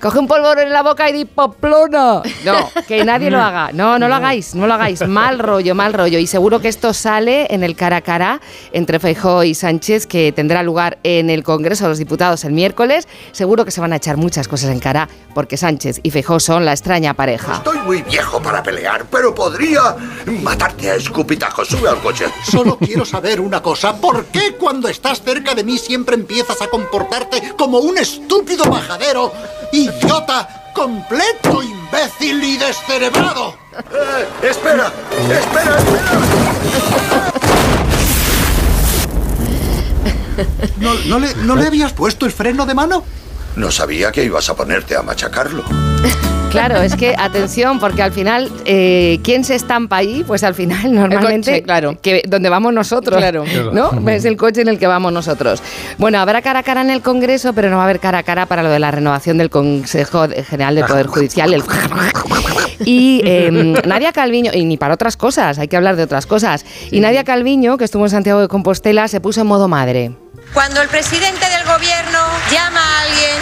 Coge 0.06 0.20
un 0.20 0.28
polvorón 0.28 0.60
en 0.60 0.72
la 0.72 0.84
boca 0.84 1.10
y 1.10 1.12
di 1.12 1.24
poplona. 1.24 2.22
No, 2.44 2.70
que 2.86 3.04
nadie 3.04 3.28
lo 3.28 3.40
haga. 3.40 3.72
No, 3.72 3.98
no 3.98 4.06
lo 4.06 4.14
hagáis, 4.14 4.54
no 4.54 4.68
lo 4.68 4.74
hagáis. 4.74 5.04
Mal 5.04 5.40
rollo, 5.40 5.74
mal 5.74 5.92
rollo. 5.92 6.20
Y 6.20 6.28
seguro 6.28 6.60
que 6.60 6.68
esto 6.68 6.94
sale 6.94 7.52
en 7.52 7.64
el 7.64 7.74
cara 7.74 7.96
a 7.96 8.00
cara 8.02 8.40
entre 8.70 9.00
Feijóo 9.00 9.42
y 9.42 9.56
Sánchez, 9.56 10.06
que 10.06 10.30
tendrá 10.30 10.62
lugar 10.62 10.98
en 11.02 11.28
el 11.28 11.42
Congreso 11.42 11.86
de 11.86 11.88
los 11.88 11.98
Diputados 11.98 12.44
el 12.44 12.52
miércoles. 12.52 13.08
Seguro 13.32 13.64
que 13.64 13.72
se 13.72 13.80
van 13.80 13.92
a 13.94 13.96
echar 13.96 14.16
muchas 14.16 14.46
cosas 14.46 14.70
en 14.70 14.78
cara, 14.78 15.08
porque 15.34 15.56
Sánchez 15.56 15.98
y 16.04 16.12
Feijóo 16.12 16.38
son 16.38 16.64
la 16.64 16.70
extraña 16.70 17.14
pareja. 17.14 17.54
Estoy 17.54 17.78
muy 17.78 18.02
viejo 18.02 18.40
para 18.40 18.62
pelear, 18.62 19.06
pero 19.10 19.34
podría 19.34 19.96
matarte 20.40 20.88
a 20.88 20.94
escupitajos. 20.94 21.66
Sube 21.66 21.88
al 21.88 21.98
coche. 22.00 22.26
Solo 22.48 22.78
quiero 22.78 23.04
saber 23.04 23.40
una 23.40 23.60
cosa. 23.60 23.96
¿Por 23.96 24.26
qué 24.26 24.52
cuando 24.52 24.86
estás 24.86 25.20
cerca 25.20 25.56
de 25.56 25.64
mí 25.64 25.78
siempre 25.78 26.14
empiezas 26.14 26.62
a 26.62 26.68
comportarte 26.68 27.54
como 27.58 27.78
un 27.78 27.98
estúpido 27.98 28.66
majadero, 28.66 29.32
idiota, 30.02 30.70
completo 30.74 31.62
imbécil 31.62 32.42
y 32.42 32.56
descerebrado? 32.56 33.56
Eh, 33.72 34.48
espera, 34.50 34.92
espera, 35.30 35.76
¿No, 40.78 40.94
no 41.06 41.18
le, 41.18 41.34
¿No 41.36 41.56
le 41.56 41.66
habías 41.66 41.92
puesto 41.92 42.26
el 42.26 42.32
freno 42.32 42.66
de 42.66 42.74
mano? 42.74 43.04
No 43.56 43.70
sabía 43.70 44.12
que 44.12 44.24
ibas 44.24 44.48
a 44.48 44.54
ponerte 44.54 44.96
a 44.96 45.02
machacarlo. 45.02 45.64
Claro, 46.48 46.80
es 46.80 46.94
que 46.96 47.14
atención, 47.18 47.78
porque 47.80 48.00
al 48.02 48.12
final, 48.12 48.50
eh, 48.64 49.18
¿quién 49.22 49.44
se 49.44 49.56
estampa 49.56 49.96
ahí? 49.98 50.24
Pues 50.26 50.42
al 50.42 50.54
final, 50.54 50.94
normalmente, 50.94 51.50
coche, 51.50 51.62
claro. 51.64 51.98
que 52.00 52.22
donde 52.26 52.48
vamos 52.48 52.72
nosotros, 52.72 53.18
Claro. 53.18 53.44
¿no? 53.72 54.08
Es 54.08 54.24
el 54.24 54.38
coche 54.38 54.62
en 54.62 54.68
el 54.68 54.78
que 54.78 54.86
vamos 54.86 55.12
nosotros. 55.12 55.60
Bueno, 55.98 56.18
habrá 56.18 56.40
cara 56.40 56.60
a 56.60 56.62
cara 56.62 56.80
en 56.80 56.88
el 56.90 57.02
Congreso, 57.02 57.52
pero 57.52 57.68
no 57.68 57.76
va 57.76 57.82
a 57.82 57.84
haber 57.84 58.00
cara 58.00 58.18
a 58.18 58.22
cara 58.22 58.46
para 58.46 58.62
lo 58.62 58.70
de 58.70 58.78
la 58.78 58.90
renovación 58.90 59.36
del 59.36 59.50
Consejo 59.50 60.28
General 60.48 60.74
del 60.76 60.86
Poder 60.86 61.08
Judicial. 61.08 61.52
el- 61.52 61.62
Y 62.86 63.20
eh, 63.24 63.50
Nadia 63.84 64.12
Calviño, 64.12 64.52
y 64.54 64.64
ni 64.64 64.76
para 64.78 64.94
otras 64.94 65.16
cosas, 65.18 65.58
hay 65.58 65.68
que 65.68 65.76
hablar 65.76 65.96
de 65.96 66.04
otras 66.04 66.24
cosas. 66.26 66.64
Y 66.90 67.00
Nadia 67.00 67.24
Calviño, 67.24 67.76
que 67.76 67.84
estuvo 67.84 68.04
en 68.04 68.10
Santiago 68.10 68.40
de 68.40 68.48
Compostela, 68.48 69.08
se 69.08 69.20
puso 69.20 69.40
en 69.42 69.46
modo 69.48 69.66
madre. 69.68 70.12
Cuando 70.54 70.80
el 70.80 70.88
presidente 70.88 71.44
del 71.50 71.64
gobierno 71.66 72.18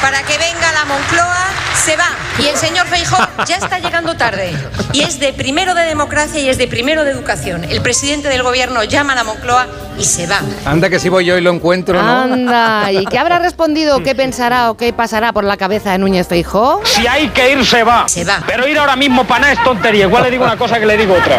para 0.05 0.23
que 0.23 0.37
venga 0.37 0.71
la 0.73 0.85
Moncloa, 0.85 1.47
se 1.85 1.97
va. 1.97 2.09
Y 2.39 2.47
el 2.47 2.57
señor 2.57 2.87
Feijóo 2.87 3.19
ya 3.47 3.57
está 3.57 3.79
llegando 3.79 4.17
tarde. 4.17 4.57
Y 4.95 5.03
es 5.03 5.21
de 5.21 5.35
primero 5.35 5.75
de 5.75 5.83
democracia 5.83 6.41
y 6.41 6.49
es 6.49 6.57
de 6.57 6.67
primero 6.67 7.05
de 7.05 7.11
educación. 7.11 7.65
El 7.65 7.83
presidente 7.83 8.29
del 8.29 8.43
gobierno 8.43 8.83
llama 8.85 9.13
a 9.13 9.17
la 9.17 9.25
Moncloa 9.25 9.67
y 9.99 10.05
se 10.05 10.27
va. 10.27 10.41
Anda 10.65 10.89
que 10.89 10.99
si 10.99 11.11
voy 11.11 11.27
yo 11.27 11.37
y 11.37 11.43
lo 11.43 11.51
encuentro, 11.51 12.03
¿no? 12.03 12.23
Anda, 12.23 12.91
¿y 12.91 13.05
qué 13.05 13.19
habrá 13.19 13.39
respondido? 13.39 14.03
¿Qué 14.03 14.15
pensará 14.15 14.71
o 14.71 14.79
qué 14.79 14.95
pasará 14.95 15.35
por 15.35 15.45
la 15.45 15.59
cabeza 15.59 15.93
de 15.93 15.99
Núñez 15.99 16.27
Feijóo? 16.27 16.81
Si 16.85 17.07
hay 17.07 17.29
que 17.29 17.53
ir, 17.53 17.67
se 17.67 17.85
va. 17.85 18.09
Se 18.09 18.25
va. 18.25 18.43
Pero 18.47 18.67
ir 18.67 18.79
ahora 18.79 18.97
mismo 18.97 19.25
para 19.25 19.41
nada 19.41 19.53
es 19.53 19.63
tontería. 19.63 20.07
Igual 20.07 20.23
le 20.25 20.31
digo 20.31 20.45
una 20.45 20.57
cosa 20.57 20.81
que 20.81 20.87
le 20.87 20.97
digo 20.97 21.15
otra. 21.15 21.39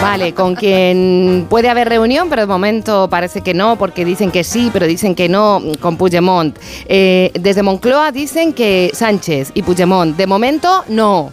Vale, 0.00 0.32
con 0.32 0.54
quien 0.54 1.46
puede 1.50 1.68
haber 1.68 1.90
reunión, 1.90 2.30
pero 2.30 2.42
de 2.42 2.46
momento 2.46 3.08
parece 3.10 3.42
que 3.42 3.52
no, 3.52 3.76
porque 3.76 4.06
dicen 4.06 4.30
que 4.30 4.42
sí, 4.42 4.70
pero 4.72 4.86
dicen 4.86 5.14
que 5.14 5.28
no 5.28 5.62
con 5.80 5.98
Puigdemont. 5.98 6.58
Eh, 6.86 7.30
desde 7.34 7.62
Moncloa 7.62 8.10
dicen 8.10 8.54
que 8.54 8.90
Sánchez 8.94 9.50
y 9.52 9.62
Puigdemont, 9.62 9.81
de 9.82 10.26
momento 10.26 10.84
no. 10.88 11.32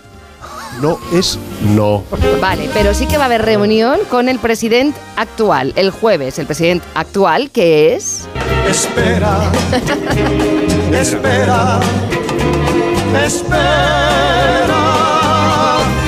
No 0.82 0.98
es 1.14 1.38
no. 1.76 2.04
Vale, 2.42 2.70
pero 2.74 2.94
sí 2.94 3.06
que 3.06 3.18
va 3.18 3.24
a 3.24 3.26
haber 3.26 3.44
reunión 3.44 4.00
con 4.10 4.28
el 4.30 4.40
presidente 4.40 5.00
actual, 5.18 5.74
el 5.76 5.92
jueves, 5.92 6.40
el 6.40 6.46
presidente 6.46 6.86
actual, 6.96 7.52
que 7.52 7.96
es... 7.96 8.28
Espera, 8.68 9.52
espera, 10.94 11.80
espera. 13.26 14.09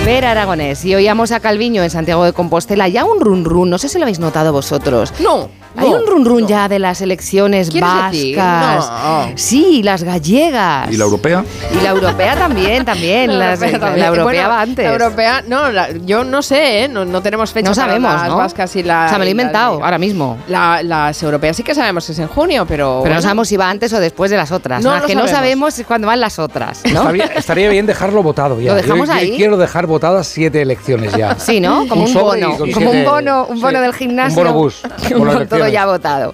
Vera 0.05 0.31
Aragonés. 0.31 0.83
Y 0.83 0.95
oíamos 0.95 1.31
a 1.31 1.39
Calviño 1.39 1.83
en 1.83 1.89
Santiago 1.91 2.25
de 2.25 2.33
Compostela. 2.33 2.87
Ya 2.87 3.05
un 3.05 3.19
run 3.19 3.45
run, 3.45 3.69
no 3.69 3.77
sé 3.77 3.87
si 3.87 3.97
lo 3.99 4.03
habéis 4.05 4.19
notado 4.19 4.51
vosotros. 4.51 5.13
No. 5.19 5.49
Hay 5.77 5.87
un 5.87 6.05
run 6.05 6.25
run 6.25 6.47
ya 6.47 6.67
de 6.67 6.79
las 6.79 6.99
elecciones 6.99 7.69
¿Quieres 7.69 7.89
vascas. 7.89 8.11
decir? 8.11 8.37
No. 8.37 9.31
Sí, 9.35 9.81
las 9.83 10.03
gallegas. 10.03 10.91
¿Y 10.91 10.97
la 10.97 11.05
europea? 11.05 11.45
Y 11.71 11.81
la 11.81 11.91
europea 11.91 12.35
también, 12.35 12.83
también. 12.83 13.39
La 13.39 13.51
las- 13.51 13.61
europea 13.61 13.79
la 13.79 13.85
también. 13.85 14.05
europea 14.07 14.23
Bueno, 14.25 14.49
va 14.49 14.61
antes. 14.61 14.85
La 14.85 14.91
europea, 14.91 15.43
no, 15.47 15.71
la- 15.71 15.91
yo 15.93 16.25
no 16.25 16.41
sé, 16.41 16.83
¿eh? 16.83 16.87
no, 16.89 17.05
no 17.05 17.21
tenemos 17.21 17.53
fecha 17.53 17.69
No 17.69 17.75
para 17.75 17.87
sabemos, 17.87 18.13
las 18.13 18.27
¿no? 18.27 18.35
vascas 18.37 18.75
y 18.75 18.83
la. 18.83 19.05
O 19.05 19.09
sea, 19.09 19.17
me 19.17 19.23
lo 19.23 19.29
he 19.29 19.31
y 19.31 19.33
la- 19.35 19.41
inventado 19.43 19.81
ahora 19.81 19.97
mismo. 19.97 20.37
la- 20.49 20.83
las 20.83 21.23
europeas 21.23 21.55
sí 21.55 21.63
que 21.63 21.73
sabemos 21.73 22.05
que 22.05 22.11
es 22.11 22.19
en 22.19 22.27
junio, 22.27 22.65
pero. 22.67 22.81
Pero 22.87 22.99
bueno. 23.01 23.15
no 23.15 23.21
sabemos 23.21 23.47
si 23.47 23.55
va 23.55 23.69
antes 23.69 23.93
o 23.93 23.99
después 24.01 24.29
de 24.29 24.35
las 24.37 24.51
otras. 24.51 24.83
No 24.83 24.91
Las 24.91 25.03
lo 25.03 25.07
que 25.07 25.15
no 25.15 25.21
sabemos. 25.21 25.37
sabemos 25.39 25.79
es 25.79 25.85
cuando 25.87 26.07
van 26.07 26.19
las 26.19 26.37
otras, 26.37 26.81
¿no? 26.91 26.99
Estaría, 27.03 27.25
estaría 27.27 27.69
bien 27.69 27.85
dejarlo 27.85 28.21
votado 28.23 28.59
ya. 28.59 28.71
¿Lo 28.71 28.75
dejamos 28.75 29.07
Yo- 29.07 29.13
yo 29.13 29.19
ahí? 29.21 29.37
quiero 29.37 29.55
dejar 29.55 29.85
votadas 29.91 30.27
siete 30.27 30.61
elecciones 30.61 31.13
ya. 31.13 31.37
Sí, 31.39 31.59
¿no? 31.59 31.87
Como 31.87 32.05
un, 32.05 32.13
bono. 32.13 32.57
Como 32.73 32.91
un 32.91 33.03
bono, 33.03 33.45
un 33.47 33.61
bono 33.61 33.77
sí, 33.77 33.83
del 33.83 33.93
gimnasio. 33.93 34.39
Un 34.39 34.47
bono 34.47 34.57
bus. 34.57 34.81
con 35.09 35.47
todo 35.47 35.67
ya 35.67 35.85
votado. 35.85 36.33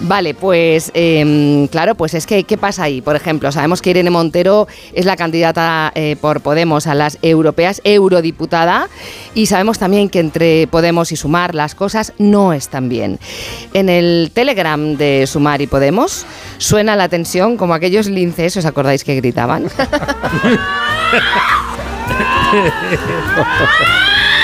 Vale, 0.00 0.34
pues 0.34 0.90
em, 0.94 1.66
claro, 1.68 1.94
pues 1.94 2.14
es 2.14 2.26
que, 2.26 2.44
¿qué 2.44 2.56
pasa 2.56 2.84
ahí? 2.84 3.00
Por 3.00 3.16
ejemplo, 3.16 3.50
sabemos 3.50 3.82
que 3.82 3.90
Irene 3.90 4.10
Montero 4.10 4.68
es 4.92 5.06
la 5.06 5.16
candidata 5.16 5.92
eh, 5.94 6.16
por 6.20 6.40
Podemos 6.40 6.86
a 6.86 6.94
las 6.94 7.18
europeas, 7.22 7.80
eurodiputada, 7.84 8.88
y 9.34 9.46
sabemos 9.46 9.78
también 9.78 10.08
que 10.08 10.20
entre 10.20 10.66
Podemos 10.68 11.12
y 11.12 11.16
Sumar 11.16 11.54
las 11.54 11.74
cosas 11.74 12.12
no 12.18 12.52
están 12.52 12.88
bien. 12.88 13.18
En 13.72 13.88
el 13.88 14.30
Telegram 14.32 14.96
de 14.96 15.26
Sumar 15.26 15.60
y 15.62 15.66
Podemos 15.66 16.26
suena 16.58 16.96
la 16.96 17.08
tensión 17.08 17.56
como 17.56 17.74
aquellos 17.74 18.06
linces, 18.06 18.56
¿os 18.56 18.64
acordáis 18.64 19.04
que 19.04 19.16
gritaban? 19.16 19.68
¡Ah! 22.20 23.94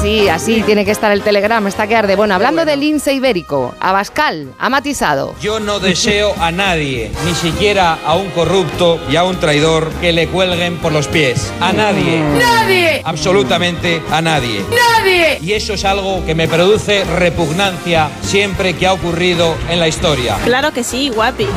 Así, 0.00 0.30
así 0.30 0.62
tiene 0.62 0.86
que 0.86 0.92
estar 0.92 1.12
el 1.12 1.20
Telegram, 1.20 1.66
está 1.66 1.86
que 1.86 1.94
arde. 1.94 2.16
Bueno, 2.16 2.34
hablando 2.34 2.64
del 2.64 2.80
lince 2.80 3.12
ibérico, 3.12 3.74
Abascal 3.80 4.48
ha 4.58 4.70
matizado. 4.70 5.34
Yo 5.42 5.60
no 5.60 5.78
deseo 5.78 6.32
a 6.40 6.50
nadie, 6.50 7.10
ni 7.26 7.34
siquiera 7.34 7.98
a 8.06 8.14
un 8.16 8.30
corrupto 8.30 8.98
y 9.10 9.16
a 9.16 9.24
un 9.24 9.38
traidor, 9.38 9.90
que 10.00 10.14
le 10.14 10.26
cuelguen 10.28 10.78
por 10.78 10.92
los 10.92 11.06
pies. 11.06 11.52
A 11.60 11.74
nadie. 11.74 12.18
¡Nadie! 12.38 13.02
Absolutamente 13.04 14.00
a 14.10 14.22
nadie. 14.22 14.64
¡Nadie! 14.70 15.38
Y 15.42 15.52
eso 15.52 15.74
es 15.74 15.84
algo 15.84 16.24
que 16.24 16.34
me 16.34 16.48
produce 16.48 17.04
repugnancia 17.04 18.08
siempre 18.22 18.72
que 18.72 18.86
ha 18.86 18.94
ocurrido 18.94 19.54
en 19.68 19.80
la 19.80 19.88
historia. 19.88 20.38
Claro 20.44 20.72
que 20.72 20.82
sí, 20.82 21.10
guapi. 21.10 21.46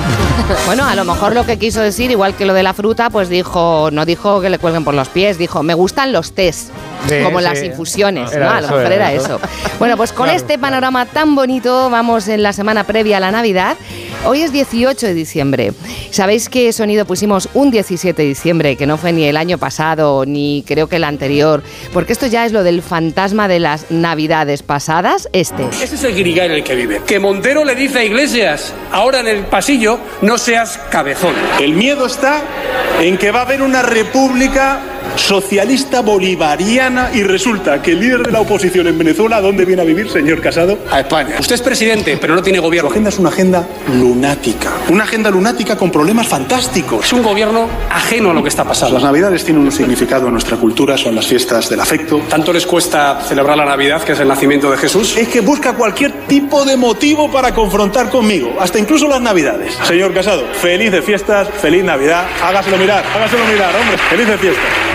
Bueno, 0.65 0.83
a 0.85 0.93
lo 0.95 1.05
mejor 1.05 1.33
lo 1.33 1.45
que 1.45 1.57
quiso 1.57 1.79
decir, 1.79 2.11
igual 2.11 2.35
que 2.35 2.45
lo 2.45 2.53
de 2.53 2.63
la 2.63 2.73
fruta, 2.73 3.09
pues 3.09 3.29
dijo, 3.29 3.89
no 3.93 4.05
dijo 4.05 4.41
que 4.41 4.49
le 4.49 4.59
cuelguen 4.59 4.83
por 4.83 4.93
los 4.93 5.07
pies, 5.07 5.37
dijo, 5.37 5.63
me 5.63 5.73
gustan 5.73 6.11
los 6.11 6.33
tés, 6.33 6.69
Sí, 7.07 7.15
como 7.23 7.39
sí. 7.39 7.43
las 7.45 7.63
infusiones, 7.63 8.32
Era 8.35 8.45
¿no? 8.45 8.51
A 8.51 8.61
lo 8.61 8.67
eso, 8.67 8.75
mejor 8.77 8.91
era 8.91 9.11
era 9.11 9.13
eso. 9.13 9.25
eso. 9.37 9.39
Bueno, 9.79 9.97
pues 9.97 10.11
con 10.13 10.25
Claro. 10.25 10.37
este 10.39 10.57
panorama 10.57 11.05
tan 11.05 11.35
bonito, 11.35 11.89
vamos 11.89 12.27
en 12.27 12.43
la 12.43 12.53
semana 12.53 12.83
previa 12.83 13.17
a 13.17 13.19
la 13.19 13.31
Navidad. 13.31 13.77
Hoy 14.25 14.41
es 14.41 14.53
18 14.53 15.07
de 15.07 15.13
diciembre. 15.13 15.73
¿Sabéis 16.09 16.47
qué 16.47 16.71
sonido 16.71 17.05
pusimos 17.05 17.49
un 17.53 17.71
17 17.71 18.21
de 18.21 18.27
diciembre, 18.29 18.77
que 18.77 18.85
no 18.85 18.97
fue 18.97 19.11
ni 19.11 19.25
el 19.25 19.35
año 19.35 19.57
pasado, 19.57 20.23
ni 20.25 20.63
creo 20.65 20.87
que 20.87 20.95
el 20.95 21.03
anterior? 21.03 21.61
Porque 21.91 22.13
esto 22.13 22.27
ya 22.27 22.45
es 22.45 22.53
lo 22.53 22.63
del 22.63 22.81
fantasma 22.81 23.49
de 23.49 23.59
las 23.59 23.91
Navidades 23.91 24.63
pasadas, 24.63 25.27
este. 25.33 25.67
Ese 25.83 25.95
es 25.95 26.03
el 26.05 26.15
guirigay 26.15 26.45
en 26.45 26.51
el 26.53 26.63
que 26.63 26.73
vive. 26.73 27.01
Que 27.05 27.19
Montero 27.19 27.65
le 27.65 27.75
dice 27.75 27.99
a 27.99 28.05
Iglesias, 28.05 28.73
ahora 28.93 29.19
en 29.19 29.27
el 29.27 29.43
pasillo, 29.47 29.99
no 30.21 30.37
seas 30.37 30.79
cabezón. 30.89 31.35
El 31.59 31.73
miedo 31.73 32.05
está 32.05 32.41
en 33.01 33.17
que 33.17 33.31
va 33.31 33.39
a 33.39 33.43
haber 33.43 33.61
una 33.61 33.81
república 33.81 34.79
socialista 35.15 36.01
bolivariana 36.01 37.11
y 37.13 37.23
resulta 37.23 37.81
que 37.81 37.91
el 37.91 37.99
líder 37.99 38.23
de 38.23 38.31
la 38.31 38.41
oposición 38.41 38.87
en 38.87 38.97
Venezuela, 38.97 39.37
¿a 39.37 39.41
dónde 39.41 39.65
viene 39.65 39.81
a 39.81 39.85
vivir, 39.85 40.09
señor 40.09 40.41
Casado? 40.41 40.79
A 40.89 41.01
España. 41.01 41.35
Usted 41.39 41.55
es 41.55 41.61
presidente, 41.61 42.17
pero 42.19 42.35
no 42.35 42.41
tiene 42.41 42.59
gobierno. 42.59 42.89
Su 42.89 42.93
agenda 42.93 43.09
es 43.09 43.19
una 43.19 43.29
agenda 43.29 43.67
lunática. 44.13 44.71
Una 44.89 45.05
agenda 45.05 45.31
lunática 45.31 45.75
con 45.75 45.89
problemas 45.89 46.27
fantásticos. 46.27 47.05
Es 47.05 47.13
un 47.13 47.23
gobierno 47.23 47.67
ajeno 47.89 48.29
a 48.29 48.33
lo 48.33 48.43
que 48.43 48.49
está 48.49 48.63
pasando. 48.63 48.93
Las 48.95 49.03
navidades 49.03 49.43
tienen 49.43 49.63
un 49.63 49.71
significado 49.71 50.27
en 50.27 50.33
nuestra 50.33 50.55
cultura, 50.57 50.97
son 50.97 51.15
las 51.15 51.25
fiestas 51.25 51.67
del 51.69 51.79
afecto. 51.79 52.21
¿Tanto 52.29 52.53
les 52.53 52.67
cuesta 52.67 53.21
celebrar 53.27 53.57
la 53.57 53.65
Navidad, 53.65 54.03
que 54.03 54.11
es 54.11 54.19
el 54.19 54.27
nacimiento 54.27 54.69
de 54.69 54.77
Jesús? 54.77 55.17
Es 55.17 55.27
que 55.27 55.41
busca 55.41 55.73
cualquier 55.73 56.27
tipo 56.27 56.63
de 56.63 56.77
motivo 56.77 57.31
para 57.31 57.53
confrontar 57.55 58.09
conmigo, 58.09 58.55
hasta 58.59 58.77
incluso 58.77 59.07
las 59.07 59.21
navidades. 59.21 59.73
Señor 59.87 60.13
Casado, 60.13 60.43
feliz 60.61 60.91
de 60.91 61.01
fiestas, 61.01 61.49
feliz 61.59 61.83
Navidad. 61.83 62.25
Hágaselo 62.43 62.77
mirar, 62.77 63.03
hágaselo 63.15 63.45
mirar, 63.45 63.75
hombre. 63.75 63.97
Feliz 63.97 64.27
de 64.27 64.37
fiestas. 64.37 64.92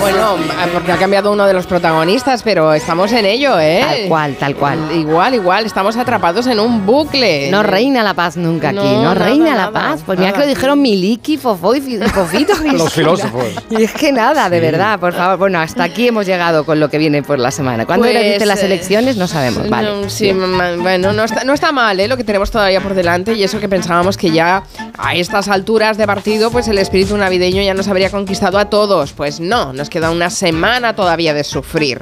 Bueno, 0.00 0.36
porque 0.72 0.92
ha 0.92 0.96
cambiado 0.96 1.32
uno 1.32 1.46
de 1.46 1.52
los 1.52 1.66
protagonistas, 1.66 2.42
pero 2.42 2.72
estamos 2.72 3.12
en 3.12 3.26
ello, 3.26 3.58
¿eh? 3.60 3.80
Tal 3.82 4.08
cual, 4.08 4.36
tal 4.36 4.56
cual. 4.56 4.78
Igual, 4.94 5.34
igual, 5.34 5.66
estamos 5.66 5.96
atrapados 5.96 6.46
en 6.46 6.58
un 6.60 6.86
bucle. 6.86 7.50
No 7.50 7.62
reina 7.62 8.02
la 8.02 8.14
paz 8.14 8.36
nunca 8.36 8.68
aquí, 8.70 8.76
No, 8.78 8.84
no, 8.84 9.02
nada, 9.02 9.14
reina 9.14 9.50
la 9.50 9.54
nada, 9.66 9.72
paz. 9.72 10.00
Pues 10.06 10.18
mira 10.18 10.30
nada. 10.30 10.40
que 10.42 10.48
lo 10.48 10.54
dijeron 10.54 10.80
Miliki, 10.80 11.36
Fofó 11.36 11.74
y 11.74 11.80
Fi- 11.80 11.96
y 11.96 12.08
Fofito. 12.08 12.54
Los 12.72 12.92
filósofos. 12.92 13.44
Y 13.70 13.82
es 13.82 13.92
que 13.92 14.12
nada, 14.12 14.48
de 14.48 14.58
Sí. 14.58 14.62
verdad, 14.66 14.98
por 14.98 15.12
favor. 15.12 15.36
Bueno, 15.38 15.58
hasta 15.60 15.84
aquí 15.84 16.08
hemos 16.08 16.26
llegado 16.26 16.64
con 16.64 16.80
lo 16.80 16.88
que 16.88 16.98
viene 16.98 17.22
por 17.22 17.38
la 17.38 17.50
semana. 17.50 17.84
¿Cuándo 17.86 18.06
Pues, 18.06 18.16
era 18.16 18.46
las 18.46 18.62
eh, 18.62 18.66
elecciones? 18.66 19.16
No 19.16 19.26
sabemos, 19.26 19.68
vale. 19.68 19.88
No, 20.02 20.08
sí, 20.10 20.32
bueno, 20.32 21.12
no 21.12 21.24
está, 21.24 21.44
no 21.44 21.52
está 21.52 21.72
mal 21.72 21.98
¿eh? 22.00 22.08
lo 22.08 22.16
que 22.16 22.24
tenemos 22.24 22.50
todavía 22.50 22.80
por 22.80 22.94
delante 22.94 23.34
y 23.34 23.42
eso 23.42 23.60
que 23.60 23.68
pensábamos 23.68 24.16
que 24.16 24.30
ya 24.30 24.62
a 24.96 25.14
estas 25.14 25.48
alturas 25.48 25.96
de 25.98 26.06
partido 26.06 26.50
pues 26.50 26.66
el 26.68 26.78
espíritu 26.78 27.16
navideño 27.16 27.62
ya 27.62 27.74
nos 27.74 27.88
habría 27.88 28.10
conquistado 28.10 28.37
a 28.42 28.70
todos. 28.70 29.12
Pues 29.12 29.40
no, 29.40 29.72
nos 29.72 29.90
queda 29.90 30.10
una 30.10 30.30
semana 30.30 30.94
todavía 30.94 31.34
de 31.34 31.44
sufrir. 31.44 32.00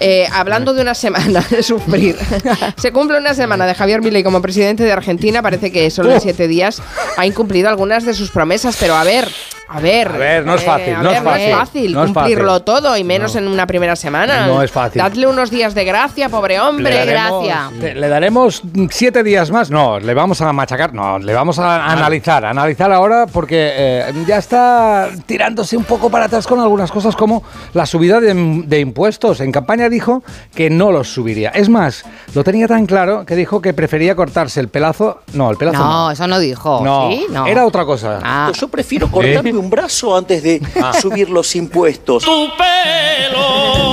Eh, 0.00 0.26
hablando 0.32 0.74
de 0.74 0.82
una 0.82 0.94
semana 0.94 1.44
de 1.50 1.62
sufrir, 1.62 2.16
se 2.76 2.92
cumple 2.92 3.18
una 3.18 3.32
semana 3.32 3.66
de 3.66 3.74
Javier 3.74 4.02
Milei 4.02 4.22
como 4.22 4.42
presidente 4.42 4.84
de 4.84 4.92
Argentina. 4.92 5.42
Parece 5.42 5.72
que 5.72 5.90
solo 5.90 6.12
en 6.12 6.20
siete 6.20 6.48
días 6.48 6.82
ha 7.16 7.26
incumplido 7.26 7.68
algunas 7.68 8.04
de 8.04 8.14
sus 8.14 8.30
promesas, 8.30 8.76
pero 8.78 8.94
a 8.94 9.04
ver, 9.04 9.28
a 9.68 9.80
ver. 9.80 10.08
A 10.08 10.18
ver, 10.18 10.46
no 10.46 10.54
es 10.54 10.62
eh, 10.62 10.66
fácil, 10.66 10.94
no 10.94 11.08
ver, 11.10 11.16
es 11.16 11.56
fácil, 11.56 11.92
no 11.94 12.04
es 12.04 12.12
cumplirlo 12.12 12.52
fácil. 12.52 12.64
todo 12.64 12.96
y 12.96 13.04
menos 13.04 13.34
en 13.36 13.48
una 13.48 13.66
primera 13.66 13.96
semana. 13.96 14.46
No 14.46 14.62
es 14.62 14.70
fácil. 14.70 15.00
Dadle 15.00 15.26
unos 15.26 15.50
días 15.50 15.74
de 15.74 15.84
gracia, 15.84 16.28
pobre 16.28 16.60
hombre. 16.60 17.06
Gracia. 17.06 17.70
¿Le 17.80 18.08
daremos 18.08 18.62
siete 18.90 19.22
días 19.22 19.50
más? 19.50 19.70
No, 19.70 19.98
le 19.98 20.12
vamos 20.14 20.40
a 20.40 20.52
machacar. 20.52 20.92
No, 20.92 21.18
le 21.18 21.32
vamos 21.32 21.58
a 21.58 21.86
analizar. 21.86 22.44
Analizar 22.44 22.92
ahora 22.92 23.26
porque 23.26 23.72
eh, 23.74 24.12
ya 24.26 24.38
está 24.38 25.08
tirándose 25.26 25.76
un 25.76 25.84
poco 25.84 26.10
para 26.10 26.26
atrás 26.26 26.46
con 26.46 26.60
algunas 26.60 26.92
cosas 26.92 27.16
como 27.16 27.42
la 27.72 27.86
subida 27.86 28.20
de, 28.20 28.34
de 28.66 28.80
impuestos. 28.80 29.40
En 29.40 29.50
campaña 29.50 29.88
dijo 29.88 30.22
que 30.54 30.68
no 30.70 30.92
los 30.92 31.08
subiría. 31.12 31.50
Es 31.50 31.68
más, 31.68 32.04
lo 32.34 32.44
tenía 32.44 32.68
tan 32.68 32.86
claro 32.86 33.24
que 33.24 33.34
dijo 33.34 33.62
que 33.62 33.72
prefería 33.72 34.14
cortarse 34.14 34.60
el 34.60 34.68
pelazo. 34.68 35.22
No, 35.32 35.50
el 35.50 35.56
pelazo 35.56 35.78
no. 35.78 35.84
No, 35.90 36.10
eso 36.10 36.26
no 36.26 36.38
dijo. 36.38 36.80
No, 36.84 37.10
¿Sí? 37.10 37.26
No. 37.30 37.46
era 37.46 37.66
otra 37.66 37.84
cosa. 37.84 38.20
Ah. 38.22 38.52
Yo 38.54 38.68
prefiero 38.68 39.10
cortarme 39.10 39.53
Un 39.56 39.70
brazo 39.70 40.16
antes 40.16 40.42
de 40.42 40.60
subir 41.00 41.30
los 41.30 41.54
impuestos. 41.56 42.24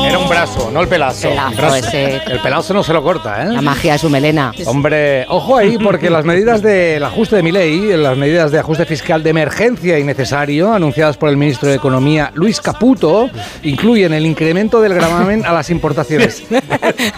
Era 0.05 0.17
un 0.17 0.27
brazo, 0.29 0.69
no 0.71 0.81
el 0.81 0.87
pelazo. 0.87 1.29
Pelazo 1.29 1.49
El 1.51 1.57
brazo- 1.57 1.75
ese. 1.75 2.15
El 2.27 2.39
pelazo 2.41 2.73
no 2.73 2.83
se 2.83 2.93
lo 2.93 3.01
corta, 3.03 3.43
¿eh? 3.43 3.49
La 3.49 3.61
magia 3.61 3.93
de 3.93 3.99
su 3.99 4.09
melena. 4.09 4.51
Hombre, 4.65 5.25
ojo 5.29 5.55
ahí, 5.57 5.77
porque 5.77 6.09
las 6.09 6.25
medidas 6.25 6.61
del 6.61 7.03
ajuste 7.03 7.37
de 7.37 7.43
mi 7.43 7.51
ley, 7.51 7.95
las 7.97 8.17
medidas 8.17 8.51
de 8.51 8.59
ajuste 8.59 8.85
fiscal 8.85 9.23
de 9.23 9.29
emergencia 9.29 9.97
y 9.99 10.03
necesario, 10.03 10.73
anunciadas 10.73 11.17
por 11.17 11.29
el 11.29 11.37
ministro 11.37 11.69
de 11.69 11.75
Economía, 11.75 12.31
Luis 12.33 12.59
Caputo, 12.59 13.29
incluyen 13.63 14.13
el 14.13 14.25
incremento 14.25 14.81
del 14.81 14.93
gravamen 14.93 15.45
a 15.45 15.53
las 15.53 15.69
importaciones. 15.69 16.43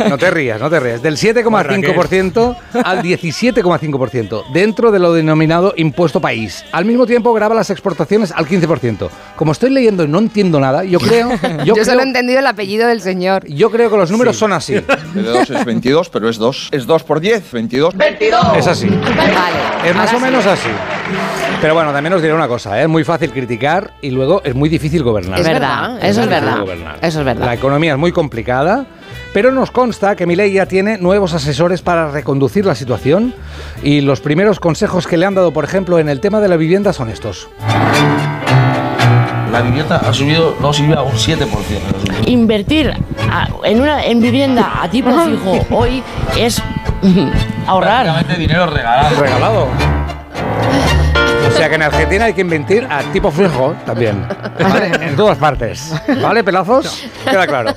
No 0.10 0.18
te 0.18 0.30
rías, 0.32 0.60
no 0.60 0.70
te 0.70 0.80
rías. 0.80 1.02
Del 1.02 1.18
7,5% 1.18 2.56
al 2.84 3.02
17,5%, 3.02 4.44
dentro 4.52 4.92
de 4.92 5.00
lo 5.00 5.14
denominado 5.14 5.74
impuesto 5.78 6.20
país. 6.20 6.64
Al 6.72 6.86
mismo 6.86 7.06
tiempo, 7.06 7.34
graba 7.34 7.56
las 7.56 7.70
exportaciones 7.70 8.32
al 8.36 8.48
15%. 8.48 9.10
Como 9.36 9.52
estoy 9.52 9.70
leyendo 9.70 10.04
y 10.04 10.08
no 10.08 10.20
entiendo 10.20 10.60
nada, 10.60 10.84
yo 10.84 11.00
creo... 11.00 11.30
Yo, 11.66 11.76
Yo, 11.76 11.86
solo 11.86 12.02
he 12.02 12.04
entendido 12.04 12.40
el 12.40 12.48
apellido 12.48 12.88
del 12.88 13.02
señor. 13.02 13.46
yo 13.48 13.70
creo 13.70 13.90
que 13.90 13.98
los 13.98 14.12
números 14.12 14.38
son 14.38 14.54
así. 14.54 14.74
De 15.14 15.22
2 15.22 15.50
es 15.50 15.66
22, 15.66 16.10
pero 16.10 16.30
es 16.30 16.38
2. 16.38 16.70
Es 16.72 16.86
2 16.86 17.04
por 17.04 17.20
10, 17.20 17.52
22. 17.52 17.94
Es 18.58 18.68
así. 18.68 18.88
Vale. 18.88 19.90
Es 19.90 19.96
más 19.96 20.08
ahora 20.12 20.18
o 20.18 20.20
sí. 20.20 20.26
menos 20.26 20.46
así. 20.46 20.70
Pero 21.62 21.74
bueno, 21.76 21.92
también 21.94 22.14
os 22.14 22.22
diré 22.22 22.34
una 22.34 22.48
cosa, 22.48 22.80
¿eh? 22.80 22.84
es 22.84 22.90
muy 22.90 23.04
fácil 23.04 23.32
criticar 23.32 23.92
y 24.02 24.10
luego 24.10 24.42
es 24.44 24.54
muy 24.56 24.68
difícil 24.70 25.04
gobernar. 25.04 25.40
Es 25.40 25.48
verdad, 25.48 25.98
eso 26.04 26.22
es 26.22 26.28
verdad. 26.30 26.60
gobernar. 26.60 26.98
Eso 27.02 27.20
es 27.20 27.26
verdad. 27.26 27.46
La 27.46 27.54
economía 27.54 27.94
es 27.94 27.98
muy 27.98 28.12
complicada, 28.12 28.86
pero 29.34 29.52
nos 29.52 29.72
consta 29.72 30.16
que 30.16 30.26
Milei 30.26 30.52
ya 30.52 30.66
tiene 30.66 30.98
nuevos 30.98 31.34
asesores 31.34 31.82
para 31.82 32.12
reconducir 32.12 32.66
la 32.66 32.76
situación 32.76 33.34
y 33.82 34.02
los 34.02 34.20
primeros 34.20 34.60
consejos 34.60 35.08
que 35.08 35.16
le 35.18 35.26
han 35.26 35.36
dado, 35.36 35.52
por 35.54 35.64
ejemplo, 35.64 36.00
en 36.00 36.10
el 36.10 36.20
tema 36.20 36.42
de 36.42 36.50
la 36.50 36.58
vivienda 36.58 36.92
son 36.92 37.10
estos. 37.10 37.48
La 39.54 39.62
vivienda 39.62 40.02
ha 40.04 40.12
subido, 40.14 40.56
no 40.60 40.74
subió 40.74 41.00
a 41.00 41.04
un 41.04 41.14
7%. 41.14 41.48
Invertir 42.26 42.92
a- 43.32 43.48
en 43.64 43.80
una 43.82 44.04
en 44.04 44.20
vivienda 44.20 44.82
a 44.82 44.90
tipo 44.90 45.12
fijo 45.12 45.60
hoy 45.70 46.02
es 46.38 46.60
ahorrar. 47.68 48.04
Prácticamente 48.06 48.42
dinero 48.42 48.66
regalado. 48.66 49.16
Regalado. 49.20 49.68
Sea 51.64 51.70
que 51.70 51.76
en 51.76 51.84
Argentina 51.84 52.26
hay 52.26 52.34
que 52.34 52.42
invertir 52.42 52.86
a 52.90 53.02
tipo 53.14 53.32
fijo 53.32 53.74
también. 53.86 54.28
¿vale? 54.60 54.92
En 55.00 55.16
todas 55.16 55.38
partes. 55.38 55.94
¿Vale, 56.22 56.44
pelazos? 56.44 57.06
Queda 57.24 57.48
claro. 57.48 57.74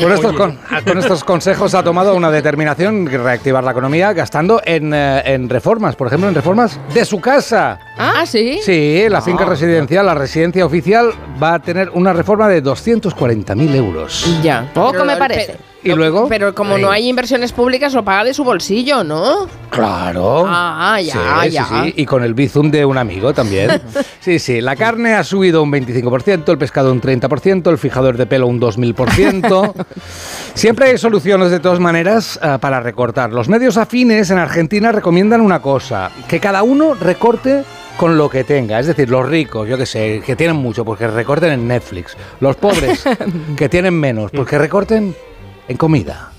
Con 0.00 0.12
estos, 0.12 0.32
con, 0.32 0.56
con 0.86 0.96
estos 0.96 1.24
consejos 1.24 1.74
ha 1.74 1.82
tomado 1.82 2.14
una 2.14 2.30
determinación 2.30 3.06
de 3.06 3.18
reactivar 3.18 3.64
la 3.64 3.72
economía 3.72 4.12
gastando 4.12 4.62
en, 4.64 4.94
eh, 4.94 5.22
en 5.24 5.48
reformas. 5.48 5.96
Por 5.96 6.06
ejemplo, 6.06 6.28
en 6.28 6.36
reformas 6.36 6.78
de 6.94 7.04
su 7.04 7.20
casa. 7.20 7.80
Ah, 7.98 8.22
sí. 8.24 8.60
Sí, 8.62 9.04
la 9.08 9.20
finca 9.20 9.44
residencial, 9.44 10.06
la 10.06 10.14
residencia 10.14 10.64
oficial, 10.64 11.10
va 11.42 11.54
a 11.54 11.58
tener 11.58 11.90
una 11.90 12.12
reforma 12.12 12.46
de 12.46 12.62
240.000 12.62 13.74
euros. 13.74 14.40
Ya. 14.40 14.70
Poco 14.72 15.04
me 15.04 15.16
parece. 15.16 15.69
¿Y 15.82 15.92
luego? 15.92 16.28
Pero 16.28 16.54
como 16.54 16.76
no 16.78 16.90
hay 16.90 17.08
inversiones 17.08 17.52
públicas, 17.52 17.94
lo 17.94 18.04
paga 18.04 18.24
de 18.24 18.34
su 18.34 18.44
bolsillo, 18.44 19.02
¿no? 19.02 19.48
Claro. 19.70 20.44
Ah, 20.46 21.00
ya, 21.02 21.42
Sí, 21.44 21.50
ya. 21.50 21.64
sí. 21.84 21.94
Y 21.96 22.04
con 22.04 22.22
el 22.22 22.34
bizum 22.34 22.70
de 22.70 22.84
un 22.84 22.98
amigo 22.98 23.32
también. 23.32 23.80
Sí, 24.20 24.38
sí. 24.38 24.60
La 24.60 24.76
carne 24.76 25.14
ha 25.14 25.24
subido 25.24 25.62
un 25.62 25.72
25%, 25.72 26.46
el 26.50 26.58
pescado 26.58 26.92
un 26.92 27.00
30%, 27.00 27.70
el 27.70 27.78
fijador 27.78 28.18
de 28.18 28.26
pelo 28.26 28.48
un 28.48 28.60
2000%. 28.60 29.72
Siempre 30.54 30.90
hay 30.90 30.98
soluciones 30.98 31.50
de 31.50 31.58
todas 31.58 31.80
maneras 31.80 32.38
eh, 32.42 32.58
para 32.60 32.80
recortar. 32.80 33.32
Los 33.32 33.48
medios 33.48 33.78
afines 33.78 34.30
en 34.30 34.36
Argentina 34.36 34.92
recomiendan 34.92 35.40
una 35.40 35.62
cosa, 35.62 36.10
que 36.28 36.38
cada 36.38 36.62
uno 36.62 36.92
recorte 36.94 37.64
con 37.96 38.18
lo 38.18 38.28
que 38.28 38.44
tenga, 38.44 38.78
es 38.78 38.86
decir, 38.86 39.08
los 39.08 39.26
ricos, 39.26 39.66
yo 39.68 39.78
que 39.78 39.86
sé, 39.86 40.22
que 40.24 40.36
tienen 40.36 40.56
mucho, 40.56 40.84
pues 40.84 40.98
que 40.98 41.06
recorten 41.08 41.52
en 41.52 41.66
Netflix. 41.68 42.14
Los 42.40 42.56
pobres, 42.56 43.04
que 43.56 43.68
tienen 43.70 43.94
menos, 43.98 44.30
pues 44.30 44.46
que 44.46 44.58
recorten 44.58 45.14
en 45.70 45.76
comida. 45.76 46.30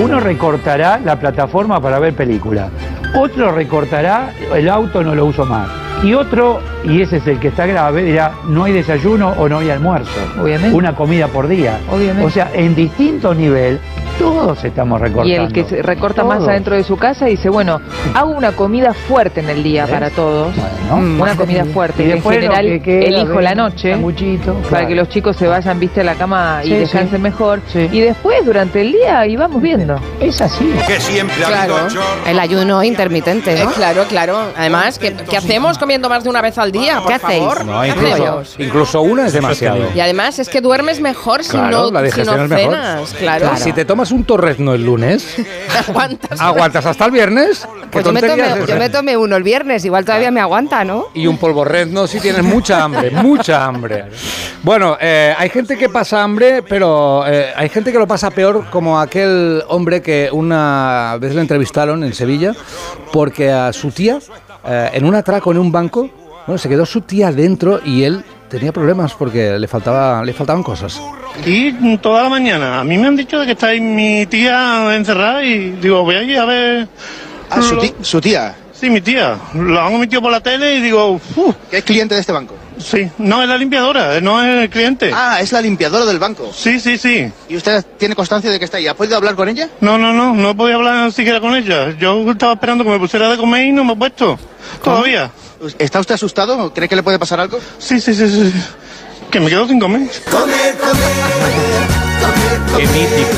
Uno 0.00 0.20
recortará 0.20 1.00
la 1.04 1.18
plataforma 1.18 1.80
para 1.80 1.98
ver 1.98 2.14
película. 2.14 2.70
Otro 3.16 3.50
recortará 3.50 4.32
el 4.54 4.68
auto, 4.68 5.02
no 5.02 5.16
lo 5.16 5.26
uso 5.26 5.44
más. 5.44 5.68
Y 6.04 6.14
otro, 6.14 6.60
y 6.84 7.02
ese 7.02 7.18
es 7.18 7.26
el 7.26 7.38
que 7.38 7.48
está 7.48 7.66
grave, 7.66 8.02
dirá, 8.02 8.32
no 8.46 8.64
hay 8.64 8.72
desayuno 8.72 9.34
o 9.38 9.48
no 9.48 9.58
hay 9.58 9.70
almuerzo. 9.70 10.10
Obviamente. 10.40 10.76
Una 10.76 10.94
comida 10.94 11.28
por 11.28 11.48
día. 11.48 11.78
Obviamente. 11.90 12.24
O 12.24 12.30
sea, 12.30 12.50
en 12.54 12.74
distinto 12.74 13.34
nivel, 13.34 13.78
todos 14.18 14.62
estamos 14.64 15.00
recortando. 15.00 15.28
Y 15.30 15.34
el 15.34 15.52
que 15.52 15.64
se 15.64 15.82
recorta 15.82 16.24
más 16.24 16.46
adentro 16.46 16.76
de 16.76 16.82
su 16.84 16.96
casa 16.96 17.26
dice, 17.26 17.48
bueno, 17.48 17.80
hago 18.14 18.30
una 18.32 18.52
comida 18.52 18.92
fuerte 18.92 19.40
en 19.40 19.48
el 19.48 19.62
día 19.62 19.84
¿Ves? 19.86 19.94
para 19.94 20.10
todos. 20.10 20.54
Bueno. 20.56 20.96
Mm, 21.06 21.20
una 21.20 21.36
comida 21.36 21.64
fuerte. 21.64 22.04
Y 22.06 22.10
en 22.12 22.22
general 22.22 22.64
que 22.66 22.80
queda, 22.82 23.06
elijo 23.06 23.34
ven, 23.36 23.44
la 23.44 23.54
noche 23.54 23.92
sanguchito, 23.92 24.54
para 24.54 24.68
claro. 24.68 24.88
que 24.88 24.94
los 24.94 25.08
chicos 25.08 25.36
se 25.36 25.46
vayan, 25.46 25.78
viste, 25.78 26.00
a 26.00 26.04
la 26.04 26.14
cama 26.14 26.60
y 26.64 26.68
Sí, 26.68 26.74
descansen 26.74 27.18
sí. 27.18 27.22
mejor. 27.22 27.60
Y 27.74 28.00
después, 28.00 28.44
durante 28.44 28.80
el 28.80 28.92
día, 28.92 29.26
y 29.26 29.36
vamos 29.36 29.62
viendo. 29.62 29.96
Es 30.20 30.40
así. 30.40 30.70
Que 30.86 31.00
siempre 31.00 31.44
ha 31.44 31.48
Claro. 31.48 31.74
El 32.26 32.38
ayuno 32.38 32.82
intermitente, 32.82 33.54
Eh, 33.62 33.66
claro, 33.74 34.04
claro. 34.08 34.38
Además, 34.56 34.98
¿qué, 34.98 35.14
qué 35.28 35.36
hacemos 35.36 35.78
comiendo 35.78 36.08
más 36.08 36.24
de 36.24 36.30
una 36.30 36.42
vez 36.42 36.58
al 36.58 36.69
día? 36.72 36.98
Por 37.00 37.08
¿Qué 37.08 37.14
hacéis? 37.14 37.38
favor? 37.40 37.64
No, 37.64 37.80
¿Qué 37.82 37.88
incluso, 37.88 38.42
incluso 38.58 39.02
una 39.02 39.26
es 39.26 39.32
demasiado. 39.32 39.88
Y 39.94 40.00
además 40.00 40.38
es 40.38 40.48
que 40.48 40.60
duermes 40.60 41.00
mejor 41.00 41.44
si 41.44 41.50
Claro, 41.52 41.70
no, 41.70 41.90
la 41.90 42.00
si 42.00 42.04
digestión 42.06 42.36
no 42.36 42.44
es 42.44 42.50
mejor. 42.50 42.74
cenas. 42.74 43.14
Claro. 43.18 43.50
Si 43.56 43.72
te 43.72 43.84
tomas 43.84 44.10
un 44.12 44.24
torrezno 44.24 44.74
el 44.74 44.84
lunes, 44.84 45.36
Aguantas. 45.88 46.40
aguantas 46.40 46.86
hasta 46.86 47.04
el 47.06 47.10
viernes. 47.12 47.66
¿Qué 47.90 48.02
Pues 48.02 48.04
yo 48.04 48.12
tomé, 48.12 48.78
me 48.78 48.88
tomé 48.88 49.16
uno 49.16 49.36
el 49.36 49.42
viernes, 49.42 49.84
igual 49.84 50.04
todavía 50.04 50.30
me 50.30 50.40
aguanta, 50.40 50.84
¿no? 50.84 51.06
Y 51.14 51.26
un 51.26 51.38
polvorrezno 51.38 52.06
si 52.06 52.20
tienes 52.20 52.42
mucha 52.44 52.82
hambre, 52.84 53.10
mucha 53.10 53.64
hambre. 53.64 54.04
Bueno, 54.62 54.96
eh, 55.00 55.34
hay 55.36 55.48
gente 55.50 55.76
que 55.76 55.88
pasa 55.88 56.22
hambre, 56.22 56.62
pero 56.62 57.24
eh, 57.26 57.52
hay 57.56 57.68
gente 57.68 57.90
que 57.90 57.98
lo 57.98 58.06
pasa 58.06 58.30
peor, 58.30 58.66
como 58.70 59.00
aquel 59.00 59.62
hombre 59.68 60.02
que 60.02 60.28
una 60.30 61.16
vez 61.20 61.34
le 61.34 61.40
entrevistaron 61.40 62.04
en 62.04 62.14
Sevilla, 62.14 62.52
porque 63.12 63.50
a 63.50 63.72
su 63.72 63.90
tía 63.90 64.18
eh, 64.66 64.90
en 64.92 65.04
un 65.04 65.14
atraco 65.14 65.50
en 65.50 65.58
un 65.58 65.72
banco. 65.72 66.08
Bueno, 66.46 66.58
se 66.58 66.68
quedó 66.68 66.86
su 66.86 67.02
tía 67.02 67.30
dentro 67.32 67.80
y 67.84 68.02
él 68.02 68.24
tenía 68.48 68.72
problemas 68.72 69.14
porque 69.14 69.58
le, 69.58 69.68
faltaba, 69.68 70.24
le 70.24 70.32
faltaban 70.32 70.62
cosas. 70.62 71.00
Y 71.46 71.96
toda 71.98 72.24
la 72.24 72.28
mañana. 72.28 72.80
A 72.80 72.84
mí 72.84 72.98
me 72.98 73.06
han 73.06 73.16
dicho 73.16 73.38
de 73.38 73.46
que 73.46 73.52
está 73.52 73.68
ahí 73.68 73.80
mi 73.80 74.26
tía 74.26 74.94
encerrada 74.94 75.44
y 75.44 75.70
digo, 75.72 76.02
voy 76.02 76.16
allí 76.16 76.36
a 76.36 76.44
ver. 76.44 76.88
Ah, 77.50 77.60
su, 78.02 78.20
tía. 78.20 78.54
Sí, 78.72 78.88
mi 78.90 79.00
tía. 79.00 79.36
Lo 79.54 79.80
han 79.80 79.98
metido 79.98 80.22
por 80.22 80.30
la 80.32 80.40
tele 80.40 80.76
y 80.76 80.80
digo, 80.80 81.20
"Uf". 81.36 81.54
¿Que 81.70 81.78
es 81.78 81.84
cliente 81.84 82.14
de 82.14 82.20
este 82.20 82.32
banco? 82.32 82.54
Sí, 82.78 83.10
no 83.18 83.42
es 83.42 83.48
la 83.48 83.58
limpiadora, 83.58 84.20
no 84.20 84.42
es 84.42 84.62
el 84.62 84.70
cliente. 84.70 85.10
Ah, 85.12 85.38
es 85.40 85.52
la 85.52 85.60
limpiadora 85.60 86.06
del 86.06 86.18
banco. 86.18 86.50
Sí, 86.54 86.80
sí, 86.80 86.96
sí. 86.96 87.30
¿Y 87.48 87.56
usted 87.56 87.84
tiene 87.98 88.14
constancia 88.14 88.50
de 88.50 88.58
que 88.58 88.64
está 88.64 88.78
ahí? 88.78 88.86
¿Ha 88.86 88.94
podido 88.94 89.16
hablar 89.16 89.34
con 89.34 89.48
ella? 89.48 89.68
No, 89.80 89.98
no, 89.98 90.14
no, 90.14 90.34
no 90.34 90.56
podía 90.56 90.76
hablar 90.76 91.12
siquiera 91.12 91.40
con 91.40 91.54
ella. 91.54 91.90
Yo 91.98 92.30
estaba 92.30 92.54
esperando 92.54 92.82
que 92.84 92.90
me 92.90 92.98
pusiera 92.98 93.28
de 93.28 93.36
comer 93.36 93.66
y 93.66 93.72
no 93.72 93.84
me 93.84 93.92
he 93.92 93.96
puesto. 93.96 94.38
Todavía. 94.82 95.30
¿Está 95.78 96.00
usted 96.00 96.14
asustado? 96.14 96.72
¿Cree 96.72 96.88
que 96.88 96.96
le 96.96 97.02
puede 97.02 97.18
pasar 97.18 97.40
algo? 97.40 97.58
Sí, 97.78 98.00
sí, 98.00 98.14
sí, 98.14 98.28
sí. 98.28 98.52
Que 99.30 99.40
me 99.40 99.50
quedo 99.50 99.68
sin 99.68 99.78
comer. 99.78 100.08
Qué 102.76 102.86
mítico. 102.86 103.30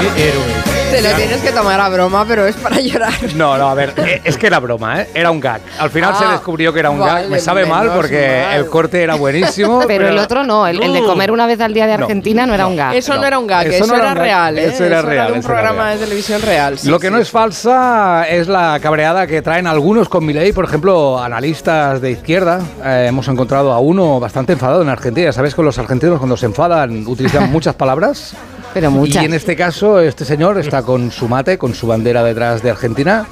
Qué 0.16 0.28
héroe. 0.28 0.77
Te 0.90 1.02
lo 1.02 1.10
tienes 1.16 1.40
que 1.42 1.50
tomar 1.52 1.78
a 1.80 1.88
broma, 1.90 2.24
pero 2.26 2.46
es 2.46 2.56
para 2.56 2.80
llorar. 2.80 3.12
No, 3.36 3.56
no, 3.58 3.68
a 3.68 3.74
ver, 3.74 3.92
eh, 3.98 4.20
es 4.24 4.36
que 4.38 4.46
era 4.46 4.58
broma, 4.58 5.02
¿eh? 5.02 5.08
Era 5.14 5.30
un 5.30 5.38
gag. 5.40 5.60
Al 5.78 5.90
final 5.90 6.14
se 6.16 6.24
Ah, 6.24 6.32
descubrió 6.32 6.72
que 6.72 6.80
era 6.80 6.90
un 6.90 6.98
vale, 6.98 7.22
gag. 7.22 7.30
Me 7.30 7.38
sabe 7.40 7.66
mal 7.66 7.90
porque 7.94 8.42
mal. 8.46 8.56
el 8.58 8.66
corte 8.66 9.02
era 9.02 9.14
buenísimo. 9.16 9.82
Pero, 9.86 10.08
el 10.08 10.18
otro 10.18 10.44
no, 10.44 10.66
el, 10.66 10.82
el 10.82 10.92
de 10.94 11.02
comer 11.02 11.30
una 11.30 11.46
vez 11.46 11.60
al 11.60 11.74
día 11.74 11.86
de. 11.86 11.92
Argentina 11.94 12.46
no, 12.46 12.54
era 12.54 12.66
un 12.66 12.76
gag. 12.76 12.94
Eso 12.94 13.16
no, 13.16 13.24
era 13.24 13.38
un 13.38 13.46
gag, 13.46 13.66
eso 13.66 13.84
eso, 13.84 13.86
no 13.88 13.94
era 13.96 14.12
era 14.12 14.20
real. 14.22 14.58
¿eh? 14.58 14.66
eso 14.66 14.84
era 14.84 15.02
real, 15.02 15.26
de 15.28 15.32
un 15.34 15.38
eso 15.40 15.48
era 15.48 15.58
programa 15.60 15.84
real. 15.86 15.98
de 15.98 16.04
televisión 16.04 16.42
real. 16.42 16.78
sí, 16.78 16.88
Lo 16.88 16.98
que 16.98 17.08
sí. 17.08 17.12
no 17.12 17.18
es 17.18 17.30
falsa 17.30 18.26
es 18.28 18.48
la 18.48 18.78
cabreada 18.82 19.26
que 19.26 19.42
traen 19.42 19.66
algunos 19.66 20.08
con 20.08 20.24
Milei, 20.24 20.52
por 20.52 20.64
ejemplo, 20.64 21.22
analistas 21.22 22.00
de 22.00 22.12
izquierda. 22.12 22.60
Eh, 22.84 23.06
hemos 23.08 23.28
encontrado 23.28 23.72
a 23.72 23.78
uno 23.78 24.18
bastante 24.20 24.54
enfadado 24.54 24.82
en 24.82 24.88
Argentina. 24.88 25.32
¿Sabes 25.32 25.54
que 25.54 25.62
los 25.62 25.78
argentinos 25.78 26.18
cuando 26.18 26.36
se 26.36 26.46
enfadan 26.46 27.06
utilizan 27.06 27.50
muchas 27.52 27.74
palabras? 27.74 28.34
Pero 28.74 28.90
muchas. 28.90 29.22
Y 29.22 29.26
en 29.26 29.34
este 29.34 29.56
caso, 29.56 30.00
este 30.00 30.24
señor 30.24 30.58
está 30.58 30.82
con 30.82 31.10
su 31.10 31.28
mate, 31.28 31.58
con 31.58 31.74
su 31.74 31.86
bandera 31.86 32.22
detrás 32.22 32.62
de 32.62 32.70
Argentina. 32.70 33.26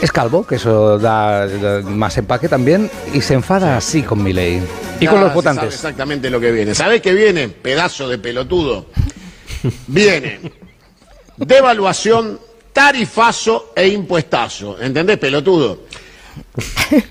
Es 0.00 0.12
calvo, 0.12 0.46
que 0.46 0.54
eso 0.54 0.98
da, 0.98 1.46
da 1.46 1.82
más 1.82 2.16
empaque 2.16 2.48
también, 2.48 2.90
y 3.12 3.20
se 3.20 3.34
enfada 3.34 3.76
así 3.76 4.02
con 4.02 4.22
Milei. 4.22 4.62
Y 4.98 5.06
con 5.06 5.20
los 5.20 5.34
votantes. 5.34 5.74
sabe 5.74 5.74
exactamente 5.74 6.30
lo 6.30 6.40
que 6.40 6.52
viene. 6.52 6.74
¿Sabés 6.74 7.02
qué 7.02 7.12
viene? 7.12 7.48
Pedazo 7.48 8.08
de 8.08 8.18
pelotudo. 8.18 8.86
Viene 9.88 10.40
devaluación, 11.46 12.38
tarifazo 12.72 13.72
e 13.74 13.88
impuestazo. 13.88 14.80
¿Entendés, 14.80 15.18
pelotudo? 15.18 15.80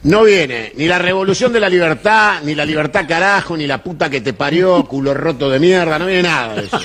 No 0.03 0.23
viene 0.23 0.73
ni 0.75 0.87
la 0.87 0.99
revolución 0.99 1.53
de 1.53 1.59
la 1.59 1.69
libertad, 1.69 2.41
ni 2.43 2.55
la 2.55 2.65
libertad 2.65 3.05
carajo, 3.07 3.55
ni 3.55 3.67
la 3.67 3.81
puta 3.83 4.09
que 4.09 4.21
te 4.21 4.33
parió, 4.33 4.83
culo 4.85 5.13
roto 5.13 5.49
de 5.49 5.59
mierda, 5.59 5.97
no 5.99 6.05
viene 6.05 6.23
nada 6.23 6.55
de 6.55 6.65
eso. 6.65 6.79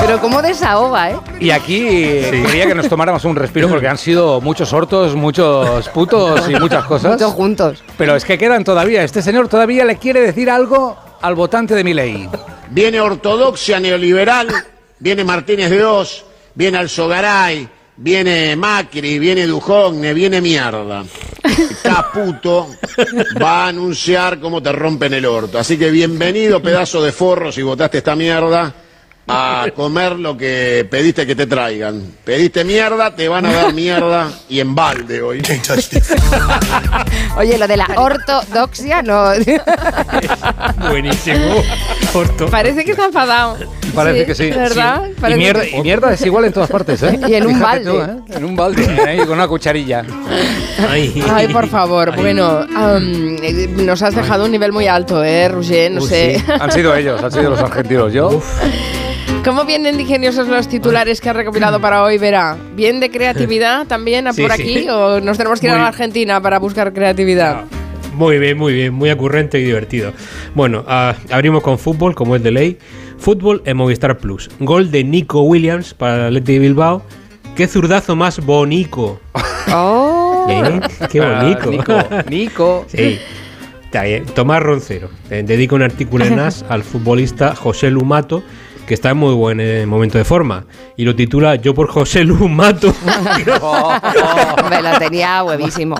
Pero 0.00 0.20
cómo 0.20 0.42
desahoga, 0.42 1.10
¿eh? 1.10 1.16
Y 1.40 1.50
aquí 1.50 1.80
quería 1.82 2.66
que 2.66 2.74
nos 2.74 2.88
tomáramos 2.88 3.24
un 3.24 3.36
respiro 3.36 3.68
porque 3.68 3.88
han 3.88 3.98
sido 3.98 4.40
muchos 4.40 4.72
hortos, 4.72 5.14
muchos 5.14 5.88
putos 5.90 6.48
y 6.48 6.54
muchas 6.56 6.84
cosas. 6.88 7.12
Muchos 7.12 7.32
juntos. 7.32 7.82
Pero 7.96 8.16
es 8.16 8.24
que 8.24 8.38
quedan 8.38 8.64
todavía. 8.64 9.02
Este 9.02 9.22
señor 9.22 9.48
todavía 9.48 9.84
le 9.84 9.96
quiere 9.96 10.20
decir 10.20 10.50
algo 10.50 10.96
al 11.20 11.34
votante 11.34 11.74
de 11.74 11.84
Milei. 11.84 12.28
Viene 12.70 13.00
ortodoxia 13.00 13.80
neoliberal, 13.80 14.48
viene 14.98 15.24
Martínez 15.24 15.70
de 15.70 15.84
Oz, 15.84 16.24
viene 16.54 16.78
Alzogaray, 16.78 17.68
viene 17.96 18.56
Macri, 18.56 19.18
viene 19.18 19.46
Dujogne, 19.46 20.12
viene 20.14 20.40
mierda. 20.40 21.04
Caputo 21.82 22.68
va 23.40 23.64
a 23.64 23.68
anunciar 23.68 24.40
cómo 24.40 24.62
te 24.62 24.72
rompen 24.72 25.14
el 25.14 25.26
orto. 25.26 25.58
Así 25.58 25.78
que 25.78 25.90
bienvenido, 25.90 26.62
pedazo 26.62 27.02
de 27.02 27.12
forro, 27.12 27.52
si 27.52 27.62
votaste 27.62 27.98
esta 27.98 28.16
mierda, 28.16 28.74
a 29.28 29.66
comer 29.74 30.12
lo 30.18 30.36
que 30.36 30.86
pediste 30.88 31.26
que 31.26 31.34
te 31.34 31.46
traigan. 31.46 32.00
Pediste 32.24 32.64
mierda, 32.64 33.14
te 33.14 33.28
van 33.28 33.44
a 33.46 33.52
dar 33.52 33.72
mierda 33.74 34.30
y 34.48 34.60
en 34.60 34.74
balde 34.74 35.20
hoy. 35.22 35.42
Oye, 37.36 37.58
lo 37.58 37.66
de 37.66 37.76
la 37.76 37.86
ortodoxia 37.96 39.02
no. 39.02 39.30
Buenísimo. 40.88 41.62
Orto. 42.14 42.46
Parece 42.48 42.84
que 42.84 42.92
está 42.92 43.06
enfadado. 43.06 43.56
Parece 43.94 44.26
que 44.26 44.34
sí. 44.34 44.50
¿Verdad? 44.50 45.02
Sí. 45.04 45.32
Y 45.32 45.34
mierda, 45.34 45.62
que- 45.62 45.76
y 45.76 45.80
mierda 45.82 46.12
es 46.12 46.22
igual 46.24 46.44
en 46.46 46.52
todas 46.52 46.70
partes, 46.70 47.02
¿eh? 47.02 47.18
Y 47.28 47.34
en 47.34 47.46
un 47.46 47.54
Fíjate 47.56 47.84
balde. 47.84 47.90
tú, 48.24 48.32
¿eh? 48.32 48.36
En 48.36 48.44
un 48.44 48.56
balde, 48.56 49.16
con 49.26 49.30
una 49.32 49.48
cucharilla. 49.48 50.04
Ay, 50.88 51.22
Ay, 51.32 51.48
por 51.48 51.68
favor. 51.68 52.14
Bueno, 52.16 52.64
nos 53.76 54.02
has 54.02 54.14
dejado 54.14 54.44
un 54.44 54.50
nivel 54.52 54.72
muy 54.72 54.86
alto, 54.86 55.22
¿eh, 55.24 55.48
Roger? 55.48 55.90
No 55.92 56.02
Uy, 56.02 56.08
sé. 56.08 56.38
sí. 56.38 56.52
Han 56.60 56.70
sido 56.70 56.94
ellos, 56.94 57.22
han 57.22 57.32
sido 57.32 57.50
los 57.50 57.60
argentinos. 57.60 58.12
Yo. 58.12 58.40
¿Cómo 59.44 59.64
vienen 59.64 60.00
ingeniosos 60.00 60.48
los 60.48 60.68
titulares 60.68 61.20
que 61.20 61.30
has 61.30 61.36
recopilado 61.36 61.80
para 61.80 62.02
hoy, 62.02 62.18
Verá? 62.18 62.56
¿Bien 62.74 62.98
de 63.00 63.10
creatividad 63.10 63.86
también 63.86 64.32
Sí, 64.32 64.42
por 64.42 64.52
sí. 64.52 64.62
aquí? 64.62 64.88
¿O 64.88 65.20
nos 65.20 65.36
tenemos 65.38 65.60
que 65.60 65.66
ir 65.68 65.72
a 65.72 65.78
la 65.78 65.88
Argentina 65.88 66.40
para 66.40 66.58
buscar 66.58 66.92
creatividad? 66.92 67.64
Muy 68.14 68.38
bien, 68.38 68.56
muy 68.58 68.72
bien, 68.72 68.94
muy 68.94 69.10
ocurrente 69.10 69.60
y 69.60 69.64
divertido. 69.64 70.12
Bueno, 70.54 70.84
ah, 70.88 71.14
abrimos 71.30 71.62
con 71.62 71.78
fútbol, 71.78 72.14
como 72.14 72.34
es 72.34 72.42
de 72.42 72.50
ley. 72.50 72.78
Fútbol 73.18 73.62
en 73.66 73.76
Movistar 73.76 74.18
Plus. 74.18 74.50
Gol 74.58 74.90
de 74.90 75.04
Nico 75.04 75.42
Williams 75.42 75.94
para 75.94 76.14
el 76.16 76.22
Athletic 76.36 76.46
de 76.54 76.58
Bilbao. 76.58 77.02
Qué 77.54 77.68
zurdazo 77.68 78.16
más 78.16 78.44
bonico. 78.44 79.20
Oh. 79.74 80.46
¿Eh? 80.48 80.80
Qué 81.10 81.20
Ah, 81.20 81.42
bonito. 81.42 81.70
Nico, 81.72 81.94
Nico. 82.30 82.84
Sí. 82.88 83.18
Está 83.84 84.04
bien. 84.04 84.24
Tomás 84.26 84.62
Roncero 84.62 85.10
eh, 85.28 85.42
dedica 85.44 85.74
un 85.74 85.82
artículo 85.82 86.24
en 86.24 86.38
AS 86.38 86.64
al 86.68 86.84
futbolista 86.84 87.52
José 87.56 87.90
Lumato, 87.90 88.44
que 88.86 88.94
está 88.94 89.10
en 89.10 89.16
muy 89.18 89.34
buen 89.34 89.60
eh, 89.60 89.84
momento 89.86 90.16
de 90.18 90.24
forma. 90.24 90.64
Y 90.96 91.04
lo 91.04 91.14
titula 91.16 91.56
Yo 91.56 91.74
por 91.74 91.88
José 91.88 92.24
Lumato. 92.24 92.94
Me 94.70 94.82
lo 94.82 94.98
tenía 94.98 95.42
huevísimo. 95.42 95.96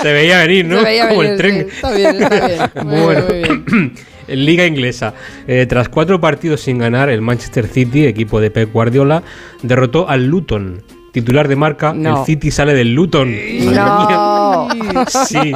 Se 0.00 0.12
veía 0.12 0.38
venir, 0.40 0.64
¿no? 0.66 0.78
Se 0.78 0.84
veía 0.84 1.08
Como 1.08 1.20
venir, 1.20 1.32
el 1.32 1.38
tren. 1.38 1.66
sí. 1.68 1.74
Está 1.76 1.92
bien, 1.92 2.22
está 2.22 2.46
bien. 2.46 2.70
Muy 2.86 3.00
bueno. 3.00 3.26
bien, 3.28 3.64
muy 3.66 3.92
En 4.28 4.44
Liga 4.44 4.66
Inglesa, 4.66 5.14
eh, 5.46 5.66
tras 5.68 5.88
cuatro 5.88 6.20
partidos 6.20 6.60
sin 6.60 6.78
ganar, 6.78 7.08
el 7.10 7.22
Manchester 7.22 7.68
City, 7.68 8.06
equipo 8.06 8.40
de 8.40 8.50
Pep 8.50 8.72
Guardiola, 8.72 9.22
derrotó 9.62 10.08
al 10.08 10.26
Luton. 10.26 10.82
Titular 11.12 11.46
de 11.46 11.54
marca, 11.54 11.92
No. 11.94 12.18
el 12.20 12.26
City 12.26 12.50
sale 12.50 12.74
del 12.74 12.92
Luton. 12.92 13.32
No. 13.72 14.68
Sí. 15.28 15.52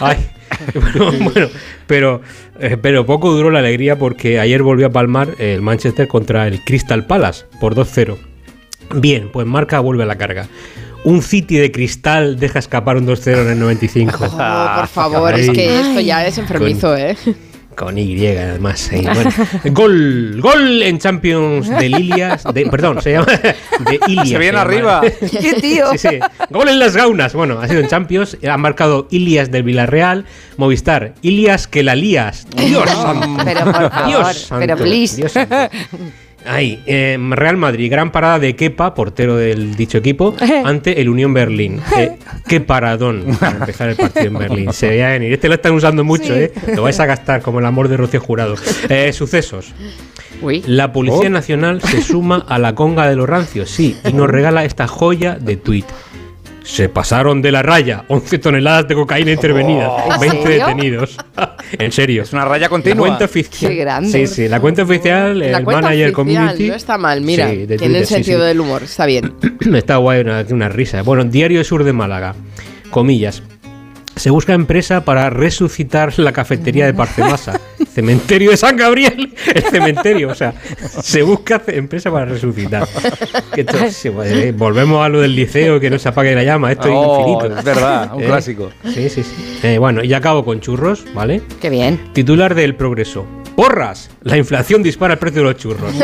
Ay. 0.00 0.16
Bueno, 0.74 1.12
bueno, 1.32 1.48
pero, 1.86 2.20
eh, 2.60 2.76
pero 2.80 3.06
poco 3.06 3.30
duró 3.32 3.50
la 3.50 3.60
alegría 3.60 3.98
porque 3.98 4.40
ayer 4.40 4.62
volvió 4.62 4.86
a 4.86 4.90
palmar 4.90 5.34
el 5.38 5.62
Manchester 5.62 6.08
contra 6.08 6.46
el 6.46 6.62
Crystal 6.64 7.06
Palace 7.06 7.46
por 7.60 7.74
2-0. 7.74 8.16
Bien, 8.94 9.30
pues 9.32 9.46
marca 9.46 9.80
vuelve 9.80 10.04
a 10.04 10.06
la 10.06 10.16
carga. 10.16 10.48
Un 11.04 11.22
City 11.22 11.56
de 11.58 11.70
cristal 11.70 12.38
deja 12.38 12.58
escapar 12.58 12.96
un 12.96 13.06
2-0 13.06 13.42
en 13.42 13.48
el 13.50 13.58
95. 13.58 14.16
Oh, 14.20 14.20
por 14.76 14.88
favor, 14.88 15.38
es 15.38 15.50
que 15.50 15.80
esto 15.80 16.00
ya 16.00 16.26
es 16.26 16.38
enfermizo, 16.38 16.96
¿eh? 16.96 17.16
Con 17.78 17.96
Y, 17.96 18.26
además. 18.26 18.90
bueno. 19.14 19.30
Gol, 19.66 20.40
gol 20.40 20.82
en 20.82 20.98
Champions 20.98 21.68
de 21.68 21.88
Lilias. 21.88 22.42
De, 22.52 22.66
perdón, 22.66 23.00
se 23.00 23.12
llama. 23.12 23.26
De 23.26 24.00
Ilias. 24.08 24.28
Se 24.30 24.38
viene 24.38 24.58
arriba. 24.58 25.00
¡Qué 25.20 25.54
tío! 25.60 25.92
Sí, 25.92 25.98
sí. 25.98 26.18
Gol 26.50 26.68
en 26.68 26.80
las 26.80 26.96
gaunas. 26.96 27.34
Bueno, 27.34 27.60
ha 27.60 27.68
sido 27.68 27.80
en 27.80 27.86
Champions. 27.86 28.36
Ha 28.48 28.56
marcado 28.56 29.06
Ilias 29.12 29.52
del 29.52 29.62
Villarreal. 29.62 30.24
Movistar. 30.56 31.14
Ilias 31.22 31.68
que 31.68 31.84
la 31.84 31.94
lías. 31.94 32.48
Dios 32.56 32.90
santo. 32.90 33.44
Pero 33.44 33.64
por 33.64 33.72
favor, 33.72 34.06
Dios 34.08 34.36
santo, 34.38 34.66
pero 34.66 34.76
please. 34.76 35.16
Dios 35.16 35.30
santo. 35.30 35.56
Ahí, 36.46 36.82
eh, 36.86 37.18
Real 37.30 37.56
Madrid, 37.56 37.90
gran 37.90 38.10
parada 38.12 38.38
de 38.38 38.54
Kepa, 38.56 38.94
portero 38.94 39.36
del 39.36 39.74
dicho 39.76 39.98
equipo, 39.98 40.34
ante 40.64 41.00
el 41.00 41.08
Unión 41.08 41.34
Berlín. 41.34 41.80
Eh, 41.98 42.16
qué 42.46 42.60
paradón 42.60 43.24
para 43.40 43.56
empezar 43.58 43.88
el 43.88 43.96
partido 43.96 44.26
en 44.26 44.38
Berlín. 44.38 44.72
Se 44.72 44.88
veía 44.88 45.08
venir. 45.10 45.32
Este 45.32 45.48
lo 45.48 45.54
están 45.54 45.72
usando 45.72 46.04
mucho, 46.04 46.32
Sí. 46.32 46.40
¿eh? 46.42 46.52
Lo 46.76 46.82
vais 46.82 46.98
a 47.00 47.06
gastar 47.06 47.42
como 47.42 47.58
el 47.58 47.66
amor 47.66 47.88
de 47.88 47.96
Rocío 47.96 48.20
Jurado. 48.20 48.54
Eh, 48.88 49.12
sucesos. 49.12 49.72
La 50.66 50.92
Policía 50.92 51.26
Oh. 51.26 51.30
Nacional 51.30 51.82
se 51.82 52.00
suma 52.00 52.44
a 52.48 52.58
la 52.60 52.74
conga 52.76 53.08
de 53.08 53.16
los 53.16 53.28
rancios, 53.28 53.68
sí, 53.70 53.96
y 54.08 54.12
nos 54.12 54.30
regala 54.30 54.64
esta 54.64 54.86
joya 54.86 55.34
de 55.34 55.56
tuit. 55.56 55.86
Se 56.62 56.88
pasaron 56.88 57.42
de 57.42 57.50
la 57.50 57.62
raya, 57.62 58.04
11 58.08 58.38
toneladas 58.38 58.86
de 58.86 58.94
cocaína 58.94 59.32
intervenida, 59.32 59.88
Oh. 59.90 60.14
¿En 60.14 60.20
20 60.20 60.42
serio? 60.44 60.66
detenidos. 60.66 61.16
en 61.78 61.92
serio. 61.92 62.22
Es 62.22 62.32
una 62.32 62.44
raya 62.44 62.68
continua. 62.68 63.06
La 63.06 63.12
cuenta 63.12 63.24
oficial. 63.24 63.70
Qué 63.70 63.76
grande. 63.78 64.10
Sí, 64.10 64.26
sí, 64.26 64.48
la 64.48 64.60
cuenta 64.60 64.82
oficial, 64.82 65.38
La 65.38 65.58
el 65.58 65.64
cuenta 65.64 65.82
manager 65.82 66.06
oficial, 66.08 66.12
community. 66.12 66.68
no 66.68 66.74
está 66.74 66.98
mal, 66.98 67.20
mira. 67.20 67.50
Sí, 67.50 67.66
de 67.66 67.76
tiene 67.76 67.78
Twitter, 67.94 68.06
sí, 68.06 68.14
sentido 68.14 68.40
sí. 68.40 68.46
del 68.46 68.60
humor, 68.60 68.82
está 68.82 69.06
bien. 69.06 69.34
Está 69.74 69.96
guay, 69.96 70.20
una, 70.20 70.44
una 70.50 70.68
risa. 70.68 71.02
Bueno, 71.02 71.24
Diario 71.24 71.62
Sur 71.64 71.84
de 71.84 71.92
Málaga, 71.92 72.34
comillas. 72.90 73.42
Se 74.16 74.30
busca 74.30 74.52
empresa 74.52 75.04
para 75.04 75.30
resucitar 75.30 76.18
la 76.18 76.32
cafetería 76.32 76.86
de 76.86 76.94
Parcemasa. 76.94 77.60
cementerio 77.98 78.52
de 78.52 78.56
San 78.56 78.76
Gabriel, 78.76 79.34
el 79.52 79.62
cementerio, 79.64 80.28
o 80.28 80.34
sea, 80.34 80.54
se 81.02 81.20
busca 81.22 81.60
empresa 81.66 82.12
para 82.12 82.26
resucitar. 82.26 82.86
Eh, 83.56 84.52
volvemos 84.56 85.04
a 85.04 85.08
lo 85.08 85.20
del 85.20 85.34
liceo, 85.34 85.80
que 85.80 85.90
no 85.90 85.98
se 85.98 86.08
apague 86.08 86.32
la 86.32 86.44
llama, 86.44 86.70
esto 86.70 86.88
Oh, 86.92 87.14
es 87.14 87.18
infinito. 87.26 87.58
es 87.58 87.64
verdad, 87.64 88.14
un 88.14 88.22
Eh, 88.22 88.26
clásico. 88.26 88.70
Sí, 88.84 89.08
sí, 89.10 89.24
sí. 89.24 89.58
Eh, 89.64 89.78
bueno, 89.78 90.04
y 90.04 90.14
acabo 90.14 90.44
con 90.44 90.60
churros, 90.60 91.04
¿vale? 91.12 91.42
Qué 91.60 91.70
bien. 91.70 92.12
Titular 92.12 92.54
del 92.54 92.76
Progreso. 92.76 93.26
Porras, 93.56 94.10
la 94.22 94.36
inflación 94.36 94.84
dispara 94.84 95.14
el 95.14 95.18
precio 95.18 95.42
de 95.42 95.48
los 95.48 95.56
churros. 95.56 95.92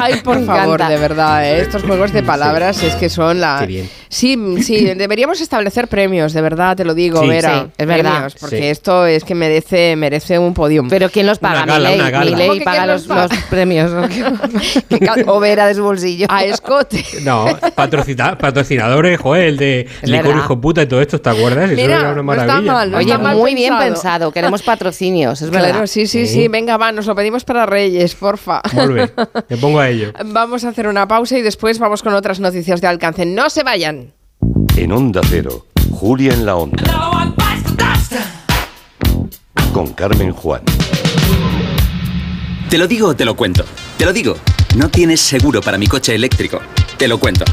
Ay, 0.00 0.20
por 0.22 0.38
Me 0.38 0.46
favor, 0.46 0.74
encanta. 0.80 0.88
de 0.90 0.96
verdad, 1.00 1.44
¿eh? 1.44 1.60
estos 1.62 1.82
juegos 1.82 2.12
de 2.12 2.22
palabras 2.22 2.82
es 2.84 2.94
que 2.94 3.08
son 3.08 3.40
la... 3.40 3.56
Qué 3.60 3.66
bien. 3.66 3.90
Sí, 4.10 4.36
sí, 4.62 4.84
deberíamos 4.96 5.40
establecer 5.40 5.86
premios, 5.88 6.32
de 6.32 6.42
verdad, 6.42 6.76
te 6.76 6.84
lo 6.84 6.94
digo, 6.94 7.20
Sí. 7.22 7.28
Vera. 7.28 7.60
Sí, 7.66 7.70
es 7.78 7.86
verdad. 7.86 8.10
Premios, 8.12 8.34
porque 8.40 8.56
Sí. 8.58 8.64
esto 8.66 9.06
es 9.06 9.22
que 9.24 9.34
merece, 9.36 9.94
merece 9.96 10.38
un 10.38 10.52
podium. 10.52 10.88
Pero 10.88 11.08
¿quién 11.10 11.26
los 11.26 11.38
paga? 11.38 11.62
Una 11.62 11.72
gala, 11.74 11.90
una 11.92 12.10
gala. 12.10 12.24
Milei 12.30 12.48
¿Cómo 12.48 12.58
que 12.58 12.64
paga 12.64 12.86
los, 12.86 13.06
los 13.06 13.30
premios. 13.48 13.90
o 15.26 15.40
Vera 15.40 15.66
de 15.66 15.74
su 15.74 15.82
bolsillo. 15.84 16.26
A 16.28 16.44
escote. 16.44 17.04
No, 17.22 17.46
patrocina- 17.76 18.36
patrocinadores, 18.36 19.18
joder, 19.20 19.44
el 19.46 19.56
de 19.56 19.88
licor 20.02 20.36
hijo 20.36 20.60
puta 20.60 20.82
y 20.82 20.86
todo 20.86 21.00
esto, 21.00 21.20
¿te 21.20 21.30
acuerdas? 21.30 21.70
Eso 21.70 21.80
Mira, 21.80 22.00
era 22.00 22.12
una 22.12 22.22
no 22.22 22.32
está 22.32 22.46
maravilla. 22.46 22.72
mal, 22.72 22.90
no 22.90 22.96
Oye, 22.98 23.06
está 23.12 23.18
mal 23.22 23.36
muy 23.36 23.54
bien 23.54 23.78
pensado. 23.78 24.32
Queremos 24.32 24.62
patrocinios, 24.64 25.40
es 25.40 25.50
verdad. 25.50 25.70
Claro, 25.70 25.86
sí, 25.86 26.06
sí, 26.06 26.26
Sí. 26.26 26.34
sí. 26.34 26.48
Venga, 26.48 26.76
va, 26.76 26.90
nos 26.92 27.06
lo 27.06 27.14
pedimos 27.14 27.44
para 27.44 27.64
Reyes, 27.64 28.14
porfa. 28.16 28.60
Vuelve, 28.72 29.10
me 29.48 29.56
pongo 29.56 29.78
a 29.80 29.88
ello. 29.88 30.12
Vamos 30.26 30.64
a 30.64 30.70
hacer 30.70 30.88
una 30.88 31.06
pausa 31.06 31.38
y 31.38 31.42
después 31.42 31.78
vamos 31.78 32.02
con 32.02 32.12
otras 32.14 32.40
noticias 32.40 32.80
de 32.80 32.88
alcance. 32.88 33.24
No 33.24 33.48
se 33.50 33.62
vayan. 33.62 33.99
En 34.76 34.92
Onda 34.92 35.20
Cero, 35.28 35.66
Julia 35.90 36.32
en 36.32 36.46
la 36.46 36.56
Onda. 36.56 36.82
Con 39.72 39.92
Carmen 39.92 40.32
Juan. 40.32 40.62
Te 42.68 42.78
lo 42.78 42.86
digo 42.86 43.08
o 43.08 43.16
te 43.16 43.24
lo 43.24 43.34
cuento. 43.34 43.64
Te 43.98 44.04
lo 44.04 44.12
digo. 44.12 44.36
No 44.76 44.88
tienes 44.88 45.20
seguro 45.20 45.60
para 45.60 45.76
mi 45.76 45.86
coche 45.86 46.14
eléctrico. 46.14 46.60
Te 46.96 47.08
lo 47.08 47.18
cuento. 47.18 47.44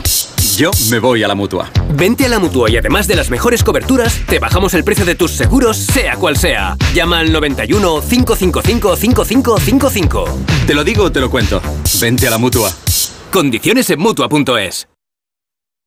Yo 0.55 0.71
me 0.89 0.99
voy 0.99 1.23
a 1.23 1.27
la 1.27 1.35
mutua. 1.35 1.69
Vente 1.95 2.25
a 2.25 2.29
la 2.29 2.39
mutua 2.39 2.69
y 2.69 2.77
además 2.77 3.07
de 3.07 3.15
las 3.15 3.29
mejores 3.29 3.63
coberturas, 3.63 4.21
te 4.27 4.39
bajamos 4.39 4.73
el 4.73 4.83
precio 4.83 5.05
de 5.05 5.15
tus 5.15 5.31
seguros, 5.31 5.77
sea 5.77 6.15
cual 6.15 6.37
sea. 6.37 6.77
Llama 6.93 7.19
al 7.19 7.31
91 7.31 8.01
555 8.01 8.95
5555. 8.95 10.25
Te 10.65 10.73
lo 10.73 10.83
digo 10.83 11.05
o 11.05 11.11
te 11.11 11.19
lo 11.19 11.29
cuento. 11.29 11.61
Vente 11.99 12.27
a 12.27 12.31
la 12.31 12.37
mutua. 12.37 12.71
Condiciones 13.31 13.89
en 13.89 13.99
mutua.es. 13.99 14.87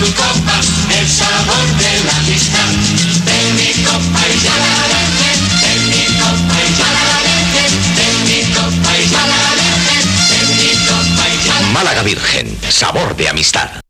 Tu 0.00 0.06
copa 0.14 0.56
el 0.98 1.08
sabor 1.08 1.66
de 1.76 2.04
la 2.04 2.16
amistad. 2.16 2.70
De 3.28 3.38
mi 3.52 3.84
copa 3.84 4.20
y 4.32 4.40
ya 4.40 4.56
la 4.64 4.74
dejen, 4.92 5.38
de 5.62 5.72
mi 5.90 6.04
copa 6.18 6.56
y 6.64 6.70
ya 6.78 6.88
la 6.96 7.16
dejen, 7.28 7.72
de 7.98 8.06
mi 8.26 8.40
copa 8.54 8.90
y 8.96 9.08
ya 9.10 9.22
la 9.32 9.40
dejen, 9.60 10.04
de 10.30 10.38
mi 10.56 10.70
copa 10.86 11.28
y 11.28 11.46
ya 11.46 11.60
la 11.60 11.66
Málaga 11.68 12.02
Virgen, 12.02 12.58
sabor 12.70 13.14
de 13.16 13.28
amistad. 13.28 13.89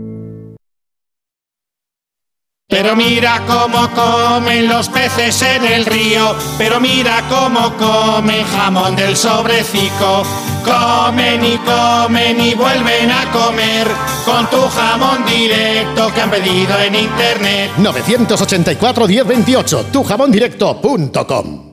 Pero 2.71 2.95
mira 2.95 3.43
cómo 3.45 3.89
comen 3.91 4.69
los 4.69 4.87
peces 4.87 5.41
en 5.41 5.65
el 5.65 5.85
río, 5.85 6.33
pero 6.57 6.79
mira 6.79 7.21
cómo 7.27 7.75
comen 7.75 8.45
jamón 8.45 8.95
del 8.95 9.17
sobrecico. 9.17 10.23
Comen 10.63 11.43
y 11.43 11.57
comen 11.57 12.39
y 12.39 12.53
vuelven 12.53 13.11
a 13.11 13.29
comer 13.31 13.87
con 14.23 14.49
tu 14.49 14.61
jamón 14.69 15.25
directo 15.25 16.13
que 16.13 16.21
han 16.21 16.31
pedido 16.31 16.79
en 16.79 16.95
internet. 16.95 17.71
984 17.77 19.05
1028, 19.05 19.85
tujamondirecto.com. 19.91 21.71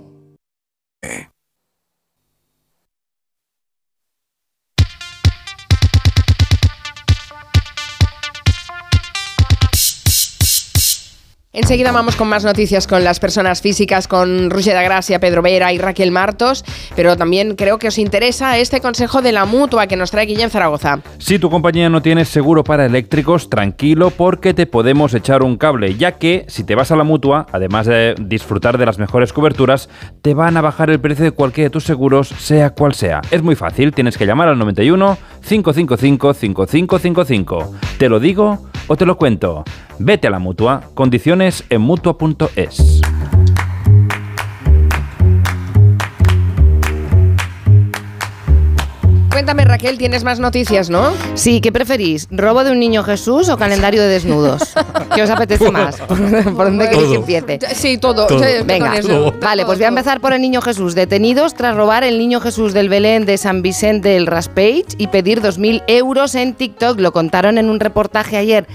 Enseguida 11.59 11.90
vamos 11.90 12.14
con 12.14 12.28
más 12.28 12.44
noticias 12.44 12.86
con 12.86 13.02
las 13.02 13.18
personas 13.18 13.60
físicas, 13.62 14.06
con 14.06 14.48
Rusia 14.48 14.78
de 14.78 14.85
Gracia, 14.85 15.18
Pedro 15.18 15.43
Vera 15.43 15.72
y 15.72 15.78
Raquel 15.78 16.12
Martos, 16.12 16.64
pero 16.94 17.16
también 17.16 17.56
creo 17.56 17.80
que 17.80 17.89
os 17.89 17.98
interesa 17.98 18.56
este 18.59 18.80
consejo 18.80 19.22
de 19.22 19.32
la 19.32 19.44
mutua 19.44 19.89
que 19.89 19.97
nos 19.97 20.12
trae 20.12 20.26
Guillén 20.26 20.51
Zaragoza. 20.51 21.01
Si 21.18 21.40
tu 21.40 21.51
compañía 21.51 21.89
no 21.89 22.01
tiene 22.01 22.24
seguro 22.26 22.62
para 22.62 22.86
eléctricos, 22.86 23.51
tranquilo 23.51 24.10
porque 24.10 24.55
te 24.55 24.66
podemos 24.66 25.14
echar 25.14 25.43
un 25.43 25.56
cable, 25.56 25.97
ya 25.97 26.12
que 26.12 26.44
si 26.47 26.62
te 26.62 26.76
vas 26.76 26.93
a 26.93 26.97
la 26.97 27.02
mutua, 27.02 27.48
además 27.51 27.86
de 27.86 28.14
disfrutar 28.20 28.78
de 28.78 28.86
las 28.86 29.01
mejores 29.01 29.32
coberturas, 29.32 29.89
te 30.22 30.35
van 30.35 30.56
a 30.56 30.60
bajar 30.60 30.90
el 30.90 31.01
precio 31.01 31.24
de 31.24 31.32
cualquiera 31.32 31.66
de 31.66 31.72
tus 31.72 31.82
seguros, 31.82 32.28
sea 32.39 32.70
cual 32.70 32.94
sea. 32.94 33.20
Es 33.32 33.43
muy 33.43 33.56
fácil, 33.56 33.93
tienes 33.93 34.16
que 34.16 34.26
llamar 34.26 34.47
al 34.47 34.60
91 34.60 35.18
555 35.40 36.35
5555. 36.35 37.74
¿Te 37.98 38.09
lo 38.09 38.20
digo 38.20 38.68
o 38.89 38.97
te 38.97 39.06
lo 39.06 39.16
cuento? 39.16 39.65
Vete 39.98 40.27
a 40.27 40.31
la 40.31 40.39
mutua, 40.39 40.82
condiciones 40.94 41.65
en 41.70 41.82
mutua.es. 41.82 43.01
Cuéntame 49.39 49.65
Raquel, 49.65 49.98
tienes 49.98 50.24
más 50.24 50.40
noticias, 50.40 50.90
¿no? 50.90 51.12
Sí, 51.35 51.60
¿qué 51.60 51.70
preferís? 51.70 52.27
¿Robo 52.32 52.65
de 52.65 52.73
un 52.73 52.81
niño 52.81 53.05
Jesús 53.05 53.48
o 53.48 53.56
calendario 53.56 54.02
de 54.02 54.09
desnudos? 54.09 54.74
¿Qué 55.15 55.23
os 55.23 55.31
apetece 55.31 55.70
más? 55.70 55.97
¿Por 56.01 56.19
dónde 56.19 56.89
queréis 56.90 57.09
que 57.10 57.15
empiece? 57.15 57.59
Sí, 57.73 57.98
todo. 57.98 58.27
Todo. 58.27 58.40
Sí, 58.40 58.65
Venga, 58.66 58.97
eso. 58.97 59.32
vale, 59.40 59.65
pues 59.65 59.78
voy 59.78 59.85
a 59.85 59.90
empezar 59.90 60.20
por 60.20 60.32
el 60.32 60.43
niño 60.43 60.60
Jesús. 60.60 60.97
Detenidos 60.97 61.55
tras 61.55 61.77
robar 61.77 62.02
el 62.02 62.19
niño 62.19 62.40
Jesús 62.40 62.74
del 62.74 62.89
Belén 62.89 63.27
de 63.27 63.39
San 63.39 63.62
Vicente 63.62 64.09
del 64.09 64.27
Raspage 64.27 64.86
y 64.98 65.06
pedir 65.06 65.40
2.000 65.40 65.85
euros 65.86 66.35
en 66.35 66.55
TikTok. 66.55 66.98
Lo 66.98 67.12
contaron 67.12 67.59
en 67.59 67.70
un 67.70 67.78
reportaje 67.78 68.39
ayer, 68.39 68.66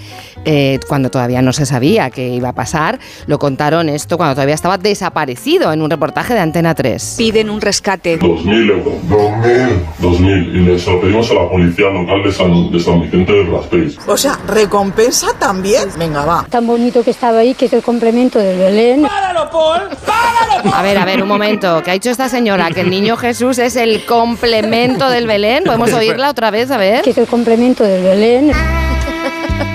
eh, 0.45 0.79
cuando 0.87 1.11
todavía 1.11 1.41
no 1.41 1.51
se 1.51 1.65
sabía 1.65 2.09
qué 2.09 2.29
iba 2.29 2.47
a 2.47 2.55
pasar. 2.55 2.99
Lo 3.27 3.37
contaron 3.37 3.89
esto 3.89 4.15
cuando 4.15 4.35
todavía 4.35 4.55
estaba 4.55 4.77
desaparecido 4.77 5.73
en 5.73 5.81
un 5.81 5.89
reportaje 5.89 6.33
de 6.33 6.39
Antena 6.39 6.73
3. 6.73 7.15
Piden 7.17 7.49
un 7.49 7.59
rescate. 7.59 8.17
2.000 8.17 8.69
euros. 8.69 8.93
2.000. 9.09 9.69
2.000. 9.99 10.52
Y 10.53 10.57
le 10.57 10.77
se 10.77 10.91
lo 10.91 11.01
pedimos 11.01 11.31
a 11.31 11.33
la 11.33 11.49
policía 11.49 11.89
local 11.89 12.21
de 12.23 12.31
San, 12.31 12.71
de 12.71 12.79
San 12.79 13.01
Vicente 13.01 13.33
del 13.33 13.51
Raspeix. 13.51 13.97
O 14.07 14.15
sea, 14.15 14.37
recompensa 14.45 15.33
también. 15.39 15.89
Venga, 15.97 16.25
va. 16.25 16.45
Tan 16.47 16.67
bonito 16.67 17.03
que 17.03 17.09
estaba 17.09 17.39
ahí, 17.39 17.55
que 17.55 17.65
es 17.65 17.73
el 17.73 17.81
complemento 17.81 18.37
del 18.37 18.59
Belén. 18.59 19.03
A 20.71 20.83
ver, 20.83 20.97
a 20.99 21.05
ver, 21.05 21.23
un 21.23 21.27
momento. 21.27 21.81
¿Qué 21.83 21.89
ha 21.89 21.93
dicho 21.95 22.11
esta 22.11 22.29
señora? 22.29 22.69
Que 22.69 22.81
el 22.81 22.91
niño 22.91 23.17
Jesús 23.17 23.57
es 23.57 23.75
el 23.75 24.05
complemento 24.05 25.09
del 25.09 25.25
Belén. 25.25 25.63
¿Podemos 25.63 25.91
oírla 25.91 26.29
otra 26.29 26.51
vez? 26.51 26.69
A 26.69 26.77
ver. 26.77 27.01
Que 27.01 27.09
es 27.09 27.17
el 27.17 27.25
complemento 27.25 27.83
del 27.83 28.03
Belén. 28.03 28.51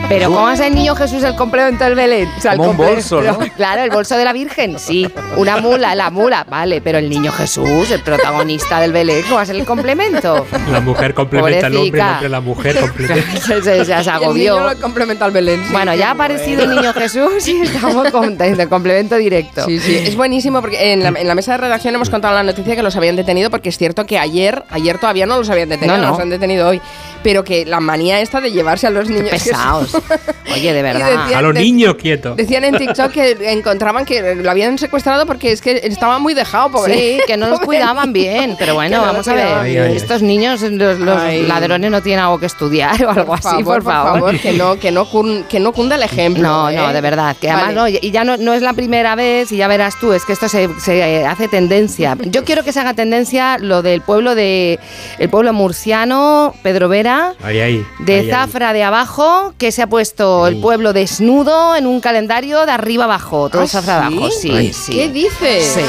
Pero 0.08 0.30
¿cómo 0.30 0.48
es 0.48 0.58
el 0.60 0.74
niño 0.74 0.94
Jesús 0.94 1.22
el 1.22 1.34
complemento 1.36 1.84
del 1.84 1.94
Belén? 1.94 2.28
O 2.38 2.40
sea, 2.40 2.52
el 2.52 2.58
Como 2.58 2.70
un 2.70 2.76
complemento- 2.78 3.16
bolso, 3.16 3.40
¿no? 3.40 3.46
Claro, 3.56 3.82
el 3.82 3.90
bolso 3.90 4.16
de 4.16 4.24
la 4.24 4.32
Virgen, 4.32 4.78
sí. 4.78 5.06
Una 5.36 5.58
mula, 5.58 5.94
la 5.94 6.10
mula, 6.10 6.46
vale. 6.48 6.80
Pero 6.80 6.96
el 6.98 7.10
niño 7.10 7.30
Jesús, 7.30 7.90
el 7.90 8.00
protagonista 8.02 8.80
del 8.80 8.92
Belén, 8.92 9.22
¿cómo 9.24 9.36
va 9.36 9.42
a 9.42 9.46
ser 9.46 9.56
el 9.56 9.66
complemento? 9.66 10.46
La 10.70 10.80
mujer 10.80 11.12
complementa 11.12 11.66
al 11.66 11.76
hombre, 11.76 12.00
el 12.00 12.06
hombre 12.08 12.28
la 12.30 12.40
mujer 12.40 12.80
complementa. 12.80 13.36
se, 13.40 13.62
se- 13.62 13.84
se 13.84 13.92
el 13.92 14.08
agobió. 14.08 14.54
niño 14.58 14.70
lo 14.74 14.80
complementa 14.80 15.26
al 15.26 15.30
Belén. 15.32 15.62
sí, 15.66 15.72
Bueno, 15.72 15.94
ya 15.94 16.08
ha 16.08 16.12
aparecido 16.12 16.62
el 16.62 16.70
niño 16.74 16.92
Jesús 16.94 17.46
y 17.46 17.60
estamos 17.60 18.10
con 18.10 18.38
de 18.38 18.66
complemento 18.68 19.16
directo. 19.16 19.66
Sí, 19.66 19.78
sí, 19.78 19.94
es 19.96 20.16
buenísimo 20.16 20.60
porque 20.62 20.92
en 20.94 21.02
la, 21.02 21.08
en 21.20 21.28
la 21.28 21.34
mesa 21.34 21.52
de 21.52 21.58
redacción 21.58 21.94
hemos 21.94 22.08
contado 22.08 22.34
la 22.34 22.42
noticia 22.44 22.74
que 22.74 22.82
los 22.82 22.96
habían 22.96 23.16
detenido 23.16 23.50
porque 23.50 23.68
es 23.68 23.76
cierto 23.76 24.06
que 24.06 24.18
ayer, 24.18 24.62
ayer 24.70 24.96
todavía 24.98 25.26
no 25.26 25.36
los 25.36 25.50
habían 25.50 25.68
detenido, 25.68 25.96
No, 25.98 26.02
no. 26.04 26.10
los 26.12 26.18
han 26.20 26.30
detenido 26.30 26.68
hoy, 26.68 26.80
pero 27.22 27.44
que 27.44 27.64
la 27.66 27.80
manía 27.80 28.20
esta 28.20 28.40
de 28.40 28.52
llevarse 28.52 28.86
a 28.86 28.90
los 28.90 29.08
niños 29.08 29.28
pesados. 29.30 29.96
Oye, 30.52 30.72
de 30.72 30.82
verdad. 30.82 31.10
decían- 31.24 31.38
A 31.38 31.42
los 31.42 31.54
niños 31.54 31.94
quietos. 31.96 32.36
Decían 32.36 32.64
en 32.64 32.74
TikTok 32.78 33.10
que 33.12 33.52
encontraban 33.52 34.04
que 34.04 34.34
lo 34.36 34.50
habían 34.50 34.78
secuestrado 34.78 35.26
porque 35.26 35.52
es 35.52 35.60
que 35.60 35.80
estaba 35.84 36.18
muy 36.18 36.34
dejado, 36.34 36.70
pobre. 36.70 36.94
Sí, 36.94 37.20
que 37.26 37.36
no 37.36 37.48
los 37.48 37.60
cuidaban 37.68 38.12
bien, 38.12 38.56
pero 38.58 38.74
bueno, 38.74 38.98
no 38.98 39.02
vamos 39.02 39.28
a 39.28 39.34
ver. 39.34 39.66
Estos 39.96 40.22
niños, 40.22 40.62
los, 40.62 40.98
ladrones 41.00 41.90
no 41.90 42.02
tienen 42.02 42.24
algo 42.24 42.38
que 42.38 42.46
estudiar 42.46 43.02
o 43.04 43.10
algo 43.10 43.34
así, 43.34 43.62
por 43.62 43.78
por 43.78 43.82
favor. 43.84 44.12
favor, 44.20 44.38
que 44.40 44.52
no, 44.52 44.78
que 44.78 44.90
no, 44.90 45.04
cun- 45.06 45.44
que 45.48 45.60
no 45.60 45.72
cunda 45.72 45.96
el 45.96 46.02
ejemplo. 46.02 46.42
No, 46.42 46.70
¿eh? 46.70 46.76
no, 46.76 46.92
de 46.92 47.00
verdad. 47.00 47.36
Que 47.40 47.50
además 47.50 47.74
no, 47.74 47.88
y 47.88 48.10
ya 48.10 48.24
no, 48.24 48.36
no 48.36 48.54
es 48.54 48.62
la 48.62 48.72
primera 48.72 49.14
vez, 49.14 49.52
y 49.52 49.56
ya 49.58 49.68
verás 49.68 49.98
tú, 50.00 50.12
es 50.12 50.24
que 50.24 50.32
esto 50.32 50.48
se, 50.48 50.68
se 50.80 51.24
hace 51.26 51.48
tendencia. 51.48 52.16
Yo 52.26 52.44
quiero 52.44 52.64
que 52.64 52.72
se 52.72 52.80
haga 52.80 52.94
tendencia 52.94 53.58
lo 53.58 53.82
del 53.82 54.00
pueblo 54.02 54.34
de 54.34 54.78
el 55.18 55.28
pueblo 55.28 55.52
murciano, 55.52 56.54
Pedro 56.62 56.88
Vera. 56.88 57.07
Ahí, 57.42 57.60
ahí. 57.60 57.86
De 58.00 58.14
ahí, 58.14 58.20
ahí. 58.20 58.30
Zafra 58.30 58.72
de 58.72 58.84
abajo, 58.84 59.54
que 59.58 59.72
se 59.72 59.82
ha 59.82 59.86
puesto 59.86 60.46
el 60.46 60.60
pueblo 60.60 60.92
desnudo 60.92 61.74
en 61.76 61.86
un 61.86 62.00
calendario 62.00 62.64
de 62.66 62.72
arriba 62.72 63.04
abajo, 63.04 63.48
todo 63.48 63.62
¿Ah, 63.62 63.68
Zafra 63.68 64.08
sí? 64.08 64.16
abajo, 64.16 64.30
sí. 64.30 64.92
¿Qué 64.92 65.08
dices? 65.08 65.64
Sí. 65.74 65.80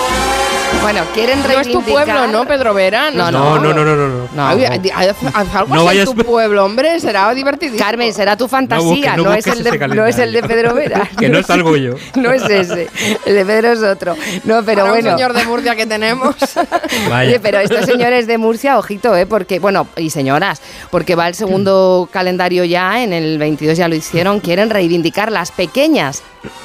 bueno, 0.81 1.01
quieren 1.13 1.39
No 1.41 1.49
es 1.49 1.67
tu 1.67 1.79
reivindicar... 1.81 2.05
pueblo, 2.05 2.27
¿no, 2.27 2.45
Pedro 2.47 2.73
Vera? 2.73 3.11
No, 3.11 3.29
No, 3.31 3.59
no, 3.59 3.73
no, 3.73 3.83
no, 3.83 3.95
no. 3.95 4.27
no. 4.33 4.47
Haz, 4.47 5.15
haz 5.33 5.55
algo 5.55 5.75
No 5.75 5.85
vayas- 5.85 6.07
en 6.09 6.15
tu 6.15 6.23
pueblo, 6.23 6.63
hombre, 6.65 6.99
será 6.99 7.33
divertidísimo. 7.33 7.83
Carmen, 7.83 8.13
será 8.13 8.37
tu 8.37 8.47
fantasía, 8.47 9.17
No 9.17 9.23
no, 9.23 9.31
busques- 9.31 9.45
no 9.47 9.51
es 9.53 9.57
el 9.57 9.63
de, 9.63 9.87
no 9.95 10.05
es 10.05 10.17
el 10.19 10.33
de. 10.33 10.43
Pedro 10.43 10.73
Vera. 10.73 11.07
Que 11.19 11.29
no 11.29 11.43
salgo 11.43 11.75
yo. 11.75 11.93
No 12.15 12.31
es 12.31 12.43
ese, 12.43 12.87
el 13.25 13.35
de 13.35 13.45
Pedro 13.45 13.71
es 13.73 13.81
otro. 13.83 14.15
No, 14.45 14.63
pero 14.63 14.81
Para 14.81 14.89
bueno. 14.91 15.09
un 15.11 15.15
señor 15.17 15.33
de 15.33 15.43
Murcia 15.45 15.75
que 15.75 15.85
tenemos. 15.85 16.35
Vaya. 17.09 17.39
Pero 17.41 17.59
estos 17.59 17.85
señores 17.85 18.27
de 18.27 18.37
Murcia, 18.37 18.77
ojito, 18.77 19.15
¿eh? 19.15 19.25
Porque, 19.25 19.59
bueno, 19.59 19.87
y 19.97 20.09
señoras, 20.09 20.61
porque 20.91 21.15
va 21.15 21.27
el 21.27 21.35
segundo 21.35 22.07
calendario 22.11 22.63
ya, 22.63 23.03
en 23.03 23.13
el 23.13 23.37
22 23.37 23.77
ya 23.77 23.87
lo 23.87 23.95
hicieron, 23.95 24.39
quieren 24.39 24.69
reivindicar 24.69 25.31
las 25.31 25.51
pequeñas 25.51 26.21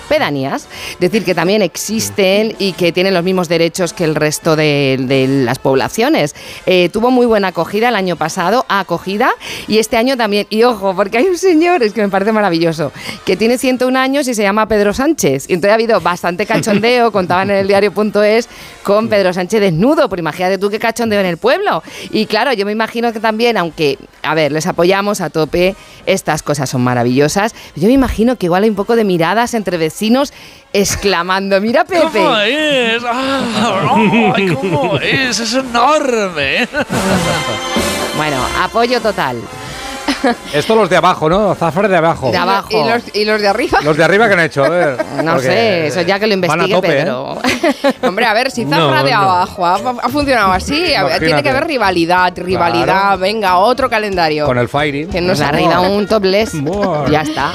pedanías, 0.09 0.69
decir 1.01 1.25
que 1.25 1.35
también 1.35 1.63
existen 1.63 2.55
y 2.59 2.73
que 2.75 2.93
tienen 2.93 3.15
los 3.15 3.25
mismos 3.25 3.49
derechos 3.49 3.93
que 3.95 4.05
el 4.05 4.15
resto 4.15 4.57
de, 4.57 4.97
de 5.01 5.27
las 5.29 5.59
poblaciones. 5.59 6.35
Eh, 6.67 6.89
tuvo 6.91 7.11
muy 7.11 7.27
buena 7.27 7.49
acogida 7.49 7.89
el 7.89 7.97
año 7.97 8.17
pasado, 8.17 8.67
acogida, 8.69 9.33
y 9.67 9.79
este 9.79 9.97
año 9.97 10.17
también. 10.17 10.47
Y 10.51 10.63
ojo, 10.65 10.95
porque 10.95 11.19
hay 11.19 11.27
un 11.27 11.39
señor, 11.39 11.83
es 11.83 11.93
que 11.93 12.03
me 12.03 12.09
parece 12.09 12.33
maravilloso, 12.33 12.93
que 13.25 13.37
tiene 13.37 13.59
101 13.59 13.99
años 13.99 14.29
y 14.29 14.35
se 14.35 14.43
llama 14.43 14.67
Pedro 14.69 14.93
Sánchez. 14.93 15.49
Y 15.49 15.55
entonces 15.55 15.73
ha 15.73 15.75
habido 15.75 16.01
bastante 16.01 16.47
cachondeo, 16.47 17.13
contaban 17.13 17.51
en 17.51 17.57
el 17.57 17.69
diario.es, 17.69 18.49
con 18.83 19.09
Pedro 19.09 19.33
Sánchez 19.33 19.61
desnudo, 19.61 20.09
pero 20.09 20.21
imagínate 20.21 20.59
tú 20.59 20.71
qué 20.71 20.79
cachondeo 20.79 21.21
en 21.21 21.27
el 21.27 21.37
pueblo. 21.37 21.83
Y 22.11 22.27
claro, 22.27 22.53
yo 22.53 22.67
me 22.67 22.73
imagino 22.73 23.13
que 23.13 23.21
también, 23.21 23.57
aunque, 23.57 23.99
a 24.25 24.35
ver, 24.35 24.53
les 24.53 24.67
apoyamos 24.67 25.21
a 25.21 25.31
tope, 25.31 25.77
estas 26.07 26.43
cosas 26.43 26.71
son 26.71 26.83
maravillosas, 26.83 27.55
yo 27.77 27.87
me 27.89 27.93
imagino 27.95 28.37
que 28.37 28.47
igual 28.47 28.65
hay 28.65 28.71
un 28.71 28.77
poco 28.77 28.97
de 28.97 29.05
miradas 29.05 29.55
entre 29.55 29.77
vecinos 29.77 30.33
exclamando, 30.73 31.61
mira 31.61 31.85
Pepe. 31.87 32.03
¿Cómo 32.13 32.37
es? 32.39 33.03
¡Ah! 33.07 34.33
¡Ay, 34.37 34.49
cómo 34.49 34.99
es! 34.99 35.39
¡Es 35.41 35.55
enorme! 35.55 36.69
Bueno, 38.17 38.37
apoyo 38.63 39.01
total. 39.01 39.37
Esto 40.55 40.75
los 40.75 40.89
de 40.91 40.97
abajo, 40.97 41.29
¿no? 41.29 41.55
Zafra 41.55 41.89
de 41.89 41.97
abajo. 41.97 42.31
De 42.31 42.37
abajo. 42.37 42.69
¿Y 42.71 42.89
los, 42.89 43.03
y 43.15 43.25
los 43.25 43.41
de 43.41 43.49
arriba? 43.49 43.79
Los 43.83 43.97
de 43.97 44.05
arriba 44.05 44.27
que 44.29 44.35
han 44.35 44.41
hecho, 44.41 44.65
a 44.65 44.69
ver. 44.69 45.05
No 45.25 45.33
porque 45.33 45.47
sé, 45.49 45.87
eso 45.89 46.03
ya 46.03 46.19
que 46.19 46.27
lo 46.27 46.37
van 46.47 46.61
a 46.61 46.65
investigue 46.65 46.75
tope, 46.75 46.89
¿eh? 46.89 47.03
Pedro. 47.05 47.39
Hombre, 48.09 48.27
a 48.27 48.35
ver, 48.35 48.51
si 48.51 48.65
Zafra 48.65 48.79
No, 49.01 49.05
de 49.05 49.11
no. 49.13 49.17
abajo 49.19 49.67
ha, 49.67 49.75
ha 49.75 50.09
funcionado 50.09 50.53
así, 50.53 50.85
tiene 51.21 51.43
que 51.43 51.51
haber 51.51 51.67
rivalidad, 51.67 52.33
rivalidad, 52.37 52.85
Claro. 52.85 53.19
venga, 53.19 53.59
otro 53.59 53.89
calendario. 53.89 54.47
Con 54.47 54.59
el 54.59 54.69
Fairy. 54.69 55.07
Que 55.07 55.21
no 55.21 55.29
Nos 55.29 55.41
arriba 55.41 55.81
un 55.81 56.07
topless. 56.07 56.53
Ya 57.11 57.23
está. 57.23 57.53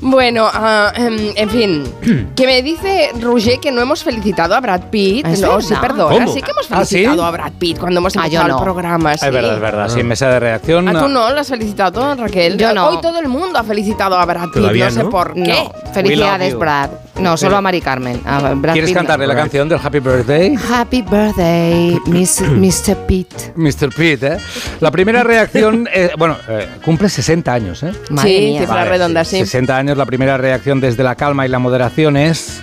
Bueno, 0.00 0.48
ah, 0.52 0.92
em, 0.94 1.32
en 1.34 1.50
fin, 1.50 2.32
que 2.36 2.46
me 2.46 2.62
dice 2.62 3.10
Roger 3.20 3.58
que 3.60 3.70
no 3.72 3.80
hemos 3.80 4.02
felicitado 4.04 4.54
a 4.54 4.60
Brad 4.60 4.82
Pitt. 4.90 5.26
¿Es 5.26 5.40
no, 5.40 5.60
sí, 5.60 5.74
perdona, 5.80 6.14
¿Cómo? 6.16 6.32
sí 6.32 6.42
que 6.42 6.50
hemos 6.50 6.66
¿Ah, 6.70 6.84
sí? 6.84 6.96
felicitado 6.96 7.24
a 7.24 7.30
Brad 7.30 7.52
Pitt 7.58 7.78
cuando 7.78 8.00
hemos 8.00 8.16
Ah, 8.16 8.26
yo 8.28 8.40
empezado 8.40 8.48
no. 8.48 8.58
el 8.58 8.62
programa. 8.64 9.16
Sí. 9.16 9.26
Es 9.26 9.32
verdad, 9.32 9.54
es 9.54 9.60
verdad. 9.60 9.88
Sí, 9.88 10.00
en 10.00 10.08
mesa 10.08 10.28
de 10.28 10.40
reacción. 10.40 10.88
¿A 10.88 11.00
tú 11.00 11.08
no 11.08 11.30
lo 11.30 11.40
has 11.40 11.48
felicitado, 11.48 11.97
Raquel? 12.16 12.56
Yo 12.58 12.72
no. 12.74 12.88
Hoy 12.88 12.98
todo 13.00 13.18
el 13.20 13.28
mundo 13.28 13.58
ha 13.58 13.64
felicitado 13.64 14.18
a 14.18 14.24
Brad 14.24 14.44
Pitt, 14.44 14.52
Todavía 14.54 14.86
no 14.86 14.90
sé 14.90 15.02
no. 15.04 15.10
por 15.10 15.34
qué. 15.34 15.40
No, 15.40 15.72
felicidades. 15.92 16.58
Brad. 16.58 16.90
No, 17.20 17.36
solo 17.36 17.56
a 17.56 17.60
Mari 17.60 17.80
Carmen. 17.80 18.20
A 18.24 18.54
Brad 18.54 18.72
¿Quieres 18.74 18.90
Pitt 18.90 18.94
no. 18.96 19.00
cantarle 19.00 19.26
la 19.26 19.34
canción 19.34 19.68
del 19.68 19.80
Happy 19.82 19.98
Birthday? 19.98 20.54
Happy 20.70 21.02
birthday, 21.02 21.98
Miss- 22.06 22.40
Mr. 22.88 22.96
Pitt. 23.06 23.32
Mr. 23.56 23.88
Pitt, 23.94 24.22
¿eh? 24.22 24.38
La 24.80 24.90
primera 24.90 25.22
reacción, 25.24 25.88
eh, 25.94 26.10
bueno, 26.16 26.36
eh, 26.48 26.68
cumple 26.84 27.08
60 27.08 27.52
años, 27.52 27.82
¿eh? 27.82 27.92
Madre 28.10 28.28
sí, 28.30 28.44
mía. 28.46 28.60
cifra 28.60 28.74
Vale, 28.76 28.90
redonda, 28.90 29.24
sí. 29.24 29.38
60 29.38 29.76
años, 29.76 29.96
la 29.98 30.06
primera 30.06 30.36
reacción 30.38 30.80
desde 30.80 31.02
la 31.02 31.14
calma 31.16 31.44
y 31.44 31.48
la 31.48 31.58
moderación 31.58 32.16
es... 32.16 32.62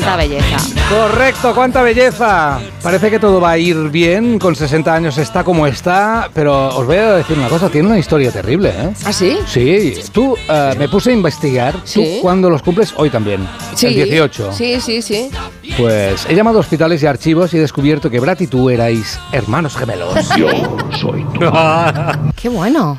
Cuánta 0.00 0.16
belleza. 0.16 0.56
Correcto, 0.88 1.54
cuánta 1.54 1.82
belleza. 1.82 2.58
Parece 2.82 3.10
que 3.10 3.18
todo 3.18 3.38
va 3.38 3.50
a 3.50 3.58
ir 3.58 3.76
bien, 3.90 4.38
con 4.38 4.56
60 4.56 4.94
años 4.94 5.18
está 5.18 5.44
como 5.44 5.66
está, 5.66 6.30
pero 6.32 6.68
os 6.68 6.86
voy 6.86 6.96
a 6.96 7.12
decir 7.16 7.36
una 7.36 7.48
cosa, 7.48 7.68
tiene 7.68 7.88
una 7.88 7.98
historia 7.98 8.32
terrible, 8.32 8.70
¿eh? 8.70 8.90
¿Ah, 9.04 9.12
sí? 9.12 9.38
Sí, 9.46 9.94
tú 10.10 10.34
eh, 10.48 10.74
me 10.78 10.88
puse 10.88 11.10
a 11.10 11.12
investigar, 11.12 11.74
Sí. 11.84 12.02
tú 12.16 12.22
cuando 12.22 12.48
los 12.48 12.62
cumples 12.62 12.94
hoy 12.96 13.10
también, 13.10 13.46
Sí. 13.74 13.88
el 13.88 13.94
18. 13.94 14.52
Sí, 14.54 14.80
sí, 14.80 15.02
sí. 15.02 15.30
Pues 15.76 16.24
he 16.30 16.34
llamado 16.34 16.56
a 16.56 16.60
hospitales 16.60 17.02
y 17.02 17.06
archivos 17.06 17.52
y 17.52 17.58
he 17.58 17.60
descubierto 17.60 18.08
que 18.08 18.20
Brad 18.20 18.40
y 18.40 18.46
tú 18.46 18.70
erais 18.70 19.20
hermanos 19.32 19.76
gemelos. 19.76 20.14
soy 20.98 21.24
tú. 21.34 21.40
Qué 22.40 22.48
bueno. 22.48 22.98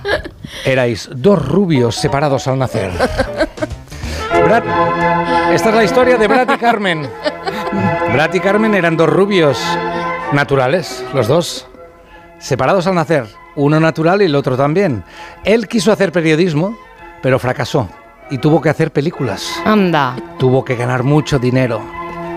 Erais 0.64 1.10
dos 1.16 1.44
rubios 1.44 1.96
separados 1.96 2.48
al 2.48 2.60
nacer. 2.60 2.92
Brad, 4.44 4.64
esta 5.54 5.70
es 5.70 5.76
la 5.76 5.84
historia 5.84 6.18
de 6.18 6.28
Brad 6.28 6.54
y 6.54 6.58
Carmen. 6.58 7.08
Brad 8.14 8.34
y 8.34 8.40
Carmen 8.40 8.74
eran 8.76 8.98
dos 8.98 9.10
rubios 9.10 9.60
naturales, 10.34 11.04
los 11.14 11.28
dos, 11.28 11.68
separados 12.40 12.88
al 12.88 12.96
nacer, 12.96 13.28
uno 13.56 13.80
natural 13.80 14.22
y 14.22 14.26
el 14.26 14.36
otro 14.36 14.58
también. 14.58 15.04
Él 15.44 15.68
quiso 15.68 15.92
hacer 15.92 16.12
periodismo, 16.12 16.78
pero 17.22 17.40
fracasó 17.40 17.88
y 18.30 18.38
tuvo 18.38 18.62
que 18.62 18.70
hacer 18.70 18.92
películas. 18.92 19.62
Anda. 19.66 20.16
Tuvo 20.40 20.66
que 20.66 20.76
ganar 20.76 21.04
mucho 21.04 21.38
dinero, 21.38 21.82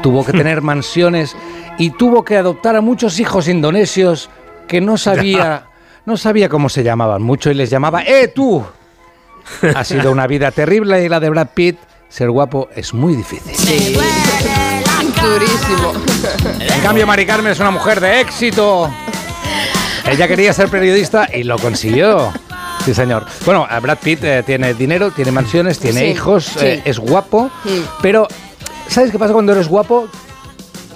tuvo 0.03 0.25
que 0.25 0.33
tener 0.33 0.61
mansiones 0.63 1.37
y 1.79 1.91
tuvo 1.91 2.25
que 2.25 2.37
adoptar 2.37 2.77
a 2.77 2.81
muchos 2.81 3.19
hijos 3.19 3.49
indonesios 3.49 4.29
que 4.69 4.81
no 4.81 4.97
sabía, 4.97 5.67
no 6.07 6.17
sabía 6.17 6.49
cómo 6.49 6.69
se 6.69 6.83
llamaban 6.83 7.23
mucho 7.23 7.51
y 7.51 7.55
les 7.55 7.71
llamaba 7.71 8.03
¡Eh, 8.03 8.29
tú! 8.29 8.65
Ha 9.75 9.85
sido 9.85 10.11
una 10.11 10.27
vida 10.27 10.51
terrible 10.51 11.05
y 11.05 11.09
la 11.09 11.21
de 11.21 11.31
Brad 11.31 11.49
Pitt. 11.55 11.79
Ser 12.15 12.31
guapo 12.31 12.69
es 12.77 12.95
muy 12.95 13.17
difícil. 13.17 13.99
Durísimo. 15.21 15.93
En 16.61 16.81
cambio, 16.83 17.09
Mari 17.09 17.27
Carmen 17.27 17.51
es 17.51 17.59
una 17.59 17.73
mujer 17.73 17.99
de 18.01 18.21
éxito. 18.21 18.89
Ella 20.09 20.29
quería 20.29 20.53
ser 20.53 20.69
periodista 20.69 21.27
y 21.35 21.43
lo 21.43 21.59
consiguió. 21.59 22.33
Sí, 22.85 22.95
señor. 22.95 23.27
Bueno, 23.45 23.67
Brad 23.83 23.99
Pitt 23.99 24.23
eh, 24.23 24.43
tiene 24.47 24.75
dinero, 24.75 25.11
tiene 25.11 25.33
mansiones, 25.33 25.81
tiene 25.81 26.01
Sí, 26.03 26.07
hijos, 26.07 26.45
sí. 26.45 26.59
eh, 26.67 26.83
es 26.85 27.01
guapo, 27.01 27.51
pero 28.01 28.29
¿sabes 28.89 29.11
qué 29.11 29.19
pasa 29.19 29.33
cuando 29.33 29.53
eres 29.53 29.67
guapo? 29.67 30.07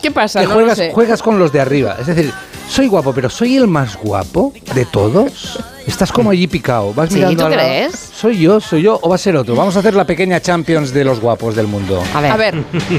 ¿Qué 0.00 0.12
pasa? 0.12 0.40
que 0.40 0.46
No 0.46 0.50
lo 0.52 0.58
juegas, 0.60 0.78
sé. 0.78 0.92
juegas 0.92 1.22
con 1.22 1.38
los 1.40 1.50
de 1.50 1.60
arriba. 1.60 1.96
Es 1.98 2.06
decir, 2.06 2.32
soy 2.68 2.86
guapo, 2.86 3.12
pero 3.12 3.28
¿soy 3.28 3.56
el 3.56 3.66
más 3.66 3.96
guapo 3.96 4.52
de 4.74 4.84
todos? 4.84 5.58
Estás 5.88 6.12
como 6.12 6.30
allí 6.30 6.46
picado. 6.46 6.92
Vas 6.92 7.08
Sí, 7.08 7.16
mirando 7.16 7.46
¿tú 7.48 7.52
crees? 7.54 7.92
¿Soy 8.14 8.38
yo? 8.38 8.60
¿Soy 8.60 8.82
yo? 8.82 8.98
¿O 9.02 9.08
va 9.08 9.14
a 9.14 9.18
ser 9.18 9.34
otro? 9.36 9.56
Vamos 9.56 9.74
a 9.76 9.80
hacer 9.80 9.94
la 9.94 10.04
pequeña 10.04 10.38
Champions 10.40 10.92
de 10.92 11.02
los 11.02 11.18
guapos 11.18 11.56
del 11.56 11.66
mundo. 11.66 12.02
A 12.14 12.20
ver. 12.20 12.30
A 12.32 12.36
ver, 12.36 12.54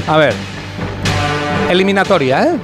A 0.08 0.16
ver. 0.16 0.34
Eliminatoria, 1.70 2.42
¿eh? 2.44 2.56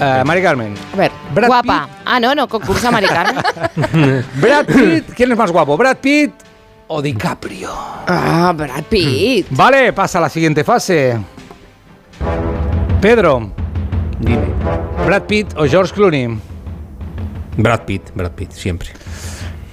Eh, 0.00 0.22
Mari 0.24 0.42
Carmen. 0.42 0.74
a 0.92 0.96
ver. 0.96 1.12
Brad 1.34 1.46
Guapa. 1.48 1.88
Ah, 2.04 2.18
no, 2.20 2.34
no, 2.34 2.48
concursa 2.48 2.90
Mari 2.90 3.06
Carmen. 3.06 3.36
Pitt. 3.74 4.24
Brad 4.40 4.66
Pitt. 4.66 5.12
¿Quién 5.14 5.32
es 5.32 5.38
más 5.38 5.50
guapo? 5.52 5.76
¿Brad 5.76 5.96
Pitt 5.98 6.32
o 6.88 7.00
DiCaprio? 7.00 7.70
Ah, 8.06 8.52
Brad 8.56 8.82
Pitt. 8.84 9.46
Vale, 9.50 9.92
pasa 9.92 10.18
a 10.18 10.22
la 10.22 10.28
siguiente 10.28 10.64
fase. 10.64 11.16
Pedro, 13.00 13.50
Dime. 14.18 14.46
¿Brad 15.06 15.22
Pitt 15.22 15.54
o 15.56 15.64
George 15.66 15.94
Clooney? 15.94 16.38
Brad 17.58 17.84
Pitt, 17.86 18.12
Brad 18.14 18.32
Pitt, 18.32 18.52
siempre. 18.52 18.90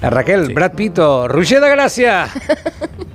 Raquel, 0.02 0.54
¿Brad 0.54 0.74
Pitt 0.74 1.00
o 1.00 1.28
Roger 1.28 1.62
de 1.62 1.70
Gracia? 1.70 2.28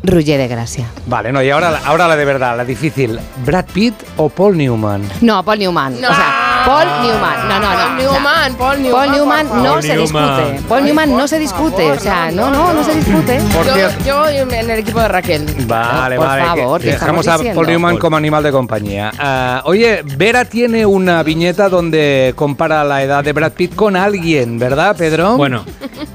Rulle 0.02 0.38
de 0.38 0.48
gracia. 0.48 0.86
Vale, 1.06 1.30
no, 1.30 1.42
y 1.42 1.50
ahora, 1.50 1.70
la- 1.70 1.80
ahora 1.84 2.08
la 2.08 2.16
de 2.16 2.24
verdad, 2.24 2.56
la 2.56 2.64
difícil. 2.64 3.20
¿Brad 3.44 3.66
Pitt 3.72 3.94
o 4.16 4.30
Paul 4.30 4.56
Newman? 4.56 5.02
No, 5.20 5.44
Paul 5.44 5.58
Newman. 5.58 6.00
No. 6.00 6.08
O 6.08 6.14
sea, 6.14 6.62
Paul 6.64 6.86
Newman. 7.02 7.48
No, 7.48 7.60
no, 7.60 7.70
no. 7.70 7.76
Paul 7.76 7.96
Newman, 7.98 8.54
Paul 8.56 8.82
Newman. 8.82 8.92
Paul 8.92 9.12
Newman 9.12 9.46
por 9.48 9.56
no 9.58 9.82
se 9.82 9.94
Newman. 9.96 10.36
discute. 10.46 10.68
Paul 10.68 10.84
Newman 10.84 11.16
no 11.16 11.28
se 11.28 11.38
discute. 11.38 11.90
O 11.92 12.00
sea, 12.00 12.30
no, 12.30 12.50
no, 12.50 12.72
no 12.72 12.82
se 12.82 12.94
discute. 12.94 13.40
Por 13.54 13.66
Yo, 13.66 13.88
yo 14.06 14.28
en 14.50 14.70
el 14.70 14.78
equipo 14.78 15.00
de 15.00 15.08
Raquel. 15.08 15.44
Vale, 15.66 16.16
Por 16.16 16.26
vale. 16.26 16.42
que 16.42 16.48
favor, 16.48 16.80
¿qué 16.80 16.86
dejamos 16.92 17.20
estamos 17.20 17.28
a 17.28 17.32
diciendo? 17.36 17.60
Paul 17.60 17.66
Newman 17.66 17.96
como 17.98 18.16
animal 18.16 18.42
de 18.42 18.52
compañía. 18.52 19.12
Ah, 19.18 19.60
oye, 19.66 20.00
Vera 20.16 20.46
tiene 20.46 20.86
una 20.86 21.22
viñeta 21.22 21.68
donde 21.68 22.32
compara 22.36 22.84
la 22.84 23.02
edad 23.02 23.22
de 23.22 23.32
Brad 23.34 23.52
Pitt 23.52 23.74
con 23.74 23.96
alguien, 23.96 24.58
¿verdad, 24.58 24.96
Pedro? 24.96 25.36
Bueno, 25.36 25.64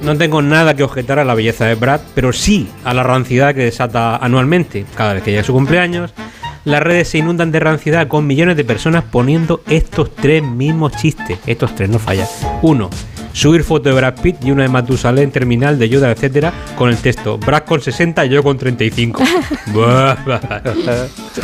no 0.01 0.17
tengo 0.17 0.41
nada 0.41 0.54
que 0.55 0.83
objetar 0.83 1.19
a 1.19 1.25
la 1.25 1.35
belleza 1.35 1.65
de 1.65 1.75
Brad, 1.75 1.99
pero 2.15 2.31
sí 2.31 2.69
a 2.85 2.93
la 2.93 3.03
ranciedad 3.03 3.53
que 3.53 3.65
desata 3.65 4.15
anualmente. 4.15 4.85
Cada 4.95 5.13
vez 5.13 5.23
que 5.23 5.31
llega 5.31 5.43
su 5.43 5.51
cumpleaños, 5.51 6.13
las 6.63 6.81
redes 6.81 7.09
se 7.09 7.17
inundan 7.17 7.51
de 7.51 7.59
ranciedad 7.59 8.07
con 8.07 8.25
millones 8.25 8.55
de 8.55 8.63
personas 8.63 9.03
poniendo 9.03 9.61
estos 9.67 10.15
tres 10.15 10.41
mismos 10.41 10.93
chistes. 10.93 11.39
Estos 11.45 11.75
tres 11.75 11.89
no 11.89 11.99
fallan. 11.99 12.27
Uno. 12.61 12.89
Subir 13.33 13.65
foto 13.65 13.89
de 13.89 13.95
Brad 13.95 14.15
Pitt 14.21 14.37
y 14.45 14.51
una 14.51 14.63
de 14.63 14.69
Matusalén, 14.69 15.29
terminal 15.29 15.77
de 15.77 15.89
Yoda, 15.89 16.09
etcétera, 16.09 16.53
con 16.77 16.89
el 16.89 16.95
texto 16.95 17.37
Brad 17.37 17.65
con 17.65 17.81
60 17.81 18.25
y 18.25 18.29
yo 18.29 18.41
con 18.41 18.57
35. 18.57 19.21
Buah, 19.73 20.15
buah. 20.25 20.39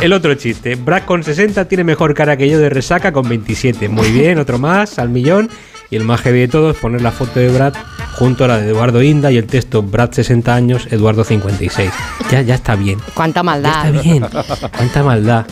el 0.00 0.12
otro 0.14 0.34
chiste, 0.36 0.74
Brad 0.76 1.02
con 1.02 1.22
60 1.22 1.66
tiene 1.68 1.84
mejor 1.84 2.14
cara 2.14 2.38
que 2.38 2.48
yo 2.48 2.58
de 2.58 2.70
resaca 2.70 3.12
con 3.12 3.28
27. 3.28 3.90
Muy 3.90 4.10
bien, 4.10 4.38
otro 4.38 4.58
más, 4.58 4.98
al 4.98 5.10
millón. 5.10 5.50
Y 5.92 5.96
el 5.96 6.04
más 6.04 6.22
heavy 6.22 6.40
de 6.40 6.48
todo 6.48 6.70
es 6.70 6.78
poner 6.78 7.02
la 7.02 7.12
foto 7.12 7.38
de 7.38 7.50
Brad 7.50 7.74
junto 8.14 8.46
a 8.46 8.48
la 8.48 8.56
de 8.56 8.70
Eduardo 8.70 9.02
Inda 9.02 9.30
y 9.30 9.36
el 9.36 9.46
texto 9.46 9.82
Brad 9.82 10.10
60 10.12 10.54
años, 10.54 10.88
Eduardo 10.90 11.22
56. 11.22 11.90
Ya, 12.30 12.40
ya 12.40 12.54
está 12.54 12.76
bien. 12.76 12.98
Cuánta 13.12 13.40
Ya 13.40 13.42
maldad. 13.44 13.86
está 13.86 14.00
bien. 14.02 14.24
Cuánta 14.74 15.02
maldad. 15.02 15.46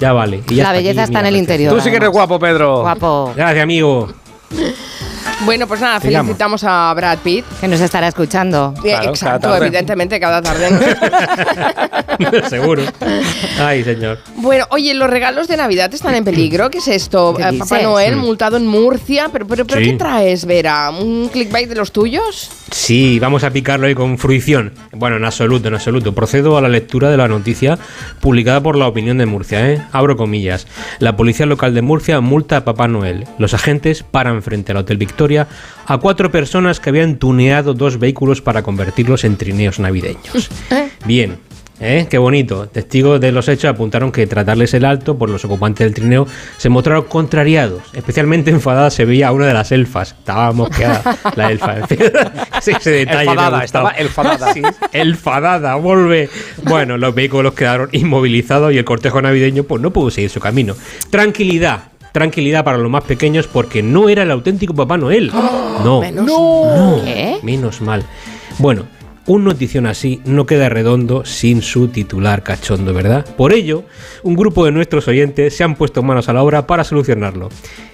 Ya 0.00 0.12
vale. 0.12 0.42
Y 0.50 0.56
ya 0.56 0.64
La 0.64 0.72
belleza 0.72 1.04
está 1.04 1.20
en 1.20 1.26
el 1.26 1.36
interior. 1.36 1.72
Tú 1.72 1.80
sí 1.80 1.90
que 1.90 1.96
eres 1.96 2.08
guapo, 2.10 2.40
Pedro. 2.40 2.80
Guapo. 2.80 3.32
Gracias, 3.36 3.62
amigo. 3.62 4.12
Bueno, 5.40 5.66
pues 5.66 5.80
nada, 5.80 6.00
Sigamos. 6.00 6.28
felicitamos 6.28 6.64
a 6.64 6.92
Brad 6.94 7.18
Pitt. 7.18 7.44
Que 7.60 7.68
nos 7.68 7.80
estará 7.80 8.08
escuchando. 8.08 8.72
Eh, 8.78 8.80
Claro, 8.90 9.10
Exacto, 9.10 9.48
cada 9.48 9.58
evidentemente, 9.58 10.18
cada 10.18 10.40
tarde. 10.40 10.96
Seguro. 12.48 12.82
Ay, 13.60 13.84
señor. 13.84 14.18
bueno, 14.36 14.66
oye, 14.70 14.94
los 14.94 15.10
regalos 15.10 15.46
de 15.48 15.56
Navidad 15.58 15.92
están 15.92 16.14
en 16.14 16.24
peligro. 16.24 16.70
¿Qué 16.70 16.78
es 16.78 16.88
esto? 16.88 17.34
¿Qué 17.36 17.42
Eh? 17.42 17.58
Papá 17.58 17.80
Noel 17.82 18.16
Mm. 18.16 18.20
multado 18.20 18.56
en 18.56 18.66
Murcia. 18.66 19.28
¿Pero, 19.32 19.46
pero, 19.46 19.66
pero 19.66 19.80
Sí. 19.80 19.90
qué 19.90 19.96
traes, 19.96 20.46
Vera? 20.46 20.90
¿Un 20.90 21.28
clickbait 21.28 21.68
de 21.68 21.74
los 21.74 21.92
tuyos? 21.92 22.48
Sí, 22.74 23.20
vamos 23.20 23.44
a 23.44 23.52
picarlo 23.52 23.86
ahí 23.86 23.94
con 23.94 24.18
fruición. 24.18 24.72
Bueno, 24.90 25.16
en 25.16 25.24
absoluto, 25.24 25.68
en 25.68 25.74
absoluto. 25.74 26.12
Procedo 26.12 26.58
a 26.58 26.60
la 26.60 26.68
lectura 26.68 27.08
de 27.08 27.16
la 27.16 27.28
noticia 27.28 27.78
publicada 28.20 28.60
por 28.60 28.74
la 28.74 28.88
opinión 28.88 29.16
de 29.16 29.26
Murcia, 29.26 29.70
¿eh? 29.70 29.80
Abro 29.92 30.16
comillas. 30.16 30.66
La 30.98 31.16
policía 31.16 31.46
local 31.46 31.72
de 31.72 31.82
Murcia 31.82 32.20
multa 32.20 32.56
a 32.56 32.64
Papá 32.64 32.88
Noel. 32.88 33.26
Los 33.38 33.54
agentes 33.54 34.02
paran 34.02 34.42
frente 34.42 34.72
al 34.72 34.78
Hotel 34.78 34.98
Victoria 34.98 35.46
a 35.86 35.98
cuatro 35.98 36.32
personas 36.32 36.80
que 36.80 36.90
habían 36.90 37.18
tuneado 37.18 37.74
dos 37.74 38.00
vehículos 38.00 38.42
para 38.42 38.64
convertirlos 38.64 39.22
en 39.22 39.36
trineos 39.36 39.78
navideños. 39.78 40.50
Bien. 41.06 41.38
¿Eh? 41.80 42.06
Qué 42.08 42.18
bonito. 42.18 42.68
Testigos 42.68 43.20
de 43.20 43.32
los 43.32 43.48
hechos 43.48 43.70
apuntaron 43.70 44.12
que 44.12 44.26
tratarles 44.26 44.74
el 44.74 44.84
alto 44.84 45.18
por 45.18 45.28
los 45.28 45.44
ocupantes 45.44 45.84
del 45.86 45.94
trineo 45.94 46.26
se 46.56 46.68
mostraron 46.68 47.04
contrariados. 47.04 47.82
Especialmente 47.92 48.50
enfadada 48.50 48.90
se 48.90 49.04
veía 49.04 49.28
a 49.28 49.32
una 49.32 49.46
de 49.46 49.54
las 49.54 49.72
elfas. 49.72 50.14
Estaba 50.18 50.52
mosqueada 50.52 51.02
la 51.34 51.50
elfa. 51.50 51.86
Sí, 51.88 51.96
ese 52.70 52.90
detalle 52.90 53.30
Enfadada, 53.30 53.64
estaba 53.64 53.90
enfadada. 53.98 54.52
Sí, 54.52 54.62
enfadada, 54.92 55.74
vuelve. 55.74 56.30
Bueno, 56.62 56.96
los 56.96 57.14
vehículos 57.14 57.54
quedaron 57.54 57.88
inmovilizados 57.92 58.72
y 58.72 58.78
el 58.78 58.84
cortejo 58.84 59.20
navideño 59.20 59.64
pues 59.64 59.82
no 59.82 59.90
pudo 59.92 60.10
seguir 60.10 60.30
su 60.30 60.40
camino. 60.40 60.74
Tranquilidad. 61.10 61.84
Tranquilidad 62.12 62.62
para 62.62 62.78
los 62.78 62.88
más 62.88 63.02
pequeños 63.02 63.48
porque 63.48 63.82
no 63.82 64.08
era 64.08 64.22
el 64.22 64.30
auténtico 64.30 64.74
Papá 64.74 64.96
Noel. 64.96 65.32
No, 65.84 66.00
menos 66.00 66.24
no, 66.24 67.00
¿Qué? 67.04 67.38
menos 67.42 67.80
mal. 67.80 68.04
Bueno, 68.58 68.84
un 69.26 69.44
notición 69.44 69.86
así 69.86 70.20
no 70.24 70.44
queda 70.46 70.68
redondo 70.68 71.24
sin 71.24 71.62
su 71.62 71.88
titular 71.88 72.42
cachondo, 72.42 72.92
¿verdad? 72.92 73.24
Por 73.36 73.52
ello, 73.52 73.84
un 74.22 74.36
grupo 74.36 74.64
de 74.64 74.72
nuestros 74.72 75.08
oyentes 75.08 75.56
se 75.56 75.64
han 75.64 75.76
puesto 75.76 76.02
manos 76.02 76.28
a 76.28 76.32
la 76.34 76.42
obra 76.42 76.66
para 76.66 76.84
solucionarlo. 76.84 77.48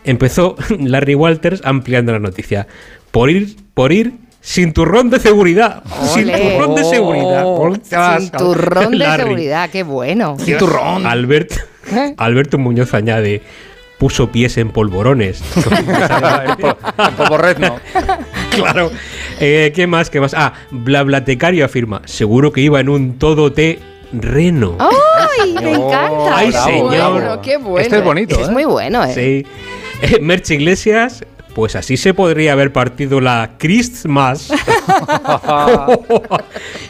Empezó 0.05 0.57
Larry 0.79 1.15
Walters 1.15 1.61
ampliando 1.65 2.13
la 2.13 2.19
noticia. 2.19 2.67
Por 3.11 3.31
ir, 3.31 3.57
por 3.75 3.93
ir 3.93 4.15
sin 4.41 4.73
turrón 4.73 5.11
de 5.11 5.21
seguridad. 5.21 5.83
Sin 6.15 6.27
turrón 6.33 6.75
de 6.75 6.85
seguridad. 6.85 7.43
Ponte 7.45 7.95
a- 7.97 8.19
Cinturrón 8.19 8.91
de 8.93 8.97
Larry. 8.99 9.23
seguridad, 9.25 9.71
qué 9.71 9.83
bueno. 9.83 10.37
Cinturrón. 10.39 11.07
Albert, 11.07 11.53
¿Eh? 11.93 12.15
Alberto 12.17 12.59
Muñoz 12.59 12.93
añade. 12.95 13.43
Puso 13.99 14.33
pies 14.33 14.57
en 14.57 14.71
polvorones. 14.71 15.43
En 16.99 17.15
polvorrezno. 17.17 17.77
claro. 18.57 18.91
Eh, 19.41 19.73
¿Qué 19.75 19.87
más? 19.87 20.11
¿Qué 20.11 20.21
más? 20.21 20.35
Ah, 20.35 20.53
Blablatecario 20.71 21.65
afirma. 21.65 22.03
Seguro 22.05 22.53
que 22.53 22.61
iba 22.61 22.81
en 22.81 22.89
un 22.89 23.19
todo 23.19 23.53
té 23.53 23.79
reno. 24.13 24.77
¡Ay, 24.79 25.53
me 25.63 25.73
encanta! 25.73 26.37
Ay, 26.37 26.47
Qué 26.47 26.53
señor. 26.59 27.13
bueno. 27.13 27.41
qué 27.43 27.57
bueno. 27.57 27.79
Este 27.79 27.99
es 27.99 28.05
bonito, 28.05 28.41
Es 28.41 28.49
¿eh? 28.49 28.53
muy 28.53 28.65
bueno, 28.65 29.05
¿eh? 29.05 29.15
Sí. 29.15 29.47
Eh, 30.03 30.19
Merche 30.23 30.55
Iglesias. 30.55 31.25
Pues 31.55 31.77
así 31.77 31.99
se 31.99 32.15
podría 32.15 32.53
haber 32.53 32.73
partido 32.73 33.21
la 33.21 33.51
Christmas. 33.59 34.51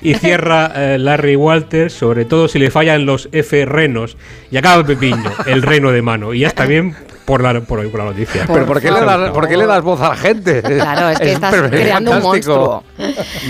y 0.02 0.14
cierra 0.14 0.70
eh, 0.76 0.98
Larry 0.98 1.34
Walters, 1.34 1.92
sobre 1.92 2.24
todo 2.24 2.46
si 2.46 2.58
le 2.58 2.70
fallan 2.70 3.06
los 3.06 3.28
F 3.32 3.64
renos. 3.64 4.16
Y 4.50 4.58
acaba 4.58 4.84
Pepiño, 4.84 5.32
el 5.46 5.62
reno 5.62 5.90
de 5.92 6.02
mano. 6.02 6.34
Y 6.34 6.40
ya 6.40 6.48
está 6.48 6.66
bien 6.66 6.94
por 7.24 7.42
la, 7.42 7.60
por, 7.60 7.88
por 7.90 8.00
la 8.00 8.06
noticia. 8.06 8.44
Pero 8.46 8.66
¿por 8.66 8.80
qué, 8.80 8.90
le 8.90 9.00
das, 9.00 9.30
por 9.30 9.48
qué 9.48 9.56
le 9.56 9.66
das 9.66 9.82
voz 9.82 10.00
a 10.00 10.10
la 10.10 10.16
gente? 10.16 10.62
Claro, 10.62 11.10
es 11.10 11.18
que 11.20 11.32
estás 11.32 11.54
creando 11.70 12.10
un 12.12 12.22
monstruo. 12.22 12.84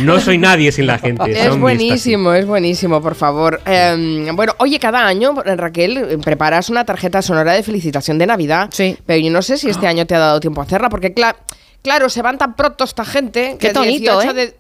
No 0.03 0.21
soy 0.21 0.39
nadie 0.39 0.73
sin 0.73 0.87
la 0.87 0.99
gente. 0.99 1.31
Es 1.33 1.57
buenísimo, 1.57 2.33
es 2.35 2.47
buenísimo, 2.47 3.01
por 3.01 3.15
favor. 3.15 3.61
Eh, 3.67 4.31
bueno, 4.35 4.55
oye, 4.59 4.79
cada 4.79 5.07
año, 5.07 5.35
Raquel, 5.45 6.19
preparas 6.23 6.71
una 6.71 6.85
tarjeta 6.85 7.23
sonora 7.23 7.53
de 7.53 7.63
felicitación 7.63 8.19
de 8.19 8.27
Navidad. 8.27 8.69
Sí. 8.73 8.97
Pero 9.07 9.21
yo 9.21 9.31
no 9.31 9.43
sé 9.43 9.57
si 9.57 9.69
este 9.71 9.87
año 9.87 10.07
te 10.07 10.15
ha 10.15 10.19
dado 10.19 10.41
tiempo 10.41 10.61
a 10.61 10.65
hacerla, 10.65 10.89
porque 10.89 11.15
cla- 11.15 11.37
Claro, 11.83 12.11
se 12.11 12.21
van 12.21 12.37
tan 12.37 12.57
pronto 12.57 12.85
esta 12.85 13.07
gente. 13.07 13.57
Qué 13.59 13.69
que 13.69 13.73
tonito, 13.73 14.21
18 14.21 14.35
de- 14.35 14.55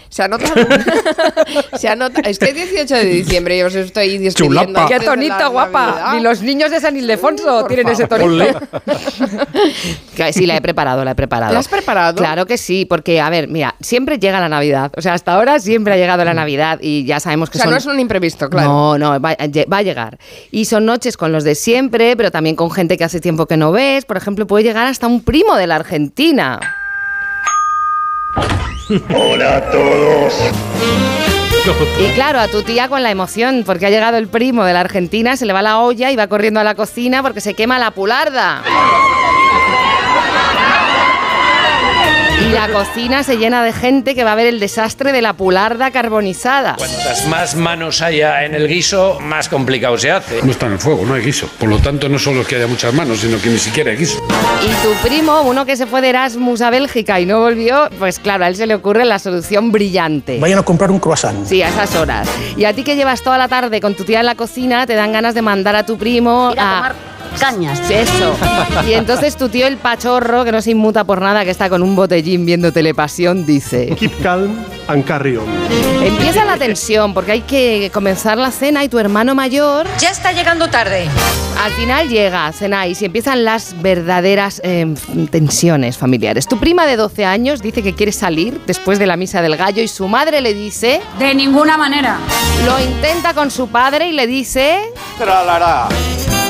se 0.08 0.22
anota. 0.22 0.46
se 1.76 1.88
anota. 1.88 2.20
Es 2.20 2.38
que 2.38 2.50
es 2.50 2.54
18 2.54 2.94
de 2.94 3.04
diciembre 3.04 3.58
yo 3.58 3.66
os 3.66 3.74
estoy 3.74 4.18
despidiendo. 4.18 4.62
Chulapa. 4.64 4.86
¡Qué 4.86 5.00
tonito, 5.00 5.50
guapa! 5.50 6.12
Ni 6.14 6.20
los 6.20 6.40
niños 6.42 6.70
de 6.70 6.78
San 6.80 6.96
Ildefonso 6.96 7.64
tienen 7.66 7.88
ese 7.88 8.06
tonito. 8.06 8.60
Sí, 10.32 10.44
la 10.44 10.54
he 10.56 10.60
preparado, 10.60 11.02
la 11.02 11.12
he 11.12 11.14
preparado. 11.14 11.54
¿La 11.54 11.60
has 11.60 11.68
preparado? 11.68 12.14
Claro 12.14 12.44
que 12.44 12.58
sí, 12.58 12.84
porque, 12.84 13.22
a 13.22 13.30
ver, 13.30 13.48
mira, 13.48 13.74
siempre 13.80 14.18
llega 14.18 14.38
la 14.38 14.50
Navidad. 14.50 14.92
O 14.96 15.00
sea, 15.00 15.14
hasta 15.14 15.32
ahora 15.32 15.58
siempre 15.58 15.94
ha 15.94 15.96
llegado 15.96 16.24
la 16.26 16.34
Navidad 16.34 16.78
y 16.82 17.06
ya 17.06 17.20
sabemos 17.20 17.48
O 17.48 17.52
que 17.52 17.56
sea, 17.58 17.64
son... 17.64 17.72
no 17.72 17.78
es 17.78 17.86
un 17.86 17.98
imprevisto, 17.98 18.50
claro. 18.50 18.68
No, 18.68 18.98
no, 18.98 19.20
va, 19.20 19.34
va 19.38 19.76
a 19.78 19.82
llegar. 19.82 20.18
Y 20.50 20.66
son 20.66 20.84
noches 20.84 21.16
con 21.16 21.32
los 21.32 21.42
de 21.42 21.54
siempre, 21.54 22.16
pero 22.16 22.30
también 22.30 22.54
con 22.54 22.70
gente 22.70 22.98
que 22.98 23.04
hace 23.04 23.18
tiempo 23.20 23.46
que 23.46 23.56
no 23.56 23.72
ves. 23.72 24.04
Por 24.04 24.18
ejemplo, 24.18 24.46
puede 24.46 24.62
llegar 24.62 24.86
hasta 24.86 25.06
un 25.06 25.22
primo 25.22 25.56
de 25.56 25.66
la 25.66 25.76
Argentina. 25.76 26.19
Hola 29.14 29.56
a 29.56 29.70
todos. 29.70 30.34
Y 31.98 32.08
claro, 32.14 32.40
a 32.40 32.48
tu 32.48 32.62
tía 32.62 32.90
con 32.90 33.02
la 33.02 33.10
emoción, 33.10 33.62
porque 33.64 33.86
ha 33.86 33.90
llegado 33.90 34.18
el 34.18 34.28
primo 34.28 34.64
de 34.64 34.74
la 34.74 34.80
Argentina, 34.80 35.38
se 35.38 35.46
le 35.46 35.54
va 35.54 35.62
la 35.62 35.78
olla 35.78 36.10
y 36.10 36.16
va 36.16 36.26
corriendo 36.26 36.60
a 36.60 36.64
la 36.64 36.74
cocina 36.74 37.22
porque 37.22 37.40
se 37.40 37.54
quema 37.54 37.78
la 37.78 37.92
pularda. 37.92 38.62
Y 42.40 42.52
la 42.52 42.68
cocina 42.68 43.22
se 43.22 43.36
llena 43.36 43.62
de 43.62 43.72
gente 43.72 44.14
que 44.14 44.24
va 44.24 44.32
a 44.32 44.34
ver 44.34 44.46
el 44.46 44.60
desastre 44.60 45.12
de 45.12 45.20
la 45.20 45.34
pularda 45.34 45.90
carbonizada. 45.90 46.74
Cuantas 46.76 47.26
más 47.28 47.54
manos 47.54 48.00
haya 48.00 48.44
en 48.44 48.54
el 48.54 48.66
guiso, 48.66 49.18
más 49.20 49.48
complicado 49.48 49.98
se 49.98 50.10
hace. 50.10 50.42
No 50.42 50.50
está 50.50 50.66
en 50.66 50.72
el 50.72 50.78
fuego, 50.78 51.04
no 51.04 51.14
hay 51.14 51.22
guiso. 51.22 51.48
Por 51.58 51.68
lo 51.68 51.78
tanto, 51.78 52.08
no 52.08 52.18
solo 52.18 52.40
es 52.40 52.46
que 52.48 52.56
haya 52.56 52.66
muchas 52.66 52.94
manos, 52.94 53.18
sino 53.20 53.40
que 53.40 53.50
ni 53.50 53.58
siquiera 53.58 53.90
hay 53.90 53.98
guiso. 53.98 54.18
Y 54.64 54.68
tu 54.86 54.92
primo, 55.06 55.42
uno 55.42 55.66
que 55.66 55.76
se 55.76 55.86
fue 55.86 56.00
de 56.00 56.08
Erasmus 56.10 56.62
a 56.62 56.70
Bélgica 56.70 57.20
y 57.20 57.26
no 57.26 57.40
volvió, 57.40 57.88
pues 57.98 58.18
claro, 58.18 58.44
a 58.44 58.48
él 58.48 58.56
se 58.56 58.66
le 58.66 58.74
ocurre 58.74 59.04
la 59.04 59.18
solución 59.18 59.70
brillante. 59.70 60.38
Vayan 60.40 60.58
a 60.58 60.62
comprar 60.62 60.90
un 60.90 60.98
croissant. 60.98 61.46
Sí, 61.46 61.62
a 61.62 61.68
esas 61.68 61.94
horas. 61.94 62.26
Y 62.56 62.64
a 62.64 62.72
ti 62.72 62.82
que 62.84 62.96
llevas 62.96 63.22
toda 63.22 63.36
la 63.38 63.48
tarde 63.48 63.80
con 63.80 63.94
tu 63.94 64.04
tía 64.04 64.20
en 64.20 64.26
la 64.26 64.34
cocina, 64.34 64.86
te 64.86 64.94
dan 64.94 65.12
ganas 65.12 65.34
de 65.34 65.42
mandar 65.42 65.76
a 65.76 65.84
tu 65.84 65.98
primo 65.98 66.50
Ir 66.52 66.58
a 66.60 66.62
a, 66.62 66.76
tomar- 66.76 66.94
cañas. 67.38 67.80
Eso. 67.90 68.36
Y 68.86 68.92
entonces 68.92 69.36
tu 69.36 69.48
tío 69.48 69.66
el 69.66 69.76
pachorro, 69.76 70.44
que 70.44 70.52
no 70.52 70.60
se 70.62 70.70
inmuta 70.70 71.04
por 71.04 71.20
nada, 71.20 71.44
que 71.44 71.50
está 71.50 71.68
con 71.68 71.82
un 71.82 71.96
botellín 71.96 72.46
viendo 72.46 72.72
telepasión, 72.72 73.46
dice... 73.46 73.94
Keep 73.98 74.22
calm 74.22 74.64
and 74.88 75.04
carry 75.04 75.36
on. 75.36 75.44
Empieza 76.02 76.44
la 76.44 76.56
tensión 76.56 77.14
porque 77.14 77.32
hay 77.32 77.40
que 77.42 77.90
comenzar 77.92 78.38
la 78.38 78.50
cena 78.50 78.84
y 78.84 78.88
tu 78.88 78.98
hermano 78.98 79.34
mayor... 79.34 79.86
Ya 79.98 80.10
está 80.10 80.32
llegando 80.32 80.68
tarde. 80.68 81.08
Al 81.62 81.72
final 81.72 82.08
llega, 82.08 82.50
cenáis 82.52 83.02
y 83.02 83.04
empiezan 83.04 83.44
las 83.44 83.80
verdaderas 83.82 84.60
eh, 84.64 84.94
tensiones 85.30 85.98
familiares. 85.98 86.46
Tu 86.46 86.58
prima 86.58 86.86
de 86.86 86.96
12 86.96 87.24
años 87.24 87.60
dice 87.60 87.82
que 87.82 87.94
quiere 87.94 88.12
salir 88.12 88.60
después 88.66 88.98
de 88.98 89.06
la 89.06 89.16
misa 89.16 89.42
del 89.42 89.56
gallo 89.56 89.82
y 89.82 89.88
su 89.88 90.08
madre 90.08 90.40
le 90.40 90.54
dice... 90.54 91.00
De 91.18 91.34
ninguna 91.34 91.76
manera. 91.76 92.18
Lo 92.64 92.82
intenta 92.82 93.34
con 93.34 93.50
su 93.50 93.68
padre 93.68 94.08
y 94.08 94.12
le 94.12 94.26
dice... 94.26 94.80
Tralará. 95.18 95.88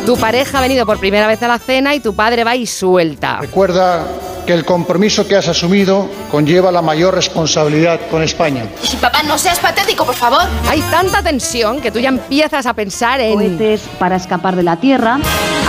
Tu 0.06 0.16
pareja 0.16 0.58
ha 0.58 0.60
venido 0.62 0.86
por 0.86 0.98
primera 0.98 1.26
vez 1.26 1.42
a 1.42 1.48
la 1.48 1.58
cena 1.58 1.94
y 1.94 2.00
tu 2.00 2.14
padre 2.14 2.42
va 2.44 2.56
y 2.56 2.66
suelta. 2.66 3.38
Recuerda 3.40 4.06
que 4.46 4.54
el 4.54 4.64
compromiso 4.64 5.28
que 5.28 5.36
has 5.36 5.46
asumido 5.46 6.08
conlleva 6.30 6.72
la 6.72 6.82
mayor 6.82 7.14
responsabilidad 7.14 8.00
con 8.10 8.22
España. 8.22 8.64
Si 8.82 8.96
papá, 8.96 9.22
no 9.22 9.38
seas 9.38 9.60
patético, 9.60 10.04
por 10.04 10.14
favor. 10.14 10.42
Hay 10.68 10.80
tanta 10.82 11.22
tensión 11.22 11.80
que 11.80 11.90
tú 11.90 11.98
ya 12.00 12.08
empiezas 12.08 12.66
a 12.66 12.74
pensar 12.74 13.20
en... 13.20 13.34
Cohetes 13.34 13.82
para 13.98 14.16
escapar 14.16 14.56
de 14.56 14.62
la 14.62 14.76
tierra. 14.76 15.18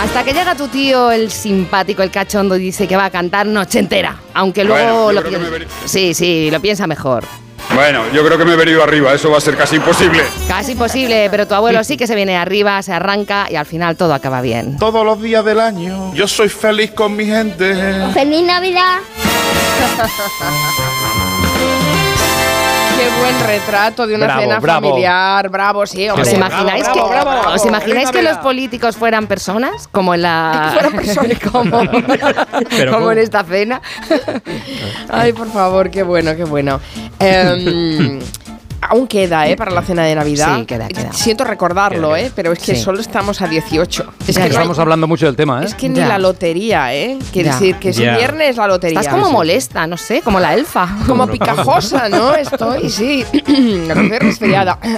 Hasta 0.02 0.24
que 0.24 0.32
llega 0.32 0.56
tu 0.56 0.68
tío, 0.68 1.10
el 1.10 1.30
simpático, 1.30 2.02
el 2.02 2.10
cachondo, 2.10 2.56
y 2.56 2.60
dice 2.60 2.88
que 2.88 2.96
va 2.96 3.04
a 3.04 3.10
cantar 3.10 3.46
noche 3.46 3.78
entera. 3.78 4.16
Aunque 4.34 4.64
luego 4.64 5.04
Bueno, 5.04 5.20
lo 5.20 5.28
piensa. 5.28 5.48
Sí, 5.84 6.14
sí, 6.14 6.50
lo 6.50 6.60
piensa 6.60 6.86
mejor. 6.86 7.24
Bueno, 7.74 8.04
yo 8.12 8.24
creo 8.24 8.36
que 8.38 8.44
me 8.44 8.52
he 8.52 8.56
venido 8.56 8.82
arriba, 8.82 9.14
eso 9.14 9.30
va 9.30 9.38
a 9.38 9.40
ser 9.40 9.56
casi 9.56 9.76
imposible. 9.76 10.22
Casi 10.46 10.74
posible, 10.74 11.28
pero 11.30 11.46
tu 11.46 11.54
abuelo 11.54 11.82
sí 11.84 11.96
que 11.96 12.06
se 12.06 12.14
viene 12.14 12.36
arriba, 12.36 12.82
se 12.82 12.92
arranca 12.92 13.46
y 13.50 13.56
al 13.56 13.66
final 13.66 13.96
todo 13.96 14.12
acaba 14.14 14.40
bien. 14.40 14.76
Todos 14.78 15.04
los 15.04 15.20
días 15.20 15.44
del 15.44 15.60
año 15.60 16.12
yo 16.14 16.28
soy 16.28 16.48
feliz 16.48 16.90
con 16.92 17.16
mi 17.16 17.24
gente. 17.26 17.74
¡Feliz 18.12 18.44
Navidad! 18.44 18.98
Qué 23.02 23.08
buen 23.18 23.46
retrato 23.48 24.06
de 24.06 24.14
una 24.14 24.26
Bravo, 24.26 24.40
cena 24.42 24.60
bravo. 24.60 24.86
familiar. 24.88 25.48
Bravo, 25.48 25.86
sí, 25.86 26.08
hombre. 26.08 26.22
¿Os 26.22 26.32
imagináis, 26.32 26.84
Bravo, 26.84 26.94
que, 26.94 27.12
bravo, 27.12 27.30
bravo. 27.30 27.54
¿os 27.54 27.66
imagináis 27.66 28.10
que 28.10 28.18
Feliz 28.18 28.30
los 28.30 28.38
políticos 28.38 28.96
fueran 28.96 29.26
personas? 29.26 29.88
Como 29.90 30.14
en 30.14 30.22
la. 30.22 30.70
Fueran 30.74 30.92
personas. 30.92 31.38
como, 31.52 31.80
Pero 32.70 32.92
como 32.92 33.10
en 33.10 33.18
esta 33.18 33.42
cena. 33.42 33.82
Ay, 35.10 35.32
por 35.32 35.50
favor, 35.52 35.90
qué 35.90 36.04
bueno, 36.04 36.36
qué 36.36 36.44
bueno. 36.44 36.80
Em, 37.18 38.20
aún 38.82 39.06
queda, 39.06 39.46
¿eh? 39.48 39.56
Para 39.56 39.70
la 39.70 39.82
cena 39.82 40.04
de 40.04 40.14
Navidad. 40.14 40.58
Sí, 40.58 40.66
queda, 40.66 40.88
queda. 40.88 41.12
Siento 41.12 41.44
recordarlo, 41.44 42.08
Queda, 42.10 42.18
¿eh? 42.20 42.22
queda. 42.24 42.32
Pero 42.36 42.52
es 42.52 42.58
que 42.58 42.74
Sí. 42.74 42.82
solo 42.82 43.00
estamos 43.00 43.40
a 43.40 43.46
18. 43.48 44.12
Es 44.26 44.26
Ya 44.26 44.32
que 44.34 44.38
no 44.40 44.44
hay- 44.44 44.50
estamos 44.50 44.78
hablando 44.78 45.06
mucho 45.06 45.26
del 45.26 45.36
tema, 45.36 45.62
¿eh? 45.62 45.66
Es 45.66 45.74
que 45.74 45.88
ni 45.88 45.96
Ya. 45.98 46.08
la 46.08 46.18
lotería, 46.18 46.94
¿eh? 46.94 47.18
Quiere 47.32 47.48
Ya. 47.48 47.54
decir 47.54 47.76
que 47.76 47.88
es 47.90 47.96
Ya. 47.96 48.16
viernes 48.16 48.56
la 48.56 48.66
lotería. 48.66 49.00
Estás 49.00 49.14
como 49.14 49.30
molesta, 49.30 49.86
no 49.86 49.96
sé, 49.96 50.20
como 50.22 50.40
la 50.40 50.54
elfa. 50.54 50.88
Como 51.06 51.26
picajosa, 51.26 52.08
¿no? 52.08 52.34
Estoy, 52.34 52.90
sí. 52.90 53.24
Estoy 53.32 54.18
resfriada. 54.18 54.78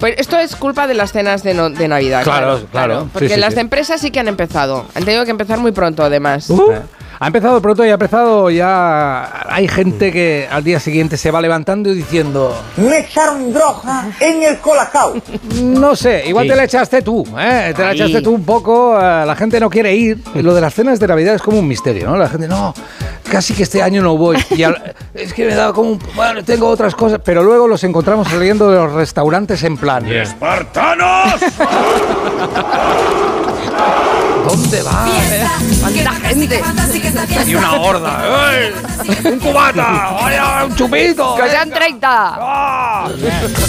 Pues 0.00 0.16
esto 0.18 0.36
es 0.36 0.56
culpa 0.56 0.88
de 0.88 0.94
las 0.94 1.12
cenas 1.12 1.44
de, 1.44 1.54
no- 1.54 1.70
de 1.70 1.86
Navidad. 1.86 2.24
Claro, 2.24 2.60
claro. 2.72 3.08
Porque 3.12 3.28
Sí, 3.28 3.34
sí, 3.34 3.40
las 3.40 3.50
sí. 3.50 3.54
de 3.54 3.60
empresas 3.60 4.00
sí 4.00 4.10
que 4.10 4.18
han 4.18 4.26
empezado. 4.26 4.84
Han 4.96 5.04
tenido 5.04 5.24
que 5.24 5.30
empezar 5.30 5.60
muy 5.60 5.70
pronto, 5.70 6.02
además. 6.02 6.50
Eh, 6.50 6.54
Ha 7.22 7.28
empezado 7.28 7.62
pronto 7.62 7.86
y 7.86 7.88
ha 7.88 7.92
empezado 7.92 8.50
ya. 8.50 9.44
Hay 9.48 9.68
gente 9.68 10.10
que 10.10 10.48
al 10.50 10.64
día 10.64 10.80
siguiente 10.80 11.16
se 11.16 11.30
va 11.30 11.40
levantando 11.40 11.88
y 11.90 11.94
diciendo. 11.94 12.52
Me 12.76 12.98
echaron 12.98 13.52
droga 13.52 14.08
en 14.18 14.42
el 14.42 14.58
colacao. 14.58 15.14
No 15.62 15.94
sé, 15.94 16.24
igual 16.26 16.46
Sí. 16.46 16.50
te 16.50 16.56
la 16.56 16.64
echaste 16.64 17.00
tú, 17.02 17.24
¿eh? 17.38 17.72
Te 17.76 17.82
la 17.82 17.90
Ahí. 17.90 17.94
echaste 18.00 18.22
tú 18.22 18.32
un 18.32 18.42
poco. 18.44 18.98
eh, 19.00 19.24
la 19.24 19.36
gente 19.36 19.60
no 19.60 19.70
quiere 19.70 19.94
ir. 19.94 20.18
Lo 20.34 20.52
de 20.52 20.60
las 20.60 20.74
cenas 20.74 20.98
de 20.98 21.06
Navidad 21.06 21.36
es 21.36 21.42
como 21.42 21.60
un 21.60 21.68
misterio, 21.68 22.08
¿no? 22.10 22.16
La 22.16 22.28
gente, 22.28 22.48
no, 22.48 22.74
casi 23.30 23.54
que 23.54 23.62
este 23.62 23.80
año 23.80 24.02
no 24.02 24.16
voy. 24.16 24.36
Y 24.50 24.64
al- 24.64 24.92
es 25.14 25.32
que 25.32 25.46
me 25.46 25.54
da 25.54 25.72
como 25.72 25.90
un. 25.90 26.00
Bueno, 26.16 26.42
tengo 26.42 26.66
otras 26.66 26.96
cosas. 26.96 27.20
Pero 27.24 27.44
luego 27.44 27.68
los 27.68 27.84
encontramos 27.84 28.26
saliendo 28.26 28.68
de 28.68 28.78
los 28.78 28.92
restaurantes 28.94 29.62
en 29.62 29.76
plan. 29.76 30.04
¡Espartanos! 30.10 31.34
¿Dónde 34.46 34.82
va? 34.82 35.06
¡Cuánta 35.80 36.12
gente! 36.28 36.60
Y 37.46 37.54
una 37.54 37.72
horda. 37.80 38.52
¡Ey! 38.58 38.72
¡Un 39.32 39.38
cubata! 39.38 40.10
¡Vaya, 40.20 40.64
un 40.66 40.74
chupito! 40.74 41.36
¡Que 41.36 41.48
sean 41.50 41.70
30! 41.70 42.38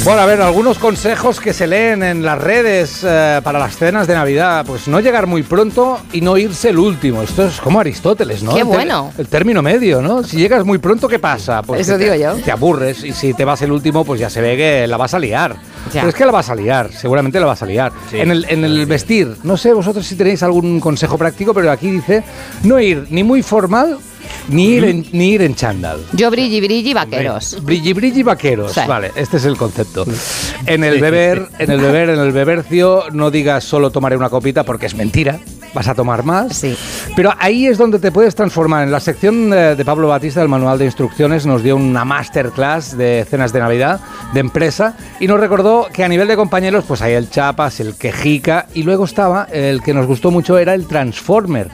Bueno, 0.03 0.21
a 0.21 0.25
ver, 0.25 0.41
algunos 0.41 0.77
consejos 0.79 1.39
que 1.39 1.53
se 1.53 1.67
leen 1.67 2.01
en 2.03 2.23
las 2.25 2.37
redes 2.39 3.01
eh, 3.03 3.39
para 3.43 3.59
las 3.59 3.75
cenas 3.77 4.07
de 4.07 4.15
Navidad. 4.15 4.65
Pues 4.65 4.87
no 4.87 4.99
llegar 4.99 5.27
muy 5.27 5.43
pronto 5.43 5.99
y 6.11 6.21
no 6.21 6.37
irse 6.37 6.69
el 6.69 6.79
último. 6.79 7.21
Esto 7.21 7.45
es 7.45 7.59
como 7.61 7.79
Aristóteles, 7.79 8.41
¿no? 8.43 8.55
Qué 8.55 8.63
bueno. 8.63 9.11
El 9.17 9.27
término 9.27 9.61
medio, 9.61 10.01
¿no? 10.01 10.23
Si 10.23 10.37
llegas 10.37 10.65
muy 10.65 10.79
pronto, 10.79 11.07
¿qué 11.07 11.19
pasa? 11.19 11.61
Pues 11.61 11.81
Eso 11.81 11.97
que 11.97 12.03
digo 12.05 12.13
te- 12.15 12.19
yo. 12.21 12.33
Te 12.43 12.51
aburres 12.51 13.03
y 13.03 13.13
si 13.13 13.33
te 13.33 13.45
vas 13.45 13.61
el 13.61 13.71
último, 13.71 14.03
pues 14.03 14.19
ya 14.19 14.29
se 14.29 14.41
ve 14.41 14.57
que 14.57 14.87
la 14.87 14.97
vas 14.97 15.13
a 15.13 15.19
liar. 15.19 15.55
Ya. 15.91 16.01
Pero 16.01 16.09
es 16.09 16.15
que 16.15 16.25
la 16.25 16.31
vas 16.31 16.49
a 16.49 16.55
liar, 16.55 16.91
seguramente 16.93 17.39
la 17.39 17.45
vas 17.45 17.61
a 17.61 17.65
liar. 17.65 17.91
En 18.11 18.31
el, 18.31 18.45
en 18.49 18.63
el 18.63 18.85
vestir, 18.85 19.35
no 19.43 19.57
sé 19.57 19.73
vosotros 19.73 20.05
si 20.05 20.15
tenéis 20.15 20.41
algún 20.43 20.79
consejo 20.79 21.17
práctico, 21.17 21.53
pero 21.53 21.71
aquí 21.71 21.91
dice 21.91 22.23
no 22.63 22.79
ir 22.79 23.07
ni 23.09 23.23
muy 23.23 23.41
formal 23.43 23.97
ni 24.49 24.65
ir 24.65 24.83
en, 24.83 25.05
ni 25.11 25.31
ir 25.31 25.41
en 25.41 25.55
chándal. 25.55 26.05
Yo 26.13 26.29
brilli, 26.29 26.59
brilli, 26.61 26.93
vaqueros. 26.93 27.63
Brilli 27.63 27.93
brilli 27.93 28.23
vaqueros. 28.23 28.73
Sí. 28.73 28.81
Vale, 28.87 29.11
este 29.15 29.37
es 29.37 29.45
el 29.45 29.57
concepto. 29.57 30.05
En 30.65 30.83
el 30.83 30.99
beber, 30.99 31.47
en 31.59 31.71
el 31.71 31.79
beber, 31.79 32.09
en 32.09 32.19
el 32.19 32.31
bebercio, 32.31 33.05
no 33.11 33.31
digas 33.31 33.63
solo 33.63 33.89
tomaré 33.91 34.17
una 34.17 34.29
copita 34.29 34.63
porque 34.63 34.87
es 34.87 34.95
mentira. 34.95 35.39
Vas 35.73 35.87
a 35.87 35.95
tomar 35.95 36.23
más. 36.23 36.55
Sí. 36.55 36.77
Pero 37.15 37.33
ahí 37.39 37.67
es 37.67 37.77
donde 37.77 37.99
te 37.99 38.11
puedes 38.11 38.35
transformar. 38.35 38.83
En 38.83 38.91
la 38.91 38.99
sección 38.99 39.49
de 39.49 39.83
Pablo 39.85 40.07
Batista 40.07 40.39
del 40.39 40.49
manual 40.49 40.77
de 40.77 40.85
instrucciones 40.85 41.45
nos 41.45 41.63
dio 41.63 41.75
una 41.75 42.05
masterclass 42.05 42.95
de 42.97 43.25
cenas 43.29 43.51
de 43.53 43.59
Navidad 43.59 43.99
de 44.33 44.39
empresa 44.39 44.95
y 45.19 45.27
nos 45.27 45.39
recordó 45.39 45.87
que 45.91 46.03
a 46.03 46.07
nivel 46.07 46.27
de 46.27 46.35
compañeros 46.35 46.85
pues 46.87 47.01
hay 47.01 47.13
el 47.13 47.29
chapas, 47.29 47.79
el 47.79 47.95
quejica 47.95 48.67
y 48.73 48.83
luego 48.83 49.05
estaba 49.05 49.47
el 49.51 49.81
que 49.81 49.93
nos 49.93 50.05
gustó 50.05 50.31
mucho 50.31 50.57
era 50.57 50.73
el 50.73 50.87
transformer, 50.87 51.69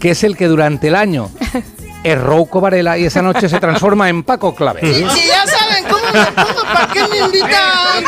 que 0.00 0.10
es 0.10 0.24
el 0.24 0.36
que 0.36 0.46
durante 0.46 0.88
el 0.88 0.94
año 0.94 1.30
es 2.04 2.20
Rouco 2.20 2.60
Varela 2.60 2.98
y 2.98 3.04
esa 3.04 3.22
noche 3.22 3.48
se 3.48 3.58
transforma 3.60 4.08
en 4.08 4.22
Paco 4.22 4.54
Clave. 4.54 4.80
Si 4.82 5.02
ya 5.02 5.46
saben 5.46 5.84
cómo 5.84 6.04
me 6.12 6.26
pongo, 6.32 6.62
¿para 6.72 6.92
qué 6.92 7.00
me 7.08 7.18
invitan? 7.18 8.04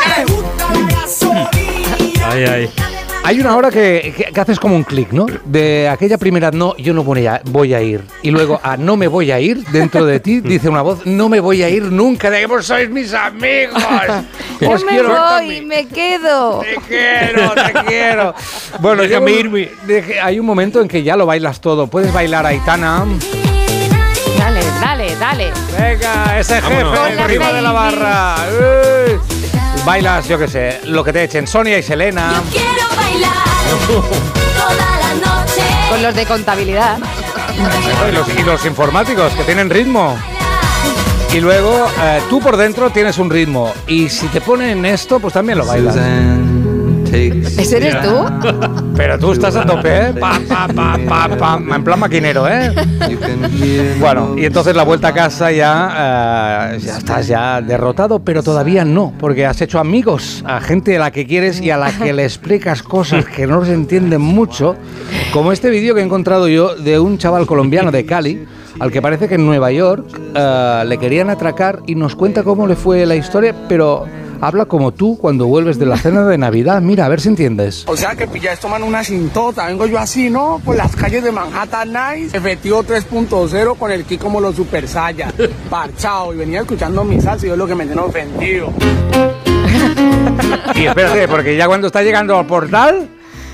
Ay, 2.29 2.43
ay. 2.43 2.96
Hay 3.27 3.41
una 3.41 3.57
hora 3.57 3.69
que, 3.69 4.13
que- 4.15 4.31
que 4.31 4.39
haces 4.39 4.57
como 4.57 4.73
un 4.77 4.83
clic, 4.85 5.11
¿no? 5.11 5.25
De 5.43 5.89
aquella 5.89 6.17
primera, 6.17 6.49
no, 6.51 6.77
yo 6.77 6.93
no 6.93 7.03
voy 7.03 7.27
a, 7.27 7.41
voy 7.45 7.73
a 7.73 7.81
ir. 7.81 8.01
Y 8.21 8.31
luego, 8.31 8.57
a 8.63 8.77
no 8.77 8.95
me 8.95 9.09
voy 9.09 9.31
a 9.31 9.39
ir, 9.41 9.65
dentro 9.65 10.05
de 10.05 10.21
ti 10.21 10.39
dice 10.39 10.69
una 10.69 10.81
voz, 10.81 11.05
no 11.05 11.27
me 11.27 11.41
voy 11.41 11.61
a 11.61 11.67
ir 11.69 11.83
nunca, 11.83 12.29
de 12.29 12.39
que 12.39 12.45
vos 12.45 12.65
sois 12.65 12.89
mis 12.89 13.13
amigos. 13.13 13.83
Yo 14.61 14.69
Os 14.71 14.83
me 14.85 14.91
quiero 14.93 15.09
voy, 15.09 15.59
me 15.61 15.85
quedo. 15.87 16.61
Te 16.61 16.77
quiero, 16.87 17.51
te 17.53 17.73
quiero. 17.85 18.33
Bueno, 18.79 19.01
Déjame 19.03 19.69
deje- 19.85 20.21
hay 20.21 20.39
un 20.39 20.45
momento 20.45 20.79
en 20.81 20.87
que 20.87 21.03
ya 21.03 21.17
lo 21.17 21.25
bailas 21.25 21.59
todo. 21.59 21.87
Puedes 21.87 22.13
bailar 22.13 22.45
Aitana. 22.45 23.03
Dale, 24.39 24.61
dale, 24.81 25.15
dale. 25.17 25.51
Venga, 25.77 26.39
ese 26.39 26.61
jefe 26.61 26.83
Vámonos. 26.83 27.19
Arriba 27.19 27.51
de 27.51 27.61
la 27.61 27.71
barra. 27.73 28.35
Bailas, 29.85 30.27
yo 30.27 30.37
qué 30.39 30.47
sé, 30.47 30.79
lo 30.85 31.03
que 31.03 31.11
te 31.13 31.23
echen. 31.23 31.45
Sonia 31.45 31.77
y 31.77 31.83
Selena. 31.83 32.41
Quiero 32.51 32.86
toda 33.67 34.97
la 34.99 35.13
noche. 35.13 35.61
Con 35.89 36.03
los 36.03 36.15
de 36.15 36.25
contabilidad. 36.25 36.99
Y 38.07 38.11
los, 38.11 38.27
y 38.29 38.43
los 38.43 38.65
informáticos 38.65 39.33
que 39.33 39.43
tienen 39.43 39.69
ritmo. 39.69 40.17
Y 41.33 41.39
luego 41.39 41.87
eh, 42.01 42.21
tú 42.29 42.39
por 42.39 42.57
dentro 42.57 42.89
tienes 42.89 43.17
un 43.17 43.29
ritmo. 43.29 43.73
Y 43.87 44.09
si 44.09 44.27
te 44.27 44.41
ponen 44.41 44.85
esto, 44.85 45.19
pues 45.19 45.33
también 45.33 45.57
lo 45.57 45.65
bailas. 45.65 45.95
¿Ese 47.17 47.77
eres 47.77 48.01
tú? 48.01 48.25
Pero 48.95 49.17
tú 49.17 49.31
estás 49.31 49.55
a 49.55 49.65
tope, 49.65 49.89
¿eh? 49.89 50.13
Pa, 50.19 50.39
pa, 50.47 50.67
pa, 50.67 50.97
pa, 51.07 51.37
pa, 51.37 51.75
en 51.75 51.83
plan 51.83 51.99
maquinero, 51.99 52.47
¿eh? 52.47 52.71
Bueno, 53.99 54.35
y 54.37 54.45
entonces 54.45 54.75
la 54.75 54.83
vuelta 54.83 55.09
a 55.09 55.13
casa 55.13 55.51
ya, 55.51 56.73
eh, 56.73 56.79
ya 56.79 56.97
estás 56.97 57.27
ya 57.27 57.61
derrotado, 57.61 58.19
pero 58.19 58.43
todavía 58.43 58.85
no, 58.85 59.13
porque 59.19 59.45
has 59.45 59.61
hecho 59.61 59.79
amigos, 59.79 60.43
a 60.45 60.61
gente 60.61 60.95
a 60.97 60.99
la 60.99 61.11
que 61.11 61.25
quieres 61.25 61.59
y 61.59 61.71
a 61.71 61.77
la 61.77 61.91
que 61.91 62.13
le 62.13 62.23
explicas 62.23 62.83
cosas 62.83 63.25
que 63.25 63.47
no 63.47 63.65
se 63.65 63.73
entienden 63.73 64.21
mucho, 64.21 64.75
como 65.33 65.51
este 65.51 65.69
vídeo 65.69 65.95
que 65.95 66.01
he 66.01 66.03
encontrado 66.03 66.47
yo 66.47 66.75
de 66.75 66.99
un 66.99 67.17
chaval 67.17 67.47
colombiano 67.47 67.91
de 67.91 68.05
Cali, 68.05 68.45
al 68.79 68.91
que 68.91 69.01
parece 69.01 69.27
que 69.27 69.35
en 69.35 69.45
Nueva 69.45 69.71
York 69.71 70.05
eh, 70.35 70.83
le 70.85 70.97
querían 70.97 71.29
atracar 71.31 71.79
y 71.87 71.95
nos 71.95 72.15
cuenta 72.15 72.43
cómo 72.43 72.67
le 72.67 72.75
fue 72.75 73.05
la 73.05 73.15
historia, 73.15 73.55
pero 73.67 74.05
habla 74.41 74.65
como 74.65 74.91
tú 74.91 75.17
cuando 75.17 75.47
vuelves 75.47 75.79
de 75.79 75.85
la 75.85 75.97
cena 75.97 76.25
de 76.25 76.37
Navidad. 76.37 76.81
Mira, 76.81 77.05
a 77.05 77.09
ver 77.09 77.21
si 77.21 77.29
entiendes. 77.29 77.85
O 77.87 77.97
sea 77.97 78.15
que 78.15 78.27
pilláis 78.27 78.59
toman 78.59 78.83
una 78.83 79.03
cintota, 79.03 79.67
vengo 79.67 79.85
yo 79.85 79.99
así, 79.99 80.29
¿no? 80.29 80.61
Por 80.63 80.75
las 80.75 80.95
calles 80.95 81.23
de 81.23 81.31
Manhattan 81.31 81.89
Nice, 81.89 82.37
efectivo 82.37 82.83
3.0 82.83 83.77
con 83.77 83.91
el 83.91 84.05
ki 84.05 84.17
como 84.17 84.39
los 84.39 84.55
Super 84.55 84.87
Saiyan, 84.87 85.33
parchado, 85.69 86.33
y 86.33 86.37
venía 86.37 86.61
escuchando 86.61 87.03
mi 87.03 87.19
salsa 87.21 87.45
y 87.45 87.49
yo 87.49 87.55
lo 87.55 87.67
que 87.67 87.75
me 87.75 87.85
tiene 87.85 88.01
ofendido. 88.01 88.73
Y 90.75 90.85
espérate, 90.85 91.27
porque 91.27 91.57
ya 91.57 91.67
cuando 91.67 91.87
está 91.87 92.03
llegando 92.03 92.37
al 92.37 92.45
portal, 92.45 93.09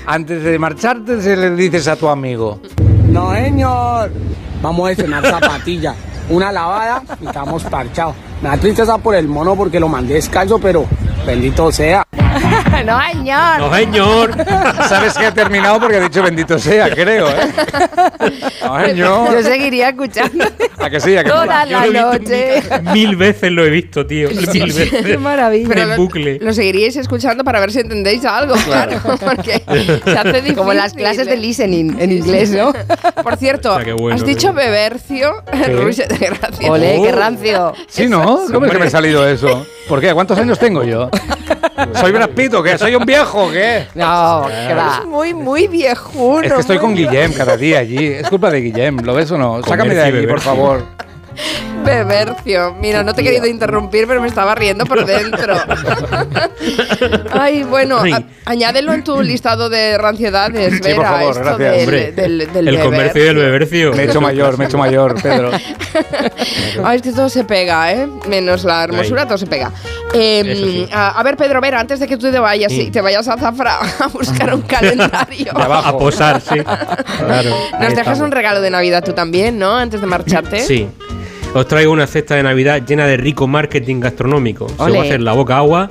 Antes 0.06 0.42
de 0.42 0.58
marcharte, 0.58 1.22
se 1.22 1.34
le 1.34 1.50
dices 1.56 1.88
a 1.88 1.96
tu 1.96 2.08
amigo. 2.08 2.60
No, 3.08 3.32
señor. 3.34 4.12
Vamos 4.60 4.90
a 4.90 4.94
cenar 4.94 5.24
zapatilla. 5.24 5.94
Una 6.28 6.52
lavada 6.52 7.02
y 7.20 7.26
estamos 7.26 7.64
parchados. 7.64 8.14
Me 8.44 8.50
da 8.50 8.58
tristeza 8.58 8.98
por 8.98 9.14
el 9.14 9.26
mono 9.26 9.56
porque 9.56 9.80
lo 9.80 9.88
mandé 9.88 10.12
descalzo, 10.12 10.58
pero 10.58 10.84
bendito 11.24 11.72
sea. 11.72 12.06
no, 12.84 13.00
señor. 13.12 13.58
No, 13.58 13.74
señor. 13.74 14.34
¿Sabes 14.88 15.14
que 15.14 15.26
ha 15.26 15.32
terminado? 15.34 15.80
Porque 15.80 15.96
ha 15.96 16.00
dicho 16.00 16.22
bendito 16.22 16.58
sea, 16.58 16.90
creo, 16.90 17.28
¿eh? 17.28 17.52
No, 18.62 18.80
señor. 18.84 19.32
Yo 19.32 19.42
seguiría 19.42 19.90
escuchando 19.90 20.44
¿A 20.78 20.90
que 20.90 21.00
sí? 21.00 21.16
¿A 21.16 21.24
que 21.24 21.30
toda 21.30 21.64
la 21.64 21.86
noche. 21.86 22.62
Mil 22.92 23.16
veces 23.16 23.52
lo 23.52 23.64
he 23.64 23.70
visto, 23.70 24.06
tío. 24.06 24.28
Mil 24.28 24.46
veces. 24.46 24.90
Qué 24.90 25.16
maravilla. 25.18 25.68
Pero 25.68 25.82
en 25.82 25.90
lo, 25.90 25.96
bucle. 25.96 26.38
lo 26.40 26.52
seguiríais 26.52 26.96
escuchando 26.96 27.44
para 27.44 27.60
ver 27.60 27.72
si 27.72 27.80
entendéis 27.80 28.24
algo, 28.24 28.54
claro. 28.56 29.00
Porque 29.02 29.62
se 30.04 30.18
hace 30.18 30.32
difícil. 30.32 30.56
Como 30.56 30.72
las 30.74 30.92
clases 30.92 31.26
de 31.26 31.36
listening 31.36 31.96
en 31.98 32.12
inglés, 32.12 32.50
¿no? 32.50 32.72
Por 33.22 33.36
cierto, 33.36 33.78
qué 33.82 33.92
bueno, 33.92 34.16
has 34.16 34.24
dicho 34.26 34.52
bebercio, 34.52 35.42
Ruiz, 35.68 35.96
de 35.96 36.18
gracia. 36.18 36.70
Ole, 36.70 36.96
Oh. 36.98 37.02
qué 37.02 37.12
rancio. 37.12 37.72
Sí, 37.88 38.06
¿no? 38.06 38.42
¿Cómo 38.52 38.66
es 38.66 38.72
que 38.72 38.78
me 38.78 38.86
ha 38.86 38.90
salido 38.90 39.26
eso? 39.26 39.66
¿Por 39.88 40.00
qué? 40.00 40.12
¿Cuántos 40.14 40.38
años 40.38 40.58
tengo 40.58 40.84
yo? 40.84 41.10
¿Soy 42.00 42.12
Brad 42.12 42.30
Pitt 42.30 42.54
o 42.54 42.62
qué? 42.62 42.78
¿Soy 42.78 42.94
un 42.94 43.04
viejo 43.04 43.46
o 43.46 43.50
qué? 43.50 43.86
No, 43.94 44.04
va. 44.04 44.98
Es 45.00 45.06
muy, 45.06 45.34
muy 45.34 45.68
viejuno. 45.68 46.42
Es 46.42 46.52
que 46.52 46.60
estoy 46.60 46.78
con 46.78 46.94
Guillem 46.94 47.32
cada 47.32 47.56
día 47.56 47.80
allí. 47.80 48.06
Es 48.06 48.28
culpa 48.28 48.50
de 48.50 48.60
Guillem, 48.60 48.98
¿lo 48.98 49.14
ves 49.14 49.30
o 49.30 49.38
no? 49.38 49.62
Sácame 49.62 49.94
de 49.94 50.02
aquí, 50.02 50.26
por 50.26 50.40
favor. 50.40 50.82
Bebercio. 51.84 52.74
Mira, 52.80 53.02
no 53.02 53.14
te 53.14 53.20
he 53.20 53.24
querido 53.24 53.46
interrumpir, 53.46 54.06
pero 54.06 54.20
me 54.20 54.28
estaba 54.28 54.54
riendo 54.54 54.86
por 54.86 55.04
dentro. 55.04 55.54
Ay, 57.32 57.62
bueno, 57.64 57.98
Ay. 58.00 58.12
a- 58.12 58.22
añádelo 58.46 58.92
en 58.92 59.04
tu 59.04 59.20
listado 59.22 59.68
de 59.68 59.98
ranciedades, 59.98 60.74
Sí, 60.74 60.78
por 60.80 60.88
Vera, 60.88 61.10
favor, 61.10 61.30
esto 61.36 61.42
gracias. 61.42 61.58
del, 61.58 61.80
Hombre, 61.80 62.12
del, 62.12 62.52
del 62.52 62.68
el 62.68 62.80
comercio 62.80 63.24
y 63.24 63.28
el 63.28 63.36
bebercio. 63.36 63.92
Me 63.92 64.02
he 64.02 64.06
hecho 64.06 64.20
mayor, 64.20 64.58
me 64.58 64.64
he 64.64 64.68
hecho 64.68 64.78
mayor, 64.78 65.20
Pedro. 65.20 65.50
Ay, 66.84 66.96
es 66.96 67.02
que 67.02 67.12
todo 67.12 67.28
se 67.28 67.44
pega, 67.44 67.92
¿eh? 67.92 68.08
Menos 68.28 68.64
la 68.64 68.84
hermosura, 68.84 69.22
Ay. 69.22 69.28
todo 69.28 69.38
se 69.38 69.46
pega. 69.46 69.70
Eh, 70.14 70.42
Eso 70.46 70.64
sí. 70.66 70.88
a, 70.92 71.18
a 71.18 71.22
ver, 71.22 71.36
Pedro, 71.36 71.60
Vera, 71.60 71.80
antes 71.80 72.00
de 72.00 72.06
que 72.06 72.16
tú 72.16 72.30
te 72.30 72.38
vayas, 72.38 72.72
Sí. 72.72 72.90
te 72.90 73.00
vayas 73.00 73.26
a 73.28 73.36
Zafra 73.36 73.78
a 74.00 74.06
buscar 74.08 74.54
un 74.54 74.62
calendario. 74.62 75.52
De 75.52 75.62
abajo. 75.62 75.88
A 75.88 75.98
posar, 75.98 76.40
sí. 76.40 76.60
Claro. 76.60 77.50
Nos 77.50 77.80
ahí 77.80 77.88
dejas 77.90 77.98
estamos. 77.98 78.20
un 78.20 78.30
regalo 78.32 78.60
de 78.60 78.70
Navidad 78.70 79.04
tú 79.04 79.12
también, 79.12 79.58
¿no? 79.58 79.76
Antes 79.76 80.00
de 80.00 80.06
marcharte. 80.06 80.60
Sí. 80.60 80.88
Os 81.54 81.68
traigo 81.68 81.92
una 81.92 82.06
cesta 82.06 82.34
de 82.34 82.42
Navidad 82.42 82.82
llena 82.84 83.06
de 83.06 83.16
rico 83.16 83.46
marketing 83.46 84.00
gastronómico. 84.00 84.68
Se 84.68 84.82
Ole. 84.82 84.96
va 84.98 85.02
a 85.02 85.06
hacer 85.06 85.20
la 85.22 85.32
boca 85.32 85.56
agua 85.58 85.90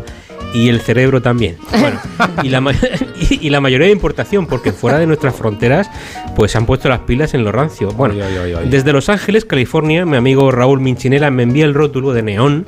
y 0.54 0.68
el 0.70 0.82
cerebro 0.82 1.22
también. 1.22 1.58
Bueno, 1.80 2.00
y 2.44 2.50
la, 2.50 2.60
ma- 2.62 2.74
y, 3.30 3.48
y 3.48 3.50
la 3.50 3.62
mayoría 3.62 3.88
de 3.88 3.94
importación, 3.94 4.46
porque 4.46 4.72
fuera 4.74 5.00
de 5.00 5.08
nuestras 5.08 5.36
fronteras, 5.36 5.90
pues 6.36 6.52
se 6.52 6.58
han 6.58 6.66
puesto 6.66 6.90
las 6.90 7.00
pilas 7.00 7.34
en 7.34 7.44
lo 7.46 7.52
rancio. 7.54 7.92
Bueno, 7.92 8.14
Ay, 8.16 8.22
ay, 8.22 8.38
ay, 8.44 8.54
ay. 8.60 8.70
desde 8.70 8.92
Los 8.92 9.08
Ángeles, 9.10 9.46
California, 9.46 10.06
mi 10.06 10.18
amigo 10.18 10.52
Raúl 10.52 10.82
Minchinela 10.82 11.32
me 11.32 11.44
envía 11.44 11.64
el 11.66 11.74
rótulo 11.74 12.12
de 12.14 12.24
neón 12.24 12.68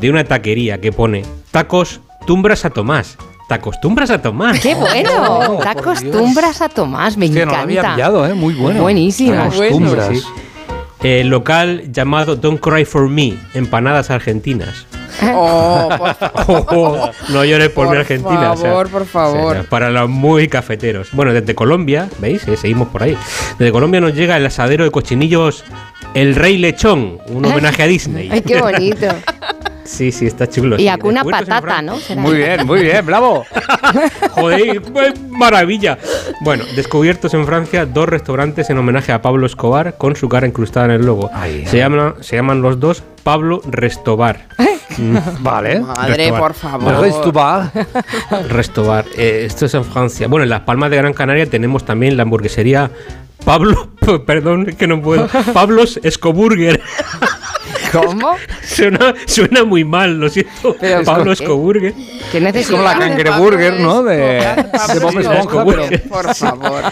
de 0.00 0.10
una 0.10 0.24
taquería 0.24 0.80
que 0.80 0.92
pone 0.92 1.22
tacos 1.50 2.00
tumbras 2.26 2.64
a 2.66 2.70
Tomás. 2.70 3.16
¿Te 3.48 3.54
acostumbras 3.54 4.10
a 4.10 4.20
Tomás? 4.22 4.60
¡Qué 4.60 4.74
bueno! 4.74 5.10
Oh, 5.18 5.58
Te 5.62 5.68
acostumbras 5.68 6.60
a 6.62 6.68
Tomás, 6.68 7.16
me 7.16 7.26
Hostia, 7.26 7.46
no 7.46 7.52
lo 7.52 7.58
había 7.58 7.80
encanta. 7.80 7.94
pillado, 7.96 8.26
¿eh? 8.26 8.34
Muy 8.34 8.54
bueno. 8.54 8.82
Buenísimo. 8.82 9.32
Te 9.32 9.38
acostumbras. 9.38 10.08
Sí. 10.18 10.22
El 11.04 11.28
local 11.28 11.92
llamado 11.92 12.34
Don't 12.34 12.58
Cry 12.60 12.86
for 12.86 13.10
Me, 13.10 13.34
empanadas 13.52 14.08
argentinas. 14.08 14.86
Oh, 15.22 15.90
por 15.98 16.14
favor. 16.14 16.34
Oh, 16.76 17.10
no 17.28 17.44
llores 17.44 17.68
por, 17.68 17.90
mi 17.90 17.96
Argentina. 17.96 18.52
o 18.52 18.56
sea, 18.56 18.70
favor, 18.70 18.88
por 18.88 19.06
favor. 19.06 19.56
o 19.56 19.60
sea, 19.60 19.62
para 19.68 19.90
los 19.90 20.08
muy 20.08 20.48
cafeteros. 20.48 21.10
Bueno, 21.12 21.34
desde 21.34 21.54
Colombia, 21.54 22.08
¿veis? 22.20 22.48
Eh, 22.48 22.56
seguimos 22.56 22.88
por 22.88 23.02
ahí. 23.02 23.18
Desde 23.58 23.70
Colombia 23.70 24.00
nos 24.00 24.14
llega 24.14 24.36
el 24.38 24.46
asadero 24.46 24.84
de 24.84 24.90
cochinillos 24.90 25.62
El 26.14 26.34
Rey 26.34 26.56
Lechón, 26.56 27.18
un 27.26 27.44
homenaje 27.44 27.82
a 27.82 27.86
Disney. 27.86 28.30
Ay, 28.32 28.40
qué 28.40 28.62
bonito. 28.62 29.08
Sí, 29.84 30.12
sí, 30.12 30.26
está 30.26 30.48
chulo. 30.48 30.76
Y 30.76 30.84
sí. 30.84 30.88
En 30.88 31.30
Patata, 31.30 31.82
¿no? 31.82 31.96
Será. 31.98 32.20
Muy 32.20 32.36
bien, 32.36 32.66
muy 32.66 32.82
bien, 32.82 33.04
bravo. 33.04 33.44
Joder, 34.30 34.82
pues, 34.82 35.20
maravilla. 35.28 35.98
Bueno, 36.40 36.64
descubiertos 36.74 37.34
en 37.34 37.46
Francia 37.46 37.86
dos 37.86 38.08
restaurantes 38.08 38.70
en 38.70 38.78
homenaje 38.78 39.12
a 39.12 39.22
Pablo 39.22 39.46
Escobar 39.46 39.96
con 39.96 40.16
su 40.16 40.28
cara 40.28 40.46
incrustada 40.46 40.86
en 40.86 40.92
el 40.92 41.06
logo. 41.06 41.30
Ay, 41.32 41.66
se, 41.66 41.78
llaman, 41.78 42.14
se 42.20 42.36
llaman 42.36 42.62
los 42.62 42.80
dos 42.80 43.02
Pablo 43.22 43.60
Restobar. 43.66 44.46
Vale. 45.40 45.80
Madre, 45.80 46.16
Restobar. 46.16 46.40
por 46.40 46.54
favor. 46.54 47.00
¿Ves 47.00 47.20
tú 47.20 47.32
va? 47.32 47.70
Restobar. 48.48 49.04
Eh, 49.16 49.44
esto 49.46 49.66
es 49.66 49.74
en 49.74 49.84
Francia. 49.84 50.28
Bueno, 50.28 50.44
en 50.44 50.50
Las 50.50 50.60
Palmas 50.60 50.90
de 50.90 50.96
Gran 50.96 51.12
Canaria 51.12 51.46
tenemos 51.46 51.84
también 51.84 52.16
la 52.16 52.22
hamburguesería 52.22 52.90
Pablo. 53.44 53.88
Perdón, 54.26 54.68
es 54.68 54.76
que 54.76 54.86
no 54.86 55.00
puedo. 55.00 55.28
Pablos 55.52 56.00
Escoburger. 56.02 56.80
¿Cómo? 57.92 58.36
suena, 58.64 59.14
suena 59.26 59.64
muy 59.64 59.84
mal, 59.84 60.18
lo 60.18 60.28
siento. 60.28 60.76
Pero, 60.80 61.04
Pablo 61.04 61.26
¿qué? 61.26 61.32
Escoburger. 61.44 61.94
¿Qué 62.32 62.38
Es 62.38 62.42
necesidad? 62.42 62.70
como 62.70 62.82
la 62.84 62.98
cangreburger, 62.98 63.80
¿no? 63.80 64.02
De, 64.02 64.16
de 64.16 65.00
Bob 65.00 65.18
Esponja, 65.18 65.64
pero... 65.64 66.08
Por 66.08 66.34
favor. 66.34 66.82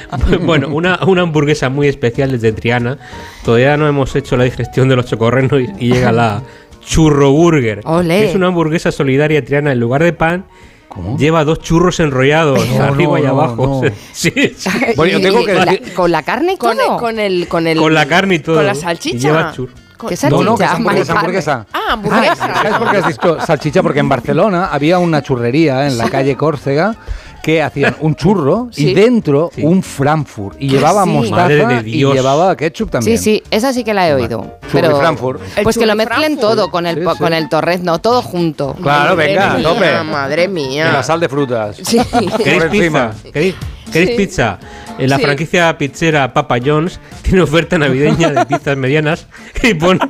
bueno, 0.42 0.68
una, 0.68 1.00
una 1.04 1.22
hamburguesa 1.22 1.68
muy 1.68 1.88
especial 1.88 2.30
desde 2.30 2.52
Triana. 2.52 2.98
Todavía 3.44 3.76
no 3.76 3.88
hemos 3.88 4.14
hecho 4.14 4.36
la 4.36 4.44
digestión 4.44 4.88
de 4.88 4.96
los 4.96 5.06
chocorrenos 5.06 5.60
y, 5.60 5.86
y 5.86 5.92
llega 5.92 6.12
la 6.12 6.42
churro 6.84 7.32
burger. 7.32 7.80
Es 8.10 8.34
una 8.34 8.48
hamburguesa 8.48 8.92
solidaria 8.92 9.44
triana. 9.44 9.72
En 9.72 9.80
lugar 9.80 10.02
de 10.02 10.12
pan, 10.12 10.46
¿Cómo? 10.94 11.16
lleva 11.16 11.44
dos 11.44 11.60
churros 11.60 11.98
enrollados 12.00 12.66
No, 12.78 12.84
arriba 12.84 13.18
no, 13.18 13.24
y 13.24 13.26
abajo. 13.26 13.80
no. 13.84 13.90
Sí, 14.12 14.30
sí. 14.56 14.70
Bueno, 14.96 15.18
yo 15.18 15.20
tengo 15.22 15.44
que 15.44 15.54
con, 15.54 15.64
decir- 15.64 15.86
la, 15.88 15.94
con 15.94 16.10
la 16.12 16.22
carne 16.22 16.52
y 16.52 16.56
Con, 16.56 16.76
todo. 16.76 16.94
el, 16.94 17.00
con 17.00 17.18
el 17.18 17.48
con 17.48 17.66
el 17.66 17.78
Con 17.78 17.94
la 17.94 18.06
carne 18.06 18.34
y 18.36 18.38
todo. 18.40 18.56
Con 18.56 18.66
la 18.66 18.72
Y 18.72 18.76
salchicha. 18.76 19.18
lleva 19.18 19.52
¿Qué 19.52 20.16
No, 20.30 20.42
no, 20.42 20.56
que 20.56 20.64
es 20.64 20.70
salchicha? 20.70 20.72
hamburguesa, 20.74 21.14
Mari 21.14 21.18
hamburguesa. 21.26 21.66
Ah, 21.72 21.80
hamburguesa. 21.92 22.36
¿Sabes 22.36 22.74
por 22.74 22.90
qué 22.90 22.96
has 22.96 23.06
dicho 23.06 23.40
salchicha? 23.40 23.82
Porque 23.82 24.00
en 24.00 24.08
Barcelona 24.08 24.66
había 24.72 24.98
una 24.98 25.22
churrería 25.22 25.86
en 25.86 25.96
la 25.96 26.10
calle 26.10 26.36
Córcega 26.36 26.96
que 27.42 27.60
hacían 27.62 27.96
un 28.00 28.14
churro 28.14 28.68
Sí. 28.70 28.90
y 28.90 28.94
dentro 28.94 29.50
Sí. 29.54 29.62
un 29.64 29.82
Frankfurt. 29.82 30.56
Y 30.60 30.68
llevaba 30.68 31.04
sí. 31.04 31.10
mostaza 31.10 31.42
Madre 31.42 31.66
de 31.82 31.88
y 31.88 32.04
llevaba 32.04 32.56
ketchup 32.56 32.90
también. 32.90 33.18
Sí, 33.18 33.24
sí, 33.24 33.42
esa 33.50 33.72
sí 33.72 33.82
que 33.84 33.92
la 33.94 34.08
he 34.08 34.14
oído. 34.14 34.58
Y 34.62 34.66
Pero, 34.72 34.96
Frankfurt. 34.98 35.40
Pues 35.62 35.76
que 35.76 35.86
lo 35.86 35.94
y 35.94 35.96
mezclen 35.96 36.18
Frankfurt. 36.18 36.40
todo 36.40 36.70
con 36.70 36.86
el, 36.86 36.96
Sí, 36.96 37.00
po- 37.02 37.12
sí. 37.14 37.18
con 37.18 37.32
el 37.32 37.48
torrezno, 37.48 37.98
todo 38.00 38.22
junto. 38.22 38.74
Claro, 38.82 39.16
Madre 39.16 39.26
venga, 39.28 39.54
mía, 39.54 39.62
tope. 39.68 40.02
Madre 40.04 40.44
Y 40.44 40.48
mía. 40.48 40.92
la 40.92 41.02
sal 41.02 41.20
de 41.20 41.28
frutas. 41.28 41.76
Sí. 41.82 41.98
¿Queréis 42.42 42.64
pizza? 42.64 43.10
¿Queréis, 43.32 43.54
queréis 43.92 44.10
Sí. 44.10 44.16
pizza? 44.16 44.58
En 44.98 45.08
la 45.10 45.16
Sí. 45.16 45.22
franquicia 45.24 45.76
pizzera 45.78 46.32
Papa 46.32 46.56
John's 46.64 47.00
tiene 47.22 47.40
oferta 47.42 47.76
navideña 47.78 48.30
de 48.30 48.46
pizzas 48.46 48.76
medianas 48.76 49.26
y 49.62 49.74
pone... 49.74 50.00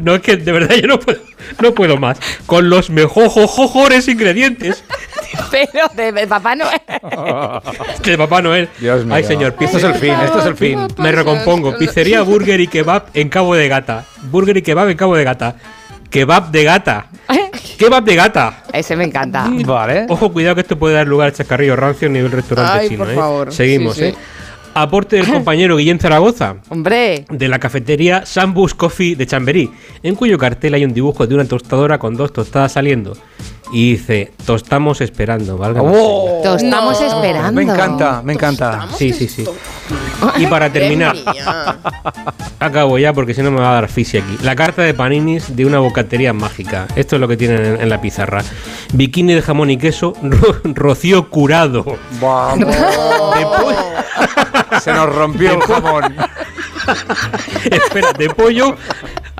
No, 0.04 0.14
es 0.14 0.22
que 0.22 0.36
de 0.36 0.52
verdad 0.52 0.74
yo 0.76 0.86
no 0.88 0.98
puedo, 0.98 1.20
no 1.60 1.72
puedo 1.74 1.96
más. 1.96 2.18
Con 2.46 2.70
los 2.70 2.90
mejores 2.90 4.08
ingredientes 4.08 4.82
Pero 5.50 5.88
de, 5.94 6.12
de 6.12 6.26
Papá 6.26 6.54
Noel. 6.56 6.80
de 8.04 8.18
Papá 8.18 8.42
Noel. 8.42 8.68
Dios 8.78 9.04
mío. 9.04 9.14
Ay, 9.14 9.24
señor, 9.24 9.54
Esto 9.60 9.78
es 9.78 9.84
el 9.84 9.94
fin, 9.94 10.14
esto 10.24 10.40
es 10.40 10.46
el 10.46 10.56
fin. 10.56 10.78
Me 10.98 11.12
recompongo. 11.12 11.76
Pizzería 11.78 12.22
Burger 12.22 12.60
y 12.60 12.66
Kebab 12.66 13.06
en 13.14 13.28
Cabo 13.28 13.54
de 13.54 13.68
Gata. 13.68 14.04
Burger 14.24 14.56
y 14.56 14.62
Kebab 14.62 14.88
en 14.88 14.96
Cabo 14.96 15.16
de 15.16 15.24
Gata. 15.24 15.56
Kebab 16.10 16.50
de 16.50 16.64
gata. 16.64 17.06
Kebab 17.78 18.02
de 18.02 18.16
gata. 18.16 18.64
Ese 18.72 18.96
me 18.96 19.04
encanta. 19.04 19.46
Vale. 19.48 20.06
Ojo, 20.08 20.32
cuidado 20.32 20.56
que 20.56 20.62
esto 20.62 20.76
puede 20.76 20.96
dar 20.96 21.06
lugar 21.06 21.28
a 21.28 21.32
chascarrillo 21.32 21.76
rancio 21.76 22.08
a 22.08 22.10
nivel 22.10 22.32
restaurante 22.32 22.78
Ay, 22.80 22.88
chino. 22.88 23.04
por 23.04 23.12
¿eh? 23.12 23.14
favor. 23.14 23.52
Seguimos, 23.52 23.94
Sí, 23.94 24.00
sí. 24.00 24.06
¿eh? 24.08 24.14
Aporte 24.74 25.16
del 25.16 25.26
compañero 25.26 25.76
Guillén 25.76 25.98
Zaragoza 25.98 26.56
Hombre. 26.68 27.24
de 27.28 27.48
la 27.48 27.58
cafetería 27.58 28.24
Sambus 28.24 28.74
Coffee 28.74 29.16
de 29.16 29.26
Chamberí, 29.26 29.70
en 30.02 30.14
cuyo 30.14 30.38
cartel 30.38 30.74
hay 30.74 30.84
un 30.84 30.94
dibujo 30.94 31.26
de 31.26 31.34
una 31.34 31.44
tostadora 31.44 31.98
con 31.98 32.16
dos 32.16 32.32
tostadas 32.32 32.72
saliendo. 32.72 33.16
Y 33.72 33.92
dice, 33.92 34.32
tostamos 34.44 35.00
esperando, 35.00 35.56
¿vale? 35.56 35.78
¡Oh! 35.80 36.40
Lo 36.44 36.56
estamos 36.56 37.00
No. 37.00 37.06
esperando. 37.06 37.52
Me 37.52 37.62
encanta, 37.62 38.20
me 38.24 38.32
encanta. 38.32 38.88
Sí, 38.96 39.12
sí, 39.12 39.28
sí. 39.28 39.44
Y 40.38 40.46
para 40.46 40.72
terminar, 40.72 41.16
acabo 42.58 42.98
ya 42.98 43.12
porque 43.12 43.34
si 43.34 43.42
no 43.42 43.50
me 43.50 43.60
va 43.60 43.70
a 43.70 43.74
dar 43.74 43.88
fisi 43.88 44.18
aquí. 44.18 44.38
La 44.42 44.54
carta 44.56 44.82
de 44.82 44.94
paninis 44.94 45.54
de 45.56 45.64
una 45.66 45.78
bocatería 45.78 46.32
mágica. 46.32 46.86
Esto 46.96 47.16
es 47.16 47.20
lo 47.20 47.28
que 47.28 47.36
tienen 47.36 47.64
en, 47.64 47.80
en 47.80 47.88
la 47.88 48.00
pizarra. 48.00 48.42
Bikini 48.92 49.34
de 49.34 49.42
jamón 49.42 49.70
y 49.70 49.76
queso, 49.76 50.14
ro- 50.22 50.60
rocío 50.64 51.28
curado. 51.30 51.84
Vamos. 52.20 52.66
De 52.76 53.44
pollo- 53.46 54.80
Se 54.80 54.92
nos 54.92 55.14
rompió 55.14 55.54
el 55.54 55.60
jamón. 55.60 56.16
Espera, 57.70 58.12
de 58.12 58.28
pollo. 58.30 58.76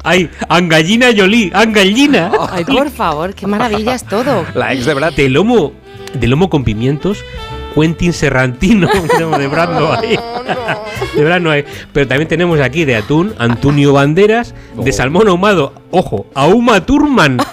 Hay 0.02 0.30
angallina 0.48 1.10
yolí, 1.10 1.50
angallina. 1.54 2.32
Ay, 2.50 2.64
por 2.64 2.90
favor, 2.90 3.34
qué 3.34 3.46
maravilla 3.46 3.94
es 3.94 4.04
todo. 4.04 4.46
La 4.54 4.72
ex 4.72 4.86
de 4.86 4.94
Brad. 4.94 5.12
De 5.12 5.28
lomo, 5.28 5.72
de 6.14 6.26
lomo 6.26 6.48
con 6.48 6.64
pimientos, 6.64 7.24
Quentin 7.74 8.12
Serrantino. 8.12 8.88
No, 9.20 9.38
de 9.38 9.46
Brad 9.48 9.78
no 9.78 9.92
hay. 9.92 10.18
De 11.14 11.24
Brad 11.24 11.40
no 11.40 11.50
hay. 11.50 11.64
Pero 11.92 12.08
también 12.08 12.28
tenemos 12.28 12.58
aquí 12.60 12.84
de 12.86 12.96
atún, 12.96 13.34
Antonio 13.38 13.92
Banderas, 13.92 14.54
de 14.74 14.92
salmón 14.92 15.28
ahumado, 15.28 15.74
ojo, 15.90 16.26
Auma 16.34 16.84
Turman. 16.86 17.38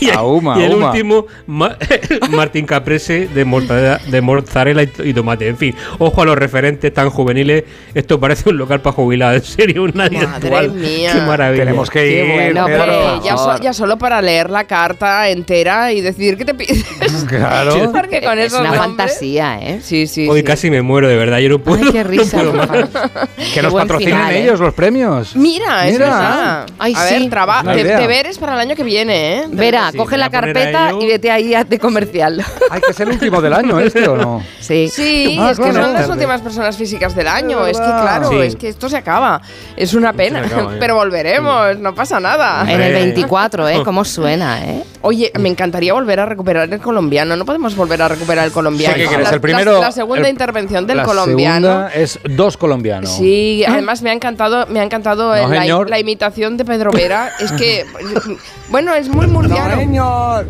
Y, 0.00 0.10
Ahuma, 0.10 0.58
y 0.58 0.62
el 0.64 0.72
ahuma. 0.72 0.90
último, 0.90 1.26
Ma- 1.46 1.76
Martín 2.30 2.66
Caprese 2.66 3.28
de 3.28 3.44
mozzarella, 3.44 3.98
de 4.06 4.20
mozzarella 4.20 4.82
y, 5.04 5.12
tomate. 5.12 5.48
En 5.48 5.56
fin, 5.56 5.74
ojo 5.98 6.22
a 6.22 6.24
los 6.24 6.36
referentes 6.38 6.92
tan 6.94 7.10
juveniles. 7.10 7.64
Esto 7.94 8.18
parece 8.18 8.48
un 8.50 8.56
local 8.58 8.80
para 8.80 8.94
jubilar. 8.94 9.34
En 9.36 9.42
serio, 9.42 9.86
nadie 9.92 10.18
Madre 10.26 10.46
actual. 10.48 10.70
mía. 10.72 11.12
Qué 11.12 11.20
maravilla. 11.20 11.64
Tenemos 11.64 11.90
que 11.90 12.00
Qué 12.00 12.24
ir. 12.26 12.32
bueno, 12.54 12.62
por 12.66 13.22
ya, 13.24 13.36
so- 13.36 13.44
favor. 13.44 13.60
ya 13.60 13.72
solo 13.72 13.98
para 13.98 14.22
leer 14.22 14.48
la 14.50 14.64
carta 14.64 15.28
entera 15.28 15.92
y 15.92 16.00
decir 16.00 16.36
que 16.36 16.44
te 16.44 16.54
pides. 16.54 16.84
Claro. 17.28 17.92
Porque 17.92 18.20
con 18.22 18.38
es 18.38 18.52
una 18.52 18.70
nombres- 18.70 18.78
fantasía, 18.78 19.58
¿eh? 19.60 19.80
Sí, 19.82 20.06
sí. 20.06 20.28
Hoy 20.28 20.40
sí. 20.40 20.44
casi 20.44 20.70
me 20.70 20.82
muero, 20.82 21.08
de 21.08 21.16
verdad. 21.16 21.38
Yo 21.38 21.48
no 21.50 21.58
puedo. 21.58 21.84
Ay, 21.84 21.92
qué 21.92 22.02
risa. 22.04 22.42
no 22.42 22.52
puedo 22.52 22.66
más. 22.66 22.88
Que 23.36 23.44
Qué 23.54 23.62
nos 23.62 23.74
patrocinen 23.74 24.14
final, 24.16 24.34
¿eh? 24.34 24.42
ellos 24.42 24.60
los 24.60 24.74
premios. 24.74 25.36
Mira, 25.36 25.86
es 25.86 25.92
Mira. 25.94 26.04
verdad. 26.06 26.66
Ay, 26.78 26.94
a 26.96 27.06
sí. 27.08 27.14
ver, 27.20 27.30
traba- 27.30 27.62
deberes 27.62 28.38
para 28.38 28.54
el 28.54 28.60
año 28.60 28.74
que 28.76 28.84
viene, 28.84 29.38
¿eh? 29.38 29.44
Vera, 29.50 29.89
Sí, 29.92 29.98
coge 29.98 30.16
la 30.16 30.30
carpeta 30.30 30.92
y 31.00 31.06
vete 31.06 31.30
ahí 31.30 31.54
a- 31.54 31.64
de 31.64 31.78
comercial. 31.78 32.44
Hay 32.70 32.80
que 32.80 32.92
ser 32.92 33.08
el 33.08 33.14
último 33.14 33.40
del 33.40 33.52
año 33.52 33.78
este 33.80 34.06
o 34.08 34.16
no. 34.16 34.42
Sí. 34.60 34.88
Sí, 34.88 35.36
Ah, 35.40 35.50
es 35.50 35.58
que 35.58 35.64
claro. 35.70 35.84
son 35.86 35.92
las 35.94 36.08
últimas 36.08 36.40
personas 36.40 36.76
físicas 36.76 37.14
del 37.14 37.28
año. 37.28 37.66
Es 37.66 37.78
que, 37.78 37.84
claro, 37.86 38.28
Sí. 38.30 38.36
es 38.40 38.56
que 38.56 38.68
esto 38.68 38.88
se 38.88 38.96
acaba. 38.96 39.40
Es 39.76 39.94
una 39.94 40.12
pena, 40.12 40.40
acaba, 40.40 40.74
¿eh? 40.74 40.76
pero 40.80 40.94
volveremos, 40.96 41.78
no 41.78 41.94
pasa 41.94 42.20
nada. 42.20 42.62
En 42.70 42.80
el 42.80 42.86
Hombre. 42.88 42.92
24, 43.04 43.68
¿eh? 43.68 43.82
¿Cómo 43.84 44.04
suena, 44.04 44.64
eh? 44.64 44.82
Oye, 45.02 45.32
me 45.38 45.48
encantaría 45.48 45.94
volver 45.94 46.20
a 46.20 46.26
recuperar 46.26 46.70
el 46.72 46.78
colombiano. 46.80 47.34
No 47.34 47.44
podemos 47.46 47.74
volver 47.74 48.02
a 48.02 48.08
recuperar 48.08 48.44
el 48.46 48.52
colombiano. 48.52 48.94
¿Qué 48.96 49.06
quieres? 49.06 49.28
La, 49.28 49.34
El 49.34 49.40
primero. 49.40 49.72
la- 49.74 49.80
la 49.80 49.92
segunda 49.92 50.24
el- 50.26 50.30
intervención 50.30 50.86
del 50.86 50.98
la 50.98 51.04
colombiano. 51.04 51.66
segunda 51.68 51.94
es 51.94 52.18
dos 52.24 52.56
colombianos. 52.58 53.10
Sí, 53.16 53.64
además 53.66 54.02
me 54.02 54.10
ha 54.10 54.12
encantado, 54.12 54.66
me 54.66 54.80
ha 54.80 54.82
encantado 54.82 55.34
No, 55.34 55.48
la, 55.48 55.64
la 55.88 55.98
imitación 55.98 56.56
de 56.58 56.64
Pedro 56.66 56.90
Vera. 56.92 57.30
Es 57.40 57.50
que, 57.52 57.86
bueno, 58.68 58.94
es 58.94 59.08
muy 59.08 59.26
murciano. 59.26 59.79
Señor. 59.80 60.46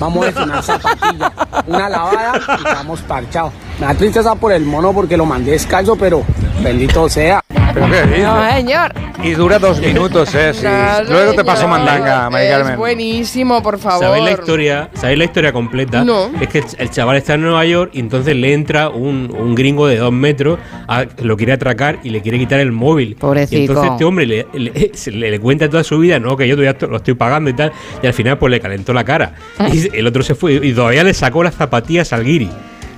Vamos 0.00 0.24
a 0.24 0.26
decir 0.26 0.42
una 0.42 0.60
zapatilla, 0.60 1.32
una 1.68 1.88
lavada 1.88 2.32
y 2.48 2.66
estamos 2.66 3.00
parchados. 3.02 3.52
Me 3.78 3.86
da 3.86 3.94
tristeza 3.94 4.34
por 4.34 4.52
el 4.52 4.64
mono 4.64 4.92
porque 4.92 5.16
lo 5.16 5.24
mandé 5.24 5.52
descalzo, 5.52 5.94
pero 5.94 6.24
bendito 6.64 7.08
sea. 7.08 7.40
¿Pero 7.74 7.86
qué 7.90 8.02
dices? 8.06 8.22
No, 8.24 8.50
señor. 8.52 8.92
Y 9.22 9.30
dura 9.32 9.58
dos 9.58 9.80
minutos, 9.80 10.34
¿eh? 10.34 10.52
Sí. 10.52 10.64
No, 10.66 11.10
Luego 11.12 11.32
te 11.34 11.44
paso 11.44 11.68
mandanga, 11.68 12.28
Mari 12.28 12.46
Es 12.46 12.50
Carmen. 12.52 12.76
buenísimo, 12.76 13.62
por 13.62 13.78
favor. 13.78 14.00
¿Sabéis 14.04 14.24
la 14.24 14.30
historia? 14.32 14.90
¿Sabéis 14.94 15.18
la 15.18 15.24
historia 15.24 15.52
completa? 15.52 16.04
No. 16.04 16.30
Es 16.40 16.48
que 16.48 16.64
el, 16.78 16.90
chaval 16.90 17.16
está 17.16 17.34
en 17.34 17.42
Nueva 17.42 17.64
York 17.64 17.90
y 17.94 18.00
entonces 18.00 18.34
le 18.34 18.52
entra 18.52 18.88
un, 18.88 19.32
un 19.36 19.54
gringo 19.54 19.86
de 19.86 19.96
dos 19.98 20.12
metros, 20.12 20.58
a- 20.88 21.04
lo 21.22 21.36
quiere 21.36 21.52
atracar 21.52 21.98
y 22.02 22.10
le 22.10 22.20
quiere 22.20 22.38
quitar 22.38 22.58
el 22.60 22.72
móvil. 22.72 23.14
Pobrecito. 23.16 23.56
Y 23.60 23.64
entonces 23.66 23.92
este 23.92 24.04
hombre 24.04 24.26
le, 24.26 24.46
le- 24.52 24.90
le- 25.06 25.30
le 25.30 25.40
cuenta 25.40 25.68
toda 25.70 25.84
su 25.84 25.98
vida, 25.98 26.18
no, 26.18 26.36
que 26.36 26.48
yo 26.48 26.56
todavía 26.56 26.76
lo 26.88 26.96
estoy 26.96 27.14
pagando 27.14 27.48
y 27.50 27.52
tal. 27.54 27.72
Y 28.02 28.06
al 28.08 28.14
final 28.14 28.38
pues 28.38 28.50
le 28.50 28.60
calentó 28.60 28.92
la 28.92 29.04
cara. 29.04 29.34
Y 29.72 29.96
el 29.96 30.06
otro 30.06 30.22
se 30.24 30.34
fue 30.34 30.54
y 30.54 30.72
todavía 30.72 31.04
le 31.04 31.14
sacó 31.14 31.42
las 31.44 31.54
zapatillas 31.54 32.12
al 32.12 32.24
guiri. 32.24 32.50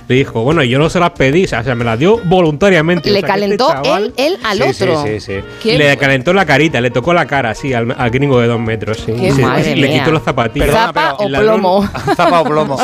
Dijo, 0.07 0.43
bueno, 0.43 0.63
yo 0.63 0.77
no 0.77 0.89
se 0.89 0.99
las 0.99 1.11
pedí, 1.11 1.45
o 1.45 1.47
sea, 1.47 1.63
me 1.75 1.83
las 1.83 1.97
dio 1.97 2.19
voluntariamente. 2.25 3.09
Le 3.09 3.19
O 3.19 3.21
sea, 3.21 3.33
que 3.35 3.41
este 3.45 3.57
calentó 3.57 3.69
chaval- 3.69 4.03
él, 4.05 4.13
él 4.17 4.37
al 4.43 4.57
Sí, 4.57 4.63
otro. 4.83 5.03
Sí, 5.03 5.19
sí, 5.19 5.33
sí. 5.63 5.71
Le 5.77 5.97
calentó 5.97 6.31
la 6.33 6.45
carita, 6.45 6.79
le 6.79 6.91
tocó 6.91 7.13
la 7.13 7.25
cara 7.25 7.49
así 7.51 7.73
al, 7.73 7.93
al 7.97 8.09
gringo 8.11 8.39
de 8.39 8.47
dos 8.47 8.59
metros. 8.59 8.97
Sí. 9.05 9.13
Qué 9.13 9.31
madre 9.41 9.75
le 9.75 9.87
mía. 9.87 9.99
quitó 9.99 10.11
las 10.11 10.23
zapatillas. 10.23 10.67
Perdona, 10.67 10.85
¿Zapa 10.87 11.15
pero 11.17 11.37
o 11.37 11.41
plomo? 11.41 11.89
Zapa 12.15 12.41
o 12.41 12.43
plomo. 12.43 12.77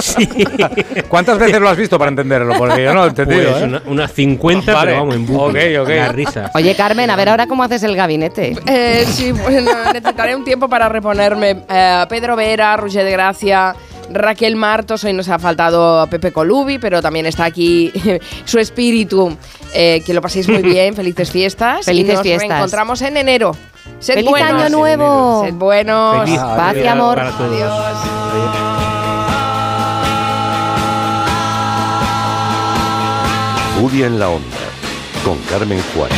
¿Cuántas 1.09 1.37
veces 1.37 1.59
lo 1.59 1.69
has 1.69 1.77
visto 1.77 1.97
para 1.99 2.09
entenderlo? 2.09 2.55
Porque 2.57 2.83
yo 2.83 2.93
no 2.93 3.01
lo 3.01 3.05
he 3.05 3.09
entendido. 3.09 3.51
Pues 3.51 3.61
¿eh? 3.61 3.65
una- 3.65 3.81
unas 3.85 4.11
50, 4.13 4.73
Vale. 4.73 4.85
pero 4.87 4.99
vamos, 5.01 5.15
en 5.15 5.25
bucle. 5.27 5.79
Ok, 5.79 5.83
ok. 5.87 5.95
La 5.95 6.07
risa. 6.11 6.51
Oye, 6.55 6.75
Carmen, 6.75 7.09
a 7.09 7.15
ver 7.15 7.29
ahora 7.29 7.47
cómo 7.47 7.63
haces 7.63 7.83
el 7.83 7.95
gabinete. 7.95 8.55
Eh, 8.65 9.05
sí, 9.07 9.31
bueno, 9.31 9.71
necesitaré 9.93 10.35
un 10.35 10.43
tiempo 10.43 10.67
para 10.67 10.89
reponerme. 10.89 11.63
Eh, 11.69 12.05
Pedro 12.09 12.35
Vera, 12.35 12.75
Roger 12.77 13.03
de 13.05 13.11
Gracia, 13.11 13.75
Raquel 14.13 14.55
Martos, 14.55 15.03
hoy 15.03 15.13
nos 15.13 15.29
ha 15.29 15.39
faltado 15.39 16.05
Pepe 16.07 16.31
Colubi, 16.31 16.77
pero 16.79 17.01
también 17.01 17.25
está 17.25 17.45
aquí 17.45 17.91
su 18.45 18.59
espíritu. 18.59 19.35
Eh, 19.73 20.01
que 20.05 20.13
lo 20.13 20.21
paséis 20.21 20.47
muy 20.49 20.61
bien, 20.63 20.95
felices 20.95 21.31
fiestas. 21.31 21.85
Felices 21.85 22.11
y 22.11 22.15
nos 22.15 22.23
fiestas. 22.23 22.49
reencontramos 22.49 23.01
en 23.01 23.17
enero. 23.17 23.55
Sed 23.99 24.15
¡Feliz 24.15 24.29
buenos. 24.29 24.61
año 24.63 24.69
nuevo! 24.69 25.43
Sed 25.45 25.53
buenos. 25.53 26.23
Feliz 26.25 26.39
Paz 26.39 26.75
y 26.75 26.87
amor. 26.87 27.15
para 27.17 27.31
todos. 27.31 27.51
Adiós. 27.51 28.71
Julia 33.79 34.05
en 34.07 34.19
la 34.19 34.29
Onda, 34.29 34.57
con 35.23 35.37
Carmen 35.49 35.81
Juárez. 35.95 36.17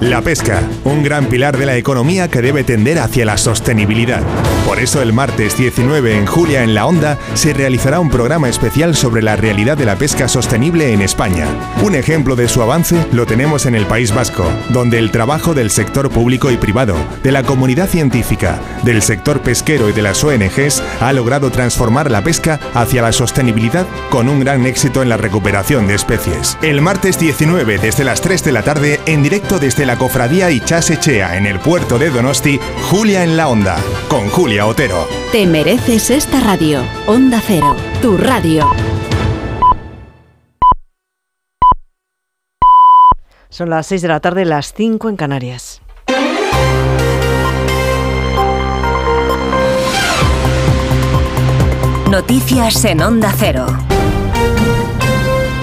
La 0.00 0.22
pesca, 0.22 0.62
un 0.84 1.02
gran 1.02 1.26
pilar 1.26 1.58
de 1.58 1.66
la 1.66 1.76
economía 1.76 2.28
que 2.28 2.40
debe 2.40 2.62
tender 2.62 3.00
hacia 3.00 3.24
la 3.24 3.36
sostenibilidad. 3.36 4.22
Por 4.64 4.78
eso 4.78 5.02
el 5.02 5.12
martes 5.12 5.58
19 5.58 6.16
en 6.16 6.24
Julia 6.24 6.62
en 6.62 6.72
la 6.72 6.86
Onda 6.86 7.18
se 7.34 7.52
realizará 7.52 7.98
un 7.98 8.08
programa 8.08 8.48
especial 8.48 8.94
sobre 8.94 9.22
la 9.22 9.34
realidad 9.34 9.76
de 9.76 9.86
la 9.86 9.96
pesca 9.96 10.28
sostenible 10.28 10.92
en 10.92 11.02
España. 11.02 11.46
Un 11.82 11.96
ejemplo 11.96 12.36
de 12.36 12.46
su 12.46 12.62
avance 12.62 13.04
lo 13.10 13.26
tenemos 13.26 13.66
en 13.66 13.74
el 13.74 13.86
País 13.86 14.14
Vasco, 14.14 14.48
donde 14.68 14.98
el 14.98 15.10
trabajo 15.10 15.52
del 15.52 15.68
sector 15.68 16.10
público 16.10 16.52
y 16.52 16.58
privado, 16.58 16.94
de 17.24 17.32
la 17.32 17.42
comunidad 17.42 17.88
científica, 17.88 18.60
del 18.84 19.02
sector 19.02 19.40
pesquero 19.40 19.88
y 19.88 19.92
de 19.92 20.02
las 20.02 20.22
ONGs 20.22 20.80
ha 21.00 21.12
logrado 21.12 21.50
transformar 21.50 22.08
la 22.08 22.22
pesca 22.22 22.60
hacia 22.72 23.02
la 23.02 23.10
sostenibilidad 23.10 23.84
con 24.10 24.28
un 24.28 24.38
gran 24.38 24.64
éxito 24.64 25.02
en 25.02 25.08
la 25.08 25.16
recuperación 25.16 25.88
de 25.88 25.94
especies. 25.94 26.56
El 26.62 26.82
martes 26.82 27.18
19 27.18 27.78
desde 27.78 28.04
las 28.04 28.20
3 28.20 28.44
de 28.44 28.52
la 28.52 28.62
tarde 28.62 29.00
en 29.06 29.24
directo 29.24 29.58
desde 29.58 29.87
la 29.88 29.96
cofradía 29.96 30.50
Ichasechea 30.50 31.38
en 31.38 31.46
el 31.46 31.60
puerto 31.60 31.98
de 31.98 32.10
Donosti, 32.10 32.60
Julia 32.90 33.24
en 33.24 33.38
la 33.38 33.48
Onda, 33.48 33.78
con 34.08 34.28
Julia 34.28 34.66
Otero. 34.66 35.08
Te 35.32 35.46
mereces 35.46 36.10
esta 36.10 36.40
radio. 36.40 36.84
Onda 37.06 37.40
Cero, 37.44 37.74
tu 38.02 38.18
radio. 38.18 38.70
Son 43.48 43.70
las 43.70 43.86
6 43.86 44.02
de 44.02 44.08
la 44.08 44.20
tarde, 44.20 44.44
las 44.44 44.74
5 44.74 45.08
en 45.08 45.16
Canarias. 45.16 45.80
Noticias 52.10 52.84
en 52.84 53.00
Onda 53.00 53.32
Cero. 53.38 53.66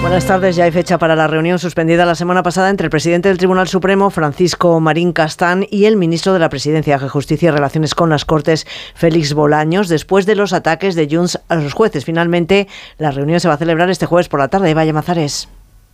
Buenas 0.06 0.24
tardes, 0.24 0.54
ya 0.54 0.62
hay 0.62 0.70
fecha 0.70 0.98
para 0.98 1.16
la 1.16 1.26
reunión 1.26 1.58
suspendida 1.58 2.06
la 2.06 2.14
semana 2.14 2.44
pasada 2.44 2.70
entre 2.70 2.84
el 2.84 2.90
presidente 2.90 3.28
del 3.28 3.38
Tribunal 3.38 3.66
Supremo, 3.66 4.08
Francisco 4.10 4.78
Marín 4.78 5.12
Castán, 5.12 5.66
y 5.68 5.86
el 5.86 5.96
ministro 5.96 6.32
de 6.32 6.38
la 6.38 6.48
Presidencia 6.48 6.96
de 6.96 7.08
Justicia 7.08 7.48
y 7.48 7.50
Relaciones 7.50 7.96
con 7.96 8.08
las 8.08 8.24
Cortes, 8.24 8.68
Félix 8.94 9.34
Bolaños, 9.34 9.88
después 9.88 10.24
de 10.24 10.36
los 10.36 10.52
ataques 10.52 10.94
de 10.94 11.08
Junts 11.10 11.40
a 11.48 11.56
los 11.56 11.74
jueces. 11.74 12.04
Finalmente, 12.04 12.68
la 12.98 13.10
reunión 13.10 13.40
se 13.40 13.48
va 13.48 13.54
a 13.54 13.58
celebrar 13.58 13.90
este 13.90 14.06
jueves 14.06 14.28
por 14.28 14.38
la 14.38 14.46
tarde. 14.46 14.74
Vaya 14.74 14.92
Mazares. 14.92 15.48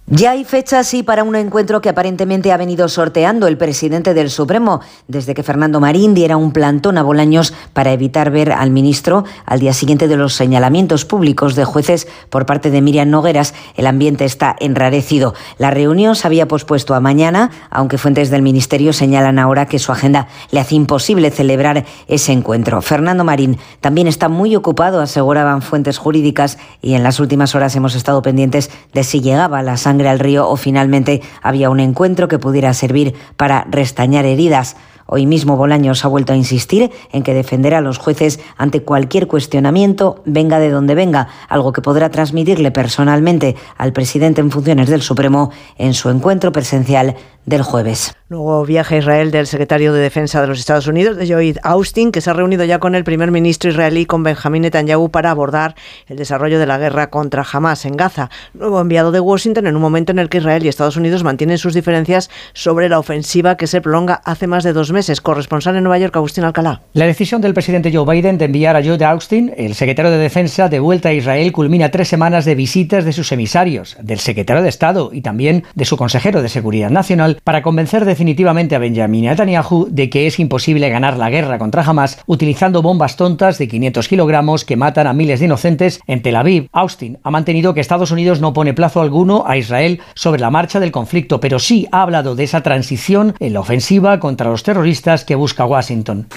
Ya 0.07 0.33
hay 0.33 0.45
fecha, 0.45 0.83
sí, 0.83 1.05
para 1.05 1.23
un 1.23 1.37
encuentro 1.37 1.81
que 1.81 1.89
aparentemente 1.89 2.53
ha 2.53 2.57
venido 2.57 2.89
sorteando 2.89 3.47
el 3.47 3.57
presidente 3.57 4.15
del 4.15 4.31
Supremo, 4.31 4.81
desde 5.07 5.33
que 5.33 5.45
Fernando 5.45 5.79
Marín 5.79 6.13
diera 6.13 6.37
un 6.37 6.53
plantón 6.53 6.99
a 6.99 7.05
Bolaños 7.05 7.55
para 7.73 7.93
evitar 7.93 8.33
ver 8.33 8.53
al 8.53 8.71
ministro 8.71 9.25
al 9.47 9.61
día 9.61 9.73
siguiente 9.73 10.09
de 10.09 10.17
los 10.17 10.35
señalamientos 10.35 11.05
públicos 11.05 11.55
de 11.55 11.65
jueces 11.65 12.09
por 12.31 12.47
parte 12.47 12.71
de 12.71 12.83
Miriam 12.83 13.11
Nogueras. 13.11 13.55
El 13.77 13.87
ambiente 13.87 14.25
está 14.25 14.57
enrarecido. 14.59 15.35
La 15.57 15.71
reunión 15.71 16.17
se 16.17 16.27
había 16.27 16.49
pospuesto 16.49 16.95
a 16.95 17.01
mañana, 17.01 17.51
aunque 17.71 17.97
fuentes 17.97 18.29
del 18.29 18.43
ministerio 18.43 18.93
señalan 18.93 19.39
ahora 19.39 19.67
que 19.67 19.79
su 19.79 19.93
agenda 19.93 20.27
le 20.51 20.61
hace 20.61 20.75
imposible 20.75 21.31
celebrar 21.31 21.87
ese 22.09 22.33
encuentro. 22.33 22.83
Fernando 22.83 23.23
Marín 23.23 23.57
también 23.81 24.09
está 24.09 24.29
muy 24.29 24.57
ocupado, 24.57 25.01
aseguraban 25.01 25.63
fuentes 25.63 25.97
jurídicas, 25.97 26.59
y 26.83 26.95
en 26.95 27.05
las 27.05 27.21
últimas 27.21 27.55
horas 27.55 27.77
hemos 27.77 27.95
estado 27.95 28.21
pendientes 28.21 28.69
de 28.93 29.05
si 29.05 29.21
llegaba 29.21 29.63
la 29.63 29.77
sangre 29.93 30.09
al 30.09 30.21
río 30.21 30.49
o 30.49 30.57
finalmente 30.57 31.21
había 31.43 31.69
un 31.69 31.79
encuentro 31.79 32.27
que 32.27 32.39
pudiera 32.39 32.73
servir 32.73 33.15
para 33.37 33.67
restañar 33.69 34.25
heridas. 34.25 34.75
Hoy 35.05 35.27
mismo 35.27 35.59
Bolaños 35.59 36.07
ha 36.07 36.09
vuelto 36.09 36.33
a 36.33 36.37
insistir 36.37 36.91
en 37.13 37.23
que 37.23 37.35
defenderá 37.35 37.79
a 37.79 37.81
los 37.83 37.99
jueces 37.99 38.41
ante 38.57 38.83
cualquier 38.83 39.27
cuestionamiento, 39.27 40.23
venga 40.25 40.59
de 40.59 40.71
donde 40.71 40.95
venga, 40.95 41.29
algo 41.51 41.75
que 41.75 41.83
podrá 41.83 42.09
transmitirle 42.09 42.71
personalmente 42.71 43.55
al 43.77 43.93
presidente 43.93 44.41
en 44.41 44.51
funciones 44.51 44.89
del 44.89 45.03
Supremo 45.03 45.51
en 45.77 45.93
su 45.93 46.09
encuentro 46.09 46.53
presencial 46.53 47.17
del 47.45 47.63
jueves. 47.63 48.15
Luego 48.33 48.65
viaja 48.65 48.95
a 48.95 48.99
Israel 48.99 49.31
del 49.31 49.47
secretario 49.47 49.93
de 49.93 50.01
Defensa 50.01 50.41
de 50.41 50.47
los 50.47 50.59
Estados 50.59 50.87
Unidos, 50.87 51.19
de 51.19 51.27
Lloyd 51.27 51.59
Austin, 51.63 52.11
que 52.11 52.23
se 52.23 52.31
ha 52.31 52.33
reunido 52.33 52.65
ya 52.65 52.79
con 52.79 52.95
el 52.95 53.05
primer 53.05 53.31
ministro 53.31 53.69
israelí, 53.69 54.07
con 54.07 54.23
Benjamín 54.23 54.63
Netanyahu, 54.63 55.11
para 55.11 55.31
abordar 55.31 55.75
el 56.09 56.17
desarrollo 56.17 56.59
de 56.59 56.65
la 56.65 56.79
guerra 56.79 57.11
contra 57.11 57.45
Hamas 57.53 57.85
en 57.85 57.95
Gaza. 57.95 58.31
Nuevo 58.55 58.81
enviado 58.81 59.13
de 59.13 59.21
Washington 59.21 59.67
en 59.67 59.77
un 59.77 59.83
momento 59.83 60.13
en 60.13 60.19
el 60.19 60.31
que 60.31 60.39
Israel 60.39 60.65
y 60.65 60.69
Estados 60.69 60.97
Unidos 60.97 61.25
mantienen 61.25 61.59
sus 61.59 61.75
diferencias 61.75 62.31
sobre 62.55 62.89
la 62.89 62.99
ofensiva 62.99 63.59
que 63.59 63.67
se 63.67 63.83
prolonga 63.83 64.23
hace 64.25 64.47
más 64.47 64.65
de 64.65 64.73
dos 64.73 64.93
meses. 64.93 65.21
Corresponsal 65.21 65.77
en 65.77 65.83
Nueva 65.83 65.99
York, 65.99 66.17
Agustín 66.17 66.45
Alcalá. 66.45 66.81
La 66.95 67.05
decisión 67.05 67.43
del 67.43 67.53
presidente 67.53 67.93
Joe 67.95 68.11
Biden 68.11 68.39
de 68.39 68.47
enviar 68.47 68.77
a 68.77 68.81
Lloyd 68.81 69.03
Austin, 69.03 69.53
el 69.59 69.75
secretario 69.75 70.11
de 70.11 70.17
Defensa, 70.17 70.71
de 70.71 70.81
vuelta 70.81 71.11
a 71.11 71.13
Israel 71.13 71.53
culmina 71.53 71.91
tres 71.91 72.09
semanas 72.09 72.47
de 72.47 72.55
visitas 72.55 73.05
de 73.05 73.13
sus 73.13 73.31
emisarios, 73.31 73.99
del 74.01 74.21
secretario 74.21 74.63
de 74.63 74.71
Estado 74.71 75.11
y 75.13 75.21
también 75.21 75.65
de 75.75 75.85
su 75.85 75.99
consejero 75.99 76.41
de 76.41 76.49
Seguridad 76.49 76.89
Nacional, 76.89 77.39
para 77.45 77.61
convencer 77.61 78.07
definitivamente 78.23 78.77
a 78.77 78.79
Benjamin 78.79 79.25
Netanyahu 79.25 79.89
de 79.91 80.09
que 80.09 80.29
es 80.29 80.39
imposible 80.39 80.89
ganar 80.89 81.17
la 81.17 81.29
guerra 81.29 81.59
contra 81.59 81.83
Hamas 81.83 82.21
utilizando 82.27 82.81
bombas 82.81 83.17
tontas 83.17 83.59
de 83.59 83.67
500 83.67 84.07
kilogramos 84.07 84.65
que 84.65 84.77
matan 84.77 85.09
a 85.09 85.13
miles 85.13 85.41
de 85.41 85.47
inocentes 85.47 86.01
en 86.07 86.23
Tel 86.23 86.37
Aviv. 86.37 86.69
Austin 86.71 87.19
ha 87.25 87.33
mantenido 87.33 87.75
que 87.75 87.81
Estados 87.81 88.13
Unidos 88.13 88.41
no 88.41 88.53
pone 88.53 88.75
plazo 88.75 89.01
alguno 89.01 89.43
a 89.45 89.57
Israel 89.57 90.01
sobre 90.15 90.41
la 90.41 90.51
marcha 90.51 90.79
del 90.79 90.93
conflicto, 90.93 91.41
pero 91.41 91.59
sí 91.59 91.89
ha 91.91 92.03
hablado 92.03 92.37
de 92.37 92.45
esa 92.45 92.63
transición 92.63 93.35
en 93.41 93.55
la 93.55 93.61
ofensiva 93.61 94.21
contra 94.21 94.49
los 94.49 94.63
terroristas 94.63 95.25
que 95.25 95.35
busca 95.35 95.67
Washington. 95.67 96.29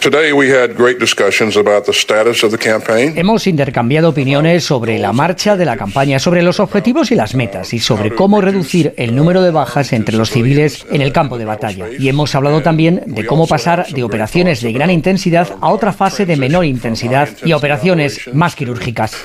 Hemos 3.15 3.45
intercambiado 3.45 4.09
opiniones 4.09 4.64
sobre 4.64 4.97
la 4.97 5.14
marcha 5.14 5.55
de 5.55 5.65
la 5.65 5.77
campaña, 5.77 6.17
sobre 6.17 6.41
los 6.41 6.59
objetivos 6.59 7.11
y 7.11 7.15
las 7.15 7.35
metas 7.35 7.75
y 7.75 7.80
sobre 7.80 8.15
cómo 8.15 8.41
reducir 8.41 8.95
el 8.97 9.15
número 9.15 9.43
de 9.43 9.51
bajas 9.51 9.93
entre 9.93 10.17
los 10.17 10.31
civiles 10.31 10.83
en 10.91 11.01
el 11.01 11.14
campo 11.14 11.38
de 11.38 11.45
batalla. 11.45 11.74
Y 11.99 12.09
hemos 12.09 12.35
hablado 12.35 12.61
también 12.61 13.03
de 13.05 13.25
cómo 13.25 13.47
pasar 13.47 13.87
de 13.87 14.03
operaciones 14.03 14.61
de 14.61 14.71
gran 14.71 14.89
intensidad 14.89 15.47
a 15.61 15.69
otra 15.69 15.93
fase 15.93 16.25
de 16.25 16.35
menor 16.35 16.65
intensidad 16.65 17.29
y 17.43 17.51
a 17.51 17.57
operaciones 17.57 18.29
más 18.33 18.55
quirúrgicas. 18.55 19.15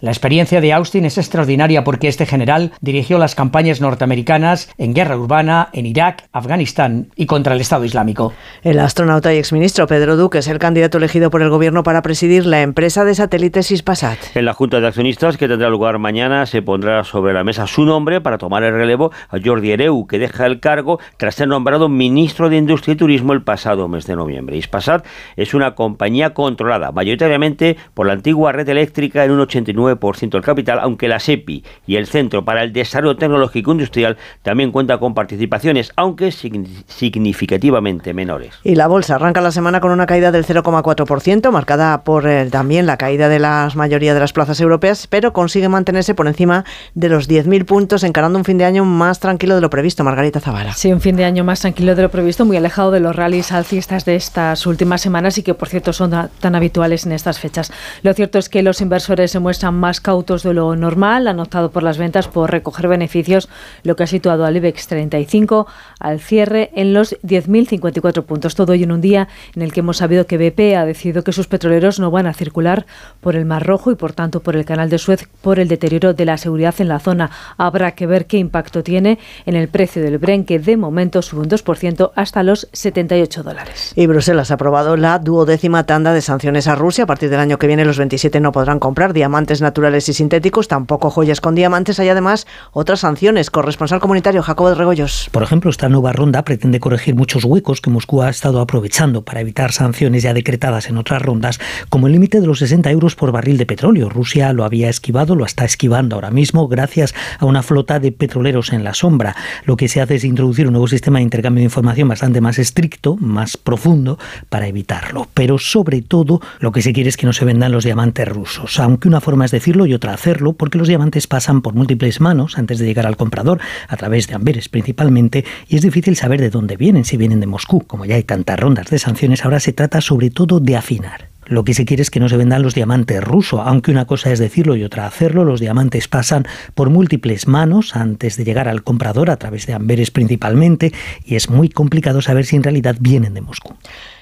La 0.00 0.10
experiencia 0.10 0.60
de 0.60 0.72
Austin 0.72 1.04
es 1.04 1.18
extraordinaria 1.18 1.84
porque 1.84 2.08
este 2.08 2.26
general 2.26 2.72
dirigió 2.80 3.18
las 3.18 3.34
campañas 3.34 3.80
norteamericanas 3.80 4.68
en 4.78 4.94
guerra 4.94 5.16
urbana 5.16 5.68
en 5.72 5.86
Irak, 5.86 6.28
Afganistán 6.32 7.10
y 7.16 7.26
contra 7.26 7.54
el 7.54 7.60
Estado 7.60 7.84
Islámico. 7.84 8.32
El 8.62 8.78
astronauta 8.78 9.32
y 9.34 9.38
exministro 9.38 9.86
Pedro 9.86 10.16
Duque 10.16 10.38
es 10.38 10.48
el 10.48 10.58
candidato 10.58 10.98
elegido 10.98 11.30
por 11.30 11.42
el 11.42 11.50
gobierno 11.50 11.82
para 11.82 12.02
presidir 12.02 12.46
la 12.46 12.62
empresa 12.62 13.04
de 13.04 13.14
satélites 13.14 13.70
Ispasat. 13.70 14.18
En 14.34 14.44
la 14.44 14.54
Junta 14.54 14.80
de 14.80 14.86
Accionistas 14.86 15.36
que 15.36 15.48
tendrá 15.48 15.68
lugar 15.68 15.98
mañana 15.98 16.46
se 16.46 16.62
pondrá 16.62 17.04
sobre 17.04 17.32
la 17.32 17.44
mesa 17.44 17.66
su 17.66 17.84
nombre 17.84 18.20
para 18.20 18.38
tomar 18.38 18.62
el 18.62 18.72
relevo 18.72 19.12
a 19.30 19.38
Jordi 19.42 19.72
Hereu, 19.72 20.06
que 20.06 20.18
deja 20.18 20.46
el 20.46 20.60
cargo 20.60 20.98
tras 21.16 21.34
ser 21.34 21.48
nombrado 21.48 21.88
ministro 21.88 22.48
de 22.48 22.56
Industria 22.56 22.94
y 22.94 22.96
Turismo 22.96 23.32
el 23.32 23.42
pasado 23.42 23.88
mes 23.88 24.06
de 24.06 24.16
noviembre. 24.16 24.56
Ispasat 24.56 25.04
es 25.36 25.54
una 25.54 25.74
compañía 25.74 26.34
controlada 26.34 26.92
mayoritariamente 26.92 27.76
por 27.94 28.06
la 28.06 28.12
antigua 28.12 28.52
red 28.52 28.68
eléctrica 28.68 29.24
en 29.24 29.32
un 29.32 29.40
89% 29.40 30.30
del 30.30 30.42
capital, 30.42 30.78
aunque 30.80 31.08
la 31.08 31.20
SEPI 31.20 31.64
y 31.86 31.96
el 31.96 32.06
Centro 32.06 32.44
para 32.44 32.62
el 32.62 32.72
Desarrollo 32.72 33.16
Tecnológico 33.16 33.72
Industrial 33.72 34.16
también 34.42 34.72
cuenta 34.72 34.98
con 34.98 35.14
participaciones, 35.14 35.92
aunque 35.96 36.30
significativamente 36.32 38.14
menores. 38.14 38.54
Y 38.64 38.74
la 38.74 38.86
bolsa 38.86 39.16
arranca 39.16 39.40
la 39.40 39.52
semana 39.52 39.80
con 39.80 39.92
una 39.92 40.06
caída 40.06 40.32
del 40.32 40.44
0,4%, 40.44 41.50
marcada 41.50 42.04
por 42.04 42.26
eh, 42.26 42.48
también 42.50 42.86
la 42.86 42.96
caída 42.96 43.28
de 43.28 43.38
la 43.38 43.68
mayoría 43.74 44.14
de 44.14 44.20
las 44.20 44.32
plazas 44.32 44.60
europeas, 44.60 45.06
pero 45.06 45.32
consigue 45.32 45.68
mantenerse 45.68 46.14
por 46.14 46.26
encima 46.26 46.64
de 46.94 47.08
los 47.08 47.28
10.000 47.28 47.64
puntos, 47.64 48.04
encarando 48.04 48.38
un 48.38 48.44
fin 48.44 48.58
de 48.58 48.64
año 48.64 48.84
más 48.84 49.09
tranquilo 49.18 49.54
de 49.54 49.60
lo 49.60 49.70
previsto. 49.70 50.04
Margarita 50.04 50.40
Zavala. 50.40 50.72
Sí, 50.74 50.92
un 50.92 51.00
fin 51.00 51.16
de 51.16 51.24
año 51.24 51.42
más 51.44 51.60
tranquilo 51.60 51.94
de 51.94 52.02
lo 52.02 52.10
previsto, 52.10 52.44
muy 52.44 52.56
alejado 52.56 52.90
de 52.90 53.00
los 53.00 53.16
rallies 53.16 53.52
alcistas 53.52 54.04
de 54.04 54.16
estas 54.16 54.66
últimas 54.66 55.00
semanas 55.00 55.38
y 55.38 55.42
que, 55.42 55.54
por 55.54 55.68
cierto, 55.68 55.92
son 55.92 56.30
tan 56.38 56.54
habituales 56.54 57.06
en 57.06 57.12
estas 57.12 57.38
fechas. 57.38 57.72
Lo 58.02 58.14
cierto 58.14 58.38
es 58.38 58.48
que 58.48 58.62
los 58.62 58.80
inversores 58.80 59.30
se 59.30 59.38
muestran 59.40 59.74
más 59.74 60.00
cautos 60.00 60.42
de 60.42 60.54
lo 60.54 60.76
normal, 60.76 61.26
han 61.28 61.40
optado 61.40 61.70
por 61.70 61.82
las 61.82 61.98
ventas 61.98 62.28
por 62.28 62.50
recoger 62.50 62.88
beneficios, 62.88 63.48
lo 63.82 63.96
que 63.96 64.04
ha 64.04 64.06
situado 64.06 64.44
al 64.44 64.56
IBEX 64.56 64.86
35 64.86 65.66
al 65.98 66.20
cierre 66.20 66.70
en 66.74 66.94
los 66.94 67.16
10.054 67.22 68.22
puntos. 68.24 68.54
Todo 68.54 68.72
ello 68.72 68.84
en 68.84 68.92
un 68.92 69.00
día 69.00 69.28
en 69.54 69.62
el 69.62 69.72
que 69.72 69.80
hemos 69.80 69.98
sabido 69.98 70.26
que 70.26 70.38
BP 70.38 70.76
ha 70.76 70.84
decidido 70.84 71.24
que 71.24 71.32
sus 71.32 71.46
petroleros 71.46 71.98
no 71.98 72.10
van 72.10 72.26
a 72.26 72.34
circular 72.34 72.86
por 73.20 73.36
el 73.36 73.44
Mar 73.44 73.66
Rojo 73.66 73.90
y, 73.90 73.94
por 73.94 74.12
tanto, 74.12 74.40
por 74.40 74.56
el 74.56 74.64
Canal 74.64 74.90
de 74.90 74.98
Suez 74.98 75.28
por 75.42 75.58
el 75.58 75.68
deterioro 75.68 76.14
de 76.14 76.24
la 76.24 76.36
seguridad 76.36 76.74
en 76.78 76.88
la 76.88 76.98
zona. 76.98 77.30
Habrá 77.56 77.92
que 77.92 78.06
ver 78.06 78.26
qué 78.26 78.38
impacto 78.38 78.82
tiene 78.82 78.99
en 79.06 79.56
el 79.56 79.68
precio 79.68 80.02
del 80.02 80.18
Bren, 80.18 80.44
que 80.44 80.58
de 80.58 80.76
momento 80.76 81.22
sube 81.22 81.40
un 81.40 81.48
2% 81.48 82.12
hasta 82.14 82.42
los 82.42 82.68
78 82.72 83.42
dólares. 83.42 83.92
Y 83.96 84.06
Bruselas 84.06 84.50
ha 84.50 84.54
aprobado 84.54 84.96
la 84.96 85.18
duodécima 85.18 85.84
tanda 85.84 86.12
de 86.12 86.20
sanciones 86.20 86.66
a 86.66 86.74
Rusia. 86.74 87.04
A 87.04 87.06
partir 87.06 87.30
del 87.30 87.40
año 87.40 87.58
que 87.58 87.66
viene, 87.66 87.84
los 87.84 87.98
27 87.98 88.40
no 88.40 88.52
podrán 88.52 88.78
comprar 88.78 89.12
diamantes 89.12 89.60
naturales 89.60 90.08
y 90.08 90.12
sintéticos, 90.12 90.68
tampoco 90.68 91.10
joyas 91.10 91.40
con 91.40 91.54
diamantes. 91.54 92.00
Hay 92.00 92.08
además 92.08 92.46
otras 92.72 93.00
sanciones. 93.00 93.50
Corresponsal 93.50 94.00
comunitario 94.00 94.42
Jacobo 94.42 94.70
de 94.70 94.74
Regoyos. 94.74 95.28
Por 95.32 95.42
ejemplo, 95.42 95.70
esta 95.70 95.88
nueva 95.88 96.12
ronda 96.12 96.44
pretende 96.44 96.80
corregir 96.80 97.14
muchos 97.14 97.44
huecos 97.44 97.80
que 97.80 97.90
Moscú 97.90 98.22
ha 98.22 98.30
estado 98.30 98.60
aprovechando 98.60 99.22
para 99.22 99.40
evitar 99.40 99.72
sanciones 99.72 100.22
ya 100.22 100.34
decretadas 100.34 100.88
en 100.88 100.98
otras 100.98 101.22
rondas, 101.22 101.60
como 101.88 102.06
el 102.06 102.12
límite 102.12 102.40
de 102.40 102.46
los 102.46 102.58
60 102.58 102.90
euros 102.90 103.14
por 103.14 103.32
barril 103.32 103.58
de 103.58 103.66
petróleo. 103.66 104.08
Rusia 104.08 104.52
lo 104.52 104.64
había 104.64 104.88
esquivado, 104.88 105.34
lo 105.34 105.44
está 105.44 105.64
esquivando 105.64 106.16
ahora 106.16 106.30
mismo 106.30 106.68
gracias 106.68 107.14
a 107.38 107.46
una 107.46 107.62
flota 107.62 108.00
de 108.00 108.12
petroleros 108.12 108.72
en 108.72 108.84
la 108.84 108.89
sombra. 108.94 109.36
Lo 109.64 109.76
que 109.76 109.88
se 109.88 110.00
hace 110.00 110.16
es 110.16 110.24
introducir 110.24 110.66
un 110.66 110.72
nuevo 110.72 110.88
sistema 110.88 111.18
de 111.18 111.24
intercambio 111.24 111.60
de 111.60 111.66
información 111.66 112.08
bastante 112.08 112.40
más 112.40 112.58
estricto, 112.58 113.16
más 113.16 113.56
profundo, 113.56 114.18
para 114.48 114.66
evitarlo. 114.66 115.28
Pero 115.34 115.58
sobre 115.58 116.02
todo, 116.02 116.40
lo 116.58 116.72
que 116.72 116.82
se 116.82 116.92
quiere 116.92 117.08
es 117.08 117.16
que 117.16 117.26
no 117.26 117.32
se 117.32 117.44
vendan 117.44 117.72
los 117.72 117.84
diamantes 117.84 118.28
rusos, 118.28 118.78
aunque 118.78 119.08
una 119.08 119.20
forma 119.20 119.44
es 119.44 119.50
decirlo 119.50 119.86
y 119.86 119.94
otra 119.94 120.14
hacerlo, 120.14 120.52
porque 120.52 120.78
los 120.78 120.88
diamantes 120.88 121.26
pasan 121.26 121.62
por 121.62 121.74
múltiples 121.74 122.20
manos 122.20 122.58
antes 122.58 122.78
de 122.78 122.86
llegar 122.86 123.06
al 123.06 123.16
comprador, 123.16 123.60
a 123.88 123.96
través 123.96 124.26
de 124.26 124.34
Amberes 124.34 124.68
principalmente, 124.68 125.44
y 125.68 125.76
es 125.76 125.82
difícil 125.82 126.16
saber 126.16 126.40
de 126.40 126.50
dónde 126.50 126.76
vienen, 126.76 127.04
si 127.04 127.16
vienen 127.16 127.40
de 127.40 127.46
Moscú. 127.46 127.80
Como 127.86 128.04
ya 128.04 128.16
hay 128.16 128.24
tantas 128.24 128.58
rondas 128.58 128.90
de 128.90 128.98
sanciones, 128.98 129.44
ahora 129.44 129.60
se 129.60 129.72
trata 129.72 130.00
sobre 130.00 130.30
todo 130.30 130.60
de 130.60 130.76
afinar. 130.76 131.28
Lo 131.50 131.64
que 131.64 131.74
se 131.74 131.84
quiere 131.84 132.02
es 132.02 132.10
que 132.10 132.20
no 132.20 132.28
se 132.28 132.36
vendan 132.36 132.62
los 132.62 132.76
diamantes 132.76 133.22
rusos, 133.22 133.60
aunque 133.64 133.90
una 133.90 134.04
cosa 134.04 134.30
es 134.30 134.38
decirlo 134.38 134.76
y 134.76 134.84
otra 134.84 135.06
hacerlo. 135.06 135.44
Los 135.44 135.58
diamantes 135.58 136.06
pasan 136.06 136.46
por 136.76 136.90
múltiples 136.90 137.48
manos 137.48 137.96
antes 137.96 138.36
de 138.36 138.44
llegar 138.44 138.68
al 138.68 138.84
comprador, 138.84 139.30
a 139.30 139.36
través 139.36 139.66
de 139.66 139.74
Amberes 139.74 140.12
principalmente, 140.12 140.92
y 141.24 141.34
es 141.34 141.50
muy 141.50 141.68
complicado 141.68 142.22
saber 142.22 142.46
si 142.46 142.54
en 142.54 142.62
realidad 142.62 142.96
vienen 143.00 143.34
de 143.34 143.40
Moscú. 143.40 143.74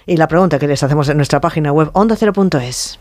Y 0.06 0.16
la 0.16 0.26
pregunta 0.26 0.58
que 0.58 0.66
les 0.66 0.82
hacemos 0.82 1.10
en 1.10 1.18
nuestra 1.18 1.42
página 1.42 1.70
web 1.70 1.90
ondacero.es. 1.92 2.98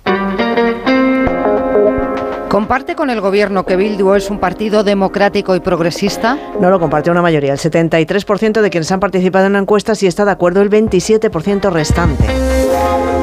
¿Comparte 2.49 2.95
con 2.95 3.09
el 3.09 3.19
gobierno 3.19 3.65
que 3.65 3.75
Bildu 3.75 4.13
es 4.13 4.29
un 4.29 4.39
partido 4.39 4.85
democrático 4.85 5.53
y 5.55 5.59
progresista? 5.59 6.37
No 6.61 6.69
lo 6.69 6.79
comparte 6.79 7.11
una 7.11 7.21
mayoría, 7.21 7.51
el 7.51 7.59
73% 7.59 8.61
de 8.61 8.69
quienes 8.69 8.91
han 8.91 9.01
participado 9.01 9.47
en 9.47 9.53
la 9.53 9.59
encuesta 9.59 9.95
sí 9.95 10.07
está 10.07 10.23
de 10.23 10.31
acuerdo, 10.31 10.61
el 10.61 10.69
27% 10.69 11.69
restante. 11.71 12.25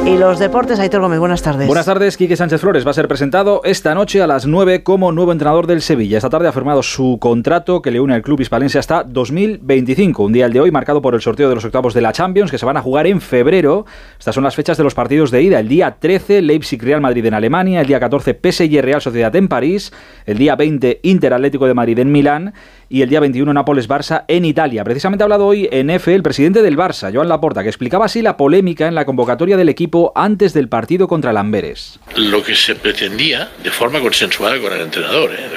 Y 0.06 0.18
los 0.18 0.38
deportes, 0.38 0.78
Aitor 0.78 1.00
Gómez, 1.00 1.18
buenas 1.18 1.40
tardes. 1.40 1.66
Buenas 1.66 1.86
tardes, 1.86 2.18
Quique 2.18 2.36
Sánchez 2.36 2.60
Flores 2.60 2.86
va 2.86 2.90
a 2.90 2.94
ser 2.94 3.08
presentado 3.08 3.62
esta 3.64 3.94
noche 3.94 4.20
a 4.20 4.26
las 4.26 4.46
9 4.46 4.82
como 4.82 5.12
nuevo 5.12 5.32
entrenador 5.32 5.66
del 5.66 5.80
Sevilla. 5.80 6.18
Esta 6.18 6.28
tarde 6.28 6.46
ha 6.46 6.52
firmado 6.52 6.82
su 6.82 7.16
contrato 7.18 7.80
que 7.80 7.90
le 7.90 8.00
une 8.00 8.12
al 8.12 8.20
club 8.20 8.38
hispalense 8.38 8.78
hasta 8.78 9.02
2025, 9.02 10.22
un 10.22 10.34
día 10.34 10.44
el 10.44 10.52
de 10.52 10.60
hoy 10.60 10.70
marcado 10.70 11.00
por 11.00 11.14
el 11.14 11.22
sorteo 11.22 11.48
de 11.48 11.54
los 11.54 11.64
octavos 11.64 11.94
de 11.94 12.02
la 12.02 12.12
Champions 12.12 12.50
que 12.50 12.58
se 12.58 12.66
van 12.66 12.76
a 12.76 12.82
jugar 12.82 13.06
en 13.06 13.22
febrero. 13.22 13.86
Estas 14.18 14.34
son 14.34 14.44
las 14.44 14.54
fechas 14.54 14.76
de 14.76 14.84
los 14.84 14.94
partidos 14.94 15.30
de 15.30 15.40
ida. 15.40 15.58
El 15.58 15.68
día 15.68 15.96
13, 15.98 16.42
Leipzig-Real 16.42 17.00
Madrid 17.00 17.24
en 17.24 17.32
Alemania, 17.32 17.80
el 17.80 17.86
día 17.86 17.98
14, 17.98 18.38
PSG-Real 18.38 19.00
Sociedad 19.00 19.13
en 19.38 19.48
París, 19.48 19.92
el 20.26 20.38
día 20.38 20.56
20, 20.56 21.00
Inter-Atlético 21.02 21.66
de 21.66 21.74
Madrid 21.74 21.98
en 21.98 22.12
Milán 22.12 22.54
y 22.88 23.02
el 23.02 23.08
día 23.08 23.20
21 23.20 23.52
Nápoles-Barça 23.52 24.24
en 24.28 24.44
Italia. 24.44 24.84
Precisamente 24.84 25.22
ha 25.22 25.26
hablado 25.26 25.46
hoy 25.46 25.68
en 25.70 25.90
EFE 25.90 26.14
el 26.14 26.22
presidente 26.22 26.62
del 26.62 26.76
Barça, 26.76 27.12
Joan 27.12 27.28
Laporta, 27.28 27.62
que 27.62 27.68
explicaba 27.68 28.06
así 28.06 28.22
la 28.22 28.36
polémica 28.36 28.86
en 28.86 28.94
la 28.94 29.04
convocatoria 29.04 29.56
del 29.56 29.68
equipo 29.68 30.12
antes 30.14 30.52
del 30.52 30.68
partido 30.68 31.08
contra 31.08 31.32
el. 31.32 31.98
Lo 32.16 32.42
que 32.42 32.54
se 32.54 32.74
pretendía, 32.74 33.50
de 33.62 33.70
forma 33.70 34.00
consensuada 34.00 34.60
con 34.60 34.72
el 34.72 34.82
entrenador, 34.82 35.30
¿eh? 35.32 35.48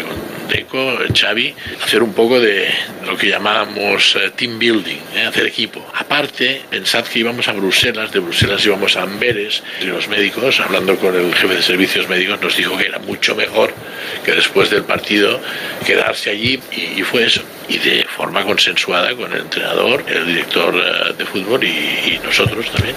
Deco, 0.47 0.97
Xavi, 1.13 1.53
hacer 1.83 2.03
un 2.03 2.13
poco 2.13 2.39
de 2.39 2.67
lo 3.05 3.17
que 3.17 3.27
llamábamos 3.27 4.15
eh, 4.15 4.31
team 4.35 4.59
building, 4.59 4.99
¿eh? 5.15 5.25
hacer 5.27 5.45
equipo. 5.47 5.85
Aparte, 5.93 6.61
pensad 6.69 7.05
que 7.05 7.19
íbamos 7.19 7.47
a 7.47 7.53
Bruselas, 7.53 8.11
de 8.11 8.19
Bruselas 8.19 8.65
íbamos 8.65 8.95
a 8.95 9.03
Amberes, 9.03 9.63
y 9.81 9.85
los 9.85 10.07
médicos, 10.07 10.59
hablando 10.59 10.95
con 10.97 11.15
el 11.15 11.33
jefe 11.33 11.55
de 11.55 11.61
servicios 11.61 12.07
médicos, 12.09 12.41
nos 12.41 12.55
dijo 12.55 12.77
que 12.77 12.85
era 12.85 12.99
mucho 12.99 13.35
mejor 13.35 13.73
que 14.23 14.31
después 14.31 14.69
del 14.69 14.83
partido 14.83 15.39
quedarse 15.85 16.29
allí 16.29 16.59
y, 16.71 17.01
fue 17.03 17.25
eso. 17.25 17.41
y 17.67 17.77
de 17.77 18.05
forma 18.05 18.43
consensuada 18.43 19.15
con 19.15 19.31
el 19.33 19.41
entrenador, 19.41 20.03
el 20.07 20.25
director 20.25 20.75
eh, 20.75 21.13
de 21.17 21.25
fútbol 21.25 21.63
y 21.63 22.19
nosotros 22.23 22.69
también. 22.71 22.95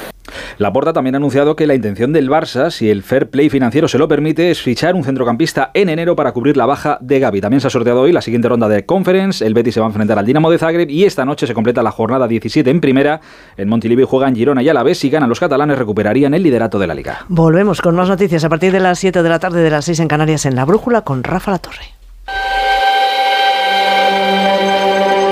Laporta 0.59 0.93
también 0.93 1.15
ha 1.15 1.19
anunciado 1.19 1.57
que 1.57 1.67
la 1.67 1.75
intención 1.75 2.13
del 2.13 2.29
Barça, 2.29 2.71
si 2.71 2.91
el 2.91 3.03
fair 3.03 3.31
play 3.31 3.51
financiero 3.51 3.89
se 3.89 3.99
lo 3.99 4.09
permite, 4.09 4.51
es 4.51 4.61
fichar 4.61 4.95
un 4.95 5.05
centrocampista 5.05 5.71
en 5.75 5.89
enero 5.89 6.17
para 6.17 6.33
cubrir 6.33 6.57
la 6.57 6.67
baja 6.67 6.99
de 7.01 7.19
Gaby. 7.21 7.41
También 7.41 7.61
se 7.61 7.67
ha 7.67 7.71
sorteado 7.71 8.03
hoy 8.03 8.13
la 8.13 8.23
siguiente 8.23 8.49
ronda 8.49 8.69
de 8.69 8.85
Conference. 8.87 9.45
El 9.45 9.55
Betis 9.55 9.75
se 9.75 9.81
va 9.81 9.87
a 9.87 9.91
enfrentar 9.91 10.19
al 10.19 10.27
Dinamo 10.27 10.51
de 10.51 10.59
Zagreb 10.59 10.91
y 10.91 11.05
esta 11.05 11.25
noche 11.25 11.47
se 11.47 11.55
completa 11.55 11.83
la 11.83 11.91
jornada 11.91 12.29
17 12.29 12.69
en 12.71 12.81
primera. 12.81 13.21
En 13.57 13.69
Montilivi 13.69 14.05
juegan 14.05 14.35
Girona 14.35 14.63
y 14.63 14.69
Alavés. 14.69 14.99
Si 14.99 15.11
ganan 15.11 15.29
los 15.29 15.41
catalanes 15.41 15.79
recuperarían 15.79 16.35
el 16.35 16.43
liderato 16.43 16.79
de 16.79 16.87
la 16.87 16.95
liga. 16.95 17.25
Volvemos 17.29 17.81
con 17.81 17.95
más 17.95 18.09
noticias 18.09 18.45
a 18.45 18.49
partir 18.49 18.73
de 18.73 18.81
las 18.81 18.99
7 18.99 19.23
de 19.23 19.29
la 19.29 19.39
tarde 19.39 19.63
de 19.63 19.71
las 19.71 19.85
6 19.85 20.01
en 20.01 20.09
Canarias 20.09 20.47
en 20.47 20.55
La 20.55 20.65
Brújula 20.65 21.03
con 21.03 21.23
Rafa 21.23 21.51
La 21.51 21.59
Torre. 21.59 21.95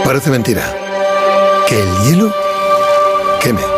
Parece 0.04 0.30
mentira. 0.30 0.62
Que 1.68 1.82
el 1.82 1.88
hielo 2.06 2.32
queme. 3.42 3.77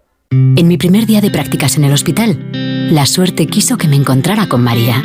En 0.33 0.65
mi 0.69 0.77
primer 0.77 1.05
día 1.05 1.19
de 1.19 1.29
prácticas 1.29 1.75
en 1.75 1.83
el 1.83 1.91
hospital, 1.91 2.39
la 2.89 3.05
suerte 3.05 3.47
quiso 3.47 3.77
que 3.77 3.89
me 3.89 3.97
encontrara 3.97 4.47
con 4.47 4.63
María. 4.63 5.03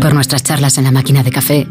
Por 0.00 0.14
nuestras 0.14 0.42
charlas 0.42 0.78
en 0.78 0.84
la 0.84 0.90
máquina 0.90 1.22
de 1.22 1.30
café, 1.30 1.68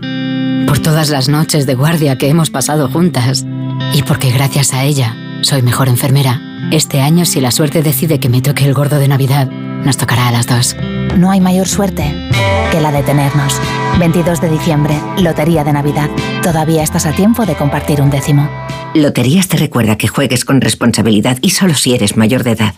por 0.68 0.78
todas 0.78 1.10
las 1.10 1.28
noches 1.28 1.66
de 1.66 1.74
guardia 1.74 2.20
que 2.20 2.30
hemos 2.30 2.52
pasado 2.52 2.88
juntas 2.88 3.48
y 3.96 4.04
porque 4.04 4.30
gracias 4.30 4.76
a 4.76 4.84
ella 4.84 5.16
soy 5.42 5.64
mejor 5.64 5.90
enfermera. 5.90 6.40
Este 6.72 7.02
año, 7.02 7.26
si 7.26 7.42
la 7.42 7.50
suerte 7.50 7.82
decide 7.82 8.20
que 8.20 8.30
me 8.30 8.44
toque 8.44 8.66
el 8.66 8.76
gordo 8.76 9.00
de 9.00 9.08
Navidad, 9.08 9.50
nos 9.50 9.98
tocará 9.98 10.28
a 10.28 10.32
las 10.32 10.46
dos. 10.46 10.76
No 11.18 11.32
hay 11.32 11.42
mayor 11.42 11.68
suerte 11.68 12.30
que 12.72 12.80
la 12.80 12.92
de 12.92 13.02
tenernos. 13.02 13.60
22 13.98 14.40
de 14.40 14.52
diciembre, 14.52 15.02
Lotería 15.18 15.64
de 15.64 15.74
Navidad. 15.74 16.12
Todavía 16.44 16.84
estás 16.84 17.08
a 17.08 17.12
tiempo 17.12 17.48
de 17.48 17.56
compartir 17.56 18.04
un 18.04 18.12
décimo. 18.12 18.48
Loterías 18.94 19.48
te 19.48 19.58
recuerda 19.58 19.98
que 19.98 20.08
juegues 20.08 20.46
con 20.46 20.62
responsabilidad 20.62 21.38
y 21.42 21.52
solo 21.52 21.76
si 21.76 21.94
eres 21.94 22.18
mayor 22.18 22.44
de 22.44 22.52
edad. 22.52 22.76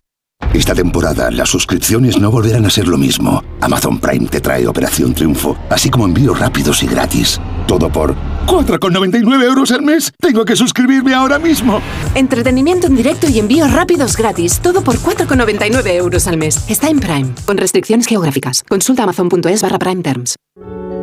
Esta 0.54 0.74
temporada 0.74 1.30
las 1.30 1.50
suscripciones 1.50 2.18
no 2.18 2.32
volverán 2.32 2.66
a 2.66 2.70
ser 2.70 2.88
lo 2.88 2.98
mismo. 2.98 3.44
Amazon 3.62 4.00
Prime 4.00 4.28
te 4.28 4.42
trae 4.42 4.68
Operación 4.68 5.14
Triunfo, 5.14 5.56
así 5.70 5.90
como 5.90 6.06
envíos 6.06 6.40
rápidos 6.40 6.82
y 6.82 6.88
gratis. 6.88 7.40
Todo 7.68 7.92
por 7.92 8.16
4,99 8.48 9.44
euros 9.44 9.72
al 9.72 9.84
mes. 9.84 10.12
Tengo 10.20 10.46
que 10.46 10.56
suscribirme 10.56 11.14
ahora 11.14 11.38
mismo. 11.38 11.82
Entretenimiento 12.16 12.88
en 12.88 12.96
directo 12.96 13.30
y 13.30 13.38
envíos 13.38 13.72
rápidos 13.72 14.18
gratis. 14.18 14.60
Todo 14.60 14.82
por 14.84 14.98
4,99 14.98 15.88
euros 15.94 16.28
al 16.28 16.38
mes. 16.38 16.68
Está 16.68 16.90
en 16.90 17.00
Prime, 17.00 17.30
con 17.46 17.58
restricciones 17.58 18.08
geográficas. 18.08 18.64
Consulta 18.64 19.04
amazon.es 19.04 19.62
barra 19.62 19.78
Prime 19.78 20.02
Terms. 20.02 20.36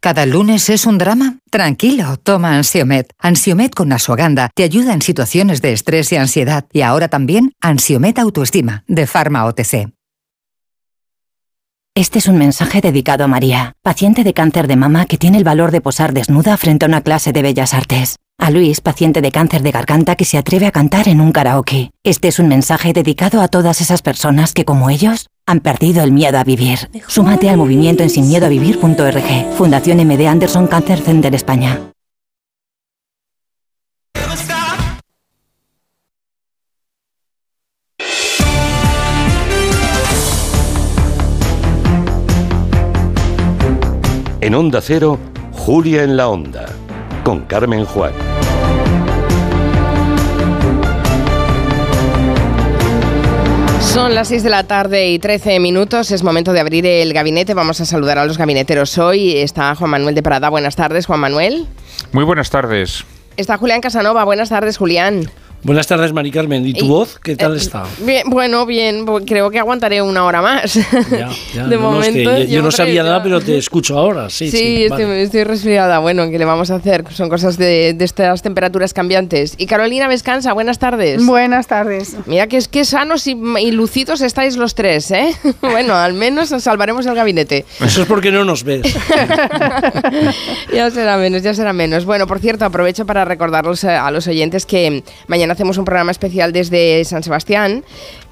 ¿Cada 0.00 0.26
lunes 0.26 0.70
es 0.70 0.86
un 0.86 0.96
drama? 0.96 1.38
Tranquilo, 1.50 2.16
toma 2.18 2.56
Ansiomet. 2.56 3.10
Ansiomet 3.18 3.74
con 3.74 3.92
Asuaganda 3.92 4.48
te 4.54 4.62
ayuda 4.62 4.92
en 4.92 5.02
situaciones 5.02 5.60
de 5.60 5.72
estrés 5.72 6.12
y 6.12 6.16
ansiedad. 6.16 6.66
Y 6.72 6.82
ahora 6.82 7.08
también 7.08 7.52
Ansiomet 7.60 8.20
Autoestima, 8.20 8.84
de 8.86 9.08
Pharma 9.08 9.44
OTC. 9.46 9.97
Este 11.98 12.20
es 12.20 12.28
un 12.28 12.38
mensaje 12.38 12.80
dedicado 12.80 13.24
a 13.24 13.26
María, 13.26 13.72
paciente 13.82 14.22
de 14.22 14.32
cáncer 14.32 14.68
de 14.68 14.76
mama 14.76 15.06
que 15.06 15.18
tiene 15.18 15.36
el 15.36 15.42
valor 15.42 15.72
de 15.72 15.80
posar 15.80 16.12
desnuda 16.12 16.56
frente 16.56 16.84
a 16.84 16.88
una 16.88 17.00
clase 17.00 17.32
de 17.32 17.42
bellas 17.42 17.74
artes. 17.74 18.18
A 18.38 18.52
Luis, 18.52 18.80
paciente 18.80 19.20
de 19.20 19.32
cáncer 19.32 19.62
de 19.62 19.72
garganta 19.72 20.14
que 20.14 20.24
se 20.24 20.38
atreve 20.38 20.66
a 20.66 20.70
cantar 20.70 21.08
en 21.08 21.20
un 21.20 21.32
karaoke. 21.32 21.90
Este 22.04 22.28
es 22.28 22.38
un 22.38 22.46
mensaje 22.46 22.92
dedicado 22.92 23.40
a 23.40 23.48
todas 23.48 23.80
esas 23.80 24.02
personas 24.02 24.52
que, 24.52 24.64
como 24.64 24.90
ellos, 24.90 25.26
han 25.44 25.58
perdido 25.58 26.04
el 26.04 26.12
miedo 26.12 26.38
a 26.38 26.44
vivir. 26.44 26.88
Súmate 27.08 27.50
al 27.50 27.56
movimiento 27.56 28.04
en 28.04 28.10
sinmiedoavivir.org. 28.10 29.56
Fundación 29.56 29.98
MD 29.98 30.28
Anderson 30.28 30.68
Cancer 30.68 31.00
Center 31.00 31.34
España. 31.34 31.80
Onda 44.68 44.82
Cero, 44.82 45.18
Julia 45.52 46.02
en 46.02 46.14
la 46.18 46.28
Onda, 46.28 46.66
con 47.24 47.46
Carmen 47.46 47.86
Juan. 47.86 48.12
Son 53.80 54.14
las 54.14 54.28
6 54.28 54.42
de 54.42 54.50
la 54.50 54.64
tarde 54.64 55.08
y 55.08 55.18
13 55.18 55.58
minutos. 55.58 56.10
Es 56.10 56.22
momento 56.22 56.52
de 56.52 56.60
abrir 56.60 56.84
el 56.84 57.14
gabinete. 57.14 57.54
Vamos 57.54 57.80
a 57.80 57.86
saludar 57.86 58.18
a 58.18 58.26
los 58.26 58.36
gabineteros 58.36 58.98
hoy. 58.98 59.38
Está 59.38 59.74
Juan 59.74 59.90
Manuel 59.90 60.14
de 60.14 60.22
Prada. 60.22 60.50
Buenas 60.50 60.76
tardes, 60.76 61.06
Juan 61.06 61.20
Manuel. 61.20 61.66
Muy 62.12 62.24
buenas 62.24 62.50
tardes. 62.50 63.06
Está 63.38 63.56
Julián 63.56 63.80
Casanova. 63.80 64.22
Buenas 64.24 64.50
tardes, 64.50 64.76
Julián. 64.76 65.30
Buenas 65.64 65.88
tardes, 65.88 66.12
Mari 66.12 66.30
Carmen. 66.30 66.64
¿Y 66.64 66.72
tu 66.72 66.84
Y- 66.84 66.88
voz? 66.88 67.18
¿Qué 67.20 67.34
tal 67.34 67.54
Eh, 67.54 67.58
está? 67.58 67.84
Bien, 67.98 68.22
bueno, 68.30 68.64
bien. 68.64 69.04
Creo 69.26 69.50
que 69.50 69.58
aguantaré 69.58 70.00
una 70.00 70.24
hora 70.24 70.40
más. 70.40 70.74
Ya, 70.74 71.30
ya, 71.52 71.66
de 71.66 71.76
no, 71.76 71.92
no, 71.92 72.00
es 72.00 72.08
que 72.10 72.24
momento. 72.24 72.44
yo, 72.50 72.62
no 72.62 72.70
sabía 72.70 73.02
nada, 73.02 73.22
pero 73.24 73.40
te 73.40 73.58
escucho 73.58 73.98
ahora. 73.98 74.30
Sí, 74.30 74.50
Sí, 74.52 74.56
sí. 74.56 74.82
estoy, 74.84 75.04
vale. 75.04 75.22
estoy 75.22 75.42
resfriada. 75.44 75.98
Bueno, 75.98 76.30
¿qué 76.30 76.38
le 76.38 76.44
vamos 76.44 76.70
a 76.70 76.76
hacer? 76.76 77.04
Son 77.12 77.28
cosas 77.28 77.58
de, 77.58 77.92
de 77.92 78.04
estas 78.04 78.40
temperaturas 78.40 78.94
cambiantes. 78.94 79.54
Y 79.58 79.66
Carolina 79.66 80.06
Vescansa, 80.06 80.52
buenas 80.52 80.78
tardes. 80.78 81.26
Buenas 81.26 81.66
tardes. 81.66 82.14
Mira 82.26 82.46
que 82.46 82.56
es 82.56 82.68
que 82.68 82.84
sanos 82.84 83.26
y, 83.26 83.36
y 83.60 83.70
lucidos 83.72 84.20
estáis 84.20 84.56
los 84.56 84.76
tres, 84.76 85.10
¿eh? 85.10 85.34
bueno, 85.60 85.94
al 85.96 86.14
menos 86.14 86.52
nos 86.52 86.62
salvaremos 86.62 87.04
el 87.06 87.16
gabinete. 87.16 87.64
Eso 87.84 88.02
es 88.02 88.08
porque 88.08 88.30
no 88.30 88.44
nos 88.44 88.62
ves. 88.62 88.82
ya 90.72 90.90
será 90.90 91.16
menos, 91.16 91.42
ya 91.42 91.52
será 91.52 91.72
menos. 91.72 92.04
Bueno, 92.04 92.26
por 92.28 92.38
cierto, 92.38 92.64
aprovecho 92.64 93.06
para 93.06 93.24
recordarlos 93.24 93.82
a, 93.84 94.06
a 94.06 94.10
los 94.12 94.26
oyentes 94.28 94.64
que 94.64 95.02
mañana 95.26 95.47
hacemos 95.52 95.78
un 95.78 95.84
programa 95.84 96.10
especial 96.10 96.52
desde 96.52 97.04
San 97.04 97.22
Sebastián. 97.22 97.84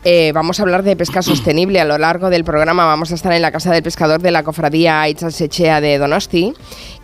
Eh, 0.04 0.32
vamos 0.34 0.58
a 0.58 0.62
hablar 0.62 0.82
de 0.82 0.96
pesca 0.96 1.22
sostenible. 1.22 1.80
A 1.80 1.84
lo 1.84 1.98
largo 1.98 2.30
del 2.30 2.44
programa 2.44 2.84
vamos 2.84 3.12
a 3.12 3.14
estar 3.14 3.32
en 3.32 3.42
la 3.42 3.50
Casa 3.52 3.72
del 3.72 3.82
Pescador 3.82 4.20
de 4.20 4.30
la 4.30 4.42
Cofradía 4.42 5.08
Itzalsechea 5.08 5.80
de 5.80 5.98
Donosti, 5.98 6.52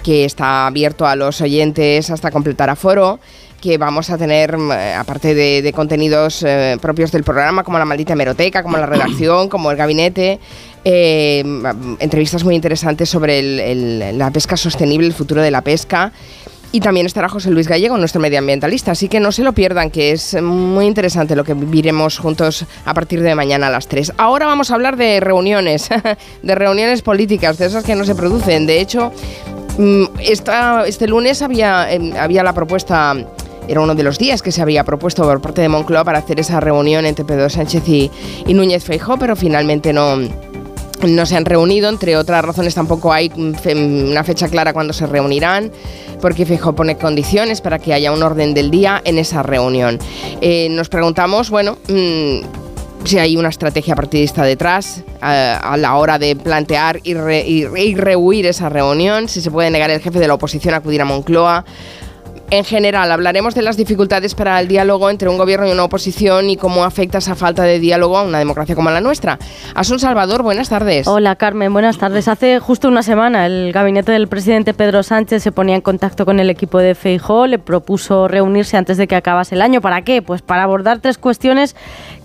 que 0.02 0.24
está 0.24 0.66
abierto 0.66 1.07
a 1.07 1.16
los 1.16 1.41
oyentes 1.41 2.10
hasta 2.10 2.31
completar 2.31 2.70
aforo 2.70 3.18
que 3.60 3.78
vamos 3.78 4.10
a 4.10 4.18
tener, 4.18 4.58
mm, 4.58 4.73
eh, 4.73 4.94
aparte 4.94 5.36
de, 5.36 5.62
de 5.62 5.73
contenidos 5.73 6.42
eh, 6.44 6.76
propios 6.82 7.12
del 7.12 7.23
programa, 7.23 7.62
como 7.62 7.78
la 7.78 7.84
maldita 7.84 8.15
hemeroteca, 8.15 8.60
como 8.65 8.76
la 8.76 8.86
redacción, 8.86 9.49
como 9.49 9.70
el 9.70 9.76
gabinete, 9.76 10.41
eh, 10.84 11.44
mm, 11.44 11.94
entrevistas 12.00 12.42
muy 12.42 12.57
interesantes 12.57 13.08
sobre 13.08 13.39
el- 13.39 13.60
el- 13.60 14.18
la 14.18 14.32
pesca 14.32 14.57
sostenible, 14.57 15.07
el 15.07 15.12
futuro 15.12 15.41
de 15.42 15.52
la 15.52 15.60
pesca. 15.62 16.10
Y 16.75 16.81
también 16.81 17.05
estará 17.05 17.28
José 17.28 17.51
Luis 17.51 17.68
Gallego, 17.68 17.99
nuestro 17.99 18.18
medioambientalista. 18.20 18.92
Así 18.92 19.09
que 19.09 19.20
no 19.20 19.31
se 19.31 19.42
lo 19.42 19.52
pierdan, 19.52 19.91
que 19.91 20.12
es 20.12 20.41
muy 20.41 20.86
interesante 20.86 21.36
lo 21.36 21.44
que 21.44 21.52
viviremos 21.52 22.18
juntos 22.18 22.65
a 22.86 22.94
partir 22.94 23.23
de 23.23 23.34
mañana 23.34 23.67
a 23.67 23.70
las 23.70 23.89
3. 23.89 24.15
Ahora 24.17 24.47
vamos 24.47 24.70
a 24.70 24.75
hablar 24.75 24.97
de 24.97 25.20
reuniones, 25.20 25.91
de 26.42 26.55
reuniones 26.55 27.02
políticas, 27.02 27.59
de 27.59 27.67
esas 27.67 27.84
que 27.84 27.94
no 27.94 28.05
se 28.05 28.15
producen. 28.15 28.67
De 28.67 28.81
hecho, 28.81 29.12
mm, 29.76 30.05
este 30.18 31.07
lunes 31.07 31.42
había, 31.42 31.92
em, 31.92 32.17
había 32.17 32.42
la 32.42 32.55
propuesta 32.55 33.15
era 33.68 33.81
uno 33.81 33.94
de 33.94 34.02
los 34.02 34.18
días 34.18 34.42
que 34.42 34.51
se 34.51 34.60
había 34.60 34.83
propuesto 34.83 35.23
por 35.23 35.41
parte 35.41 35.60
de 35.60 35.68
Moncloa 35.68 36.02
para 36.05 36.18
hacer 36.18 36.41
esa 36.41 36.59
reunión 36.59 37.07
entre 37.07 37.25
Pedro 37.25 37.49
Sánchez 37.49 37.89
y, 37.89 38.10
y 38.47 38.55
Núñez 38.55 38.83
Feijó, 38.83 39.18
pero 39.18 39.36
finalmente 39.36 39.92
no, 39.92 40.18
no 41.06 41.26
se 41.26 41.36
han 41.36 41.44
reunido, 41.44 41.89
entre 41.89 42.16
otras 42.16 42.44
razones 42.44 42.74
tampoco 42.74 43.12
hay 43.12 43.31
mm, 43.34 43.55
fe- 43.55 43.74
una 43.74 44.24
fecha 44.24 44.48
clara 44.48 44.72
cuando 44.72 44.92
se 44.92 45.06
reunirán, 45.06 45.70
porque 46.20 46.47
Feijóo 46.47 46.74
pone 46.74 46.97
condiciones 46.97 47.60
para 47.60 47.78
que 47.78 47.92
haya 47.92 48.12
un 48.12 48.22
orden 48.22 48.55
del 48.55 48.70
día 48.70 49.00
en 49.05 49.18
esa 49.18 49.42
reunión. 49.42 49.98
Eh, 50.40 50.68
nos 50.70 50.89
preguntamos, 50.89 51.50
bueno, 51.50 51.76
mm, 51.89 52.40
si 53.05 53.18
hay 53.18 53.36
una 53.36 53.48
estrategia 53.48 53.97
partidista 53.97 54.44
detrás 54.44 55.02
a, 55.20 55.72
a 55.72 55.76
la 55.76 55.97
hora 55.97 56.20
de 56.20 56.36
plantear 56.36 57.00
y 57.02 57.14
re- 57.14 57.44
y 57.47 57.94
rehuir 57.97 58.47
esa 58.47 58.68
reunión, 58.68 59.28
si 59.28 59.40
se 59.40 59.50
puede 59.50 59.70
negar 59.70 59.90
el 59.90 60.00
jefe 60.00 60.20
de 60.20 60.28
la 60.28 60.34
oposición 60.34 60.74
a 60.74 60.76
acudir 60.76 61.00
a 61.02 61.05
Moncloa. 61.05 61.64
En 62.52 62.66
general, 62.66 63.10
hablaremos 63.10 63.55
de 63.55 63.62
las 63.62 63.78
dificultades 63.78 64.34
para 64.34 64.60
el 64.60 64.68
diálogo 64.68 65.08
entre 65.08 65.31
un 65.31 65.39
gobierno 65.39 65.66
y 65.66 65.70
una 65.70 65.84
oposición 65.84 66.50
y 66.50 66.58
cómo 66.58 66.84
afecta 66.84 67.16
esa 67.16 67.34
falta 67.34 67.62
de 67.62 67.78
diálogo 67.78 68.18
a 68.18 68.24
una 68.24 68.39
democracia 68.39 68.74
como 68.74 68.90
la 68.90 69.00
nuestra. 69.00 69.39
Asun 69.74 69.98
Salvador, 69.98 70.42
buenas 70.42 70.68
tardes. 70.68 71.08
Hola 71.08 71.36
Carmen, 71.36 71.72
buenas 71.72 71.97
tardes. 71.97 72.28
Hace 72.28 72.58
justo 72.58 72.89
una 72.89 73.02
semana 73.02 73.47
el 73.47 73.72
gabinete 73.72 74.12
del 74.12 74.28
presidente 74.28 74.74
Pedro 74.74 75.02
Sánchez 75.02 75.42
se 75.42 75.50
ponía 75.50 75.76
en 75.76 75.81
contacto 75.81 76.26
con 76.26 76.40
el 76.40 76.50
equipo 76.50 76.78
de 76.78 76.94
Feijó, 76.94 77.47
le 77.47 77.58
propuso 77.58 78.28
reunirse 78.28 78.76
antes 78.76 78.98
de 78.98 79.06
que 79.08 79.16
acabase 79.16 79.55
el 79.55 79.62
año. 79.62 79.81
¿Para 79.81 80.02
qué? 80.02 80.20
Pues 80.20 80.42
para 80.42 80.64
abordar 80.64 80.98
tres 80.98 81.16
cuestiones 81.16 81.74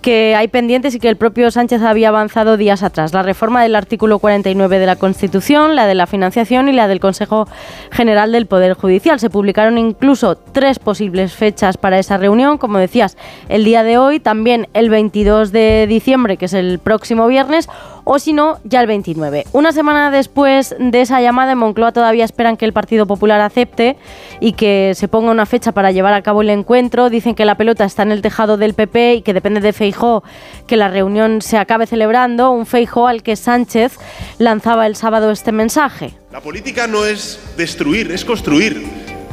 que 0.01 0.35
hay 0.35 0.47
pendientes 0.47 0.95
y 0.95 0.99
que 0.99 1.09
el 1.09 1.17
propio 1.17 1.51
Sánchez 1.51 1.81
había 1.81 2.09
avanzado 2.09 2.57
días 2.57 2.83
atrás. 2.83 3.13
La 3.13 3.23
reforma 3.23 3.63
del 3.63 3.75
artículo 3.75 4.19
49 4.19 4.79
de 4.79 4.85
la 4.85 4.95
Constitución, 4.95 5.75
la 5.75 5.87
de 5.87 5.95
la 5.95 6.07
financiación 6.07 6.69
y 6.69 6.73
la 6.73 6.87
del 6.87 6.99
Consejo 6.99 7.47
General 7.91 8.31
del 8.31 8.45
Poder 8.45 8.73
Judicial. 8.73 9.19
Se 9.19 9.29
publicaron 9.29 9.77
incluso 9.77 10.35
tres 10.35 10.79
posibles 10.79 11.33
fechas 11.33 11.77
para 11.77 11.99
esa 11.99 12.17
reunión, 12.17 12.57
como 12.57 12.77
decías, 12.77 13.17
el 13.49 13.63
día 13.63 13.83
de 13.83 13.97
hoy, 13.97 14.19
también 14.19 14.67
el 14.73 14.89
22 14.89 15.51
de 15.51 15.85
diciembre, 15.87 16.37
que 16.37 16.45
es 16.45 16.53
el 16.53 16.79
próximo 16.79 17.27
viernes, 17.27 17.69
o 18.09 18.19
si 18.19 18.31
no, 18.31 18.59
ya 18.63 18.79
el 18.79 18.87
29. 18.87 19.45
Una 19.51 19.73
semana 19.73 20.09
después 20.11 20.73
de 20.79 21.01
esa 21.01 21.19
llamada 21.19 21.51
en 21.51 21.57
Moncloa 21.57 21.91
todavía 21.91 22.23
esperan 22.23 22.55
que 22.55 22.63
el 22.63 22.71
Partido 22.71 23.05
Popular 23.05 23.41
acepte 23.41 23.97
y 24.39 24.53
que 24.53 24.93
se 24.95 25.09
ponga 25.09 25.29
una 25.29 25.45
fecha 25.45 25.73
para 25.73 25.91
llevar 25.91 26.13
a 26.13 26.21
cabo 26.21 26.41
el 26.41 26.49
encuentro. 26.49 27.09
Dicen 27.09 27.35
que 27.35 27.43
la 27.43 27.55
pelota 27.55 27.83
está 27.83 28.03
en 28.03 28.13
el 28.13 28.21
tejado 28.21 28.55
del 28.55 28.75
PP 28.75 29.15
y 29.15 29.21
que 29.23 29.33
depende 29.33 29.59
de 29.59 29.73
Feijó 29.73 30.23
que 30.67 30.77
la 30.77 30.87
reunión 30.87 31.41
se 31.41 31.57
acabe 31.57 31.85
celebrando, 31.85 32.51
un 32.51 32.65
Feijó 32.65 33.07
al 33.07 33.23
que 33.23 33.35
Sánchez 33.35 33.97
lanzaba 34.37 34.87
el 34.87 34.95
sábado 34.95 35.29
este 35.29 35.51
mensaje. 35.51 36.13
La 36.31 36.39
política 36.39 36.87
no 36.87 37.05
es 37.05 37.41
destruir, 37.57 38.11
es 38.11 38.23
construir. 38.23 38.85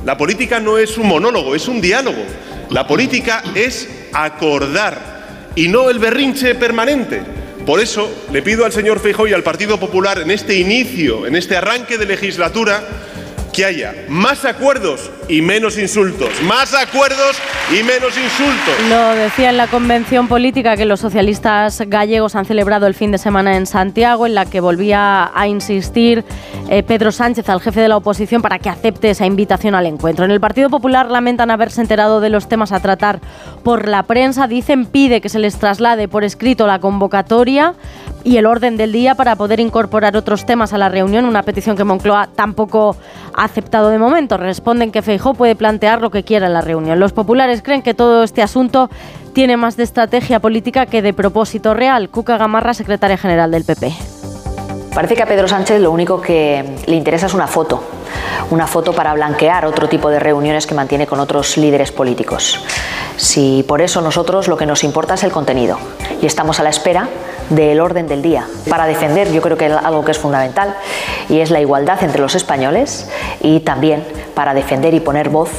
La 0.05 0.19
política 0.19 0.59
no 0.59 0.79
es 0.79 0.99
un 0.99 1.07
monólogo, 1.07 1.55
es 1.55 1.69
un 1.69 1.81
diálogo. 1.81 2.23
La 2.71 2.89
política 2.89 3.41
es 3.55 3.89
acordar 4.13 5.53
y 5.55 5.69
no 5.69 5.91
el 5.91 6.01
berrinche 6.01 6.57
permanente. 6.57 7.44
Por 7.67 7.81
eso 7.81 8.11
le 8.31 8.43
pido 8.43 8.67
al 8.67 8.73
señor 8.73 9.01
Feijóo 9.01 9.27
y 9.27 9.33
al 9.33 9.43
Partido 9.43 9.81
Popular 9.81 10.19
en 10.19 10.31
este 10.31 10.57
inicio, 10.57 11.27
en 11.27 11.35
este 11.35 11.57
arranque 11.57 11.97
de 11.97 12.05
legislatura, 12.05 12.87
que 13.55 13.65
haya 13.65 13.95
más 14.09 14.45
acuerdos 14.45 15.11
y 15.29 15.41
menos 15.41 15.79
insultos. 15.79 16.43
Más 16.43 16.75
acuerdos 16.75 17.41
y 17.71 17.83
menos 17.85 18.19
insultos. 18.19 18.75
Lo 18.89 19.15
decía 19.15 19.51
en 19.51 19.57
la 19.57 19.69
convención 19.69 20.27
política 20.27 20.77
que 20.77 20.85
los 20.85 21.01
socialistas 21.01 21.81
gallegos 21.87 22.35
han 22.35 22.45
celebrado 22.45 22.87
el 22.87 22.95
fin 22.95 23.13
de 23.13 23.19
semana 23.19 23.57
en 23.57 23.67
Santiago, 23.67 24.27
en 24.27 24.35
la 24.35 24.45
que 24.45 24.61
volvía 24.61 25.31
a 25.33 25.47
insistir 25.47 26.25
eh, 26.69 26.83
Pedro 26.83 27.13
Sánchez 27.13 27.49
al 27.49 27.61
jefe 27.61 27.81
de 27.81 27.89
la 27.89 27.97
oposición 27.97 28.43
para 28.43 28.59
que 28.59 28.69
acepte 28.69 29.11
esa 29.11 29.25
invitación 29.25 29.75
al 29.75 29.87
encuentro. 29.87 30.25
En 30.25 30.33
el 30.33 30.41
Partido 30.41 30.69
Popular 30.69 31.11
lamentan 31.11 31.51
haberse 31.51 31.81
enterado 31.81 32.21
de 32.21 32.31
los 32.31 32.49
temas 32.49 32.73
a 32.73 32.81
tratar 32.81 33.21
por 33.63 33.89
la 33.89 34.03
prensa. 34.03 34.49
Dicen 34.49 34.85
pide 34.85 35.21
que 35.21 35.29
se 35.29 35.39
les 35.39 35.57
traslade 35.57 36.09
por 36.09 36.25
escrito 36.25 36.67
la 36.67 36.81
convocatoria 36.81 37.75
y 38.25 38.39
el 38.39 38.47
orden 38.47 38.77
del 38.77 38.91
día 38.91 39.15
para 39.15 39.37
poder 39.37 39.61
incorporar 39.61 40.17
otros 40.17 40.47
temas 40.47 40.73
a 40.73 40.79
la 40.79 40.89
reunión, 40.89 41.27
una 41.27 41.43
petición 41.43 41.77
que 41.77 41.85
Moncloa 41.85 42.31
tampoco 42.35 42.97
ha 43.35 43.44
aceptado 43.45 43.91
de 43.91 43.99
momento. 43.99 44.37
Responden 44.37 44.91
que 44.91 45.03
Feijó 45.03 45.35
puede 45.35 45.55
plantear 45.55 46.01
lo 46.01 46.11
que 46.11 46.23
quiera 46.25 46.47
en 46.47 46.55
la 46.55 46.61
reunión. 46.61 47.01
Los 47.01 47.13
populares 47.13 47.63
creen 47.63 47.83
que 47.83 47.95
todo 47.95 48.25
este 48.25 48.43
asunto 48.43 48.91
tiene 49.33 49.57
más 49.57 49.77
de 49.77 49.83
estrategia 49.83 50.41
política 50.41 50.87
que 50.87 51.03
de 51.03 51.13
propósito 51.13 51.75
real. 51.75 52.09
Cuca 52.09 52.37
Gamarra, 52.39 52.75
secretaria 52.75 53.17
general 53.17 53.51
del 53.51 53.65
PP. 53.65 54.14
Parece 54.95 55.17
que 55.17 55.23
a 55.25 55.27
Pedro 55.27 55.49
Sánchez 55.49 55.81
lo 55.81 55.91
único 55.91 56.21
que 56.21 56.65
le 56.87 56.95
interesa 56.95 57.27
es 57.27 57.35
una 57.35 57.49
foto, 57.49 57.83
una 58.51 58.69
foto 58.69 58.93
para 58.93 59.13
blanquear 59.13 59.67
otro 59.67 59.89
tipo 59.89 60.09
de 60.09 60.21
reuniones 60.21 60.69
que 60.69 60.75
mantiene 60.75 61.05
con 61.09 61.19
otros 61.19 61.57
líderes 61.57 61.91
políticos. 61.91 62.61
Si 63.17 63.65
por 63.67 63.81
eso 63.81 64.01
nosotros 64.01 64.47
lo 64.47 64.57
que 64.57 64.67
nos 64.67 64.85
importa 64.85 65.15
es 65.15 65.25
el 65.25 65.33
contenido 65.33 65.79
y 66.23 66.27
estamos 66.27 66.61
a 66.61 66.63
la 66.63 66.71
espera 66.71 67.09
del 67.51 67.81
orden 67.81 68.07
del 68.07 68.23
día 68.23 68.47
para 68.71 68.87
defender 68.87 69.31
yo 69.33 69.43
creo 69.43 69.57
que 69.57 69.67
algo 69.67 70.05
que 70.05 70.13
es 70.13 70.19
fundamental 70.19 70.75
y 71.29 71.41
es 71.41 71.51
la 71.51 71.61
igualdad 71.61 72.03
entre 72.03 72.23
los 72.23 72.37
españoles 72.37 73.11
y 73.41 73.61
también 73.61 74.05
para 74.35 74.55
defender 74.55 74.95
y 74.95 75.01
poner 75.01 75.29
voz 75.29 75.51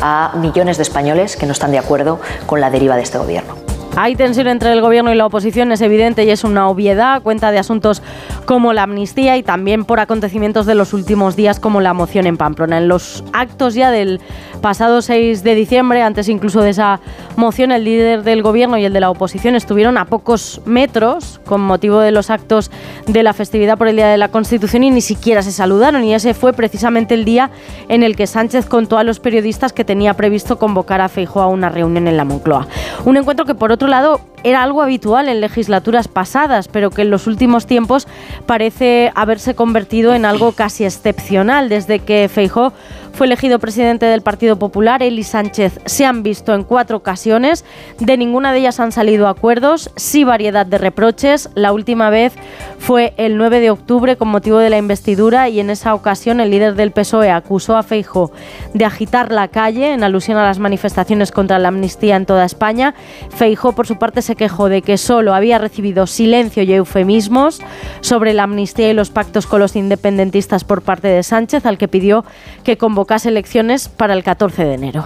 a 0.00 0.32
millones 0.36 0.76
de 0.76 0.84
españoles 0.84 1.36
que 1.36 1.46
no 1.46 1.52
están 1.52 1.72
de 1.72 1.78
acuerdo 1.78 2.20
con 2.46 2.60
la 2.60 2.70
deriva 2.70 2.96
de 2.96 3.02
este 3.02 3.18
gobierno. 3.18 3.63
Hay 3.96 4.16
tensión 4.16 4.48
entre 4.48 4.72
el 4.72 4.80
gobierno 4.80 5.12
y 5.12 5.14
la 5.14 5.26
oposición, 5.26 5.70
es 5.70 5.80
evidente 5.80 6.24
y 6.24 6.30
es 6.30 6.42
una 6.42 6.68
obviedad, 6.68 7.22
cuenta 7.22 7.52
de 7.52 7.58
asuntos 7.58 8.02
como 8.44 8.72
la 8.72 8.82
amnistía 8.82 9.36
y 9.36 9.44
también 9.44 9.84
por 9.84 10.00
acontecimientos 10.00 10.66
de 10.66 10.74
los 10.74 10.92
últimos 10.92 11.36
días 11.36 11.60
como 11.60 11.80
la 11.80 11.94
moción 11.94 12.26
en 12.26 12.36
Pamplona. 12.36 12.78
En 12.78 12.88
los 12.88 13.22
actos 13.32 13.74
ya 13.74 13.92
del 13.92 14.20
pasado 14.64 15.02
6 15.02 15.44
de 15.44 15.54
diciembre, 15.54 16.00
antes 16.00 16.26
incluso 16.30 16.62
de 16.62 16.70
esa 16.70 16.98
moción, 17.36 17.70
el 17.70 17.84
líder 17.84 18.22
del 18.22 18.42
gobierno 18.42 18.78
y 18.78 18.86
el 18.86 18.94
de 18.94 19.00
la 19.00 19.10
oposición 19.10 19.56
estuvieron 19.56 19.98
a 19.98 20.06
pocos 20.06 20.62
metros 20.64 21.38
con 21.44 21.60
motivo 21.60 21.98
de 22.00 22.12
los 22.12 22.30
actos 22.30 22.70
de 23.06 23.22
la 23.22 23.34
festividad 23.34 23.76
por 23.76 23.88
el 23.88 23.96
Día 23.96 24.08
de 24.08 24.16
la 24.16 24.28
Constitución 24.28 24.82
y 24.82 24.90
ni 24.90 25.02
siquiera 25.02 25.42
se 25.42 25.52
saludaron 25.52 26.02
y 26.02 26.14
ese 26.14 26.32
fue 26.32 26.54
precisamente 26.54 27.12
el 27.12 27.26
día 27.26 27.50
en 27.90 28.02
el 28.02 28.16
que 28.16 28.26
Sánchez 28.26 28.64
contó 28.64 28.96
a 28.96 29.04
los 29.04 29.20
periodistas 29.20 29.74
que 29.74 29.84
tenía 29.84 30.14
previsto 30.14 30.58
convocar 30.58 31.02
a 31.02 31.10
Feijóo 31.10 31.42
a 31.42 31.48
una 31.48 31.68
reunión 31.68 32.08
en 32.08 32.16
la 32.16 32.24
Moncloa. 32.24 32.66
Un 33.04 33.18
encuentro 33.18 33.44
que 33.44 33.54
por 33.54 33.70
otro 33.70 33.86
lado 33.86 34.22
era 34.44 34.62
algo 34.62 34.82
habitual 34.82 35.28
en 35.28 35.40
legislaturas 35.40 36.06
pasadas, 36.06 36.68
pero 36.68 36.90
que 36.90 37.02
en 37.02 37.10
los 37.10 37.26
últimos 37.26 37.66
tiempos 37.66 38.06
parece 38.46 39.10
haberse 39.14 39.54
convertido 39.54 40.14
en 40.14 40.26
algo 40.26 40.52
casi 40.52 40.84
excepcional. 40.84 41.70
Desde 41.70 41.98
que 42.00 42.28
Feijó 42.28 42.74
fue 43.14 43.26
elegido 43.28 43.60
presidente 43.60 44.06
del 44.06 44.22
Partido 44.22 44.58
Popular, 44.58 45.00
él 45.00 45.20
y 45.20 45.22
Sánchez 45.22 45.78
se 45.84 46.04
han 46.04 46.24
visto 46.24 46.52
en 46.52 46.64
cuatro 46.64 46.96
ocasiones. 46.96 47.64
De 48.00 48.16
ninguna 48.16 48.52
de 48.52 48.58
ellas 48.58 48.80
han 48.80 48.90
salido 48.90 49.28
acuerdos, 49.28 49.92
sí 49.94 50.24
variedad 50.24 50.66
de 50.66 50.78
reproches. 50.78 51.48
La 51.54 51.72
última 51.72 52.10
vez 52.10 52.32
fue 52.80 53.14
el 53.16 53.36
9 53.36 53.60
de 53.60 53.70
octubre 53.70 54.16
con 54.16 54.28
motivo 54.28 54.58
de 54.58 54.68
la 54.68 54.78
investidura 54.78 55.48
y 55.48 55.60
en 55.60 55.70
esa 55.70 55.94
ocasión 55.94 56.40
el 56.40 56.50
líder 56.50 56.74
del 56.74 56.90
PSOE 56.90 57.30
acusó 57.30 57.76
a 57.76 57.84
Feijó 57.84 58.32
de 58.72 58.84
agitar 58.84 59.30
la 59.30 59.46
calle 59.46 59.92
en 59.92 60.02
alusión 60.02 60.36
a 60.36 60.42
las 60.42 60.58
manifestaciones 60.58 61.30
contra 61.30 61.60
la 61.60 61.68
amnistía 61.68 62.16
en 62.16 62.26
toda 62.26 62.44
España. 62.44 62.94
Feijó, 63.30 63.72
por 63.76 63.86
su 63.86 63.96
parte, 63.96 64.22
se 64.22 64.34
quejó 64.34 64.68
de 64.68 64.82
que 64.82 64.98
solo 64.98 65.34
había 65.34 65.58
recibido 65.58 66.08
silencio 66.08 66.64
y 66.64 66.72
eufemismos 66.72 67.60
sobre 68.00 68.34
la 68.34 68.42
amnistía 68.42 68.90
y 68.90 68.94
los 68.94 69.10
pactos 69.10 69.46
con 69.46 69.60
los 69.60 69.76
independentistas 69.76 70.64
por 70.64 70.82
parte 70.82 71.06
de 71.06 71.22
Sánchez, 71.22 71.64
al 71.64 71.78
que 71.78 71.86
pidió 71.86 72.24
que 72.64 72.76
convocara 72.76 73.03
convocase 73.04 73.28
elecciones 73.28 73.88
para 73.90 74.14
el 74.14 74.24
14 74.24 74.64
de 74.64 74.74
enero. 74.74 75.04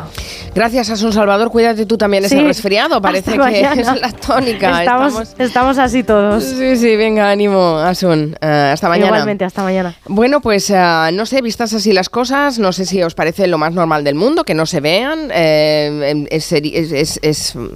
Gracias, 0.54 0.88
Asun 0.88 1.12
Salvador. 1.12 1.50
Cuídate 1.50 1.84
tú 1.84 1.98
también 1.98 2.24
ese 2.24 2.36
Sí. 2.38 2.44
resfriado. 2.44 3.02
Parece 3.02 3.32
que 3.32 3.38
mañana. 3.38 3.72
es 3.80 4.00
la 4.00 4.12
tónica. 4.12 4.78
Estamos, 4.84 5.34
estamos 5.36 5.78
así 5.78 6.04
todos. 6.04 6.44
Sí, 6.44 6.76
sí, 6.76 6.94
venga, 6.94 7.28
ánimo, 7.28 7.78
Asun. 7.78 8.36
Eh, 8.40 8.70
hasta 8.72 8.88
mañana. 8.88 9.08
Igualmente, 9.08 9.44
hasta 9.44 9.64
mañana. 9.64 9.96
Bueno, 10.06 10.40
pues 10.40 10.70
eh, 10.70 10.76
no 11.12 11.26
sé, 11.26 11.42
vistas 11.42 11.72
así 11.72 11.92
las 11.92 12.08
cosas, 12.08 12.60
no 12.60 12.72
sé 12.72 12.86
si 12.86 13.02
os 13.02 13.14
parece 13.16 13.48
lo 13.48 13.58
más 13.58 13.72
normal 13.72 14.04
del 14.04 14.14
mundo 14.14 14.44
que 14.44 14.54
no 14.54 14.64
se 14.64 14.78
vean. 14.80 15.30
eh, 15.34 16.10
em, 16.10 16.26
es, 16.30 16.52
es- 16.52 16.92
es- 16.92 17.18
es, 17.22 17.56
mm, 17.56 17.66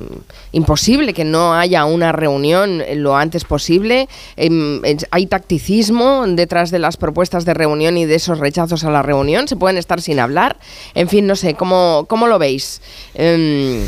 imposible 0.52 1.14
que 1.14 1.24
no 1.24 1.54
haya 1.54 1.84
una 1.84 2.12
reunión 2.12 2.80
lo 2.96 3.16
antes 3.16 3.44
posible. 3.44 4.08
Es- 4.36 5.06
hay 5.10 5.26
tacticismo 5.26 6.24
detrás 6.28 6.70
de 6.70 6.78
las 6.78 6.96
propuestas 6.96 7.44
de 7.44 7.54
reunión 7.54 7.96
y 7.98 8.04
de 8.06 8.14
esos 8.14 8.38
rechazos 8.38 8.84
a 8.84 8.90
la 8.90 9.02
reunión. 9.02 9.48
Se 9.48 9.56
pueden 9.56 9.78
estar 9.78 10.00
sin 10.00 10.11
hablar. 10.20 10.58
En 10.94 11.08
fin, 11.08 11.26
no 11.26 11.36
sé, 11.36 11.54
¿cómo, 11.54 12.06
cómo 12.08 12.26
lo 12.26 12.38
veis? 12.38 12.80
Em, 13.14 13.82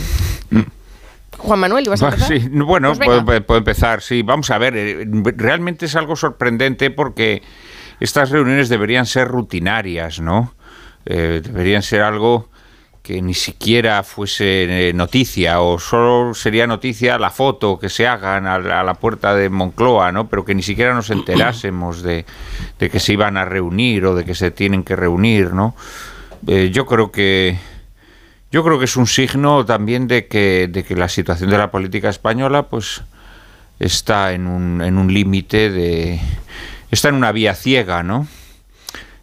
Juan 1.38 1.58
Manuel, 1.60 1.84
¿ibas 1.86 2.02
a 2.02 2.06
empezar? 2.08 2.28
sí, 2.28 2.48
bueno, 2.48 2.94
Pues 2.94 3.06
puedo, 3.06 3.42
puedo 3.44 3.58
empezar. 3.58 4.00
Sí, 4.02 4.22
vamos 4.22 4.50
a 4.50 4.58
ver. 4.58 4.74
eh, 4.76 5.04
Realmente 5.36 5.86
es 5.86 5.96
algo 5.96 6.16
sorprendente 6.16 6.90
porque 6.90 7.42
estas 8.00 8.30
reuniones 8.30 8.68
deberían 8.68 9.04
ser 9.06 9.28
rutinarias, 9.28 10.20
¿no? 10.20 10.54
Eh, 11.06 11.42
deberían 11.44 11.82
ser 11.82 12.00
algo 12.02 12.48
que 13.02 13.20
ni 13.20 13.34
siquiera 13.34 14.02
fuese 14.02 14.88
eh, 14.88 14.92
noticia 14.94 15.60
o 15.60 15.78
solo 15.78 16.32
sería 16.32 16.66
noticia 16.66 17.18
la 17.18 17.28
foto 17.28 17.78
que 17.78 17.90
se 17.90 18.06
hagan 18.06 18.46
a 18.46 18.58
la, 18.58 18.80
a 18.80 18.82
la 18.82 18.94
puerta 18.94 19.34
de 19.34 19.50
Moncloa, 19.50 20.10
¿no? 20.10 20.26
Pero 20.30 20.46
que 20.46 20.54
ni 20.54 20.62
siquiera 20.62 20.94
nos 20.94 21.10
enterásemos 21.10 22.02
de, 22.02 22.24
de 22.78 22.88
que 22.88 22.98
se 23.00 23.12
iban 23.12 23.36
a 23.36 23.44
reunir 23.44 24.06
o 24.06 24.14
de 24.14 24.24
que 24.24 24.34
se 24.34 24.50
tienen 24.50 24.82
que 24.84 24.96
reunir, 24.96 25.52
¿no? 25.52 25.74
Eh, 26.46 26.70
yo 26.72 26.86
creo 26.86 27.10
que 27.10 27.58
yo 28.50 28.62
creo 28.62 28.78
que 28.78 28.84
es 28.84 28.96
un 28.96 29.06
signo 29.06 29.64
también 29.64 30.06
de 30.06 30.28
que, 30.28 30.68
de 30.70 30.84
que 30.84 30.94
la 30.94 31.08
situación 31.08 31.50
de 31.50 31.58
la 31.58 31.70
política 31.70 32.08
española 32.08 32.68
pues 32.68 33.02
está 33.80 34.32
en 34.32 34.46
un, 34.46 34.80
en 34.80 34.96
un 34.98 35.12
límite 35.12 35.70
de... 35.70 36.20
está 36.90 37.08
en 37.08 37.16
una 37.16 37.32
vía 37.32 37.54
ciega, 37.54 38.02
¿no? 38.02 38.28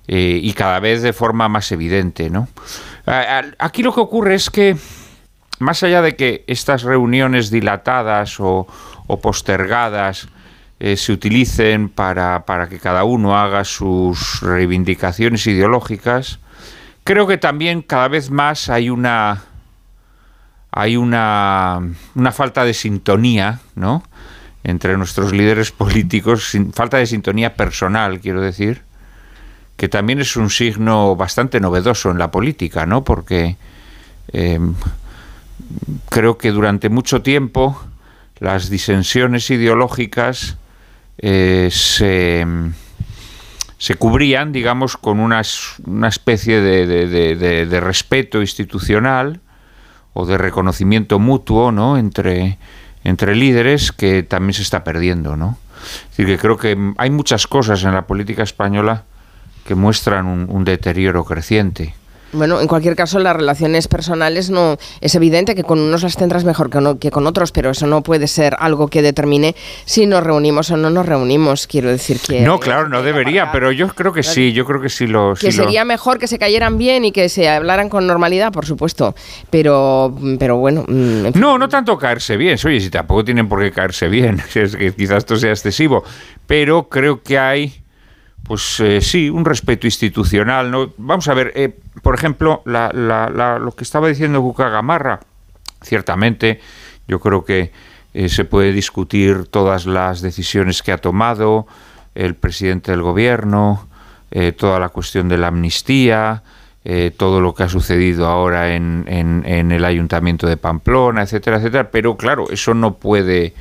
Eh, 0.07 0.39
y 0.43 0.51
cada 0.53 0.79
vez 0.79 1.01
de 1.01 1.13
forma 1.13 1.47
más 1.47 1.71
evidente, 1.71 2.29
¿no? 2.29 2.49
Aquí 3.05 3.83
lo 3.83 3.93
que 3.93 4.01
ocurre 4.01 4.35
es 4.35 4.49
que, 4.49 4.75
más 5.59 5.81
allá 5.83 6.01
de 6.01 6.15
que 6.15 6.43
estas 6.47 6.83
reuniones 6.83 7.49
dilatadas 7.49 8.39
o, 8.39 8.67
o 9.07 9.21
postergadas 9.21 10.27
eh, 10.79 10.97
se 10.97 11.13
utilicen 11.13 11.89
para, 11.89 12.45
para 12.45 12.67
que 12.67 12.79
cada 12.79 13.03
uno 13.03 13.37
haga 13.37 13.63
sus 13.63 14.41
reivindicaciones 14.41 15.45
ideológicas, 15.47 16.39
creo 17.03 17.27
que 17.27 17.37
también 17.37 17.81
cada 17.81 18.07
vez 18.07 18.29
más 18.29 18.69
hay 18.69 18.89
una 18.89 19.43
hay 20.73 20.95
una, 20.95 21.81
una 22.15 22.31
falta 22.31 22.63
de 22.63 22.73
sintonía, 22.73 23.59
¿no? 23.75 24.03
entre 24.63 24.97
nuestros 24.97 25.31
líderes 25.33 25.71
políticos, 25.71 26.57
falta 26.73 26.97
de 26.97 27.05
sintonía 27.05 27.55
personal, 27.55 28.19
quiero 28.19 28.41
decir, 28.41 28.81
que 29.77 29.89
también 29.89 30.19
es 30.19 30.35
un 30.35 30.49
signo 30.49 31.15
bastante 31.15 31.59
novedoso 31.59 32.11
en 32.11 32.19
la 32.19 32.29
política, 32.29 32.85
¿no? 32.85 33.03
Porque 33.03 33.57
eh, 34.31 34.59
creo 36.09 36.37
que 36.37 36.51
durante 36.51 36.89
mucho 36.89 37.21
tiempo 37.21 37.81
las 38.39 38.69
disensiones 38.69 39.49
ideológicas 39.49 40.57
eh, 41.17 41.69
se, 41.71 42.45
se 43.81 43.95
cubrían, 43.95 44.51
digamos, 44.51 44.95
con 44.95 45.19
una 45.19 45.39
especie 46.07 46.61
de, 46.61 46.85
de- 46.85 47.79
respeto 47.79 48.39
institucional 48.41 49.39
o 50.13 50.27
de 50.27 50.37
reconocimiento 50.37 51.17
mutuo, 51.17 51.71
¿no? 51.71 51.97
Entre, 51.97 52.59
entre 53.03 53.35
líderes 53.35 53.91
que 53.91 54.21
también 54.21 54.53
se 54.53 54.61
está 54.61 54.83
perdiendo, 54.83 55.35
¿no? 55.35 55.57
Que 56.15 56.37
creo 56.37 56.57
que 56.57 56.77
hay 56.99 57.09
muchas 57.09 57.47
cosas 57.47 57.83
en 57.83 57.95
la 57.95 58.05
política 58.05 58.43
española 58.43 59.05
que 59.65 59.73
muestran 59.73 60.27
un, 60.27 60.45
un 60.47 60.63
deterioro 60.63 61.25
creciente. 61.25 61.95
Bueno, 62.33 62.61
en 62.61 62.67
cualquier 62.67 62.95
caso, 62.95 63.19
las 63.19 63.35
relaciones 63.35 63.87
personales 63.87 64.49
no 64.49 64.77
es 65.01 65.15
evidente 65.15 65.55
que 65.55 65.63
con 65.63 65.79
unos 65.79 66.03
las 66.03 66.15
tendrás 66.15 66.43
mejor 66.45 66.69
que, 66.69 66.79
no- 66.81 66.97
que 66.97 67.11
con 67.11 67.27
otros, 67.27 67.51
pero 67.51 67.71
eso 67.71 67.87
no 67.87 68.01
puede 68.03 68.27
ser 68.27 68.55
algo 68.59 68.87
que 68.87 69.01
determine 69.01 69.55
si 69.85 70.05
nos 70.05 70.23
reunimos 70.23 70.71
o 70.71 70.77
no 70.77 70.89
nos 70.89 71.05
reunimos. 71.05 71.67
Quiero 71.67 71.89
decir 71.89 72.19
que 72.19 72.41
No, 72.41 72.59
claro, 72.59 72.87
no 72.89 73.03
debería, 73.03 73.51
pero 73.51 73.71
yo 73.71 73.87
creo 73.89 74.13
que 74.13 74.23
sí, 74.23 74.53
yo 74.53 74.65
creo 74.65 74.81
que 74.81 74.89
sí 74.89 75.07
lo... 75.07 75.33
que 75.39 75.51
sí 75.51 75.57
lo- 75.57 75.63
sería 75.65 75.83
mejor 75.85 76.19
que 76.19 76.27
se 76.27 76.39
cayeran 76.39 76.77
bien 76.77 77.05
y 77.05 77.11
que 77.11 77.27
se 77.29 77.49
hablaran 77.49 77.89
con 77.89 78.07
normalidad, 78.07 78.51
por 78.51 78.65
supuesto. 78.65 79.13
Pero, 79.49 80.15
pero 80.39 80.57
bueno, 80.57 80.85
mm, 80.87 81.25
en 81.27 81.33
fin. 81.33 81.41
No, 81.41 81.57
no 81.57 81.67
tanto 81.69 81.97
caerse 81.97 82.37
bien, 82.37 82.57
oye, 82.65 82.79
si 82.79 82.89
tampoco 82.89 83.23
tienen 83.25 83.49
por 83.49 83.59
qué 83.61 83.71
caerse 83.71 84.07
bien, 84.07 84.41
es 84.55 84.75
que 84.75 84.93
quizás 84.93 85.19
esto 85.19 85.35
sea 85.35 85.51
excesivo, 85.51 86.03
pero 86.47 86.87
creo 86.89 87.21
que 87.21 87.37
hay, 87.37 87.80
pues 88.51 88.81
eh, 88.81 88.99
sí, 88.99 89.29
un 89.29 89.45
respeto 89.45 89.87
institucional, 89.87 90.69
¿no? 90.71 90.91
Vamos 90.97 91.25
a 91.29 91.33
ver, 91.33 91.53
eh, 91.55 91.73
por 92.01 92.15
ejemplo, 92.15 92.61
la- 92.65 92.91
la- 92.93 93.29
la- 93.29 93.57
lo 93.57 93.71
que 93.71 93.85
estaba 93.85 94.09
diciendo 94.09 94.41
Cuca 94.41 94.67
Gamarra, 94.67 95.21
ciertamente, 95.81 96.59
yo 97.07 97.21
creo 97.21 97.45
que 97.45 97.71
eh, 98.13 98.27
se 98.27 98.43
puede 98.43 98.73
discutir 98.73 99.45
todas 99.45 99.85
las 99.85 100.19
decisiones 100.21 100.83
que 100.83 100.91
ha 100.91 100.97
tomado 100.97 101.65
el 102.13 102.35
presidente 102.35 102.91
del 102.91 103.01
gobierno, 103.03 103.87
eh, 104.31 104.51
toda 104.51 104.81
la 104.81 104.89
cuestión 104.89 105.29
de 105.29 105.37
la 105.37 105.47
amnistía, 105.47 106.43
eh, 106.83 107.13
todo 107.15 107.39
lo 107.39 107.55
que 107.55 107.63
ha 107.63 107.69
sucedido 107.69 108.27
ahora 108.27 108.75
en, 108.75 109.05
en- 109.07 109.43
en 109.45 109.71
el 109.71 109.85
ayuntamiento 109.85 110.45
de 110.45 110.57
Pamplona, 110.57 111.21
etcétera, 111.21 111.55
etcétera. 111.55 111.89
Pero 111.89 112.17
claro, 112.17 112.47
eso 112.51 112.73
no 112.73 112.95
puede 112.95 113.53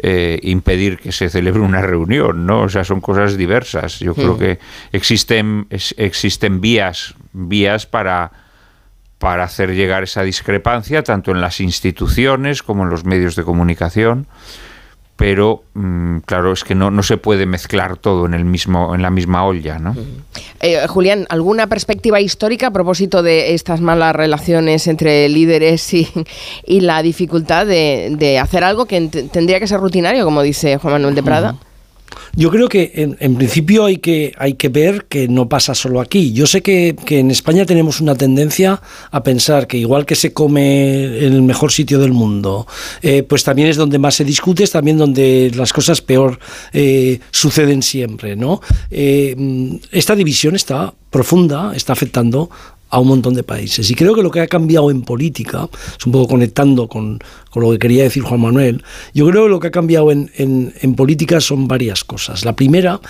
eh, 0.00 0.38
impedir 0.42 0.98
que 0.98 1.10
se 1.12 1.28
celebre 1.28 1.60
una 1.60 1.82
reunión, 1.82 2.46
¿no? 2.46 2.62
O 2.62 2.68
sea, 2.68 2.84
son 2.84 3.00
cosas 3.00 3.36
diversas. 3.36 3.98
Yo 3.98 4.14
creo 4.14 4.34
Mm. 4.34 4.38
que 4.38 4.58
existen, 4.92 5.66
es- 5.70 5.94
existen 5.98 6.60
vías, 6.60 7.14
vías 7.32 7.86
para 7.86 8.30
para 9.18 9.42
hacer 9.42 9.74
llegar 9.74 10.04
esa 10.04 10.22
discrepancia 10.22 11.02
tanto 11.02 11.32
en 11.32 11.40
las 11.40 11.58
instituciones 11.58 12.62
como 12.62 12.84
en 12.84 12.90
los 12.90 13.04
medios 13.04 13.34
de 13.34 13.42
comunicación 13.42 14.28
pero 15.18 15.64
mm, 15.74 16.18
claro 16.18 16.52
es 16.52 16.62
que 16.62 16.76
no, 16.76 16.92
no 16.92 17.02
se 17.02 17.16
puede 17.16 17.44
mezclar 17.44 17.96
todo 17.96 18.24
en 18.24 18.34
el 18.34 18.44
mismo 18.44 18.94
en 18.94 19.02
la 19.02 19.10
misma 19.10 19.44
olla 19.44 19.80
¿no? 19.80 19.96
Eh, 20.60 20.86
Julián, 20.86 21.26
¿alguna 21.28 21.66
perspectiva 21.66 22.20
histórica 22.20 22.68
a 22.68 22.70
propósito 22.70 23.24
de 23.24 23.52
estas 23.52 23.80
malas 23.80 24.14
relaciones 24.14 24.86
entre 24.86 25.28
líderes 25.28 25.92
y, 25.92 26.08
y 26.64 26.80
la 26.80 27.02
dificultad 27.02 27.66
de, 27.66 28.14
de 28.16 28.38
hacer 28.38 28.62
algo 28.62 28.86
que 28.86 29.08
tendría 29.08 29.58
que 29.58 29.66
ser 29.66 29.80
rutinario, 29.80 30.24
como 30.24 30.42
dice 30.42 30.78
Juan 30.78 30.94
Manuel 30.94 31.16
de 31.16 31.22
Prada? 31.24 31.56
Yo 32.34 32.50
creo 32.50 32.68
que 32.68 32.92
en, 33.18 33.36
principio 33.36 33.84
hay 33.84 33.98
que, 33.98 34.32
hay 34.38 34.54
que 34.54 34.68
ver 34.68 35.06
que 35.06 35.28
no 35.28 35.48
pasa 35.48 35.74
solo 35.74 36.00
aquí. 36.00 36.32
Yo 36.32 36.46
sé 36.46 36.62
que, 36.62 36.96
que 37.04 37.18
en 37.18 37.30
España 37.30 37.66
tenemos 37.66 38.00
una 38.00 38.14
tendencia 38.14 38.80
a 39.10 39.22
pensar 39.22 39.66
que 39.66 39.78
igual 39.78 40.06
que 40.06 40.14
se 40.14 40.32
come 40.32 41.24
en 41.24 41.32
el 41.32 41.42
mejor 41.42 41.72
sitio 41.72 41.98
del 41.98 42.12
mundo, 42.12 42.66
eh, 43.02 43.22
pues 43.22 43.44
también 43.44 43.68
es 43.68 43.76
donde 43.76 43.98
más 43.98 44.14
se 44.14 44.24
discute, 44.24 44.64
es 44.64 44.70
también 44.70 44.98
donde 44.98 45.50
las 45.54 45.72
cosas 45.72 46.00
peor 46.00 46.38
eh, 46.72 47.20
suceden 47.30 47.82
siempre. 47.82 48.36
¿no? 48.36 48.60
Eh, 48.90 49.34
mm, 49.36 49.76
esta 49.92 50.14
división 50.14 50.56
está 50.56 50.92
profunda, 51.10 51.72
está 51.74 51.92
afectando 51.92 52.50
a 52.90 52.98
un 53.00 53.08
montón 53.08 53.34
de 53.34 53.42
países. 53.42 53.90
Y 53.90 53.94
creo 53.94 54.14
que 54.14 54.22
lo 54.22 54.30
que 54.30 54.40
ha 54.40 54.46
cambiado 54.46 54.90
en 54.90 55.02
política, 55.02 55.68
es 55.98 56.06
un 56.06 56.12
poco 56.12 56.28
conectando 56.28 56.88
con, 56.88 57.18
con 57.50 57.62
lo 57.62 57.70
que 57.72 57.78
quería 57.78 58.02
decir 58.04 58.22
Juan 58.22 58.40
Manuel, 58.40 58.82
yo 59.14 59.26
creo 59.28 59.44
que 59.44 59.50
lo 59.50 59.60
que 59.60 59.68
ha 59.68 59.70
cambiado 59.70 60.10
en, 60.10 60.30
en- 60.36 60.74
en 60.80 60.94
política 60.94 61.40
son 61.40 61.68
varias 61.68 62.04
cosas. 62.04 62.44
La 62.44 62.54
primera, 62.56 63.00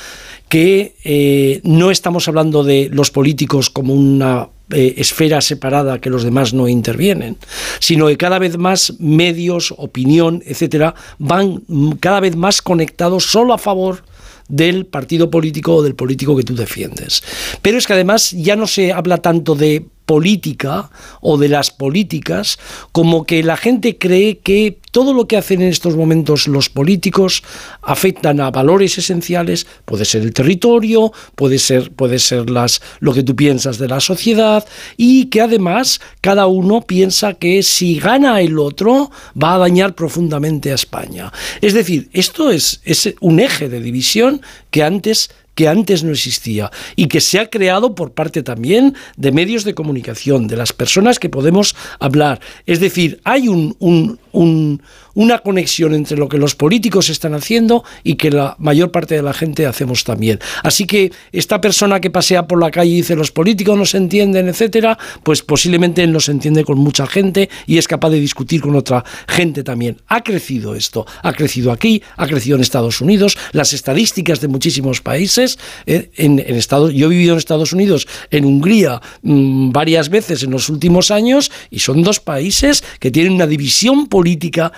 que 0.48 0.94
eh, 1.04 1.60
no 1.64 1.90
estamos 1.90 2.26
hablando 2.28 2.64
de 2.64 2.88
los 2.92 3.10
políticos 3.10 3.70
como 3.70 3.94
una 3.94 4.48
eh, 4.70 4.94
esfera 4.98 5.40
separada 5.40 6.00
que 6.00 6.10
los 6.10 6.24
demás 6.24 6.52
no 6.54 6.68
intervienen, 6.68 7.36
sino 7.80 8.06
que 8.08 8.16
cada 8.16 8.38
vez 8.38 8.58
más 8.58 8.94
medios, 8.98 9.72
opinión, 9.76 10.42
etcétera, 10.46 10.94
van 11.18 11.62
cada 12.00 12.20
vez 12.20 12.36
más 12.36 12.60
conectados 12.62 13.24
solo 13.30 13.54
a 13.54 13.58
favor 13.58 14.02
del 14.48 14.86
partido 14.86 15.30
político 15.30 15.76
o 15.76 15.82
del 15.82 15.94
político 15.94 16.36
que 16.36 16.42
tú 16.42 16.54
defiendes. 16.54 17.22
Pero 17.62 17.78
es 17.78 17.86
que 17.86 17.92
además 17.92 18.32
ya 18.32 18.56
no 18.56 18.66
se 18.66 18.92
habla 18.92 19.18
tanto 19.18 19.54
de 19.54 19.86
política 20.08 20.90
o 21.20 21.36
de 21.36 21.50
las 21.50 21.70
políticas 21.70 22.58
como 22.92 23.26
que 23.26 23.42
la 23.42 23.58
gente 23.58 23.98
cree 23.98 24.38
que 24.38 24.78
todo 24.90 25.12
lo 25.12 25.28
que 25.28 25.36
hacen 25.36 25.60
en 25.60 25.68
estos 25.68 25.96
momentos 25.96 26.48
los 26.48 26.70
políticos 26.70 27.42
afectan 27.82 28.40
a 28.40 28.50
valores 28.50 28.96
esenciales, 28.96 29.66
puede 29.84 30.06
ser 30.06 30.22
el 30.22 30.32
territorio, 30.32 31.12
puede 31.34 31.58
ser, 31.58 31.92
puede 31.92 32.18
ser 32.18 32.48
las, 32.48 32.80
lo 33.00 33.12
que 33.12 33.22
tú 33.22 33.36
piensas 33.36 33.76
de 33.76 33.86
la 33.86 34.00
sociedad 34.00 34.66
y 34.96 35.26
que 35.26 35.42
además 35.42 36.00
cada 36.22 36.46
uno 36.46 36.80
piensa 36.80 37.34
que 37.34 37.62
si 37.62 37.98
gana 37.98 38.40
el 38.40 38.58
otro 38.58 39.10
va 39.40 39.56
a 39.56 39.58
dañar 39.58 39.94
profundamente 39.94 40.72
a 40.72 40.76
España. 40.76 41.30
Es 41.60 41.74
decir, 41.74 42.08
esto 42.14 42.50
es, 42.50 42.80
es 42.84 43.14
un 43.20 43.40
eje 43.40 43.68
de 43.68 43.82
división 43.82 44.40
que 44.70 44.82
antes 44.82 45.28
que 45.58 45.66
antes 45.66 46.04
no 46.04 46.12
existía 46.12 46.70
y 46.94 47.08
que 47.08 47.20
se 47.20 47.40
ha 47.40 47.50
creado 47.50 47.96
por 47.96 48.12
parte 48.12 48.44
también 48.44 48.94
de 49.16 49.32
medios 49.32 49.64
de 49.64 49.74
comunicación, 49.74 50.46
de 50.46 50.56
las 50.56 50.72
personas 50.72 51.18
que 51.18 51.28
podemos 51.28 51.74
hablar. 51.98 52.38
Es 52.64 52.78
decir, 52.78 53.20
hay 53.24 53.48
un, 53.48 53.74
un, 53.80 54.20
un 54.32 54.80
una 55.18 55.40
conexión 55.40 55.94
entre 55.94 56.16
lo 56.16 56.28
que 56.28 56.38
los 56.38 56.54
políticos 56.54 57.10
están 57.10 57.34
haciendo 57.34 57.82
y 58.04 58.14
que 58.14 58.30
la 58.30 58.54
mayor 58.60 58.92
parte 58.92 59.16
de 59.16 59.22
la 59.22 59.32
gente 59.32 59.66
hacemos 59.66 60.04
también. 60.04 60.38
Así 60.62 60.86
que 60.86 61.10
esta 61.32 61.60
persona 61.60 62.00
que 62.00 62.08
pasea 62.08 62.46
por 62.46 62.60
la 62.60 62.70
calle 62.70 62.92
y 62.92 62.96
dice 62.98 63.16
los 63.16 63.32
políticos 63.32 63.76
no 63.76 63.84
se 63.84 63.96
entienden, 63.96 64.48
etcétera, 64.48 64.96
pues 65.24 65.42
posiblemente 65.42 66.04
él 66.04 66.12
no 66.12 66.20
se 66.20 66.30
entiende 66.30 66.62
con 66.62 66.78
mucha 66.78 67.04
gente 67.04 67.50
y 67.66 67.78
es 67.78 67.88
capaz 67.88 68.10
de 68.10 68.20
discutir 68.20 68.60
con 68.60 68.76
otra 68.76 69.04
gente 69.26 69.64
también. 69.64 69.96
Ha 70.06 70.22
crecido 70.22 70.76
esto, 70.76 71.04
ha 71.24 71.32
crecido 71.32 71.72
aquí, 71.72 72.00
ha 72.16 72.28
crecido 72.28 72.54
en 72.54 72.62
Estados 72.62 73.00
Unidos, 73.00 73.36
las 73.50 73.72
estadísticas 73.72 74.40
de 74.40 74.46
muchísimos 74.46 75.00
países. 75.00 75.58
eh, 75.86 76.10
en, 76.14 76.38
en 76.38 76.54
Estados, 76.54 76.94
yo 76.94 77.06
he 77.06 77.10
vivido 77.10 77.32
en 77.32 77.38
Estados 77.38 77.72
Unidos, 77.72 78.06
en 78.30 78.44
Hungría, 78.44 79.02
mm, 79.22 79.72
varias 79.72 80.10
veces 80.10 80.44
en 80.44 80.52
los 80.52 80.68
últimos 80.68 81.10
años 81.10 81.50
y 81.70 81.80
son 81.80 82.04
dos 82.04 82.20
países 82.20 82.84
que 83.00 83.10
tienen 83.10 83.32
una 83.32 83.48
división 83.48 84.06
política, 84.06 84.17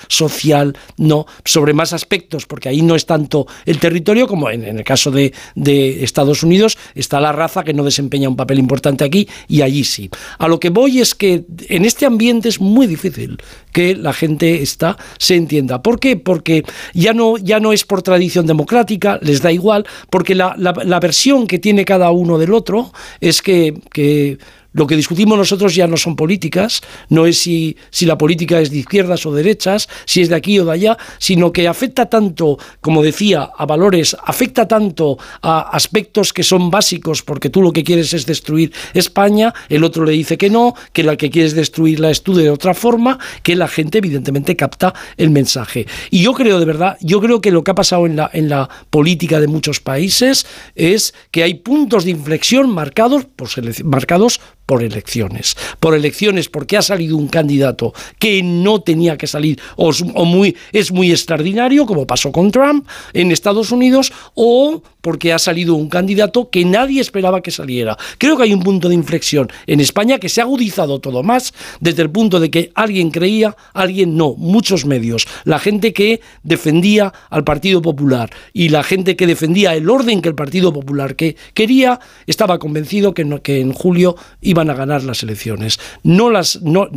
social, 0.09 0.77
no, 0.97 1.27
sobre 1.45 1.73
más 1.73 1.93
aspectos, 1.93 2.47
porque 2.47 2.69
ahí 2.69 2.83
no 2.83 2.95
es 2.95 3.07
tanto 3.07 3.47
el 3.67 3.79
territorio 3.79 4.27
como 4.27 4.51
en, 4.51 4.65
el 4.65 4.85
caso 4.85 5.11
de, 5.11 5.33
de 5.55 6.05
Estados 6.05 6.43
Unidos 6.43 6.79
está 6.95 7.21
la 7.21 7.33
raza 7.33 7.65
que 7.65 7.73
no 7.73 7.85
desempeña 7.85 8.29
un 8.29 8.37
papel 8.37 8.59
importante 8.59 9.05
aquí 9.05 9.29
y 9.49 9.63
allí 9.63 9.85
sí. 9.85 10.11
A 10.39 10.49
lo 10.49 10.61
que 10.61 10.71
voy 10.71 11.01
es 11.01 11.15
que 11.15 11.45
en 11.69 11.85
este 11.85 12.07
ambiente 12.07 12.49
es 12.49 12.61
muy 12.61 12.87
difícil 12.87 13.39
que 13.73 13.95
la 13.95 14.13
gente 14.13 14.63
está 14.63 14.97
se 15.19 15.37
entienda. 15.37 15.83
¿Por 15.83 16.01
qué? 16.01 16.17
Porque 16.17 16.65
ya 16.95 17.13
no, 17.13 17.37
ya 17.37 17.61
no 17.61 17.73
es 17.73 17.85
por 17.85 18.03
tradición 18.03 18.47
democrática, 18.47 19.19
les 19.23 19.43
da 19.43 19.53
igual, 19.53 19.87
porque 20.11 20.35
la, 20.35 20.55
la, 20.57 20.73
la 20.85 21.01
versión 21.01 21.47
que 21.47 21.59
tiene 21.59 21.85
cada 21.85 22.11
uno 22.11 22.39
del 22.39 22.53
otro 22.53 22.93
es 23.21 23.43
que, 23.43 23.75
que 23.93 24.39
lo 24.73 24.87
que 24.87 24.97
discutimos 24.97 25.37
nosotros 25.37 25.75
ya 25.75 25.87
no 25.87 25.97
son 25.97 26.17
políticas, 26.17 26.81
no 27.09 27.27
es 27.27 27.39
si, 27.39 27.77
la 28.01 28.19
política 28.19 28.61
es 28.61 28.71
de 28.71 28.79
izquierdas 28.79 29.27
o 29.27 29.33
derechas, 29.33 29.89
si 30.05 30.21
es 30.21 30.29
de 30.29 30.37
aquí 30.37 30.59
o 30.59 30.65
de 30.65 30.73
allá, 30.73 30.99
sino 31.19 31.53
que 31.53 31.69
afecta 31.69 32.07
tanto, 32.07 32.59
como 32.81 33.03
decía, 33.03 33.51
a 33.57 33.67
valores, 33.67 34.17
afecta 34.25 34.69
tanto 34.69 35.19
a 35.43 35.61
aspectos 35.71 36.33
que 36.33 36.43
son 36.43 36.71
básicos, 36.71 37.23
porque 37.23 37.51
tú 37.51 37.63
lo 37.63 37.73
que 37.73 37.85
quieres 37.85 38.15
es 38.15 38.27
destruir 38.27 38.73
España, 38.95 39.53
el 39.69 39.85
otro 39.85 40.05
le 40.05 40.13
dice 40.13 40.39
que 40.39 40.51
no, 40.51 40.75
que 40.93 41.03
la 41.03 41.17
que 41.17 41.31
quieres 41.31 41.55
destruirla 41.55 42.11
es 42.11 42.23
tú 42.23 42.35
de 42.35 42.51
otra 42.51 42.75
forma, 42.75 43.19
que 43.43 43.57
la 43.57 43.69
gente 43.69 43.99
evidentemente 43.99 44.57
capta 44.57 44.95
el 45.17 45.31
mensaje. 45.31 45.87
Y 46.11 46.23
yo 46.23 46.33
creo 46.33 46.59
de 46.59 46.67
verdad, 46.67 46.97
yo 47.01 47.21
creo 47.21 47.41
que 47.41 47.51
lo 47.51 47.65
que 47.65 47.71
ha 47.71 47.75
pasado 47.75 48.07
en 48.07 48.17
la, 48.17 48.31
en 48.33 48.49
la 48.49 48.69
política 48.91 49.41
de 49.41 49.49
muchos 49.49 49.81
países 49.81 50.47
es 50.75 51.15
que 51.31 51.43
hay 51.43 51.55
puntos 51.55 52.05
de 52.05 52.11
inflexión 52.11 52.71
marcados 52.71 53.25
por, 53.25 53.49
marcados 53.85 54.41
por 54.71 54.85
elecciones. 54.85 55.57
Por 55.81 55.97
elecciones 55.97 56.49
porque 56.49 56.77
ha 56.77 56.83
salido 56.83 57.17
un 57.17 57.27
candidato 57.27 57.93
que 58.21 58.41
no 58.41 58.81
tenía 58.81 59.19
que 59.19 59.27
salir 59.27 59.61
o, 59.75 59.91
o 60.15 60.25
muy, 60.25 60.57
es 60.71 60.93
muy 60.93 61.11
extraordinario, 61.11 61.87
como 61.87 62.07
pasó 62.07 62.31
con 62.31 62.53
Trump 62.53 62.87
en 63.13 63.33
Estados 63.33 63.73
Unidos, 63.73 64.13
o 64.35 64.81
porque 65.01 65.33
ha 65.33 65.39
salido 65.39 65.75
un 65.75 65.89
candidato 65.89 66.51
que 66.51 66.65
nadie 66.65 67.01
esperaba 67.01 67.41
que 67.41 67.51
saliera. 67.51 67.97
Creo 68.19 68.37
que 68.37 68.45
hay 68.45 68.53
un 68.53 68.63
punto 68.63 68.89
de 68.89 68.95
inflexión 68.95 69.49
en 69.67 69.81
España 69.81 70.19
que 70.19 70.29
se 70.29 70.41
ha 70.41 70.45
agudizado 70.45 71.01
todo 71.01 71.23
más 71.23 71.53
desde 71.81 72.03
el 72.03 72.11
punto 72.11 72.41
de 72.41 72.51
que 72.51 72.71
alguien 72.75 73.11
creía, 73.11 73.57
alguien 73.73 74.17
no, 74.17 74.35
muchos 74.37 74.85
medios, 74.85 75.27
la 75.45 75.59
gente 75.59 75.93
que 75.93 76.21
defendía 76.43 77.13
al 77.31 77.45
Partido 77.45 77.83
Popular 77.83 78.31
y 78.53 78.69
la 78.69 78.83
gente 78.83 79.17
que 79.17 79.27
defendía 79.27 79.75
el 79.75 79.89
orden 79.89 80.23
que 80.23 80.29
el 80.29 80.35
Partido 80.35 80.73
Popular 80.73 81.17
que 81.17 81.37
quería, 81.55 82.01
estaba 82.27 82.59
convencido 82.59 83.15
que, 83.15 83.41
que 83.43 83.61
en 83.61 83.73
julio 83.73 84.17
iban 84.41 84.71
a 84.71 84.75
ganar 84.75 85.03
las 85.03 85.23
elecciones. 85.23 85.79
No 86.03 86.31
las, 86.31 86.61
no, 86.63 86.89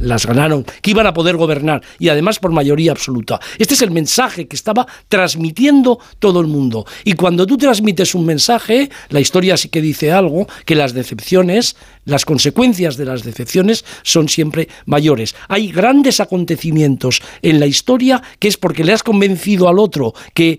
las 0.00 0.26
ganaron, 0.26 0.64
que 0.82 0.90
iban 0.90 1.06
a 1.06 1.14
poder 1.14 1.36
gobernar 1.36 1.82
y 1.98 2.08
además 2.08 2.38
por 2.38 2.52
mayoría 2.52 2.92
absoluta. 2.92 3.40
Este 3.58 3.74
es 3.74 3.82
el 3.82 3.90
mensaje 3.90 4.46
que 4.48 4.56
estaba 4.56 4.86
transmitiendo 5.08 5.98
todo 6.18 6.40
el 6.40 6.46
mundo. 6.46 6.86
Y 7.04 7.12
cuando 7.14 7.45
tú 7.46 7.56
transmites 7.56 8.14
un 8.14 8.26
mensaje, 8.26 8.90
la 9.08 9.20
historia 9.20 9.56
sí 9.56 9.68
que 9.68 9.80
dice 9.80 10.12
algo, 10.12 10.46
que 10.64 10.74
las 10.74 10.92
decepciones, 10.92 11.76
las 12.04 12.24
consecuencias 12.24 12.96
de 12.96 13.04
las 13.04 13.22
decepciones 13.22 13.84
son 14.02 14.28
siempre 14.28 14.68
mayores. 14.84 15.34
Hay 15.48 15.70
grandes 15.70 16.20
acontecimientos 16.20 17.22
en 17.42 17.60
la 17.60 17.66
historia 17.66 18.22
que 18.38 18.48
es 18.48 18.56
porque 18.56 18.84
le 18.84 18.92
has 18.92 19.02
convencido 19.02 19.68
al 19.68 19.78
otro 19.78 20.14
que 20.34 20.58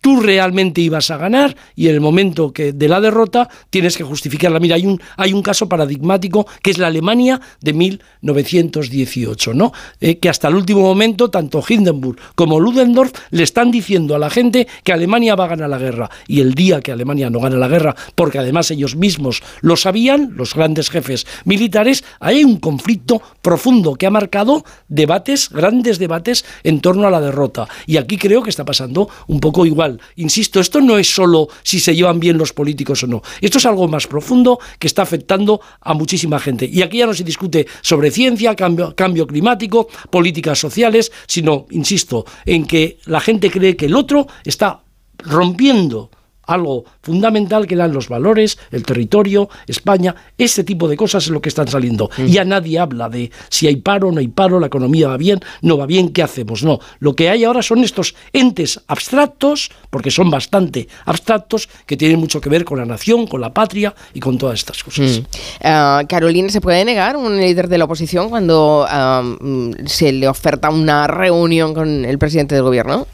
tú 0.00 0.20
realmente 0.20 0.80
ibas 0.80 1.10
a 1.10 1.16
ganar 1.16 1.56
y 1.74 1.88
en 1.88 1.94
el 1.94 2.00
momento 2.00 2.52
que 2.52 2.72
de 2.72 2.88
la 2.88 3.00
derrota 3.00 3.48
tienes 3.70 3.96
que 3.96 4.04
justificarla. 4.04 4.60
Mira, 4.60 4.76
hay 4.76 4.86
un, 4.86 5.00
hay 5.16 5.32
un 5.32 5.42
caso 5.42 5.68
paradigmático 5.68 6.46
que 6.62 6.70
es 6.70 6.78
la 6.78 6.86
Alemania 6.88 7.40
de 7.60 7.72
1918, 7.72 9.54
¿no? 9.54 9.72
Eh, 10.00 10.18
que 10.18 10.28
hasta 10.28 10.48
el 10.48 10.54
último 10.54 10.80
momento 10.80 11.30
tanto 11.30 11.62
Hindenburg 11.66 12.18
como 12.34 12.60
Ludendorff 12.60 13.12
le 13.30 13.42
están 13.42 13.70
diciendo 13.70 14.14
a 14.14 14.18
la 14.18 14.30
gente 14.30 14.66
que 14.84 14.92
Alemania 14.92 15.34
va 15.34 15.44
a 15.44 15.48
ganar 15.48 15.70
la 15.70 15.78
guerra 15.78 16.10
y 16.26 16.40
el 16.40 16.54
día 16.54 16.80
que 16.80 16.92
Alemania 16.92 17.30
no 17.30 17.40
gana 17.40 17.56
la 17.56 17.68
guerra, 17.68 17.94
porque 18.14 18.38
además 18.38 18.70
ellos 18.70 18.96
mismos 18.96 19.42
lo 19.60 19.76
sabían, 19.76 20.32
los 20.36 20.54
grandes 20.54 20.90
jefes 20.90 21.26
militares, 21.44 22.04
hay 22.20 22.44
un 22.44 22.58
conflicto 22.58 23.20
profundo 23.42 23.94
que 23.94 24.06
ha 24.06 24.10
marcado 24.10 24.64
debates, 24.88 25.50
grandes 25.50 25.98
debates 25.98 26.44
en 26.62 26.80
torno 26.80 27.06
a 27.06 27.10
la 27.10 27.20
derrota. 27.20 27.68
Y 27.86 27.96
aquí 27.96 28.16
creo 28.16 28.42
que 28.42 28.50
está 28.50 28.64
pasando 28.64 29.08
un 29.26 29.40
poco 29.40 29.66
igual. 29.66 29.87
Insisto, 30.16 30.60
esto 30.60 30.80
no 30.80 30.98
es 30.98 31.12
solo 31.12 31.48
si 31.62 31.80
se 31.80 31.94
llevan 31.94 32.20
bien 32.20 32.38
los 32.38 32.52
políticos 32.52 33.02
o 33.04 33.06
no. 33.06 33.22
Esto 33.40 33.58
es 33.58 33.66
algo 33.66 33.88
más 33.88 34.06
profundo 34.06 34.58
que 34.78 34.86
está 34.86 35.02
afectando 35.02 35.60
a 35.80 35.94
muchísima 35.94 36.38
gente. 36.38 36.68
Y 36.70 36.82
aquí 36.82 36.98
ya 36.98 37.06
no 37.06 37.14
se 37.14 37.24
discute 37.24 37.66
sobre 37.80 38.10
ciencia, 38.10 38.54
cambio, 38.54 38.94
cambio 38.94 39.26
climático, 39.26 39.88
políticas 40.10 40.58
sociales, 40.58 41.12
sino, 41.26 41.66
insisto, 41.70 42.24
en 42.44 42.66
que 42.66 42.98
la 43.06 43.20
gente 43.20 43.50
cree 43.50 43.76
que 43.76 43.86
el 43.86 43.96
otro 43.96 44.26
está 44.44 44.82
rompiendo 45.18 46.10
algo 46.48 46.84
fundamental 47.02 47.66
que 47.66 47.74
eran 47.74 47.92
los 47.92 48.08
valores, 48.08 48.58
el 48.72 48.82
territorio, 48.82 49.48
España, 49.66 50.14
ese 50.36 50.64
tipo 50.64 50.88
de 50.88 50.96
cosas 50.96 51.24
es 51.24 51.30
lo 51.30 51.40
que 51.40 51.50
están 51.50 51.68
saliendo. 51.68 52.10
Mm. 52.16 52.26
Ya 52.26 52.44
nadie 52.44 52.78
habla 52.78 53.08
de 53.08 53.30
si 53.50 53.66
hay 53.68 53.76
paro, 53.76 54.10
no 54.10 54.18
hay 54.18 54.28
paro, 54.28 54.58
la 54.58 54.66
economía 54.66 55.08
va 55.08 55.16
bien, 55.16 55.40
no 55.62 55.76
va 55.76 55.86
bien, 55.86 56.08
¿qué 56.08 56.22
hacemos? 56.22 56.64
No, 56.64 56.80
lo 56.98 57.14
que 57.14 57.28
hay 57.28 57.44
ahora 57.44 57.62
son 57.62 57.84
estos 57.84 58.14
entes 58.32 58.80
abstractos, 58.88 59.70
porque 59.90 60.10
son 60.10 60.30
bastante 60.30 60.88
abstractos, 61.04 61.68
que 61.86 61.96
tienen 61.96 62.18
mucho 62.18 62.40
que 62.40 62.48
ver 62.48 62.64
con 62.64 62.78
la 62.78 62.86
nación, 62.86 63.26
con 63.26 63.40
la 63.40 63.52
patria 63.52 63.94
y 64.14 64.20
con 64.20 64.38
todas 64.38 64.58
estas 64.58 64.82
cosas. 64.82 65.20
Mm. 65.20 65.68
Uh, 65.68 66.06
Carolina, 66.08 66.48
¿se 66.48 66.62
puede 66.62 66.84
negar 66.84 67.16
un 67.16 67.38
líder 67.38 67.68
de 67.68 67.76
la 67.76 67.84
oposición 67.84 68.30
cuando 68.30 68.86
uh, 68.86 69.86
se 69.86 70.12
le 70.12 70.26
oferta 70.26 70.70
una 70.70 71.06
reunión 71.06 71.74
con 71.74 72.06
el 72.06 72.18
presidente 72.18 72.54
del 72.54 72.64
gobierno? 72.64 73.06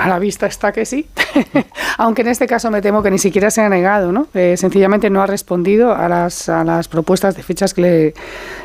A 0.00 0.08
la 0.08 0.18
vista 0.18 0.46
está 0.46 0.72
que 0.72 0.86
sí, 0.86 1.06
aunque 1.98 2.22
en 2.22 2.28
este 2.28 2.46
caso 2.46 2.70
me 2.70 2.80
temo 2.80 3.02
que 3.02 3.10
ni 3.10 3.18
siquiera 3.18 3.50
se 3.50 3.60
ha 3.60 3.68
negado, 3.68 4.12
¿no? 4.12 4.28
Eh, 4.32 4.56
sencillamente 4.56 5.10
no 5.10 5.20
ha 5.20 5.26
respondido 5.26 5.94
a 5.94 6.08
las, 6.08 6.48
a 6.48 6.64
las 6.64 6.88
propuestas 6.88 7.36
de 7.36 7.42
fechas 7.42 7.74
que 7.74 7.82
le, 7.82 8.14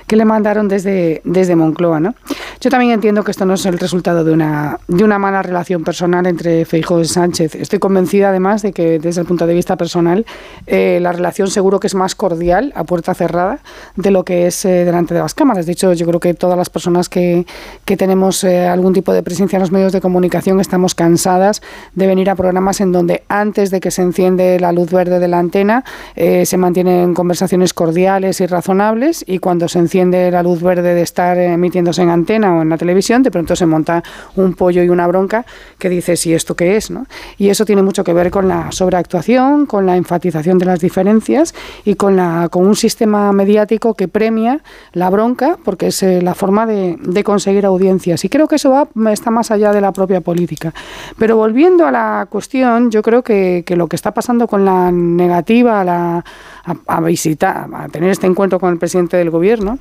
que 0.07 0.15
le 0.15 0.23
mandaron 0.23 0.69
desde, 0.69 1.21
desde 1.25 1.57
Moncloa, 1.57 1.99
¿no? 1.99 2.15
Yo 2.61 2.69
también 2.69 2.93
entiendo 2.93 3.23
que 3.25 3.31
esto 3.31 3.45
no 3.45 3.55
es 3.55 3.65
el 3.65 3.77
resultado 3.77 4.23
de 4.23 4.31
una, 4.31 4.79
de 4.87 5.03
una 5.03 5.19
mala 5.19 5.41
relación 5.41 5.83
personal 5.83 6.25
entre 6.25 6.63
Feijóo 6.63 7.01
y 7.01 7.05
Sánchez. 7.05 7.55
Estoy 7.55 7.79
convencida 7.79 8.29
además 8.29 8.61
de 8.61 8.71
que 8.71 8.97
desde 8.99 9.21
el 9.21 9.27
punto 9.27 9.45
de 9.45 9.53
vista 9.53 9.75
personal 9.75 10.25
eh, 10.67 10.99
la 11.01 11.11
relación 11.11 11.49
seguro 11.49 11.81
que 11.81 11.87
es 11.87 11.95
más 11.95 12.15
cordial 12.15 12.71
a 12.75 12.85
puerta 12.85 13.13
cerrada 13.13 13.59
de 13.97 14.11
lo 14.11 14.23
que 14.23 14.47
es 14.47 14.63
eh, 14.63 14.85
delante 14.85 15.13
de 15.13 15.19
las 15.19 15.33
cámaras. 15.33 15.65
De 15.65 15.73
hecho, 15.73 15.91
yo 15.93 16.05
creo 16.05 16.19
que 16.19 16.33
todas 16.33 16.57
las 16.57 16.69
personas 16.69 17.09
que, 17.09 17.45
que 17.83 17.97
tenemos 17.97 18.43
eh, 18.45 18.65
algún 18.67 18.93
tipo 18.93 19.11
de 19.11 19.21
presencia 19.21 19.57
en 19.57 19.61
los 19.61 19.71
medios 19.71 19.91
de 19.91 20.01
comunicación 20.01 20.59
estamos 20.59 20.95
cansadas 21.25 21.63
de 21.95 22.05
venir 22.05 22.29
a 22.29 22.35
programas 22.35 22.81
en 22.81 22.91
donde 22.91 23.23
antes 23.29 23.71
de 23.71 23.79
que 23.79 23.89
se 23.89 24.03
enciende 24.03 24.59
la 24.59 24.71
luz 24.71 24.91
verde 24.91 25.17
de 25.17 25.27
la 25.27 25.39
antena 25.39 25.83
eh, 26.15 26.45
se 26.45 26.57
mantienen 26.57 27.15
conversaciones 27.15 27.73
cordiales 27.73 28.41
y 28.41 28.45
razonables 28.45 29.23
y 29.27 29.39
cuando 29.39 29.67
se 29.67 29.79
enciende 29.79 30.29
la 30.29 30.43
luz 30.43 30.61
verde 30.61 30.93
de 30.93 31.01
estar 31.01 31.35
emitiéndose 31.37 32.03
en 32.03 32.09
antena 32.09 32.55
o 32.55 32.61
en 32.61 32.69
la 32.69 32.77
televisión, 32.77 33.23
de 33.23 33.31
pronto 33.31 33.55
se 33.55 33.65
monta 33.65 34.03
un 34.35 34.53
pollo 34.53 34.83
y 34.83 34.89
una 34.89 35.07
bronca 35.07 35.45
que 35.79 35.89
dice, 35.89 36.13
¿y 36.25 36.33
esto 36.33 36.55
qué 36.55 36.77
es? 36.77 36.91
¿no? 36.91 37.07
Y 37.39 37.49
eso 37.49 37.65
tiene 37.65 37.81
mucho 37.81 38.03
que 38.03 38.13
ver 38.13 38.29
con 38.29 38.47
la 38.47 38.71
sobreactuación, 38.71 39.65
con 39.65 39.87
la 39.87 39.97
enfatización 39.97 40.59
de 40.59 40.65
las 40.65 40.79
diferencias 40.79 41.55
y 41.85 41.95
con, 41.95 42.15
la, 42.15 42.49
con 42.51 42.67
un 42.67 42.75
sistema 42.75 43.31
mediático 43.31 43.95
que 43.95 44.07
premia 44.07 44.59
la 44.93 45.09
bronca 45.09 45.57
porque 45.65 45.87
es 45.87 46.03
eh, 46.03 46.21
la 46.21 46.35
forma 46.35 46.67
de, 46.67 46.97
de, 47.01 47.23
conseguir 47.23 47.65
audiencias. 47.65 48.23
Y 48.25 48.29
creo 48.29 48.47
que 48.47 48.57
eso 48.57 48.69
va, 48.69 48.87
está 49.11 49.31
más 49.31 49.49
allá 49.49 49.71
de 49.71 49.81
la 49.81 49.91
propia 49.91 50.21
política. 50.21 50.73
Pero 51.17 51.37
volviendo 51.37 51.85
a 51.85 51.91
la 51.91 52.27
cuestión, 52.29 52.91
yo 52.91 53.01
creo 53.01 53.23
que, 53.23 53.63
que 53.65 53.75
lo 53.75 53.87
que 53.87 53.95
está 53.95 54.13
pasando 54.13 54.47
con 54.47 54.65
la 54.65 54.91
negativa 54.91 55.83
la, 55.83 56.23
a, 56.63 56.75
a 56.87 57.01
visitar, 57.01 57.67
a 57.73 57.87
tener 57.89 58.09
este 58.09 58.27
encuentro 58.27 58.59
con 58.59 58.71
el 58.71 58.79
presidente 58.79 59.17
del 59.17 59.29
gobierno, 59.29 59.79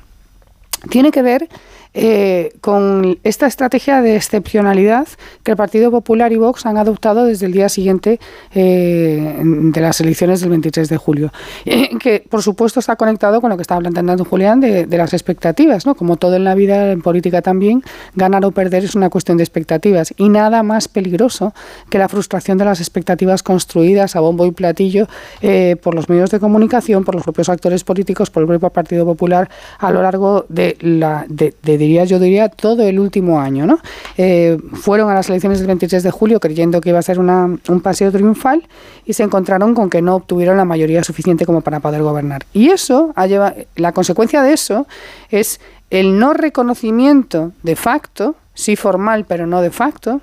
tiene 0.89 1.11
que 1.11 1.21
ver 1.21 1.49
eh, 1.93 2.53
con 2.61 3.19
esta 3.23 3.47
estrategia 3.47 4.01
de 4.01 4.15
excepcionalidad 4.15 5.07
que 5.43 5.51
el 5.51 5.57
Partido 5.57 5.91
Popular 5.91 6.31
y 6.33 6.37
Vox 6.37 6.65
han 6.65 6.77
adoptado 6.77 7.25
desde 7.25 7.45
el 7.45 7.51
día 7.51 7.69
siguiente 7.69 8.19
eh, 8.53 9.39
de 9.43 9.81
las 9.81 10.01
elecciones 10.01 10.41
del 10.41 10.49
23 10.49 10.89
de 10.89 10.97
julio, 10.97 11.31
que 11.99 12.25
por 12.29 12.41
supuesto 12.41 12.79
está 12.79 12.95
conectado 12.95 13.41
con 13.41 13.49
lo 13.49 13.55
que 13.55 13.61
estaba 13.61 13.81
planteando 13.81 14.25
Julián 14.25 14.59
de, 14.59 14.87
las 14.95 15.13
expectativas, 15.13 15.85
¿no? 15.85 15.95
Como 15.95 16.17
todo 16.17 16.35
en 16.35 16.43
la 16.43 16.55
vida, 16.55 16.91
en 16.91 17.01
política 17.01 17.41
también, 17.41 17.83
ganar 18.15 18.43
o 18.45 18.51
perder 18.51 18.83
es 18.83 18.95
una 18.95 19.09
cuestión 19.09 19.37
de 19.37 19.43
expectativas 19.43 20.13
y 20.17 20.29
nada 20.29 20.63
más 20.63 20.87
peligroso 20.87 21.53
que 21.89 21.97
la 21.97 22.09
frustración 22.09 22.57
de 22.57 22.65
las 22.65 22.79
expectativas 22.79 23.43
construidas 23.43 24.15
a 24.15 24.19
bombo 24.19 24.45
y 24.45 24.51
platillo 24.51 25.07
eh, 25.41 25.75
por 25.81 25.95
los 25.95 26.09
medios 26.09 26.31
de 26.31 26.39
comunicación, 26.39 27.03
por 27.03 27.15
los 27.15 27.23
propios 27.23 27.49
actores 27.49 27.83
políticos, 27.83 28.29
por 28.29 28.43
el 28.43 28.47
propio 28.47 28.69
Partido 28.69 29.05
Popular 29.05 29.49
a 29.79 29.91
lo 29.91 30.01
largo 30.01 30.45
de 30.49 30.77
la 30.81 31.25
de 31.27 31.53
diría, 31.85 32.05
yo 32.05 32.19
diría, 32.19 32.49
todo 32.49 32.83
el 32.83 32.99
último 32.99 33.39
año. 33.39 33.65
¿no? 33.65 33.79
Eh, 34.17 34.57
fueron 34.73 35.09
a 35.09 35.13
las 35.13 35.29
elecciones 35.29 35.59
del 35.59 35.67
23 35.67 36.03
de 36.03 36.11
julio 36.11 36.39
creyendo 36.39 36.81
que 36.81 36.89
iba 36.89 36.99
a 36.99 37.03
ser 37.03 37.19
una, 37.19 37.45
un 37.45 37.81
paseo 37.81 38.11
triunfal 38.11 38.63
y 39.05 39.13
se 39.13 39.23
encontraron 39.23 39.73
con 39.73 39.89
que 39.89 40.01
no 40.01 40.15
obtuvieron 40.15 40.57
la 40.57 40.65
mayoría 40.65 41.03
suficiente 41.03 41.45
como 41.45 41.61
para 41.61 41.79
poder 41.79 42.01
gobernar. 42.01 42.45
Y 42.53 42.69
eso, 42.69 43.13
ha 43.15 43.27
llevado, 43.27 43.55
la 43.75 43.91
consecuencia 43.91 44.41
de 44.41 44.53
eso 44.53 44.87
es 45.29 45.59
el 45.89 46.17
no 46.19 46.33
reconocimiento 46.33 47.51
de 47.63 47.75
facto, 47.75 48.35
sí 48.53 48.75
formal 48.75 49.25
pero 49.27 49.45
no 49.47 49.61
de 49.61 49.71
facto, 49.71 50.21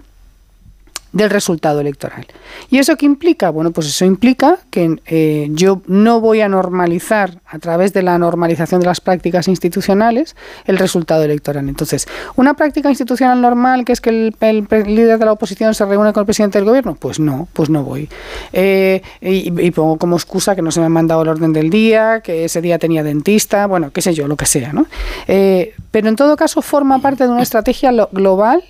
del 1.13 1.31
resultado 1.31 1.81
electoral. 1.81 2.27
¿Y 2.71 2.79
eso 2.79 2.97
qué 2.97 3.07
implica? 3.07 3.51
Bueno, 3.51 3.71
pues 3.71 3.87
eso 3.87 4.05
implica 4.05 4.59
que 4.71 5.01
eh, 5.07 5.49
yo 5.53 5.83
no 5.87 6.21
voy 6.21 6.41
a 6.41 6.49
normalizar 6.49 7.41
a 7.47 7.59
través 7.59 7.93
de 7.93 8.03
la 8.03 8.19
normalización 8.19 8.81
de 8.81 8.87
las 8.87 9.01
prácticas 9.01 9.49
institucionales 9.49 10.35
el 10.67 10.79
resultado 10.79 11.23
electoral. 11.23 11.69
Entonces, 11.69 12.07
una 12.37 12.55
práctica 12.55 12.89
institucional 12.89 13.41
normal 13.41 13.85
que 13.85 13.93
es 13.93 14.01
que 14.01 14.11
el, 14.11 14.35
líder 14.87 15.19
de 15.19 15.25
la 15.25 15.33
oposición 15.33 15.75
se 15.75 15.85
reúne 15.85 16.13
con 16.13 16.23
el 16.23 16.27
presidente 16.27 16.59
del 16.59 16.67
gobierno, 16.67 16.97
pues 16.99 17.21
no, 17.21 17.49
pues 17.53 17.69
no 17.69 17.83
voy. 17.85 18.09
Eh, 18.53 19.03
y, 19.21 19.71
pongo 19.73 19.99
como 19.99 20.17
excusa 20.17 20.55
que 20.55 20.63
no 20.63 20.71
se 20.71 20.81
me 20.81 20.87
ha 20.87 20.91
mandado 20.91 21.23
el 21.23 21.29
orden 21.29 21.53
del 21.53 21.71
día, 21.71 22.21
que 22.21 22.45
ese 22.45 22.61
día 22.61 22.79
tenía 22.79 23.03
dentista, 23.03 23.67
bueno, 23.67 23.91
qué 23.91 24.03
sé 24.03 24.15
yo, 24.15 24.29
lo 24.29 24.37
que 24.37 24.47
sea, 24.47 24.73
¿no? 24.73 24.87
Eh, 25.29 25.75
pero 25.91 26.09
en 26.09 26.17
todo 26.17 26.37
caso 26.37 26.63
forma 26.63 27.01
parte 27.01 27.25
de 27.25 27.31
una 27.31 27.43
estrategia 27.43 27.93
global 28.13 28.63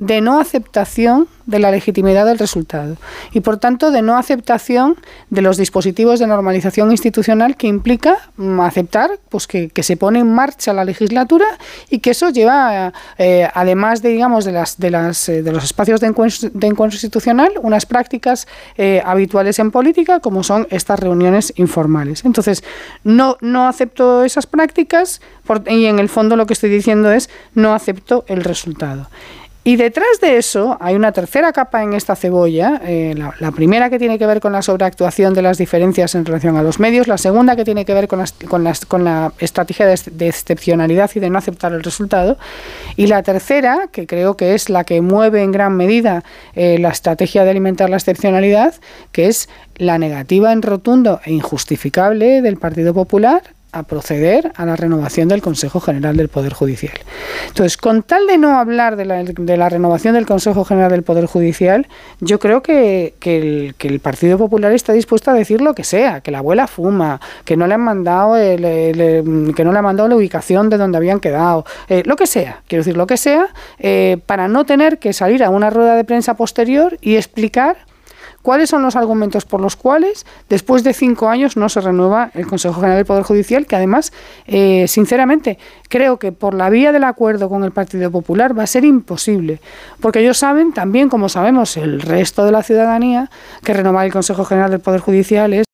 de 0.00 0.22
no 0.22 0.40
aceptación 0.40 1.28
de 1.44 1.58
la 1.58 1.70
legitimidad 1.70 2.24
del 2.26 2.38
resultado 2.38 2.96
y 3.32 3.40
por 3.40 3.58
tanto 3.58 3.90
de 3.90 4.02
no 4.02 4.16
aceptación 4.16 4.96
de 5.28 5.42
los 5.42 5.56
dispositivos 5.56 6.18
de 6.18 6.26
normalización 6.26 6.90
institucional 6.90 7.56
que 7.56 7.66
implica 7.66 8.30
mm, 8.36 8.60
aceptar 8.60 9.10
pues 9.28 9.46
que, 9.46 9.70
se 9.80 9.96
pone 9.96 10.20
en 10.20 10.32
marcha 10.32 10.72
la 10.72 10.84
legislatura 10.84 11.46
y 11.88 11.98
que 11.98 12.10
eso 12.10 12.30
lleva 12.30 12.92
eh, 13.18 13.48
además 13.54 14.02
de 14.02 14.10
digamos 14.10 14.44
de 14.44 14.52
las 14.52 14.78
de 14.78 14.90
las 14.90 15.28
eh, 15.28 15.42
de 15.42 15.52
los 15.52 15.64
espacios 15.64 16.00
de 16.00 16.08
encuentro, 16.08 16.50
de 16.52 16.66
encuentro 16.66 16.96
institucional 16.96 17.52
unas 17.62 17.86
prácticas 17.86 18.46
eh, 18.76 19.02
habituales 19.04 19.58
en 19.58 19.70
política 19.70 20.20
como 20.20 20.42
son 20.42 20.66
estas 20.70 21.00
reuniones 21.00 21.52
informales. 21.56 22.24
Entonces 22.24 22.62
no 23.04 23.36
no 23.40 23.68
acepto 23.68 24.24
esas 24.24 24.46
prácticas 24.46 25.20
y 25.66 25.86
en 25.86 25.98
el 25.98 26.08
fondo 26.08 26.36
lo 26.36 26.46
que 26.46 26.52
estoy 26.52 26.70
diciendo 26.70 27.10
es 27.10 27.28
no 27.54 27.74
acepto 27.74 28.24
el 28.28 28.44
resultado 28.44 29.08
y 29.70 29.76
detrás 29.76 30.18
de 30.20 30.36
eso 30.36 30.76
hay 30.80 30.96
una 30.96 31.12
tercera 31.12 31.52
capa 31.52 31.84
en 31.84 31.92
esta 31.92 32.16
cebolla, 32.16 32.80
eh, 32.84 33.14
la, 33.14 33.52
primera 33.52 33.88
que 33.88 34.00
tiene 34.00 34.18
que 34.18 34.26
ver 34.26 34.40
con 34.40 34.50
la 34.50 34.62
sobreactuación 34.62 35.32
de 35.32 35.42
las 35.42 35.58
diferencias 35.58 36.16
en 36.16 36.24
relación 36.24 36.56
a 36.56 36.64
los 36.64 36.80
medios, 36.80 37.06
la 37.06 37.18
segunda 37.18 37.54
que 37.54 37.64
tiene 37.64 37.84
que 37.84 37.94
ver 37.94 38.08
con, 38.08 38.64
la 38.64 39.32
estrategia 39.38 39.86
de, 39.86 40.26
excepcionalidad 40.26 41.12
y 41.14 41.20
de 41.20 41.30
no 41.30 41.38
aceptar 41.38 41.72
el 41.72 41.84
resultado, 41.84 42.36
y 42.96 43.06
la 43.06 43.22
tercera, 43.22 43.86
que 43.92 44.08
creo 44.08 44.36
que 44.36 44.56
es 44.56 44.70
la 44.70 44.82
que 44.82 45.00
mueve 45.02 45.44
en 45.44 45.52
gran 45.52 45.76
medida 45.76 46.24
eh, 46.56 46.76
la 46.80 46.88
estrategia 46.88 47.44
de 47.44 47.50
alimentar 47.50 47.90
la 47.90 47.96
excepcionalidad, 47.96 48.74
que 49.12 49.28
es 49.28 49.48
la 49.76 49.98
negativa 49.98 50.50
en 50.50 50.62
rotundo 50.62 51.20
e 51.24 51.30
injustificable 51.30 52.42
del 52.42 52.56
Partido 52.56 52.92
Popular 52.92 53.42
a 53.72 53.82
proceder 53.84 54.52
a 54.56 54.66
la 54.66 54.76
renovación 54.76 55.28
del 55.28 55.42
Consejo 55.42 55.80
General 55.80 56.16
del 56.16 56.28
Poder 56.28 56.52
Judicial. 56.52 56.94
Entonces, 57.48 57.76
con 57.76 58.02
tal 58.02 58.26
de 58.26 58.38
no 58.38 58.58
hablar 58.58 58.96
de 58.96 59.04
la, 59.04 59.22
de 59.22 59.56
la 59.56 59.68
renovación 59.68 60.14
del 60.14 60.26
Consejo 60.26 60.64
General 60.64 60.90
del 60.90 61.02
Poder 61.02 61.26
Judicial, 61.26 61.86
yo 62.20 62.38
creo 62.38 62.62
que, 62.62 63.14
el, 63.24 64.00
Partido 64.00 64.38
Popular 64.38 64.72
está 64.72 64.92
dispuesto 64.92 65.30
a 65.30 65.34
decir 65.34 65.60
lo 65.60 65.74
que 65.74 65.84
sea, 65.84 66.20
que 66.20 66.30
la 66.30 66.38
abuela 66.38 66.66
fuma, 66.66 67.20
que 67.44 67.56
no 67.56 67.66
le 67.66 67.74
han 67.74 67.80
mandado 67.82 68.34
que 68.34 69.64
no 69.64 69.72
le 69.72 69.78
han 69.78 69.84
mandado 69.84 70.08
la 70.08 70.16
ubicación 70.16 70.70
de 70.70 70.76
donde 70.76 70.96
habían 70.96 71.20
quedado, 71.20 71.64
eh, 71.88 72.02
lo 72.06 72.16
que 72.16 72.26
sea, 72.26 72.62
quiero 72.66 72.80
decir 72.82 72.96
lo 72.96 73.06
que 73.06 73.16
sea, 73.16 73.48
eh, 73.78 74.18
para 74.26 74.48
no 74.48 74.64
tener 74.64 74.98
que 74.98 75.12
salir 75.12 75.42
a 75.44 75.50
una 75.50 75.70
rueda 75.70 75.96
de 75.96 76.04
prensa 76.04 76.34
posterior 76.34 76.98
y 77.00 77.16
explicar 77.16 77.76
¿Cuáles 78.42 78.70
son 78.70 78.82
los 78.82 78.96
argumentos 78.96 79.44
por 79.44 79.60
los 79.60 79.76
cuales 79.76 80.24
después 80.48 80.82
de 80.82 80.94
cinco 80.94 81.28
años 81.28 81.58
no 81.58 81.68
se 81.68 81.80
renueva 81.80 82.30
el 82.32 82.46
Consejo 82.46 82.74
General 82.74 82.96
del 82.96 83.04
Poder 83.04 83.22
Judicial? 83.22 83.66
Que 83.66 83.76
además, 83.76 84.12
eh, 84.46 84.86
sinceramente, 84.88 85.58
creo 85.88 86.18
que 86.18 86.32
por 86.32 86.54
la 86.54 86.70
vía 86.70 86.90
del 86.90 87.04
acuerdo 87.04 87.50
con 87.50 87.64
el 87.64 87.70
Partido 87.70 88.10
Popular 88.10 88.58
va 88.58 88.62
a 88.62 88.66
ser 88.66 88.84
imposible. 88.86 89.60
Porque 90.00 90.20
ellos 90.20 90.38
saben, 90.38 90.72
también 90.72 91.10
como 91.10 91.28
sabemos 91.28 91.76
el 91.76 92.00
resto 92.00 92.44
de 92.44 92.52
la 92.52 92.62
ciudadanía, 92.62 93.30
que 93.62 93.74
renovar 93.74 94.06
el 94.06 94.12
Consejo 94.12 94.44
General 94.46 94.70
del 94.70 94.80
Poder 94.80 95.00
Judicial 95.00 95.52
es 95.52 95.66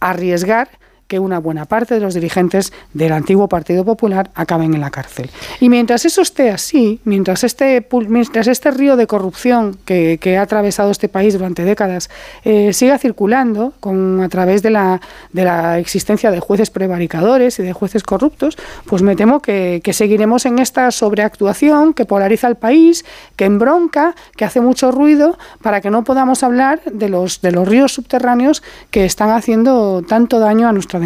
arriesgar 0.00 0.68
que 1.14 1.20
una 1.20 1.38
buena 1.38 1.64
parte 1.64 1.94
de 1.94 2.00
los 2.00 2.12
dirigentes 2.12 2.72
del 2.92 3.12
antiguo 3.12 3.48
Partido 3.48 3.84
Popular 3.84 4.32
acaben 4.34 4.74
en 4.74 4.80
la 4.80 4.90
cárcel. 4.90 5.30
Y 5.60 5.68
mientras 5.68 6.04
eso 6.04 6.22
esté 6.22 6.50
así, 6.50 6.98
mientras 7.04 7.44
este, 7.44 7.86
mientras 8.08 8.48
este 8.48 8.72
río 8.72 8.96
de 8.96 9.06
corrupción 9.06 9.78
que, 9.84 10.18
ha 10.36 10.42
atravesado 10.42 10.90
este 10.90 11.08
país 11.08 11.34
durante 11.34 11.62
décadas 11.62 12.10
eh, 12.44 12.72
siga 12.72 12.98
circulando 12.98 13.74
con, 13.78 14.20
a 14.22 14.28
través 14.28 14.62
de 14.62 14.70
la, 14.70 15.00
de 15.32 15.44
la 15.44 15.78
existencia 15.78 16.32
de 16.32 16.40
jueces 16.40 16.70
prevaricadores 16.70 17.60
y 17.60 17.62
de 17.62 17.72
jueces 17.72 18.02
corruptos, 18.02 18.58
pues 18.84 19.02
me 19.02 19.14
temo 19.14 19.40
que, 19.40 19.80
seguiremos 19.92 20.46
en 20.46 20.58
esta 20.58 20.90
sobreactuación 20.90 21.94
que 21.94 22.06
polariza 22.06 22.48
al 22.48 22.56
país, 22.56 23.04
que 23.36 23.44
embronca, 23.44 24.16
que 24.36 24.44
hace 24.44 24.60
mucho 24.60 24.90
ruido, 24.90 25.38
para 25.62 25.80
que 25.80 25.90
no 25.90 26.02
podamos 26.02 26.42
hablar 26.42 26.82
de 26.90 27.08
los, 27.08 27.40
de 27.40 27.52
los 27.52 27.68
ríos 27.68 27.92
subterráneos 27.92 28.64
que 28.90 29.04
están 29.04 29.30
haciendo 29.30 30.02
tanto 30.02 30.40
daño 30.40 30.66
a 30.66 30.72
nuestra. 30.72 31.03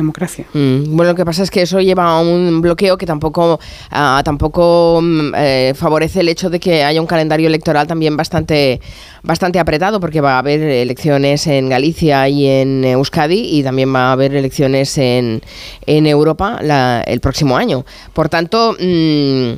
Mm, 0.52 0.96
bueno, 0.96 1.12
lo 1.12 1.14
que 1.14 1.24
pasa 1.24 1.42
es 1.42 1.50
que 1.50 1.62
eso 1.62 1.80
lleva 1.80 2.04
a 2.04 2.20
un 2.20 2.60
bloqueo 2.60 2.96
que 2.96 3.06
tampoco, 3.06 3.60
ah, 3.90 4.22
tampoco 4.24 5.00
mm, 5.02 5.34
eh, 5.36 5.72
favorece 5.74 6.20
el 6.20 6.28
hecho 6.28 6.50
de 6.50 6.60
que 6.60 6.84
haya 6.84 7.00
un 7.00 7.06
calendario 7.06 7.46
electoral 7.46 7.86
también 7.86 8.16
bastante, 8.16 8.80
bastante 9.22 9.58
apretado, 9.58 10.00
porque 10.00 10.20
va 10.20 10.34
a 10.34 10.38
haber 10.38 10.60
elecciones 10.60 11.46
en 11.46 11.68
Galicia 11.68 12.28
y 12.28 12.46
en 12.46 12.84
Euskadi 12.84 13.58
y 13.58 13.62
también 13.62 13.94
va 13.94 14.08
a 14.08 14.12
haber 14.12 14.34
elecciones 14.34 14.96
en, 14.98 15.42
en 15.86 16.06
Europa 16.06 16.58
el 17.06 17.20
próximo 17.20 17.56
año. 17.56 17.84
Por 18.12 18.28
tanto, 18.28 18.76
mm, 18.78 19.52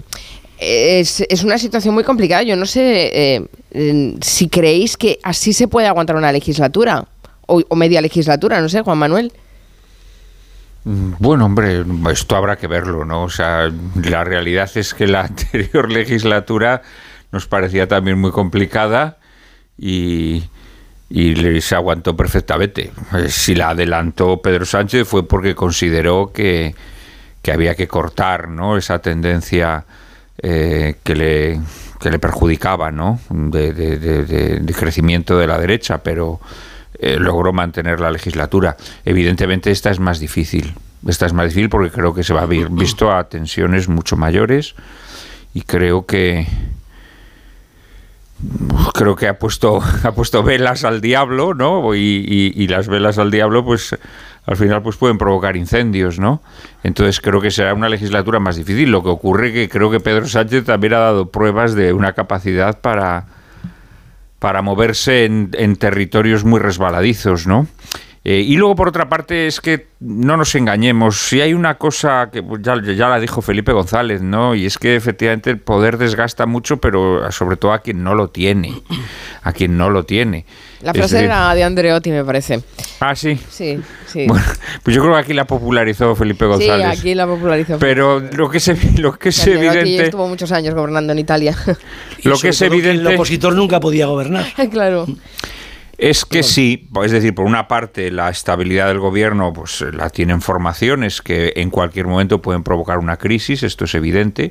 es, 0.58 1.24
es, 1.28 1.42
una 1.42 1.58
situación 1.58 1.94
muy 1.94 2.04
complicada. 2.04 2.42
Yo 2.42 2.56
no 2.56 2.66
sé 2.66 3.10
eh, 3.72 4.16
si 4.20 4.48
creéis 4.48 4.96
que 4.96 5.18
así 5.22 5.52
se 5.52 5.68
puede 5.68 5.86
aguantar 5.86 6.16
una 6.16 6.32
legislatura 6.32 7.06
o, 7.46 7.62
o 7.66 7.76
media 7.76 8.00
legislatura, 8.00 8.60
no 8.60 8.68
sé, 8.68 8.82
Juan 8.82 8.98
Manuel. 8.98 9.32
Bueno, 10.84 11.44
hombre, 11.44 11.84
esto 12.10 12.36
habrá 12.36 12.56
que 12.56 12.66
verlo, 12.66 13.04
¿no? 13.04 13.24
O 13.24 13.28
sea, 13.30 13.70
la 14.02 14.24
realidad 14.24 14.70
es 14.74 14.94
que 14.94 15.06
la 15.06 15.20
anterior 15.24 15.90
legislatura 15.90 16.82
nos 17.32 17.46
parecía 17.46 17.86
también 17.86 18.18
muy 18.18 18.30
complicada 18.30 19.18
y, 19.76 20.44
y 21.10 21.60
se 21.60 21.74
aguantó 21.74 22.16
perfectamente. 22.16 22.92
Eh, 23.14 23.28
si 23.28 23.54
la 23.54 23.70
adelantó 23.70 24.40
Pedro 24.40 24.64
Sánchez 24.64 25.06
fue 25.06 25.28
porque 25.28 25.54
consideró 25.54 26.32
que, 26.32 26.74
que 27.42 27.52
había 27.52 27.74
que 27.74 27.86
cortar 27.86 28.48
¿no? 28.48 28.76
esa 28.76 29.00
tendencia 29.00 29.84
eh, 30.38 30.96
que, 31.04 31.14
le, 31.14 31.60
que 32.00 32.10
le 32.10 32.18
perjudicaba 32.18 32.90
¿no? 32.90 33.20
de, 33.28 33.72
de 33.74 34.74
crecimiento 34.74 35.38
de 35.38 35.46
la 35.46 35.58
derecha, 35.58 36.02
pero 36.02 36.40
eh, 37.02 37.16
logró 37.18 37.52
mantener 37.52 37.98
la 37.98 38.10
legislatura. 38.10 38.76
Evidentemente 39.06 39.70
esta 39.70 39.90
es 39.90 39.98
más 39.98 40.20
difícil. 40.20 40.74
Esta 41.08 41.24
es 41.24 41.32
más 41.32 41.46
difícil 41.46 41.70
porque 41.70 41.90
creo 41.90 42.12
que 42.12 42.22
se 42.22 42.34
va 42.34 42.42
a 42.42 42.46
ver 42.46 42.68
visto 42.68 43.10
a 43.10 43.24
tensiones 43.28 43.88
mucho 43.88 44.18
mayores 44.18 44.74
y 45.54 45.62
creo 45.62 46.04
que 46.04 46.46
creo 48.92 49.16
que 49.16 49.28
ha 49.28 49.38
puesto 49.38 49.80
ha 50.04 50.12
puesto 50.12 50.42
velas 50.42 50.84
al 50.84 51.00
diablo, 51.00 51.54
¿no? 51.54 51.94
Y, 51.94 52.66
las 52.68 52.88
velas 52.88 53.16
al 53.16 53.30
diablo, 53.30 53.64
pues 53.64 53.96
al 54.44 54.56
final 54.56 54.82
pues 54.82 54.96
pueden 54.96 55.16
provocar 55.16 55.56
incendios, 55.56 56.18
¿no? 56.18 56.42
Entonces 56.82 57.20
creo 57.22 57.40
que 57.40 57.50
será 57.50 57.72
una 57.72 57.88
legislatura 57.88 58.40
más 58.40 58.56
difícil. 58.56 58.90
Lo 58.90 59.02
que 59.02 59.08
ocurre 59.08 59.54
que 59.54 59.70
creo 59.70 59.90
que 59.90 60.00
Pedro 60.00 60.26
Sánchez 60.26 60.66
también 60.66 60.92
ha 60.92 60.98
dado 60.98 61.30
pruebas 61.30 61.74
de 61.74 61.94
una 61.94 62.12
capacidad 62.12 62.78
para 62.78 63.39
para 64.40 64.62
moverse 64.62 65.26
en, 65.26 65.76
territorios 65.76 66.44
muy 66.44 66.58
resbaladizos, 66.58 67.46
¿no? 67.46 67.68
Eh, 68.22 68.44
y 68.46 68.56
luego, 68.56 68.76
por 68.76 68.88
otra 68.88 69.08
parte, 69.08 69.46
es 69.46 69.62
que 69.62 69.86
no 70.00 70.36
nos 70.36 70.54
engañemos. 70.54 71.18
Si 71.28 71.40
hay 71.40 71.54
una 71.54 71.78
cosa 71.78 72.28
que 72.30 72.42
pues, 72.42 72.60
ya, 72.62 72.74
ya, 72.82 73.08
la 73.08 73.18
dijo 73.18 73.40
Felipe 73.40 73.72
González, 73.72 74.20
¿no? 74.20 74.54
Y 74.54 74.66
es 74.66 74.76
que 74.76 74.94
efectivamente 74.94 75.48
el 75.48 75.58
poder 75.58 75.96
desgasta 75.96 76.44
mucho, 76.44 76.76
pero 76.76 77.32
sobre 77.32 77.56
todo 77.56 77.72
a 77.72 77.78
quien 77.78 78.04
no 78.04 78.14
lo 78.14 78.28
tiene. 78.28 78.82
A 79.42 79.52
quien 79.52 79.78
no 79.78 79.88
lo 79.88 80.04
tiene. 80.04 80.44
La 80.82 80.92
frase 80.92 81.24
era 81.24 81.54
de 81.54 81.64
Andreotti, 81.64 82.10
me 82.10 82.22
parece. 82.22 82.62
Ah, 83.00 83.14
sí. 83.14 83.38
Sí, 83.48 83.78
sí. 84.06 84.26
Bueno, 84.28 84.44
pues 84.82 84.94
yo 84.94 85.02
creo 85.02 85.14
que 85.14 85.20
aquí 85.20 85.32
la 85.32 85.46
popularizó 85.46 86.14
Felipe 86.14 86.44
González. 86.44 86.94
Sí, 86.94 87.00
aquí 87.00 87.14
la 87.14 87.26
popularizó. 87.26 87.78
Pero 87.78 88.20
lo 88.20 88.50
que 88.50 88.58
es, 88.58 88.98
lo 88.98 89.18
que 89.18 89.30
es 89.30 89.46
evidente. 89.46 90.04
estuvo 90.04 90.28
muchos 90.28 90.52
años 90.52 90.74
gobernando 90.74 91.14
en 91.14 91.20
Italia. 91.20 91.56
lo 92.24 92.38
que 92.38 92.48
es 92.50 92.60
evidente. 92.60 93.02
Que 93.02 93.08
el 93.08 93.14
opositor 93.14 93.54
nunca 93.54 93.80
podía 93.80 94.06
gobernar. 94.06 94.44
claro. 94.70 95.06
Es 96.02 96.24
que 96.24 96.42
sí, 96.42 96.88
es 97.04 97.12
decir, 97.12 97.34
por 97.34 97.44
una 97.44 97.68
parte 97.68 98.10
la 98.10 98.30
estabilidad 98.30 98.86
del 98.86 99.00
gobierno 99.00 99.52
pues 99.52 99.82
la 99.92 100.08
tienen 100.08 100.40
formaciones 100.40 101.20
que 101.20 101.52
en 101.56 101.68
cualquier 101.68 102.06
momento 102.06 102.40
pueden 102.40 102.62
provocar 102.62 102.96
una 102.96 103.18
crisis, 103.18 103.62
esto 103.62 103.84
es 103.84 103.94
evidente, 103.94 104.50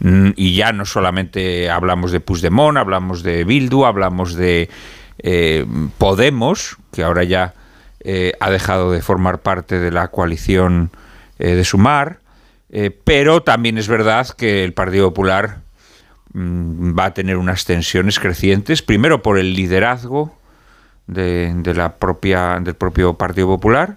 mm, 0.00 0.32
y 0.36 0.54
ya 0.54 0.72
no 0.72 0.84
solamente 0.84 1.70
hablamos 1.70 2.12
de 2.12 2.20
Puigdemont, 2.20 2.76
hablamos 2.76 3.22
de 3.22 3.44
Bildu, 3.44 3.86
hablamos 3.86 4.34
de 4.34 4.68
eh, 5.20 5.64
Podemos, 5.96 6.76
que 6.92 7.04
ahora 7.04 7.24
ya 7.24 7.54
eh, 8.00 8.34
ha 8.38 8.50
dejado 8.50 8.92
de 8.92 9.00
formar 9.00 9.40
parte 9.40 9.78
de 9.78 9.92
la 9.92 10.08
coalición 10.08 10.90
eh, 11.38 11.54
de 11.54 11.64
Sumar, 11.64 12.18
pero 13.04 13.42
también 13.42 13.78
es 13.78 13.88
verdad 13.88 14.28
que 14.28 14.62
el 14.62 14.74
Partido 14.74 15.08
Popular 15.08 15.60
mm, 16.34 16.98
va 16.98 17.06
a 17.06 17.14
tener 17.14 17.38
unas 17.38 17.64
tensiones 17.64 18.18
crecientes, 18.18 18.82
primero 18.82 19.22
por 19.22 19.38
el 19.38 19.54
liderazgo, 19.54 20.36
de, 21.06 21.74
la 21.74 21.96
propia, 21.96 22.58
del 22.60 22.74
propio 22.74 23.14
Partido 23.14 23.46
Popular 23.48 23.96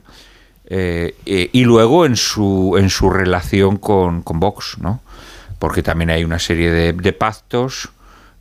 eh, 0.67 1.16
eh, 1.25 1.50
y 1.51 1.64
luego 1.64 2.06
en 2.06 2.16
su, 2.16 2.75
en 2.77 2.90
su 2.90 3.09
relación 3.09 3.77
con, 3.77 4.22
con 4.22 4.40
Vox, 4.40 4.77
¿no? 4.80 5.01
porque 5.59 5.84
también 5.84 6.09
hay 6.09 6.24
una 6.24 6.40
serie 6.40 6.72
de, 6.72 7.14
pactos 7.14 7.90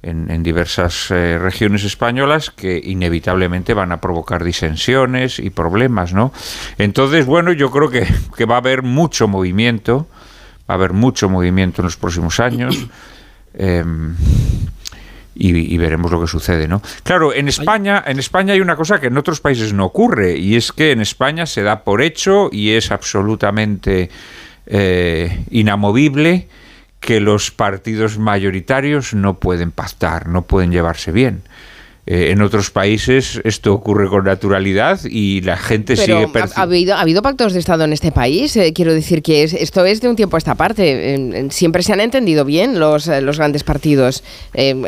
en, 0.03 0.43
diversas 0.43 1.11
eh, 1.11 1.39
regiones 1.39 1.85
españolas 1.85 2.51
que 2.51 2.79
inevitablemente 2.85 3.73
van 3.73 3.93
a 3.93 4.01
provocar 4.01 4.45
disensiones 4.45 5.39
y 5.39 5.49
problemas, 5.51 6.13
¿no? 6.13 6.33
Entonces, 6.77 7.25
bueno, 7.25 7.53
yo 7.53 7.71
creo 7.71 7.89
que, 7.89 8.07
que 8.37 8.45
va 8.45 8.57
a 8.57 8.59
haber 8.59 8.83
mucho 8.83 9.29
movimiento, 9.29 10.07
va 10.69 10.75
a 10.75 10.77
haber 10.77 10.93
mucho 10.93 11.31
movimiento 11.31 11.81
en 11.81 11.87
los 11.87 11.97
próximos 11.97 12.41
años. 12.41 12.87
Em, 13.57 14.17
y, 15.35 15.77
veremos 15.79 16.11
lo 16.11 16.21
que 16.21 16.27
sucede, 16.27 16.69
¿no? 16.69 16.81
Claro, 17.03 17.35
en 17.35 17.49
España, 17.49 18.03
en 18.07 18.19
España 18.19 18.55
hay 18.55 18.61
una 18.61 18.77
cosa 18.77 19.01
que 19.01 19.09
en 19.09 19.19
otros 19.19 19.41
países 19.41 19.73
no 19.73 19.85
ocurre 19.85 20.37
y 20.37 20.57
es 20.57 20.73
que 20.73 20.93
en 20.93 21.01
España 21.01 21.47
se 21.47 21.63
da 21.63 21.83
por 21.83 22.03
hecho 22.03 22.49
y 22.53 22.71
es 22.71 22.91
absolutamente 22.91 24.11
eh, 24.67 25.45
inamovible 25.51 26.49
que 27.01 27.21
los 27.21 27.51
partidos 27.51 28.19
mayoritarios 28.19 29.13
no 29.13 29.39
pueden 29.39 29.73
pactar, 29.73 30.29
no 30.29 30.43
pueden 30.43 30.71
llevarse 30.71 31.13
bien. 31.13 31.43
Eh, 32.07 32.33
en 32.33 32.43
otros 32.43 32.71
países 32.71 33.41
esto 33.45 33.73
ocurre 33.73 34.11
con 34.11 34.25
naturalidad 34.25 35.01
y 35.05 35.41
la 35.41 35.57
gente 35.57 35.97
sigue 35.97 36.29
¿ha, 36.35 36.61
¿ha, 36.61 36.63
habido, 36.63 36.95
¿Ha 36.97 37.01
habido 37.01 37.23
pactos 37.23 37.55
de 37.55 37.61
Estado 37.61 37.85
en 37.85 37.95
este 37.95 38.13
país? 38.13 38.55
Eh, 38.59 38.75
quiero 38.75 38.93
decir 38.93 39.23
que 39.23 39.43
esto 39.45 39.87
es 39.87 40.03
de 40.03 40.11
un 40.11 40.17
tiempo 40.17 40.37
a 40.37 40.39
esta 40.39 40.55
parte. 40.55 41.49
siempre 41.51 41.83
se 41.83 41.95
han 41.95 42.01
entendido 42.01 42.45
bien 42.45 42.79
los, 42.79 43.09
eh, 43.09 43.23
los 43.23 43.39
grandes 43.39 43.65
partidos. 43.65 44.23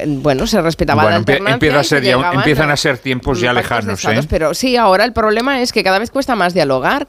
bueno, 0.06 0.46
se 0.46 0.60
respetaba 0.60 1.08
la 1.08 1.16
alternancia. 1.16 2.18
empiezan 2.34 2.70
a 2.70 2.76
ser 2.76 2.98
tiempos 2.98 3.40
ya 3.40 3.54
lejanos. 3.54 4.06
Pero 4.28 4.52
sí, 4.52 4.76
ahora 4.76 5.04
el 5.04 5.14
problema 5.14 5.62
es 5.62 5.72
que 5.72 5.82
cada 5.82 5.98
vez 5.98 6.10
cuesta 6.10 6.36
más 6.36 6.52
dialogar. 6.52 7.08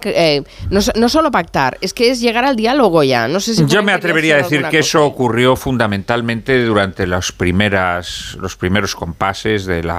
no, 0.69 0.79
no, 0.95 1.09
solo 1.09 1.31
pactar, 1.31 1.77
es 1.81 1.93
que 1.93 2.11
es 2.11 2.21
llegar 2.21 2.45
al 2.45 2.55
diálogo 2.55 3.03
ya. 3.03 3.27
No 3.27 3.41
sé 3.41 3.55
si 3.55 3.65
Yo 3.65 3.83
me 3.83 3.91
atrevería 3.91 4.35
a 4.35 4.37
decir 4.37 4.63
que 4.71 4.79
eso 4.79 5.05
ocurrió 5.05 5.57
fundamentalmente 5.57 6.63
durante 6.63 7.05
las 7.07 7.33
primeras, 7.33 8.37
los 8.39 8.55
primeros 8.55 8.95
compases 8.95 9.65
de 9.65 9.83
la 9.83 9.96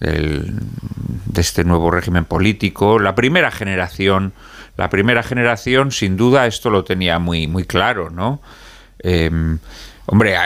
de 0.00 1.40
este 1.40 1.64
nuevo 1.64 1.90
régimen 1.90 2.24
político. 2.24 2.98
La 2.98 3.14
primera 3.14 3.50
generación, 3.50 4.32
la 4.76 4.90
primera 4.90 5.22
generación, 5.22 5.92
sin 5.92 6.16
duda, 6.16 6.46
esto 6.46 6.70
lo 6.70 6.84
tenía 6.84 7.18
muy, 7.18 7.46
muy 7.46 7.64
claro, 7.64 8.10
¿no? 8.10 8.40
Em, 8.98 9.58
hombre, 10.06 10.36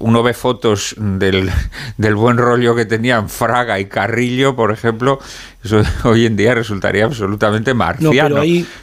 uno 0.00 0.22
ve 0.22 0.34
fotos 0.34 0.94
del, 0.98 1.50
del, 1.96 2.14
buen 2.14 2.36
rollo 2.36 2.74
que 2.74 2.84
tenían 2.84 3.28
Fraga 3.28 3.78
y 3.78 3.86
Carrillo, 3.86 4.56
por 4.56 4.72
ejemplo, 4.72 5.18
eso 5.64 5.82
hoy 6.04 6.26
en 6.26 6.36
día 6.36 6.54
resultaría 6.54 7.06
absolutamente 7.06 7.72
marciano. 7.74 8.42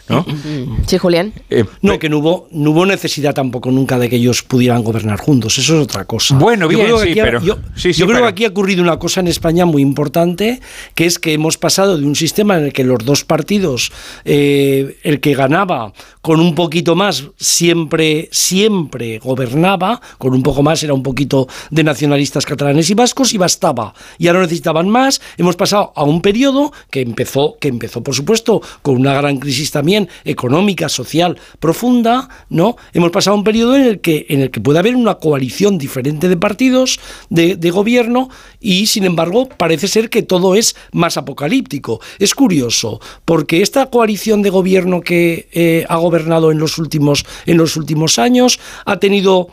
No, 0.09 0.25
Sí, 0.87 0.97
Julián. 0.97 1.31
Eh, 1.49 1.63
no, 1.81 1.99
que 1.99 2.09
no 2.09 2.17
hubo, 2.17 2.47
no 2.51 2.71
hubo 2.71 2.85
necesidad 2.85 3.33
tampoco 3.33 3.71
nunca 3.71 3.99
de 3.99 4.09
que 4.09 4.15
ellos 4.15 4.43
pudieran 4.43 4.83
gobernar 4.83 5.19
juntos. 5.19 5.57
Eso 5.57 5.75
es 5.75 5.83
otra 5.83 6.05
cosa. 6.05 6.35
Bueno, 6.35 6.67
bien, 6.67 6.87
yo 6.87 6.97
creo 6.97 7.13
que 7.13 7.21
aquí, 7.37 7.45
yo, 7.93 8.07
creo 8.07 8.21
que 8.21 8.27
aquí 8.27 8.45
ha 8.45 8.49
ocurrido 8.49 8.81
una 8.81 8.97
cosa 8.97 9.19
en 9.19 9.27
España 9.27 9.65
muy 9.65 9.81
importante, 9.81 10.59
que 10.95 11.05
es 11.05 11.19
que 11.19 11.33
hemos 11.33 11.57
pasado 11.57 11.97
de 11.97 12.05
un 12.05 12.15
sistema 12.15 12.57
en 12.57 12.65
el 12.65 12.73
que 12.73 12.83
los 12.83 13.05
dos 13.05 13.23
partidos, 13.23 13.91
eh, 14.25 14.97
el 15.03 15.19
que 15.21 15.35
ganaba 15.35 15.93
con 16.21 16.39
un 16.39 16.55
poquito 16.55 16.95
más, 16.95 17.25
siempre, 17.37 18.29
siempre 18.31 19.19
gobernaba, 19.19 20.01
con 20.17 20.33
un 20.33 20.43
poco 20.43 20.63
más 20.63 20.83
era 20.83 20.93
un 20.93 21.03
poquito 21.03 21.47
de 21.69 21.83
nacionalistas 21.83 22.45
catalanes 22.45 22.89
y 22.89 22.93
vascos 22.93 23.33
y 23.33 23.37
bastaba. 23.37 23.93
Y 24.17 24.27
ahora 24.27 24.41
necesitaban 24.41 24.89
más. 24.89 25.21
Hemos 25.37 25.55
pasado 25.55 25.93
a 25.95 26.03
un 26.03 26.21
periodo 26.21 26.70
que 26.89 27.01
empezó, 27.01 27.57
que 27.59 27.67
empezó, 27.67 28.03
por 28.03 28.15
supuesto, 28.15 28.61
con 28.81 28.95
una 28.95 29.13
gran 29.13 29.37
crisis 29.37 29.71
también 29.71 30.09
económica, 30.25 30.89
social, 30.89 31.37
profunda, 31.59 32.29
¿no? 32.49 32.75
Hemos 32.93 33.11
pasado 33.11 33.35
un 33.35 33.43
periodo 33.43 33.75
en 33.75 33.83
el 33.83 34.01
que, 34.01 34.25
en 34.29 34.41
el 34.41 34.51
que 34.51 34.61
puede 34.61 34.79
haber 34.79 34.95
una 34.95 35.15
coalición 35.15 35.77
diferente 35.77 36.29
de 36.29 36.37
partidos, 36.37 36.99
de, 37.29 37.71
gobierno, 37.71 38.29
y 38.59 38.87
sin 38.87 39.05
embargo, 39.05 39.47
parece 39.47 39.87
ser 39.87 40.09
que 40.09 40.23
todo 40.23 40.55
es 40.55 40.75
más 40.91 41.17
apocalíptico. 41.17 42.01
Es 42.19 42.35
curioso, 42.35 42.99
porque 43.23 43.61
esta 43.61 43.85
coalición 43.89 44.41
de 44.41 44.49
gobierno 44.49 45.01
que 45.01 45.47
eh, 45.53 45.85
ha 45.87 45.95
gobernado 45.97 46.51
en 46.51 46.59
los 46.59 46.77
últimos, 46.77 47.25
en 47.45 47.57
los 47.57 47.77
últimos 47.77 48.19
años 48.19 48.59
ha 48.85 48.99
tenido 48.99 49.47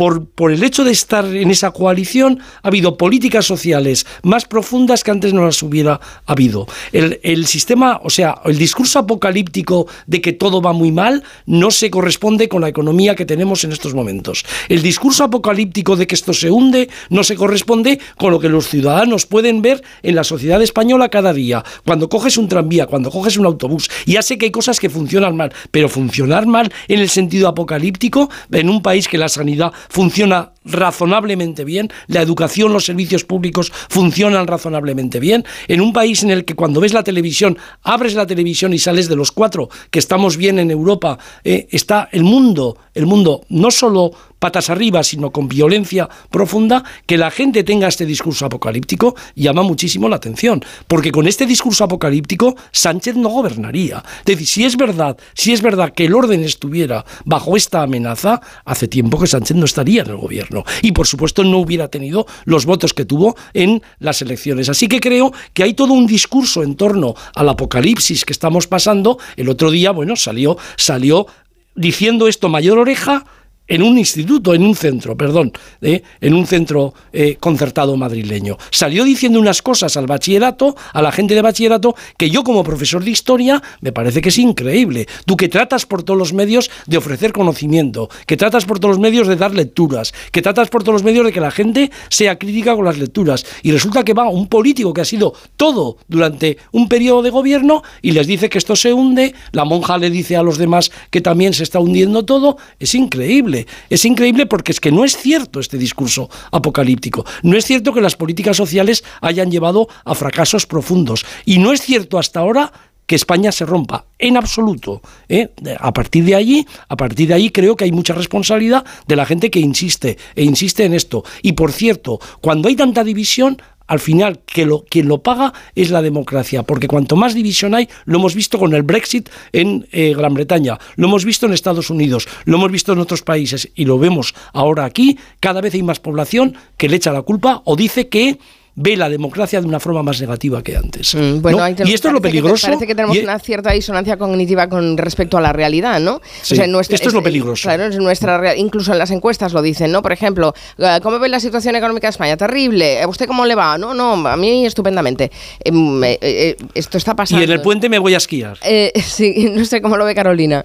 por, 0.00 0.50
el 0.50 0.62
hecho 0.64 0.82
de 0.82 0.92
estar 0.92 1.26
en 1.26 1.50
esa 1.50 1.72
coalición, 1.72 2.40
ha 2.62 2.68
habido 2.68 2.96
políticas 2.96 3.44
sociales 3.44 4.06
más 4.22 4.46
profundas 4.46 5.04
que 5.04 5.10
antes 5.10 5.34
no 5.34 5.44
las 5.44 5.62
hubiera 5.62 6.00
habido. 6.24 6.66
El, 6.90 7.46
sistema, 7.46 8.00
o 8.02 8.08
sea, 8.08 8.40
el 8.46 8.56
discurso 8.56 8.98
apocalíptico 9.00 9.88
de 10.06 10.22
que 10.22 10.32
todo 10.32 10.62
va 10.62 10.72
muy 10.72 10.90
mal 10.90 11.22
no 11.44 11.70
se 11.70 11.90
corresponde 11.90 12.48
con 12.48 12.62
la 12.62 12.70
economía 12.70 13.14
que 13.14 13.26
tenemos 13.26 13.62
en 13.64 13.72
estos 13.72 13.92
momentos. 13.92 14.46
El 14.70 14.80
discurso 14.80 15.24
apocalíptico 15.24 15.96
de 15.96 16.06
que 16.06 16.14
esto 16.14 16.32
se 16.32 16.50
hunde 16.50 16.88
no 17.10 17.22
se 17.22 17.36
corresponde 17.36 18.00
con 18.16 18.32
lo 18.32 18.40
que 18.40 18.48
los 18.48 18.68
ciudadanos 18.68 19.26
pueden 19.26 19.60
ver 19.60 19.82
en 20.02 20.14
la 20.14 20.24
sociedad 20.24 20.62
española 20.62 21.10
cada 21.10 21.34
día. 21.34 21.62
Cuando 21.84 22.08
coges 22.08 22.38
un 22.38 22.48
tranvía, 22.48 22.86
cuando 22.86 23.10
coges 23.10 23.36
un 23.36 23.44
autobús, 23.44 23.90
ya 24.06 24.22
sé 24.22 24.38
que 24.38 24.46
hay 24.46 24.50
cosas 24.50 24.80
que 24.80 24.88
funcionan 24.88 25.36
mal, 25.36 25.52
pero 25.70 25.90
funcionar 25.90 26.46
mal 26.46 26.72
en 26.88 27.00
el 27.00 27.10
sentido 27.10 27.48
apocalíptico, 27.48 28.30
en 28.50 28.70
un 28.70 28.80
país 28.80 29.06
que 29.06 29.18
la 29.18 29.28
sanidad 29.28 29.74
funciona 29.90 30.52
razonablemente 30.64 31.64
bien, 31.64 31.90
la 32.06 32.22
educación, 32.22 32.72
los 32.72 32.84
servicios 32.84 33.24
públicos 33.24 33.72
funcionan 33.88 34.46
razonablemente 34.46 35.20
bien, 35.20 35.44
en 35.68 35.80
un 35.80 35.92
país 35.92 36.22
en 36.22 36.30
el 36.30 36.44
que 36.44 36.54
cuando 36.54 36.80
ves 36.80 36.92
la 36.92 37.02
televisión, 37.02 37.58
abres 37.82 38.14
la 38.14 38.26
televisión 38.26 38.72
y 38.72 38.78
sales 38.78 39.08
de 39.08 39.16
los 39.16 39.32
cuatro, 39.32 39.68
que 39.90 39.98
estamos 39.98 40.36
bien 40.36 40.58
en 40.58 40.70
Europa, 40.70 41.18
eh, 41.44 41.66
está 41.70 42.08
el 42.12 42.24
mundo, 42.24 42.76
el 42.94 43.06
mundo 43.06 43.42
no 43.48 43.70
solo 43.70 44.12
patas 44.40 44.70
arriba, 44.70 45.04
sino 45.04 45.30
con 45.30 45.48
violencia 45.48 46.08
profunda, 46.30 46.82
que 47.06 47.18
la 47.18 47.30
gente 47.30 47.62
tenga 47.62 47.88
este 47.88 48.06
discurso 48.06 48.46
apocalíptico 48.46 49.14
llama 49.36 49.62
muchísimo 49.62 50.08
la 50.08 50.16
atención, 50.16 50.64
porque 50.88 51.12
con 51.12 51.28
este 51.28 51.46
discurso 51.46 51.84
apocalíptico 51.84 52.56
Sánchez 52.72 53.16
no 53.16 53.28
gobernaría. 53.28 54.02
Es 54.20 54.24
decir, 54.24 54.46
si 54.46 54.64
es 54.64 54.76
verdad, 54.76 55.18
si 55.34 55.52
es 55.52 55.60
verdad 55.60 55.92
que 55.92 56.06
el 56.06 56.14
orden 56.14 56.42
estuviera 56.42 57.04
bajo 57.26 57.54
esta 57.54 57.82
amenaza, 57.82 58.40
hace 58.64 58.88
tiempo 58.88 59.20
que 59.20 59.26
Sánchez 59.26 59.56
no 59.56 59.66
estaría 59.66 60.02
en 60.02 60.08
el 60.08 60.16
gobierno 60.16 60.49
y 60.82 60.92
por 60.92 61.06
supuesto 61.06 61.44
no 61.44 61.58
hubiera 61.58 61.88
tenido 61.88 62.26
los 62.44 62.66
votos 62.66 62.94
que 62.94 63.04
tuvo 63.04 63.36
en 63.54 63.82
las 63.98 64.22
elecciones. 64.22 64.68
Así 64.68 64.88
que 64.88 65.00
creo 65.00 65.32
que 65.52 65.62
hay 65.62 65.74
todo 65.74 65.92
un 65.92 66.06
discurso 66.06 66.62
en 66.62 66.76
torno 66.76 67.14
al 67.34 67.48
apocalipsis 67.48 68.24
que 68.24 68.32
estamos 68.32 68.66
pasando. 68.66 69.18
El 69.36 69.48
otro 69.48 69.70
día, 69.70 69.92
bueno, 69.92 70.16
salió 70.16 70.56
salió 70.76 71.26
diciendo 71.74 72.28
esto 72.28 72.48
mayor 72.48 72.78
oreja 72.78 73.24
en 73.70 73.84
un 73.84 73.96
instituto, 73.96 74.52
en 74.52 74.64
un 74.64 74.74
centro, 74.74 75.16
perdón, 75.16 75.52
¿eh? 75.80 76.02
en 76.20 76.34
un 76.34 76.44
centro 76.44 76.92
eh, 77.12 77.36
concertado 77.38 77.96
madrileño. 77.96 78.58
Salió 78.70 79.04
diciendo 79.04 79.38
unas 79.38 79.62
cosas 79.62 79.96
al 79.96 80.06
bachillerato, 80.06 80.74
a 80.92 81.00
la 81.00 81.12
gente 81.12 81.36
de 81.36 81.40
bachillerato, 81.40 81.94
que 82.18 82.28
yo 82.30 82.42
como 82.42 82.64
profesor 82.64 83.04
de 83.04 83.12
historia 83.12 83.62
me 83.80 83.92
parece 83.92 84.20
que 84.20 84.30
es 84.30 84.38
increíble. 84.38 85.06
Tú 85.24 85.36
que 85.36 85.48
tratas 85.48 85.86
por 85.86 86.02
todos 86.02 86.18
los 86.18 86.32
medios 86.32 86.68
de 86.86 86.96
ofrecer 86.96 87.32
conocimiento, 87.32 88.10
que 88.26 88.36
tratas 88.36 88.64
por 88.64 88.80
todos 88.80 88.96
los 88.96 89.00
medios 89.00 89.28
de 89.28 89.36
dar 89.36 89.54
lecturas, 89.54 90.12
que 90.32 90.42
tratas 90.42 90.68
por 90.68 90.82
todos 90.82 90.94
los 90.94 91.04
medios 91.04 91.24
de 91.24 91.32
que 91.32 91.40
la 91.40 91.52
gente 91.52 91.92
sea 92.08 92.38
crítica 92.40 92.74
con 92.74 92.84
las 92.84 92.98
lecturas. 92.98 93.46
Y 93.62 93.70
resulta 93.70 94.04
que 94.04 94.14
va 94.14 94.28
un 94.28 94.48
político 94.48 94.92
que 94.92 95.02
ha 95.02 95.04
sido 95.04 95.32
todo 95.56 95.96
durante 96.08 96.58
un 96.72 96.88
periodo 96.88 97.22
de 97.22 97.30
gobierno 97.30 97.84
y 98.02 98.10
les 98.10 98.26
dice 98.26 98.48
que 98.48 98.58
esto 98.58 98.74
se 98.74 98.92
hunde, 98.92 99.32
la 99.52 99.64
monja 99.64 99.96
le 99.96 100.10
dice 100.10 100.36
a 100.36 100.42
los 100.42 100.58
demás 100.58 100.90
que 101.10 101.20
también 101.20 101.54
se 101.54 101.62
está 101.62 101.78
hundiendo 101.78 102.24
todo. 102.24 102.56
Es 102.80 102.96
increíble. 102.96 103.59
Es 103.88 104.04
increíble 104.04 104.46
porque 104.46 104.72
es 104.72 104.80
que 104.80 104.92
no 104.92 105.04
es 105.04 105.16
cierto 105.16 105.60
este 105.60 105.78
discurso 105.78 106.28
apocalíptico. 106.52 107.24
No 107.42 107.56
es 107.56 107.64
cierto 107.64 107.92
que 107.92 108.00
las 108.00 108.16
políticas 108.16 108.56
sociales 108.56 109.04
hayan 109.20 109.50
llevado 109.50 109.88
a 110.04 110.14
fracasos 110.14 110.66
profundos. 110.66 111.24
Y 111.44 111.58
no 111.58 111.72
es 111.72 111.82
cierto 111.82 112.18
hasta 112.18 112.40
ahora 112.40 112.72
que 113.10 113.16
España 113.16 113.50
se 113.50 113.66
rompa 113.66 114.04
en 114.20 114.36
absoluto. 114.36 115.02
¿eh? 115.28 115.48
A 115.80 115.92
partir 115.92 116.24
de 116.24 116.36
allí, 116.36 116.64
a 116.88 116.96
partir 116.96 117.26
de 117.26 117.34
ahí 117.34 117.50
creo 117.50 117.74
que 117.74 117.82
hay 117.82 117.90
mucha 117.90 118.14
responsabilidad 118.14 118.84
de 119.08 119.16
la 119.16 119.26
gente 119.26 119.50
que 119.50 119.58
insiste 119.58 120.16
e 120.36 120.44
insiste 120.44 120.84
en 120.84 120.94
esto. 120.94 121.24
Y 121.42 121.54
por 121.54 121.72
cierto, 121.72 122.20
cuando 122.40 122.68
hay 122.68 122.76
tanta 122.76 123.02
división, 123.02 123.60
al 123.90 123.98
final 123.98 124.38
que 124.46 124.64
lo, 124.64 124.84
quien 124.84 125.08
lo 125.08 125.20
paga 125.20 125.52
es 125.74 125.90
la 125.90 126.00
democracia, 126.00 126.62
porque 126.62 126.86
cuanto 126.86 127.16
más 127.16 127.34
división 127.34 127.74
hay, 127.74 127.88
lo 128.04 128.18
hemos 128.18 128.36
visto 128.36 128.56
con 128.56 128.72
el 128.72 128.84
Brexit 128.84 129.28
en 129.52 129.88
eh, 129.90 130.14
Gran 130.16 130.32
Bretaña, 130.32 130.78
lo 130.94 131.08
hemos 131.08 131.24
visto 131.24 131.46
en 131.46 131.52
Estados 131.52 131.90
Unidos, 131.90 132.28
lo 132.44 132.56
hemos 132.56 132.70
visto 132.70 132.92
en 132.92 133.00
otros 133.00 133.22
países 133.22 133.68
y 133.74 133.86
lo 133.86 133.98
vemos 133.98 134.32
ahora 134.52 134.84
aquí, 134.84 135.18
cada 135.40 135.60
vez 135.60 135.74
hay 135.74 135.82
más 135.82 135.98
población 135.98 136.54
que 136.76 136.88
le 136.88 136.96
echa 136.96 137.12
la 137.12 137.22
culpa 137.22 137.62
o 137.64 137.74
dice 137.74 138.08
que 138.08 138.38
ve 138.80 138.96
la 138.96 139.08
democracia 139.08 139.60
de 139.60 139.66
una 139.66 139.78
forma 139.78 140.02
más 140.02 140.20
negativa 140.20 140.62
que 140.62 140.76
antes. 140.76 141.14
Mm, 141.14 141.40
y 141.84 141.92
esto 141.92 142.08
es 142.08 142.14
lo 142.14 142.20
peligroso. 142.20 142.66
parece 142.66 142.86
que 142.86 142.94
tenemos 142.94 143.16
una 143.18 143.38
cierta 143.38 143.72
disonancia 143.72 144.16
cognitiva 144.16 144.68
con 144.68 144.96
respecto 144.96 145.36
a 145.36 145.40
la 145.40 145.52
realidad, 145.52 146.00
¿no? 146.00 146.20
esto 146.42 146.54
es, 146.54 147.12
lo 147.12 147.22
peligroso. 147.22 147.68
Claro, 147.68 147.84
es 147.84 147.98
nuestra 147.98 148.56
incluso 148.56 148.92
en 148.92 148.98
las 148.98 149.10
encuestas 149.10 149.52
lo 149.52 149.62
dicen, 149.62 149.92
¿no? 149.92 150.02
Por 150.02 150.12
ejemplo, 150.12 150.54
eh, 150.78 150.98
¿cómo 151.02 151.18
ve 151.18 151.28
la 151.28 151.40
situación 151.40 151.76
económica 151.76 152.06
de 152.06 152.10
España? 152.10 152.36
Terrible. 152.36 153.02
¿A 153.02 153.08
usted 153.08 153.26
cómo 153.26 153.44
le 153.44 153.54
va? 153.54 153.76
No, 153.76 153.92
no, 153.92 154.26
a 154.26 154.36
mí 154.36 154.64
estupendamente. 154.64 155.30
Em, 155.62 156.02
eh, 156.02 156.18
eh, 156.22 156.56
esto 156.74 156.96
está 156.96 157.14
pasando. 157.14 157.42
Y 157.42 157.44
en 157.44 157.52
el 157.52 157.60
puente 157.60 157.88
me 157.88 157.98
voy 157.98 158.14
a 158.14 158.16
esquiar. 158.16 158.58
sí, 158.94 159.50
no 159.54 159.64
sé 159.64 159.82
cómo 159.82 159.96
lo 159.96 160.04
ve 160.04 160.14
Carolina. 160.14 160.64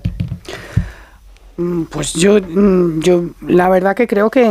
Mm, 1.58 1.84
pues 1.84 2.14
yo, 2.14 2.40
mm, 2.40 3.02
yo 3.02 3.26
la 3.48 3.70
verdad 3.70 3.96
que 3.96 4.08
creo 4.08 4.30
que 4.30 4.46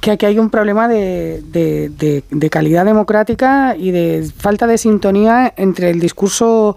que 0.00 0.10
aquí 0.10 0.26
hay 0.26 0.38
un 0.38 0.50
problema 0.50 0.88
de, 0.88 1.42
de, 1.42 2.22
de, 2.30 2.50
calidad 2.50 2.84
democrática 2.84 3.76
y 3.76 3.90
de 3.90 4.26
falta 4.36 4.66
de 4.66 4.78
sintonía 4.78 5.52
entre 5.56 5.90
el 5.90 6.00
discurso 6.00 6.76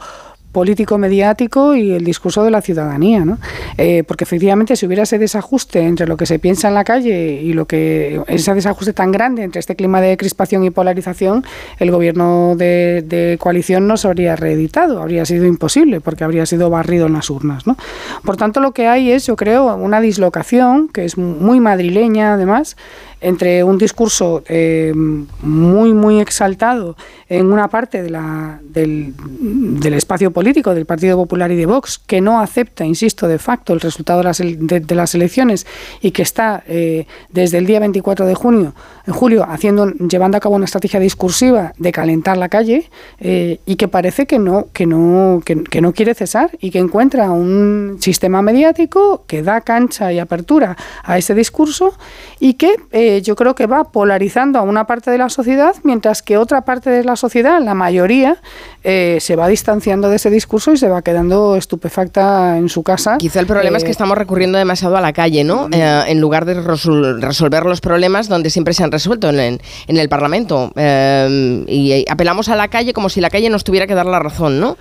político 0.56 0.98
mediático 0.98 1.76
y 1.76 1.92
el 1.92 2.06
discurso 2.06 2.42
de 2.46 2.50
la 2.50 2.62
ciudadanía, 2.62 3.26
¿no? 3.26 3.40
Eh, 3.78 4.06
porque 4.08 4.24
efectivamente 4.24 4.78
si 4.78 4.86
hubiera 4.86 5.04
ese 5.04 5.20
desajuste 5.20 5.82
entre 5.82 6.08
lo 6.08 6.16
que 6.16 6.26
se 6.26 6.40
piensa 6.40 6.70
en 6.70 6.76
la 6.76 6.86
calle 6.86 7.42
y 7.42 7.52
lo 7.52 7.66
que 7.66 8.22
ese 8.28 8.54
desajuste 8.54 8.94
tan 8.94 9.12
grande 9.12 9.44
entre 9.44 9.60
este 9.60 9.76
clima 9.76 10.00
de 10.00 10.16
crispación 10.16 10.64
y 10.64 10.70
polarización, 10.70 11.44
el 11.78 11.92
gobierno 11.92 12.56
de, 12.56 13.04
de 13.06 13.38
coalición 13.38 13.86
no 13.86 13.98
se 13.98 14.08
habría 14.08 14.38
reeditado, 14.38 15.02
habría 15.02 15.26
sido 15.26 15.46
imposible 15.46 16.00
porque 16.00 16.24
habría 16.24 16.46
sido 16.46 16.70
barrido 16.70 17.08
en 17.08 17.14
las 17.14 17.30
urnas, 17.30 17.68
¿no? 17.68 17.76
Por 18.24 18.38
tanto, 18.38 18.62
lo 18.62 18.72
que 18.72 18.88
hay 18.88 19.12
es, 19.12 19.28
yo 19.28 19.36
creo, 19.36 19.76
una 19.76 20.00
dislocación 20.00 20.88
que 20.88 21.04
es 21.04 21.18
muy 21.18 21.60
madrileña, 21.60 22.36
además, 22.36 22.78
entre 23.26 23.64
un 23.64 23.80
discurso 23.80 24.44
eh, 24.48 24.94
muy, 24.96 25.94
muy 25.96 26.20
exaltado 26.20 26.96
en 27.28 27.52
una 27.52 27.70
parte 27.70 28.04
de 28.04 28.12
la, 28.12 28.60
del, 28.62 29.16
del, 29.18 29.96
espacio 29.96 30.30
político 30.30 30.76
del 30.76 30.86
Partido 30.86 31.18
Popular 31.18 31.52
y 31.52 31.56
de 31.56 31.66
Vox, 31.66 31.98
que 31.98 32.22
no 32.22 32.40
acepta, 32.40 32.86
insisto, 32.86 33.28
de 33.28 33.40
facto 33.40 33.74
el 33.74 33.80
resultado 33.80 34.20
de 34.20 34.26
las, 34.26 34.38
de, 34.38 34.96
las 34.96 35.16
elecciones 35.16 35.66
y 36.02 36.12
que 36.12 36.22
está 36.22 36.64
eh, 36.68 37.08
desde 37.32 37.58
el 37.58 37.66
día 37.66 37.80
24 37.80 38.28
de 38.28 38.36
junio, 38.36 38.76
en 39.08 39.14
julio 39.14 39.44
haciendo, 39.50 39.90
llevando 39.90 40.38
a 40.38 40.40
cabo 40.40 40.54
una 40.54 40.66
estrategia 40.66 41.00
discursiva 41.00 41.74
de 41.80 41.92
calentar 41.92 42.38
la 42.38 42.50
calle 42.50 42.92
eh, 43.20 43.60
y 43.66 43.76
que 43.76 43.88
parece 43.88 44.28
que 44.28 44.38
no, 44.38 44.68
que, 44.72 44.86
no, 44.86 45.42
que, 45.44 45.64
que 45.64 45.82
no 45.82 45.94
quiere 45.94 46.14
cesar 46.14 46.52
y 46.62 46.70
que 46.70 46.78
encuentra 46.78 47.32
un 47.32 47.98
sistema 48.02 48.44
mediático 48.44 49.24
que 49.26 49.42
da 49.42 49.62
cancha 49.62 50.14
y 50.14 50.20
apertura 50.20 50.78
a 51.04 51.18
ese 51.18 51.34
discurso 51.34 51.98
y 52.40 52.54
que 52.54 52.76
eh, 53.16 53.22
yo 53.22 53.36
creo 53.36 53.56
que 53.56 53.66
va 53.66 53.86
polarizando 53.86 54.60
a 54.60 54.62
una 54.62 54.86
parte 54.86 55.12
de 55.12 55.18
la 55.18 55.30
sociedad, 55.30 55.76
mientras 55.84 56.22
que 56.22 56.38
otra 56.38 56.62
parte 56.62 56.90
de 56.90 57.04
la 57.04 57.16
sociedad, 57.16 57.62
la 57.62 57.74
mayoría, 57.74 58.38
eh, 58.84 59.18
se 59.22 59.36
va 59.36 59.48
distanciando 59.48 60.10
de 60.10 60.18
ese 60.18 60.30
discurso 60.30 60.74
y 60.74 60.78
se 60.78 60.90
va 60.90 61.02
quedando 61.02 61.56
estupefacta 61.56 62.58
en 62.58 62.70
su 62.70 62.84
casa. 62.84 63.18
Quizá 63.18 63.40
el 63.40 63.48
problema 63.48 63.78
es 63.78 63.84
que 63.84 63.90
eh, 63.90 63.92
estamos 63.92 64.18
recurriendo 64.18 64.58
demasiado 64.58 64.98
a 64.98 65.02
la 65.02 65.14
calle, 65.14 65.44
¿no? 65.44 65.68
Mm. 65.68 65.74
en 65.74 66.22
lugar 66.22 66.46
de 66.46 66.56
resolver 66.56 67.66
los 67.66 67.82
problemas 67.82 68.28
donde 68.28 68.50
siempre 68.50 68.74
se 68.74 68.84
han 68.84 68.92
resuelto, 68.92 69.30
en, 69.30 69.40
en 69.88 69.98
el 69.98 70.10
Parlamento. 70.10 70.72
y 70.76 72.06
apelamos 72.10 72.50
a 72.50 72.56
la 72.56 72.68
calle 72.68 72.94
como 72.94 73.10
si 73.10 73.22
la 73.22 73.30
calle 73.30 73.50
nos 73.50 73.64
tuviera 73.64 73.88
que 73.88 73.96
dar 73.96 74.06
la 74.06 74.20
razón, 74.20 74.60
¿no? 74.60 74.78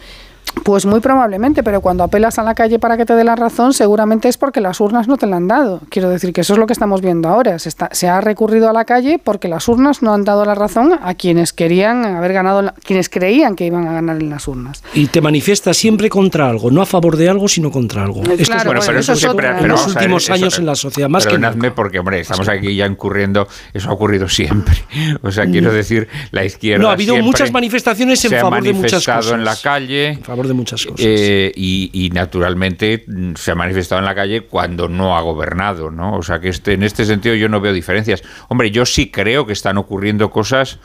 Pues 0.63 0.87
muy 0.87 1.01
probablemente, 1.01 1.63
pero 1.63 1.81
cuando 1.81 2.05
apelas 2.05 2.39
a 2.39 2.43
la 2.43 2.55
calle 2.55 2.79
para 2.79 2.97
que 2.97 3.05
te 3.05 3.15
dé 3.15 3.25
la 3.25 3.37
razón, 3.37 3.75
seguramente 3.75 4.29
es 4.29 4.39
porque 4.39 4.61
las 4.61 4.81
urnas 4.81 5.09
no 5.09 5.17
te 5.17 5.27
la 5.27 5.37
han 5.37 5.49
dado. 5.49 5.81
Quiero 5.91 6.09
decir 6.09 6.33
que 6.33 6.41
eso 6.41 6.55
es 6.55 6.59
lo 6.59 6.67
que 6.67 6.73
estamos 6.73 7.01
viendo 7.03 7.29
ahora. 7.29 7.59
Se, 7.59 7.69
está, 7.69 7.91
se 7.93 8.09
ha 8.09 8.21
recurrido 8.21 8.71
a 8.71 8.73
la 8.73 8.85
calle 8.85 9.21
porque 9.23 9.49
las 9.49 9.69
urnas 9.69 10.03
no 10.03 10.15
han 10.15 10.25
dado 10.25 10.45
la 10.45 10.55
razón 10.55 10.99
a 11.03 11.15
quienes 11.15 11.53
querían 11.53 12.05
haber 12.05 12.33
ganado, 12.33 12.73
quienes 12.83 13.09
creían 13.09 13.57
que 13.57 13.67
iban 13.67 13.87
a 13.87 13.93
ganar 13.93 14.17
en 14.17 14.31
las 14.31 14.49
urnas. 14.49 14.83
Y 14.95 15.09
te 15.09 15.21
manifiestas 15.21 15.77
siempre 15.77 16.09
contra 16.09 16.49
algo, 16.49 16.71
no 16.71 16.81
a 16.81 16.87
favor 16.87 17.17
de 17.17 17.29
algo, 17.29 17.49
sino 17.49 17.71
contra 17.71 18.03
algo. 18.03 18.23
Eh, 18.23 18.37
claro, 18.45 18.79
es 18.79 18.87
pero 18.87 19.01
eso, 19.01 19.13
es 19.13 19.25
en 19.25 19.69
los 19.69 19.87
últimos 19.87 20.31
años 20.31 20.59
en 20.59 20.67
la 20.67 20.75
sociedad, 20.75 21.09
más 21.09 21.27
que 21.27 21.39
porque, 21.75 21.99
hombre, 21.99 22.21
estamos 22.21 22.49
aquí 22.49 22.75
ya 22.75 22.87
incurriendo, 22.87 23.47
eso 23.73 23.91
ha 23.91 23.93
ocurrido 23.93 24.29
siempre. 24.29 24.75
O 25.23 25.31
sea, 25.31 25.47
quiero 25.47 25.71
mm. 25.71 25.75
decir, 25.75 26.09
la 26.33 26.45
izquierda. 26.45 26.83
No, 26.83 26.89
ha 26.89 26.93
habido 26.93 27.17
muchas 27.17 27.51
manifestaciones 27.51 28.25
en 28.25 28.33
favor 28.33 28.63
de 28.63 28.73
muchas 28.73 29.05
cosas. 29.05 29.33
en 29.33 29.45
la 29.45 29.57
calle. 29.57 30.09
En 30.09 30.23
favor 30.23 30.44
de 30.49 30.55
muchas 30.55 30.85
cosas. 30.85 31.07
Eh, 31.07 31.53
y, 31.55 32.11
naturalmente 32.13 33.05
mm, 33.07 33.35
se 33.35 33.51
ha 33.51 33.55
manifestado 33.55 34.01
en 34.01 34.05
la 34.05 34.15
calle 34.15 34.43
cuando 34.43 34.89
no 34.89 35.17
ha 35.17 35.21
gobernado, 35.21 35.91
¿no? 35.91 36.17
O 36.17 36.23
sea 36.23 36.41
que 36.41 36.49
este, 36.49 36.73
en 36.73 36.83
este 36.83 37.05
sentido 37.05 37.35
yo 37.35 37.49
no 37.49 37.61
veo 37.61 37.73
diferencias. 37.73 38.23
Hombre, 38.49 38.71
yo 38.71 38.87
sí 38.87 39.11
creo 39.11 39.47
que 39.47 39.53
están 39.53 39.79
ocurriendo 39.79 40.31
cosas. 40.31 40.79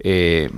Eh, 0.00 0.48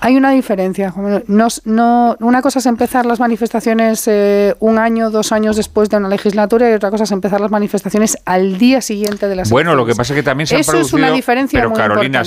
Hay 0.00 0.16
una 0.16 0.30
diferencia. 0.30 0.94
No, 1.26 1.48
no, 1.64 2.16
una 2.20 2.42
cosa 2.42 2.60
es 2.60 2.66
empezar 2.66 3.04
las 3.04 3.18
manifestaciones 3.18 4.06
eh, 4.06 4.54
un 4.60 4.78
año, 4.78 5.10
dos 5.10 5.32
años 5.32 5.56
después 5.56 5.90
de 5.90 5.96
una 5.96 6.08
legislatura 6.08 6.70
y 6.70 6.74
otra 6.74 6.90
cosa 6.90 7.04
es 7.04 7.10
empezar 7.10 7.40
las 7.40 7.50
manifestaciones 7.50 8.16
al 8.24 8.58
día 8.58 8.80
siguiente 8.80 9.28
de 9.28 9.36
las 9.36 9.50
Bueno, 9.50 9.74
lo 9.74 9.84
que 9.86 9.94
pasa 9.94 10.12
es 10.12 10.18
que 10.18 10.22
también 10.22 10.46
se 10.46 10.56
han 10.56 10.62
producido. 10.62 10.98
es 10.98 11.04
una 11.04 11.10
diferencia 11.10 11.58
pero 11.58 11.72
Carolina, 11.72 12.22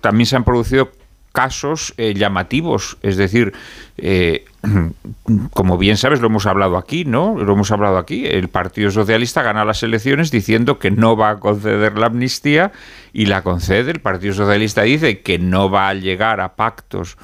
también 0.00 0.26
se 0.26 0.36
han 0.36 0.44
producido 0.44 0.90
casos 1.32 1.94
llamativos. 1.96 2.98
Es 3.02 3.16
decir, 3.16 3.52
como 5.52 5.78
bien 5.78 5.96
sabes, 5.96 6.20
lo 6.20 6.28
hemos 6.28 6.46
hablado 6.46 6.76
aquí, 6.76 7.04
¿no? 7.04 7.36
Lo 7.36 7.52
hemos 7.52 7.70
hablado 7.72 7.98
aquí. 7.98 8.26
El 8.26 8.48
Partido 8.48 8.90
Socialista 8.90 9.42
gana 9.42 9.64
las 9.64 9.82
elecciones 9.82 10.30
diciendo 10.30 10.78
que 10.78 10.90
no 10.90 11.16
va 11.16 11.30
a 11.30 11.40
conceder 11.40 11.98
la 11.98 12.06
amnistía 12.06 12.72
y 13.12 13.26
la 13.26 13.42
concede. 13.42 13.90
El 13.90 14.00
Partido 14.00 14.34
Socialista 14.34 14.82
dice 14.82 15.20
que 15.20 15.38
no 15.38 15.70
va 15.70 15.88
a 15.88 15.94
llegar 15.94 16.40
a 16.40 16.54
pactos 16.54 17.16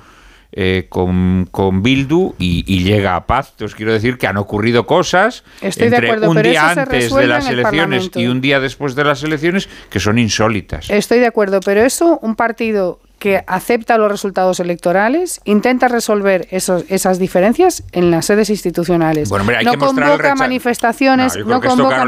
eh, 0.51 0.87
con, 0.89 1.47
con, 1.51 1.83
Bildu 1.83 2.35
y, 2.39 2.83
llega 2.83 3.17
a 3.17 3.27
pactos. 3.27 3.75
Quiero 3.75 3.93
decir 3.93 4.17
que 4.17 4.27
han 4.27 4.39
ocurrido 4.39 4.87
cosas 4.87 5.45
entre 5.61 6.27
un 6.27 6.43
día 6.43 6.71
antes 6.71 7.15
de 7.15 7.27
las 7.27 7.49
elecciones 7.49 8.11
y 8.15 8.27
un 8.27 8.41
día 8.41 8.59
después 8.59 8.95
de 8.95 9.05
las 9.05 9.23
elecciones 9.23 9.69
que 9.91 10.01
son 10.01 10.19
insólitas. 10.19 10.89
Estoy 10.89 11.19
de 11.19 11.27
acuerdo, 11.27 11.61
pero 11.61 11.83
eso 11.83 12.19
un 12.23 12.35
partido 12.35 12.99
que 13.19 13.43
acepta 13.47 13.99
los 13.99 14.11
resultados 14.11 14.61
electorales, 14.61 15.41
intenta 15.45 15.89
resolver 15.89 16.47
esos, 16.51 16.85
esas 16.89 17.19
diferencias 17.19 17.83
en 17.93 18.11
las 18.11 18.27
sedes 18.27 18.51
institucionales. 18.51 19.29
Bueno, 19.29 19.45
no 19.65 19.79
convoca 19.79 20.35
manifestaciones, 20.35 21.37
no, 21.37 21.61
convoca 21.61 22.05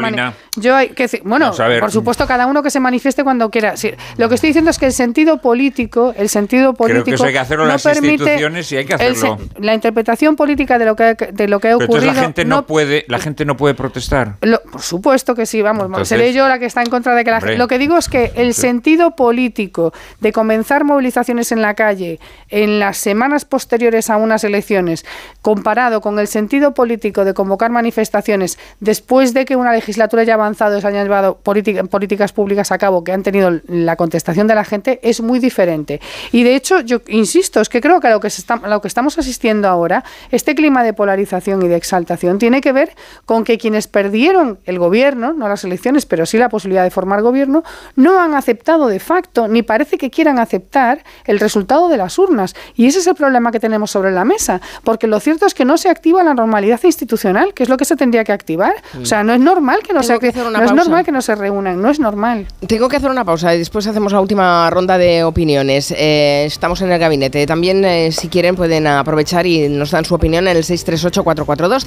yo 0.56 0.76
hay 0.76 0.90
que 0.90 1.08
bueno, 1.24 1.52
por 1.80 1.90
supuesto 1.90 2.26
cada 2.26 2.46
uno 2.46 2.62
que 2.62 2.70
se 2.70 2.80
manifieste 2.80 3.24
cuando 3.24 3.50
quiera. 3.50 3.74
lo 4.16 4.28
que 4.28 4.34
estoy 4.34 4.48
diciendo 4.48 4.70
es 4.70 4.78
que 4.78 4.86
el 4.86 4.92
sentido 4.92 5.38
político, 5.38 6.14
el 6.16 6.28
sentido 6.28 6.74
político 6.74 7.04
Creo 7.04 7.04
que 7.04 7.14
eso 7.14 7.24
hay 7.24 7.32
que 7.32 7.38
hacerlo 7.38 7.64
no 7.64 7.72
las 7.72 7.82
permite 7.82 8.14
instituciones 8.14 8.72
y 8.72 8.76
hay 8.76 8.84
que 8.84 8.94
hacerlo. 8.94 9.38
la 9.58 9.74
interpretación 9.74 10.36
política 10.36 10.78
de 10.78 10.84
lo 10.84 10.96
que 10.96 11.14
de 11.14 11.48
lo 11.48 11.60
que 11.60 11.70
ha 11.70 11.76
ocurrido. 11.76 12.12
la 12.12 12.14
gente 12.14 12.44
no, 12.44 12.66
puede, 12.66 13.04
la 13.08 13.18
gente 13.18 13.44
no 13.44 13.56
puede 13.56 13.74
protestar. 13.74 14.36
por 14.38 14.82
supuesto 14.82 15.34
que 15.34 15.46
sí, 15.46 15.62
vamos, 15.62 16.08
seré 16.08 16.32
yo 16.32 16.48
la 16.48 16.58
que 16.58 16.66
está 16.66 16.82
en 16.82 16.90
contra 16.90 17.14
de 17.14 17.24
que 17.24 17.30
la 17.30 17.40
gente. 17.40 17.58
Lo 17.58 17.68
que 17.68 17.78
digo 17.78 17.96
es 17.96 18.08
que 18.08 18.32
el 18.36 18.54
sentido 18.54 19.16
político 19.16 19.92
de 20.20 20.32
comenzar 20.32 20.84
movilizaciones 21.00 21.50
en 21.50 21.62
la 21.62 21.72
calle 21.72 22.20
en 22.50 22.78
las 22.78 22.98
semanas 22.98 23.46
posteriores 23.46 24.10
a 24.10 24.18
unas 24.18 24.44
elecciones, 24.44 25.06
comparado 25.40 26.02
con 26.02 26.18
el 26.18 26.26
sentido 26.26 26.74
político 26.74 27.24
de 27.24 27.32
convocar 27.32 27.70
manifestaciones 27.70 28.58
después 28.80 29.32
de 29.32 29.46
que 29.46 29.56
una 29.56 29.72
legislatura 29.72 30.24
ya 30.24 30.34
avanzado, 30.34 30.78
se 30.78 30.86
han 30.86 30.92
llevado 30.92 31.38
políticas 31.38 32.32
públicas 32.32 32.70
a 32.70 32.76
cabo 32.76 33.02
que 33.02 33.12
han 33.12 33.22
tenido 33.22 33.60
la 33.66 33.96
contestación 33.96 34.46
de 34.46 34.54
la 34.54 34.64
gente, 34.64 35.00
es 35.02 35.22
muy 35.22 35.38
diferente. 35.38 36.02
Y 36.32 36.42
de 36.42 36.54
hecho, 36.54 36.80
yo 36.80 37.00
insisto, 37.08 37.62
es 37.62 37.70
que 37.70 37.80
creo 37.80 38.00
que 38.00 38.26
está, 38.26 38.56
lo 38.56 38.82
que 38.82 38.88
estamos 38.88 39.18
asistiendo 39.18 39.68
ahora, 39.68 40.04
este 40.30 40.54
clima 40.54 40.82
de 40.82 40.92
polarización 40.92 41.62
y 41.62 41.68
de 41.68 41.76
exaltación, 41.76 42.38
tiene 42.38 42.60
que 42.60 42.72
ver 42.72 42.94
con 43.24 43.44
que 43.44 43.56
quienes 43.56 43.86
perdieron 43.86 44.58
el 44.66 44.78
gobierno, 44.78 45.32
no 45.32 45.48
las 45.48 45.64
elecciones, 45.64 46.04
pero 46.04 46.26
sí 46.26 46.36
la 46.36 46.50
posibilidad 46.50 46.84
de 46.84 46.90
formar 46.90 47.22
gobierno, 47.22 47.64
no 47.96 48.20
han 48.20 48.34
aceptado 48.34 48.88
de 48.88 49.00
facto, 49.00 49.48
ni 49.48 49.62
parece 49.62 49.96
que 49.96 50.10
quieran 50.10 50.38
aceptar 50.38 50.89
el 51.24 51.38
resultado 51.40 51.88
de 51.88 51.96
las 51.96 52.18
urnas. 52.18 52.54
Y 52.74 52.86
ese 52.86 52.98
es 52.98 53.06
el 53.06 53.14
problema 53.14 53.52
que 53.52 53.60
tenemos 53.60 53.90
sobre 53.90 54.10
la 54.10 54.24
mesa, 54.24 54.60
porque 54.84 55.06
lo 55.06 55.20
cierto 55.20 55.46
es 55.46 55.54
que 55.54 55.64
no 55.64 55.78
se 55.78 55.88
activa 55.88 56.22
la 56.22 56.34
normalidad 56.34 56.80
institucional, 56.82 57.54
que 57.54 57.62
es 57.62 57.68
lo 57.68 57.76
que 57.76 57.84
se 57.84 57.96
tendría 57.96 58.24
que 58.24 58.32
activar. 58.32 58.74
O 59.00 59.04
sea, 59.04 59.22
no 59.22 59.32
es 59.32 59.40
normal 59.40 59.80
que 59.86 59.92
no, 59.92 60.02
se, 60.02 60.18
no 60.18 60.64
es 60.64 60.72
normal 60.72 61.04
que 61.04 61.12
no 61.12 61.22
se 61.22 61.34
reúnan, 61.34 61.80
no 61.80 61.90
es 61.90 62.00
normal. 62.00 62.46
Tengo 62.66 62.88
que 62.88 62.96
hacer 62.96 63.10
una 63.10 63.24
pausa 63.24 63.54
y 63.54 63.58
después 63.58 63.86
hacemos 63.86 64.12
la 64.12 64.20
última 64.20 64.68
ronda 64.70 64.98
de 64.98 65.24
opiniones. 65.24 65.92
Eh, 65.92 66.44
estamos 66.46 66.80
en 66.82 66.92
el 66.92 66.98
gabinete. 66.98 67.46
También, 67.46 67.84
eh, 67.84 68.12
si 68.12 68.28
quieren, 68.28 68.56
pueden 68.56 68.86
aprovechar 68.86 69.46
y 69.46 69.68
nos 69.68 69.90
dan 69.90 70.04
su 70.04 70.14
opinión 70.14 70.48
en 70.48 70.56
el 70.56 70.64
638 70.64 71.24
442 71.24 71.84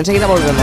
Enseguida 0.00 0.26
volvemos. 0.26 0.62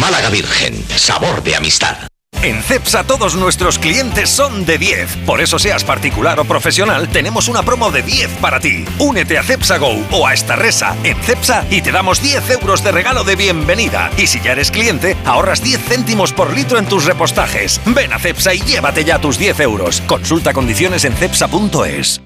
Málaga 0.00 0.30
Virgen, 0.30 0.84
sabor 0.96 1.42
de 1.42 1.56
amistad. 1.56 2.15
En 2.42 2.62
CEPSA 2.62 3.04
todos 3.04 3.34
nuestros 3.34 3.78
clientes 3.78 4.30
son 4.30 4.64
de 4.66 4.78
10. 4.78 5.16
Por 5.26 5.40
eso 5.40 5.58
seas 5.58 5.84
particular 5.84 6.38
o 6.38 6.44
profesional, 6.44 7.08
tenemos 7.08 7.48
una 7.48 7.62
promo 7.62 7.90
de 7.90 8.02
10 8.02 8.30
para 8.40 8.60
ti. 8.60 8.84
Únete 8.98 9.38
a 9.38 9.42
CEPSA 9.42 9.78
Go 9.78 10.04
o 10.12 10.26
a 10.26 10.34
esta 10.34 10.54
resa 10.54 10.94
en 11.02 11.16
CEPSA 11.22 11.64
y 11.70 11.82
te 11.82 11.92
damos 11.92 12.22
10 12.22 12.50
euros 12.50 12.84
de 12.84 12.92
regalo 12.92 13.24
de 13.24 13.36
bienvenida. 13.36 14.10
Y 14.16 14.26
si 14.26 14.40
ya 14.40 14.52
eres 14.52 14.70
cliente, 14.70 15.16
ahorras 15.24 15.62
10 15.62 15.80
céntimos 15.82 16.32
por 16.32 16.54
litro 16.54 16.78
en 16.78 16.86
tus 16.86 17.04
repostajes. 17.04 17.80
Ven 17.86 18.12
a 18.12 18.18
CEPSA 18.18 18.54
y 18.54 18.60
llévate 18.60 19.04
ya 19.04 19.18
tus 19.18 19.38
10 19.38 19.60
euros. 19.60 20.02
Consulta 20.06 20.52
condiciones 20.52 21.04
en 21.04 21.14
CEPSA.es. 21.14 22.20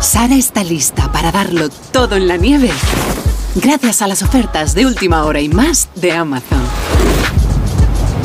Sara 0.00 0.34
está 0.34 0.62
lista 0.62 1.10
para 1.10 1.32
darlo 1.32 1.70
todo 1.92 2.16
en 2.16 2.28
la 2.28 2.36
nieve. 2.36 2.70
Gracias 3.54 4.02
a 4.02 4.06
las 4.06 4.22
ofertas 4.22 4.74
de 4.74 4.84
última 4.84 5.24
hora 5.24 5.40
y 5.40 5.48
más 5.48 5.88
de 5.94 6.12
Amazon. 6.12 6.93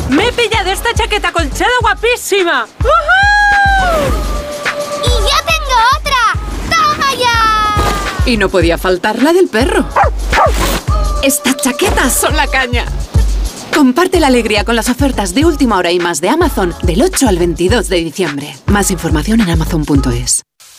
¡Me 0.09 0.27
he 0.27 0.31
pillado 0.33 0.71
esta 0.71 0.93
chaqueta 0.93 1.31
colchada 1.31 1.71
guapísima! 1.81 2.67
¡Y 5.03 5.09
yo 5.09 5.38
tengo 5.45 5.75
otra! 5.97 6.21
¡Toma 6.69 7.13
ya! 7.13 8.25
Y 8.25 8.38
no 8.38 8.49
podía 8.49 8.77
faltar 8.77 9.21
la 9.21 9.33
del 9.33 9.47
perro. 9.47 9.85
Estas 11.21 11.57
chaquetas 11.57 12.13
son 12.13 12.35
la 12.35 12.47
caña. 12.47 12.85
Comparte 13.75 14.19
la 14.19 14.27
alegría 14.27 14.65
con 14.65 14.75
las 14.75 14.89
ofertas 14.89 15.35
de 15.35 15.45
última 15.45 15.77
hora 15.77 15.91
y 15.91 15.99
más 15.99 16.21
de 16.21 16.29
Amazon 16.29 16.73
del 16.81 17.03
8 17.03 17.27
al 17.27 17.38
22 17.38 17.88
de 17.88 17.97
diciembre. 17.97 18.55
Más 18.65 18.91
información 18.91 19.41
en 19.41 19.51
amazon.es. 19.51 20.41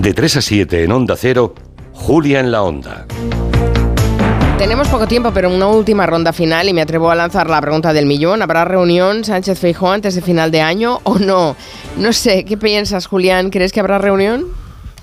De 0.00 0.14
3 0.14 0.38
a 0.38 0.40
7 0.40 0.84
en 0.84 0.92
Onda 0.92 1.14
Cero, 1.14 1.54
Julia 1.92 2.40
en 2.40 2.50
la 2.50 2.62
Onda. 2.62 3.06
Tenemos 4.56 4.88
poco 4.88 5.06
tiempo, 5.06 5.30
pero 5.30 5.54
una 5.54 5.66
última 5.66 6.06
ronda 6.06 6.32
final 6.32 6.70
y 6.70 6.72
me 6.72 6.80
atrevo 6.80 7.10
a 7.10 7.14
lanzar 7.14 7.50
la 7.50 7.60
pregunta 7.60 7.92
del 7.92 8.06
millón. 8.06 8.40
¿Habrá 8.40 8.64
reunión 8.64 9.24
Sánchez 9.24 9.58
Feijóo 9.58 9.90
antes 9.90 10.14
de 10.14 10.22
final 10.22 10.50
de 10.50 10.62
año 10.62 11.00
o 11.02 11.18
no? 11.18 11.54
No 11.98 12.14
sé, 12.14 12.46
¿qué 12.46 12.56
piensas, 12.56 13.06
Julián? 13.06 13.50
¿Crees 13.50 13.72
que 13.72 13.80
habrá 13.80 13.98
reunión? 13.98 14.46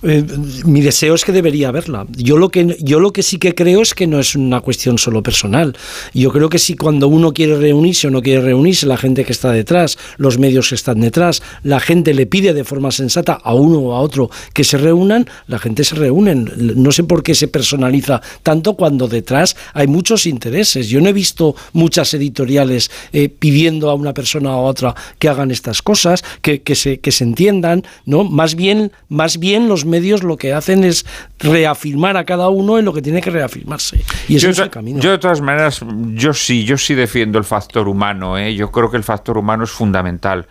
Eh, 0.03 0.24
mi 0.66 0.82
deseo 0.82 1.16
es 1.16 1.26
que 1.26 1.32
debería 1.32 1.69
haberla. 1.69 2.06
Yo 2.16 2.38
lo 2.38 2.50
que 2.50 2.77
yo 2.80 3.00
lo 3.00 3.11
que 3.11 3.24
sí 3.24 3.38
que 3.38 3.56
creo 3.56 3.82
es 3.82 3.93
que 3.93 4.06
no 4.06 4.19
es 4.19 4.35
una 4.35 4.61
cuestión 4.61 4.98
solo 4.98 5.24
personal. 5.24 5.76
Yo 6.14 6.32
creo 6.32 6.50
que 6.50 6.59
si 6.59 6.76
cuando 6.76 7.08
uno 7.08 7.34
quiere 7.34 7.58
reunirse 7.58 8.08
o 8.08 8.11
no 8.11 8.22
quiere 8.22 8.42
reunirse, 8.42 8.85
la 8.85 8.98
gente 8.98 9.26
que 9.26 9.32
está 9.32 9.51
detrás, 9.51 9.98
los 10.17 10.38
medios 10.38 10.69
que 10.69 10.76
están 10.76 11.01
detrás, 11.01 11.42
la 11.64 11.80
gente 11.80 12.14
le 12.14 12.27
pide 12.27 12.53
de 12.53 12.64
forma 12.64 12.92
sensata 12.92 13.34
a 13.34 13.53
uno 13.53 13.80
o 13.80 13.93
a 13.93 14.01
otro 14.01 14.30
que 14.53 14.64
se 14.64 14.77
reúnan, 14.77 15.27
la 15.48 15.58
gente 15.58 15.84
se 15.84 15.95
reúne. 15.95 16.35
No 16.35 16.92
sé 16.92 17.03
por 17.03 17.24
qué 17.24 17.34
se 17.34 17.48
personaliza 17.48 18.22
tanto 18.43 18.76
cuando 18.76 19.08
detrás 19.08 19.56
hay 19.74 19.88
muchos 19.88 20.26
intereses. 20.27 20.90
Yo 20.90 21.01
no 21.01 21.09
he 21.09 21.14
visto 21.14 21.56
muchas 21.74 22.14
editoriales 22.14 22.92
eh, 23.14 23.30
pidiendo 23.30 23.90
a 23.90 23.95
una 23.95 24.14
persona 24.14 24.56
o 24.56 24.67
a 24.67 24.69
otra 24.69 24.95
que 25.17 25.27
hagan 25.30 25.50
estas 25.50 25.82
cosas, 25.82 26.24
que, 26.42 26.61
que, 26.61 26.76
se, 26.76 27.00
que 27.00 27.11
se 27.11 27.24
entiendan, 27.24 27.84
¿no? 28.06 28.24
Más 28.24 28.56
bien, 28.56 28.92
más 29.09 29.40
bien 29.40 29.67
los 29.67 29.86
medios 29.88 30.24
lo 30.24 30.38
que 30.38 30.53
hacen 30.53 30.83
es 30.83 31.06
reafirmar 31.40 32.17
a 32.17 32.25
cada 32.25 32.49
uno 32.49 32.77
en 32.77 32.85
lo 32.85 32.93
que 32.93 33.01
tiene 33.01 33.22
que 33.22 33.30
reafirmarse. 33.30 34.01
Y 34.27 34.35
eso 34.35 34.49
es 34.49 34.59
el 34.59 34.69
camino. 34.69 34.99
Yo 34.99 35.11
de 35.11 35.17
todas 35.17 35.41
maneras, 35.41 35.82
yo 36.14 36.33
sí, 36.33 36.64
yo 36.64 36.77
sí 36.77 36.93
defiendo 36.93 37.40
el 37.40 37.45
factor 37.45 37.88
humano. 37.88 38.38
¿eh? 38.38 38.56
Yo 38.56 38.72
creo 38.72 38.91
que 38.91 38.98
el 38.98 39.03
factor 39.03 39.38
humano 39.38 39.64
es 39.64 39.72
fundamental. 39.72 40.48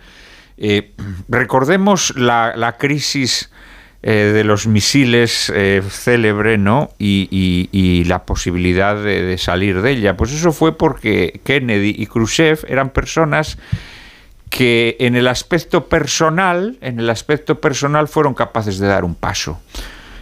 Eh, 0.57 0.93
recordemos 1.29 2.13
la, 2.17 2.75
crisis 2.79 3.51
eh, 4.01 4.31
de 4.33 4.43
los 4.43 4.67
misiles 4.67 5.51
célebre, 5.89 6.57
¿no? 6.57 6.89
Y, 6.97 8.03
la 8.07 8.25
posibilidad 8.25 8.95
de, 8.95 9.21
de, 9.21 9.37
salir 9.37 9.81
de 9.81 9.91
ella. 9.91 10.17
Pues 10.17 10.33
eso 10.33 10.51
fue 10.51 10.77
porque 10.77 11.39
Kennedy 11.43 11.95
y 11.97 12.07
Khrushchev 12.07 12.65
eran 12.67 12.89
personas 12.89 13.57
que 14.49 14.95
en 14.99 15.15
el 15.15 15.27
aspecto 15.27 15.87
personal, 15.87 16.77
en 16.81 16.99
el 16.99 17.09
aspecto 17.09 17.59
personal 17.59 18.07
fueron 18.07 18.33
capaces 18.33 18.79
de 18.79 18.87
dar 18.87 19.03
un 19.03 19.15
paso. 19.15 19.59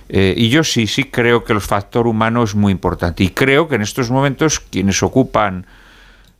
Eh, 0.09 0.33
y 0.37 0.49
yo 0.49 0.63
sí, 0.63 0.87
sí 0.87 1.05
creo 1.05 1.43
que 1.43 1.53
el 1.53 1.61
factor 1.61 2.07
humano 2.07 2.43
es 2.43 2.55
muy 2.55 2.71
importante. 2.71 3.23
Y 3.23 3.29
creo 3.29 3.67
que 3.67 3.75
en 3.75 3.81
estos 3.81 4.11
momentos 4.11 4.59
quienes 4.59 5.01
ocupan 5.03 5.65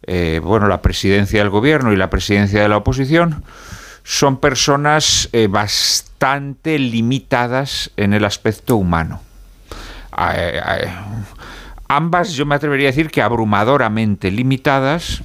eh, 0.07 0.39
bueno, 0.43 0.67
la 0.67 0.81
presidencia 0.81 1.39
del 1.39 1.49
gobierno 1.49 1.91
y 1.91 1.95
la 1.95 2.11
presidencia 2.11 2.61
de 2.61 2.69
la 2.69 2.77
oposición 2.77 3.43
son 4.03 4.39
personas 4.39 5.29
eh, 5.33 5.47
bastante 5.47 6.77
limitadas 6.77 7.89
en 7.97 8.13
el 8.13 8.23
aspecto 8.23 8.75
humano. 8.75 9.21
ambas, 11.87 12.33
yo 12.33 12.45
me 12.45 12.53
atrevería 12.53 12.89
a 12.89 12.91
decir 12.91 13.09
que 13.09 13.23
abrumadoramente 13.23 14.29
limitadas 14.29 15.23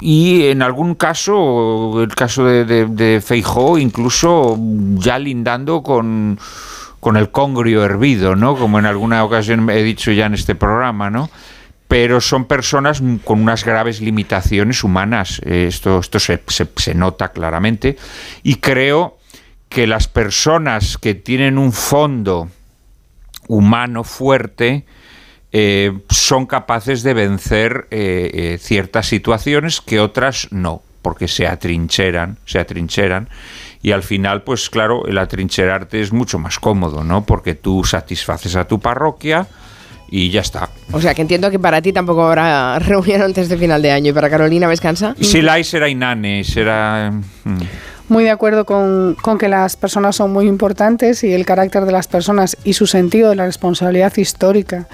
y 0.00 0.44
en 0.48 0.62
algún 0.62 0.94
caso, 0.94 2.02
el 2.02 2.14
caso 2.14 2.44
de, 2.44 2.64
de, 2.86 3.20
Feijó, 3.20 3.78
incluso 3.78 4.58
ya 4.96 5.18
lindando 5.18 5.82
con, 5.82 6.38
con 7.00 7.16
el 7.16 7.30
congrio 7.30 7.84
hervido, 7.84 8.36
¿no? 8.36 8.56
Como 8.56 8.78
en 8.78 8.86
alguna 8.86 9.24
ocasión 9.24 9.68
he 9.70 9.82
dicho 9.82 10.12
ya 10.12 10.26
en 10.26 10.34
este 10.34 10.54
programa, 10.54 11.10
¿no? 11.10 11.30
pero 11.88 12.20
son 12.20 12.44
personas 12.44 13.02
con 13.24 13.40
unas 13.42 13.64
graves 13.64 14.00
limitaciones 14.00 14.84
humanas. 14.84 15.40
Eh, 15.44 15.66
Esto, 15.68 15.98
esto 15.98 16.20
se- 16.20 16.40
se 16.76 16.94
nota 16.94 17.32
claramente. 17.32 17.96
Y 18.44 18.56
creo 18.56 19.18
que 19.68 19.88
las 19.88 20.06
personas 20.06 20.98
que 20.98 21.16
tienen 21.16 21.58
un 21.58 21.72
fondo 21.72 22.48
humano 23.48 24.04
fuerte 24.04 24.84
eh, 25.52 25.98
son 26.08 26.46
capaces 26.46 27.02
de 27.02 27.14
vencer 27.14 27.88
eh, 27.90 28.30
eh, 28.32 28.58
ciertas 28.60 29.06
situaciones 29.06 29.80
que 29.80 29.98
otras 29.98 30.48
no, 30.50 30.82
porque 31.02 31.26
se 31.26 31.46
atrincheran, 31.46 32.38
se 32.44 32.58
atrincheran. 32.58 33.28
Y 33.82 33.92
al 33.92 34.02
final, 34.02 34.42
pues 34.42 34.70
claro, 34.70 35.06
el 35.06 35.18
atrincherarte 35.18 36.00
es 36.00 36.12
mucho 36.12 36.38
más 36.38 36.58
cómodo, 36.58 37.02
¿no? 37.02 37.24
Porque 37.24 37.54
tú 37.54 37.82
satisfaces 37.82 38.54
a 38.54 38.66
tu 38.68 38.78
parroquia 38.78 39.48
y 40.08 40.30
ya 40.30 40.42
está. 40.42 40.68
O 40.92 41.00
sea, 41.00 41.14
que 41.14 41.22
entiendo 41.22 41.50
que 41.50 41.58
para 41.58 41.80
ti 41.82 41.92
tampoco 41.92 42.26
habrá 42.26 42.78
reunión 42.80 43.22
antes 43.22 43.48
de 43.48 43.56
final 43.56 43.82
de 43.82 43.90
año. 43.90 44.10
¿Y 44.10 44.12
para 44.12 44.30
Carolina 44.30 44.68
descansa? 44.68 45.16
Y 45.18 45.24
si 45.24 45.42
la 45.42 45.54
hay, 45.54 45.64
será 45.64 45.88
inane, 45.88 46.44
será... 46.44 47.12
mm. 47.44 47.58
Muy 48.08 48.24
de 48.24 48.30
acuerdo 48.30 48.66
con, 48.66 49.16
con 49.22 49.38
que 49.38 49.48
las 49.48 49.76
personas 49.76 50.16
son 50.16 50.32
muy 50.32 50.48
importantes 50.48 51.22
y 51.22 51.32
el 51.32 51.46
carácter 51.46 51.84
de 51.84 51.92
las 51.92 52.08
personas 52.08 52.56
y 52.64 52.72
su 52.72 52.88
sentido 52.88 53.30
de 53.30 53.36
la 53.36 53.46
responsabilidad 53.46 54.16
histórica 54.16 54.88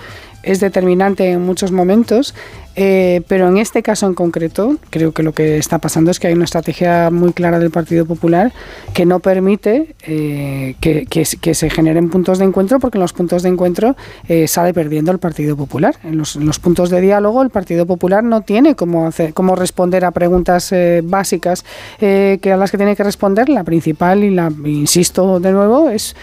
es 0.47 0.60
determinante 0.60 1.31
en 1.31 1.42
muchos 1.42 1.73
momentos, 1.73 2.34
eh, 2.76 3.22
pero 3.26 3.48
en 3.48 3.56
este 3.56 3.82
caso 3.82 4.06
en 4.06 4.14
concreto 4.14 4.76
creo 4.90 5.12
que 5.12 5.22
lo 5.22 5.32
que 5.32 5.58
está 5.58 5.78
pasando 5.78 6.10
es 6.10 6.20
que 6.20 6.26
hay 6.28 6.34
una 6.34 6.44
estrategia 6.44 7.10
muy 7.10 7.32
clara 7.32 7.58
del 7.58 7.70
Partido 7.70 8.05
Popular 8.06 8.52
que 8.94 9.06
no 9.06 9.20
permite 9.20 9.94
eh, 10.02 10.74
que, 10.80 11.24
se- 11.24 11.70
generen 11.70 12.10
puntos 12.10 12.38
de 12.38 12.44
encuentro 12.44 12.78
porque 12.78 12.98
en 12.98 13.02
los 13.02 13.12
puntos 13.12 13.42
de 13.42 13.48
encuentro 13.48 13.96
eh, 14.28 14.46
sale 14.46 14.72
perdiendo 14.74 15.10
el 15.10 15.18
Partido 15.18 15.56
Popular. 15.56 15.96
En 16.05 16.18
los, 16.18 16.36
puntos 16.60 16.90
de 16.90 17.00
diálogo 17.00 17.42
el 17.42 17.50
Partido 17.50 17.86
Popular 17.86 18.22
no 18.22 18.42
tiene 18.42 18.74
cómo, 18.74 19.06
hacer, 19.06 19.34
cómo 19.34 19.56
responder 19.56 20.05
a 20.05 20.10
preguntas 20.10 20.70
eh, 20.72 21.00
básicas 21.02 21.64
eh, 22.00 22.38
que 22.42 22.52
a 22.52 22.56
las 22.56 22.70
que 22.70 22.76
tiene 22.76 22.94
que 22.94 23.02
responder. 23.05 23.48
La 23.48 23.64
principal, 23.64 24.22
y 24.22 24.30
la 24.30 24.52
insisto 24.64 25.40
de 25.40 25.52
nuevo, 25.52 25.88
es 25.88 26.14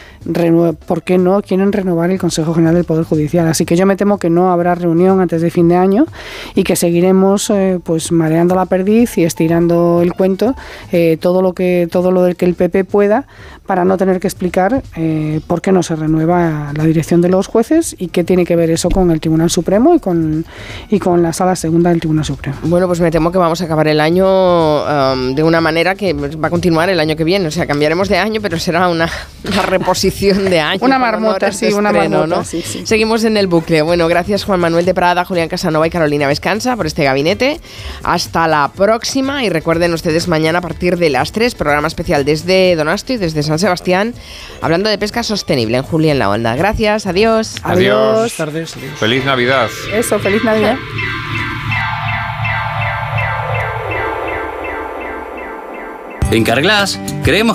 por 0.88 1.04
qué 1.04 1.18
no 1.18 1.42
quieren 1.42 1.72
renovar 1.72 2.12
el 2.12 2.20
Consejo 2.20 2.54
General 2.54 2.76
del 2.76 2.86
Poder 2.86 3.04
Judicial. 3.06 3.48
Así 3.48 3.66
que 3.66 3.76
yo 3.76 3.86
me 3.86 3.96
temo 3.96 4.18
que 4.18 4.30
no 4.30 4.52
habrá 4.52 4.76
reunión 4.76 5.20
antes 5.20 5.42
de 5.42 5.50
fin 5.52 5.68
de 5.68 5.76
año 5.76 6.06
y 6.56 6.64
que 6.64 6.76
seguiremos 6.76 7.50
eh, 7.50 7.80
pues 7.84 8.12
mareando 8.12 8.56
la 8.56 8.66
perdiz 8.66 9.18
y 9.18 9.24
estirando 9.24 10.02
el 10.02 10.14
cuento 10.14 10.56
eh, 10.92 11.18
todo 11.20 11.42
lo 11.42 11.54
que 11.54 11.88
todo 11.92 12.12
lo 12.12 12.24
del 12.24 12.36
que 12.36 12.46
el 12.46 12.56
PP 12.56 12.86
pueda 12.86 13.28
para 13.66 13.86
no 13.86 13.98
tener 13.98 14.20
que 14.20 14.28
explicar 14.28 14.84
eh, 14.96 15.40
por 15.48 15.62
qué 15.62 15.72
no 15.72 15.84
se 15.84 15.96
renueva 15.96 16.72
la 16.76 16.84
dirección 16.84 17.22
de 17.22 17.30
los 17.30 17.48
jueces 17.48 17.96
y 17.98 18.10
qué 18.10 18.24
tiene 18.24 18.46
que 18.46 18.56
ver 18.56 18.70
eso 18.70 18.90
con 18.90 19.10
el 19.12 19.22
Tribunal 19.22 19.50
Supremo 19.50 19.96
y 19.96 20.00
con 20.00 20.46
y 20.90 21.00
con 21.00 21.24
la 21.24 21.32
Sala 21.32 21.56
Segunda 21.56 21.90
del 21.90 22.00
Tribunal 22.00 22.26
Supremo. 22.26 22.58
Bueno, 22.64 22.88
pues 22.88 23.00
me 23.00 23.10
temo 23.10 23.32
que 23.32 23.38
vamos 23.38 23.62
a 23.62 23.66
acabar 23.66 23.88
el 23.88 24.02
año 24.02 24.26
um, 24.84 25.34
de 25.34 25.44
una 25.44 25.62
manera 25.62 25.96
que 25.96 26.14
va 26.14 26.48
a 26.48 26.52
continuar 26.52 26.90
el 26.90 27.00
año 27.00 27.16
que 27.16 27.24
viene. 27.24 27.48
O 27.48 27.52
sea, 27.52 27.66
cambiaremos 27.66 28.10
de 28.10 28.18
año, 28.18 28.42
pero 28.42 28.60
será 28.60 28.90
una, 28.90 29.10
una 29.48 29.62
reposición 29.62 30.50
de 30.50 30.60
año. 30.60 30.80
Una 30.84 31.00
marmota, 31.00 31.52
sí, 31.52 31.68
una 31.68 31.90
estreno, 31.90 32.18
marmota, 32.18 32.42
¿no? 32.42 32.44
sí, 32.44 32.62
sí. 32.62 32.86
Seguimos 32.86 33.24
en 33.24 33.38
el 33.38 33.48
bucle. 33.48 33.82
Bueno, 33.82 34.08
gracias 34.08 34.44
Juan 34.44 34.60
Manuel 34.60 34.86
de 34.86 34.94
Prada, 34.94 35.24
Julián 35.24 35.48
Casanova 35.48 35.88
y 35.88 35.90
Carolina 35.90 36.28
Vescanza 36.28 36.76
por 36.76 36.86
este 36.86 37.04
gabinete. 37.04 37.62
Hasta 38.04 38.48
la 38.48 38.72
próxima 38.76 39.44
y 39.44 39.50
recuerden 39.50 39.94
ustedes 39.94 40.28
mañana 40.28 40.60
a 40.60 40.62
partir 40.62 40.98
de 40.98 41.10
las 41.10 41.32
3, 41.32 41.56
programa 41.56 41.88
especial 41.88 42.26
desde 42.26 42.76
Donosti, 42.76 43.18
desde 43.18 43.44
San 43.44 43.53
Sebastián, 43.60 44.14
hablando 44.62 44.90
de 44.90 44.98
pesca 44.98 45.24
sostenible 45.24 45.78
en 45.78 45.84
Julia 45.84 46.12
en 46.12 46.20
la 46.20 46.30
Onda. 46.30 46.56
Gracias, 46.56 47.06
adiós. 47.06 47.56
Adiós. 47.64 48.14
Buenas 48.14 48.34
tardes. 48.38 48.76
adiós. 48.78 49.00
Feliz 49.00 49.26
Navidad. 49.26 49.70
Eso, 49.94 50.20
feliz 50.20 50.44
Navidad. 50.44 50.78
En 56.32 56.44
Carglass 56.44 57.00
creemos 57.24 57.52